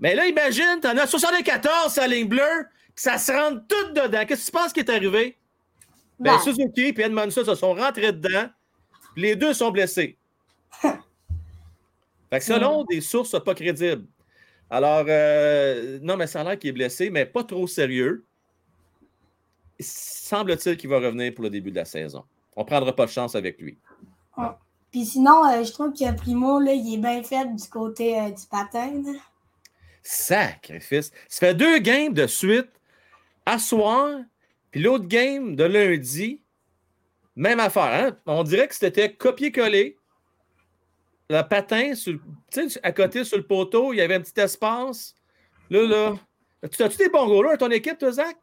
Mais 0.00 0.14
là, 0.14 0.26
imagine, 0.26 0.80
t'en 0.80 0.96
as 0.96 1.06
74 1.06 1.92
sa 1.92 2.08
ligne 2.08 2.26
bleue, 2.26 2.66
puis 2.94 3.04
ça 3.04 3.18
se 3.18 3.30
rentre 3.30 3.62
tout 3.68 3.92
dedans. 3.92 4.24
Qu'est-ce 4.26 4.46
que 4.46 4.46
tu 4.46 4.52
penses 4.52 4.72
qui 4.72 4.80
est 4.80 4.90
arrivé? 4.90 5.38
Ben, 6.18 6.38
Suzuki 6.40 6.88
et 6.88 7.00
Edmondson 7.00 7.44
se 7.44 7.54
sont 7.54 7.74
rentrés 7.74 8.12
dedans, 8.12 8.48
les 9.16 9.36
deux 9.36 9.54
sont 9.54 9.70
blessés. 9.70 10.18
Fait 12.32 12.38
que 12.38 12.44
selon 12.44 12.84
des 12.84 13.02
sources 13.02 13.38
pas 13.44 13.54
crédibles. 13.54 14.06
Alors, 14.70 15.04
euh, 15.06 15.98
non, 16.00 16.16
mais 16.16 16.26
ça 16.26 16.40
a 16.40 16.44
l'air 16.44 16.58
qu'il 16.58 16.70
est 16.70 16.72
blessé, 16.72 17.10
mais 17.10 17.26
pas 17.26 17.44
trop 17.44 17.66
sérieux 17.66 18.24
semble-t-il 19.82 20.76
qu'il 20.76 20.88
va 20.88 20.98
revenir 20.98 21.34
pour 21.34 21.44
le 21.44 21.50
début 21.50 21.70
de 21.70 21.76
la 21.76 21.84
saison. 21.84 22.24
On 22.56 22.62
ne 22.62 22.66
prendra 22.66 22.94
pas 22.94 23.06
de 23.06 23.10
chance 23.10 23.34
avec 23.34 23.60
lui. 23.60 23.76
Puis 24.90 25.06
sinon, 25.06 25.44
euh, 25.46 25.64
je 25.64 25.72
trouve 25.72 25.92
que 25.92 26.10
Primo, 26.14 26.60
là, 26.60 26.72
il 26.72 26.94
est 26.94 26.98
bien 26.98 27.22
fait 27.22 27.46
du 27.54 27.68
côté 27.68 28.18
euh, 28.18 28.30
du 28.30 28.46
patin. 28.50 29.02
Sacrifice. 30.02 31.10
Ça 31.28 31.40
fait 31.40 31.54
deux 31.54 31.78
games 31.78 32.12
de 32.12 32.26
suite 32.26 32.68
à 33.46 33.58
soir, 33.58 34.20
puis 34.70 34.82
l'autre 34.82 35.06
game 35.06 35.56
de 35.56 35.64
lundi, 35.64 36.42
même 37.36 37.60
affaire. 37.60 37.84
Hein? 37.84 38.16
On 38.26 38.42
dirait 38.42 38.68
que 38.68 38.74
c'était 38.74 39.12
copier-coller. 39.12 39.96
Le 41.32 41.48
patin, 41.48 41.94
sur, 41.94 42.18
à 42.82 42.92
côté 42.92 43.24
sur 43.24 43.38
le 43.38 43.46
poteau, 43.46 43.94
il 43.94 43.96
y 43.96 44.00
avait 44.02 44.16
un 44.16 44.20
petit 44.20 44.38
espace. 44.38 45.14
Là, 45.70 45.86
là. 45.86 46.14
Tu 46.70 46.82
as-tu 46.82 46.98
des 46.98 47.08
bons 47.08 47.26
goalers 47.26 47.54
à 47.54 47.56
ton 47.56 47.70
équipe, 47.70 47.96
toi, 47.96 48.12
Zach? 48.12 48.36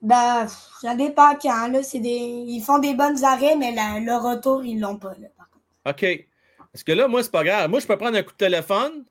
Ben, 0.00 0.46
ça 0.80 0.94
dépend 0.94 1.34
quand. 1.34 1.68
Là, 1.68 1.80
des... 1.80 2.08
Ils 2.08 2.62
font 2.62 2.78
des 2.78 2.94
bonnes 2.94 3.22
arrêts, 3.22 3.54
mais 3.54 3.72
le 3.72 4.16
retour, 4.16 4.64
ils 4.64 4.80
l'ont 4.80 4.96
pas. 4.96 5.14
Là, 5.20 5.28
par 5.36 5.50
contre. 5.50 5.64
OK. 5.90 6.26
Parce 6.72 6.82
que 6.82 6.92
là, 6.92 7.06
moi, 7.06 7.22
c'est 7.22 7.30
pas 7.30 7.44
grave. 7.44 7.68
Moi, 7.68 7.80
je 7.80 7.86
peux 7.86 7.98
prendre 7.98 8.16
un 8.16 8.22
coup 8.22 8.32
de 8.32 8.36
téléphone. 8.38 9.04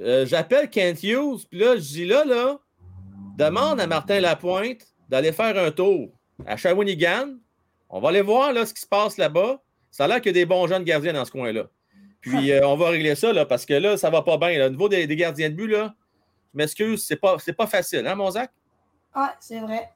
Euh, 0.00 0.24
j'appelle 0.24 0.70
Kent 0.70 1.02
Hughes, 1.02 1.46
puis 1.50 1.60
là, 1.60 1.76
je 1.76 1.82
dis 1.82 2.06
là, 2.06 2.24
là, 2.24 2.58
demande 3.36 3.78
à 3.78 3.86
Martin 3.86 4.20
Lapointe 4.20 4.86
d'aller 5.10 5.32
faire 5.32 5.58
un 5.58 5.70
tour 5.70 6.08
à 6.46 6.56
Shawinigan. 6.56 7.34
On 7.90 8.00
va 8.00 8.08
aller 8.08 8.22
voir 8.22 8.54
là, 8.54 8.64
ce 8.64 8.72
qui 8.72 8.80
se 8.80 8.86
passe 8.86 9.18
là-bas. 9.18 9.60
Ça 9.90 10.04
a 10.04 10.08
l'air 10.08 10.22
qu'il 10.22 10.34
y 10.34 10.38
a 10.38 10.40
des 10.40 10.46
bons 10.46 10.66
jeunes 10.66 10.84
gardiens 10.84 11.12
dans 11.12 11.26
ce 11.26 11.30
coin-là. 11.30 11.68
Puis 12.20 12.52
euh, 12.52 12.66
on 12.66 12.76
va 12.76 12.90
régler 12.90 13.14
ça 13.14 13.32
là, 13.32 13.46
parce 13.46 13.66
que 13.66 13.74
là, 13.74 13.96
ça 13.96 14.10
va 14.10 14.22
pas 14.22 14.38
bien. 14.38 14.66
Au 14.66 14.70
niveau 14.70 14.88
des, 14.88 15.06
gardiens 15.16 15.50
de 15.50 15.54
but, 15.54 15.68
là, 15.68 15.94
je 16.52 16.58
m'excuse, 16.58 17.04
c'est 17.04 17.16
pas, 17.16 17.36
pas 17.56 17.66
facile, 17.66 18.06
hein, 18.06 18.14
mon 18.14 18.30
Zach? 18.30 18.50
Ah, 19.14 19.34
c'est 19.40 19.60
vrai. 19.60 19.90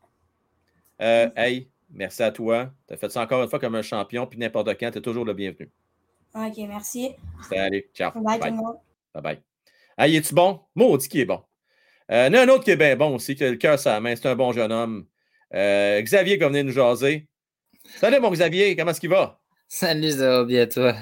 Euh, 1.01 1.29
hey, 1.37 1.69
merci 1.91 2.23
à 2.23 2.31
toi. 2.31 2.71
Tu 2.87 2.95
as 2.95 2.97
fait 2.97 3.11
ça 3.11 3.23
encore 3.23 3.43
une 3.43 3.49
fois 3.49 3.59
comme 3.59 3.75
un 3.75 3.83
champion, 3.83 4.27
puis 4.27 4.39
n'importe 4.39 4.69
quand, 4.79 4.91
tu 4.91 4.99
es 4.99 5.03
toujours 5.03 5.25
le 5.25 5.35
bienvenu. 5.35 5.71
OK, 6.35 6.55
merci. 6.69 7.15
Salut, 7.49 7.85
ciao. 7.95 8.13
Bye, 8.21 8.39
bye. 8.39 8.53
Bye 9.15 9.23
bye. 9.23 9.43
Hey, 9.99 10.17
es-tu 10.17 10.35
bon? 10.35 10.61
Maudit 10.75 11.09
qui 11.09 11.21
est 11.21 11.27
bon. 11.27 11.43
Euh, 12.11 12.29
il 12.29 12.35
y 12.35 12.39
en 12.39 12.41
a 12.41 12.45
un 12.45 12.49
autre 12.49 12.65
qui 12.65 12.71
est 12.71 12.77
bien 12.77 12.97
bon 12.97 13.15
aussi, 13.15 13.35
qui 13.35 13.45
a 13.45 13.51
le 13.51 13.57
cœur 13.57 13.79
sur 13.79 13.91
la 13.91 14.01
main. 14.01 14.17
C'est 14.17 14.27
un 14.27 14.37
bon 14.37 14.53
jeune 14.53 14.73
homme. 14.73 15.07
Euh, 15.55 16.01
Xavier 16.01 16.39
qui 16.39 16.45
venir 16.45 16.65
nous 16.65 16.73
jaser. 16.73 17.27
Salut, 17.97 18.21
mon 18.21 18.31
Xavier, 18.31 18.75
comment 18.77 18.91
est-ce 18.91 19.01
qu'il 19.01 19.11
va? 19.11 19.41
Salut, 19.69 20.11
ça 20.11 20.39
va 20.39 20.45
bien, 20.45 20.67
toi? 20.67 20.95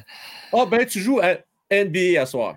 Oh, 0.52 0.66
ben, 0.66 0.84
tu 0.86 1.00
joues 1.00 1.20
à 1.20 1.36
NBA 1.70 2.20
à 2.20 2.26
soir. 2.26 2.56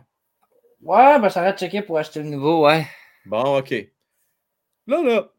Ouais, 0.82 1.20
ben, 1.20 1.30
ça 1.30 1.42
va 1.42 1.54
checker 1.54 1.82
pour 1.82 1.98
acheter 1.98 2.20
le 2.22 2.30
nouveau, 2.30 2.66
ouais. 2.66 2.86
Bon, 3.26 3.58
OK. 3.58 3.72
Là, 4.88 5.02
là, 5.04 5.30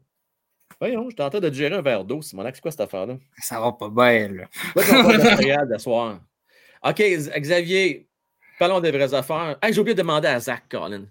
Voyons, 0.80 1.08
je 1.08 1.16
tentais 1.16 1.40
de 1.40 1.52
gérer 1.52 1.74
un 1.74 1.82
verre 1.82 2.04
d'eau, 2.04 2.20
Simon. 2.20 2.44
C'est 2.52 2.60
quoi 2.60 2.70
cette 2.70 2.80
affaire-là? 2.80 3.16
Ça 3.38 3.60
va 3.60 3.72
pas 3.72 3.88
bien, 3.88 4.28
là. 4.28 5.64
de 5.64 5.78
soir. 5.78 6.20
OK, 6.82 7.02
Xavier, 7.38 8.08
parlons 8.58 8.80
des 8.80 8.90
vraies 8.90 9.14
affaires. 9.14 9.56
Hey, 9.62 9.72
j'ai 9.72 9.80
oublié 9.80 9.94
de 9.94 10.02
demander 10.02 10.28
à 10.28 10.40
Zach 10.40 10.64
Colin. 10.68 11.06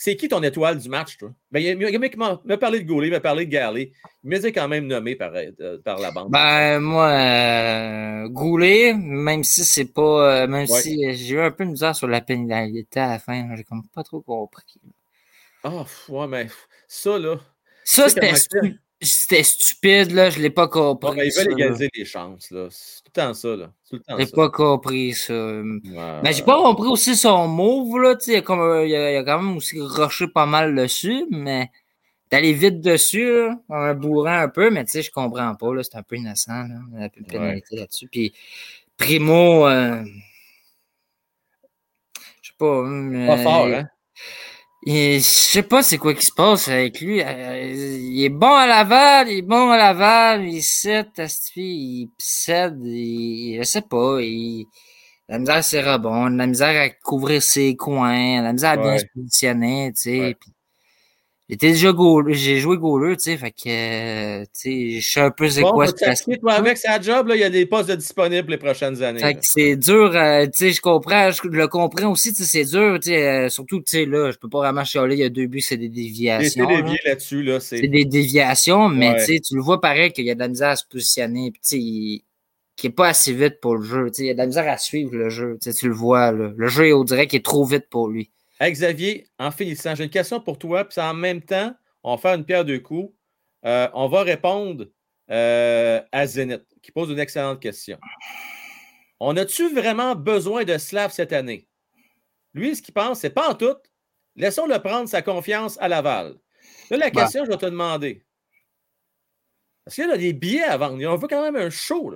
C'est 0.00 0.14
qui 0.14 0.28
ton 0.28 0.40
étoile 0.44 0.78
du 0.78 0.88
match, 0.88 1.18
toi? 1.18 1.32
Ben, 1.50 1.58
il 1.58 1.76
m'a 1.76 2.56
parlé 2.56 2.78
de 2.78 2.86
Goulet, 2.86 3.08
il 3.08 3.10
m'a 3.10 3.18
parlé 3.18 3.46
de 3.46 3.50
Galley. 3.50 3.90
Il 4.22 4.30
m'a 4.30 4.38
dit 4.38 4.52
quand 4.52 4.68
même 4.68 4.86
nommé 4.86 5.16
par, 5.16 5.32
euh, 5.34 5.78
par 5.84 5.98
la 5.98 6.12
bande. 6.12 6.30
Ben, 6.30 6.78
moi, 6.78 7.08
euh, 7.08 8.28
Goulet, 8.28 8.94
même 8.94 9.42
si 9.42 9.64
c'est 9.64 9.92
pas. 9.92 10.42
Euh, 10.42 10.46
même 10.46 10.68
si 10.68 11.14
j'ai 11.14 11.34
eu 11.34 11.40
un 11.40 11.50
peu 11.50 11.64
de 11.64 11.70
misère 11.70 11.96
sur 11.96 12.06
la 12.06 12.20
pénalité 12.20 13.00
à 13.00 13.08
la 13.08 13.18
fin, 13.18 13.56
j'ai 13.56 13.64
comme 13.64 13.82
pas 13.92 14.04
trop 14.04 14.20
compris. 14.20 14.80
Ah, 15.64 15.84
ouais, 16.08 16.28
mais 16.28 16.46
ça, 16.86 17.18
là. 17.18 17.40
Ça, 17.82 18.08
c'était 18.08 18.34
c'était 19.00 19.42
stupide, 19.42 20.12
là. 20.12 20.30
Je 20.30 20.38
ne 20.38 20.44
l'ai 20.44 20.50
pas 20.50 20.68
compris. 20.68 21.16
mais 21.16 21.28
ils 21.28 21.32
veulent 21.32 21.52
égaliser 21.52 21.88
les 21.94 22.04
chances, 22.04 22.50
là. 22.50 22.68
C'est 22.70 23.02
tout 23.02 23.10
le 23.14 23.22
temps 23.22 23.34
ça, 23.34 23.56
là. 23.56 23.72
Tout 23.88 23.96
le 23.96 24.00
temps 24.00 24.16
je 24.18 24.24
n'ai 24.24 24.30
pas 24.30 24.50
compris 24.50 25.14
ça. 25.14 25.34
Ouais, 25.34 26.20
mais 26.22 26.32
j'ai 26.32 26.42
pas 26.42 26.60
compris 26.60 26.88
aussi 26.88 27.16
son 27.16 27.46
move, 27.48 28.00
là. 28.00 28.16
Il 28.26 28.36
a, 28.36 28.42
comme, 28.42 28.86
il, 28.86 28.94
a, 28.94 29.12
il 29.12 29.16
a 29.16 29.24
quand 29.24 29.40
même 29.40 29.56
aussi 29.56 29.80
rushé 29.80 30.26
pas 30.28 30.46
mal 30.46 30.74
dessus, 30.74 31.26
mais 31.30 31.70
d'aller 32.30 32.52
vite 32.52 32.80
dessus, 32.80 33.32
là, 33.32 33.58
en 33.68 33.76
un 33.76 33.94
bourrant 33.94 34.38
un 34.38 34.48
peu, 34.48 34.70
mais 34.70 34.84
tu 34.84 34.92
sais, 34.92 35.02
je 35.02 35.10
comprends 35.10 35.54
pas, 35.54 35.74
là. 35.74 35.82
C'est 35.82 35.96
un 35.96 36.02
peu 36.02 36.16
innocent, 36.16 36.52
là. 36.52 36.80
Il 36.92 36.98
y 36.98 37.02
a 37.02 37.04
un 37.04 37.08
peu 37.08 37.20
de 37.20 37.26
pénalité 37.26 37.76
là-dessus. 37.76 38.08
Puis 38.08 38.32
Primo. 38.98 39.66
Euh... 39.68 40.04
Je 42.42 42.48
sais 42.48 42.54
pas. 42.58 42.82
Pas 43.26 43.42
fort, 43.42 43.66
hein? 43.66 43.88
Je 44.86 45.18
sais 45.20 45.62
pas 45.64 45.82
c'est 45.82 45.98
quoi 45.98 46.14
qui 46.14 46.24
se 46.24 46.32
passe 46.32 46.68
avec 46.68 47.00
lui. 47.00 47.20
Euh, 47.22 47.96
il 48.00 48.24
est 48.24 48.28
bon 48.28 48.54
à 48.54 48.66
Laval, 48.66 49.28
il 49.28 49.38
est 49.38 49.42
bon 49.42 49.70
à 49.70 49.76
Laval, 49.76 50.46
il 50.48 50.62
cède, 50.62 51.10
il 51.56 52.10
cède, 52.18 52.78
il, 52.84 53.58
je 53.58 53.64
sais 53.64 53.82
pas, 53.82 54.20
il, 54.20 54.66
la 55.28 55.38
misère 55.38 55.64
c'est 55.64 55.82
rebond, 55.82 56.26
la 56.30 56.46
misère 56.46 56.80
à 56.80 56.90
couvrir 56.90 57.42
ses 57.42 57.76
coins, 57.76 58.42
la 58.42 58.52
misère 58.52 58.70
à 58.72 58.76
bien 58.76 58.98
se 58.98 59.04
positionner, 59.14 59.92
tu 59.94 60.02
sais. 60.02 60.36
J'étais 61.50 61.70
déjà 61.70 61.92
goal, 61.92 62.34
j'ai 62.34 62.58
joué 62.58 62.76
goaler, 62.76 63.16
tu 63.16 63.22
sais, 63.22 63.38
fait 63.38 63.52
que, 63.52 63.68
euh, 63.68 64.44
tu 64.44 64.50
sais, 64.52 65.00
je 65.00 65.10
sais 65.10 65.20
un 65.20 65.30
peu 65.30 65.48
c'est 65.48 65.62
bon, 65.62 65.72
quoi 65.72 65.86
ce 65.86 66.38
toi 66.38 66.52
avec 66.52 66.76
sa 66.76 67.00
job, 67.00 67.28
là, 67.28 67.36
il 67.36 67.40
y 67.40 67.44
a 67.44 67.48
des 67.48 67.64
postes 67.64 67.88
de 67.88 67.94
disponibles 67.94 68.50
les 68.50 68.58
prochaines 68.58 69.02
années. 69.02 69.20
Fait 69.20 69.32
que 69.32 69.40
c'est 69.40 69.74
dur, 69.76 70.14
euh, 70.14 70.44
tu 70.44 70.50
sais, 70.52 70.72
je 70.72 70.82
comprends, 70.82 71.30
je 71.30 71.48
le 71.48 71.66
comprends 71.66 72.10
aussi, 72.10 72.34
tu 72.34 72.44
sais, 72.44 72.64
c'est 72.64 72.70
dur, 72.70 72.98
tu 73.00 73.08
sais, 73.08 73.26
euh, 73.26 73.48
surtout, 73.48 73.78
tu 73.78 73.84
sais, 73.86 74.04
là, 74.04 74.30
je 74.30 74.36
peux 74.36 74.50
pas 74.50 74.58
vraiment 74.58 74.84
chialer, 74.84 75.16
il 75.16 75.20
y 75.20 75.24
a 75.24 75.30
deux 75.30 75.46
buts, 75.46 75.62
c'est 75.62 75.78
des 75.78 75.88
déviations. 75.88 76.68
C'est 76.68 76.76
dévié 76.82 76.98
là-dessus, 77.06 77.42
là. 77.42 77.60
C'est 77.60 77.80
des 77.80 78.04
déviations, 78.04 78.90
mais 78.90 79.16
tu 79.16 79.24
sais, 79.24 79.40
tu 79.40 79.54
le 79.54 79.62
vois 79.62 79.80
pareil 79.80 80.12
qu'il 80.12 80.26
y 80.26 80.30
a 80.30 80.34
de 80.34 80.40
la 80.40 80.48
misère 80.48 80.68
à 80.68 80.76
se 80.76 80.84
positionner, 80.86 81.50
puis 81.50 81.62
tu 81.62 81.80
sais, 81.80 82.24
qui 82.76 82.86
est 82.88 82.90
pas 82.90 83.08
assez 83.08 83.32
vite 83.32 83.58
pour 83.62 83.76
le 83.76 83.82
jeu, 83.82 84.10
tu 84.10 84.16
sais, 84.16 84.22
il 84.24 84.26
y 84.26 84.30
a 84.30 84.34
de 84.34 84.38
la 84.38 84.46
misère 84.46 84.68
à 84.68 84.76
suivre 84.76 85.16
le 85.16 85.30
jeu, 85.30 85.56
tu 85.62 85.72
sais, 85.72 85.74
tu 85.74 85.88
le 85.88 85.94
vois, 85.94 86.30
là. 86.30 86.52
Le 86.54 86.68
jeu, 86.68 86.94
on 86.94 87.04
dirait 87.04 87.26
qu'il 87.26 87.38
est 87.38 87.42
trop 87.42 87.64
vite 87.64 87.88
pour 87.88 88.08
lui. 88.08 88.30
Hey 88.60 88.72
Xavier, 88.72 89.24
en 89.38 89.52
finissant, 89.52 89.94
j'ai 89.94 90.02
une 90.02 90.10
question 90.10 90.40
pour 90.40 90.58
toi, 90.58 90.84
puis 90.84 91.00
en 91.00 91.14
même 91.14 91.40
temps, 91.40 91.72
on 92.02 92.16
va 92.16 92.20
faire 92.20 92.34
une 92.34 92.44
pierre 92.44 92.64
deux 92.64 92.80
coups. 92.80 93.14
Euh, 93.64 93.88
on 93.94 94.08
va 94.08 94.22
répondre 94.22 94.86
euh, 95.30 96.02
à 96.10 96.26
Zenith, 96.26 96.66
qui 96.82 96.90
pose 96.90 97.10
une 97.10 97.20
excellente 97.20 97.60
question. 97.60 97.98
On 99.20 99.36
a-tu 99.36 99.72
vraiment 99.72 100.16
besoin 100.16 100.64
de 100.64 100.76
Slav 100.76 101.12
cette 101.12 101.32
année? 101.32 101.68
Lui, 102.52 102.74
ce 102.74 102.82
qu'il 102.82 102.94
pense, 102.94 103.20
c'est 103.20 103.30
pas 103.30 103.48
en 103.50 103.54
tout. 103.54 103.76
Laissons-le 104.34 104.78
prendre 104.80 105.08
sa 105.08 105.22
confiance 105.22 105.78
à 105.80 105.86
Laval. 105.86 106.34
Là, 106.90 106.96
la 106.96 107.10
bah. 107.10 107.22
question, 107.22 107.44
je 107.44 107.50
vais 107.50 107.58
te 107.58 107.66
demander. 107.66 108.24
Parce 109.84 109.94
qu'il 109.94 110.08
y 110.08 110.10
a 110.10 110.16
des 110.16 110.32
billets 110.32 110.64
à 110.64 110.76
vendre. 110.76 111.00
On 111.06 111.16
veut 111.16 111.28
quand 111.28 111.42
même 111.42 111.56
un 111.56 111.70
show. 111.70 112.12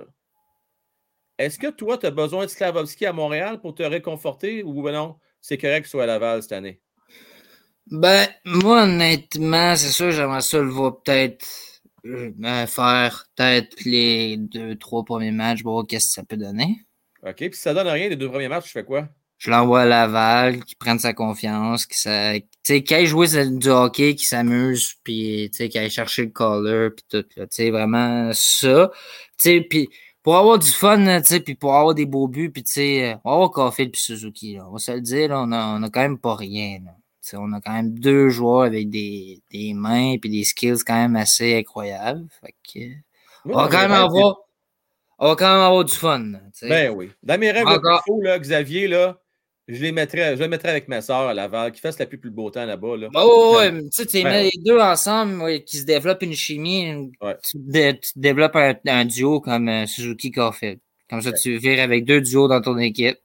Est-ce 1.37 1.57
que 1.57 1.67
toi, 1.67 1.97
tu 1.97 2.05
as 2.05 2.11
besoin 2.11 2.45
de 2.45 2.49
Slavovski 2.49 3.05
à 3.05 3.13
Montréal 3.13 3.61
pour 3.61 3.73
te 3.73 3.83
réconforter 3.83 4.61
ou 4.63 4.89
non? 4.89 5.17
C'est 5.43 5.57
correct 5.57 5.83
que 5.83 5.89
soit 5.89 6.03
à 6.03 6.07
Laval 6.07 6.41
cette 6.41 6.53
année? 6.53 6.79
Ben, 7.91 8.27
moi, 8.45 8.83
honnêtement, 8.83 9.75
c'est 9.75 9.91
sûr, 9.91 10.11
j'aimerais 10.11 10.41
ça 10.41 10.57
le 10.59 10.69
voir 10.69 11.03
peut-être 11.03 11.45
euh, 12.05 12.65
faire 12.65 13.25
peut-être 13.35 13.83
les 13.83 14.37
deux, 14.37 14.77
trois 14.77 15.03
premiers 15.03 15.31
matchs, 15.31 15.61
voir 15.61 15.85
qu'est-ce 15.85 16.07
que 16.07 16.13
ça 16.13 16.23
peut 16.23 16.37
donner. 16.37 16.77
OK, 17.25 17.35
puis 17.35 17.49
si 17.53 17.61
ça 17.61 17.73
donne 17.73 17.87
rien, 17.87 18.07
les 18.07 18.15
deux 18.15 18.29
premiers 18.29 18.47
matchs, 18.47 18.65
tu 18.65 18.71
fais 18.71 18.85
quoi? 18.85 19.09
Je 19.37 19.51
l'envoie 19.51 19.81
à 19.81 19.85
Laval, 19.85 20.63
qui 20.63 20.75
prenne 20.75 20.99
sa 20.99 21.13
confiance, 21.13 21.85
qui 21.85 21.99
sais, 21.99 22.45
qu'il 22.63 22.95
aille 22.95 23.05
jouer 23.05 23.27
du 23.45 23.67
hockey, 23.67 24.15
qui 24.15 24.23
s'amuse, 24.23 24.93
puis 25.03 25.51
qu'il 25.53 25.77
aille 25.77 25.89
chercher 25.89 26.23
le 26.23 26.31
collar, 26.31 26.91
puis 26.95 27.05
tout, 27.09 27.23
tu 27.23 27.45
sais, 27.49 27.69
vraiment 27.69 28.31
ça. 28.33 28.91
Puis 29.37 29.89
pour 30.23 30.37
avoir 30.37 30.57
du 30.57 30.71
fun, 30.71 31.21
tu 31.21 31.25
sais, 31.25 31.39
puis 31.41 31.55
pour 31.55 31.75
avoir 31.75 31.93
des 31.93 32.05
beaux 32.05 32.27
buts, 32.27 32.49
puis 32.49 32.63
tu 32.63 32.73
sais, 32.73 33.17
on 33.23 33.29
va 33.29 33.35
avoir 33.35 33.51
Caulfield 33.51 33.91
puis 33.91 34.01
Suzuki, 34.01 34.55
là. 34.55 34.65
on 34.67 34.71
va 34.71 34.79
se 34.79 34.91
le 34.93 35.01
dire, 35.01 35.29
là, 35.29 35.41
on, 35.41 35.51
a, 35.51 35.77
on 35.77 35.83
a 35.83 35.89
quand 35.89 36.01
même 36.01 36.17
pas 36.17 36.35
rien. 36.35 36.79
Là. 36.85 37.37
on 37.37 37.51
a 37.51 37.59
quand 37.59 37.73
même 37.73 37.99
deux 37.99 38.29
joueurs 38.29 38.63
avec 38.63 38.89
des, 38.89 39.41
des 39.51 39.73
mains 39.73 40.15
puis 40.17 40.29
des 40.29 40.45
skills 40.45 40.79
quand 40.87 40.95
même 40.95 41.17
assez 41.17 41.57
incroyables. 41.57 42.25
Fait 42.41 42.55
que, 42.73 42.79
on 43.45 43.57
va 43.57 43.67
quand 43.67 43.81
même 43.81 43.91
avoir. 43.91 44.37
On 45.19 45.27
va 45.27 45.35
quand 45.35 45.53
même 45.53 45.63
avoir 45.63 45.85
du 45.85 45.93
fun. 45.93 46.31
Ben 46.63 46.89
oui. 46.89 47.11
Dans 47.21 47.39
mes 47.39 47.51
rêves 47.51 47.67
Encore... 47.67 48.03
là, 48.23 48.39
Xavier, 48.39 48.87
là, 48.87 49.21
je 49.67 49.81
les 49.81 49.91
mettrais, 49.91 50.35
je 50.35 50.41
les 50.41 50.47
mettrais 50.47 50.69
avec 50.69 50.87
ma 50.87 51.01
soeur 51.01 51.29
à 51.29 51.33
Laval, 51.33 51.71
qui 51.71 51.79
fasse 51.79 51.97
la 51.99 52.05
plus, 52.05 52.17
plus 52.17 52.31
beau 52.31 52.49
temps 52.49 52.65
là-bas. 52.65 52.97
Là. 52.97 53.09
Oh, 53.15 53.55
ouais, 53.57 53.71
tu 53.71 53.87
sais, 53.91 54.05
tu 54.05 54.23
ben 54.23 54.29
mets 54.29 54.43
les 54.43 54.61
deux 54.63 54.79
ensemble, 54.79 55.63
qui 55.63 55.77
se 55.77 55.85
développent 55.85 56.23
une 56.23 56.33
chimie, 56.33 57.11
tu, 57.49 57.57
développes 58.15 58.55
un, 58.55 59.05
duo 59.05 59.39
comme 59.39 59.69
euh, 59.69 59.85
Suzuki 59.85 60.31
Caulfield. 60.31 60.79
Comme 61.09 61.21
ça, 61.21 61.31
tu 61.31 61.57
vires 61.57 61.81
avec 61.81 62.05
deux 62.05 62.21
duos 62.21 62.47
dans 62.47 62.61
ton 62.61 62.77
équipe. 62.77 63.17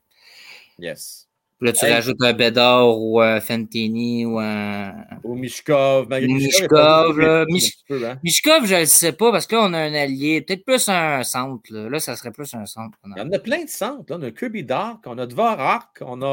Yes. 0.79 1.28
Là, 1.61 1.73
tu 1.73 1.85
rajoutes 1.87 2.23
un 2.23 2.33
Bédard 2.35 3.01
ou 3.01 3.21
un 3.21 3.41
Fentini 3.41 4.25
ou 4.25 4.39
un. 4.39 4.95
Ou 5.25 5.35
Mishkov. 5.35 6.09
Mishkov, 6.09 7.19
là. 7.19 7.45
Hein. 7.51 8.19
Mishkov, 8.23 8.65
je 8.65 8.77
ne 8.77 8.85
sais 8.85 9.13
pas 9.13 9.33
parce 9.33 9.49
qu'on 9.49 9.75
a 9.75 9.79
un 9.79 9.95
allié. 9.95 10.41
Peut-être 10.41 10.65
plus 10.65 10.89
un 10.89 11.25
centre. 11.25 11.65
Là. 11.71 11.89
là, 11.89 11.99
ça 11.99 12.15
serait 12.15 12.31
plus 12.31 12.55
un 12.55 12.65
centre. 12.65 12.97
Il 13.05 13.19
y 13.19 13.21
en 13.21 13.33
a 13.33 13.39
plein 13.41 13.65
de 13.65 13.69
centres. 13.69 14.05
Là. 14.09 14.19
On 14.21 14.23
a 14.23 14.31
Kirby 14.31 14.63
Dark, 14.63 15.03
on 15.07 15.19
a 15.19 15.27
Dvorak, 15.27 15.89
on 16.01 16.23
a. 16.23 16.27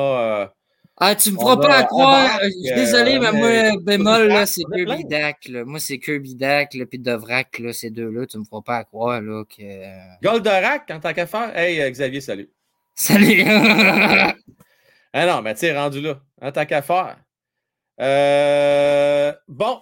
Euh, 0.43 0.47
ah, 0.97 1.15
tu 1.15 1.31
me 1.31 1.39
feras 1.39 1.57
pas 1.57 1.77
à 1.77 1.83
croire. 1.85 2.39
Je 2.43 2.49
suis 2.49 2.75
désolé, 2.75 3.19
mais 3.19 3.31
moi, 3.31 3.49
bémol, 3.81 4.27
là, 4.27 4.45
c'est 4.45 4.61
Kirby 4.75 5.05
Dak. 5.05 5.49
Moi, 5.65 5.79
c'est 5.79 5.97
Kirby 5.97 6.35
Dak, 6.35 6.77
puis 6.87 6.99
Dovrak, 6.99 7.57
là, 7.57 7.73
ces 7.73 7.89
deux-là, 7.89 8.27
tu 8.27 8.37
me 8.37 8.43
feras 8.43 8.61
pas 8.61 8.77
à 8.77 8.83
croire 8.83 9.21
là, 9.21 9.43
que. 9.43 9.63
Goldorak, 10.23 10.91
en 10.91 10.99
tant 10.99 11.13
qu'affaire. 11.13 11.57
Hey, 11.57 11.81
euh, 11.81 11.89
Xavier, 11.89 12.21
salut. 12.21 12.49
Salut. 12.93 13.43
Ah 15.17 15.25
non, 15.25 15.41
mais 15.41 15.53
tu 15.53 15.61
sais, 15.61 15.73
rendu 15.73 16.01
là, 16.01 16.21
en 16.41 16.51
tant 16.51 16.65
qu'à 16.65 16.81
faire. 16.81 17.23
Euh, 18.01 19.33
bon. 19.47 19.81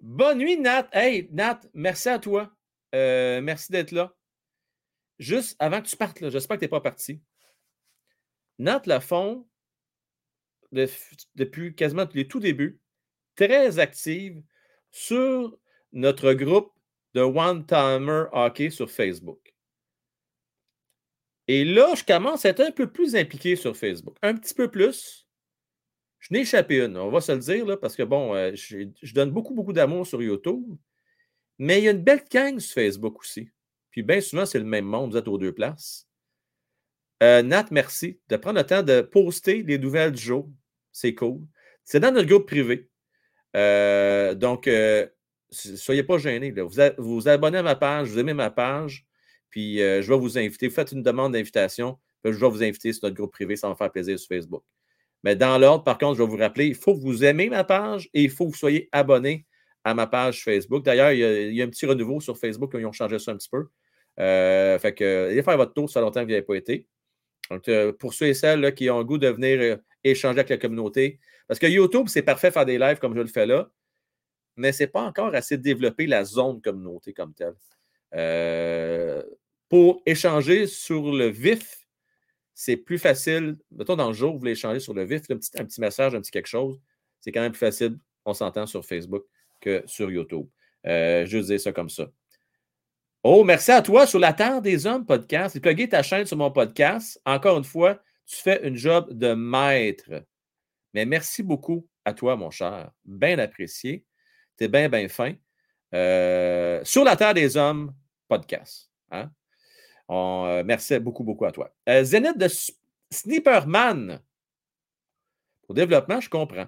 Bonne 0.00 0.38
nuit, 0.38 0.56
Nat. 0.56 0.88
Hey, 0.92 1.28
Nat, 1.32 1.60
merci 1.74 2.08
à 2.08 2.20
toi. 2.20 2.48
Euh, 2.94 3.40
merci 3.40 3.72
d'être 3.72 3.90
là. 3.90 4.14
Juste 5.18 5.56
avant 5.58 5.82
que 5.82 5.88
tu 5.88 5.96
partes, 5.96 6.30
j'espère 6.30 6.58
que 6.58 6.60
tu 6.60 6.64
n'es 6.66 6.68
pas 6.68 6.80
parti. 6.80 7.20
Nat 8.60 8.82
Lafont, 8.86 9.48
depuis 11.34 11.74
quasiment 11.74 12.06
les 12.14 12.28
tout 12.28 12.38
débuts, 12.38 12.80
très 13.34 13.80
active 13.80 14.40
sur 14.92 15.58
notre 15.92 16.34
groupe 16.34 16.72
de 17.14 17.22
One 17.22 17.66
Timer 17.66 18.26
Hockey 18.30 18.70
sur 18.70 18.88
Facebook. 18.88 19.43
Et 21.48 21.64
là, 21.64 21.94
je 21.94 22.04
commence 22.04 22.44
à 22.44 22.50
être 22.50 22.60
un 22.60 22.70
peu 22.70 22.90
plus 22.90 23.16
impliqué 23.16 23.56
sur 23.56 23.76
Facebook. 23.76 24.16
Un 24.22 24.34
petit 24.34 24.54
peu 24.54 24.70
plus. 24.70 25.26
Je 26.20 26.32
n'ai 26.32 26.40
échappé 26.40 26.82
une, 26.82 26.96
on 26.96 27.10
va 27.10 27.20
se 27.20 27.32
le 27.32 27.38
dire, 27.38 27.78
parce 27.80 27.96
que 27.96 28.02
bon, 28.02 28.34
euh, 28.34 28.52
je, 28.54 29.12
donne 29.12 29.30
beaucoup, 29.30 29.54
beaucoup 29.54 29.74
d'amour 29.74 30.06
sur 30.06 30.22
YouTube. 30.22 30.64
Mais 31.58 31.80
il 31.80 31.84
y 31.84 31.88
a 31.88 31.90
une 31.90 32.02
belle 32.02 32.24
gang 32.30 32.58
sur 32.58 32.74
Facebook 32.74 33.20
aussi. 33.20 33.50
Puis 33.90 34.02
bien 34.02 34.20
souvent, 34.20 34.46
c'est 34.46 34.58
le 34.58 34.64
même 34.64 34.86
monde, 34.86 35.12
vous 35.12 35.18
êtes 35.18 35.28
aux 35.28 35.38
deux 35.38 35.52
places. 35.52 36.08
Euh, 37.22 37.42
Nat, 37.42 37.66
merci 37.70 38.18
de 38.28 38.36
prendre 38.36 38.58
le 38.58 38.66
temps 38.66 38.82
de 38.82 39.02
poster 39.02 39.62
les 39.62 39.78
nouvelles 39.78 40.12
du 40.12 40.22
jour. 40.22 40.50
C'est 40.92 41.14
cool. 41.14 41.42
C'est 41.84 42.00
dans 42.00 42.10
notre 42.10 42.26
groupe 42.26 42.46
privé. 42.46 42.88
Euh, 43.54 44.34
donc, 44.34 44.68
soyez 45.50 46.02
pas 46.02 46.18
gênés. 46.18 46.52
Vous, 46.52 46.80
vous 46.98 47.28
abonnez 47.28 47.58
à 47.58 47.62
ma 47.62 47.76
page, 47.76 48.08
vous 48.08 48.18
aimez 48.18 48.34
ma 48.34 48.50
page. 48.50 49.06
Puis 49.54 49.80
euh, 49.80 50.02
je 50.02 50.12
vais 50.12 50.18
vous 50.18 50.36
inviter. 50.36 50.68
Faites 50.68 50.90
une 50.90 51.04
demande 51.04 51.34
d'invitation. 51.34 51.96
je 52.24 52.30
vais 52.30 52.48
vous 52.48 52.64
inviter 52.64 52.92
sur 52.92 53.04
notre 53.04 53.14
groupe 53.14 53.30
privé. 53.30 53.54
Ça 53.54 53.68
va 53.68 53.74
me 53.74 53.76
faire 53.76 53.92
plaisir 53.92 54.18
sur 54.18 54.26
Facebook. 54.26 54.64
Mais 55.22 55.36
dans 55.36 55.56
l'ordre, 55.58 55.84
par 55.84 55.96
contre, 55.96 56.18
je 56.18 56.24
vais 56.24 56.28
vous 56.28 56.36
rappeler, 56.36 56.66
il 56.66 56.74
faut 56.74 56.92
que 56.96 57.00
vous 57.00 57.22
aimez 57.22 57.48
ma 57.48 57.62
page 57.62 58.10
et 58.14 58.24
il 58.24 58.30
faut 58.30 58.46
que 58.46 58.50
vous 58.50 58.56
soyez 58.56 58.88
abonné 58.90 59.46
à 59.84 59.94
ma 59.94 60.08
page 60.08 60.42
Facebook. 60.42 60.84
D'ailleurs, 60.84 61.12
il, 61.12 61.54
y 61.54 61.62
a 61.62 61.64
un 61.64 61.68
petit 61.68 61.86
renouveau 61.86 62.20
sur 62.20 62.36
Facebook. 62.36 62.72
Ils 62.76 62.84
ont 62.84 62.90
changé 62.90 63.20
ça 63.20 63.30
un 63.30 63.36
petit 63.36 63.48
peu. 63.48 63.68
Euh, 64.18 64.76
fait 64.80 64.92
que, 64.92 65.28
allez 65.30 65.42
faire 65.44 65.56
votre 65.56 65.72
tour, 65.72 65.88
ça 65.88 66.00
fait 66.00 66.04
longtemps 66.04 66.22
que 66.22 66.24
vous 66.24 66.32
n'avez 66.32 66.42
pas 66.42 66.56
été. 66.56 66.88
Donc, 67.48 67.68
euh, 67.68 67.92
pour 67.92 68.12
ceux 68.12 68.26
et 68.26 68.34
celles 68.34 68.74
qui 68.74 68.90
ont 68.90 68.98
le 68.98 69.04
goût 69.04 69.18
de 69.18 69.28
venir 69.28 69.78
échanger 70.02 70.40
avec 70.40 70.50
la 70.50 70.58
communauté, 70.58 71.20
parce 71.46 71.60
que 71.60 71.66
YouTube, 71.66 72.06
c'est 72.08 72.22
parfait 72.22 72.50
faire 72.50 72.66
des 72.66 72.78
lives 72.78 72.98
comme 72.98 73.14
je 73.14 73.20
le 73.20 73.28
fais 73.28 73.46
là, 73.46 73.70
mais 74.56 74.72
ce 74.72 74.82
n'est 74.82 74.88
pas 74.88 75.02
encore 75.02 75.32
assez 75.32 75.58
développé 75.58 76.08
la 76.08 76.24
zone 76.24 76.60
communauté 76.60 77.12
comme 77.12 77.34
telle. 77.34 77.54
Euh, 78.14 79.22
pour 79.68 80.02
échanger 80.06 80.66
sur 80.66 81.12
le 81.12 81.28
vif, 81.28 81.86
c'est 82.54 82.76
plus 82.76 82.98
facile. 82.98 83.56
Mettons, 83.72 83.96
dans 83.96 84.08
le 84.08 84.14
jour, 84.14 84.32
vous 84.32 84.38
voulez 84.38 84.52
échanger 84.52 84.80
sur 84.80 84.94
le 84.94 85.04
vif, 85.04 85.22
un 85.30 85.64
petit, 85.64 85.80
message, 85.80 86.14
un 86.14 86.20
petit 86.20 86.30
quelque 86.30 86.46
chose. 86.46 86.80
C'est 87.20 87.32
quand 87.32 87.40
même 87.40 87.52
plus 87.52 87.58
facile, 87.58 87.98
on 88.24 88.34
s'entend 88.34 88.66
sur 88.66 88.84
Facebook 88.84 89.24
que 89.60 89.82
sur 89.86 90.10
YouTube. 90.10 90.46
Euh, 90.86 91.26
je 91.26 91.38
dis 91.38 91.58
ça 91.58 91.72
comme 91.72 91.88
ça. 91.88 92.06
Oh, 93.22 93.42
merci 93.42 93.72
à 93.72 93.80
toi 93.80 94.06
sur 94.06 94.18
la 94.18 94.34
Terre 94.34 94.60
des 94.60 94.86
Hommes 94.86 95.06
podcast. 95.06 95.58
Plugué 95.58 95.88
ta 95.88 96.02
chaîne 96.02 96.26
sur 96.26 96.36
mon 96.36 96.50
podcast. 96.50 97.20
Encore 97.24 97.56
une 97.58 97.64
fois, 97.64 98.00
Tu 98.26 98.36
fais 98.36 98.66
une 98.66 98.76
job 98.76 99.12
de 99.12 99.34
maître. 99.34 100.24
Mais 100.94 101.04
merci 101.04 101.42
beaucoup 101.42 101.86
à 102.04 102.14
toi, 102.14 102.36
mon 102.36 102.50
cher. 102.50 102.90
Bien 103.04 103.38
apprécié. 103.38 104.04
Tu 104.56 104.64
es 104.64 104.68
bien, 104.68 104.88
bien 104.88 105.08
fin. 105.08 105.34
Euh, 105.94 106.80
sur 106.84 107.04
la 107.04 107.16
Terre 107.16 107.34
des 107.34 107.56
Hommes, 107.56 107.94
podcast. 108.28 108.90
Hein? 109.10 109.30
On, 110.08 110.62
merci 110.64 110.98
beaucoup, 110.98 111.24
beaucoup 111.24 111.44
à 111.44 111.52
toi. 111.52 111.74
Zenith 112.02 112.38
de 112.38 112.48
Sniperman. 113.10 114.20
Pour 115.62 115.74
développement, 115.74 116.20
je 116.20 116.28
comprends. 116.28 116.66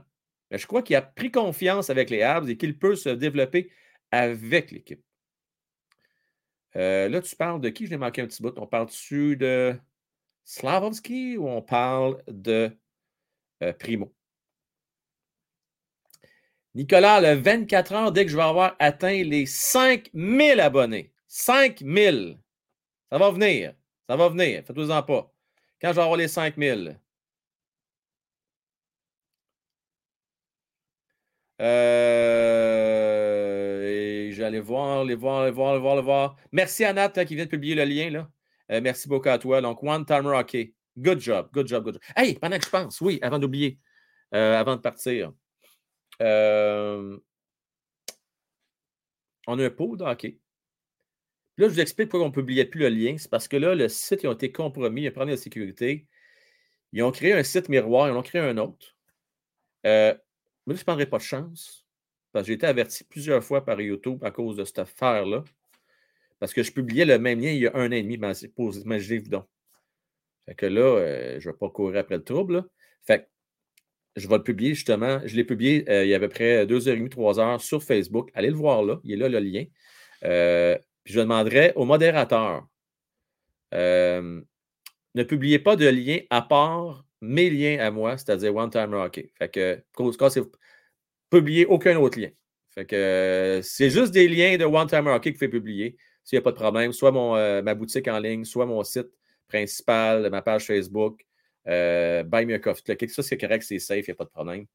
Mais 0.50 0.58
je 0.58 0.66
crois 0.66 0.82
qu'il 0.82 0.96
a 0.96 1.02
pris 1.02 1.30
confiance 1.30 1.90
avec 1.90 2.10
les 2.10 2.22
Habs 2.22 2.48
et 2.48 2.56
qu'il 2.56 2.78
peut 2.78 2.96
se 2.96 3.08
développer 3.08 3.70
avec 4.10 4.70
l'équipe. 4.70 5.02
Euh, 6.76 7.08
là, 7.08 7.20
tu 7.20 7.34
parles 7.36 7.60
de 7.60 7.68
qui? 7.70 7.86
Je 7.86 7.90
l'ai 7.90 7.96
manqué 7.96 8.22
un 8.22 8.26
petit 8.26 8.42
bout. 8.42 8.56
On 8.58 8.66
parle-tu 8.66 9.36
de 9.36 9.74
Slavovski 10.44 11.36
ou 11.36 11.48
on 11.48 11.62
parle 11.62 12.22
de 12.28 12.70
euh, 13.62 13.72
Primo? 13.72 14.14
Nicolas, 16.74 17.20
le 17.22 17.40
24 17.40 17.92
heures, 17.92 18.12
dès 18.12 18.26
que 18.26 18.30
je 18.30 18.36
vais 18.36 18.42
avoir 18.42 18.76
atteint 18.78 19.22
les 19.22 19.46
5000 19.46 20.60
abonnés. 20.60 21.12
5000. 21.26 22.38
Ça 23.10 23.18
va 23.18 23.30
venir. 23.30 23.74
Ça 24.08 24.16
va 24.16 24.28
venir. 24.28 24.64
Faites-vous-en 24.64 25.02
pas. 25.02 25.32
Quand 25.80 25.88
je 25.88 25.94
vais 25.94 26.02
avoir 26.02 26.16
les 26.16 26.28
5000. 26.28 26.98
Euh, 31.60 32.96
J'allais 34.32 34.60
voir, 34.60 35.04
les 35.04 35.14
voir, 35.14 35.44
les 35.44 35.50
voir, 35.50 35.74
les 35.74 35.80
voir, 35.80 35.96
les 35.96 36.02
voir. 36.02 36.36
Merci 36.52 36.84
à 36.84 36.92
Nat 36.92 37.12
hein, 37.16 37.24
qui 37.24 37.34
vient 37.34 37.46
de 37.46 37.50
publier 37.50 37.74
le 37.74 37.84
lien. 37.84 38.10
Là. 38.10 38.30
Euh, 38.70 38.80
merci 38.82 39.08
beaucoup 39.08 39.28
à 39.28 39.38
toi. 39.38 39.60
Donc, 39.60 39.82
One 39.82 40.04
Time 40.04 40.26
Rocky. 40.26 40.74
Good 40.98 41.20
job, 41.20 41.48
good 41.52 41.66
job, 41.66 41.84
good 41.84 41.94
job. 41.94 42.02
Hey, 42.16 42.34
pendant 42.38 42.58
que 42.58 42.64
je 42.64 42.70
pense, 42.70 43.00
oui, 43.00 43.18
avant 43.22 43.38
d'oublier, 43.38 43.78
euh, 44.34 44.58
avant 44.58 44.76
de 44.76 44.80
partir, 44.80 45.32
euh, 46.22 47.18
on 49.46 49.58
a 49.58 49.64
un 49.64 49.70
pot 49.70 49.96
de 49.96 50.04
hockey. 50.04 50.38
Là, 51.58 51.68
je 51.68 51.72
vous 51.74 51.80
explique 51.80 52.10
pourquoi 52.10 52.26
on 52.26 52.30
ne 52.30 52.34
publiait 52.34 52.66
plus 52.66 52.80
le 52.80 52.88
lien. 52.88 53.16
C'est 53.18 53.30
parce 53.30 53.48
que 53.48 53.56
là, 53.56 53.74
le 53.74 53.88
site 53.88 54.24
a 54.24 54.32
été 54.32 54.52
compromis, 54.52 55.02
il 55.02 55.04
y 55.04 55.06
a 55.06 55.10
un 55.10 55.14
problème 55.14 55.36
sécurité. 55.36 56.06
Ils 56.92 57.02
ont 57.02 57.10
créé 57.12 57.32
un 57.32 57.42
site 57.42 57.68
miroir, 57.68 58.08
ils 58.08 58.12
ont 58.12 58.22
créé 58.22 58.40
un 58.40 58.58
autre. 58.58 58.96
Euh, 59.86 60.14
moi, 60.66 60.74
je 60.74 60.80
ne 60.80 60.84
prendrai 60.84 61.06
pas 61.06 61.18
de 61.18 61.22
chance. 61.22 61.86
Parce 62.32 62.44
que 62.44 62.48
j'ai 62.48 62.54
été 62.54 62.66
averti 62.66 63.04
plusieurs 63.04 63.42
fois 63.42 63.64
par 63.64 63.80
YouTube 63.80 64.22
à 64.22 64.30
cause 64.30 64.56
de 64.56 64.64
cette 64.64 64.80
affaire-là. 64.80 65.44
Parce 66.38 66.52
que 66.52 66.62
je 66.62 66.72
publiais 66.72 67.06
le 67.06 67.18
même 67.18 67.40
lien 67.40 67.50
il 67.50 67.60
y 67.60 67.66
a 67.66 67.74
un 67.74 67.88
an 67.88 67.92
et 67.92 68.02
demi. 68.02 68.16
Imaginez-vous 68.16 69.30
donc. 69.30 69.46
Fait 70.44 70.54
que 70.54 70.66
là, 70.66 70.80
euh, 70.80 71.40
je 71.40 71.48
ne 71.48 71.52
vais 71.52 71.58
pas 71.58 71.70
courir 71.70 71.98
après 71.98 72.16
le 72.16 72.24
trouble. 72.24 72.64
Fait 73.04 73.20
que 73.20 73.26
je 74.16 74.28
vais 74.28 74.36
le 74.36 74.42
publier 74.42 74.74
justement. 74.74 75.20
Je 75.24 75.34
l'ai 75.34 75.44
publié 75.44 75.88
euh, 75.88 76.04
il 76.04 76.10
y 76.10 76.14
a 76.14 76.18
à 76.18 76.20
peu 76.20 76.28
près 76.28 76.66
2h30, 76.66 77.08
3h 77.08 77.58
sur 77.60 77.82
Facebook. 77.82 78.30
Allez 78.34 78.50
le 78.50 78.56
voir 78.56 78.82
là. 78.82 79.00
Il 79.04 79.12
est 79.12 79.16
là 79.16 79.28
le 79.28 79.40
lien. 79.40 79.64
Euh, 80.24 80.78
puis 81.06 81.14
je 81.14 81.20
demanderai 81.20 81.72
au 81.76 81.84
modérateur 81.84 82.66
ne 85.16 85.22
publiez 85.22 85.58
pas 85.58 85.76
de 85.76 85.86
lien 85.86 86.18
à 86.30 86.42
part 86.42 87.04
mes 87.22 87.48
liens 87.48 87.78
à 87.80 87.90
moi, 87.90 88.18
c'est-à-dire 88.18 88.54
One 88.54 88.70
Time 88.70 88.92
Hockey. 88.92 89.32
Fait 89.38 89.48
que, 89.48 89.82
cas, 90.18 90.30
c'est 90.30 90.42
publier 91.30 91.64
aucun 91.66 91.96
autre 91.96 92.20
lien. 92.20 92.28
Que 92.86 93.60
c'est 93.62 93.88
juste 93.88 94.12
des 94.12 94.28
liens 94.28 94.58
de 94.58 94.66
One 94.66 94.86
Time 94.86 95.06
Hockey 95.06 95.30
qu'il 95.30 95.38
fait 95.38 95.48
publier. 95.48 95.96
S'il 96.22 96.36
n'y 96.36 96.40
a 96.40 96.42
pas 96.42 96.52
de 96.52 96.56
problème, 96.56 96.92
soit 96.92 97.10
mon, 97.10 97.34
euh, 97.34 97.62
ma 97.62 97.74
boutique 97.74 98.06
en 98.08 98.18
ligne, 98.18 98.44
soit 98.44 98.66
mon 98.66 98.84
site 98.84 99.08
principal, 99.48 100.28
ma 100.28 100.42
page 100.42 100.66
Facebook, 100.66 101.24
euh, 101.68 102.22
Buy 102.24 102.44
Me 102.44 102.54
a 102.54 102.58
Coffee. 102.58 102.82
Ça, 103.08 103.22
c'est 103.22 103.38
correct, 103.38 103.62
c'est 103.62 103.78
safe, 103.78 104.06
il 104.06 104.10
n'y 104.10 104.12
a 104.12 104.16
pas 104.16 104.24
de 104.24 104.30
problème. 104.30 104.66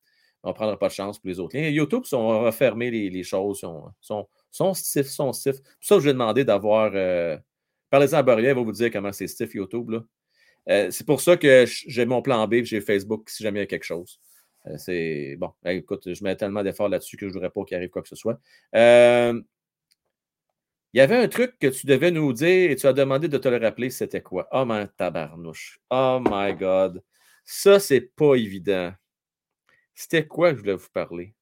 On 0.44 0.50
ne 0.50 0.54
prendra 0.54 0.78
pas 0.78 0.88
de 0.88 0.94
chance 0.94 1.20
pour 1.20 1.30
les 1.30 1.40
autres 1.40 1.58
liens. 1.58 1.70
YouTube 1.70 2.04
sont 2.06 2.42
refermés 2.44 2.90
les, 2.90 3.10
les 3.10 3.24
choses, 3.24 3.60
sont, 3.60 3.92
sont, 4.00 4.28
sont 4.50 4.74
stiff, 4.74 5.08
sont 5.08 5.34
stiff. 5.34 5.62
Pour 5.62 5.72
ça, 5.82 5.96
je 6.00 6.06
vais 6.06 6.14
demander 6.14 6.44
d'avoir. 6.44 6.92
Euh, 6.96 7.38
Parlez-en 7.90 8.26
à 8.26 8.40
il 8.40 8.46
va 8.46 8.54
vous 8.54 8.72
dire 8.72 8.90
comment 8.92 9.12
c'est 9.12 9.28
stiff 9.28 9.54
YouTube. 9.54 9.94
Euh, 10.70 10.90
c'est 10.92 11.06
pour 11.06 11.20
ça 11.22 11.38
que 11.38 11.66
j'ai 11.68 12.06
mon 12.06 12.22
plan 12.22 12.48
B 12.48 12.64
j'ai 12.64 12.80
Facebook 12.80 13.30
si 13.30 13.44
jamais 13.44 13.60
il 13.60 13.64
y 13.64 13.66
a 13.66 13.68
quelque 13.68 13.84
chose. 13.84 14.20
Euh, 14.68 14.78
c'est 14.78 15.36
bon, 15.38 15.52
écoute, 15.66 16.14
je 16.14 16.24
mets 16.24 16.36
tellement 16.36 16.64
d'efforts 16.64 16.88
là-dessus 16.88 17.18
que 17.18 17.26
je 17.26 17.30
ne 17.30 17.34
voudrais 17.34 17.50
pas 17.50 17.64
qu'il 17.66 17.76
arrive 17.76 17.90
quoi 17.90 18.02
que 18.02 18.08
ce 18.08 18.16
soit. 18.16 18.40
Il 20.94 20.98
y 20.98 21.02
avait 21.02 21.16
un 21.16 21.28
truc 21.30 21.58
que 21.58 21.68
tu 21.68 21.88
devais 21.88 22.12
nous 22.12 22.34
dire 22.34 22.70
et 22.70 22.76
tu 22.76 22.86
as 22.86 22.92
demandé 22.92 23.30
de 23.30 23.38
te 23.38 23.48
le 23.48 23.58
rappeler, 23.58 23.90
c'était 23.90 24.22
quoi? 24.22 24.50
Oh 24.52 24.66
mon 24.66 24.86
tabarnouche. 24.88 25.80
Oh 25.90 26.22
my 26.22 26.54
God. 26.54 27.02
Ça, 27.46 27.80
c'est 27.80 28.02
pas 28.02 28.36
évident. 28.36 28.92
C'était 30.02 30.26
quoi 30.28 30.50
que 30.50 30.56
je 30.56 30.62
voulais 30.62 30.74
vous 30.74 30.90
parler? 30.90 31.36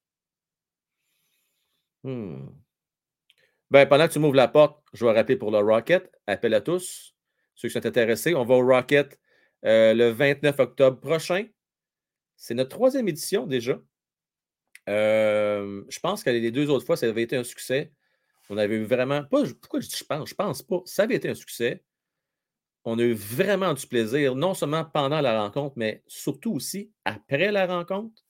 Hmm. 2.03 2.49
Ben, 3.71 3.88
pendant 3.88 4.05
que 4.05 4.11
tu 4.11 4.19
m'ouvres 4.19 4.35
la 4.35 4.49
porte, 4.49 4.83
je 4.91 5.05
vais 5.05 5.13
rappeler 5.13 5.38
pour 5.38 5.49
le 5.49 5.59
Rocket. 5.59 6.11
Appel 6.27 6.53
à 6.53 6.59
tous. 6.59 7.15
Ceux 7.55 7.69
qui 7.69 7.73
sont 7.73 7.85
intéressés, 7.85 8.35
on 8.35 8.43
va 8.43 8.55
au 8.55 8.67
Rocket 8.67 9.17
euh, 9.63 9.93
le 9.93 10.09
29 10.09 10.59
octobre 10.59 10.99
prochain. 10.99 11.45
C'est 12.35 12.53
notre 12.53 12.71
troisième 12.71 13.07
édition 13.07 13.47
déjà. 13.47 13.79
Euh, 14.89 15.85
je 15.88 15.99
pense 16.01 16.21
que 16.21 16.29
les 16.29 16.51
deux 16.51 16.69
autres 16.69 16.85
fois, 16.85 16.97
ça 16.97 17.05
avait 17.05 17.23
été 17.23 17.38
un 17.38 17.45
succès. 17.45 17.93
On 18.49 18.57
avait 18.57 18.75
eu 18.75 18.83
vraiment. 18.83 19.23
Pas, 19.23 19.43
pourquoi 19.61 19.79
je 19.79 19.88
dis 19.88 19.95
je 19.95 20.03
pense? 20.03 20.29
Je 20.29 20.35
pense 20.35 20.61
pas. 20.63 20.81
Ça 20.83 21.03
avait 21.03 21.15
été 21.15 21.29
un 21.29 21.35
succès. 21.35 21.81
On 22.83 22.99
a 22.99 23.03
eu 23.03 23.13
vraiment 23.13 23.73
du 23.73 23.88
plaisir, 23.88 24.35
non 24.35 24.53
seulement 24.53 24.83
pendant 24.83 25.21
la 25.21 25.41
rencontre, 25.41 25.75
mais 25.77 26.03
surtout 26.07 26.51
aussi 26.51 26.91
après 27.05 27.53
la 27.53 27.65
rencontre. 27.65 28.21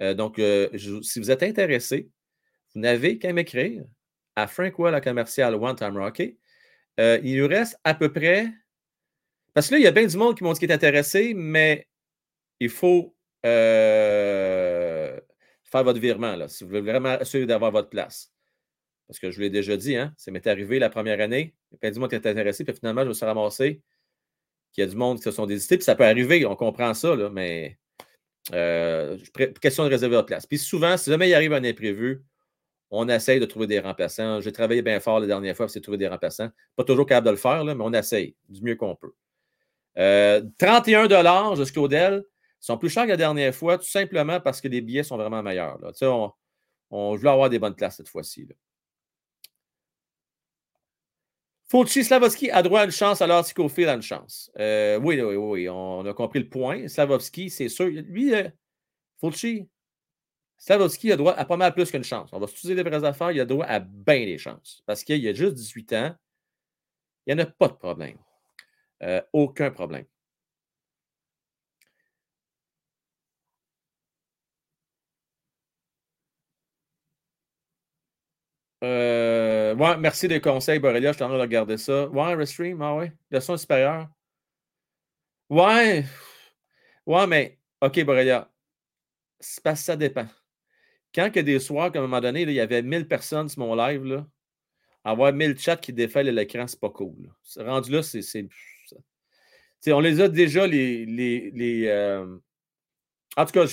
Euh, 0.00 0.14
donc, 0.14 0.40
si 0.76 1.20
vous 1.20 1.30
êtes 1.30 1.42
intéressé, 1.42 2.08
vous 2.74 2.80
n'avez 2.80 3.18
qu'à 3.18 3.32
m'écrire 3.32 3.84
à 4.36 4.46
Frank 4.46 4.78
Well 4.78 4.94
à 4.94 5.00
commercial 5.00 5.54
One 5.54 5.76
Time 5.76 5.96
Rocket. 5.96 6.36
il 6.98 7.36
nous 7.36 7.48
reste 7.48 7.78
à 7.84 7.94
peu 7.94 8.12
près 8.12 8.50
parce 9.54 9.68
que 9.68 9.74
là, 9.74 9.78
il 9.80 9.84
y 9.84 9.86
a 9.86 9.90
bien 9.90 10.06
du 10.06 10.16
monde 10.16 10.36
qui 10.36 10.44
m'ont 10.44 10.52
dit 10.52 10.60
qu'ils 10.60 10.70
est 10.70 10.74
intéressé, 10.74 11.34
mais 11.34 11.88
il 12.60 12.68
faut 12.68 13.16
euh, 13.46 15.18
faire 15.64 15.84
votre 15.84 16.00
virement 16.00 16.36
là, 16.36 16.48
si 16.48 16.64
vous 16.64 16.70
voulez 16.70 16.82
vraiment 16.82 17.10
assurer 17.10 17.46
d'avoir 17.46 17.72
votre 17.72 17.88
place. 17.88 18.32
Parce 19.08 19.18
que 19.18 19.30
je 19.30 19.36
vous 19.36 19.42
l'ai 19.42 19.50
déjà 19.50 19.76
dit, 19.76 19.96
hein, 19.96 20.14
ça 20.16 20.30
m'est 20.30 20.46
arrivé 20.46 20.78
la 20.78 20.88
première 20.88 21.20
année, 21.20 21.54
il 21.70 21.74
y 21.74 21.76
a 21.76 21.78
plein 21.78 21.90
de 21.90 21.98
monde 21.98 22.10
qui 22.10 22.14
est 22.14 22.26
intéressé, 22.26 22.64
puis 22.64 22.74
finalement, 22.76 23.02
je 23.02 23.08
me 23.08 23.12
suis 23.12 23.26
ramassé 23.26 23.82
qu'il 24.72 24.82
y 24.82 24.86
a 24.86 24.90
du 24.90 24.96
monde 24.96 25.18
qui 25.18 25.24
se 25.24 25.32
sont 25.32 25.46
désistés, 25.46 25.78
puis 25.78 25.84
ça 25.84 25.96
peut 25.96 26.04
arriver, 26.04 26.46
on 26.46 26.54
comprend 26.54 26.94
ça, 26.94 27.16
mais 27.32 27.79
euh, 28.52 29.16
question 29.60 29.84
de 29.84 29.88
réserver 29.90 30.16
votre 30.16 30.26
place. 30.26 30.46
Puis 30.46 30.58
souvent, 30.58 30.96
si 30.96 31.10
jamais 31.10 31.28
il 31.28 31.34
arrive 31.34 31.52
un 31.52 31.64
imprévu, 31.64 32.22
on 32.90 33.08
essaye 33.08 33.38
de 33.38 33.46
trouver 33.46 33.66
des 33.66 33.78
remplaçants. 33.78 34.40
J'ai 34.40 34.52
travaillé 34.52 34.82
bien 34.82 34.98
fort 35.00 35.20
la 35.20 35.26
dernière 35.26 35.56
fois, 35.56 35.68
c'est 35.68 35.78
de 35.78 35.82
trouver 35.82 35.98
des 35.98 36.08
remplaçants. 36.08 36.48
Pas 36.76 36.84
toujours 36.84 37.06
capable 37.06 37.26
de 37.26 37.30
le 37.32 37.36
faire, 37.36 37.64
mais 37.64 37.74
on 37.78 37.92
essaye 37.92 38.34
du 38.48 38.62
mieux 38.62 38.76
qu'on 38.76 38.96
peut. 38.96 39.12
31 39.94 41.10
euh, 41.10 41.54
jusqu'au 41.56 41.88
Dell 41.88 42.24
sont 42.58 42.78
plus 42.78 42.90
chers 42.90 43.04
que 43.04 43.10
la 43.10 43.16
dernière 43.16 43.54
fois, 43.54 43.78
tout 43.78 43.88
simplement 43.88 44.40
parce 44.40 44.60
que 44.60 44.68
les 44.68 44.80
billets 44.80 45.02
sont 45.02 45.16
vraiment 45.16 45.42
meilleurs. 45.42 45.78
On, 46.02 46.32
on 46.90 47.16
voulait 47.16 47.30
avoir 47.30 47.50
des 47.50 47.58
bonnes 47.58 47.74
places 47.74 47.96
cette 47.96 48.08
fois-ci. 48.08 48.48
Fulci 51.70 52.02
Slavovski 52.02 52.50
a 52.50 52.62
droit 52.62 52.80
à 52.80 52.84
une 52.84 52.90
chance 52.90 53.22
alors 53.22 53.46
qu'Ophil 53.54 53.88
a 53.88 53.94
une 53.94 54.02
chance? 54.02 54.50
Euh, 54.58 54.98
oui, 54.98 55.20
oui, 55.22 55.36
oui, 55.36 55.68
on 55.68 56.04
a 56.04 56.12
compris 56.12 56.40
le 56.40 56.48
point. 56.48 56.88
Slavovski, 56.88 57.48
c'est 57.48 57.68
sûr. 57.68 57.86
Lui, 57.86 58.34
euh, 58.34 58.48
Fulci, 59.20 59.68
Slavovski 60.58 61.12
a 61.12 61.16
droit 61.16 61.32
à 61.32 61.44
pas 61.44 61.56
mal 61.56 61.72
plus 61.72 61.88
qu'une 61.92 62.02
chance. 62.02 62.30
On 62.32 62.40
va 62.40 62.48
se 62.48 62.72
les 62.72 62.82
vraies 62.82 63.04
affaires, 63.04 63.30
il 63.30 63.40
a 63.40 63.44
droit 63.44 63.66
à 63.66 63.78
bien 63.78 64.24
des 64.26 64.36
chances. 64.36 64.82
Parce 64.84 65.04
qu'il 65.04 65.24
a 65.28 65.32
juste 65.32 65.54
18 65.54 65.92
ans. 65.92 66.14
Il 67.26 67.36
n'y 67.36 67.40
en 67.40 67.44
a 67.44 67.46
pas 67.46 67.68
de 67.68 67.74
problème. 67.74 68.18
Euh, 69.04 69.22
aucun 69.32 69.70
problème. 69.70 70.06
Euh, 78.82 79.74
ouais, 79.74 79.96
merci 79.98 80.28
des 80.28 80.40
conseils, 80.40 80.78
Borrelia. 80.78 81.12
Je 81.12 81.16
suis 81.16 81.24
en 81.24 81.28
train 81.28 81.36
de 81.36 81.42
regarder 81.42 81.76
ça. 81.76 82.08
Ouais, 82.08 82.34
Restream, 82.34 82.80
ah 82.82 82.94
ouais. 82.96 83.12
Le 83.30 83.40
son 83.40 83.56
supérieur. 83.56 84.08
Ouais. 85.48 86.04
Ouais, 87.06 87.26
mais 87.26 87.58
OK, 87.80 88.02
Borrelia. 88.04 88.50
C'est 89.38 89.76
ça 89.76 89.96
dépend. 89.96 90.26
Quand 91.14 91.30
a 91.34 91.42
des 91.42 91.58
soirs, 91.58 91.90
comme 91.90 92.02
à 92.02 92.04
un 92.04 92.08
moment 92.08 92.20
donné, 92.20 92.42
il 92.42 92.52
y 92.52 92.60
avait 92.60 92.82
1000 92.82 93.08
personnes 93.08 93.48
sur 93.48 93.60
mon 93.60 93.74
live, 93.74 94.04
là, 94.04 94.26
avoir 95.02 95.32
1000 95.32 95.58
chats 95.58 95.76
qui 95.76 95.92
défilent 95.92 96.28
l'écran, 96.34 96.66
c'est 96.66 96.78
pas 96.78 96.90
cool. 96.90 97.32
Rendu 97.56 97.90
là, 97.90 98.02
c'est 98.02 98.22
on 99.88 100.00
les 100.00 100.20
a 100.20 100.28
déjà, 100.28 100.66
les. 100.66 101.06
les, 101.06 101.86
euh, 101.86 102.36
En 103.36 103.46
tout 103.46 103.52
cas, 103.52 103.66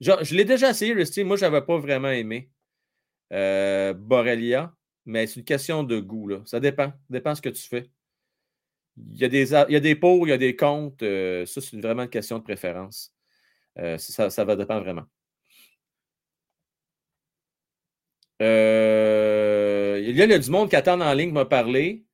je, 0.00 0.34
l'ai 0.34 0.44
déjà 0.44 0.70
essayé, 0.70 0.94
Rusty. 0.94 1.22
Moi, 1.24 1.36
je 1.36 1.44
n'avais 1.44 1.62
pas 1.62 1.78
vraiment 1.78 2.10
aimé 2.10 2.50
euh, 3.32 3.94
Borrelia, 3.94 4.74
mais 5.06 5.26
c'est 5.26 5.40
une 5.40 5.44
question 5.44 5.82
de 5.82 5.98
goût. 6.00 6.30
Ça 6.46 6.60
dépend. 6.60 6.88
Ça 6.88 6.96
dépend 7.10 7.34
ce 7.34 7.42
que 7.42 7.48
tu 7.48 7.62
fais. 7.62 7.90
Il 8.96 9.18
y, 9.18 9.24
a 9.24 9.28
des, 9.28 9.52
il 9.52 9.72
y 9.72 9.76
a 9.76 9.80
des 9.80 9.94
pour, 9.96 10.26
il 10.26 10.30
y 10.30 10.32
a 10.32 10.38
des 10.38 10.56
contre. 10.56 11.04
Euh, 11.04 11.46
ça, 11.46 11.60
c'est 11.60 11.80
vraiment 11.80 12.02
une 12.04 12.10
question 12.10 12.38
de 12.38 12.44
préférence. 12.44 13.14
Euh, 13.78 13.98
ça, 13.98 14.30
ça, 14.30 14.44
va 14.44 14.56
dépendre 14.56 14.82
vraiment. 14.82 15.04
Euh, 18.42 20.02
il 20.02 20.16
y 20.16 20.22
a 20.22 20.38
du 20.38 20.50
monde 20.50 20.70
qui 20.70 20.76
attend 20.76 21.00
en 21.00 21.12
ligne 21.14 21.32
m'a 21.32 21.44
parlé. 21.44 22.04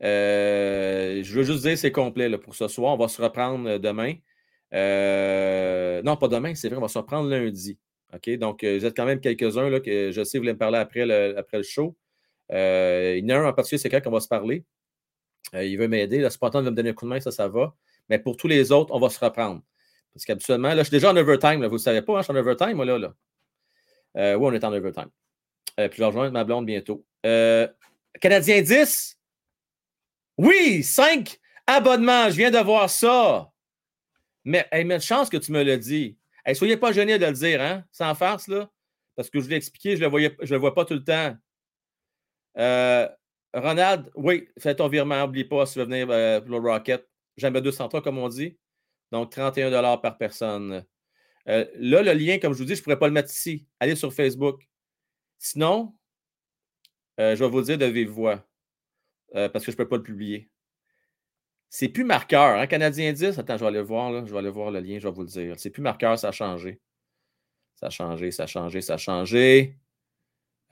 je 0.00 1.32
veux 1.32 1.44
juste 1.44 1.62
dire 1.62 1.78
c'est 1.78 1.92
complet 1.92 2.36
pour 2.38 2.54
ce 2.54 2.68
soir. 2.68 2.94
On 2.94 2.96
va 2.98 3.08
se 3.08 3.20
reprendre 3.22 3.78
demain. 3.78 4.14
non, 6.02 6.16
pas 6.16 6.28
demain, 6.28 6.54
c'est 6.54 6.68
vrai, 6.68 6.78
on 6.78 6.82
va 6.82 6.88
se 6.88 6.98
reprendre 6.98 7.28
lundi. 7.28 7.78
OK? 8.14 8.30
Donc, 8.38 8.64
vous 8.64 8.84
êtes 8.84 8.96
quand 8.96 9.06
même 9.06 9.20
quelques-uns 9.20 9.80
que 9.80 10.10
je 10.12 10.24
sais, 10.24 10.38
vous 10.38 10.42
voulez 10.42 10.52
me 10.52 10.58
parler 10.58 10.78
après 10.78 11.06
le, 11.06 11.36
après 11.38 11.58
le 11.58 11.62
show. 11.62 11.96
il 12.50 13.24
y 13.24 13.32
en 13.32 13.36
a 13.36 13.38
un 13.38 13.48
en 13.48 13.52
particulier, 13.52 13.78
c'est 13.78 13.88
quand 13.88 14.00
qu'on 14.02 14.10
va 14.10 14.20
se 14.20 14.28
parler. 14.28 14.64
Euh, 15.54 15.64
il 15.64 15.76
veut 15.78 15.88
m'aider. 15.88 16.18
Le 16.18 16.30
Spartan 16.30 16.62
va 16.62 16.70
me 16.70 16.76
donner 16.76 16.90
un 16.90 16.92
coup 16.92 17.04
de 17.04 17.10
main, 17.10 17.20
ça, 17.20 17.30
ça 17.30 17.48
va. 17.48 17.74
Mais 18.08 18.18
pour 18.18 18.36
tous 18.36 18.48
les 18.48 18.72
autres, 18.72 18.94
on 18.94 19.00
va 19.00 19.08
se 19.10 19.22
reprendre. 19.22 19.62
Parce 20.12 20.24
qu'habituellement, 20.24 20.68
là, 20.68 20.78
je 20.78 20.84
suis 20.84 20.90
déjà 20.90 21.12
en 21.12 21.16
overtime. 21.16 21.64
vous 21.64 21.72
ne 21.74 21.78
savez 21.78 22.02
pas, 22.02 22.14
hein, 22.14 22.18
je 22.20 22.24
suis 22.24 22.32
en 22.32 22.36
overtime, 22.36 22.74
moi, 22.74 22.84
là. 22.84 22.98
là. 22.98 23.14
Euh, 24.16 24.34
oui, 24.34 24.48
on 24.50 24.52
est 24.52 24.64
en 24.64 24.72
overtime. 24.72 25.10
Euh, 25.78 25.88
puis 25.88 25.98
je 25.98 26.02
vais 26.02 26.06
rejoindre 26.06 26.32
ma 26.32 26.44
blonde 26.44 26.66
bientôt. 26.66 27.04
Canadien 27.22 28.60
10? 28.62 29.18
Oui, 30.38 30.82
5 30.82 31.38
abonnements. 31.66 32.28
Je 32.30 32.36
viens 32.36 32.50
de 32.50 32.58
voir 32.58 32.90
ça. 32.90 33.50
Mais, 34.44 34.66
hey, 34.72 34.84
mais 34.84 34.98
chance 35.00 35.28
que 35.28 35.36
tu 35.36 35.52
me 35.52 35.62
l'as 35.62 35.76
dit. 35.76 36.16
Soyez 36.54 36.76
pas 36.76 36.92
gênés 36.92 37.18
de 37.18 37.26
le 37.26 37.32
dire, 37.32 37.60
hein? 37.60 37.84
Sans 37.90 38.14
farce, 38.14 38.48
là. 38.48 38.70
Parce 39.16 39.28
que 39.28 39.38
je 39.38 39.44
vous 39.44 39.50
l'ai 39.50 39.56
expliqué, 39.56 39.96
je 39.96 40.04
ne 40.04 40.50
le, 40.50 40.56
vois 40.56 40.74
pas 40.74 40.84
tout 40.84 40.94
le 40.94 41.04
temps. 41.04 41.36
Euh, 42.56 43.08
Ronald, 43.52 44.10
oui, 44.14 44.48
fais 44.58 44.74
ton 44.74 44.88
virement, 44.88 45.20
n'oublie 45.20 45.44
pas 45.44 45.66
si 45.66 45.74
tu 45.74 45.78
veux 45.80 45.84
venir 45.84 46.08
euh, 46.10 46.40
pour 46.40 46.60
le 46.60 46.70
Rocket. 46.70 47.06
Jamais 47.36 47.60
203, 47.60 48.02
comme 48.02 48.18
on 48.18 48.28
dit. 48.28 48.56
Donc, 49.10 49.30
31 49.30 49.96
par 49.98 50.18
personne. 50.18 50.84
Euh, 51.48 51.66
là, 51.76 52.02
le 52.02 52.12
lien, 52.12 52.38
comme 52.38 52.52
je 52.52 52.58
vous 52.58 52.64
dis, 52.64 52.74
je 52.74 52.80
ne 52.80 52.84
pourrais 52.84 52.98
pas 52.98 53.08
le 53.08 53.12
mettre 53.12 53.30
ici. 53.30 53.66
Allez 53.80 53.96
sur 53.96 54.12
Facebook. 54.12 54.62
Sinon, 55.38 55.96
euh, 57.18 57.34
je 57.34 57.42
vais 57.42 57.50
vous 57.50 57.62
dire 57.62 57.78
de 57.78 57.86
vive 57.86 58.14
parce 59.32 59.64
que 59.64 59.72
je 59.72 59.76
ne 59.76 59.76
peux 59.76 59.88
pas 59.88 59.96
le 59.96 60.02
publier. 60.02 60.50
C'est 61.72 61.88
plus 61.88 62.02
marqueur, 62.02 62.58
hein, 62.58 62.66
Canadien 62.66 63.12
10. 63.12 63.38
Attends, 63.38 63.56
je 63.56 63.60
vais 63.60 63.68
aller 63.68 63.80
voir. 63.80 64.26
Je 64.26 64.32
vais 64.32 64.38
aller 64.38 64.50
voir 64.50 64.72
le 64.72 64.80
lien, 64.80 64.98
je 64.98 65.06
vais 65.06 65.14
vous 65.14 65.22
le 65.22 65.28
dire. 65.28 65.54
C'est 65.56 65.70
plus 65.70 65.82
marqueur, 65.82 66.18
ça 66.18 66.28
a 66.28 66.32
changé. 66.32 66.80
Ça 67.76 67.86
a 67.86 67.90
changé, 67.90 68.32
ça 68.32 68.42
a 68.42 68.46
changé, 68.46 68.80
ça 68.80 68.94
a 68.94 68.96
changé. 68.98 69.76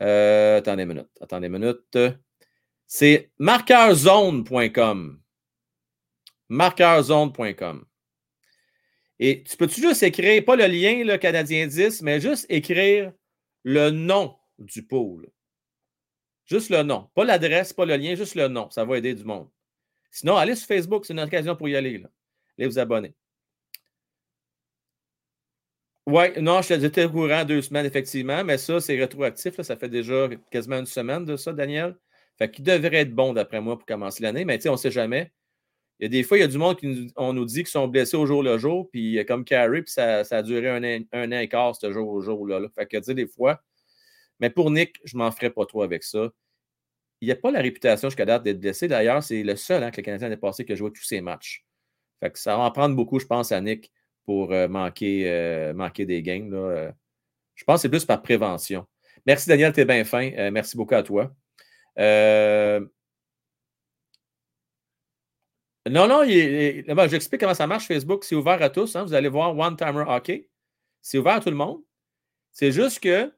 attendez 0.01 0.83
une 0.83 0.89
minute. 0.89 1.09
Attendez 1.21 1.47
une 1.47 1.53
minute. 1.53 1.99
C'est 2.87 3.31
marqueurzone.com. 3.39 5.21
Marqueurzone.com. 6.49 7.85
Et 9.21 9.45
tu 9.45 9.57
peux-tu 9.57 9.81
juste 9.81 10.03
écrire, 10.03 10.45
pas 10.45 10.57
le 10.57 10.67
lien, 10.67 11.05
le 11.05 11.17
Canadien 11.17 11.67
10, 11.67 12.03
mais 12.03 12.21
juste 12.21 12.47
écrire 12.49 13.13
le 13.63 13.91
nom 13.91 14.37
du 14.59 14.85
pôle. 14.85 15.29
Juste 16.45 16.71
le 16.71 16.83
nom. 16.83 17.09
Pas 17.15 17.25
l'adresse, 17.25 17.73
pas 17.73 17.85
le 17.85 17.97
lien, 17.97 18.17
juste 18.17 18.35
le 18.35 18.49
nom. 18.49 18.69
Ça 18.71 18.85
va 18.85 18.99
aider 18.99 19.15
du 19.15 19.25
monde. 19.25 19.49
Sinon, 20.11 20.37
allez 20.37 20.55
sur 20.55 20.67
Facebook, 20.67 21.05
c'est 21.05 21.13
une 21.13 21.21
occasion 21.21 21.57
pour 21.57 21.69
y 21.69 21.77
aller. 21.77 22.03
Allez 22.59 22.67
vous 22.67 22.79
abonner. 22.79 23.15
Oui, 26.07 26.25
non, 26.41 26.63
je 26.63 26.81
j'étais 26.81 27.05
au 27.05 27.11
courant 27.11 27.45
deux 27.45 27.61
semaines, 27.61 27.85
effectivement, 27.85 28.43
mais 28.43 28.57
ça, 28.57 28.81
c'est 28.81 28.99
rétroactif. 28.99 29.61
Ça 29.61 29.77
fait 29.77 29.91
déjà 29.91 30.29
quasiment 30.51 30.79
une 30.79 30.87
semaine 30.87 31.27
de 31.27 31.37
ça, 31.37 31.53
Daniel. 31.53 31.97
Fait 32.39 32.51
qu'il 32.51 32.65
devrait 32.65 32.99
être 32.99 33.15
bon, 33.15 33.35
d'après 33.35 33.61
moi, 33.61 33.77
pour 33.77 33.85
commencer 33.85 34.23
l'année. 34.23 34.47
Mais 34.47 34.57
tu 34.57 34.63
sais, 34.63 34.69
on 34.71 34.73
ne 34.73 34.79
sait 34.79 34.91
jamais. 34.91 35.33
Il 36.01 36.05
y 36.05 36.07
a 36.07 36.09
des 36.09 36.23
fois, 36.23 36.39
il 36.39 36.41
y 36.41 36.45
a 36.45 36.49
du 36.49 36.59
monde 36.59 36.79
qui 36.79 36.87
nous, 36.87 37.11
on 37.17 37.33
nous 37.35 37.45
dit 37.45 37.57
qu'ils 37.57 37.67
sont 37.67 37.89
blessés 37.89 38.17
au 38.17 38.25
jour 38.25 38.43
le 38.43 38.57
jour, 38.57 38.89
puis 38.91 39.23
comme 39.27 39.45
Carrie, 39.45 39.83
puis 39.83 39.93
ça, 39.93 40.25
ça, 40.25 40.39
a 40.39 40.43
duré 40.43 40.71
un, 40.71 40.83
an, 40.83 41.39
et 41.39 41.49
quart, 41.49 41.77
ce 41.77 41.93
jour 41.93 42.09
au 42.09 42.21
jour. 42.23 42.47
Là, 42.47 42.61
Fait 42.75 42.87
que, 42.87 42.97
tu 42.97 43.05
sais, 43.05 43.15
des 43.15 43.27
fois. 43.27 43.63
Mais 44.41 44.51
pour 44.51 44.71
Nick, 44.71 44.97
je 45.05 45.17
m'en 45.17 45.31
ferai 45.33 45.51
pas 45.51 45.67
trop 45.67 45.83
avec 45.83 46.05
ça. 46.05 46.31
Il 47.21 47.27
n'y 47.27 47.33
a 47.33 47.37
pas 47.37 47.51
la 47.51 47.61
réputation 47.61 48.09
jusqu'à 48.09 48.25
date 48.25 48.45
d'être 48.45 48.61
blessé. 48.61 48.87
D'ailleurs, 48.89 49.23
c'est 49.23 49.43
le 49.43 49.57
seul 49.57 49.83
hein, 49.83 49.91
que 49.91 49.97
le 49.97 50.03
Canadien 50.05 50.31
a 50.31 50.37
passé 50.37 50.65
qui 50.65 50.73
a 50.73 50.77
joué 50.77 50.93
tous 50.93 51.03
ses 51.03 51.21
matchs. 51.21 51.65
Ça 52.35 52.57
va 52.57 52.63
en 52.63 52.71
prendre 52.71 52.95
beaucoup, 52.95 53.19
je 53.19 53.27
pense, 53.27 53.53
à 53.53 53.61
Nick 53.61 53.93
pour 54.25 54.53
euh, 54.53 54.69
manquer, 54.69 55.29
euh, 55.31 55.73
manquer 55.73 56.05
des 56.07 56.23
games. 56.23 56.51
Là. 56.51 56.59
Euh, 56.59 56.93
je 57.55 57.65
pense 57.65 57.77
que 57.77 57.83
c'est 57.83 57.89
plus 57.89 58.05
par 58.05 58.23
prévention. 58.23 58.87
Merci, 59.27 59.49
Daniel, 59.49 59.73
tu 59.73 59.81
es 59.81 59.85
bien 59.85 60.05
fin. 60.05 60.51
merci 60.51 60.77
beaucoup 60.77 60.95
à 60.95 61.03
toi. 61.03 61.35
Non, 65.91 66.07
non, 66.07 66.25
j'explique 67.09 67.41
comment 67.41 67.55
ça 67.55 67.67
marche 67.67 67.87
Facebook. 67.87 68.25
C'est 68.25 68.35
ouvert 68.35 68.63
à 68.63 68.71
tous. 68.71 68.95
Hein. 68.95 69.05
Vous 69.05 69.15
allez 69.15 69.29
voir 69.29 69.57
One 69.57 69.77
Timer 69.77 70.05
Hockey. 70.07 70.49
C'est 71.01 71.19
ouvert 71.19 71.35
à 71.35 71.41
tout 71.41 71.51
le 71.51 71.57
monde. 71.57 71.83
C'est 72.53 72.71
juste 72.71 73.01
que, 73.01 73.33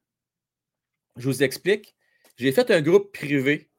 je 1.17 1.25
vous 1.27 1.43
explique, 1.43 1.95
j'ai 2.37 2.53
fait 2.53 2.71
un 2.71 2.83
groupe 2.83 3.13
privé 3.13 3.70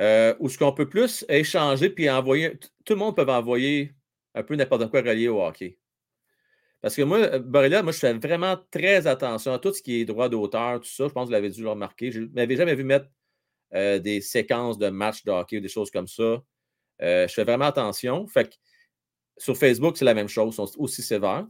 euh, 0.00 0.34
où 0.40 0.48
ce 0.48 0.58
qu'on 0.58 0.72
peut 0.72 0.88
plus 0.88 1.24
échanger 1.28 1.90
puis 1.90 2.08
envoyer. 2.10 2.58
Tout 2.84 2.94
le 2.94 2.98
monde 2.98 3.16
peut 3.16 3.26
envoyer 3.30 3.94
un 4.34 4.42
peu 4.42 4.54
n'importe 4.56 4.90
quoi 4.90 5.00
relié 5.00 5.28
au 5.28 5.42
hockey. 5.42 5.78
Parce 6.82 6.96
que 6.96 7.02
moi, 7.02 7.18
euh, 7.18 7.38
Borrella, 7.38 7.82
moi, 7.82 7.92
je 7.92 7.98
fais 7.98 8.12
vraiment 8.12 8.58
très 8.70 9.06
attention 9.06 9.52
à 9.52 9.58
tout 9.58 9.72
ce 9.72 9.80
qui 9.82 10.00
est 10.00 10.04
droit 10.04 10.28
d'auteur, 10.28 10.80
tout 10.80 10.88
ça. 10.88 11.06
Je 11.06 11.12
pense 11.12 11.24
que 11.24 11.26
vous 11.26 11.32
l'avez 11.32 11.50
dû 11.50 11.62
le 11.62 11.70
remarquer. 11.70 12.10
Je 12.10 12.20
ne 12.20 12.26
m'avais 12.26 12.56
jamais 12.56 12.74
vu 12.74 12.82
mettre 12.84 13.06
euh, 13.74 14.00
des 14.00 14.20
séquences 14.20 14.78
de 14.78 14.88
matchs 14.88 15.24
de 15.24 15.30
hockey 15.30 15.58
ou 15.58 15.60
des 15.60 15.68
choses 15.68 15.90
comme 15.90 16.08
ça. 16.08 16.42
Euh, 17.02 17.28
je 17.28 17.32
fais 17.32 17.44
vraiment 17.44 17.66
attention. 17.66 18.26
Fait 18.26 18.50
que 18.50 18.54
sur 19.38 19.56
Facebook, 19.56 19.96
c'est 19.96 20.04
la 20.04 20.14
même 20.14 20.28
chose, 20.28 20.52
ils 20.52 20.56
sont 20.56 20.70
aussi 20.78 21.02
sévères. 21.02 21.46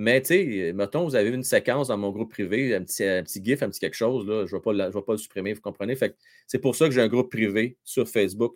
Mais, 0.00 0.22
tu 0.22 0.28
sais, 0.28 0.72
mettons, 0.72 1.04
vous 1.04 1.14
avez 1.14 1.28
une 1.30 1.42
séquence 1.42 1.88
dans 1.88 1.98
mon 1.98 2.10
groupe 2.10 2.30
privé, 2.30 2.74
un 2.74 2.82
petit, 2.82 3.04
un 3.04 3.22
petit 3.22 3.44
GIF, 3.44 3.62
un 3.62 3.68
petit 3.68 3.80
quelque 3.80 3.96
chose, 3.96 4.26
là, 4.26 4.46
je 4.46 4.56
ne 4.56 4.60
vais, 4.60 5.02
pas 5.02 5.12
le 5.12 5.18
supprimer, 5.18 5.52
vous 5.52 5.60
comprenez? 5.60 5.94
Fait 5.94 6.16
c'est 6.46 6.58
pour 6.58 6.74
ça 6.74 6.86
que 6.86 6.92
j'ai 6.92 7.02
un 7.02 7.08
groupe 7.08 7.30
privé 7.30 7.76
sur 7.84 8.08
Facebook 8.08 8.54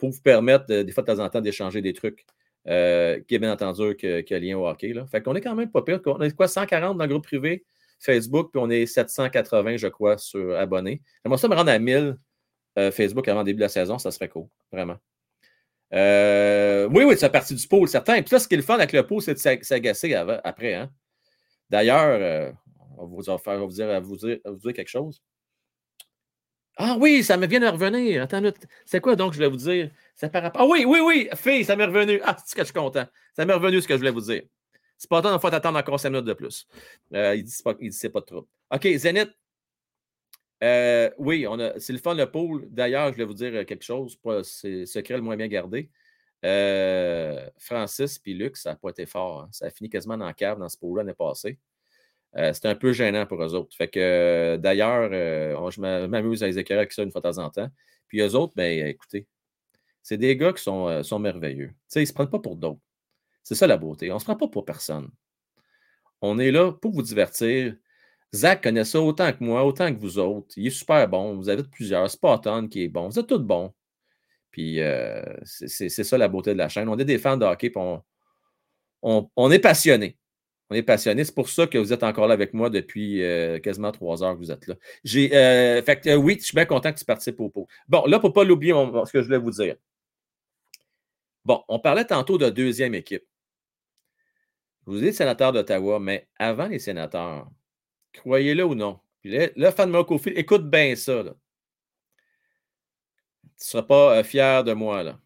pour 0.00 0.10
vous 0.10 0.20
permettre, 0.22 0.66
des 0.66 0.92
fois, 0.92 1.02
de 1.02 1.12
temps 1.12 1.22
en 1.22 1.28
temps, 1.28 1.40
d'échanger 1.40 1.82
des 1.82 1.92
trucs. 1.92 2.24
Euh, 2.68 3.20
qui 3.26 3.34
est 3.34 3.38
bien 3.40 3.52
entendu 3.52 3.96
que, 3.96 4.20
que 4.20 4.34
lien 4.36 4.56
au 4.56 4.68
hockey. 4.68 4.92
Là. 4.92 5.04
Fait 5.06 5.20
qu'on 5.20 5.34
est 5.34 5.40
quand 5.40 5.56
même 5.56 5.70
pas 5.70 5.82
pire. 5.82 6.00
On 6.06 6.20
est 6.20 6.34
quoi, 6.34 6.46
140 6.46 6.96
dans 6.96 7.04
le 7.04 7.10
groupe 7.10 7.24
privé 7.24 7.64
Facebook, 7.98 8.50
puis 8.52 8.60
on 8.62 8.70
est 8.70 8.86
780, 8.86 9.78
je 9.78 9.88
crois, 9.88 10.16
sur 10.16 10.56
abonnés. 10.56 11.02
J'aimerais 11.24 11.38
ça 11.38 11.48
me 11.48 11.54
rendre 11.54 11.70
à 11.70 11.78
1000 11.78 12.16
euh, 12.78 12.90
Facebook 12.90 13.26
avant 13.28 13.40
le 13.40 13.46
début 13.46 13.56
de 13.56 13.62
la 13.62 13.68
saison, 13.68 13.98
ça 13.98 14.10
serait 14.10 14.28
cool, 14.28 14.46
vraiment. 14.70 14.96
Euh, 15.94 16.88
oui, 16.90 17.04
oui, 17.04 17.14
c'est 17.18 17.30
partie 17.30 17.54
du 17.54 17.66
pôle, 17.66 17.88
certain. 17.88 18.22
Puis 18.22 18.32
là, 18.32 18.38
ce 18.38 18.48
qui 18.48 18.54
est 18.54 18.58
le 18.58 18.62
fun 18.62 18.74
avec 18.74 18.92
le 18.92 19.06
pôle, 19.06 19.22
c'est 19.22 19.34
de 19.34 19.62
s'agacer 19.62 20.14
après. 20.14 20.74
Hein. 20.74 20.90
D'ailleurs, 21.68 22.54
on 22.98 23.06
va 23.06 23.06
vous, 23.06 23.22
dire, 23.22 24.00
vous, 24.02 24.16
dire, 24.16 24.38
vous 24.44 24.56
dire 24.56 24.72
quelque 24.72 24.88
chose. 24.88 25.22
Ah 26.76 26.96
oui, 26.98 27.22
ça 27.22 27.36
me 27.36 27.46
vient 27.46 27.60
de 27.60 27.66
revenir. 27.66 28.22
Attends, 28.22 28.42
c'est 28.86 29.00
quoi 29.00 29.14
donc 29.14 29.32
je 29.32 29.38
voulais 29.38 29.50
vous 29.50 29.56
dire? 29.56 29.90
Ah 30.22 30.66
oui, 30.66 30.84
oui, 30.86 31.00
oui, 31.04 31.28
fille, 31.36 31.64
ça 31.64 31.76
m'est 31.76 31.84
revenu. 31.84 32.20
Ah, 32.24 32.36
c'est 32.44 32.54
que 32.54 32.62
je 32.62 32.66
suis 32.66 32.74
content. 32.74 33.06
Ça 33.36 33.44
m'est 33.44 33.52
revenu 33.52 33.80
ce 33.80 33.86
que 33.86 33.94
je 33.94 33.98
voulais 33.98 34.10
vous 34.10 34.22
dire. 34.22 34.42
C'est 34.96 35.10
pas 35.10 35.20
tant, 35.20 35.34
il 35.34 35.40
faut 35.40 35.52
attendre 35.52 35.78
encore 35.78 36.00
5 36.00 36.10
minutes 36.10 36.26
de 36.26 36.32
plus. 36.32 36.66
Euh, 37.12 37.34
il 37.34 37.44
dit 37.44 37.62
pas, 37.62 37.74
il 37.80 37.90
dit 37.90 37.96
c'est 37.96 38.08
pas 38.08 38.20
de 38.20 38.26
trouble. 38.26 38.46
OK, 38.70 38.88
Zenith. 38.96 39.30
Euh, 40.62 41.10
oui, 41.18 41.46
c'est 41.78 41.92
le 41.92 41.98
fun 41.98 42.14
le 42.14 42.30
pôle. 42.30 42.68
D'ailleurs, 42.70 43.08
je 43.08 43.12
voulais 43.14 43.24
vous 43.24 43.34
dire 43.34 43.66
quelque 43.66 43.82
chose. 43.84 44.18
C'est 44.44 44.86
secret 44.86 45.16
le 45.16 45.22
moins 45.22 45.36
bien 45.36 45.48
gardé. 45.48 45.90
Euh, 46.44 47.48
Francis 47.58 48.20
et 48.26 48.34
Luc, 48.34 48.56
ça 48.56 48.70
n'a 48.70 48.76
pas 48.76 48.90
été 48.90 49.06
fort. 49.06 49.42
Hein. 49.42 49.48
Ça 49.52 49.66
a 49.66 49.70
fini 49.70 49.88
quasiment 49.90 50.16
dans 50.16 50.26
la 50.26 50.34
cave 50.34 50.58
dans 50.58 50.68
ce 50.68 50.78
pôle 50.78 50.98
l'année 50.98 51.14
passée. 51.14 51.58
C'était 52.34 52.68
un 52.68 52.74
peu 52.74 52.92
gênant 52.92 53.26
pour 53.26 53.42
eux 53.42 53.54
autres. 53.54 53.76
Fait 53.76 53.88
que 53.88 54.56
d'ailleurs, 54.58 55.10
je 55.70 55.80
m'amuse 55.80 56.42
à 56.42 56.46
les 56.46 56.58
éclairer 56.58 56.80
avec 56.80 56.92
ça 56.92 57.02
une 57.02 57.10
fois 57.10 57.20
de 57.20 57.28
temps 57.28 57.44
en 57.44 57.50
temps. 57.50 57.68
Puis 58.08 58.20
eux 58.20 58.34
autres, 58.34 58.54
ben 58.56 58.86
écoutez, 58.86 59.26
c'est 60.02 60.16
des 60.16 60.36
gars 60.36 60.52
qui 60.52 60.62
sont, 60.62 60.88
euh, 60.88 61.18
merveilleux. 61.18 61.72
Ils 61.94 62.00
ne 62.00 62.04
se 62.04 62.12
prennent 62.12 62.30
pas 62.30 62.40
pour 62.40 62.56
d'autres. 62.56 62.80
C'est 63.42 63.54
ça 63.54 63.66
la 63.66 63.76
beauté. 63.76 64.10
On 64.10 64.14
ne 64.14 64.20
se 64.20 64.24
prend 64.24 64.36
pas 64.36 64.48
pour 64.48 64.64
personne. 64.64 65.10
On 66.20 66.38
est 66.38 66.50
là 66.50 66.72
pour 66.72 66.92
vous 66.92 67.02
divertir. 67.02 67.76
Zach 68.34 68.62
connaît 68.62 68.84
ça 68.84 69.00
autant 69.00 69.30
que 69.32 69.44
moi, 69.44 69.64
autant 69.64 69.92
que 69.94 70.00
vous 70.00 70.18
autres. 70.18 70.54
Il 70.56 70.66
est 70.66 70.70
super 70.70 71.06
bon. 71.08 71.36
Vous 71.36 71.48
avez 71.48 71.64
plusieurs. 71.64 72.10
Spotton 72.10 72.68
qui 72.68 72.84
est 72.84 72.88
bon. 72.88 73.08
Vous 73.08 73.18
êtes 73.18 73.26
tous 73.26 73.38
bons. 73.38 73.72
Puis 74.50 74.80
euh, 74.80 75.22
c'est 75.44 75.88
ça 75.88 76.18
la 76.18 76.28
beauté 76.28 76.52
de 76.52 76.58
la 76.58 76.68
chaîne. 76.68 76.88
On 76.88 76.98
est 76.98 77.04
des 77.04 77.18
fans 77.18 77.36
de 77.36 77.44
hockey, 77.44 77.72
on, 79.02 79.50
est 79.50 79.58
passionnés. 79.58 80.18
On 80.70 80.74
est 80.74 80.82
passionnés. 80.82 81.24
C'est 81.24 81.34
pour 81.34 81.48
ça 81.48 81.66
que 81.66 81.78
vous 81.78 81.92
êtes 81.92 82.02
encore 82.02 82.26
là 82.26 82.34
avec 82.34 82.54
moi 82.54 82.70
depuis 82.70 83.22
euh, 83.22 83.58
quasiment 83.58 83.92
trois 83.92 84.22
heures 84.22 84.34
que 84.34 84.38
vous 84.38 84.50
êtes 84.50 84.66
là. 84.66 84.76
J'ai, 85.04 85.28
fait 85.84 86.00
que, 86.00 86.14
oui, 86.16 86.36
je 86.38 86.46
suis 86.46 86.54
bien 86.54 86.66
content 86.66 86.92
que 86.92 86.98
tu 86.98 87.04
participes 87.04 87.40
au 87.40 87.48
pot. 87.48 87.66
Bon, 87.88 88.04
là, 88.06 88.18
pour 88.18 88.30
ne 88.30 88.34
pas 88.34 88.44
l'oublier, 88.44 88.72
ce 88.72 89.12
que 89.12 89.20
je 89.20 89.26
voulais 89.26 89.38
vous 89.38 89.50
dire. 89.50 89.76
Bon, 91.44 91.62
on 91.68 91.78
parlait 91.78 92.04
tantôt 92.04 92.38
de 92.38 92.48
deuxième 92.50 92.94
équipe. 92.94 93.24
Vous 94.86 95.02
êtes 95.04 95.14
sénateur 95.14 95.52
d'Ottawa, 95.52 95.98
mais 95.98 96.28
avant 96.38 96.66
les 96.68 96.78
sénateurs, 96.78 97.48
croyez-le 98.12 98.64
ou 98.64 98.74
non, 98.74 99.00
là, 99.24 99.72
fan 99.72 99.88
de 99.88 99.92
Marco 99.92 100.20
écoute 100.26 100.68
bien 100.68 100.94
ça. 100.96 101.22
Tu 101.22 101.28
ne 101.28 101.34
seras 103.56 103.82
pas 103.82 104.18
euh, 104.18 104.24
fier 104.24 104.64
de 104.64 104.72
moi. 104.72 105.18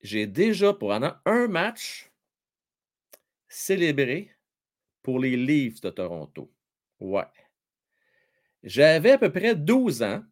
J'ai 0.00 0.26
déjà, 0.26 0.74
pour 0.74 0.92
un 0.92 1.48
match, 1.48 2.10
célébré 3.48 4.30
pour 5.02 5.18
les 5.18 5.36
Leafs 5.36 5.80
de 5.80 5.90
Toronto. 5.90 6.52
Ouais. 7.00 7.24
J'avais 8.62 9.12
à 9.12 9.18
peu 9.18 9.30
près 9.30 9.54
12 9.54 10.02
ans. 10.02 10.22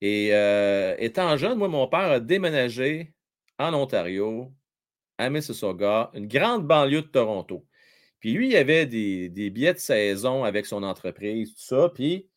Et 0.00 0.32
euh, 0.32 0.94
étant 0.98 1.36
jeune, 1.36 1.58
moi, 1.58 1.68
mon 1.68 1.88
père 1.88 2.12
a 2.12 2.20
déménagé 2.20 3.12
en 3.58 3.74
Ontario, 3.74 4.52
à 5.16 5.30
Mississauga, 5.30 6.10
une 6.14 6.28
grande 6.28 6.66
banlieue 6.66 7.02
de 7.02 7.08
Toronto. 7.08 7.66
Puis 8.20 8.32
lui, 8.32 8.48
il 8.48 8.56
avait 8.56 8.86
des, 8.86 9.50
billets 9.50 9.74
de 9.74 9.78
saison 9.78 10.44
avec 10.44 10.66
son 10.66 10.82
entreprise, 10.82 11.54
tout 11.54 11.60
ça. 11.60 11.90
Puis, 11.94 12.28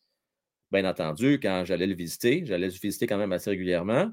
bien 0.70 0.84
entendu, 0.88 1.40
quand 1.40 1.64
j'allais 1.64 1.86
le 1.86 1.94
visiter, 1.94 2.44
j'allais 2.46 2.68
le 2.68 2.72
visiter 2.72 3.06
quand 3.06 3.18
même 3.18 3.32
assez 3.32 3.50
régulièrement. 3.50 4.10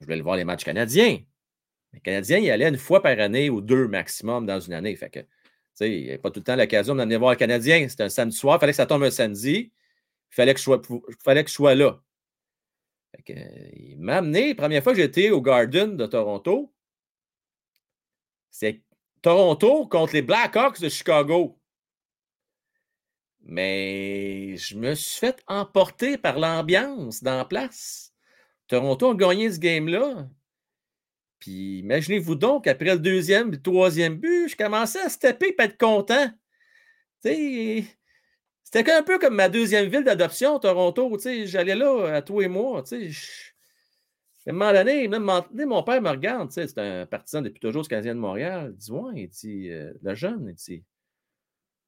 Je 0.00 0.06
voulais 0.06 0.16
le 0.16 0.22
voir 0.22 0.36
les 0.36 0.44
matchs 0.44 0.64
canadiens. 0.64 1.18
Les 1.92 2.00
Canadiens, 2.00 2.38
il 2.38 2.50
allait 2.50 2.68
une 2.68 2.76
fois 2.76 3.02
par 3.02 3.18
année 3.18 3.50
ou 3.50 3.60
deux 3.60 3.88
maximum 3.88 4.46
dans 4.46 4.60
une 4.60 4.74
année. 4.74 4.94
Fait 4.96 5.10
que, 5.10 5.20
il 5.80 6.02
n'y 6.02 6.08
avait 6.08 6.18
pas 6.18 6.30
tout 6.30 6.40
le 6.40 6.44
temps 6.44 6.56
l'occasion 6.56 6.94
d'aller 6.94 7.16
voir 7.16 7.32
le 7.32 7.36
Canadien. 7.36 7.88
C'était 7.88 8.04
un 8.04 8.08
samedi 8.08 8.36
soir, 8.36 8.56
il 8.56 8.60
fallait 8.60 8.72
que 8.72 8.76
ça 8.76 8.86
tombe 8.86 9.02
un 9.02 9.10
samedi. 9.10 9.72
Il 10.30 10.34
fallait 10.34 10.52
que 10.54 10.58
je 10.60 10.64
sois, 10.64 10.82
fallait 11.24 11.44
que 11.44 11.50
je 11.50 11.54
sois 11.54 11.74
là. 11.74 12.02
il 13.28 13.96
m'a 13.98 14.16
amené, 14.16 14.48
la 14.48 14.54
première 14.54 14.82
fois 14.82 14.92
que 14.92 14.98
j'étais 14.98 15.30
au 15.30 15.40
Garden 15.40 15.96
de 15.96 16.06
Toronto, 16.06 16.72
c'est 18.50 18.82
Toronto 19.22 19.86
contre 19.86 20.14
les 20.14 20.22
Blackhawks 20.22 20.80
de 20.80 20.88
Chicago. 20.88 21.58
Mais 23.42 24.56
je 24.56 24.76
me 24.76 24.94
suis 24.94 25.18
fait 25.18 25.42
emporter 25.46 26.18
par 26.18 26.38
l'ambiance 26.38 27.22
dans 27.22 27.38
la 27.38 27.44
place. 27.44 28.12
Toronto 28.66 29.10
a 29.10 29.14
gagné 29.14 29.50
ce 29.50 29.58
game-là. 29.58 30.28
Puis 31.38 31.78
imaginez-vous 31.78 32.34
donc, 32.34 32.66
après 32.66 32.92
le 32.92 32.98
deuxième, 32.98 33.50
le 33.50 33.62
troisième 33.62 34.16
but, 34.16 34.48
je 34.48 34.56
commençais 34.56 35.00
à 35.00 35.08
stepper 35.08 35.54
et 35.58 35.62
être 35.62 35.78
content. 35.78 36.30
C'était 37.22 38.92
un 38.92 39.02
peu 39.02 39.18
comme 39.18 39.36
ma 39.36 39.48
deuxième 39.48 39.88
ville 39.88 40.04
d'adoption, 40.04 40.58
Toronto. 40.58 41.16
J'allais 41.44 41.74
là 41.74 42.16
à 42.16 42.22
toi 42.22 42.44
et 42.44 42.48
moi. 42.48 42.84
À 44.48 44.50
un 44.50 44.54
moment 44.54 44.72
donné, 44.72 45.08
mon, 45.66 45.82
père 45.82 46.00
me 46.00 46.08
regarde. 46.08 46.50
C'est 46.50 46.78
un 46.78 47.04
partisan 47.04 47.42
depuis 47.42 47.60
toujours 47.60 47.82
du 47.82 47.88
Canadien 47.88 48.14
de 48.14 48.20
Montréal. 48.20 48.70
Il 48.72 48.78
dit 48.78 48.90
Ouais, 48.90 49.12
il 49.16 49.28
dit, 49.28 49.70
euh, 49.70 49.92
le 50.02 50.14
jeune, 50.14 50.46
il 50.48 50.54
dit 50.54 50.84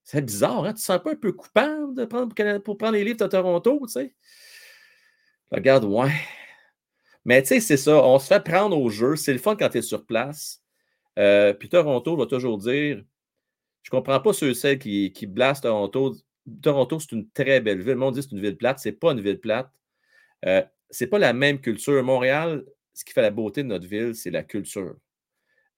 C'est 0.04 0.20
bizarre, 0.20 0.66
hein? 0.66 0.74
tu 0.74 0.82
sens 0.82 1.00
pas 1.02 1.12
un 1.12 1.16
peu 1.16 1.32
coupable 1.32 1.94
de 1.94 2.04
prendre, 2.04 2.58
pour 2.58 2.76
prendre 2.76 2.92
les 2.92 3.04
livres 3.04 3.16
de 3.16 3.26
Toronto, 3.26 3.80
tu 3.86 3.92
sais? 3.92 4.14
Regarde, 5.50 5.84
ouais. 5.84 6.12
Mais 7.24 7.40
tu 7.42 7.48
sais, 7.48 7.60
c'est 7.60 7.78
ça, 7.78 8.04
on 8.04 8.18
se 8.18 8.26
fait 8.26 8.44
prendre 8.44 8.78
au 8.78 8.90
jeu. 8.90 9.16
C'est 9.16 9.32
le 9.32 9.38
fun 9.38 9.56
quand 9.56 9.70
tu 9.70 9.78
es 9.78 9.82
sur 9.82 10.04
place. 10.04 10.62
Euh, 11.18 11.54
puis 11.54 11.70
Toronto 11.70 12.14
va 12.14 12.26
toujours 12.26 12.58
dire 12.58 13.02
Je 13.82 13.90
comprends 13.90 14.20
pas 14.20 14.34
ceux 14.34 14.52
celles 14.52 14.78
qui, 14.78 15.12
qui 15.12 15.26
blastent 15.26 15.62
Toronto. 15.62 16.14
Toronto, 16.62 17.00
c'est 17.00 17.12
une 17.12 17.28
très 17.30 17.60
belle 17.60 17.78
ville. 17.78 17.88
Le 17.92 17.96
monde 17.96 18.14
dit 18.14 18.22
c'est 18.22 18.32
une 18.32 18.40
ville 18.42 18.56
plate. 18.58 18.80
C'est 18.80 18.92
pas 18.92 19.12
une 19.12 19.20
ville 19.22 19.40
plate. 19.40 19.70
Euh, 20.46 20.62
c'est 20.90 21.06
pas 21.06 21.18
la 21.18 21.32
même 21.32 21.60
culture. 21.60 22.02
Montréal, 22.02 22.64
ce 22.94 23.04
qui 23.04 23.12
fait 23.12 23.22
la 23.22 23.30
beauté 23.30 23.62
de 23.62 23.68
notre 23.68 23.86
ville, 23.86 24.14
c'est 24.14 24.30
la 24.30 24.42
culture. 24.42 24.96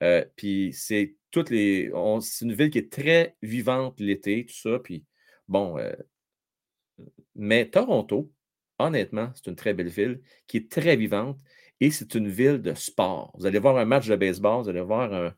Euh, 0.03 0.25
puis 0.37 0.73
c'est 0.73 1.17
toutes 1.31 1.51
les. 1.51 1.91
C'est 2.21 2.45
une 2.45 2.55
ville 2.55 2.71
qui 2.71 2.79
est 2.79 2.93
très 2.93 3.37
vivante 3.43 4.01
l'été, 4.01 4.47
tout 4.47 4.55
ça. 4.55 4.79
Puis 4.79 5.05
bon. 5.49 5.79
Euh, 5.79 5.93
mais 7.35 7.69
Toronto, 7.69 8.31
honnêtement, 8.79 9.31
c'est 9.35 9.49
une 9.49 9.57
très 9.57 9.75
belle 9.75 9.89
ville 9.89 10.21
qui 10.47 10.59
est 10.59 10.71
très 10.71 10.97
vivante 10.97 11.39
et 11.81 11.91
c'est 11.91 12.15
une 12.15 12.29
ville 12.29 12.61
de 12.61 12.75
sport. 12.75 13.33
Vous 13.39 13.47
allez 13.47 13.59
voir 13.59 13.77
un 13.79 13.85
match 13.85 14.09
de 14.09 14.17
baseball, 14.17 14.63
vous 14.63 14.69
allez 14.69 14.83
voir 14.83 15.13
un, 15.13 15.35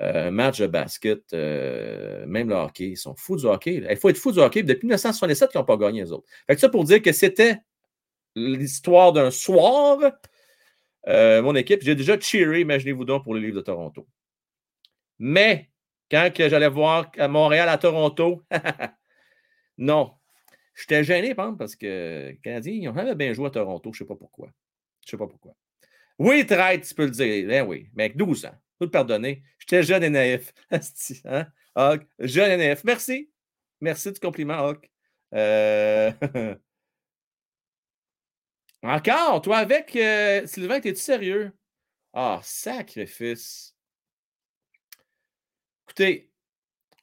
euh, 0.00 0.30
match 0.30 0.60
de 0.60 0.66
basket, 0.66 1.32
même 1.32 2.48
le 2.48 2.54
hockey. 2.54 2.90
Ils 2.90 2.96
sont 2.96 3.14
fous 3.16 3.36
du 3.36 3.46
hockey. 3.46 3.84
Il 3.88 3.96
faut 3.96 4.08
être 4.08 4.16
fou 4.16 4.32
du 4.32 4.38
hockey. 4.40 4.62
Depuis 4.62 4.86
1967, 4.86 5.50
ils 5.54 5.58
n'ont 5.58 5.64
pas 5.64 5.76
gagné, 5.76 6.02
les 6.02 6.12
autres. 6.12 6.26
Fait 6.46 6.54
que 6.54 6.60
ça 6.60 6.68
pour 6.68 6.84
dire 6.84 7.02
que 7.02 7.12
c'était 7.12 7.58
l'histoire 8.34 9.12
d'un 9.12 9.30
soir. 9.30 9.98
Euh, 11.08 11.42
mon 11.42 11.54
équipe, 11.54 11.82
j'ai 11.82 11.94
déjà 11.94 12.18
cheeré, 12.18 12.60
imaginez-vous 12.60 13.04
donc, 13.04 13.24
pour 13.24 13.34
le 13.34 13.40
livre 13.40 13.56
de 13.56 13.62
Toronto. 13.62 14.06
Mais 15.18 15.70
quand 16.10 16.30
j'allais 16.36 16.68
voir 16.68 17.10
à 17.18 17.28
Montréal, 17.28 17.68
à 17.68 17.78
Toronto, 17.78 18.42
non, 19.78 20.12
J'étais 20.74 21.04
gêné, 21.04 21.34
par 21.34 21.56
parce 21.56 21.76
que 21.76 22.28
les 22.30 22.38
Canadiens, 22.42 22.72
ils 22.72 22.88
ont 22.88 23.14
bien 23.14 23.32
joué 23.32 23.46
à 23.46 23.50
Toronto. 23.50 23.92
Je 23.92 23.96
ne 23.96 23.98
sais 23.98 24.08
pas 24.08 24.16
pourquoi. 24.16 24.48
Je 25.04 25.08
ne 25.08 25.10
sais 25.10 25.16
pas 25.16 25.26
pourquoi. 25.26 25.54
Oui, 26.18 26.46
traite, 26.46 26.86
tu 26.86 26.94
peux 26.94 27.04
le 27.04 27.10
dire. 27.10 27.46
Ben 27.46 27.66
oui, 27.66 27.88
mais 27.94 28.04
avec 28.04 28.16
12 28.16 28.46
ans. 28.46 28.54
Faut 28.78 28.86
te 28.86 28.90
pardonner. 28.90 29.42
J'étais 29.58 29.82
jeune 29.82 30.02
et 30.02 30.10
naïf. 30.10 30.52
hein? 31.24 31.98
jeune 32.18 32.50
et 32.52 32.56
naïf. 32.56 32.84
Merci. 32.84 33.30
Merci 33.80 34.12
du 34.12 34.20
compliment, 34.20 34.54
Hawk. 34.54 34.90
Euh, 35.34 36.12
encore, 38.82 39.42
toi 39.42 39.58
avec 39.58 39.94
euh, 39.94 40.46
Sylvain, 40.46 40.76
es-tu 40.76 40.96
sérieux? 40.96 41.52
Ah, 42.12 42.40
sacrifice. 42.42 43.76
Écoutez, 45.86 46.30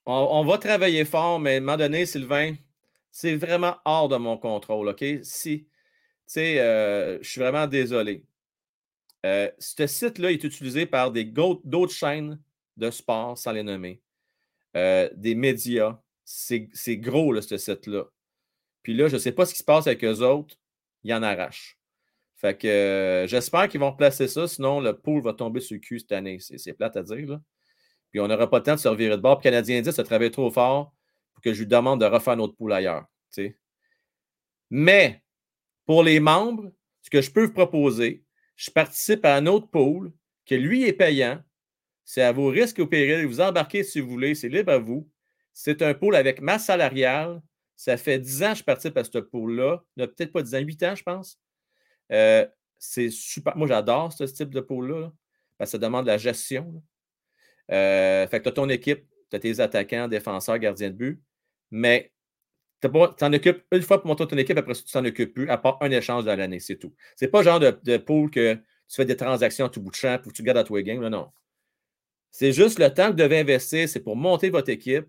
on, 0.06 0.44
va 0.44 0.58
travailler 0.58 1.06
fort, 1.06 1.40
mais 1.40 1.56
à 1.56 1.58
un 1.58 1.60
moment 1.62 1.78
donné, 1.78 2.06
Sylvain, 2.06 2.56
c'est 3.12 3.36
vraiment 3.36 3.78
hors 3.86 4.10
de 4.10 4.18
mon 4.18 4.38
contrôle, 4.38 4.90
OK? 4.90 5.06
Si, 5.24 5.66
tu 5.66 5.68
sais, 6.26 6.60
euh, 6.60 7.20
je 7.22 7.30
suis 7.30 7.42
vraiment 7.42 7.68
désolé. 7.68 8.26
Euh, 9.26 9.50
ce 9.60 9.88
site-là 9.88 10.32
est 10.32 10.44
utilisé 10.44 10.86
par 10.86 11.12
d'autres 11.12 11.94
chaînes 11.94 12.42
de 12.78 12.92
sport, 12.92 13.38
sans 13.38 13.52
les 13.52 13.64
nommer, 13.64 14.02
des 14.74 15.36
médias. 15.36 16.00
C'est 16.26 16.98
gros, 16.98 17.32
là, 17.32 17.42
ce 17.42 17.58
site-là. 17.58 18.06
Puis 18.84 18.94
là, 18.94 19.08
je 19.08 19.16
ne 19.16 19.20
sais 19.20 19.32
pas 19.32 19.46
ce 19.46 19.54
qui 19.54 19.60
se 19.60 19.64
passe 19.64 19.88
avec 19.88 20.04
eux 20.04 20.22
autres. 20.26 20.58
Ils 21.04 21.14
en 21.14 21.24
arrachent. 21.24 21.78
Fait 22.36 22.58
que 22.58 23.26
j'espère 23.28 23.68
qu'ils 23.68 23.80
vont 23.80 23.92
replacer 23.92 24.28
ça, 24.28 24.48
sinon 24.48 24.80
le 24.80 24.98
pool 24.98 25.22
va 25.22 25.34
tomber 25.34 25.60
sur 25.60 25.76
le 25.76 25.80
cul 25.80 26.00
cette 26.00 26.12
année. 26.14 26.40
C'est 26.40 26.74
plate 26.74 26.96
à 26.96 27.04
dire. 27.04 27.28
Là. 27.28 27.42
Puis 28.12 28.20
on 28.20 28.28
n'aura 28.28 28.50
pas 28.50 28.58
le 28.60 28.64
temps 28.64 28.76
de 28.76 28.80
se 28.80 28.88
revirer 28.88 29.18
de 29.18 29.22
bord. 29.22 29.38
Puis 29.40 29.44
Canadien 29.44 29.82
10 29.82 30.00
a 30.00 30.04
travaillé 30.04 30.32
trop 30.32 30.50
fort 30.50 30.94
que 31.42 31.54
je 31.54 31.60
lui 31.60 31.68
demande 31.68 32.02
de 32.02 32.06
refaire 32.06 32.38
notre 32.38 32.56
pool 32.56 32.74
ailleurs. 32.74 33.06
Mais 34.70 35.24
pour 35.86 36.04
les 36.04 36.20
membres, 36.20 36.72
ce 37.02 37.10
que 37.10 37.22
je 37.22 37.32
peux 37.32 37.46
vous 37.46 37.54
proposer, 37.54 38.24
je 38.56 38.70
participe 38.70 39.26
à 39.26 39.36
un 39.36 39.46
autre 39.46 39.70
pool 39.70 40.12
que 40.46 40.56
lui 40.56 40.84
est 40.84 40.94
payant. 40.94 41.42
C'est 42.04 42.24
à 42.24 42.32
vos 42.32 42.48
risques 42.48 42.80
et 42.80 42.82
au 42.82 42.88
péril. 42.88 43.26
Vous 43.26 43.42
embarquez 43.42 43.84
si 43.84 44.00
vous 44.00 44.10
voulez, 44.10 44.36
c'est 44.36 44.50
libre 44.50 44.72
à 44.72 44.78
vous. 44.78 45.10
C'est 45.54 45.82
un 45.82 45.94
pool 45.94 46.16
avec 46.16 46.42
masse 46.42 46.66
salariale. 46.66 47.42
Ça 47.80 47.96
fait 47.96 48.20
10 48.20 48.44
ans 48.44 48.52
que 48.52 48.58
je 48.58 48.64
participe 48.66 48.98
à 48.98 49.06
ce 49.06 49.20
pool-là. 49.20 49.82
Peut-être 49.96 50.34
pas 50.34 50.42
10 50.42 50.56
ans, 50.56 50.60
8 50.60 50.84
ans, 50.84 50.96
je 50.96 51.04
pense. 51.04 51.40
Euh, 52.12 52.46
c'est 52.78 53.10
super. 53.10 53.56
Moi, 53.56 53.68
j'adore 53.68 54.12
ce 54.12 54.26
type 54.26 54.50
de 54.50 54.60
pool-là. 54.60 55.14
parce 55.58 55.70
que 55.70 55.72
ça 55.72 55.78
demande 55.78 56.04
de 56.04 56.12
la 56.12 56.18
gestion. 56.18 56.84
Euh, 57.72 58.28
fait 58.28 58.40
que 58.40 58.44
tu 58.44 58.50
as 58.50 58.52
ton 58.52 58.68
équipe, 58.68 59.06
tu 59.30 59.36
as 59.38 59.40
tes 59.40 59.62
attaquants, 59.62 60.10
défenseurs, 60.10 60.58
gardiens 60.58 60.90
de 60.90 60.96
but 60.96 61.24
mais 61.72 62.12
tu 62.82 62.90
t'en 63.18 63.32
occupes 63.32 63.64
une 63.72 63.82
fois 63.82 64.02
pour 64.02 64.08
monter 64.08 64.28
ton 64.28 64.38
équipe, 64.38 64.58
après 64.58 64.74
ça, 64.74 64.84
tu 64.84 64.92
t'en 64.92 65.06
occupes 65.06 65.34
plus, 65.34 65.50
à 65.50 65.58
part 65.58 65.78
un 65.82 65.92
échange 65.92 66.26
dans 66.26 66.36
l'année, 66.36 66.60
c'est 66.60 66.78
tout. 66.78 66.94
C'est 67.16 67.28
pas 67.30 67.40
le 67.40 67.46
genre 67.46 67.60
de, 67.60 67.80
de, 67.84 67.98
pool 67.98 68.30
que 68.30 68.56
tu 68.56 68.96
fais 68.96 69.06
des 69.06 69.16
transactions 69.16 69.70
tout 69.70 69.82
bout 69.82 69.92
de 69.92 69.96
champ 69.96 70.18
pour 70.22 70.32
que 70.32 70.38
tu 70.38 70.44
gardes 70.44 70.58
à 70.58 70.64
tous 70.64 70.76
les 70.76 70.84
games. 70.84 71.00
Non, 71.00 71.10
non. 71.10 71.32
C'est 72.32 72.52
juste 72.52 72.80
le 72.80 72.94
temps 72.94 73.06
que 73.06 73.12
vous 73.12 73.18
devez 73.18 73.40
investir, 73.40 73.88
c'est 73.88 74.00
pour 74.00 74.16
monter 74.16 74.50
votre 74.50 74.70
équipe 74.70 75.06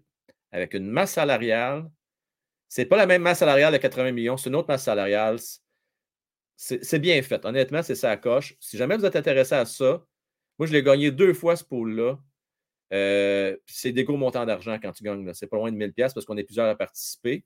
avec 0.53 0.75
une 0.75 0.87
masse 0.87 1.13
salariale. 1.13 1.91
C'est 2.71 2.87
pas 2.87 2.97
la 2.97 3.07
même 3.07 3.23
masse 3.23 3.41
salariale 3.41 3.73
de 3.73 3.79
80 3.79 4.13
millions, 4.13 4.37
c'est 4.37 4.49
une 4.49 4.55
autre 4.55 4.69
masse 4.69 4.85
salariale. 4.85 5.39
C'est 6.57 6.99
bien 7.01 7.21
fait. 7.23 7.45
Honnêtement, 7.45 7.83
c'est 7.83 7.97
ça 7.97 8.11
à 8.13 8.17
coche. 8.17 8.55
Si 8.61 8.77
jamais 8.77 8.97
vous 8.97 9.05
êtes 9.05 9.17
intéressé 9.17 9.57
à 9.57 9.65
ça, 9.65 10.05
moi, 10.59 10.67
je 10.67 10.73
l'ai 10.73 10.83
gagné 10.83 11.11
deux 11.11 11.35
fois 11.35 11.57
ce 11.57 11.65
pool-là. 11.65 12.19
Euh, 12.93 13.57
c'est 13.67 13.93
des 13.93 14.05
gros 14.05 14.17
montants 14.17 14.47
d'argent 14.47 14.79
quand 14.81 14.93
tu 14.93 15.03
gagnes. 15.03 15.29
C'est 15.35 15.49
pas 15.49 15.57
loin 15.57 15.73
de 15.73 15.77
1000$ 15.77 15.93
parce 16.15 16.25
qu'on 16.25 16.37
est 16.37 16.45
plusieurs 16.45 16.69
à 16.69 16.77
participer. 16.77 17.45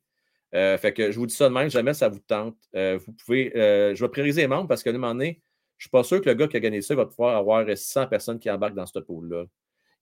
Euh, 0.54 0.76
fait 0.76 0.92
que 0.92 1.10
je 1.10 1.18
vous 1.18 1.26
dis 1.26 1.34
ça 1.34 1.48
de 1.48 1.54
même, 1.54 1.70
jamais 1.70 1.94
ça 1.94 2.08
vous 2.08 2.20
tente. 2.20 2.58
Euh, 2.76 2.98
vous 2.98 3.12
pouvez, 3.12 3.50
je 3.54 3.98
vais 3.98 4.08
prioriser 4.10 4.42
les 4.42 4.48
membres 4.48 4.68
parce 4.68 4.82
qu'à 4.82 4.90
un 4.90 4.94
moment 4.94 5.14
donné, 5.14 5.42
je 5.78 5.84
ne 5.84 5.88
suis 5.88 5.90
pas 5.90 6.04
sûr 6.04 6.20
que 6.20 6.28
le 6.28 6.34
gars 6.34 6.48
qui 6.48 6.58
a 6.58 6.60
gagné 6.60 6.82
ça 6.82 6.94
va 6.94 7.06
pouvoir 7.06 7.36
avoir 7.36 7.64
100 7.74 8.08
personnes 8.08 8.38
qui 8.38 8.50
embarquent 8.50 8.74
dans 8.74 8.86
ce 8.86 8.98
pool-là. 8.98 9.46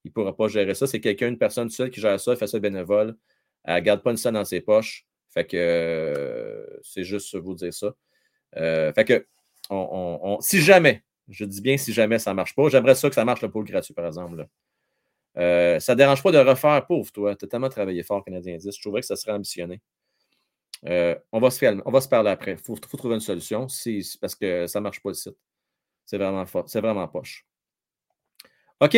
Il 0.05 0.09
ne 0.09 0.13
pourra 0.13 0.37
pas 0.37 0.49
gérer 0.49 0.75
ça. 0.75 0.89
C'est 0.89 1.01
quelqu'un, 1.01 1.29
une 1.29 1.39
personne 1.39 1.71
seule 1.71 1.91
qui 1.91 2.01
gère 2.01 2.19
ça, 2.19 2.35
fait 2.35 2.49
ça 2.49 2.59
bénévole. 2.59 3.17
Elle 3.65 3.77
ne 3.77 3.81
garde 3.81 4.03
pas 4.03 4.11
une 4.11 4.17
scène 4.17 4.35
dans 4.35 4.45
ses 4.45 4.61
poches. 4.61 5.07
Fait 5.33 5.47
que 5.47 6.81
c'est 6.83 7.05
juste 7.05 7.35
vous 7.37 7.55
dire 7.55 7.73
ça. 7.73 7.95
fait 8.55 9.05
que 9.05 9.27
si 10.41 10.61
jamais, 10.61 11.03
je 11.29 11.45
dis 11.45 11.61
bien 11.61 11.77
si 11.77 11.93
jamais 11.93 12.19
ça 12.19 12.31
ne 12.31 12.37
marche 12.37 12.55
pas, 12.55 12.69
j'aimerais 12.69 12.95
ça 12.95 13.09
que 13.09 13.15
ça 13.15 13.25
marche 13.25 13.43
le 13.43 13.51
pool 13.51 13.65
gratuit, 13.65 13.95
par 13.95 14.07
exemple. 14.07 14.47
Euh, 15.39 15.81
ça 15.81 15.95
ne 15.95 15.99
dérange 15.99 16.23
pas 16.23 16.33
de 16.33 16.39
refaire, 16.39 16.87
pauvre 16.87 17.11
toi. 17.13 17.35
Tu 17.37 17.45
as 17.45 17.49
tellement 17.49 17.69
travaillé 17.69 18.03
fort, 18.03 18.25
Canadien 18.25 18.57
10. 18.57 18.77
Je 18.77 18.81
trouverais 18.81 19.01
que 19.01 19.07
ça 19.07 19.17
serait 19.17 19.33
ambitionné. 19.33 19.81
Euh, 20.87 21.15
on, 21.31 21.39
va 21.41 21.51
se 21.51 21.65
on 21.87 21.91
va 21.91 22.01
se 22.01 22.09
parler 22.09 22.31
après. 22.31 22.53
Il 22.53 22.59
faut, 22.59 22.77
trouver 22.77 23.15
une 23.15 23.21
solution 23.21 23.67
parce 24.21 24.35
que 24.35 24.67
ça 24.67 24.81
ne 24.81 24.83
marche 24.83 25.01
pas 25.01 25.11
le 25.11 25.15
site. 25.15 25.37
C'est 26.05 26.19
vraiment, 26.19 26.45
c'est 26.67 26.81
vraiment 26.81 27.07
poche. 27.09 27.47
OK. 28.81 28.97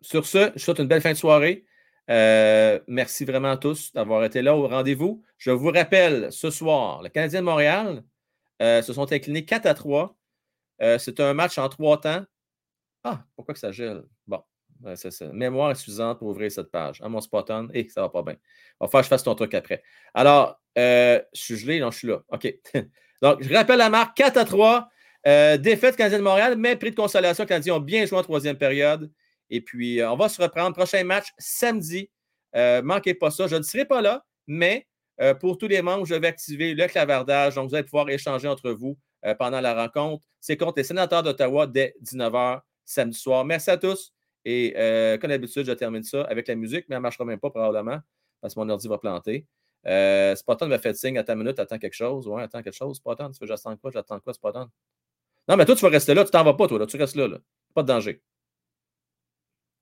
Sur 0.00 0.26
ce, 0.26 0.52
je 0.54 0.60
souhaite 0.60 0.78
une 0.78 0.88
belle 0.88 1.02
fin 1.02 1.12
de 1.12 1.18
soirée. 1.18 1.65
Euh, 2.08 2.78
merci 2.86 3.24
vraiment 3.24 3.50
à 3.50 3.56
tous 3.56 3.92
d'avoir 3.92 4.24
été 4.24 4.42
là 4.42 4.56
au 4.56 4.68
rendez-vous. 4.68 5.22
Je 5.38 5.50
vous 5.50 5.70
rappelle, 5.70 6.30
ce 6.32 6.50
soir, 6.50 7.02
le 7.02 7.08
Canadien 7.08 7.40
de 7.40 7.46
Montréal 7.46 8.04
euh, 8.62 8.82
se 8.82 8.92
sont 8.92 9.12
inclinés 9.12 9.44
4 9.44 9.66
à 9.66 9.74
3. 9.74 10.16
c'est 10.98 11.20
un 11.20 11.34
match 11.34 11.58
en 11.58 11.68
trois 11.68 12.00
temps. 12.00 12.24
Ah, 13.04 13.24
pourquoi 13.36 13.54
que 13.54 13.60
ça 13.60 13.72
gèle? 13.72 14.04
Bon, 14.26 14.42
c'est 14.94 15.10
ça. 15.10 15.26
Mémoire 15.32 15.76
suffisante 15.76 16.18
pour 16.18 16.28
ouvrir 16.28 16.50
cette 16.50 16.70
page. 16.70 17.00
À 17.02 17.08
mon 17.08 17.20
spot 17.20 17.50
on, 17.50 17.68
et 17.72 17.88
ça 17.88 18.02
va 18.02 18.08
pas 18.08 18.22
bien. 18.22 18.36
Va 18.80 18.88
falloir 18.88 19.02
que 19.02 19.06
je 19.06 19.08
fasse 19.08 19.22
ton 19.22 19.34
truc 19.34 19.54
après. 19.54 19.82
Alors, 20.14 20.60
euh, 20.78 21.20
je 21.32 21.40
suis 21.40 21.56
gelé, 21.56 21.80
non, 21.80 21.90
je 21.90 21.98
suis 21.98 22.08
là. 22.08 22.22
OK. 22.28 22.52
Donc, 23.22 23.42
je 23.42 23.54
rappelle 23.54 23.78
la 23.78 23.90
marque 23.90 24.16
4 24.16 24.36
à 24.36 24.44
3. 24.44 24.88
Euh, 25.26 25.56
défaite 25.56 25.96
Canadien 25.96 26.18
de 26.18 26.24
Montréal, 26.24 26.56
mais 26.56 26.76
prix 26.76 26.90
de 26.90 26.96
consolation. 26.96 27.46
Canadiens 27.46 27.74
ont 27.76 27.80
bien 27.80 28.06
joué 28.06 28.18
en 28.18 28.22
troisième 28.22 28.58
période. 28.58 29.10
Et 29.50 29.60
puis, 29.60 30.00
euh, 30.00 30.10
on 30.10 30.16
va 30.16 30.28
se 30.28 30.40
reprendre. 30.40 30.74
Prochain 30.74 31.04
match 31.04 31.28
samedi. 31.38 32.10
manquez 32.54 33.14
pas 33.14 33.30
ça. 33.30 33.46
Je 33.46 33.56
ne 33.56 33.62
serai 33.62 33.84
pas 33.84 34.00
là, 34.00 34.24
mais 34.46 34.86
pour 35.40 35.58
tous 35.58 35.68
les 35.68 35.82
membres, 35.82 36.06
je 36.06 36.14
vais 36.14 36.28
activer 36.28 36.74
le 36.74 36.86
clavardage. 36.86 37.54
Donc, 37.54 37.68
vous 37.68 37.74
allez 37.74 37.84
pouvoir 37.84 38.08
échanger 38.08 38.48
entre 38.48 38.70
vous 38.70 38.98
pendant 39.38 39.60
la 39.60 39.74
rencontre. 39.74 40.26
C'est 40.40 40.56
contre 40.56 40.74
les 40.78 40.84
sénateurs 40.84 41.22
d'Ottawa 41.22 41.66
dès 41.66 41.94
19h 42.02 42.60
samedi 42.84 43.18
soir. 43.18 43.44
Merci 43.44 43.70
à 43.70 43.76
tous. 43.76 44.12
Et 44.44 44.72
comme 45.20 45.30
d'habitude, 45.30 45.66
je 45.66 45.72
termine 45.72 46.02
ça 46.02 46.22
avec 46.22 46.48
la 46.48 46.54
musique, 46.54 46.86
mais 46.88 46.94
elle 46.94 47.00
ne 47.00 47.02
marchera 47.02 47.24
même 47.24 47.40
pas 47.40 47.50
probablement 47.50 48.00
parce 48.40 48.54
que 48.54 48.60
mon 48.60 48.68
ordi 48.68 48.88
va 48.88 48.98
planter. 48.98 49.46
Euh, 49.86 50.34
Spartan 50.34 50.68
m'a 50.68 50.78
fait 50.78 50.96
signe, 50.96 51.18
attends 51.18 51.34
une 51.34 51.40
minute, 51.40 51.58
attends 51.58 51.78
quelque 51.78 51.94
chose. 51.94 52.26
Ouais, 52.26 52.42
attends 52.42 52.62
quelque 52.62 52.74
chose, 52.74 52.96
Spartan. 52.96 53.30
Tu 53.30 53.38
fais, 53.38 53.46
j'attends 53.46 53.76
quoi, 53.76 53.90
j'attends 53.90 54.20
quoi, 54.20 54.32
Spartan? 54.32 54.68
Non, 55.48 55.56
mais 55.56 55.64
toi, 55.64 55.76
tu 55.76 55.82
vas 55.82 55.90
rester 55.90 56.14
là, 56.14 56.24
tu 56.24 56.30
t'en 56.30 56.42
vas 56.42 56.54
pas, 56.54 56.66
toi, 56.66 56.78
là. 56.78 56.86
Tu 56.86 56.96
restes 56.96 57.16
là, 57.16 57.28
là. 57.28 57.38
Pas 57.74 57.82
de 57.82 57.88
danger. 57.88 58.22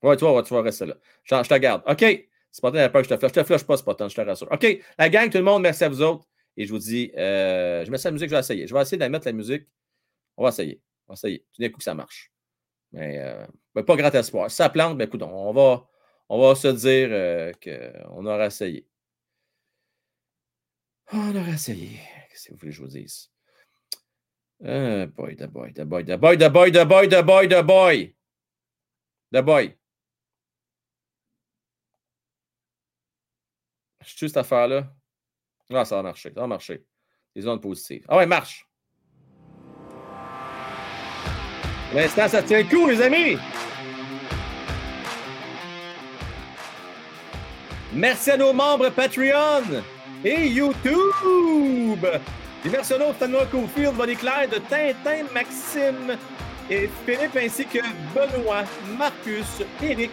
Ouais, 0.05 0.19
toi, 0.19 0.43
tu 0.43 0.53
vas 0.53 0.61
rester 0.61 0.85
là. 0.85 0.97
Je, 1.23 1.35
te 1.49 1.55
garde. 1.55 1.83
OK? 1.87 2.29
Spartan 2.53 2.77
n'a 2.77 2.91
peur 2.91 3.01
que 3.01 3.09
je 3.09 3.15
te 3.15 3.19
flush. 3.19 3.33
Je 3.35 3.41
te 3.41 3.45
flush 3.45 3.65
pas, 3.65 3.79
Spartan, 3.79 4.09
je 4.11 4.15
te 4.15 4.21
rassure. 4.21 4.53
OK? 4.53 4.67
La 4.99 5.09
gang, 5.09 5.31
tout 5.31 5.39
le 5.39 5.45
monde, 5.45 5.63
merci 5.63 5.83
à 5.83 5.89
vous 5.89 6.03
autres. 6.03 6.27
Et 6.59 6.67
je 6.67 6.73
vous 6.73 6.79
dis, 6.79 7.11
euh, 7.17 7.83
je 7.87 7.91
mets 7.91 7.97
ça 7.97 8.11
la 8.11 8.13
musique, 8.13 8.29
je 8.29 8.35
vais 8.35 8.41
essayer. 8.41 8.67
Je 8.67 8.75
vais 8.75 8.83
essayer 8.83 8.99
de 8.99 9.07
mettre 9.07 9.27
la 9.27 9.33
musique. 9.33 9.67
On 10.37 10.43
va 10.43 10.51
essayer. 10.51 10.83
On 11.09 11.13
va 11.13 11.15
essayer. 11.15 11.47
Tout 11.55 11.63
d'un 11.63 11.71
coup 11.71 11.79
que 11.79 11.85
ça 11.85 11.95
marche. 11.95 12.31
Mais, 12.93 13.19
euh, 13.19 13.47
pas 13.83 13.97
grand 13.97 14.15
espoir. 14.15 14.51
Si 14.51 14.57
ça 14.57 14.69
plante, 14.69 14.99
ben 14.99 15.07
écoute, 15.07 15.23
on 15.23 15.53
va, 15.55 15.89
on 16.29 16.39
va 16.39 16.55
se 16.55 16.69
dire 16.69 17.09
euh, 17.11 17.51
qu'on 17.65 18.27
aura 18.27 18.47
essayé. 18.47 18.87
On 21.13 21.35
aurait 21.35 21.55
essayé. 21.55 21.99
Qu'est-ce 22.29 22.49
que 22.49 22.53
vous 22.53 22.59
voulez 22.59 22.73
que 22.73 22.77
je 22.77 22.83
vous 22.83 22.89
dise? 22.89 23.31
Uh, 24.61 25.07
boy, 25.07 25.35
the 25.35 25.47
boy, 25.47 25.73
the 25.73 25.85
boy, 25.85 26.05
the 26.05 26.19
boy, 26.19 26.37
the 26.37 26.51
boy, 26.51 26.71
the 26.71 26.85
boy, 26.85 27.09
the 27.09 27.23
boy, 27.23 27.49
the 27.49 27.63
boy. 27.63 28.15
The 29.33 29.43
boy. 29.43 29.75
Je 34.07 34.17
tue 34.17 34.29
cette 34.29 34.37
affaire-là. 34.37 34.87
Ah, 35.73 35.85
ça 35.85 35.97
va 35.97 36.03
marcher. 36.03 36.31
Ça 36.35 36.41
va 36.41 36.47
marcher. 36.47 36.85
Les 37.35 37.47
ondes 37.49 37.61
positives. 37.61 38.05
Ah 38.09 38.17
ouais, 38.17 38.27
marche. 38.27 38.67
L'instant, 41.93 42.29
ça 42.29 42.43
tient 42.43 42.63
le 42.63 42.69
coup, 42.69 42.89
les 42.89 43.01
amis. 43.01 43.39
Merci 47.93 48.33
à 48.33 48.37
nos 48.37 48.53
membres 48.53 48.91
Patreon 48.91 49.83
et 50.25 50.49
YouTube. 50.49 52.05
Les 52.65 52.71
mercenaires 52.71 53.17
Tanoa 53.17 53.47
Cofield, 53.47 53.95
Bonnie 53.95 54.17
Claire, 54.17 54.49
de 54.49 54.59
Tintin, 54.59 55.25
Maxime 55.33 56.17
et 56.69 56.91
Philippe, 57.07 57.37
ainsi 57.37 57.67
que 57.67 57.79
Benoît, 58.15 58.65
Marcus, 58.99 59.63
Eric, 59.83 60.11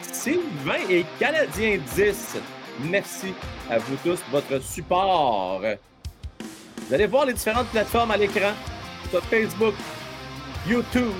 Sylvain 0.00 0.88
et 0.88 1.04
Canadien 1.20 1.78
10. 1.94 2.38
Merci 2.80 3.34
à 3.70 3.78
vous 3.78 3.96
tous 3.96 4.18
de 4.18 4.30
votre 4.30 4.62
support. 4.62 5.60
Vous 5.60 6.94
allez 6.94 7.06
voir 7.06 7.24
les 7.24 7.32
différentes 7.32 7.68
plateformes 7.68 8.10
à 8.10 8.16
l'écran 8.16 8.52
sur 9.10 9.22
Facebook, 9.24 9.74
YouTube, 10.66 11.12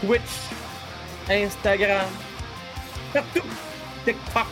Twitch, 0.00 0.22
Instagram, 1.28 2.06
partout, 3.12 3.46
TikTok. 4.04 4.46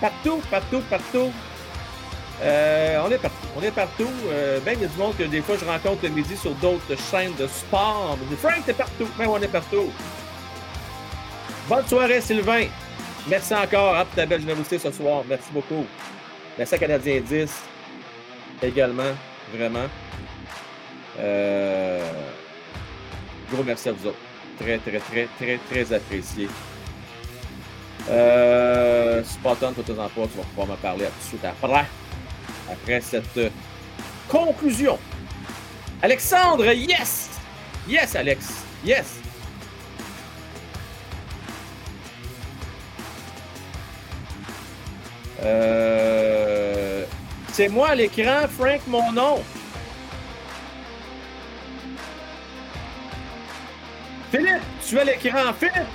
Partout, 0.00 0.42
partout, 0.50 0.80
partout. 0.90 1.32
Euh, 2.42 3.02
on 3.06 3.10
est 3.10 3.18
partout. 3.18 3.46
On 3.56 3.62
est 3.62 3.70
partout. 3.70 4.10
Euh, 4.28 4.60
ben, 4.64 4.74
il 4.74 4.82
y 4.82 4.84
a 4.84 4.88
du 4.88 4.96
monde 4.98 5.16
que 5.16 5.24
des 5.24 5.40
fois 5.40 5.56
je 5.58 5.64
rencontre 5.64 6.02
le 6.02 6.10
midi 6.10 6.36
sur 6.36 6.54
d'autres 6.56 6.96
chaînes 7.10 7.34
de 7.36 7.46
sport. 7.46 8.18
Frank, 8.38 8.64
t'es 8.66 8.74
partout. 8.74 9.08
Mais 9.18 9.26
on 9.26 9.38
est 9.38 9.48
partout. 9.48 9.90
Bonne 11.68 11.86
soirée, 11.86 12.20
Sylvain. 12.20 12.66
Merci 13.28 13.54
encore 13.54 13.96
hein, 13.96 14.04
pour 14.04 14.14
ta 14.14 14.24
belle 14.26 14.40
générosité 14.40 14.78
ce 14.78 14.90
soir. 14.92 15.24
Merci 15.28 15.48
beaucoup. 15.52 15.84
Merci 16.56 16.74
à 16.74 16.78
Canadien 16.78 17.20
10 17.20 17.50
également. 18.62 19.14
Vraiment. 19.52 19.86
Euh... 21.18 22.00
Gros 23.50 23.64
merci 23.64 23.88
à 23.88 23.92
vous 23.92 24.06
autres. 24.08 24.18
Très, 24.58 24.78
très, 24.78 24.98
très, 24.98 25.28
très, 25.38 25.58
très 25.70 25.92
apprécié. 25.92 26.48
Euh, 28.08 29.22
Spotton, 29.24 29.72
toi, 29.72 29.84
tes 29.84 29.98
emplois, 29.98 30.28
tu 30.28 30.38
vas 30.38 30.44
pouvoir 30.44 30.68
me 30.68 30.76
parler 30.76 31.04
tout 31.06 31.10
de 31.18 31.28
suite 31.28 31.44
après. 31.44 31.84
Après 32.70 33.00
cette 33.00 33.52
conclusion. 34.28 34.98
Alexandre, 36.02 36.72
yes! 36.72 37.30
Yes, 37.88 38.14
Alex. 38.14 38.64
Yes! 38.84 39.25
Euh, 45.42 47.04
c'est 47.52 47.68
moi 47.68 47.88
à 47.90 47.94
l'écran, 47.94 48.46
Frank, 48.48 48.80
mon 48.86 49.12
nom. 49.12 49.42
Philippe, 54.30 54.62
tu 54.86 54.96
es 54.96 55.00
à 55.00 55.04
l'écran. 55.04 55.52
Philippe, 55.58 55.88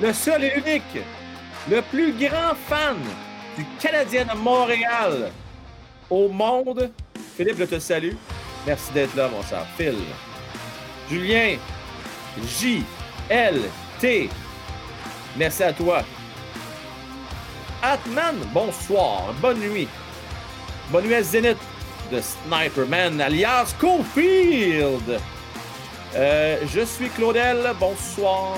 le 0.00 0.12
seul 0.12 0.44
et 0.44 0.52
unique 0.56 1.04
le 1.70 1.80
plus 1.82 2.12
grand 2.12 2.54
fan 2.68 2.96
du 3.56 3.64
Canadien 3.80 4.24
de 4.24 4.36
Montréal 4.38 5.30
au 6.10 6.28
monde. 6.28 6.90
Philippe, 7.36 7.58
je 7.58 7.64
te 7.64 7.78
salue. 7.78 8.14
Merci 8.66 8.92
d'être 8.92 9.14
là, 9.16 9.28
mon 9.28 9.42
cher 9.42 9.66
Phil. 9.76 9.96
Julien, 11.10 11.56
J, 12.58 12.84
L, 13.28 13.60
T. 14.00 14.28
Merci 15.36 15.62
à 15.62 15.72
toi. 15.72 16.02
Atman, 17.84 18.36
bonsoir, 18.54 19.34
bonne 19.40 19.58
nuit. 19.58 19.88
Bonne 20.90 21.04
nuit 21.04 21.16
à 21.16 21.22
Zenith 21.24 21.58
de 22.12 22.20
Sniperman, 22.20 23.20
alias 23.20 23.74
Cofield. 23.80 25.20
Euh, 26.14 26.58
je 26.72 26.84
suis 26.84 27.08
Claudel, 27.08 27.72
bonsoir. 27.80 28.56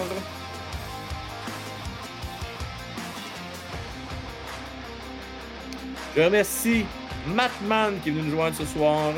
Je 6.15 6.21
remercie 6.21 6.85
Matman 7.27 7.99
qui 8.03 8.11
est 8.11 8.13
venu 8.13 8.25
nous 8.25 8.37
joindre 8.37 8.57
ce 8.59 8.67
soir. 8.67 9.15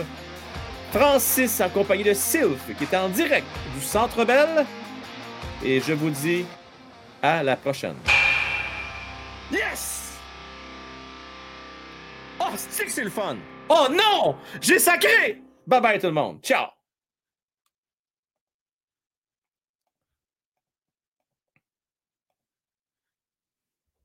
Francis 0.92 1.60
en 1.60 1.68
compagnie 1.68 2.04
de 2.04 2.14
Sylph 2.14 2.62
qui 2.78 2.84
est 2.84 2.96
en 2.96 3.08
direct 3.08 3.46
du 3.74 3.84
Centre 3.84 4.24
Bell. 4.24 4.64
Et 5.64 5.80
je 5.80 5.92
vous 5.94 6.10
dis 6.10 6.44
à 7.20 7.42
la 7.42 7.56
prochaine. 7.56 7.96
Yes! 9.50 9.95
Oh, 12.48 12.52
c'est 12.56 12.84
que 12.84 12.92
c'est 12.92 13.02
le 13.02 13.10
fun! 13.10 13.36
Oh 13.68 13.88
non! 13.90 14.36
J'ai 14.60 14.78
sacré! 14.78 15.42
Bye 15.66 15.80
bye 15.80 15.98
tout 15.98 16.06
le 16.06 16.12
monde. 16.12 16.38
Ciao! 16.42 16.75